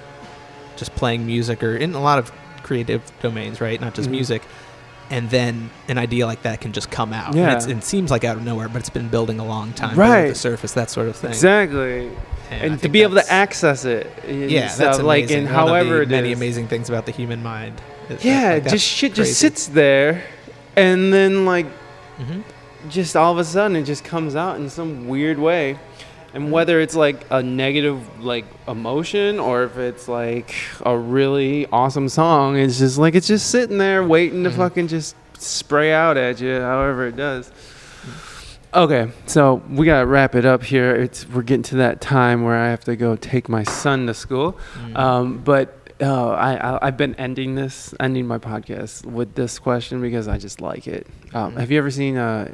just 0.76 0.94
playing 0.96 1.26
music 1.26 1.64
or 1.64 1.76
in 1.76 1.94
a 1.96 2.02
lot 2.02 2.20
of 2.20 2.32
creative 2.64 3.02
domains, 3.22 3.60
right? 3.62 3.80
Not 3.82 3.94
just 3.96 4.08
Mhm. 4.10 4.12
music. 4.12 4.44
And 5.12 5.28
then 5.32 5.72
an 5.88 5.98
idea 5.98 6.28
like 6.28 6.44
that 6.44 6.62
can 6.62 6.72
just 6.72 6.92
come 6.92 7.14
out. 7.14 7.34
Yeah. 7.34 7.48
And 7.48 7.58
it's, 7.58 7.66
it 7.66 7.84
seems 7.84 8.12
like 8.12 8.24
out 8.24 8.38
of 8.38 8.44
nowhere, 8.44 8.70
but 8.70 8.78
it's 8.78 8.92
been 8.92 9.08
building 9.08 9.40
a 9.40 9.46
long 9.46 9.74
time 9.74 9.98
Right. 9.98 10.28
the 10.28 10.36
surface, 10.36 10.74
that 10.74 10.92
sort 10.92 11.08
of 11.08 11.16
thing. 11.16 11.32
Exactly. 11.32 12.12
I 12.52 12.56
And, 12.56 12.82
to 12.84 12.90
be 12.90 13.02
able 13.02 13.16
to 13.16 13.32
access 13.32 13.86
it. 13.86 14.06
yeah, 14.28 14.68
stuff, 14.68 14.78
that's 14.78 15.00
like 15.00 15.24
amazing. 15.26 15.38
in 15.40 15.46
One 15.46 15.54
however 15.54 16.06
many 16.06 16.32
amazing 16.32 16.68
things 16.68 16.90
about 16.90 17.06
the 17.08 17.12
human 17.12 17.42
mind. 17.42 17.82
Yeah, 18.22 18.54
like, 18.56 18.68
just 18.70 18.86
shit 18.86 19.14
crazy. 19.16 19.30
just 19.30 19.40
sits 19.40 19.68
there 19.68 20.24
and 20.80 21.12
then 21.14 21.46
like 21.46 21.66
Mhm. 22.20 22.44
just 22.90 23.16
all 23.16 23.32
of 23.32 23.38
a 23.38 23.44
sudden 23.44 23.76
it 23.78 23.84
just 23.84 24.04
comes 24.04 24.36
out 24.36 24.58
in 24.58 24.70
some 24.70 25.08
weird 25.08 25.38
way 25.40 25.78
and 26.34 26.52
whether 26.52 26.80
it's 26.80 26.96
like 26.96 27.26
a 27.32 27.42
negative 27.42 28.00
like 28.24 28.46
emotion 28.68 29.40
or 29.40 29.64
if 29.64 29.78
it's 29.78 30.08
like 30.08 30.54
a 30.86 30.98
really 30.98 31.66
awesome 31.72 32.08
song 32.10 32.58
it's 32.58 32.78
just 32.80 32.98
like 32.98 33.16
it's 33.16 33.28
just 33.28 33.50
sitting 33.50 33.78
there 33.78 34.04
waiting 34.04 34.44
to 34.44 34.50
Mhm. 34.50 34.56
fucking 34.56 34.88
just 34.88 35.16
spray 35.38 35.92
out 35.94 36.18
at 36.18 36.40
you 36.42 36.60
however 36.62 37.08
it 37.08 37.16
does 37.16 37.52
okay 38.74 39.10
so 39.26 39.62
we 39.72 39.86
gotta 39.86 40.06
wrap 40.06 40.36
it 40.36 40.46
up 40.46 40.62
here 40.64 40.94
it's 40.96 41.28
we're 41.30 41.42
getting 41.42 41.64
to 41.64 41.78
that 41.78 42.00
time 42.02 42.44
where 42.44 42.56
i 42.56 42.70
have 42.70 42.84
to 42.84 42.96
go 42.96 43.16
take 43.16 43.50
my 43.50 43.64
son 43.64 44.06
to 44.06 44.14
school 44.14 44.56
Mm. 44.92 44.98
um, 45.00 45.42
but 45.44 45.79
uh, 46.02 46.30
I, 46.30 46.56
I 46.56 46.88
I've 46.88 46.98
been 46.98 47.16
ending 47.16 47.56
this 47.56 47.94
ending 48.00 48.26
my 48.28 48.38
podcast 48.38 49.06
with 49.06 49.36
this 49.36 49.60
question 49.60 50.02
because 50.02 50.28
I 50.28 50.38
just 50.38 50.62
like 50.62 50.88
it. 50.88 51.06
Um, 51.34 51.54
Mhm. 51.54 51.60
Have 51.60 51.72
you 51.72 51.78
ever 51.78 51.92
seen 51.92 52.18
uh, 52.18 52.54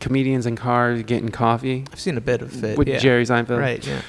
comedians 0.00 0.46
in 0.46 0.56
cars 0.56 1.02
getting 1.04 1.28
coffee 1.30 1.84
I've 1.92 2.00
seen 2.00 2.16
a 2.16 2.20
bit 2.20 2.42
of 2.42 2.62
it 2.64 2.76
with 2.78 2.88
yeah. 2.88 2.98
Jerry 2.98 3.24
Seinfeld? 3.24 3.58
Right. 3.60 3.86
Yeah. 3.86 4.00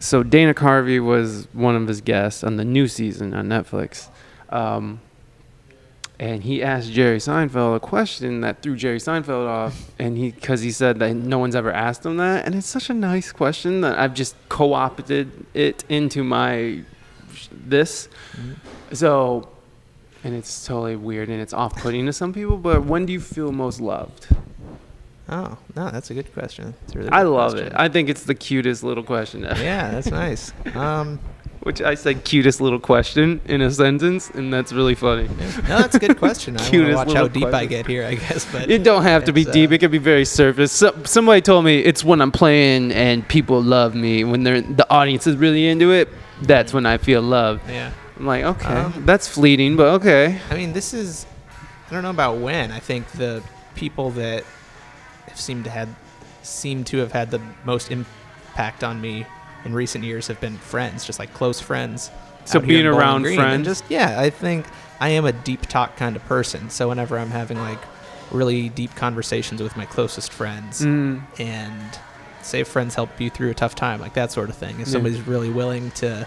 So 0.00 0.22
Dana 0.22 0.54
Carvey 0.54 1.04
was 1.04 1.48
one 1.52 1.74
of 1.76 1.88
his 1.88 2.00
guests 2.00 2.44
on 2.44 2.56
the 2.56 2.64
new 2.64 2.86
season 2.88 3.34
on 3.34 3.48
Netflix, 3.48 4.08
um, 4.50 5.00
and 6.20 6.42
he 6.44 6.62
asked 6.62 6.92
Jerry 6.92 7.18
Seinfeld 7.18 7.76
a 7.76 7.80
question 7.80 8.40
that 8.42 8.62
threw 8.62 8.76
Jerry 8.76 8.98
Seinfeld 8.98 9.46
off, 9.48 9.90
and 9.98 10.16
he 10.16 10.30
because 10.30 10.60
he 10.60 10.70
said 10.70 10.98
that 11.00 11.14
no 11.14 11.38
one's 11.38 11.56
ever 11.56 11.72
asked 11.72 12.04
him 12.06 12.16
that, 12.18 12.44
and 12.46 12.54
it's 12.54 12.66
such 12.68 12.90
a 12.90 12.94
nice 12.94 13.32
question 13.32 13.80
that 13.80 13.98
I've 13.98 14.14
just 14.14 14.36
co-opted 14.48 15.46
it 15.54 15.84
into 15.88 16.22
my 16.22 16.82
this. 17.50 18.08
Mhm. 18.36 18.96
So, 18.96 19.48
and 20.24 20.34
it's 20.34 20.66
totally 20.66 20.96
weird 20.96 21.28
and 21.28 21.40
it's 21.40 21.52
off-putting 21.52 22.06
to 22.06 22.12
some 22.12 22.32
people. 22.32 22.56
But 22.56 22.84
when 22.84 23.06
do 23.06 23.12
you 23.12 23.20
feel 23.20 23.52
most 23.52 23.80
loved? 23.80 24.26
Oh 25.30 25.58
no, 25.76 25.90
that's 25.90 26.10
a 26.10 26.14
good 26.14 26.32
question. 26.32 26.74
Really 26.94 27.10
I 27.10 27.22
good 27.22 27.28
love 27.30 27.50
question. 27.52 27.68
it. 27.68 27.72
I 27.76 27.88
think 27.88 28.08
it's 28.08 28.24
the 28.24 28.34
cutest 28.34 28.82
little 28.82 29.04
question 29.04 29.44
ever. 29.44 29.62
yeah, 29.62 29.90
that's 29.90 30.10
nice. 30.10 30.52
Um, 30.74 31.18
Which 31.64 31.82
I 31.82 31.96
said 31.96 32.24
cutest 32.24 32.60
little 32.62 32.78
question 32.78 33.40
in 33.44 33.60
a 33.60 33.70
sentence, 33.70 34.30
and 34.30 34.50
that's 34.54 34.72
really 34.72 34.94
funny. 34.94 35.24
yeah. 35.24 35.56
no, 35.68 35.78
that's 35.82 35.96
a 35.96 35.98
good 35.98 36.16
question. 36.16 36.56
I 36.56 36.66
Cutest 36.70 36.96
watch 36.96 37.12
how 37.12 37.26
deep 37.28 37.52
I 37.52 37.66
get 37.66 37.86
here, 37.86 38.06
I 38.06 38.14
guess. 38.14 38.46
But 38.50 38.70
It 38.70 38.84
don't 38.84 39.02
have 39.02 39.24
to 39.24 39.32
be 39.32 39.44
deep. 39.44 39.70
uh, 39.70 39.74
It 39.74 39.78
could 39.80 39.90
be 39.90 39.98
very 39.98 40.24
surface. 40.24 40.70
So, 40.72 40.94
somebody 41.04 41.42
told 41.42 41.64
me 41.64 41.80
it's 41.80 42.02
when 42.04 42.22
I'm 42.22 42.30
playing 42.32 42.92
and 42.92 43.26
people 43.28 43.60
love 43.60 43.94
me. 43.94 44.22
When 44.24 44.44
they're 44.44 44.62
the 44.62 44.86
audience 44.88 45.26
is 45.26 45.36
really 45.36 45.68
into 45.68 45.90
it, 45.92 46.08
that's 46.42 46.72
when 46.72 46.86
I 46.86 46.98
feel 46.98 47.22
love. 47.22 47.60
yeah, 47.68 47.92
I'm 48.18 48.26
like, 48.26 48.44
okay, 48.44 48.68
Um, 48.68 49.04
that's 49.06 49.26
fleeting, 49.28 49.76
but 49.76 49.88
okay. 50.00 50.40
I 50.50 50.54
mean, 50.56 50.72
this 50.72 50.92
is. 50.94 51.26
I 51.88 51.94
don't 51.94 52.02
know 52.02 52.10
about 52.10 52.38
when. 52.38 52.70
I 52.70 52.80
think 52.80 53.06
the 53.12 53.42
people 53.74 54.10
that 54.12 54.44
have 55.28 55.40
seemed 55.40 55.64
to 55.64 55.70
had 55.70 55.88
seem 56.42 56.84
to 56.84 56.98
have 56.98 57.12
had 57.12 57.30
the 57.30 57.40
most 57.64 57.90
impact 57.90 58.82
on 58.84 59.00
me 59.00 59.24
in 59.64 59.74
recent 59.74 60.04
years 60.04 60.26
have 60.28 60.40
been 60.40 60.56
friends, 60.58 61.04
just 61.04 61.18
like 61.18 61.32
close 61.34 61.60
friends. 61.60 62.10
So 62.44 62.58
out 62.58 62.64
here 62.64 62.78
in 62.78 62.84
being 62.84 62.86
around 62.86 63.22
Green. 63.22 63.38
And 63.38 63.46
friends? 63.64 63.66
just 63.66 63.84
yeah, 63.90 64.20
I 64.20 64.30
think 64.30 64.66
I 65.00 65.10
am 65.10 65.24
a 65.24 65.32
deep 65.32 65.62
talk 65.66 65.96
kind 65.96 66.14
of 66.16 66.24
person. 66.26 66.70
So 66.70 66.88
whenever 66.88 67.18
I'm 67.18 67.30
having 67.30 67.58
like 67.58 67.78
really 68.30 68.68
deep 68.68 68.94
conversations 68.94 69.62
with 69.62 69.76
my 69.76 69.84
closest 69.86 70.32
friends 70.32 70.82
Mm. 70.82 71.22
and 71.38 71.98
say 72.48 72.60
if 72.60 72.68
friends 72.68 72.94
help 72.94 73.20
you 73.20 73.30
through 73.30 73.50
a 73.50 73.54
tough 73.54 73.74
time, 73.74 74.00
like 74.00 74.14
that 74.14 74.32
sort 74.32 74.48
of 74.48 74.56
thing. 74.56 74.72
If 74.80 74.88
Yeah. 74.88 74.92
somebody's 74.92 75.26
really 75.26 75.50
willing 75.50 75.90
to 75.92 76.26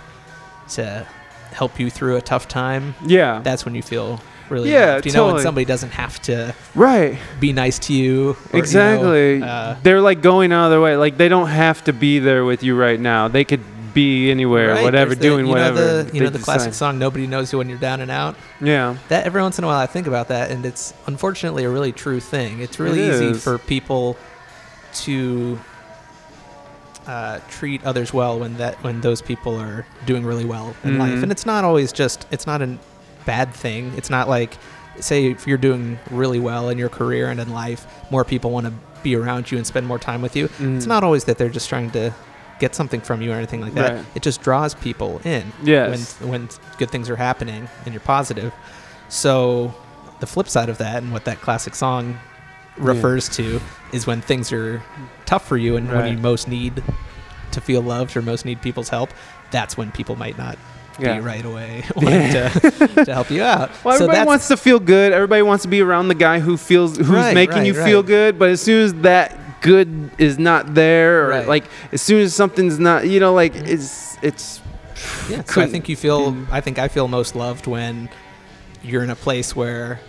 to 0.69 1.05
help 1.51 1.79
you 1.79 1.89
through 1.89 2.15
a 2.15 2.21
tough 2.21 2.47
time, 2.47 2.95
Yeah. 3.05 3.41
that's 3.43 3.65
when 3.65 3.75
you 3.75 3.81
feel 3.81 4.21
really 4.49 4.71
Yeah, 4.71 4.93
loved. 4.93 5.05
You 5.05 5.11
know, 5.13 5.33
when 5.33 5.41
somebody 5.41 5.65
doesn't 5.65 5.91
have 5.91 6.21
to 6.23 6.53
right. 6.75 7.17
be 7.39 7.51
nice 7.53 7.77
to 7.79 7.93
you. 7.93 8.11
or, 8.13 8.23
you 8.23 8.35
know, 8.53 8.59
exactly. 8.59 9.43
uh, 9.43 9.75
They're 9.83 10.01
like 10.01 10.21
going 10.21 10.51
out 10.53 10.65
of 10.65 10.71
their 10.71 10.79
way. 10.81 10.95
Like 10.95 11.17
they 11.17 11.27
don't 11.29 11.47
have 11.49 11.83
to 11.85 11.93
be 11.93 12.19
there 12.19 12.45
with 12.45 12.63
you 12.63 12.75
right 12.75 12.99
now. 12.99 13.27
They 13.27 13.43
could 13.43 13.61
be 13.93 14.31
anywhere, 14.31 14.69
right, 14.75 14.83
whatever, 14.83 15.13
the- 15.15 15.21
doing 15.21 15.45
you 15.45 15.51
whatever. 15.51 15.75
Know 15.79 16.03
the, 16.03 16.15
you 16.15 16.23
know 16.23 16.29
the 16.29 16.39
classic 16.39 16.73
song 16.73 16.97
"Nobody 16.97 17.27
Knows 17.27 17.51
You 17.51 17.57
When 17.57 17.67
You're 17.67 17.77
Down 17.77 17.99
and 17.99 18.09
Out." 18.11 18.35
Yeah. 18.61 18.95
That 19.09 19.25
every 19.25 19.41
once 19.41 19.57
in 19.57 19.65
a 19.65 19.67
while 19.67 19.79
I 19.79 19.85
think 19.87 20.07
about 20.07 20.29
that, 20.29 20.49
and 20.51 20.65
it's 20.65 20.93
unfortunately 21.07 21.65
a 21.65 21.69
really 21.69 21.91
true 21.91 22.21
thing. 22.21 22.61
It's 22.61 22.79
really 22.79 23.01
It 23.03 23.13
easy 23.21 23.33
for 23.33 23.57
people 23.57 24.15
to 25.03 25.59
uh, 27.11 27.39
treat 27.49 27.83
others 27.83 28.13
well 28.13 28.39
when 28.39 28.53
that 28.57 28.75
when 28.83 29.01
those 29.01 29.21
people 29.21 29.53
are 29.57 29.85
doing 30.05 30.23
really 30.25 30.45
well 30.45 30.67
in 30.83 30.97
life, 30.97 31.11
Mhm. 31.17 31.23
and 31.23 31.31
it's 31.31 31.45
not 31.45 31.63
always 31.65 31.91
just 31.91 32.25
it's 32.31 32.47
not 32.47 32.61
a 32.61 32.69
bad 33.25 33.53
thing. 33.53 33.91
It's 33.97 34.09
not 34.09 34.29
like 34.29 34.51
say 34.99 35.19
if 35.27 35.45
you're 35.47 35.57
doing 35.69 35.99
really 36.09 36.39
well 36.39 36.69
in 36.69 36.77
your 36.77 36.89
career 36.89 37.29
and 37.31 37.39
in 37.39 37.49
life, 37.51 37.85
more 38.11 38.23
people 38.23 38.49
want 38.51 38.65
to 38.67 38.73
be 39.03 39.15
around 39.15 39.51
you 39.51 39.57
and 39.57 39.65
spend 39.67 39.85
more 39.87 39.99
time 39.99 40.21
with 40.21 40.35
you. 40.37 40.45
It's 40.45 40.85
Mm. 40.85 40.87
not 40.87 41.03
always 41.03 41.23
that 41.25 41.37
they're 41.37 41.49
just 41.59 41.67
trying 41.69 41.89
to 41.91 42.13
get 42.59 42.75
something 42.75 43.01
from 43.01 43.21
you 43.23 43.31
or 43.31 43.35
anything 43.35 43.61
like 43.61 43.73
that. 43.73 43.93
Right. 43.95 44.05
It 44.15 44.21
just 44.21 44.41
draws 44.41 44.73
people 44.75 45.19
in 45.25 45.51
Yes. 45.63 46.15
when 46.21 46.29
when 46.31 46.49
good 46.77 46.91
things 46.91 47.09
are 47.09 47.15
happening 47.17 47.67
and 47.85 47.93
you're 47.93 47.99
positive. 48.17 48.51
So 49.09 49.73
the 50.19 50.27
flip 50.27 50.47
side 50.47 50.69
of 50.69 50.77
that 50.77 50.97
and 51.03 51.11
what 51.11 51.25
that 51.25 51.41
classic 51.41 51.73
song 51.75 52.19
Yeah. 52.81 52.87
refers 52.89 53.29
to 53.29 53.61
is 53.91 54.07
when 54.07 54.21
things 54.21 54.51
are 54.51 54.81
tough 55.25 55.47
for 55.47 55.57
you 55.57 55.75
and 55.77 55.89
when 55.91 56.11
you 56.11 56.17
most 56.17 56.47
need 56.47 56.83
to 57.51 57.61
feel 57.61 57.81
loved 57.81 58.15
or 58.15 58.21
most 58.21 58.45
need 58.45 58.61
people's 58.61 58.89
help, 58.89 59.09
that's 59.51 59.77
when 59.77 59.91
people 59.91 60.15
might 60.15 60.37
not 60.37 60.57
Yeah. 60.99 61.15
be 61.15 61.19
right 61.21 61.43
away 61.45 61.83
wanting 61.95 62.31
to, 62.31 63.03
to 63.05 63.13
help 63.13 63.29
you 63.29 63.43
out. 63.43 63.69
Well, 63.83 63.97
so 63.97 64.05
everybody 64.05 64.25
wants 64.27 64.47
to 64.49 64.57
feel 64.57 64.79
good. 64.79 65.11
Everybody 65.13 65.41
wants 65.41 65.63
to 65.63 65.67
be 65.67 65.81
around 65.81 66.07
the 66.07 66.15
guy 66.15 66.39
who 66.39 66.57
feels 66.57 66.97
who's 66.97 67.09
Right, 67.09 67.33
making 67.33 67.57
right, 67.57 67.65
you 67.67 67.73
right. 67.77 67.85
feel 67.85 68.03
good. 68.03 68.37
But 68.39 68.49
as 68.49 68.61
soon 68.61 68.83
as 68.85 68.93
that 69.01 69.37
good 69.61 70.09
is 70.17 70.39
not 70.39 70.73
there, 70.73 71.25
or 71.25 71.29
Right. 71.29 71.47
like 71.47 71.65
as 71.91 72.01
soon 72.01 72.21
as 72.21 72.33
something's 72.33 72.79
not, 72.79 73.07
you 73.07 73.19
know, 73.19 73.33
like 73.33 73.53
it's 73.55 74.17
it's 74.21 74.59
Yeah, 75.29 75.43
so 75.43 75.61
I 75.61 75.67
think 75.67 75.89
you 75.89 75.95
feel. 75.95 76.35
I 76.51 76.61
think 76.61 76.79
I 76.79 76.87
feel 76.87 77.07
most 77.07 77.35
loved 77.35 77.67
when 77.67 78.09
you're 78.83 79.03
in 79.03 79.09
a 79.09 79.15
place 79.15 79.55
where, 79.55 79.99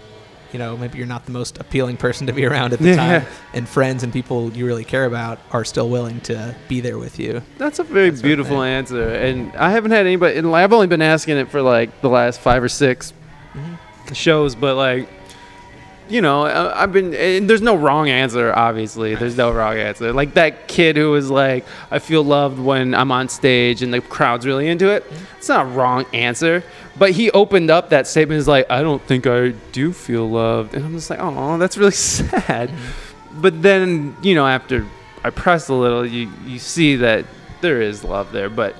you 0.53 0.59
know, 0.59 0.77
maybe 0.77 0.99
you're 0.99 1.07
not 1.07 1.27
the 1.27 1.33
most 1.33 1.59
appealing 1.59 1.97
person 1.97 2.27
to 2.27 2.33
be 2.33 2.45
around 2.45 2.73
at 2.73 2.79
the 2.79 2.89
Yeah. 2.89 2.97
time, 2.97 3.27
and 3.55 3.69
friends 3.69 4.03
and 4.03 4.13
people 4.13 4.51
you 4.53 4.67
really 4.67 4.85
care 4.85 5.05
about 5.05 5.39
are 5.53 5.65
still 5.65 5.89
willing 5.89 6.21
to 6.23 6.55
be 6.69 6.81
there 6.81 6.99
with 6.99 7.19
you. 7.19 7.43
That's 7.59 7.79
a 7.79 7.85
very 7.85 8.11
That's 8.11 8.23
beautiful 8.23 8.63
answer, 8.63 9.09
and 9.09 9.53
I 9.57 9.71
haven't 9.71 9.91
had 9.93 10.07
anybody. 10.07 10.39
And 10.39 10.55
I've 10.55 10.73
only 10.73 10.87
been 10.87 11.03
asking 11.03 11.39
it 11.39 11.51
for 11.51 11.63
like 11.63 12.01
the 12.01 12.09
last 12.09 12.41
five 12.41 12.63
or 12.63 12.69
6 12.69 13.13
mm-hmm. 13.55 14.13
shows, 14.13 14.55
but 14.55 14.77
like, 14.77 15.09
you 16.09 16.21
know, 16.21 16.45
I- 16.45 16.83
I've 16.83 16.93
been. 16.93 17.15
And 17.15 17.49
there's 17.49 17.63
no 17.63 17.77
wrong 17.77 18.09
answer. 18.09 18.53
Obviously, 18.55 19.15
there's 19.15 19.37
no 19.37 19.51
wrong 19.53 19.77
answer. 19.79 20.13
Like 20.13 20.35
that 20.35 20.69
kid 20.69 20.97
who 20.97 21.11
was 21.11 21.31
like, 21.31 21.65
"I 21.91 21.99
feel 21.99 22.23
loved 22.23 22.59
when 22.59 22.95
I'm 22.95 23.11
on 23.13 23.29
stage 23.29 23.83
and 23.83 23.93
the 23.95 24.01
crowd's 24.01 24.47
really 24.47 24.69
into 24.69 24.89
it." 24.91 25.05
It's 25.39 25.49
not 25.49 25.63
a 25.67 25.69
wrong 25.69 26.05
answer, 26.13 26.63
but 26.99 27.13
he 27.13 27.31
opened 27.31 27.71
up 27.71 27.91
that 27.91 28.07
statement. 28.07 28.39
Is 28.39 28.49
like, 28.49 28.67
"I 28.71 28.83
don't 28.83 29.03
think 29.03 29.27
I 29.27 29.55
do 29.73 29.93
feel 29.93 30.29
loved," 30.29 30.75
and 30.75 30.85
I'm 30.85 30.95
just 30.95 31.09
like, 31.11 31.21
"Oh, 31.21 31.57
that's 31.59 31.77
really 31.79 31.93
sad." 31.93 32.71
But 33.35 33.63
then, 33.63 34.15
you 34.23 34.35
know, 34.35 34.47
after 34.47 34.87
I 35.25 35.31
press 35.31 35.69
a 35.69 35.75
little, 35.75 36.05
you 36.05 36.31
you 36.47 36.59
see 36.59 36.97
that 36.97 37.25
there 37.61 37.81
is 37.81 38.03
love 38.05 38.33
there, 38.33 38.51
but 38.51 38.75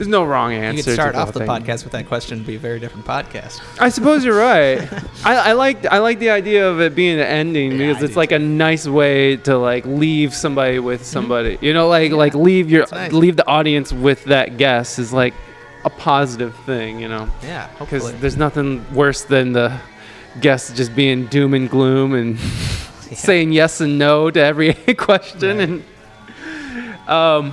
there's 0.00 0.08
no 0.08 0.24
wrong 0.24 0.54
answer. 0.54 0.78
You 0.78 0.82
could 0.84 0.94
start 0.94 1.14
off 1.14 1.32
the 1.34 1.40
thing. 1.40 1.48
podcast 1.48 1.84
with 1.84 1.92
that 1.92 2.06
question 2.08 2.38
and 2.38 2.46
be 2.46 2.54
a 2.56 2.58
very 2.58 2.80
different 2.80 3.04
podcast. 3.04 3.60
I 3.78 3.90
suppose 3.90 4.24
you're 4.24 4.34
right. 4.38 4.80
I, 5.26 5.50
I 5.50 5.52
like 5.52 5.84
I 5.84 5.98
like 5.98 6.18
the 6.18 6.30
idea 6.30 6.66
of 6.70 6.80
it 6.80 6.94
being 6.94 7.18
an 7.20 7.26
ending 7.26 7.72
Yeah, 7.72 7.88
because 7.88 8.02
I 8.02 8.06
it's 8.06 8.16
like 8.16 8.32
a 8.32 8.38
nice 8.38 8.86
way 8.86 9.36
to 9.36 9.58
like 9.58 9.84
leave 9.84 10.34
somebody 10.34 10.78
with 10.78 11.04
somebody. 11.04 11.58
You 11.60 11.74
know, 11.74 11.86
like 11.88 12.12
Yeah, 12.12 12.16
like 12.16 12.34
leave 12.34 12.70
your 12.70 12.86
nice. 12.90 13.12
leave 13.12 13.36
the 13.36 13.46
audience 13.46 13.92
with 13.92 14.24
that 14.24 14.56
guest 14.56 14.98
is 14.98 15.12
like 15.12 15.34
a 15.84 15.90
positive 15.90 16.56
thing. 16.64 16.98
You 16.98 17.08
know, 17.08 17.28
Yeah, 17.42 17.68
because 17.78 18.10
there's 18.20 18.38
nothing 18.38 18.82
worse 18.94 19.24
than 19.24 19.52
the 19.52 19.78
guest 20.40 20.76
just 20.76 20.96
being 20.96 21.26
doom 21.26 21.52
and 21.52 21.68
gloom 21.68 22.14
and 22.14 22.38
Yeah. 23.10 23.16
saying 23.16 23.52
yes 23.52 23.82
and 23.82 23.98
no 23.98 24.30
to 24.30 24.40
every 24.40 24.72
question 24.96 25.58
Right. 25.58 25.68
and 25.68 27.08
um 27.08 27.52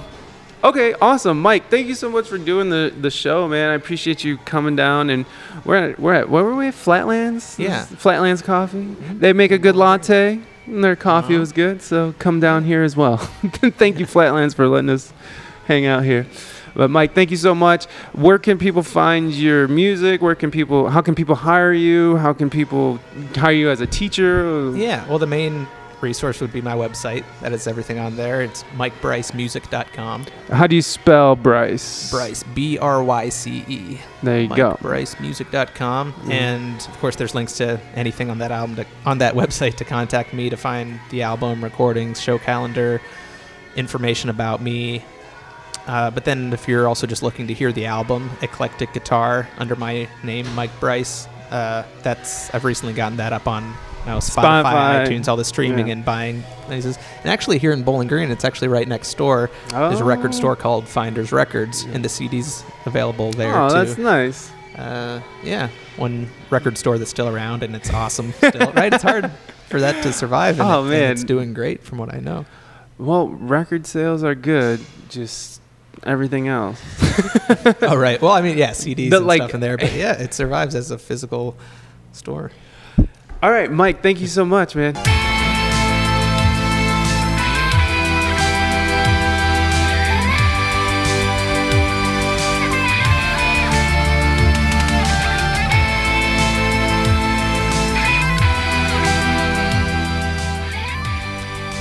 okay 0.64 0.94
awesome. 1.02 1.42
Mike 1.42 1.70
thank 1.70 1.88
you 1.88 1.96
so 1.96 2.10
much 2.10 2.28
for 2.28 2.38
doing 2.38 2.70
the 2.70 2.94
the 3.00 3.10
show 3.12 3.48
man. 3.48 3.70
I 3.72 3.74
appreciate 3.74 4.24
you 4.24 4.38
coming 4.40 4.76
down 4.76 5.10
and 5.10 5.26
we're 5.66 5.92
at 5.92 6.00
we're 6.00 6.14
at 6.14 6.30
where 6.30 6.44
were 6.44 6.56
we 6.56 6.72
flatlands? 6.72 7.58
Yeah. 7.60 7.84
flatlands 7.86 8.42
coffee? 8.42 8.86
They 9.14 9.34
make 9.34 9.52
a 9.52 9.58
good 9.58 9.76
latte 9.76 10.40
and 10.66 10.84
their 10.84 10.96
coffee 10.96 11.34
Uh-huh. 11.36 11.40
was 11.42 11.52
good 11.52 11.82
so 11.82 12.14
come 12.20 12.40
down 12.40 12.64
here 12.64 12.84
as 12.84 12.96
well. 12.96 13.18
Thank 13.78 14.00
you 14.00 14.06
flatlands 14.06 14.54
for 14.54 14.68
letting 14.68 14.90
us 14.90 15.14
hang 15.66 15.86
out 15.86 16.04
here. 16.04 16.26
But 16.76 16.92
mike 16.92 17.16
thank 17.16 17.32
you 17.32 17.38
so 17.38 17.56
much. 17.56 17.86
Where 18.14 18.38
can 18.38 18.60
people 18.60 18.84
find 18.84 19.34
your 19.34 19.68
music? 19.68 20.22
Where 20.22 20.36
can 20.36 20.52
people 20.52 20.90
how 20.90 21.02
can 21.02 21.16
people 21.16 21.34
hire 21.36 21.74
you? 21.74 22.18
How 22.18 22.34
can 22.34 22.50
people 22.52 23.00
hire 23.36 23.52
you 23.52 23.70
as 23.72 23.82
a 23.82 23.88
teacher? 23.88 24.72
Yeah, 24.76 25.08
well, 25.08 25.18
the 25.18 25.26
main 25.28 25.68
resource 26.02 26.42
would 26.42 26.54
be 26.54 26.62
my 26.62 26.74
website. 26.74 27.24
That 27.42 27.54
is 27.54 27.68
everything 27.68 27.98
on 28.00 28.16
there. 28.16 28.42
It's 28.42 28.64
mikebrycemusic.com. 28.76 30.26
how 30.52 30.68
do 30.68 30.76
you 30.76 30.82
spell 30.82 31.36
bryce 31.36 32.12
Bryce, 32.12 32.44
B 32.44 32.78
R 32.78 33.04
Y 33.04 33.30
C 33.30 33.64
E. 33.68 34.00
there 34.24 34.42
you 34.42 34.50
go 34.50 34.78
MikeBrycemusic.com. 34.82 36.14
Mhm. 36.14 36.32
And 36.32 36.76
of 36.82 37.00
course, 37.00 37.16
there's 37.16 37.36
links 37.36 37.54
to 37.58 37.80
anything 37.96 38.30
on 38.30 38.38
that 38.40 38.52
album, 38.52 38.76
to, 38.78 38.86
on 39.06 39.18
that 39.20 39.34
website 39.42 39.76
to 39.76 39.86
contact 39.86 40.34
me 40.34 40.50
to 40.50 40.58
find 40.58 41.00
the 41.10 41.24
album, 41.24 41.64
recordings, 41.64 42.22
show 42.22 42.38
calendar, 42.38 43.02
information 43.76 44.30
about 44.30 44.62
me. 44.62 45.04
Uh, 45.88 46.12
but 46.12 46.26
then, 46.26 46.52
if 46.52 46.68
you're 46.68 46.86
also 46.88 47.08
just 47.08 47.24
looking 47.24 47.48
to 47.48 47.54
hear 47.54 47.72
the 47.72 47.86
album, 47.86 48.30
Eclectic 48.42 48.92
Guitar, 48.94 49.48
under 49.58 49.74
my 49.78 50.08
name, 50.22 50.46
Mike 50.54 50.78
Bryce, 50.82 51.28
uh, 51.50 51.84
that's 52.04 52.54
I've 52.54 52.66
recently 52.66 52.94
gotten 52.94 53.18
that 53.18 53.32
up 53.32 53.48
on 53.48 53.74
now 54.08 54.20
Spotify, 54.20 54.64
Spotify. 54.64 55.06
iTunes, 55.08 55.28
all 55.28 55.36
the 55.36 55.44
streaming 55.44 55.88
Yeah. 55.88 55.94
and 55.94 56.06
buying 56.06 56.44
places. 56.66 56.98
And 57.24 57.32
actually, 57.32 57.60
here 57.60 57.72
in 57.74 57.84
Bowling 57.84 58.08
Green, 58.08 58.32
it's 58.32 58.46
actually 58.46 58.70
right 58.70 58.88
next 58.88 59.16
door. 59.18 59.50
There's 59.70 60.00
a 60.00 60.04
record 60.06 60.32
Oh. 60.34 60.38
store 60.38 60.56
called 60.56 60.88
Finders 60.88 61.32
Records, 61.32 61.84
and 61.94 62.04
the 62.04 62.10
CDs 62.10 62.64
available 62.86 63.32
there 63.34 63.56
oh 63.56 63.68
too. 63.70 63.76
that's 63.76 63.98
nice 63.98 64.52
Uh, 64.78 65.20
yeah, 65.44 65.70
one 65.98 66.30
record 66.52 66.78
store 66.78 66.98
that's 67.00 67.10
still 67.10 67.28
around 67.28 67.64
and 67.64 67.76
it's 67.76 67.92
awesome. 67.92 68.32
Still, 68.34 68.72
right? 68.74 68.94
It's 68.94 69.02
hard 69.04 69.32
for 69.70 69.80
that 69.82 70.02
to 70.04 70.14
survive. 70.14 70.60
And 70.60 70.70
Oh, 70.72 70.86
it- 70.86 70.90
man. 70.92 71.12
it's 71.12 71.24
doing 71.24 71.54
great 71.54 71.84
from 71.84 71.98
what 71.98 72.14
I 72.14 72.20
know. 72.20 72.46
well 73.00 73.28
record 73.30 73.86
sales 73.88 74.24
are 74.24 74.34
good 74.36 74.80
just 75.10 75.62
everything 76.04 76.48
else 76.48 76.80
oh 77.82 77.96
right. 77.98 78.22
Well, 78.22 78.32
I 78.32 78.42
mean, 78.42 78.58
yeah, 78.58 78.70
CDs 78.84 79.10
The, 79.10 79.18
and 79.18 79.26
like- 79.26 79.42
stuff 79.42 79.56
in 79.56 79.60
there, 79.62 79.78
but 79.78 79.94
yeah, 79.94 80.14
it 80.14 80.34
survives 80.34 80.76
as 80.76 80.92
a 80.92 80.98
physical 81.00 81.56
store. 82.14 82.52
All 83.44 83.52
right 83.52 83.72
mike 83.72 84.02
thank 84.02 84.20
you 84.20 84.28
so 84.28 84.44
much 84.44 84.76
man 84.76 84.96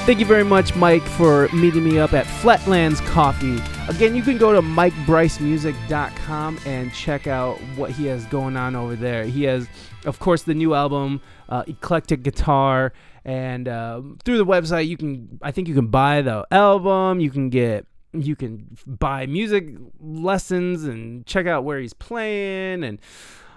Thank 0.07 0.21
you 0.21 0.27
very 0.27 0.45
much, 0.45 0.77
Mike, 0.77 1.03
for 1.03 1.49
meeting 1.49 1.83
me 1.83 1.99
up 1.99 2.13
at 2.13 2.29
Flatlands 2.29 3.01
Coffee. 3.01 3.61
Again, 3.89 4.15
you 4.15 4.23
can 4.23 4.39
go 4.39 4.53
to 4.53 4.63
MikeBryceMusic.com 4.63 6.61
and 6.65 6.95
check 6.95 7.27
out 7.27 7.57
what 7.75 7.91
he 7.91 8.07
has 8.07 8.25
going 8.27 8.57
on 8.57 8.77
over 8.77 8.95
there. 8.95 9.25
He 9.25 9.43
has, 9.43 9.67
of 10.05 10.21
course, 10.21 10.45
the 10.45 10.55
new 10.55 10.75
album, 10.75 11.21
uh, 11.49 11.65
Eclectic 11.67 12.23
Guitar, 12.23 12.93
and 13.25 13.69
uh, 13.69 14.03
through 14.25 14.39
the 14.39 14.47
website, 14.47 14.89
you 14.89 14.97
can, 14.97 15.39
I 15.43 15.51
think, 15.51 15.69
you 15.69 15.75
can 15.75 15.89
buy 15.89 16.23
the 16.23 16.47
album. 16.51 17.21
You 17.21 17.31
can 17.31 17.51
get, 17.51 17.87
you 18.13 18.37
can 18.37 18.77
buy 18.87 19.27
music 19.27 19.69
lessons 20.01 20.85
and 20.85 21.27
check 21.27 21.47
out 21.47 21.65
where 21.65 21.81
he's 21.81 21.93
playing 21.93 22.85
and 22.85 23.01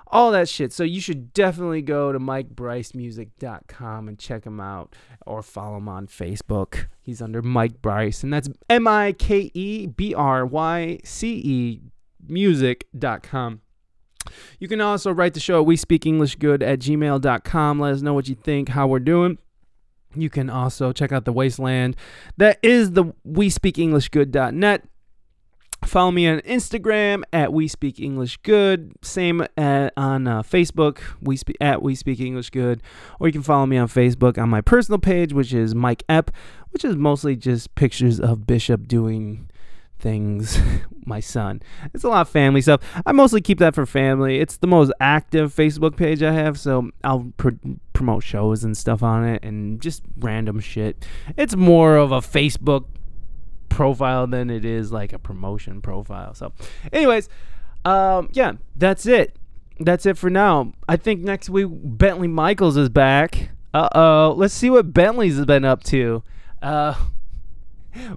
all 0.07 0.31
that 0.31 0.49
shit. 0.49 0.73
So 0.73 0.83
you 0.83 0.99
should 0.99 1.33
definitely 1.33 1.81
go 1.81 2.11
to 2.11 2.19
MikeBryceMusic.com 2.19 4.07
and 4.07 4.17
check 4.17 4.45
him 4.45 4.59
out 4.59 4.95
or 5.25 5.41
follow 5.43 5.77
him 5.77 5.87
on 5.87 6.07
Facebook. 6.07 6.87
He's 7.01 7.21
under 7.21 7.41
Mike 7.41 7.81
Bryce, 7.81 8.23
and 8.23 8.33
that's 8.33 8.49
M 8.69 8.87
I 8.87 9.13
K 9.13 9.51
E 9.53 9.87
B 9.87 10.13
R 10.13 10.45
Y 10.45 10.99
C 11.03 11.41
E 11.43 11.81
music.com. 12.27 13.61
You 14.59 14.67
can 14.67 14.81
also 14.81 15.11
write 15.11 15.33
the 15.33 15.39
show 15.39 15.59
at 15.59 15.65
we 15.65 15.75
speak 15.75 16.05
English 16.05 16.35
good 16.35 16.61
at 16.61 16.79
gmail.com. 16.79 17.79
Let 17.79 17.93
us 17.93 18.01
know 18.01 18.13
what 18.13 18.27
you 18.27 18.35
think, 18.35 18.69
how 18.69 18.87
we're 18.87 18.99
doing. 18.99 19.37
You 20.15 20.29
can 20.29 20.49
also 20.49 20.91
check 20.91 21.11
out 21.11 21.25
the 21.25 21.33
wasteland. 21.33 21.95
That 22.37 22.59
is 22.63 22.91
the 22.91 23.13
we 23.23 23.49
speak 23.49 23.77
English 23.77 24.09
good.net. 24.09 24.83
Follow 25.85 26.11
me 26.11 26.27
on 26.27 26.39
Instagram 26.41 27.23
at 27.31 27.53
We 27.53 27.67
Speak 27.67 27.99
English 27.99 28.37
Good. 28.37 28.93
Same 29.01 29.45
at, 29.55 29.93
on 29.95 30.27
uh, 30.27 30.41
Facebook, 30.43 30.99
we 31.21 31.37
speak 31.37 31.55
at 31.61 31.81
We 31.81 31.95
Speak 31.95 32.19
English 32.19 32.49
Good. 32.49 32.83
Or 33.19 33.27
you 33.27 33.33
can 33.33 33.43
follow 33.43 33.65
me 33.65 33.77
on 33.77 33.87
Facebook 33.87 34.37
on 34.37 34.49
my 34.49 34.61
personal 34.61 34.99
page, 34.99 35.31
which 35.31 35.53
is 35.53 35.73
Mike 35.73 36.03
Epp, 36.09 36.29
which 36.71 36.83
is 36.83 36.95
mostly 36.95 37.35
just 37.35 37.73
pictures 37.75 38.19
of 38.19 38.45
Bishop 38.45 38.87
doing 38.87 39.49
things. 39.99 40.59
my 41.09 41.19
son. 41.19 41.61
It's 41.93 42.05
a 42.05 42.09
lot 42.09 42.21
of 42.21 42.29
family 42.29 42.61
stuff. 42.61 42.81
I 43.05 43.11
mostly 43.11 43.41
keep 43.41 43.57
that 43.59 43.75
for 43.75 43.85
family. 43.85 44.39
It's 44.39 44.57
the 44.57 44.67
most 44.67 44.93
active 45.01 45.53
Facebook 45.53 45.97
page 45.97 46.23
I 46.23 46.31
have, 46.31 46.57
so 46.57 46.91
I'll 47.03 47.33
pr- 47.35 47.49
promote 47.91 48.23
shows 48.23 48.63
and 48.63 48.77
stuff 48.77 49.03
on 49.03 49.25
it 49.25 49.43
and 49.43 49.81
just 49.81 50.03
random 50.19 50.61
shit. 50.61 51.05
It's 51.35 51.55
more 51.55 51.97
of 51.97 52.13
a 52.13 52.19
Facebook 52.19 52.85
profile 53.67 54.27
than 54.27 54.49
it 54.49 54.63
is 54.63 54.93
like 54.93 55.11
a 55.11 55.19
promotion 55.19 55.81
profile. 55.81 56.33
So, 56.33 56.53
anyways, 56.93 57.27
um, 57.83 58.29
yeah, 58.31 58.53
that's 58.75 59.05
it. 59.05 59.35
That's 59.81 60.05
it 60.05 60.17
for 60.17 60.29
now. 60.29 60.73
I 60.87 60.95
think 60.97 61.21
next 61.21 61.49
week 61.49 61.67
Bentley 61.69 62.27
Michaels 62.27 62.77
is 62.77 62.89
back. 62.89 63.49
Uh 63.73 63.87
oh, 63.93 64.33
let's 64.35 64.53
see 64.53 64.69
what 64.69 64.93
Bentley's 64.93 65.43
been 65.45 65.63
up 65.63 65.83
to. 65.85 66.23
Uh, 66.61 66.95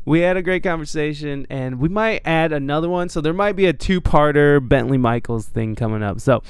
we 0.04 0.20
had 0.20 0.36
a 0.36 0.42
great 0.42 0.62
conversation, 0.62 1.46
and 1.50 1.78
we 1.78 1.88
might 1.88 2.22
add 2.24 2.52
another 2.52 2.88
one. 2.88 3.08
So 3.08 3.20
there 3.20 3.32
might 3.32 3.56
be 3.56 3.66
a 3.66 3.72
two-parter 3.72 4.66
Bentley 4.66 4.98
Michaels 4.98 5.46
thing 5.46 5.74
coming 5.74 6.02
up. 6.02 6.20
So, 6.20 6.42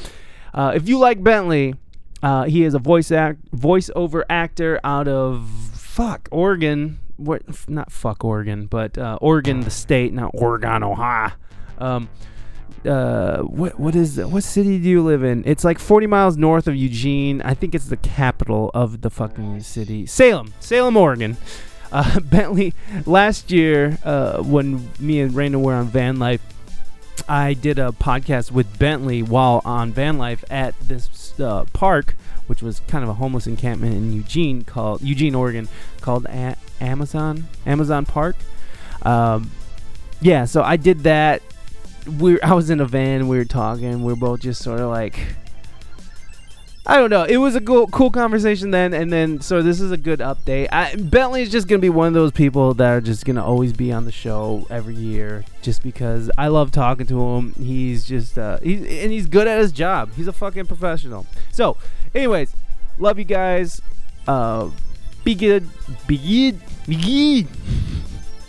uh, 0.55 0.73
if 0.75 0.89
you 0.89 0.99
like 0.99 1.23
Bentley, 1.23 1.75
uh, 2.23 2.45
he 2.45 2.65
is 2.65 2.75
a 2.75 2.79
voice 2.79 3.11
act 3.11 3.51
voiceover 3.53 4.23
actor 4.31 4.79
out 4.85 5.09
of 5.09 5.49
fuck 5.75 6.29
Oregon. 6.31 6.99
What? 7.17 7.43
Not 7.69 7.91
fuck 7.93 8.25
Oregon, 8.25 8.67
but 8.67 8.97
uh, 8.97 9.19
Oregon, 9.21 9.61
the 9.61 9.71
state, 9.71 10.13
not 10.13 10.31
Oregon, 10.35 10.83
Ohio. 10.83 11.33
Um, 11.79 12.09
uh, 12.87 13.39
what 13.43 13.79
what 13.79 13.95
is 13.95 14.19
what 14.19 14.43
city 14.43 14.79
do 14.79 14.89
you 14.89 15.03
live 15.03 15.23
in? 15.23 15.43
It's 15.47 15.65
like 15.65 15.79
40 15.79 16.07
miles 16.07 16.37
north 16.37 16.67
of 16.67 16.75
Eugene. 16.75 17.43
I 17.43 17.55
think 17.55 17.75
it's 17.75 17.87
the 17.87 17.97
capital 17.97 18.71
of 18.75 19.03
the 19.03 19.11
fucking 19.11 19.61
city, 19.61 20.07
Salem, 20.07 20.53
Salem, 20.61 20.97
Oregon. 20.97 21.37
Uh, 21.93 22.19
Bentley. 22.25 22.75
Last 23.07 23.51
year, 23.53 23.99
uh, 24.05 24.43
when 24.43 24.91
me 24.99 25.21
and 25.21 25.33
Raina 25.33 25.63
were 25.63 25.75
on 25.75 25.87
Van 25.89 26.19
Life, 26.19 26.41
I 27.29 27.55
did 27.55 27.79
a 27.79 27.93
podcast 27.93 28.51
with 28.51 28.79
Bentley 28.79 29.23
while 29.23 29.61
on 29.65 29.93
Van 29.93 30.19
Life 30.19 30.43
at 30.51 30.79
this 30.81 31.39
uh, 31.39 31.65
park, 31.73 32.17
which 32.47 32.63
was 32.63 32.81
kind 32.89 33.05
of 33.05 33.11
a 33.11 33.15
homeless 33.15 33.47
encampment 33.47 33.95
in 33.95 34.13
Eugene 34.13 34.65
called 34.65 35.03
Eugene, 35.03 35.35
Oregon, 35.35 35.69
called 36.01 36.25
a- 36.27 36.57
Amazon 36.81 37.47
Amazon 37.67 38.07
Park. 38.07 38.37
Um, 39.03 39.51
yeah, 40.21 40.47
so 40.47 40.63
I 40.63 40.77
did 40.77 41.01
that. 41.01 41.43
We 42.19 42.41
I 42.41 42.55
was 42.55 42.71
in 42.71 42.81
a 42.81 42.87
van. 42.87 43.29
We 43.29 43.37
were 43.37 43.45
talking. 43.45 44.03
We 44.03 44.13
were 44.13 44.19
both 44.19 44.41
just 44.41 44.63
sort 44.63 44.81
of 44.81 44.91
like. 44.91 45.19
I 46.85 46.97
don't 46.97 47.11
know. 47.11 47.23
It 47.23 47.37
was 47.37 47.55
a 47.55 47.61
cool, 47.61 47.87
cool 47.87 48.11
conversation 48.11 48.73
then, 48.73 48.93
and 48.93 49.13
then 49.13 49.41
so 49.41 49.63
this 49.63 49.81
is 49.81 49.93
a 49.93 49.97
good 49.97 50.19
update. 50.19 50.69
I, 50.73 50.97
Bentley 50.97 51.43
is 51.43 51.51
just 51.51 51.69
gonna 51.69 51.79
be 51.79 51.91
one 51.91 52.09
of 52.09 52.15
those 52.15 52.33
people 52.33 52.75
that 52.75 52.91
are 52.91 53.01
just 53.01 53.25
gonna 53.25 53.45
always 53.45 53.73
be 53.73 53.93
on 53.93 54.05
the 54.05 54.11
show 54.11 54.67
every 54.69 54.97
year, 54.97 55.45
just 55.63 55.85
because 55.85 56.29
I 56.37 56.49
love 56.49 56.73
talking 56.73 57.07
to 57.07 57.21
him. 57.21 57.55
He's 57.55 58.05
just 58.05 58.37
uh, 58.37 58.59
he's 58.63 58.81
and 58.81 59.13
he's 59.13 59.27
good 59.27 59.47
at 59.47 59.61
his 59.61 59.71
job. 59.71 60.11
He's 60.15 60.27
a 60.27 60.33
fucking 60.33 60.67
professional. 60.67 61.25
So, 61.53 61.77
anyways, 62.17 62.57
love 62.99 63.17
you 63.17 63.25
guys. 63.25 63.81
Uh, 64.27 64.71
be 65.23 65.37
good. 65.37 65.69
Be 66.09 66.19
good. 66.19 66.61
Be 66.89 67.45
good. 67.45 67.49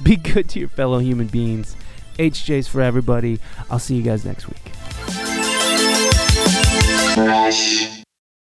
Be 0.04 0.18
good 0.18 0.50
to 0.50 0.60
your 0.60 0.68
fellow 0.68 1.00
human 1.00 1.28
beings. 1.28 1.78
HJ's 2.20 2.68
for 2.68 2.82
everybody. 2.82 3.40
I'll 3.72 3.80
see 3.80 3.96
you 3.96 4.04
guys 4.04 4.26
next 4.26 4.48
week. 4.50 4.74